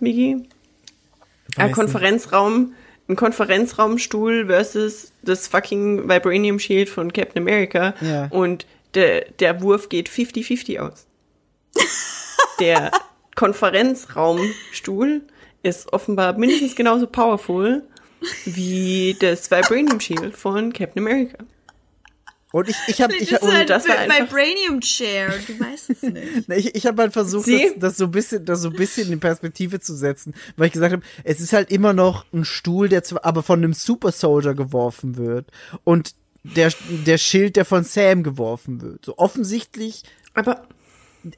Weiß 1.55 1.67
Ein. 1.67 1.73
Konferenzraum, 1.73 2.75
ein 3.09 3.15
Konferenzraumstuhl 3.15 4.47
versus 4.47 5.13
das 5.23 5.47
fucking 5.47 6.09
Vibranium 6.09 6.59
Shield 6.59 6.89
von 6.89 7.13
Captain 7.13 7.41
America. 7.41 7.95
Ja. 8.01 8.27
Und 8.31 8.67
der, 8.95 9.27
der 9.39 9.63
Wurf 9.63 9.89
geht 9.89 10.11
50-50 10.11 10.81
aus. 10.81 11.07
der 12.59 12.91
Konferenzraumstuhl 13.37 15.23
ist 15.63 15.93
offenbar 15.93 16.37
mindestens 16.37 16.75
genauso 16.75 17.07
powerful 17.07 17.85
wie 18.45 19.17
das 19.19 19.51
Vibranium 19.51 20.01
Shield 20.01 20.37
von 20.37 20.73
Captain 20.73 21.03
America. 21.07 21.39
Und 22.51 22.67
ich, 22.67 22.77
ich 22.87 23.03
habe 23.03 23.15
ich 23.15 23.35
hab, 23.35 23.43
ist 23.43 23.53
halt 23.53 23.69
das 23.69 23.87
war 23.87 23.99
einfach- 23.99 24.21
Vibranium 24.21 24.81
Chair, 24.81 25.35
du 25.47 25.61
weißt 25.61 25.91
es 25.91 26.03
nicht. 26.03 26.49
Ich, 26.57 26.75
ich 26.77 26.87
habe 26.87 27.03
halt 27.03 27.13
versucht, 27.13 27.47
das, 27.47 27.61
das 27.77 27.97
so 27.99 28.05
ein 28.07 28.11
bisschen, 28.11 28.45
das 28.47 28.63
so 28.63 28.71
ein 28.71 28.75
bisschen 28.77 29.13
in 29.13 29.21
Perspektive 29.21 29.81
zu 29.81 29.95
setzen, 29.95 30.35
weil 30.57 30.69
ich 30.69 30.73
gesagt 30.73 30.95
habe, 30.95 31.03
es 31.25 31.41
ist 31.41 31.53
halt 31.53 31.71
immer 31.71 31.93
noch 31.93 32.25
ein 32.33 32.47
Stuhl, 32.47 32.89
der 32.89 33.05
zwar, 33.05 33.27
aber 33.27 33.43
von 33.43 33.59
einem 33.63 33.75
Super 33.75 34.13
Soldier 34.13 34.55
geworfen 34.55 35.19
wird 35.19 35.47
und 35.85 36.15
der 36.43 36.73
der 37.05 37.19
Schild, 37.19 37.57
der 37.57 37.67
von 37.67 37.85
Sam 37.85 38.23
geworfen 38.23 38.81
wird. 38.81 39.05
So 39.05 39.19
offensichtlich, 39.19 40.05
Aber 40.33 40.67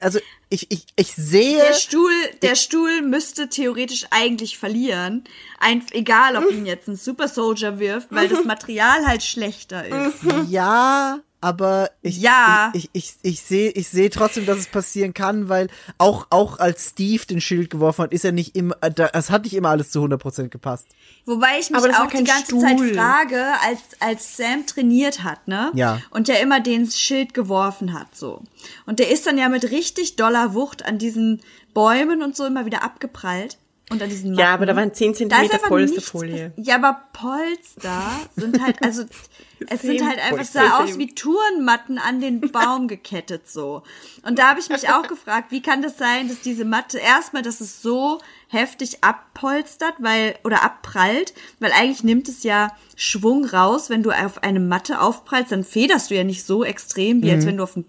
also 0.00 0.18
ich 0.48 0.70
ich 0.70 0.86
ich 0.96 1.14
sehe 1.14 1.58
Der 1.58 1.74
Stuhl, 1.74 2.12
der 2.42 2.54
Stuhl 2.54 3.02
müsste 3.02 3.48
theoretisch 3.48 4.06
eigentlich 4.10 4.58
verlieren. 4.58 5.24
Ein, 5.58 5.84
egal, 5.92 6.36
ob 6.36 6.50
ihn 6.50 6.66
jetzt 6.66 6.88
ein 6.88 6.96
Super 6.96 7.28
Soldier 7.28 7.78
wirft, 7.78 8.08
weil 8.10 8.28
das 8.28 8.44
Material 8.44 9.06
halt 9.06 9.22
schlechter 9.22 9.86
ist. 9.86 10.18
ja, 10.48 11.20
aber 11.40 11.90
ich 12.02 12.18
Ja. 12.18 12.70
ich 12.74 12.90
ich, 12.92 13.14
ich, 13.22 13.32
ich 13.32 13.40
sehe 13.42 13.70
ich 13.70 13.88
sehe 13.88 14.10
trotzdem, 14.10 14.46
dass 14.46 14.58
es 14.58 14.66
passieren 14.66 15.14
kann, 15.14 15.48
weil 15.48 15.68
auch 15.98 16.26
auch 16.30 16.58
als 16.58 16.90
Steve 16.90 17.24
den 17.26 17.40
Schild 17.40 17.70
geworfen 17.70 18.02
hat, 18.02 18.12
ist 18.12 18.24
er 18.24 18.32
nicht 18.32 18.54
immer, 18.56 18.74
da- 18.76 19.10
es 19.12 19.30
hat 19.30 19.44
nicht 19.44 19.54
immer 19.54 19.70
alles 19.70 19.90
zu 19.90 20.00
100% 20.02 20.48
gepasst. 20.48 20.86
Wobei 21.26 21.58
ich 21.60 21.70
mich 21.70 21.80
das 21.82 21.96
auch 21.98 22.06
die 22.10 22.24
ganze 22.24 22.46
Stuhl. 22.46 22.60
Zeit 22.60 22.80
frage, 22.96 23.44
als, 23.62 23.80
als 24.00 24.36
Sam 24.36 24.66
trainiert 24.66 25.22
hat, 25.22 25.46
ne? 25.48 25.70
Ja. 25.74 26.00
Und 26.10 26.28
der 26.28 26.40
immer 26.40 26.60
den 26.60 26.90
Schild 26.90 27.34
geworfen 27.34 27.92
hat, 27.92 28.14
so. 28.16 28.42
Und 28.86 28.98
der 28.98 29.10
ist 29.10 29.26
dann 29.26 29.38
ja 29.38 29.48
mit 29.48 29.70
richtig 29.70 30.16
doller 30.16 30.54
Wucht 30.54 30.84
an 30.86 30.98
diesen 30.98 31.40
Bäumen 31.74 32.22
und 32.22 32.34
so 32.36 32.44
immer 32.46 32.64
wieder 32.66 32.82
abgeprallt. 32.82 33.58
An 33.90 33.98
diesen 33.98 34.30
Matten. 34.30 34.40
ja, 34.40 34.54
aber 34.54 34.66
da 34.66 34.76
waren 34.76 34.94
10 34.94 35.08
Da 35.08 35.12
ist 35.12 35.18
Zentimeter 35.18 35.54
einfach 35.54 35.68
Polsterfolie. 35.68 36.52
Ja, 36.56 36.76
aber 36.76 37.02
Polster 37.12 38.02
sind 38.36 38.62
halt, 38.62 38.80
also, 38.84 39.02
es 39.68 39.82
sind 39.82 40.06
halt 40.06 40.18
einfach, 40.18 40.36
Polster, 40.36 40.64
sah 40.64 40.84
aus 40.84 40.96
wie 40.96 41.12
Turnmatten 41.12 41.98
an 41.98 42.20
den 42.20 42.40
Baum 42.40 42.86
gekettet, 42.86 43.48
so. 43.50 43.82
Und 44.22 44.38
da 44.38 44.50
habe 44.50 44.60
ich 44.60 44.68
mich 44.68 44.88
auch 44.90 45.08
gefragt, 45.08 45.50
wie 45.50 45.60
kann 45.60 45.82
das 45.82 45.98
sein, 45.98 46.28
dass 46.28 46.40
diese 46.40 46.64
Matte, 46.64 46.98
erstmal, 46.98 47.42
dass 47.42 47.60
es 47.60 47.82
so 47.82 48.20
heftig 48.46 49.02
abpolstert, 49.02 49.94
weil, 49.98 50.36
oder 50.44 50.62
abprallt, 50.62 51.34
weil 51.58 51.72
eigentlich 51.72 52.04
nimmt 52.04 52.28
es 52.28 52.44
ja 52.44 52.76
Schwung 52.94 53.44
raus, 53.44 53.90
wenn 53.90 54.04
du 54.04 54.12
auf 54.12 54.44
eine 54.44 54.60
Matte 54.60 55.00
aufprallst, 55.00 55.50
dann 55.50 55.64
federst 55.64 56.10
du 56.10 56.14
ja 56.14 56.22
nicht 56.22 56.44
so 56.44 56.62
extrem, 56.62 57.22
wie 57.22 57.32
als 57.32 57.44
wenn 57.44 57.56
du 57.56 57.64
auf 57.64 57.76
einen 57.76 57.86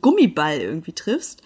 Gummiball 0.00 0.58
irgendwie 0.58 0.92
triffst. 0.92 1.42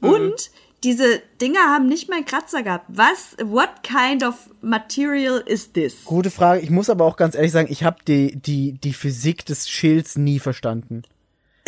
Und 0.00 0.50
diese 0.84 1.22
Dinger 1.40 1.60
haben 1.60 1.86
nicht 1.86 2.08
mal 2.08 2.16
einen 2.16 2.24
Kratzer 2.24 2.62
gehabt. 2.62 2.86
Was, 2.88 3.36
what 3.42 3.82
kind 3.82 4.24
of 4.24 4.34
material 4.62 5.42
is 5.46 5.72
this? 5.72 6.04
Gute 6.04 6.30
Frage. 6.30 6.62
Ich 6.62 6.70
muss 6.70 6.88
aber 6.88 7.04
auch 7.04 7.16
ganz 7.16 7.34
ehrlich 7.34 7.52
sagen, 7.52 7.68
ich 7.70 7.84
habe 7.84 7.98
die, 8.06 8.36
die, 8.36 8.72
die 8.72 8.92
Physik 8.92 9.44
des 9.44 9.68
Schilds 9.68 10.16
nie 10.16 10.38
verstanden. 10.38 11.02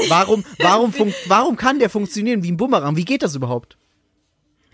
Warum, 0.09 0.45
warum, 0.59 0.95
warum 1.27 1.57
kann 1.57 1.79
der 1.79 1.91
funktionieren 1.91 2.43
wie 2.43 2.53
ein 2.53 2.57
Bumerang? 2.57 2.97
Wie 2.97 3.05
geht 3.05 3.23
das 3.23 3.35
überhaupt? 3.35 3.77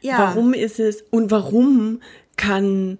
Ja. 0.00 0.18
Warum 0.18 0.54
ist 0.54 0.78
es 0.78 1.02
und 1.10 1.30
warum 1.30 2.00
kann 2.36 2.98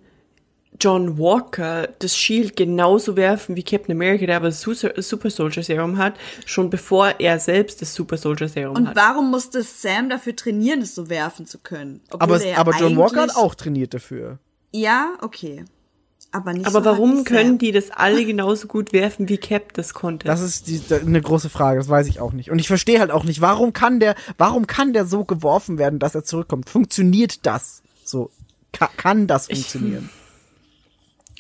John 0.81 1.19
Walker 1.19 1.89
das 1.99 2.17
Shield 2.17 2.57
genauso 2.57 3.17
werfen 3.17 3.57
wie 3.57 3.63
Captain 3.63 3.93
America, 3.95 4.27
der 4.27 4.37
aber 4.37 4.47
das 4.49 4.61
Su- 4.61 4.75
Super 4.75 5.31
Soldier 5.31 5.63
Serum 5.63 5.99
hat, 5.99 6.15
schon 6.47 6.71
bevor 6.71 7.15
er 7.19 7.39
selbst 7.41 7.83
das 7.83 7.95
Super 7.95 8.17
Soldier 8.17 8.49
Serum 8.49 8.77
Und 8.77 8.89
hat? 8.89 8.97
warum 8.97 9.31
musste 9.31 9.63
Sam 9.63 10.09
dafür 10.09 10.37
trainieren, 10.37 10.81
es 10.83 10.95
so 10.95 11.09
werfen 11.09 11.47
zu 11.47 11.59
können? 11.59 12.01
Obwohl 12.11 12.21
Aber, 12.37 12.45
er 12.45 12.59
aber 12.59 12.77
John 12.79 12.97
Walker 12.97 13.23
hat 13.23 13.37
auch 13.37 13.55
trainiert 13.55 13.95
dafür. 13.95 14.39
Ja, 14.73 15.15
okay. 15.23 15.65
aber 16.31 16.53
nicht 16.53 16.67
Aber 16.67 16.81
so 16.81 16.85
warum 16.85 17.25
können 17.25 17.53
Sam. 17.53 17.59
die 17.59 17.73
das 17.73 17.91
alle 17.95 18.25
genauso 18.25 18.69
gut 18.69 18.93
werfen, 18.93 19.29
wie 19.29 19.39
Cap 19.39 19.73
das 19.75 19.95
konnte? 19.95 20.27
Das 20.27 20.41
ist 20.41 20.67
die, 20.69 20.81
da- 20.87 20.99
eine 20.99 21.21
große 21.23 21.49
Frage, 21.49 21.79
das 21.79 21.89
weiß 21.89 22.07
ich 22.07 22.21
auch 22.21 22.33
nicht. 22.33 22.51
Und 22.51 22.59
ich 22.59 22.69
verstehe 22.69 23.01
halt 23.01 23.11
auch 23.11 23.25
nicht, 23.25 23.41
warum 23.41 23.73
kann 23.73 23.99
der, 23.99 24.15
warum 24.37 24.67
kann 24.67 24.93
der 24.93 25.07
so 25.07 25.25
geworfen 25.25 25.79
werden, 25.79 25.99
dass 25.99 26.15
er 26.15 26.25
zurückkommt? 26.25 26.69
Funktioniert 26.71 27.47
das? 27.47 27.83
So, 28.05 28.31
ka 28.73 28.91
kann 28.97 29.27
das 29.27 29.47
funktionieren? 29.47 30.11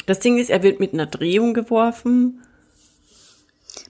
Das 0.08 0.18
Ding 0.20 0.38
ist, 0.38 0.50
er 0.50 0.62
wird 0.62 0.80
mit 0.80 0.92
einer 0.92 1.06
Drehung 1.06 1.54
geworfen. 1.54 2.42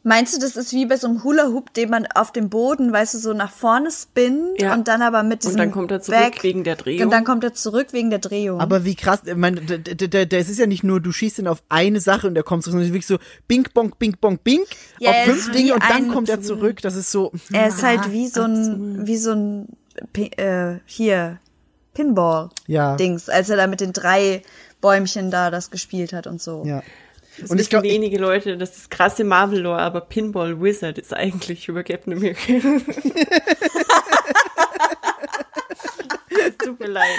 Meinst 0.05 0.35
du, 0.37 0.41
das 0.41 0.57
ist 0.57 0.73
wie 0.73 0.87
bei 0.87 0.97
so 0.97 1.09
einem 1.09 1.25
Hula-Hoop, 1.25 1.75
den 1.75 1.91
man 1.91 2.07
auf 2.15 2.31
dem 2.33 2.49
Boden, 2.51 2.93
weißt 2.93 3.15
du, 3.15 3.19
so 3.19 3.33
nach 3.33 3.51
vorne 3.51 3.91
spinnt 3.91 4.61
Ja. 4.61 4.73
und 4.75 4.87
dann 4.87 5.03
aber 5.03 5.23
mit 5.23 5.43
diesem 5.43 5.55
Und 5.55 5.59
dann 5.59 5.71
kommt 5.73 5.91
er 5.91 6.01
zurück 6.01 6.19
Back- 6.21 6.43
wegen 6.45 6.63
der 6.63 6.77
Drehung. 6.77 7.05
Und 7.07 7.11
dann 7.11 7.25
kommt 7.25 7.43
er 7.43 7.53
zurück 7.53 7.89
wegen 7.93 8.09
der 8.11 8.21
Drehung. 8.21 8.61
Aber 8.61 8.85
wie 8.85 8.95
krass, 8.95 9.23
ich 9.25 9.35
meine, 9.35 9.61
d- 9.61 9.79
d- 9.79 9.95
d- 10.09 10.27
d- 10.27 10.37
es 10.37 10.49
ist 10.49 10.59
ja 10.59 10.67
nicht 10.67 10.85
nur, 10.85 11.01
du 11.01 11.11
schießt 11.13 11.41
ihn 11.41 11.49
auf 11.49 11.63
eine 11.69 12.01
Sache 12.01 12.29
und 12.29 12.37
er 12.37 12.43
kommt 12.45 12.63
zurück, 12.63 12.75
sondern 12.75 12.93
wirklich 12.93 13.07
so 13.07 13.19
bing, 13.49 13.67
bong, 13.75 13.93
bing, 13.99 14.17
bong, 14.21 14.39
bing, 14.39 14.61
Ja, 15.01 15.11
auf 15.11 15.17
fünf 15.25 15.39
ist 15.49 15.55
Dinge 15.55 15.75
und 15.75 15.83
dann 15.89 16.09
kommt 16.13 16.29
er 16.29 16.41
zurück. 16.41 16.81
Das 16.83 16.95
ist 16.95 17.11
so, 17.11 17.33
er 17.53 17.69
ist 17.69 17.83
halt 17.83 18.13
wie 18.13 18.29
so 18.29 18.43
ein, 18.43 19.07
wie 19.07 19.17
so 19.17 19.33
ein, 19.33 19.69
äh, 20.37 20.77
hier, 20.87 21.39
Pinball-Dings, 21.95 23.27
ja, 23.27 23.33
als 23.35 23.51
er 23.51 23.57
da 23.57 23.67
mit 23.67 23.81
den 23.81 23.93
drei 23.93 24.43
Bäumchen 24.81 25.31
da 25.31 25.51
das 25.51 25.71
gespielt 25.71 26.13
hat 26.13 26.27
und 26.27 26.41
so. 26.41 26.65
ja. 26.67 26.83
Das 27.41 27.51
Und 27.51 27.61
ich 27.61 27.71
glaube, 27.71 27.87
wenige 27.87 28.19
Leute, 28.19 28.57
das 28.57 28.77
ist 28.77 28.91
krasse 28.91 29.23
Marvel-Lore, 29.23 29.79
aber 29.79 30.01
Pinball 30.01 30.61
Wizard 30.61 30.99
ist 30.99 31.15
eigentlich 31.15 31.69
über 31.69 31.85
Captain 31.85 32.15
America. 32.15 32.41
es 36.59 36.67
tut 36.67 36.81
mir 36.81 36.89
leid. 36.89 37.19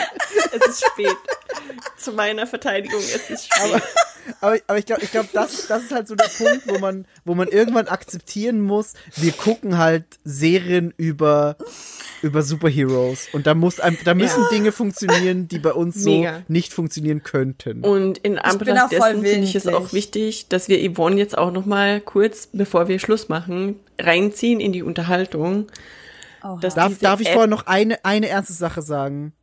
Es 0.52 0.68
ist 0.68 0.86
spät. 0.86 1.18
Zu 1.98 2.14
meiner 2.14 2.48
Verteidigung, 2.48 3.00
es 3.00 3.30
ist 3.30 3.46
spät. 3.46 3.82
Aber, 4.42 4.58
aber 4.68 4.78
ich 4.78 4.86
glaube, 4.86 5.04
ich 5.04 5.12
glaub, 5.12 5.32
das, 5.32 5.68
das 5.68 5.84
ist 5.84 5.92
halt 5.92 6.08
so 6.08 6.16
der 6.16 6.30
Punkt, 6.30 6.68
wo 6.68 6.80
man, 6.80 7.06
wo 7.26 7.36
man 7.36 7.48
irgendwann 7.48 7.88
akzeptieren 7.88 8.62
muss, 8.62 8.94
wir 9.16 9.32
gucken 9.32 9.78
halt 9.78 10.06
Serien 10.24 10.94
über, 10.98 11.58
über 12.22 12.42
Superheroes. 12.42 13.30
Und 13.34 13.48
da 13.48 13.56
muss, 13.56 13.78
da 13.78 14.14
müssen 14.14 14.44
Dinge 14.52 14.72
funktionieren, 14.72 15.48
die 15.48 15.60
bei 15.60 15.74
uns 15.74 16.04
so 16.04 16.10
Mega. 16.10 16.44
nicht 16.48 16.74
funktionieren 16.74 17.24
könnten. 17.24 17.82
Und 17.82 18.20
in 18.20 18.38
Anbetracht 18.38 18.92
dessen 18.92 19.22
finde 19.24 19.46
ich 19.46 19.56
es 19.56 19.68
auch 19.68 19.94
wichtig, 19.94 20.48
dass 20.50 20.68
wir 20.68 20.80
Yvonne 20.92 21.18
jetzt 21.18 21.38
auch 21.38 21.52
noch 21.52 21.66
mal 21.66 22.02
kurz, 22.02 22.50
bevor 22.52 22.88
wir 22.88 23.00
Schluss 23.00 23.30
machen, 23.30 23.80
reinziehen 24.00 24.60
in 24.60 24.72
die 24.72 24.84
Unterhaltung. 24.84 25.68
Dass 26.62 26.76
Darf, 26.76 26.98
darf 27.00 27.20
ich 27.20 27.28
App- 27.28 27.34
vorher 27.34 27.50
noch 27.50 27.68
eine, 27.68 28.04
eine 28.06 28.28
ernste 28.30 28.54
Sache 28.54 28.82
sagen? 28.82 29.34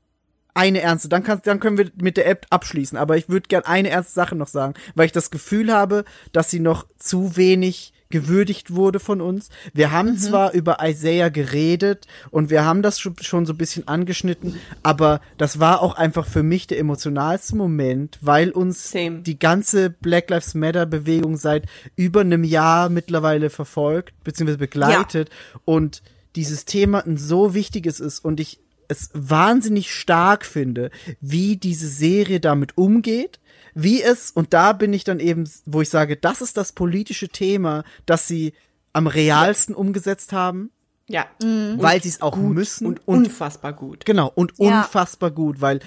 Eine 0.55 0.81
ernste, 0.81 1.09
dann, 1.11 1.23
kannst, 1.23 1.47
dann 1.47 1.61
können 1.61 1.77
wir 1.77 1.91
mit 2.01 2.17
der 2.17 2.27
App 2.27 2.47
abschließen. 2.49 2.97
Aber 2.97 3.17
ich 3.19 3.29
würde 3.29 3.49
gern 3.49 3.65
eine 3.65 3.91
ernste 3.91 4.15
Sache 4.15 4.35
noch 4.35 4.49
sagen, 4.49 4.75
weil 4.95 5.07
ich 5.07 5.13
das 5.13 5.31
Gefühl 5.31 5.73
habe, 5.73 6.05
dass 6.33 6.51
sie 6.51 6.61
noch 6.61 6.87
zu 6.99 7.37
wenig 7.37 7.93
gewürdigt 8.09 8.75
wurde 8.75 9.01
von 9.01 9.21
uns. 9.21 9.49
Wir 9.75 9.91
haben 9.91 10.17
zwar 10.17 10.53
über 10.53 10.79
Isaiah 10.81 11.29
geredet 11.29 12.07
und 12.31 12.51
wir 12.51 12.65
haben 12.65 12.83
das 12.83 13.01
schon, 13.01 13.47
so 13.47 13.53
ein 13.53 13.59
bisschen 13.59 13.89
angeschnitten, 13.89 14.61
aber 14.85 15.21
das 15.39 15.59
war 15.59 15.83
auch 15.83 15.97
einfach 15.97 16.27
für 16.27 16.45
mich 16.45 16.67
der 16.69 16.79
emotionalste 16.79 17.57
Moment, 17.57 18.19
weil 18.21 18.51
uns 18.51 18.93
Same. 18.93 19.23
die 19.23 19.39
ganze 19.39 19.91
Black 19.91 20.31
Lives 20.31 20.55
Matter 20.55 20.87
Bewegung 20.87 21.37
seit 21.37 21.67
über 21.97 22.21
einem 22.21 22.45
Jahr 22.45 22.89
mittlerweile 22.91 23.51
verfolgt 23.51 24.15
bzw. 24.23 24.57
begleitet 24.57 25.31
und 25.65 26.03
dieses 26.37 26.65
Thema 26.65 27.05
ein 27.07 27.17
so 27.17 27.55
wichtiges 27.55 28.01
ist 28.01 28.25
und 28.25 28.39
ich 28.41 28.61
es 28.89 29.11
wahnsinnig 29.15 29.93
stark 29.93 30.45
finde, 30.47 30.91
wie 31.21 31.57
diese 31.57 31.89
Serie 31.89 32.39
damit 32.39 32.77
umgeht, 32.79 33.41
wie 33.75 34.01
es, 34.01 34.31
und 34.31 34.55
da 34.55 34.73
bin 34.73 34.93
ich 34.93 35.03
dann 35.03 35.19
eben, 35.19 35.49
wo 35.65 35.81
ich 35.83 35.89
sage, 35.89 36.17
das 36.17 36.41
ist 36.41 36.57
das 36.57 36.73
politische 36.73 37.29
Thema, 37.29 37.83
das 38.07 38.29
sie 38.29 38.53
am 38.93 39.07
realsten 39.09 39.75
umgesetzt 39.75 40.33
haben, 40.33 40.71
Ja. 41.09 41.27
weil 41.41 42.01
sie 42.03 42.09
es 42.11 42.21
auch 42.23 42.37
müssen 42.37 42.87
Und 42.87 43.01
unfassbar 43.07 43.73
gut. 43.73 44.07
Genau, 44.07 44.31
und 44.35 44.53
Ja. 44.59 44.83
unfassbar 44.83 45.33
gut, 45.33 45.61
weil 45.61 45.81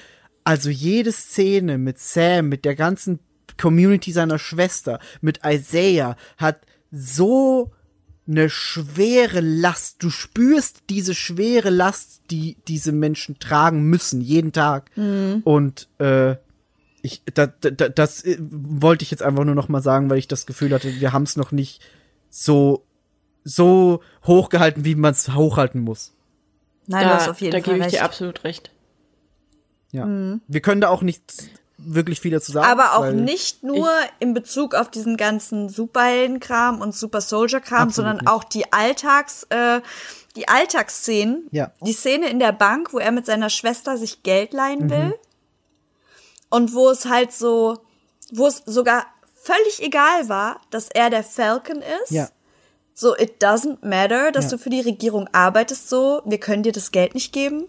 also 0.44 0.70
jede 0.70 1.12
Szene 1.12 1.78
mit 1.78 2.00
Sam, 2.00 2.50
mit 2.50 2.66
der 2.66 2.76
ganzen 2.76 3.20
Community 3.58 4.12
seiner 4.12 4.40
Schwester, 4.40 5.00
mit 5.22 5.40
Isaiah, 5.46 6.16
hat 6.38 6.62
so 6.92 7.72
eine 8.30 8.50
schwere 8.50 9.40
Last. 9.42 10.04
Du 10.04 10.10
spürst 10.10 10.84
diese 10.90 11.16
schwere 11.16 11.70
Last, 11.72 12.22
die 12.30 12.58
diese 12.68 12.92
Menschen 12.92 13.40
tragen 13.40 13.84
müssen, 13.84 14.22
jeden 14.22 14.52
Tag. 14.52 14.92
Und 14.96 15.88
äh, 16.00 16.36
ich, 17.02 17.24
da, 17.34 17.48
da, 17.48 17.90
das 17.90 18.24
äh, 18.26 18.38
wollte 18.40 19.04
ich 19.04 19.12
jetzt 19.12 19.24
einfach 19.24 19.46
nur 19.46 19.56
noch 19.56 19.70
mal 19.70 19.82
sagen, 19.82 20.10
weil 20.10 20.18
ich 20.20 20.28
das 20.28 20.46
Gefühl 20.46 20.74
hatte, 20.74 21.00
wir 21.00 21.12
haben 21.14 21.24
es 21.24 21.36
noch 21.38 21.52
nicht 21.52 21.82
so 22.30 22.86
so 23.44 24.02
hochgehalten, 24.26 24.86
wie 24.86 24.96
man 24.96 25.14
es 25.14 25.34
hochhalten 25.34 25.82
muss. 25.82 26.14
Nein, 26.88 27.04
du 27.04 27.10
Da, 27.10 27.16
hast 27.16 27.30
auf 27.30 27.42
jeden 27.42 27.52
da 27.54 27.58
Fall 27.58 27.64
gebe 27.64 27.78
ich 27.78 27.84
recht. 27.86 27.96
dir 27.96 28.04
absolut 28.04 28.44
recht. 28.44 28.72
Ja. 29.92 30.38
Wir 30.48 30.62
können 30.62 30.82
da 30.82 30.90
auch 30.90 31.02
nicht 31.02 31.24
wirklich 31.82 32.20
viel 32.22 32.32
dazu 32.32 32.52
sagen. 32.52 32.68
Aber 32.68 32.96
auch 32.98 33.12
nicht 33.12 33.64
nur 33.64 33.90
in 34.20 34.34
Bezug 34.34 34.76
auf 34.76 34.90
diesen 34.92 35.18
ganzen 35.18 35.70
Superheldenkram 35.70 36.82
und 36.82 36.96
Super 36.96 37.22
Soldier-Kram, 37.22 37.84
Absolut 37.90 37.96
sondern 37.96 38.16
nicht. 38.18 38.28
auch 38.28 38.44
die 38.44 38.72
Alltags, 38.74 39.44
äh, 39.50 39.82
die 40.36 40.48
Alltagsszenen. 40.48 41.48
Ja. 41.52 41.72
Die 41.82 41.94
Szene 41.94 42.30
in 42.30 42.40
der 42.40 42.52
Bank, 42.52 42.94
wo 42.94 43.00
er 43.00 43.12
mit 43.12 43.26
seiner 43.26 43.50
Schwester 43.50 43.98
sich 43.98 44.24
Geld 44.24 44.54
leihen 44.54 44.86
Mhm. 44.86 44.90
will. 44.90 45.16
Und 46.50 46.74
wo 46.74 46.90
es 46.90 47.06
halt 47.06 47.32
so, 47.32 47.80
wo 48.32 48.48
es 48.48 48.62
sogar 48.66 49.06
völlig 49.42 49.82
egal 49.82 50.30
war, 50.30 50.62
dass 50.72 50.90
er 50.90 51.10
der 51.10 51.24
Falcon 51.24 51.82
ist. 52.04 52.12
Ja. 52.12 52.30
So, 52.94 53.16
it 53.16 53.42
doesn't 53.42 53.78
matter, 53.88 54.32
dass 54.32 54.46
Ja. 54.46 54.52
du 54.52 54.58
für 54.58 54.70
die 54.70 54.82
Regierung 54.82 55.30
arbeitest 55.32 55.88
so, 55.90 56.22
wir 56.26 56.40
können 56.40 56.64
dir 56.64 56.74
das 56.74 56.92
Geld 56.92 57.14
nicht 57.16 57.32
geben, 57.32 57.66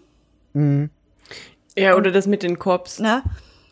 Ja, 1.77 1.95
oder 1.95 2.11
das 2.11 2.27
mit 2.27 2.43
den 2.43 2.59
Cops. 2.59 2.99
ne? 2.99 3.23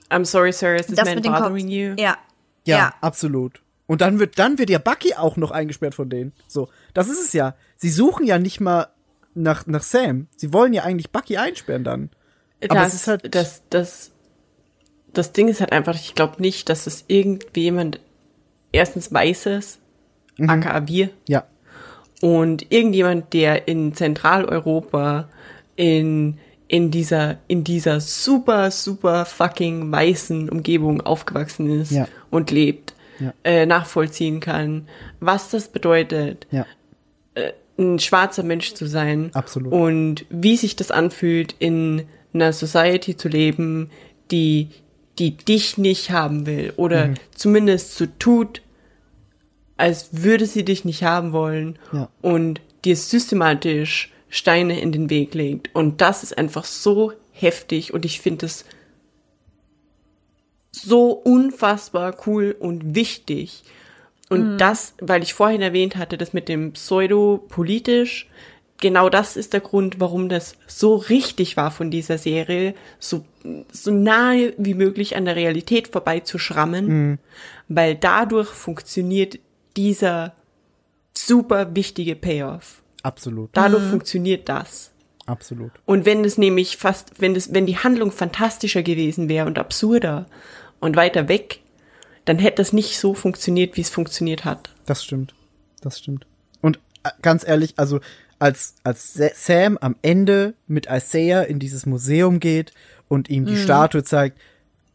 I'm 0.10 0.26
sorry, 0.26 0.51
sir, 0.51 0.75
is 0.75 0.88
this 0.88 0.95
Das 0.95 1.06
man 1.08 1.22
bothering 1.22 1.67
you? 1.67 1.93
Ja. 1.98 2.17
Ja, 2.66 2.77
ja. 2.77 2.93
absolut. 3.01 3.61
Und 3.88 4.01
dann 4.01 4.19
wird, 4.19 4.38
dann 4.38 4.58
wird 4.59 4.69
ja 4.69 4.77
Bucky 4.80 5.16
auch 5.16 5.38
noch 5.38 5.51
eingesperrt 5.51 5.95
von 5.95 6.09
denen. 6.09 6.33
So, 6.48 6.69
das 6.93 7.08
ist 7.09 7.19
es 7.24 7.33
ja. 7.33 7.56
Sie 7.77 7.90
suchen 7.90 8.25
ja 8.25 8.38
nicht 8.38 8.59
mal 8.59 8.88
nach, 9.33 9.66
nach 9.67 9.82
Sam. 9.83 10.27
Sie 10.35 10.53
wollen 10.53 10.74
ja 10.74 10.83
eigentlich 10.83 11.11
Bucky 11.11 11.38
einsperren 11.38 11.83
dann. 11.83 12.09
Aber 12.64 12.75
das, 12.75 12.90
es 12.90 12.93
ist 13.01 13.08
halt- 13.08 13.33
das, 13.35 13.64
das, 13.69 14.11
das 15.14 15.32
Ding 15.32 15.48
ist 15.48 15.59
halt 15.61 15.72
einfach, 15.72 15.95
ich 15.95 16.14
glaube 16.14 16.42
nicht, 16.42 16.69
dass 16.69 16.85
es 16.88 17.06
irgendjemand 17.08 18.00
erstens 18.72 19.11
weiß 19.11 19.48
es, 19.48 19.80
Mhm. 20.38 20.50
aka 20.50 20.88
wir, 20.88 21.09
Ja. 21.27 21.45
und 22.22 22.72
irgendjemand, 22.72 23.33
der 23.33 23.67
in 23.67 23.93
Zentraleuropa 23.95 25.27
in, 25.75 26.38
in 26.69 26.91
dieser, 26.91 27.39
in 27.48 27.64
dieser 27.65 27.99
super, 27.99 28.72
super 28.72 29.25
fucking 29.25 29.91
weißen 29.91 30.49
Umgebung 30.49 31.01
aufgewachsen 31.01 31.81
ist 31.81 31.91
Ja. 31.91 32.07
und 32.30 32.51
lebt, 32.51 32.93
Ja. 33.19 33.33
äh, 33.43 33.65
nachvollziehen 33.65 34.39
kann, 34.39 34.88
was 35.19 35.49
das 35.49 35.67
bedeutet, 35.67 36.48
Ja. 36.51 36.65
ein 37.77 37.98
schwarzer 37.99 38.43
Mensch 38.43 38.73
zu 38.75 38.85
sein. 38.85 39.31
Absolut. 39.33 39.73
Und 39.73 40.25
wie 40.30 40.56
sich 40.57 40.75
das 40.75 40.91
anfühlt, 40.91 41.56
in 41.59 42.03
einer 42.33 42.53
Society 42.53 43.17
zu 43.17 43.30
leben, 43.30 43.89
die, 44.31 44.67
die 45.17 45.35
dich 45.38 45.77
nicht 45.77 46.11
haben 46.11 46.45
will 46.45 46.72
oder 46.77 47.07
Mhm. 47.07 47.14
zumindest 47.35 47.95
so 47.95 48.06
tut, 48.19 48.61
als 49.77 50.09
würde 50.11 50.45
sie 50.45 50.64
dich 50.65 50.83
nicht 50.85 51.03
haben 51.03 51.31
wollen 51.31 51.80
und 52.22 52.59
dir 52.85 52.95
systematisch 52.95 54.11
Steine 54.30 54.80
in 54.80 54.91
den 54.91 55.09
Weg 55.09 55.33
legt. 55.33 55.74
Und 55.75 56.01
das 56.01 56.24
ist 56.24 56.38
einfach 56.38 56.66
so 56.66 57.14
heftig 57.32 57.93
und 57.93 58.06
ich 58.06 58.22
finde 58.22 58.45
es 58.45 58.66
so 60.72 61.11
unfassbar 61.11 62.16
cool 62.27 62.56
und 62.58 62.95
wichtig. 62.95 63.64
Und 64.30 64.59
das, 64.59 64.93
weil 65.01 65.24
ich 65.24 65.33
vorhin 65.33 65.61
erwähnt 65.61 65.95
hatte, 65.95 66.17
das 66.17 66.33
mit 66.33 66.49
dem 66.49 66.74
Pseudo-politisch, 66.74 68.27
genau 68.80 69.09
das 69.09 69.35
ist 69.35 69.53
der 69.53 69.59
Grund, 69.59 69.99
warum 69.99 70.30
das 70.30 70.56
so 70.67 70.95
richtig 70.95 71.58
war 71.58 71.72
von 71.72 71.90
dieser 71.90 72.19
Serie, 72.19 72.75
so, 72.99 73.25
so 73.72 73.91
nahe 73.91 74.53
wie 74.58 74.75
möglich 74.75 75.16
an 75.16 75.25
der 75.25 75.35
Realität 75.35 75.88
vorbeizuschrammen, 75.88 77.17
weil 77.67 77.95
dadurch 77.95 78.49
funktioniert 78.49 79.40
dieser 79.75 80.35
super 81.14 81.75
wichtige 81.75 82.16
Payoff. 82.16 82.82
Absolut. 83.03 83.50
Dadurch 83.53 83.84
funktioniert 83.84 84.50
das. 84.50 84.92
Absolut. 85.26 85.72
Und 85.86 86.06
wenn 86.06 86.26
es 86.26 86.38
nämlich 86.38 86.78
fast, 86.78 87.22
wenn 87.22 87.36
es, 87.36 87.53
wenn 87.53 87.66
die 87.66 87.78
Handlung 87.78 88.11
fantastischer 88.11 88.82
gewesen 88.84 89.30
wäre 89.30 89.45
und 89.45 89.60
absurder 89.60 90.26
und 90.80 90.95
weiter 90.95 91.28
weg, 91.28 91.61
dann 92.26 92.40
hätte 92.40 92.58
das 92.58 92.74
nicht 92.74 93.00
so 93.00 93.14
funktioniert, 93.14 93.78
wie 93.78 93.82
es 93.82 93.90
funktioniert 93.90 94.44
hat. 94.44 94.69
Das 94.86 95.03
stimmt. 95.03 95.34
Das 95.82 96.00
stimmt. 96.00 96.26
Und 96.61 96.80
äh, 97.03 97.10
ganz 97.22 97.48
ehrlich, 97.48 97.74
also 97.78 98.00
als, 98.40 98.76
als 98.84 99.14
Sa- 99.14 99.30
Sam 99.34 99.78
am 99.80 99.95
Ende 100.02 100.56
mit 100.68 100.88
Isaiah 100.90 101.44
in 101.44 101.60
dieses 101.60 101.86
Museum 101.86 102.40
geht 102.40 102.74
und 103.08 103.30
ihm 103.30 103.45
die 103.45 103.56
Statue 103.58 104.03
zeigt, 104.03 104.38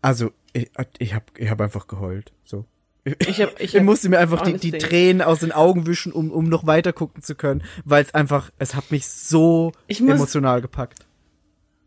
also 0.02 0.30
ich, 0.52 0.70
ich 0.98 1.14
habe 1.14 1.24
ich 1.38 1.50
hab 1.50 1.60
einfach 1.60 1.86
geheult. 1.86 2.32
So. 2.44 2.64
Ich, 3.04 3.40
hab, 3.42 3.60
ich, 3.60 3.74
Ich 3.74 3.82
musste 3.82 4.08
mir 4.08 4.18
einfach 4.18 4.42
die, 4.42 4.54
die 4.58 4.72
Tränen 4.72 5.20
aus 5.22 5.40
den 5.40 5.52
Augen 5.52 5.86
wischen, 5.86 6.12
um, 6.12 6.30
um 6.30 6.48
noch 6.48 6.66
weiter 6.66 6.92
gucken 6.92 7.22
zu 7.22 7.34
können, 7.34 7.62
weil 7.84 8.02
es 8.02 8.14
einfach, 8.14 8.50
es 8.58 8.74
hat 8.74 8.90
mich 8.90 9.06
so 9.06 9.72
Ich 9.86 10.00
muss- 10.00 10.14
emotional 10.14 10.60
gepackt. 10.62 11.06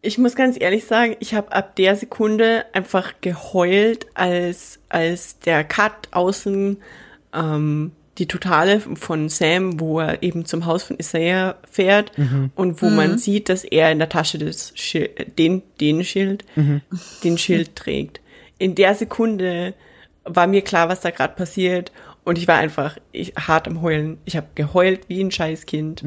Ich 0.03 0.19
muss 0.19 0.35
ganz 0.35 0.57
ehrlich 0.61 0.85
sagen, 0.85 1.15
ich 1.19 1.33
habe 1.33 1.51
ab 1.51 1.75
der 1.75 1.95
Sekunde 1.95 2.65
einfach 2.71 3.13
geheult, 3.19 4.05
als, 4.13 4.79
als 4.89 5.39
der 5.39 5.63
Cut 5.63 6.09
außen 6.11 6.77
ähm, 7.33 7.91
die 8.19 8.27
Totale 8.27 8.79
von 8.79 9.27
Sam, 9.27 9.79
wo 9.79 9.99
er 9.99 10.21
eben 10.23 10.45
zum 10.45 10.65
Haus 10.65 10.83
von 10.83 10.97
Isaiah 10.99 11.55
fährt 11.69 12.11
und 12.55 12.81
wo 12.81 12.89
man 12.89 13.17
sieht, 13.17 13.49
dass 13.49 13.63
er 13.63 13.91
in 13.91 13.97
der 13.99 14.09
Tasche 14.09 14.37
das 14.37 14.71
Schild, 14.75 15.37
den, 15.37 15.61
den 15.81 16.03
Schild, 16.03 16.45
den 17.23 17.37
Schild 17.37 17.75
trägt. 17.75 18.21
In 18.59 18.75
der 18.75 18.95
Sekunde 18.95 19.73
war 20.27 20.47
mir 20.47 20.61
klar, 20.61 20.89
was 20.89 21.01
da 21.01 21.09
gerade 21.09 21.35
passiert 21.35 21.91
und 22.23 22.37
ich 22.37 22.47
war 22.47 22.57
einfach 22.57 22.97
ich, 23.11 23.33
hart 23.35 23.67
am 23.67 23.81
Heulen. 23.81 24.19
Ich 24.25 24.35
habe 24.35 24.47
geheult 24.55 25.09
wie 25.09 25.23
ein 25.23 25.31
Scheißkind. 25.31 26.03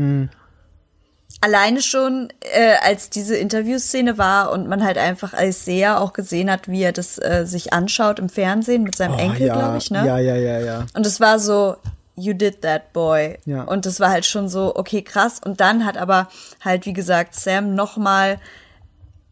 Alleine 1.40 1.81
schon, 1.81 2.28
äh, 2.52 2.74
als 2.82 3.08
diese 3.08 3.36
Interviewszene 3.36 4.18
war 4.18 4.52
und 4.52 4.68
man 4.68 4.84
halt 4.84 4.99
einfach 4.99 5.32
als 5.32 5.65
Seher 5.65 6.00
auch 6.00 6.12
gesehen 6.12 6.50
hat, 6.50 6.68
wie 6.68 6.82
er 6.82 6.92
das 6.92 7.16
äh, 7.18 7.47
sich 7.47 7.73
anschaut 7.73 8.18
im 8.18 8.28
Fernsehen 8.28 8.82
mit 8.82 8.97
seinem 8.97 9.18
Enkel, 9.18 9.44
Oh, 9.44 9.47
ja, 9.47 9.55
glaube 9.55 9.78
ich, 9.78 9.90
ne? 9.90 10.07
Ja, 10.07 10.18
ja, 10.18 10.36
ja, 10.36 10.60
ja. 10.60 10.86
Und 10.92 11.07
es 11.07 11.20
war 11.20 11.39
so, 11.39 11.76
you 12.16 12.34
did 12.34 12.60
that, 12.62 12.92
boy. 12.92 13.39
Ja. 13.47 13.62
Und 13.62 13.86
das 13.86 14.00
war 14.00 14.10
halt 14.10 14.26
schon 14.26 14.49
so, 14.49 14.76
okay, 14.76 15.00
krass. 15.00 15.40
Und 15.42 15.60
dann 15.60 15.86
hat 15.86 15.97
aber 15.97 16.28
halt, 16.62 16.84
wie 16.84 16.92
gesagt, 16.92 17.34
Sam 17.34 17.74
nochmal 17.74 18.39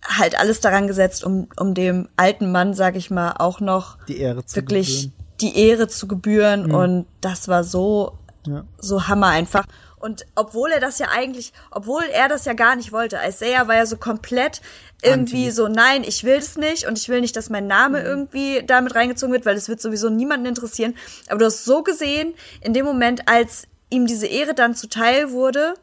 halt 0.06 0.38
alles 0.38 0.60
daran 0.60 0.86
gesetzt, 0.86 1.24
um, 1.24 1.48
um 1.58 1.74
dem 1.74 2.08
alten 2.16 2.50
Mann, 2.52 2.74
sag 2.74 2.96
ich 2.96 3.10
mal, 3.10 3.32
auch 3.38 3.60
noch 3.60 3.98
Die 4.06 4.18
Ehre 4.18 4.44
zu 4.44 4.56
wirklich 4.56 4.88
gebühren. 4.88 5.12
Mhm. 5.18 5.38
die 5.40 5.58
Ehre 5.58 5.88
zu 5.88 6.08
gebühren. 6.08 6.70
Und 6.72 7.06
das 7.20 7.48
war 7.48 7.64
so, 7.64 8.18
Ja. 8.46 8.64
so 8.78 9.08
Hammer 9.08 9.28
einfach. 9.28 9.64
Und 10.00 10.26
obwohl 10.36 10.70
er 10.70 10.78
das 10.80 11.00
ja 11.00 11.08
eigentlich, 11.12 11.52
obwohl 11.72 12.04
er 12.12 12.28
das 12.28 12.44
ja 12.44 12.52
gar 12.52 12.76
nicht 12.76 12.92
wollte, 12.92 13.18
Isaiah 13.26 13.66
war 13.66 13.74
ja 13.74 13.84
so 13.86 13.96
komplett 13.96 14.60
irgendwie 15.02 15.46
Anti. 15.46 15.50
so, 15.50 15.66
nein, 15.68 16.04
ich 16.04 16.22
will 16.22 16.36
das 16.36 16.56
nicht 16.56 16.86
und 16.86 16.96
ich 16.98 17.08
will 17.08 17.20
nicht, 17.20 17.34
dass 17.34 17.50
mein 17.50 17.66
Name 17.66 18.00
irgendwie 18.02 18.62
damit 18.64 18.94
reingezogen 18.94 19.32
wird, 19.32 19.44
weil 19.44 19.56
es 19.56 19.68
wird 19.68 19.80
sowieso 19.80 20.08
niemanden 20.08 20.46
interessieren. 20.46 20.94
Aber 21.28 21.38
du 21.40 21.46
hast 21.46 21.64
so 21.64 21.82
gesehen, 21.82 22.34
in 22.60 22.74
dem 22.74 22.84
Moment, 22.86 23.28
als 23.28 23.64
ihm 23.90 24.06
diese 24.06 24.26
Ehre 24.28 24.54
dann 24.54 24.76
zuteil 24.76 25.32
wurde, 25.32 25.74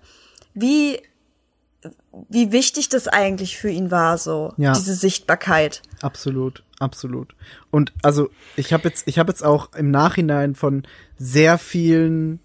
wie, 0.53 1.01
wie 2.29 2.51
wichtig 2.51 2.89
das 2.89 3.07
eigentlich 3.07 3.57
für 3.57 3.69
ihn 3.69 3.91
war, 3.91 4.17
so, 4.17 4.53
Ja. 4.57 4.73
diese 4.73 4.95
Sichtbarkeit. 4.95 5.81
Absolut, 6.01 6.63
absolut. 6.79 7.35
Und 7.71 7.93
also 8.01 8.29
ich 8.55 8.73
habe 8.73 8.87
jetzt, 8.89 9.07
ich 9.07 9.19
habe 9.19 9.31
jetzt 9.31 9.43
auch 9.43 9.73
im 9.73 9.91
Nachhinein 9.91 10.55
von 10.55 10.83
sehr 11.17 11.57
vielen 11.57 12.39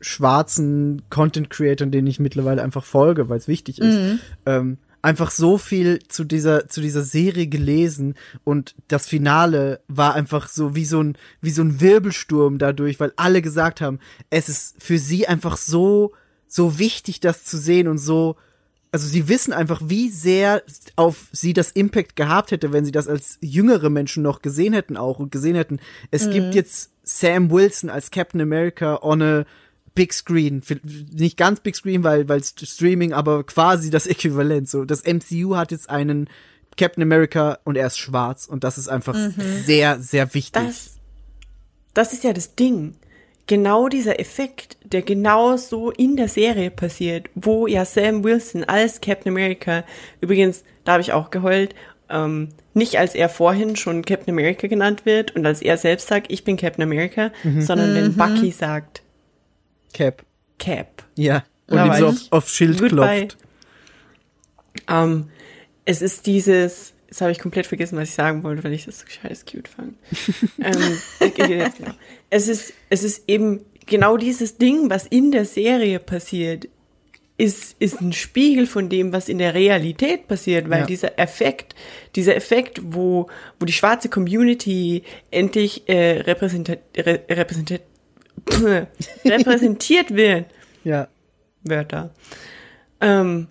schwarzen 0.00 1.02
Content 1.10 1.50
Creatern, 1.50 1.90
denen 1.90 2.06
ich 2.06 2.20
mittlerweile 2.20 2.62
einfach 2.62 2.84
folge, 2.84 3.28
weil 3.28 3.38
es 3.38 3.48
wichtig 3.48 3.80
ist, 3.80 4.20
ähm, 4.46 4.78
einfach 5.02 5.30
so 5.30 5.58
viel 5.58 6.00
zu 6.08 6.24
dieser 6.24 6.68
zu 6.68 6.80
dieser 6.80 7.02
Serie 7.02 7.46
gelesen 7.46 8.14
und 8.44 8.74
das 8.88 9.06
Finale 9.06 9.80
war 9.88 10.14
einfach 10.14 10.48
so 10.48 10.74
wie 10.74 10.84
so 10.84 11.02
ein 11.02 11.16
wie 11.40 11.50
so 11.50 11.62
ein 11.62 11.80
Wirbelsturm 11.80 12.58
dadurch, 12.58 12.98
weil 13.00 13.12
alle 13.16 13.42
gesagt 13.42 13.80
haben, 13.80 13.98
es 14.30 14.48
ist 14.48 14.76
für 14.82 14.98
sie 14.98 15.26
einfach 15.26 15.56
so 15.56 16.12
so 16.46 16.78
wichtig, 16.78 17.20
das 17.20 17.44
zu 17.44 17.58
sehen 17.58 17.88
und 17.88 17.98
so 17.98 18.36
also 18.90 19.06
sie 19.06 19.28
wissen 19.28 19.52
einfach, 19.52 19.80
wie 19.84 20.08
sehr 20.08 20.62
auf 20.96 21.26
sie 21.32 21.52
das 21.52 21.70
Impact 21.70 22.16
gehabt 22.16 22.50
hätte, 22.50 22.72
wenn 22.72 22.84
sie 22.84 22.92
das 22.92 23.08
als 23.08 23.38
jüngere 23.40 23.90
Menschen 23.90 24.22
noch 24.22 24.40
gesehen 24.42 24.72
hätten 24.72 24.96
auch 24.96 25.18
und 25.18 25.30
gesehen 25.32 25.56
hätten, 25.56 25.78
es 26.10 26.30
gibt 26.30 26.54
jetzt 26.54 26.90
Sam 27.02 27.50
Wilson 27.50 27.90
als 27.90 28.10
Captain 28.10 28.40
America 28.40 28.98
on 29.02 29.22
a 29.22 29.44
Big 29.94 30.12
Screen. 30.14 30.62
Nicht 31.12 31.36
ganz 31.36 31.60
Big 31.60 31.74
Screen, 31.76 32.04
weil, 32.04 32.28
weil 32.28 32.40
St- 32.40 32.66
Streaming, 32.66 33.12
aber 33.12 33.44
quasi 33.44 33.90
das 33.90 34.06
Äquivalent. 34.14 34.68
So, 34.68 34.84
das 34.84 35.02
MCU 35.04 35.56
hat 35.56 35.70
jetzt 35.72 35.90
einen 35.90 36.28
Captain 36.76 37.02
America 37.02 37.58
und 37.64 37.76
er 37.76 37.88
ist 37.88 37.98
schwarz 37.98 38.46
und 38.46 38.62
das 38.64 38.78
ist 38.78 38.88
einfach 38.88 39.16
sehr, 39.66 40.00
sehr 40.00 40.32
wichtig. 40.34 40.62
Das, 40.64 40.90
das 41.94 42.12
ist 42.12 42.22
ja 42.24 42.32
das 42.32 42.54
Ding. 42.54 42.94
Genau 43.48 43.88
dieser 43.88 44.20
Effekt, 44.20 44.76
der 44.84 45.02
genau 45.02 45.56
so 45.56 45.90
in 45.90 46.16
der 46.16 46.28
Serie 46.28 46.70
passiert, 46.70 47.28
wo 47.34 47.66
ja 47.66 47.84
Sam 47.84 48.22
Wilson 48.22 48.62
als 48.64 49.00
Captain 49.00 49.32
America, 49.32 49.84
übrigens, 50.20 50.62
da 50.84 50.92
habe 50.92 51.00
ich 51.00 51.12
auch 51.12 51.30
geheult, 51.30 51.74
ähm, 52.10 52.50
nicht 52.74 52.98
als 52.98 53.14
er 53.14 53.28
vorhin 53.28 53.74
schon 53.74 54.04
Captain 54.04 54.32
America 54.32 54.66
genannt 54.66 55.04
wird 55.04 55.34
und 55.34 55.44
als 55.44 55.62
er 55.62 55.76
selbst 55.76 56.08
sagt, 56.08 56.30
ich 56.30 56.44
bin 56.44 56.56
Captain 56.56 56.82
America, 56.82 57.32
sondern 57.58 57.94
wenn 57.94 58.14
Bucky 58.14 58.50
sagt, 58.52 59.02
Cap. 59.92 60.24
Cap. 60.58 61.04
Ja. 61.16 61.44
Und 61.66 61.84
ihm 61.84 61.94
so 61.94 62.06
auf, 62.08 62.16
auf 62.30 62.48
Schild 62.48 62.78
Goodbye. 62.78 63.28
klopft. 63.28 63.38
Ähm, 64.88 65.30
es 65.84 66.02
ist 66.02 66.26
dieses, 66.26 66.94
jetzt 67.08 67.20
habe 67.20 67.32
ich 67.32 67.38
komplett 67.38 67.66
vergessen, 67.66 67.98
was 67.98 68.10
ich 68.10 68.14
sagen 68.14 68.42
wollte, 68.44 68.62
weil 68.64 68.72
ich 68.72 68.84
das 68.84 69.00
so 69.00 69.06
scheiß 69.06 69.44
cute 69.46 69.68
fand. 69.68 69.94
ähm, 70.62 70.98
jetzt 71.20 71.78
genau. 71.78 71.92
Es 72.30 72.48
ist, 72.48 72.72
es 72.90 73.02
ist 73.02 73.24
eben 73.28 73.64
genau 73.86 74.16
dieses 74.16 74.58
Ding, 74.58 74.90
was 74.90 75.06
in 75.06 75.30
der 75.32 75.44
Serie 75.44 75.98
passiert, 75.98 76.68
ist, 77.40 77.76
ist 77.78 78.00
ein 78.00 78.12
Spiegel 78.12 78.66
von 78.66 78.88
dem, 78.88 79.12
was 79.12 79.28
in 79.28 79.38
der 79.38 79.54
Realität 79.54 80.26
passiert, 80.26 80.68
weil 80.70 80.80
Ja. 80.80 80.86
dieser 80.86 81.18
Effekt, 81.20 81.74
dieser 82.16 82.34
Effekt, 82.34 82.80
wo, 82.82 83.28
wo 83.60 83.64
die 83.64 83.72
schwarze 83.72 84.08
Community 84.08 85.04
endlich 85.30 85.88
äh, 85.88 86.20
repräsentiert, 86.22 86.80
re, 86.96 87.20
repräsentiert, 87.30 87.82
repräsentiert 89.24 90.14
wird, 90.14 90.46
Ja. 90.84 91.08
Wörter, 91.62 92.12
ähm, 93.00 93.46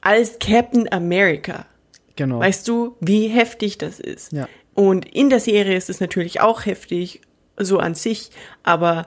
als 0.00 0.38
Captain 0.38 0.90
America. 0.92 1.66
Genau. 2.16 2.40
Weißt 2.40 2.66
du, 2.68 2.96
wie 3.00 3.28
heftig 3.28 3.78
das 3.78 4.00
ist? 4.00 4.32
Ja. 4.32 4.48
Und 4.74 5.04
in 5.06 5.30
der 5.30 5.40
Serie 5.40 5.76
ist 5.76 5.90
es 5.90 6.00
natürlich 6.00 6.40
auch 6.40 6.66
heftig, 6.66 7.20
so 7.56 7.78
an 7.78 7.94
sich, 7.94 8.30
aber 8.64 9.06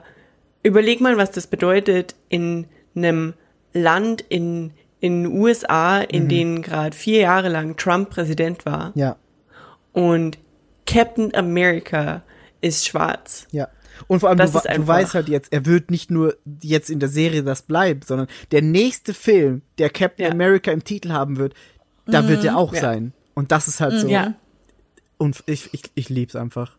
überleg 0.62 1.00
mal, 1.00 1.16
was 1.18 1.30
das 1.30 1.46
bedeutet 1.46 2.14
in 2.28 2.66
einem 2.94 3.34
Land 3.74 4.22
in, 4.28 4.72
in 5.00 5.24
den 5.24 5.32
USA, 5.38 6.00
in 6.00 6.24
Mhm. 6.24 6.28
denen 6.28 6.62
gerade 6.62 6.96
vier 6.96 7.20
Jahre 7.20 7.48
lang 7.50 7.76
Trump 7.76 8.08
Präsident 8.10 8.64
war 8.64 8.92
ja. 8.94 9.16
und 9.92 10.38
Captain 10.86 11.34
America 11.34 12.22
ist 12.62 12.86
schwarz. 12.86 13.46
Ja. 13.52 13.68
Und 14.06 14.20
vor 14.20 14.28
allem, 14.30 14.38
Das 14.38 14.52
du, 14.52 14.60
du 14.60 14.86
weißt 14.86 15.14
halt 15.14 15.28
jetzt, 15.28 15.52
er 15.52 15.66
wird 15.66 15.90
nicht 15.90 16.10
nur 16.10 16.36
jetzt 16.62 16.88
in 16.88 17.00
der 17.00 17.08
Serie 17.08 17.42
das 17.42 17.62
bleiben, 17.62 18.00
sondern 18.06 18.28
der 18.52 18.62
nächste 18.62 19.12
Film, 19.12 19.62
der 19.78 19.90
Captain 19.90 20.26
Ja. 20.26 20.32
America 20.32 20.70
im 20.70 20.84
Titel 20.84 21.10
haben 21.10 21.36
wird, 21.36 21.52
da 22.08 22.26
wird 22.28 22.44
er 22.44 22.56
auch 22.56 22.74
Ja. 22.74 22.80
sein. 22.80 23.12
Und 23.34 23.52
das 23.52 23.68
ist 23.68 23.80
halt 23.80 24.00
so. 24.00 24.08
Ja. 24.08 24.34
Und 25.16 25.42
ich, 25.46 25.72
ich, 25.72 25.82
ich 25.94 26.08
lieb's 26.08 26.34
einfach. 26.34 26.76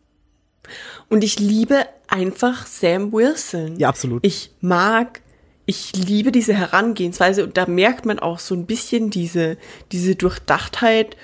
Und 1.08 1.24
ich 1.24 1.38
liebe 1.40 1.86
einfach 2.08 2.66
Sam 2.66 3.12
Wilson. 3.12 3.76
Ja, 3.78 3.88
absolut. 3.88 4.24
Ich 4.26 4.50
mag, 4.60 5.22
ich 5.66 5.94
liebe 5.96 6.32
diese 6.32 6.52
Herangehensweise 6.54 7.44
und 7.44 7.56
da 7.56 7.66
merkt 7.66 8.04
man 8.04 8.18
auch 8.18 8.38
so 8.38 8.54
ein 8.54 8.66
bisschen 8.66 9.10
diese, 9.10 9.56
diese 9.92 10.16
Durchdachtheit, 10.16 11.16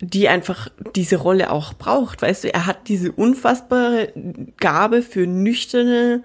die 0.00 0.28
einfach 0.28 0.68
diese 0.96 1.16
Rolle 1.16 1.50
auch 1.50 1.74
braucht. 1.74 2.22
Weißt 2.22 2.44
du, 2.44 2.52
er 2.52 2.66
hat 2.66 2.88
diese 2.88 3.12
unfassbare 3.12 4.12
Gabe 4.58 5.00
für 5.02 5.26
nüchterne, 5.26 6.24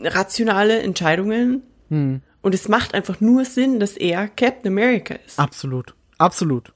rationale 0.00 0.80
Entscheidungen. 0.80 1.62
Hm. 1.90 2.22
Und 2.42 2.54
es 2.54 2.68
macht 2.68 2.94
einfach 2.94 3.20
nur 3.20 3.44
Sinn, 3.44 3.80
dass 3.80 3.96
er 3.96 4.28
Captain 4.28 4.72
America 4.72 5.14
ist. 5.26 5.38
Absolut. 5.38 5.94
Absolut. 6.18 6.72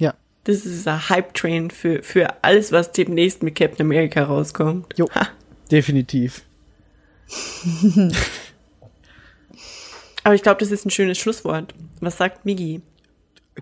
Ja. 0.00 0.14
Das 0.44 0.64
ist 0.64 0.86
ein 0.86 1.08
Hype-Train 1.08 1.70
für, 1.70 2.02
für 2.02 2.42
alles, 2.42 2.72
was 2.72 2.92
demnächst 2.92 3.42
mit 3.42 3.54
Captain 3.56 3.86
America 3.86 4.22
rauskommt. 4.24 4.96
Jo. 4.96 5.08
Ha. 5.14 5.28
Definitiv. 5.70 6.42
Aber 10.22 10.34
ich 10.34 10.42
glaube, 10.42 10.58
das 10.60 10.70
ist 10.70 10.84
ein 10.84 10.90
schönes 10.90 11.18
Schlusswort. 11.18 11.74
Was 12.00 12.16
sagt 12.16 12.44
Migi? 12.44 12.82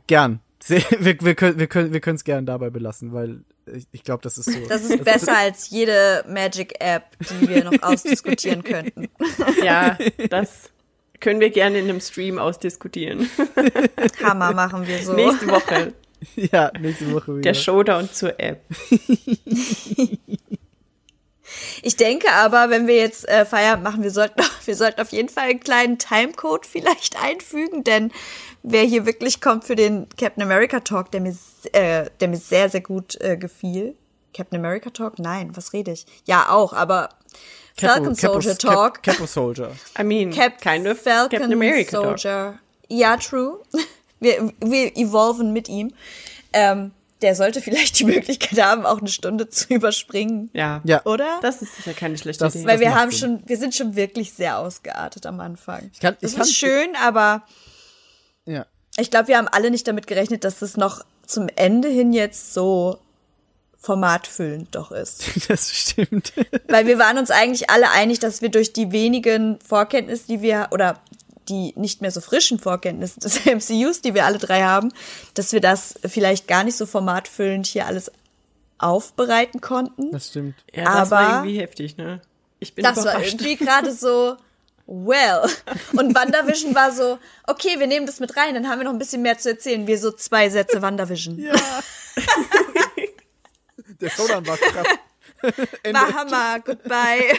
Gern. 0.06 0.40
Wir, 0.66 0.82
wir 1.20 1.34
können 1.34 1.58
wir 1.58 1.66
können 1.66 1.92
wir 1.92 2.00
können 2.00 2.16
es 2.16 2.24
gern 2.24 2.46
dabei 2.46 2.70
belassen, 2.70 3.12
weil 3.12 3.40
ich, 3.66 3.86
ich 3.92 4.02
glaube, 4.04 4.22
das 4.22 4.38
ist 4.38 4.52
so. 4.52 4.58
Das 4.68 4.82
ist 4.82 5.04
besser 5.04 5.36
als 5.36 5.70
jede 5.70 6.24
Magic-App, 6.28 7.04
die 7.20 7.48
wir 7.48 7.64
noch 7.64 7.72
ausdiskutieren 7.82 8.62
könnten. 8.62 9.08
Ja, 9.62 9.98
das 10.30 10.70
können 11.20 11.40
wir 11.40 11.50
gerne 11.50 11.78
in 11.78 11.84
einem 11.88 12.00
Stream 12.00 12.38
ausdiskutieren. 12.38 13.28
Hammer 14.22 14.52
machen 14.52 14.86
wir 14.86 14.98
so. 15.02 15.12
Nächste 15.14 15.48
Woche 15.48 15.94
ja, 16.36 16.70
nächste 16.78 17.12
Woche 17.12 17.32
wieder. 17.32 17.42
der 17.42 17.54
Showdown 17.54 18.10
zur 18.12 18.38
App. 18.40 18.62
Ich 21.82 21.96
denke 21.96 22.32
aber, 22.32 22.70
wenn 22.70 22.86
wir 22.86 22.96
jetzt 22.96 23.28
äh, 23.28 23.44
Feierabend 23.44 23.84
machen, 23.84 24.02
wir 24.02 24.10
sollten, 24.10 24.42
wir 24.64 24.74
sollten 24.74 25.00
auf 25.00 25.12
jeden 25.12 25.28
Fall 25.28 25.50
einen 25.50 25.60
kleinen 25.60 25.98
Timecode 25.98 26.66
vielleicht 26.66 27.22
einfügen, 27.22 27.84
denn 27.84 28.10
wer 28.64 28.82
hier 28.82 29.06
wirklich 29.06 29.40
kommt 29.40 29.64
für 29.64 29.76
den 29.76 30.08
Captain 30.18 30.42
America 30.42 30.80
Talk, 30.80 31.12
der 31.12 31.20
mir, 31.20 31.36
äh, 31.72 32.06
der 32.20 32.28
mir 32.28 32.36
sehr, 32.38 32.68
sehr 32.68 32.80
gut 32.80 33.20
äh, 33.20 33.36
gefiel. 33.36 33.94
Captain 34.36 34.58
America 34.58 34.90
Talk? 34.90 35.20
Nein, 35.20 35.56
was 35.56 35.72
rede 35.72 35.92
ich? 35.92 36.06
Ja, 36.24 36.48
auch, 36.50 36.72
aber 36.72 37.10
Falcon 37.78 38.14
Capo- 38.16 38.40
Soldier 38.40 38.50
Cap- 38.56 38.58
Talk. 38.74 39.02
Capo 39.04 39.26
Soldier. 39.26 39.70
I 39.98 40.02
mean, 40.02 40.30
Cap 40.32 40.60
kind 40.60 40.86
of 40.88 40.98
Falcon 41.00 41.38
Captain 41.38 41.52
America 41.52 41.90
Talk. 42.02 42.18
Soldier. 42.18 42.58
Ja, 42.88 43.16
true. 43.16 43.60
Wir, 44.20 44.52
wir 44.60 44.96
evolven 44.96 45.52
mit 45.52 45.68
ihm. 45.68 45.92
Ähm, 46.54 46.92
der 47.20 47.34
sollte 47.34 47.60
vielleicht 47.60 47.98
die 47.98 48.04
Möglichkeit 48.04 48.58
haben, 48.62 48.86
auch 48.86 48.98
eine 49.00 49.08
Stunde 49.10 49.50
zu 49.50 49.66
überspringen. 49.74 50.48
Ja. 50.54 50.80
Ja. 50.84 51.04
Oder? 51.04 51.40
Das 51.42 51.60
ist 51.60 51.76
sicher 51.76 51.92
keine 51.92 52.16
schlechte 52.16 52.42
Das- 52.42 52.54
Idee. 52.54 52.66
Weil 52.66 52.80
wir 52.80 52.94
haben 52.94 53.10
Sinn. 53.10 53.18
schon, 53.40 53.42
wir 53.46 53.58
sind 53.58 53.74
schon 53.74 53.96
wirklich 53.96 54.32
sehr 54.32 54.58
ausgeartet 54.58 55.26
am 55.26 55.40
Anfang. 55.40 55.90
Ich 55.92 56.00
kann- 56.00 56.16
das 56.22 56.30
ich 56.30 56.36
kann- 56.38 56.46
ist 56.46 56.54
schön, 56.56 56.96
aber 57.04 57.20
Ja. 57.20 57.42
Ich 58.98 59.10
glaube, 59.10 59.28
wir 59.28 59.38
haben 59.38 59.48
alle 59.48 59.70
nicht 59.70 59.86
damit 59.88 60.06
gerechnet, 60.06 60.44
dass 60.44 60.62
es 60.62 60.76
noch 60.76 61.04
zum 61.26 61.48
Ende 61.56 61.88
hin 61.88 62.12
jetzt 62.12 62.54
so 62.54 62.98
formatfüllend 63.78 64.74
doch 64.74 64.90
ist. 64.92 65.24
Das 65.48 65.70
stimmt. 65.70 66.32
Weil 66.68 66.86
wir 66.86 66.98
waren 66.98 67.18
uns 67.18 67.30
eigentlich 67.30 67.70
alle 67.70 67.90
einig, 67.90 68.18
dass 68.18 68.40
wir 68.42 68.48
durch 68.50 68.72
die 68.72 68.92
wenigen 68.92 69.58
Vorkenntnisse, 69.60 70.26
die 70.28 70.42
wir, 70.42 70.68
oder 70.70 71.00
die 71.48 71.74
nicht 71.76 72.00
mehr 72.00 72.10
so 72.10 72.20
frischen 72.22 72.58
Vorkenntnisse 72.58 73.20
des 73.20 73.44
MCUs, 73.44 74.00
die 74.00 74.14
wir 74.14 74.24
alle 74.24 74.38
drei 74.38 74.62
haben, 74.62 74.92
dass 75.34 75.52
wir 75.52 75.60
das 75.60 75.94
vielleicht 76.06 76.48
gar 76.48 76.64
nicht 76.64 76.76
so 76.76 76.86
formatfüllend 76.86 77.66
hier 77.66 77.86
alles 77.86 78.10
aufbereiten 78.78 79.60
konnten. 79.60 80.10
Das 80.12 80.28
stimmt. 80.28 80.54
ja, 80.74 80.84
das 81.00 81.10
war 81.10 81.20
aber- 81.20 81.36
irgendwie 81.46 81.60
heftig, 81.60 81.96
ne? 81.96 82.20
Ich 82.60 82.74
bin 82.74 82.82
Das 82.82 82.96
war 82.96 83.02
überrascht. 83.14 83.34
irgendwie 83.34 83.56
gerade 83.56 83.92
so, 83.92 84.36
well. 84.86 85.48
Und 85.92 86.14
WandaVision 86.14 86.74
war 86.74 86.92
so, 86.92 87.18
okay, 87.46 87.78
wir 87.78 87.86
nehmen 87.86 88.06
das 88.06 88.20
mit 88.20 88.36
rein, 88.36 88.54
dann 88.54 88.68
haben 88.68 88.78
wir 88.80 88.84
noch 88.84 88.92
ein 88.92 88.98
bisschen 88.98 89.22
mehr 89.22 89.38
zu 89.38 89.50
erzählen. 89.50 89.86
Wir 89.86 89.98
so 89.98 90.12
zwei 90.12 90.50
Sätze 90.50 90.82
WandaVision. 90.82 91.38
Ja. 91.38 91.54
Der 94.00 94.10
Showdown 94.10 94.46
war 94.46 94.56
krass. 94.56 94.86
War 95.92 96.14
Hammer, 96.14 96.60
goodbye. 96.60 97.38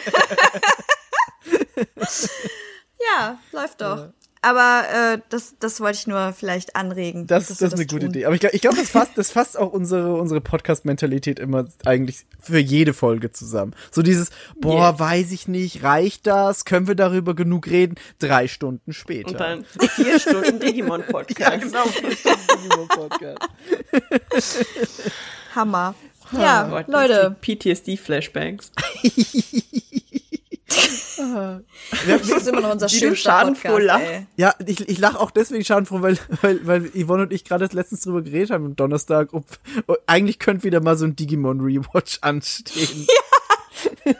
ja, 3.00 3.38
läuft 3.50 3.80
doch. 3.80 4.10
Aber 4.48 4.84
äh, 5.14 5.18
das, 5.28 5.56
das 5.58 5.80
wollte 5.80 5.98
ich 5.98 6.06
nur 6.06 6.32
vielleicht 6.32 6.76
anregen. 6.76 7.26
Das, 7.26 7.48
das 7.48 7.60
ist 7.60 7.74
eine 7.74 7.84
gute 7.84 8.02
tun. 8.02 8.10
Idee. 8.10 8.26
Aber 8.26 8.34
ich 8.36 8.40
glaube, 8.40 8.54
ich 8.54 8.62
glaub, 8.62 8.76
das 8.76 8.90
fasst, 8.90 9.10
das 9.16 9.32
fasst 9.32 9.58
auch 9.58 9.72
unsere, 9.72 10.14
unsere 10.14 10.40
Podcast-Mentalität 10.40 11.40
immer 11.40 11.64
eigentlich 11.84 12.24
für 12.40 12.58
jede 12.58 12.94
Folge 12.94 13.32
zusammen. 13.32 13.74
So 13.90 14.02
dieses, 14.02 14.30
boah, 14.60 14.90
Yes. 14.92 15.00
weiß 15.00 15.32
ich 15.32 15.48
nicht, 15.48 15.82
reicht 15.82 16.28
das? 16.28 16.64
Können 16.64 16.86
wir 16.86 16.94
darüber 16.94 17.34
genug 17.34 17.66
reden? 17.66 17.96
Drei 18.20 18.46
Stunden 18.46 18.92
später. 18.92 19.30
Und 19.30 19.40
dann 19.40 19.64
vier 19.96 20.20
Stunden 20.20 20.60
Digimon-Podcast. 20.60 21.40
ja, 21.40 21.56
genau. 21.56 21.84
Podcast. 22.88 23.48
Hammer. 25.56 25.96
Ja, 26.30 26.66
Oh 26.66 26.70
Gott, 26.70 26.86
Leute. 26.88 27.34
PTSD-Flashbacks. 27.40 28.70
Das 31.16 32.28
ist 32.28 32.48
immer 32.48 32.60
noch 32.60 32.72
unser 32.72 32.88
Wie 32.90 33.00
du 33.00 33.16
schadenfroh 33.16 33.68
Podcast, 33.68 33.86
lachst. 33.86 34.06
ey. 34.06 34.26
Ja, 34.36 34.54
ich, 34.66 34.88
ich 34.88 34.98
lache 34.98 35.18
auch 35.20 35.30
deswegen 35.30 35.64
schadenfroh, 35.64 36.02
weil, 36.02 36.18
weil, 36.42 36.66
weil 36.66 36.90
Yvonne 36.90 37.24
und 37.24 37.32
ich 37.32 37.44
gerade 37.44 37.68
letztens 37.72 38.02
drüber 38.02 38.22
geredet 38.22 38.50
haben 38.50 38.64
am 38.66 38.76
Donnerstag. 38.76 39.32
Ob, 39.32 39.44
ob, 39.86 39.98
eigentlich 40.06 40.38
könnte 40.38 40.64
wieder 40.64 40.80
mal 40.80 40.96
so 40.96 41.04
ein 41.06 41.16
Digimon-Rewatch 41.16 42.18
anstehen. 42.22 43.06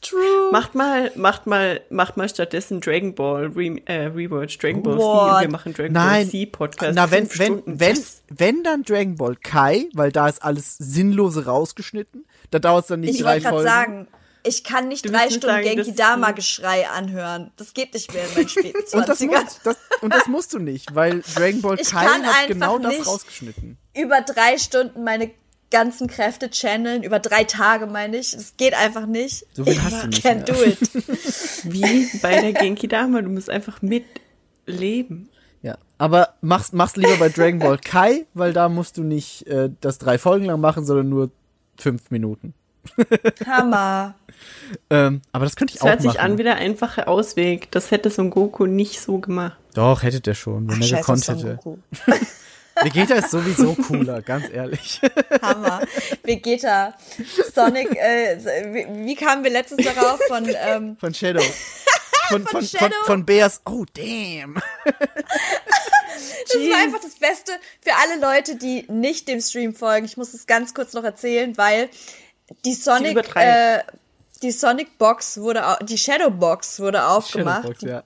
True. 0.00 0.52
Macht 0.52 0.76
mal, 0.76 1.10
macht 1.16 1.46
mal, 1.48 1.80
macht 1.90 2.16
mal 2.16 2.28
stattdessen 2.28 2.80
Dragon 2.80 3.14
Ball 3.16 3.46
Re 3.54 3.80
äh, 3.86 4.06
Rewatch, 4.06 4.56
Dragon 4.58 4.80
Ball 4.82 4.96
What? 4.96 5.34
und 5.34 5.40
wir 5.42 5.50
machen 5.50 5.74
Dragon 5.74 5.92
Nein. 5.92 6.26
Ball 6.28 6.30
Z 6.30 6.52
Podcast. 6.52 6.94
Na, 6.94 7.10
wenn, 7.10 7.28
wenn, 7.38 7.62
wenn, 7.66 7.96
Yes. 7.96 8.22
wenn 8.28 8.62
dann 8.62 8.84
Dragon 8.84 9.16
Ball 9.16 9.34
Kai, 9.34 9.88
weil 9.94 10.12
da 10.12 10.28
ist 10.28 10.42
alles 10.44 10.76
Sinnlose 10.78 11.46
rausgeschnitten. 11.46 12.24
Da 12.52 12.60
dauert 12.60 12.84
es 12.84 12.88
dann 12.88 13.00
nicht 13.00 13.16
Ich 13.16 13.20
drei 13.22 13.42
wollte 13.42 13.42
gerade 13.42 13.54
Folgen. 13.56 13.68
sagen, 13.68 14.08
ich 14.48 14.64
kann 14.64 14.88
nicht 14.88 15.04
Du 15.04 15.10
drei 15.10 15.26
Stunden 15.28 15.46
sagen, 15.46 15.62
Genki 15.62 15.94
Dama 15.94 16.32
Geschrei 16.32 16.88
anhören. 16.88 17.50
Das 17.56 17.74
geht 17.74 17.94
nicht 17.94 18.12
mehr 18.12 18.24
in 18.26 18.34
meinen 18.34 18.48
späten 18.48 18.78
Und 18.92 19.08
das, 19.08 19.20
20ern. 19.20 19.42
musst, 19.42 19.60
das, 19.64 19.76
und 20.00 20.14
das 20.14 20.26
musst 20.26 20.52
du 20.54 20.58
nicht, 20.58 20.94
weil 20.94 21.22
Dragon 21.34 21.60
Ball 21.62 21.76
Ich 21.80 21.90
Kai 21.90 22.04
hat 22.06 22.22
einfach 22.22 22.46
genau 22.48 22.78
das 22.78 22.92
nicht. 22.92 23.06
rausgeschnitten. 23.06 23.76
Über 23.96 24.20
drei 24.22 24.58
Stunden 24.58 25.04
meine 25.04 25.30
ganzen 25.70 26.08
Kräfte 26.08 26.48
channeln, 26.50 27.02
über 27.02 27.18
drei 27.18 27.44
Tage 27.44 27.86
meine 27.86 28.16
ich. 28.16 28.30
Das 28.32 28.56
geht 28.56 28.72
einfach 28.74 29.04
nicht. 29.06 29.44
So 29.52 29.64
viel 29.64 29.82
hast 29.82 30.02
du 30.02 30.06
nicht 30.08 30.24
Can't 30.24 30.34
mehr. 30.36 30.44
do 30.44 30.62
it. 30.64 30.78
Wie 31.64 32.08
bei 32.22 32.40
der 32.40 32.52
Genki 32.54 32.88
Dama, 32.88 33.20
du 33.20 33.28
musst 33.28 33.50
einfach 33.50 33.82
mitleben. 33.82 35.28
Ja, 35.60 35.76
aber 35.98 36.34
mach's, 36.40 36.72
mach's 36.72 36.96
lieber 36.96 37.16
bei 37.16 37.28
Dragon 37.28 37.58
Ball 37.58 37.78
Kai, 37.78 38.26
weil 38.34 38.52
da 38.52 38.68
musst 38.68 38.96
du 38.96 39.02
nicht 39.02 39.46
äh, 39.46 39.70
das 39.80 39.98
drei 39.98 40.16
Folgen 40.18 40.46
lang 40.46 40.60
machen, 40.60 40.84
sondern 40.86 41.08
nur 41.08 41.30
fünf 41.76 42.10
Minuten. 42.10 42.54
Hammer. 43.46 44.14
Ähm, 44.90 45.22
aber 45.32 45.44
das 45.44 45.56
könnte 45.56 45.72
ich 45.74 45.78
Das 45.80 45.84
auch 45.84 45.88
hört 45.90 46.02
sich 46.02 46.14
machen. 46.14 46.32
an 46.32 46.38
wie 46.38 46.42
der 46.42 46.56
einfache 46.56 47.08
Ausweg. 47.08 47.70
Das 47.70 47.90
hätte 47.90 48.10
Son 48.10 48.30
Goku 48.30 48.66
nicht 48.66 49.00
so 49.00 49.18
gemacht. 49.18 49.56
Doch, 49.74 50.02
hätte 50.02 50.20
der 50.20 50.34
schon, 50.34 50.68
wenn 50.68 50.80
er 50.80 50.86
Scheiß 50.86 50.92
auf 50.92 51.00
gekonnt 51.00 51.24
Son 51.24 51.36
hätte. 51.38 51.56
Goku. 51.56 51.78
Vegeta 52.82 53.14
ist 53.14 53.30
sowieso 53.30 53.74
cooler, 53.74 54.22
ganz 54.22 54.48
ehrlich. 54.50 55.00
Hammer. 55.42 55.80
Vegeta. 56.22 56.94
Sonic, 57.52 57.90
äh, 57.96 58.38
wie, 58.72 59.06
wie 59.06 59.14
kamen 59.16 59.42
wir 59.42 59.50
letztens 59.50 59.84
darauf 59.84 60.20
von, 60.28 60.48
ähm, 60.48 60.96
Von 61.00 61.12
Shadow. 61.12 61.42
Von, 62.28 62.42
von, 62.46 62.46
von, 62.46 62.64
Shadow? 62.66 62.94
von 63.04 63.24
Bears, 63.26 63.62
oh 63.66 63.84
damn. 63.94 64.54
Das 64.84 66.62
war 66.62 66.82
einfach 66.82 67.00
das 67.00 67.14
Beste 67.16 67.52
für 67.80 67.92
alle 67.94 68.20
Leute, 68.20 68.56
die 68.56 68.84
nicht 68.88 69.28
dem 69.28 69.40
Stream 69.40 69.74
folgen. 69.74 70.04
Ich 70.06 70.16
muss 70.16 70.34
es 70.34 70.46
ganz 70.46 70.74
kurz 70.74 70.92
noch 70.92 71.04
erzählen, 71.04 71.56
weil 71.56 71.88
die 72.64 72.74
Sonic, 72.74 73.18
äh, 73.36 73.80
die 74.42 74.50
Sonic 74.52 74.98
Box 74.98 75.38
wurde, 75.38 75.66
au- 75.66 75.84
die 75.84 75.98
Shadow 75.98 76.30
Box 76.30 76.80
wurde 76.80 77.04
aufgemacht. 77.04 77.62
Shadowbox, 77.64 77.82
ja. 77.82 78.02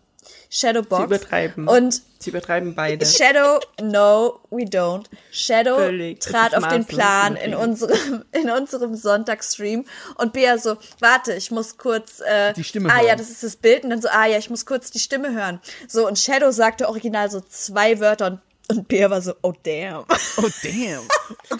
Shadow 0.50 0.82
Box. 0.82 1.00
Sie 1.00 1.04
übertreiben. 1.06 1.68
Und 1.68 2.02
Sie 2.18 2.30
übertreiben 2.30 2.74
beide. 2.74 3.04
Shadow, 3.06 3.58
no, 3.82 4.40
we 4.50 4.62
don't. 4.64 5.06
Shadow 5.32 5.76
Völlig. 5.76 6.20
Trat 6.20 6.54
auf 6.54 6.68
den 6.68 6.84
Plan 6.84 7.36
in 7.36 7.54
unserem, 7.54 8.24
in 8.32 8.50
unserem 8.50 8.94
Sonntagsstream 8.94 9.84
und 10.16 10.32
Bea 10.32 10.58
so, 10.58 10.76
warte, 11.00 11.32
ich 11.34 11.50
muss 11.50 11.78
kurz, 11.78 12.20
äh, 12.20 12.52
Die 12.52 12.64
Stimme 12.64 12.90
ah 12.90 12.96
hören. 12.98 13.06
ja, 13.08 13.16
das 13.16 13.30
ist 13.30 13.42
das 13.42 13.56
Bild 13.56 13.84
und 13.84 13.90
dann 13.90 14.02
so, 14.02 14.08
ah 14.10 14.26
ja, 14.26 14.36
ich 14.38 14.50
muss 14.50 14.66
kurz 14.66 14.90
die 14.90 14.98
Stimme 15.00 15.32
hören. 15.32 15.58
So, 15.88 16.06
und 16.06 16.18
Shadow 16.18 16.50
sagte 16.52 16.88
original 16.88 17.30
so 17.30 17.40
zwei 17.40 17.98
Wörter 17.98 18.26
und, 18.26 18.40
und 18.73 18.89
Bea 18.89 19.09
war 19.10 19.20
so, 19.20 19.34
oh 19.42 19.52
damn. 19.62 20.05
Oh 20.36 20.49
damn. 20.62 21.02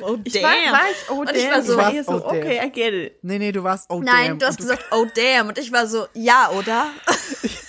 Oh 0.03 0.17
Ich 0.25 0.35
war, 0.43 0.51
war 0.51 0.81
ich, 0.91 1.11
oh, 1.11 1.15
Und 1.21 1.31
ich 1.31 1.43
damn. 1.43 1.53
war 1.53 1.63
so, 1.63 1.73
ich 1.73 1.79
war 1.79 1.93
eher 1.93 2.05
so, 2.05 2.13
oh, 2.13 2.19
damn. 2.31 2.39
okay, 2.39 2.61
I 2.65 2.71
get 2.71 2.95
it. 2.95 3.19
Nee, 3.23 3.39
nee, 3.39 3.53
du 3.53 3.63
warst, 3.63 3.91
oh 3.91 4.01
nein, 4.01 4.31
damn. 4.31 4.39
du 4.39 4.47
hast 4.47 4.57
gesagt, 4.57 4.85
oh 4.91 5.07
damn. 5.15 5.49
Und 5.49 5.59
ich 5.59 5.71
war 5.73 5.87
so, 5.87 6.07
ja, 6.15 6.51
oder? 6.51 6.89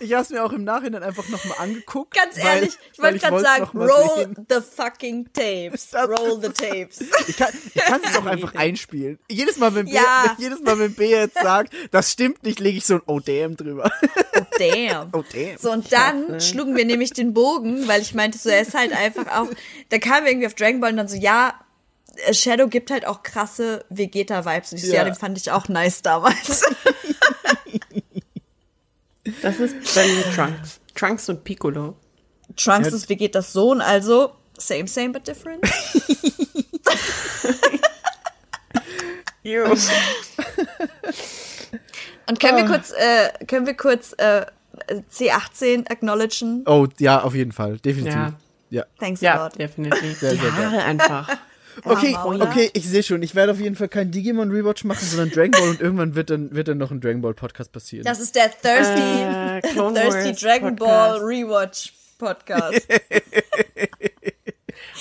Ich, 0.00 0.06
ich 0.10 0.14
hab's 0.14 0.30
mir 0.30 0.42
auch 0.44 0.52
im 0.52 0.64
Nachhinein 0.64 1.02
einfach 1.02 1.28
nochmal 1.28 1.58
angeguckt. 1.58 2.14
Ganz 2.14 2.36
weil- 2.38 2.44
ehrlich, 2.56 2.78
ich 2.92 2.98
weil 2.98 3.12
wollte 3.14 3.26
gerade 3.26 3.40
sagen, 3.42 3.78
roll 3.78 4.10
sehen. 4.16 4.46
the 4.48 4.56
fucking 4.60 5.28
tapes. 5.32 5.90
Das 5.90 6.08
roll 6.08 6.40
the 6.42 6.48
tapes. 6.48 7.00
Ich 7.28 7.36
kann 7.36 7.52
ich 7.64 7.76
es 8.10 8.16
auch 8.16 8.26
einfach 8.26 8.54
einspielen. 8.54 9.18
Jedes 9.30 9.58
Mal, 9.58 9.74
wenn 9.74 9.86
B, 9.86 9.92
Ja. 9.92 10.34
jedes 10.38 10.60
Mal, 10.62 10.78
wenn 10.78 10.94
B 10.94 11.10
jetzt 11.10 11.38
sagt, 11.40 11.72
das 11.90 12.10
stimmt 12.10 12.42
nicht, 12.42 12.60
lege 12.60 12.78
ich 12.78 12.86
so 12.86 12.94
ein 12.94 13.02
Oh 13.06 13.20
damn 13.20 13.56
drüber. 13.56 13.90
Oh 14.36 14.40
damn. 14.58 15.10
Oh 15.12 15.24
damn. 15.32 15.58
So, 15.58 15.70
und 15.72 15.92
dann 15.92 16.40
schlugen 16.40 16.76
wir 16.76 16.84
nämlich 16.84 17.12
den 17.12 17.34
Bogen, 17.34 17.86
weil 17.88 18.00
ich 18.02 18.14
meinte, 18.14 18.38
so, 18.38 18.48
er 18.48 18.62
ist 18.62 18.74
halt 18.74 18.92
einfach 18.92 19.26
auch, 19.28 19.48
da 19.90 19.98
kam 19.98 20.26
irgendwie 20.26 20.46
auf 20.46 20.54
Dragon 20.54 20.80
Ball 20.80 20.90
und 20.90 20.96
dann 20.96 21.08
so, 21.08 21.16
ja, 21.16 21.54
Shadow 22.32 22.66
gibt 22.68 22.90
halt 22.90 23.06
auch 23.06 23.22
krasse 23.22 23.84
Vegeta-Vibes. 23.90 24.72
Und 24.72 24.78
ich 24.78 24.84
so, 24.86 24.92
ja. 24.92 24.98
Ja. 24.98 25.04
den 25.04 25.14
fand 25.14 25.38
ich 25.38 25.50
auch 25.50 25.68
nice 25.68 26.02
damals. 26.02 26.64
Das 29.42 29.58
ist 29.60 29.74
mir 29.96 30.32
Trunks. 30.34 30.80
Trunks 30.94 31.28
und 31.28 31.44
Piccolo. 31.44 31.96
Trunks 32.56 32.88
Ja. 32.88 32.94
ist 32.96 33.08
Vegetas 33.08 33.52
Sohn, 33.52 33.80
also 33.80 34.32
same, 34.58 34.86
same, 34.88 35.10
but 35.10 35.26
different. 35.26 35.60
Und 42.28 42.38
können 42.40 42.56
wir 42.58 42.66
kurz, 42.66 42.92
äh, 42.92 43.30
können 43.46 43.66
wir 43.66 43.74
kurz 43.74 44.12
äh, 44.18 44.46
C18 45.12 45.90
acknowledgen? 45.90 46.62
Oh, 46.66 46.86
ja, 46.98 47.22
auf 47.22 47.34
jeden 47.34 47.52
Fall. 47.52 47.78
Definitiv. 47.78 48.14
Ja. 48.14 48.32
Ja. 48.70 48.84
Thanks 49.00 49.20
a 49.22 49.24
Ja, 49.24 49.42
lot. 49.44 49.58
definitiv. 49.58 50.18
Sehr, 50.20 50.32
Die 50.32 50.38
sehr 50.38 50.50
geil. 50.50 50.70
Haare 50.70 50.84
einfach. 50.84 51.28
Okay, 51.84 52.16
okay, 52.24 52.70
ich 52.72 52.88
sehe 52.88 53.02
schon. 53.02 53.22
Ich 53.22 53.34
werde 53.34 53.52
auf 53.52 53.60
jeden 53.60 53.76
Fall 53.76 53.88
keinen 53.88 54.10
Digimon 54.10 54.50
Rewatch 54.50 54.84
machen, 54.84 55.04
sondern 55.06 55.30
Dragon 55.30 55.50
Ball 55.52 55.68
und 55.70 55.80
irgendwann 55.80 56.14
wird 56.14 56.30
dann, 56.30 56.54
wird 56.54 56.68
dann 56.68 56.78
noch 56.78 56.90
ein 56.90 57.00
Dragon 57.00 57.22
Ball 57.22 57.34
Podcast 57.34 57.72
passieren. 57.72 58.04
Das 58.04 58.20
ist 58.20 58.34
der 58.34 58.50
Thirsty, 58.50 59.00
Äh, 59.00 59.60
Thirsty 59.62 60.32
Dragon 60.44 60.76
Podcast. 60.76 61.20
Ball 61.20 61.26
Rewatch 61.26 61.92
Podcast. 62.18 62.86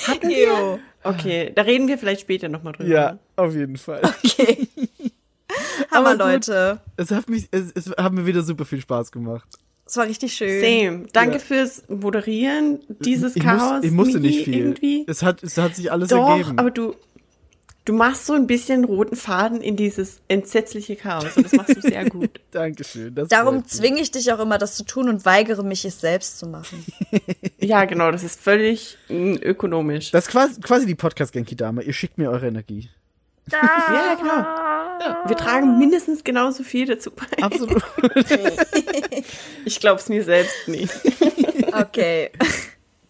Hatten 0.08 0.30
wir? 0.30 0.80
Okay, 1.03 1.51
da 1.56 1.61
reden 1.64 1.88
wir 1.88 1.98
vielleicht 1.98 2.22
später 2.22 2.49
nochmal 2.49 2.74
drüber. 2.74 2.90
ja, 2.90 3.17
auf 3.35 3.53
jeden 3.53 3.77
Fall. 3.77 4.01
Okay. 4.03 4.67
Hammer. 5.91 6.16
Leute. 6.16 6.80
Es 6.98 7.11
hat, 7.11 7.30
mich, 7.30 7.48
es, 7.51 7.72
es 7.74 7.90
hat 7.98 8.14
mir 8.14 8.25
wieder 8.25 8.41
super 8.43 8.66
viel 8.66 8.82
Spaß 8.82 9.11
gemacht. 9.11 9.48
Es 9.89 9.97
war 9.97 10.05
richtig 10.05 10.33
schön. 10.35 10.61
Same. 10.61 11.07
Danke 11.13 11.37
Ja. 11.37 11.39
fürs 11.39 11.83
Moderieren 11.89 12.79
dieses 12.99 13.35
Ich, 13.35 13.41
Chaos. 13.43 13.77
muss, 13.77 13.83
ich 13.85 13.91
musste 13.91 14.19
nicht 14.19 14.43
viel. 14.43 14.55
Irgendwie. 14.55 15.03
Es 15.07 15.23
hat, 15.23 15.41
es 15.41 15.57
hat 15.57 15.75
sich 15.75 15.91
alles 15.91 16.09
Doch, 16.09 16.29
ergeben. 16.29 16.59
aber 16.59 16.69
du, 16.69 16.93
du 17.85 17.93
machst 17.93 18.27
so 18.27 18.33
ein 18.33 18.45
bisschen 18.45 18.85
roten 18.85 19.15
Faden 19.15 19.61
in 19.61 19.75
dieses 19.75 20.19
entsetzliche 20.27 20.95
Chaos 20.95 21.35
und 21.35 21.43
das 21.43 21.53
machst 21.53 21.75
du 21.75 21.81
sehr 21.81 22.07
gut. 22.07 22.39
Dankeschön. 22.51 23.15
Das 23.15 23.29
Darum 23.29 23.65
zwinge 23.65 23.99
ich 23.99 24.11
dich 24.11 24.31
auch 24.31 24.39
immer, 24.39 24.59
das 24.59 24.75
zu 24.75 24.83
tun 24.85 25.09
und 25.09 25.25
weigere 25.25 25.63
mich, 25.63 25.83
es 25.85 25.99
selbst 25.99 26.37
zu 26.37 26.45
machen. 26.47 26.85
Ja, 27.59 27.85
genau, 27.85 28.11
das 28.11 28.23
ist 28.23 28.39
völlig 28.39 28.95
mm, 29.09 29.37
ökonomisch. 29.41 30.11
Das 30.11 30.25
ist 30.27 30.31
quasi, 30.31 30.61
quasi 30.61 30.85
die 30.85 30.93
Podcast-Genki-Dame. 30.95 31.81
Ihr 31.81 31.93
schickt 31.93 32.19
mir 32.19 32.29
eure 32.29 32.47
Energie. 32.47 32.89
Ja, 33.51 34.15
genau. 34.15 35.27
Wir 35.29 35.37
tragen 35.37 35.77
mindestens 35.79 36.23
genauso 36.23 36.63
viel 36.63 36.85
dazu 36.85 37.11
bei. 37.11 37.25
Absolut. 37.43 37.81
Ich 39.65 39.79
glaube 39.79 39.99
es 39.99 40.09
mir 40.09 40.23
selbst 40.23 40.67
nicht. 40.67 40.93
Okay. 41.73 42.31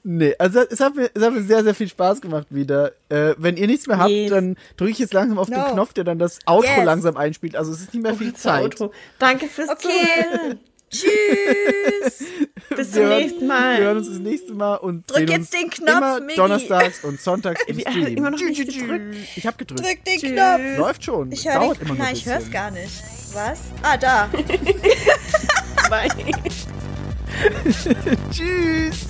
nee, 0.03 0.35
also 0.37 0.59
es 0.61 0.79
hat, 0.79 0.95
mir, 0.95 1.09
es 1.13 1.21
hat 1.23 1.33
mir 1.33 1.43
sehr, 1.43 1.63
sehr 1.63 1.73
viel 1.75 1.87
Spaß 1.87 2.21
gemacht 2.21 2.47
wieder. 2.49 2.91
Äh, 3.09 3.35
wenn 3.37 3.55
ihr 3.57 3.67
nichts 3.67 3.87
mehr 3.87 3.97
habt, 3.97 4.09
Yes. 4.09 4.29
dann 4.31 4.55
drücke 4.77 4.91
ich 4.91 4.99
jetzt 4.99 5.13
langsam 5.13 5.37
auf 5.39 5.47
den 5.47 5.57
No. 5.59 5.71
Knopf, 5.73 5.93
der 5.93 6.03
dann 6.03 6.19
das 6.19 6.39
Outro 6.45 6.67
Yes. 6.69 6.85
langsam 6.85 7.17
einspielt. 7.17 7.55
Also 7.55 7.71
es 7.71 7.81
ist 7.81 7.93
nicht 7.93 8.03
mehr 8.03 8.15
viel 8.15 8.33
Zeit. 8.33 8.63
Outro. 8.63 8.91
Danke 9.19 9.47
fürs 9.47 9.69
Okay. 9.69 9.87
Zuhören. 10.31 10.59
Tschüss. 10.89 11.09
Bis 12.69 12.77
Wir 12.77 12.85
zum 12.85 13.01
hören- 13.03 13.17
nächsten 13.19 13.39
Wir 13.41 13.47
Mal. 13.47 13.77
hören 13.77 13.97
uns 13.97 14.07
das 14.09 14.19
nächste 14.19 14.53
Mal 14.53 14.75
und 14.75 15.09
Drück 15.09 15.29
jetzt 15.29 15.39
uns 15.39 15.49
den 15.51 15.69
Knopf, 15.69 15.89
immer 15.97 16.19
Miggi. 16.21 16.35
donnerstags 16.35 17.03
und 17.03 17.19
sonntags 17.21 17.61
im 17.67 17.77
Wir 17.77 17.89
Stream. 17.89 18.17
immer 18.17 18.31
noch 18.31 18.39
nicht 18.39 18.65
gedrückt. 18.65 19.15
Ich 19.35 19.45
habe 19.47 19.57
gedrückt. 19.57 19.81
Drück 19.85 20.03
den 20.05 20.19
Tschüss. 20.19 20.31
Knopf. 20.31 20.77
Läuft 20.77 21.03
schon. 21.05 21.31
Ich 21.31 21.47
höre 21.47 21.75
immer 21.81 21.93
nein, 21.95 22.01
ein 22.07 22.15
ich 22.15 22.25
höre 22.25 22.37
es 22.39 22.51
gar 22.51 22.71
nicht. 22.71 23.03
Was? 23.33 23.59
Ah, 23.83 23.97
da. 23.97 24.29
Bye. 25.89 26.09
Tschüss. 28.31 29.07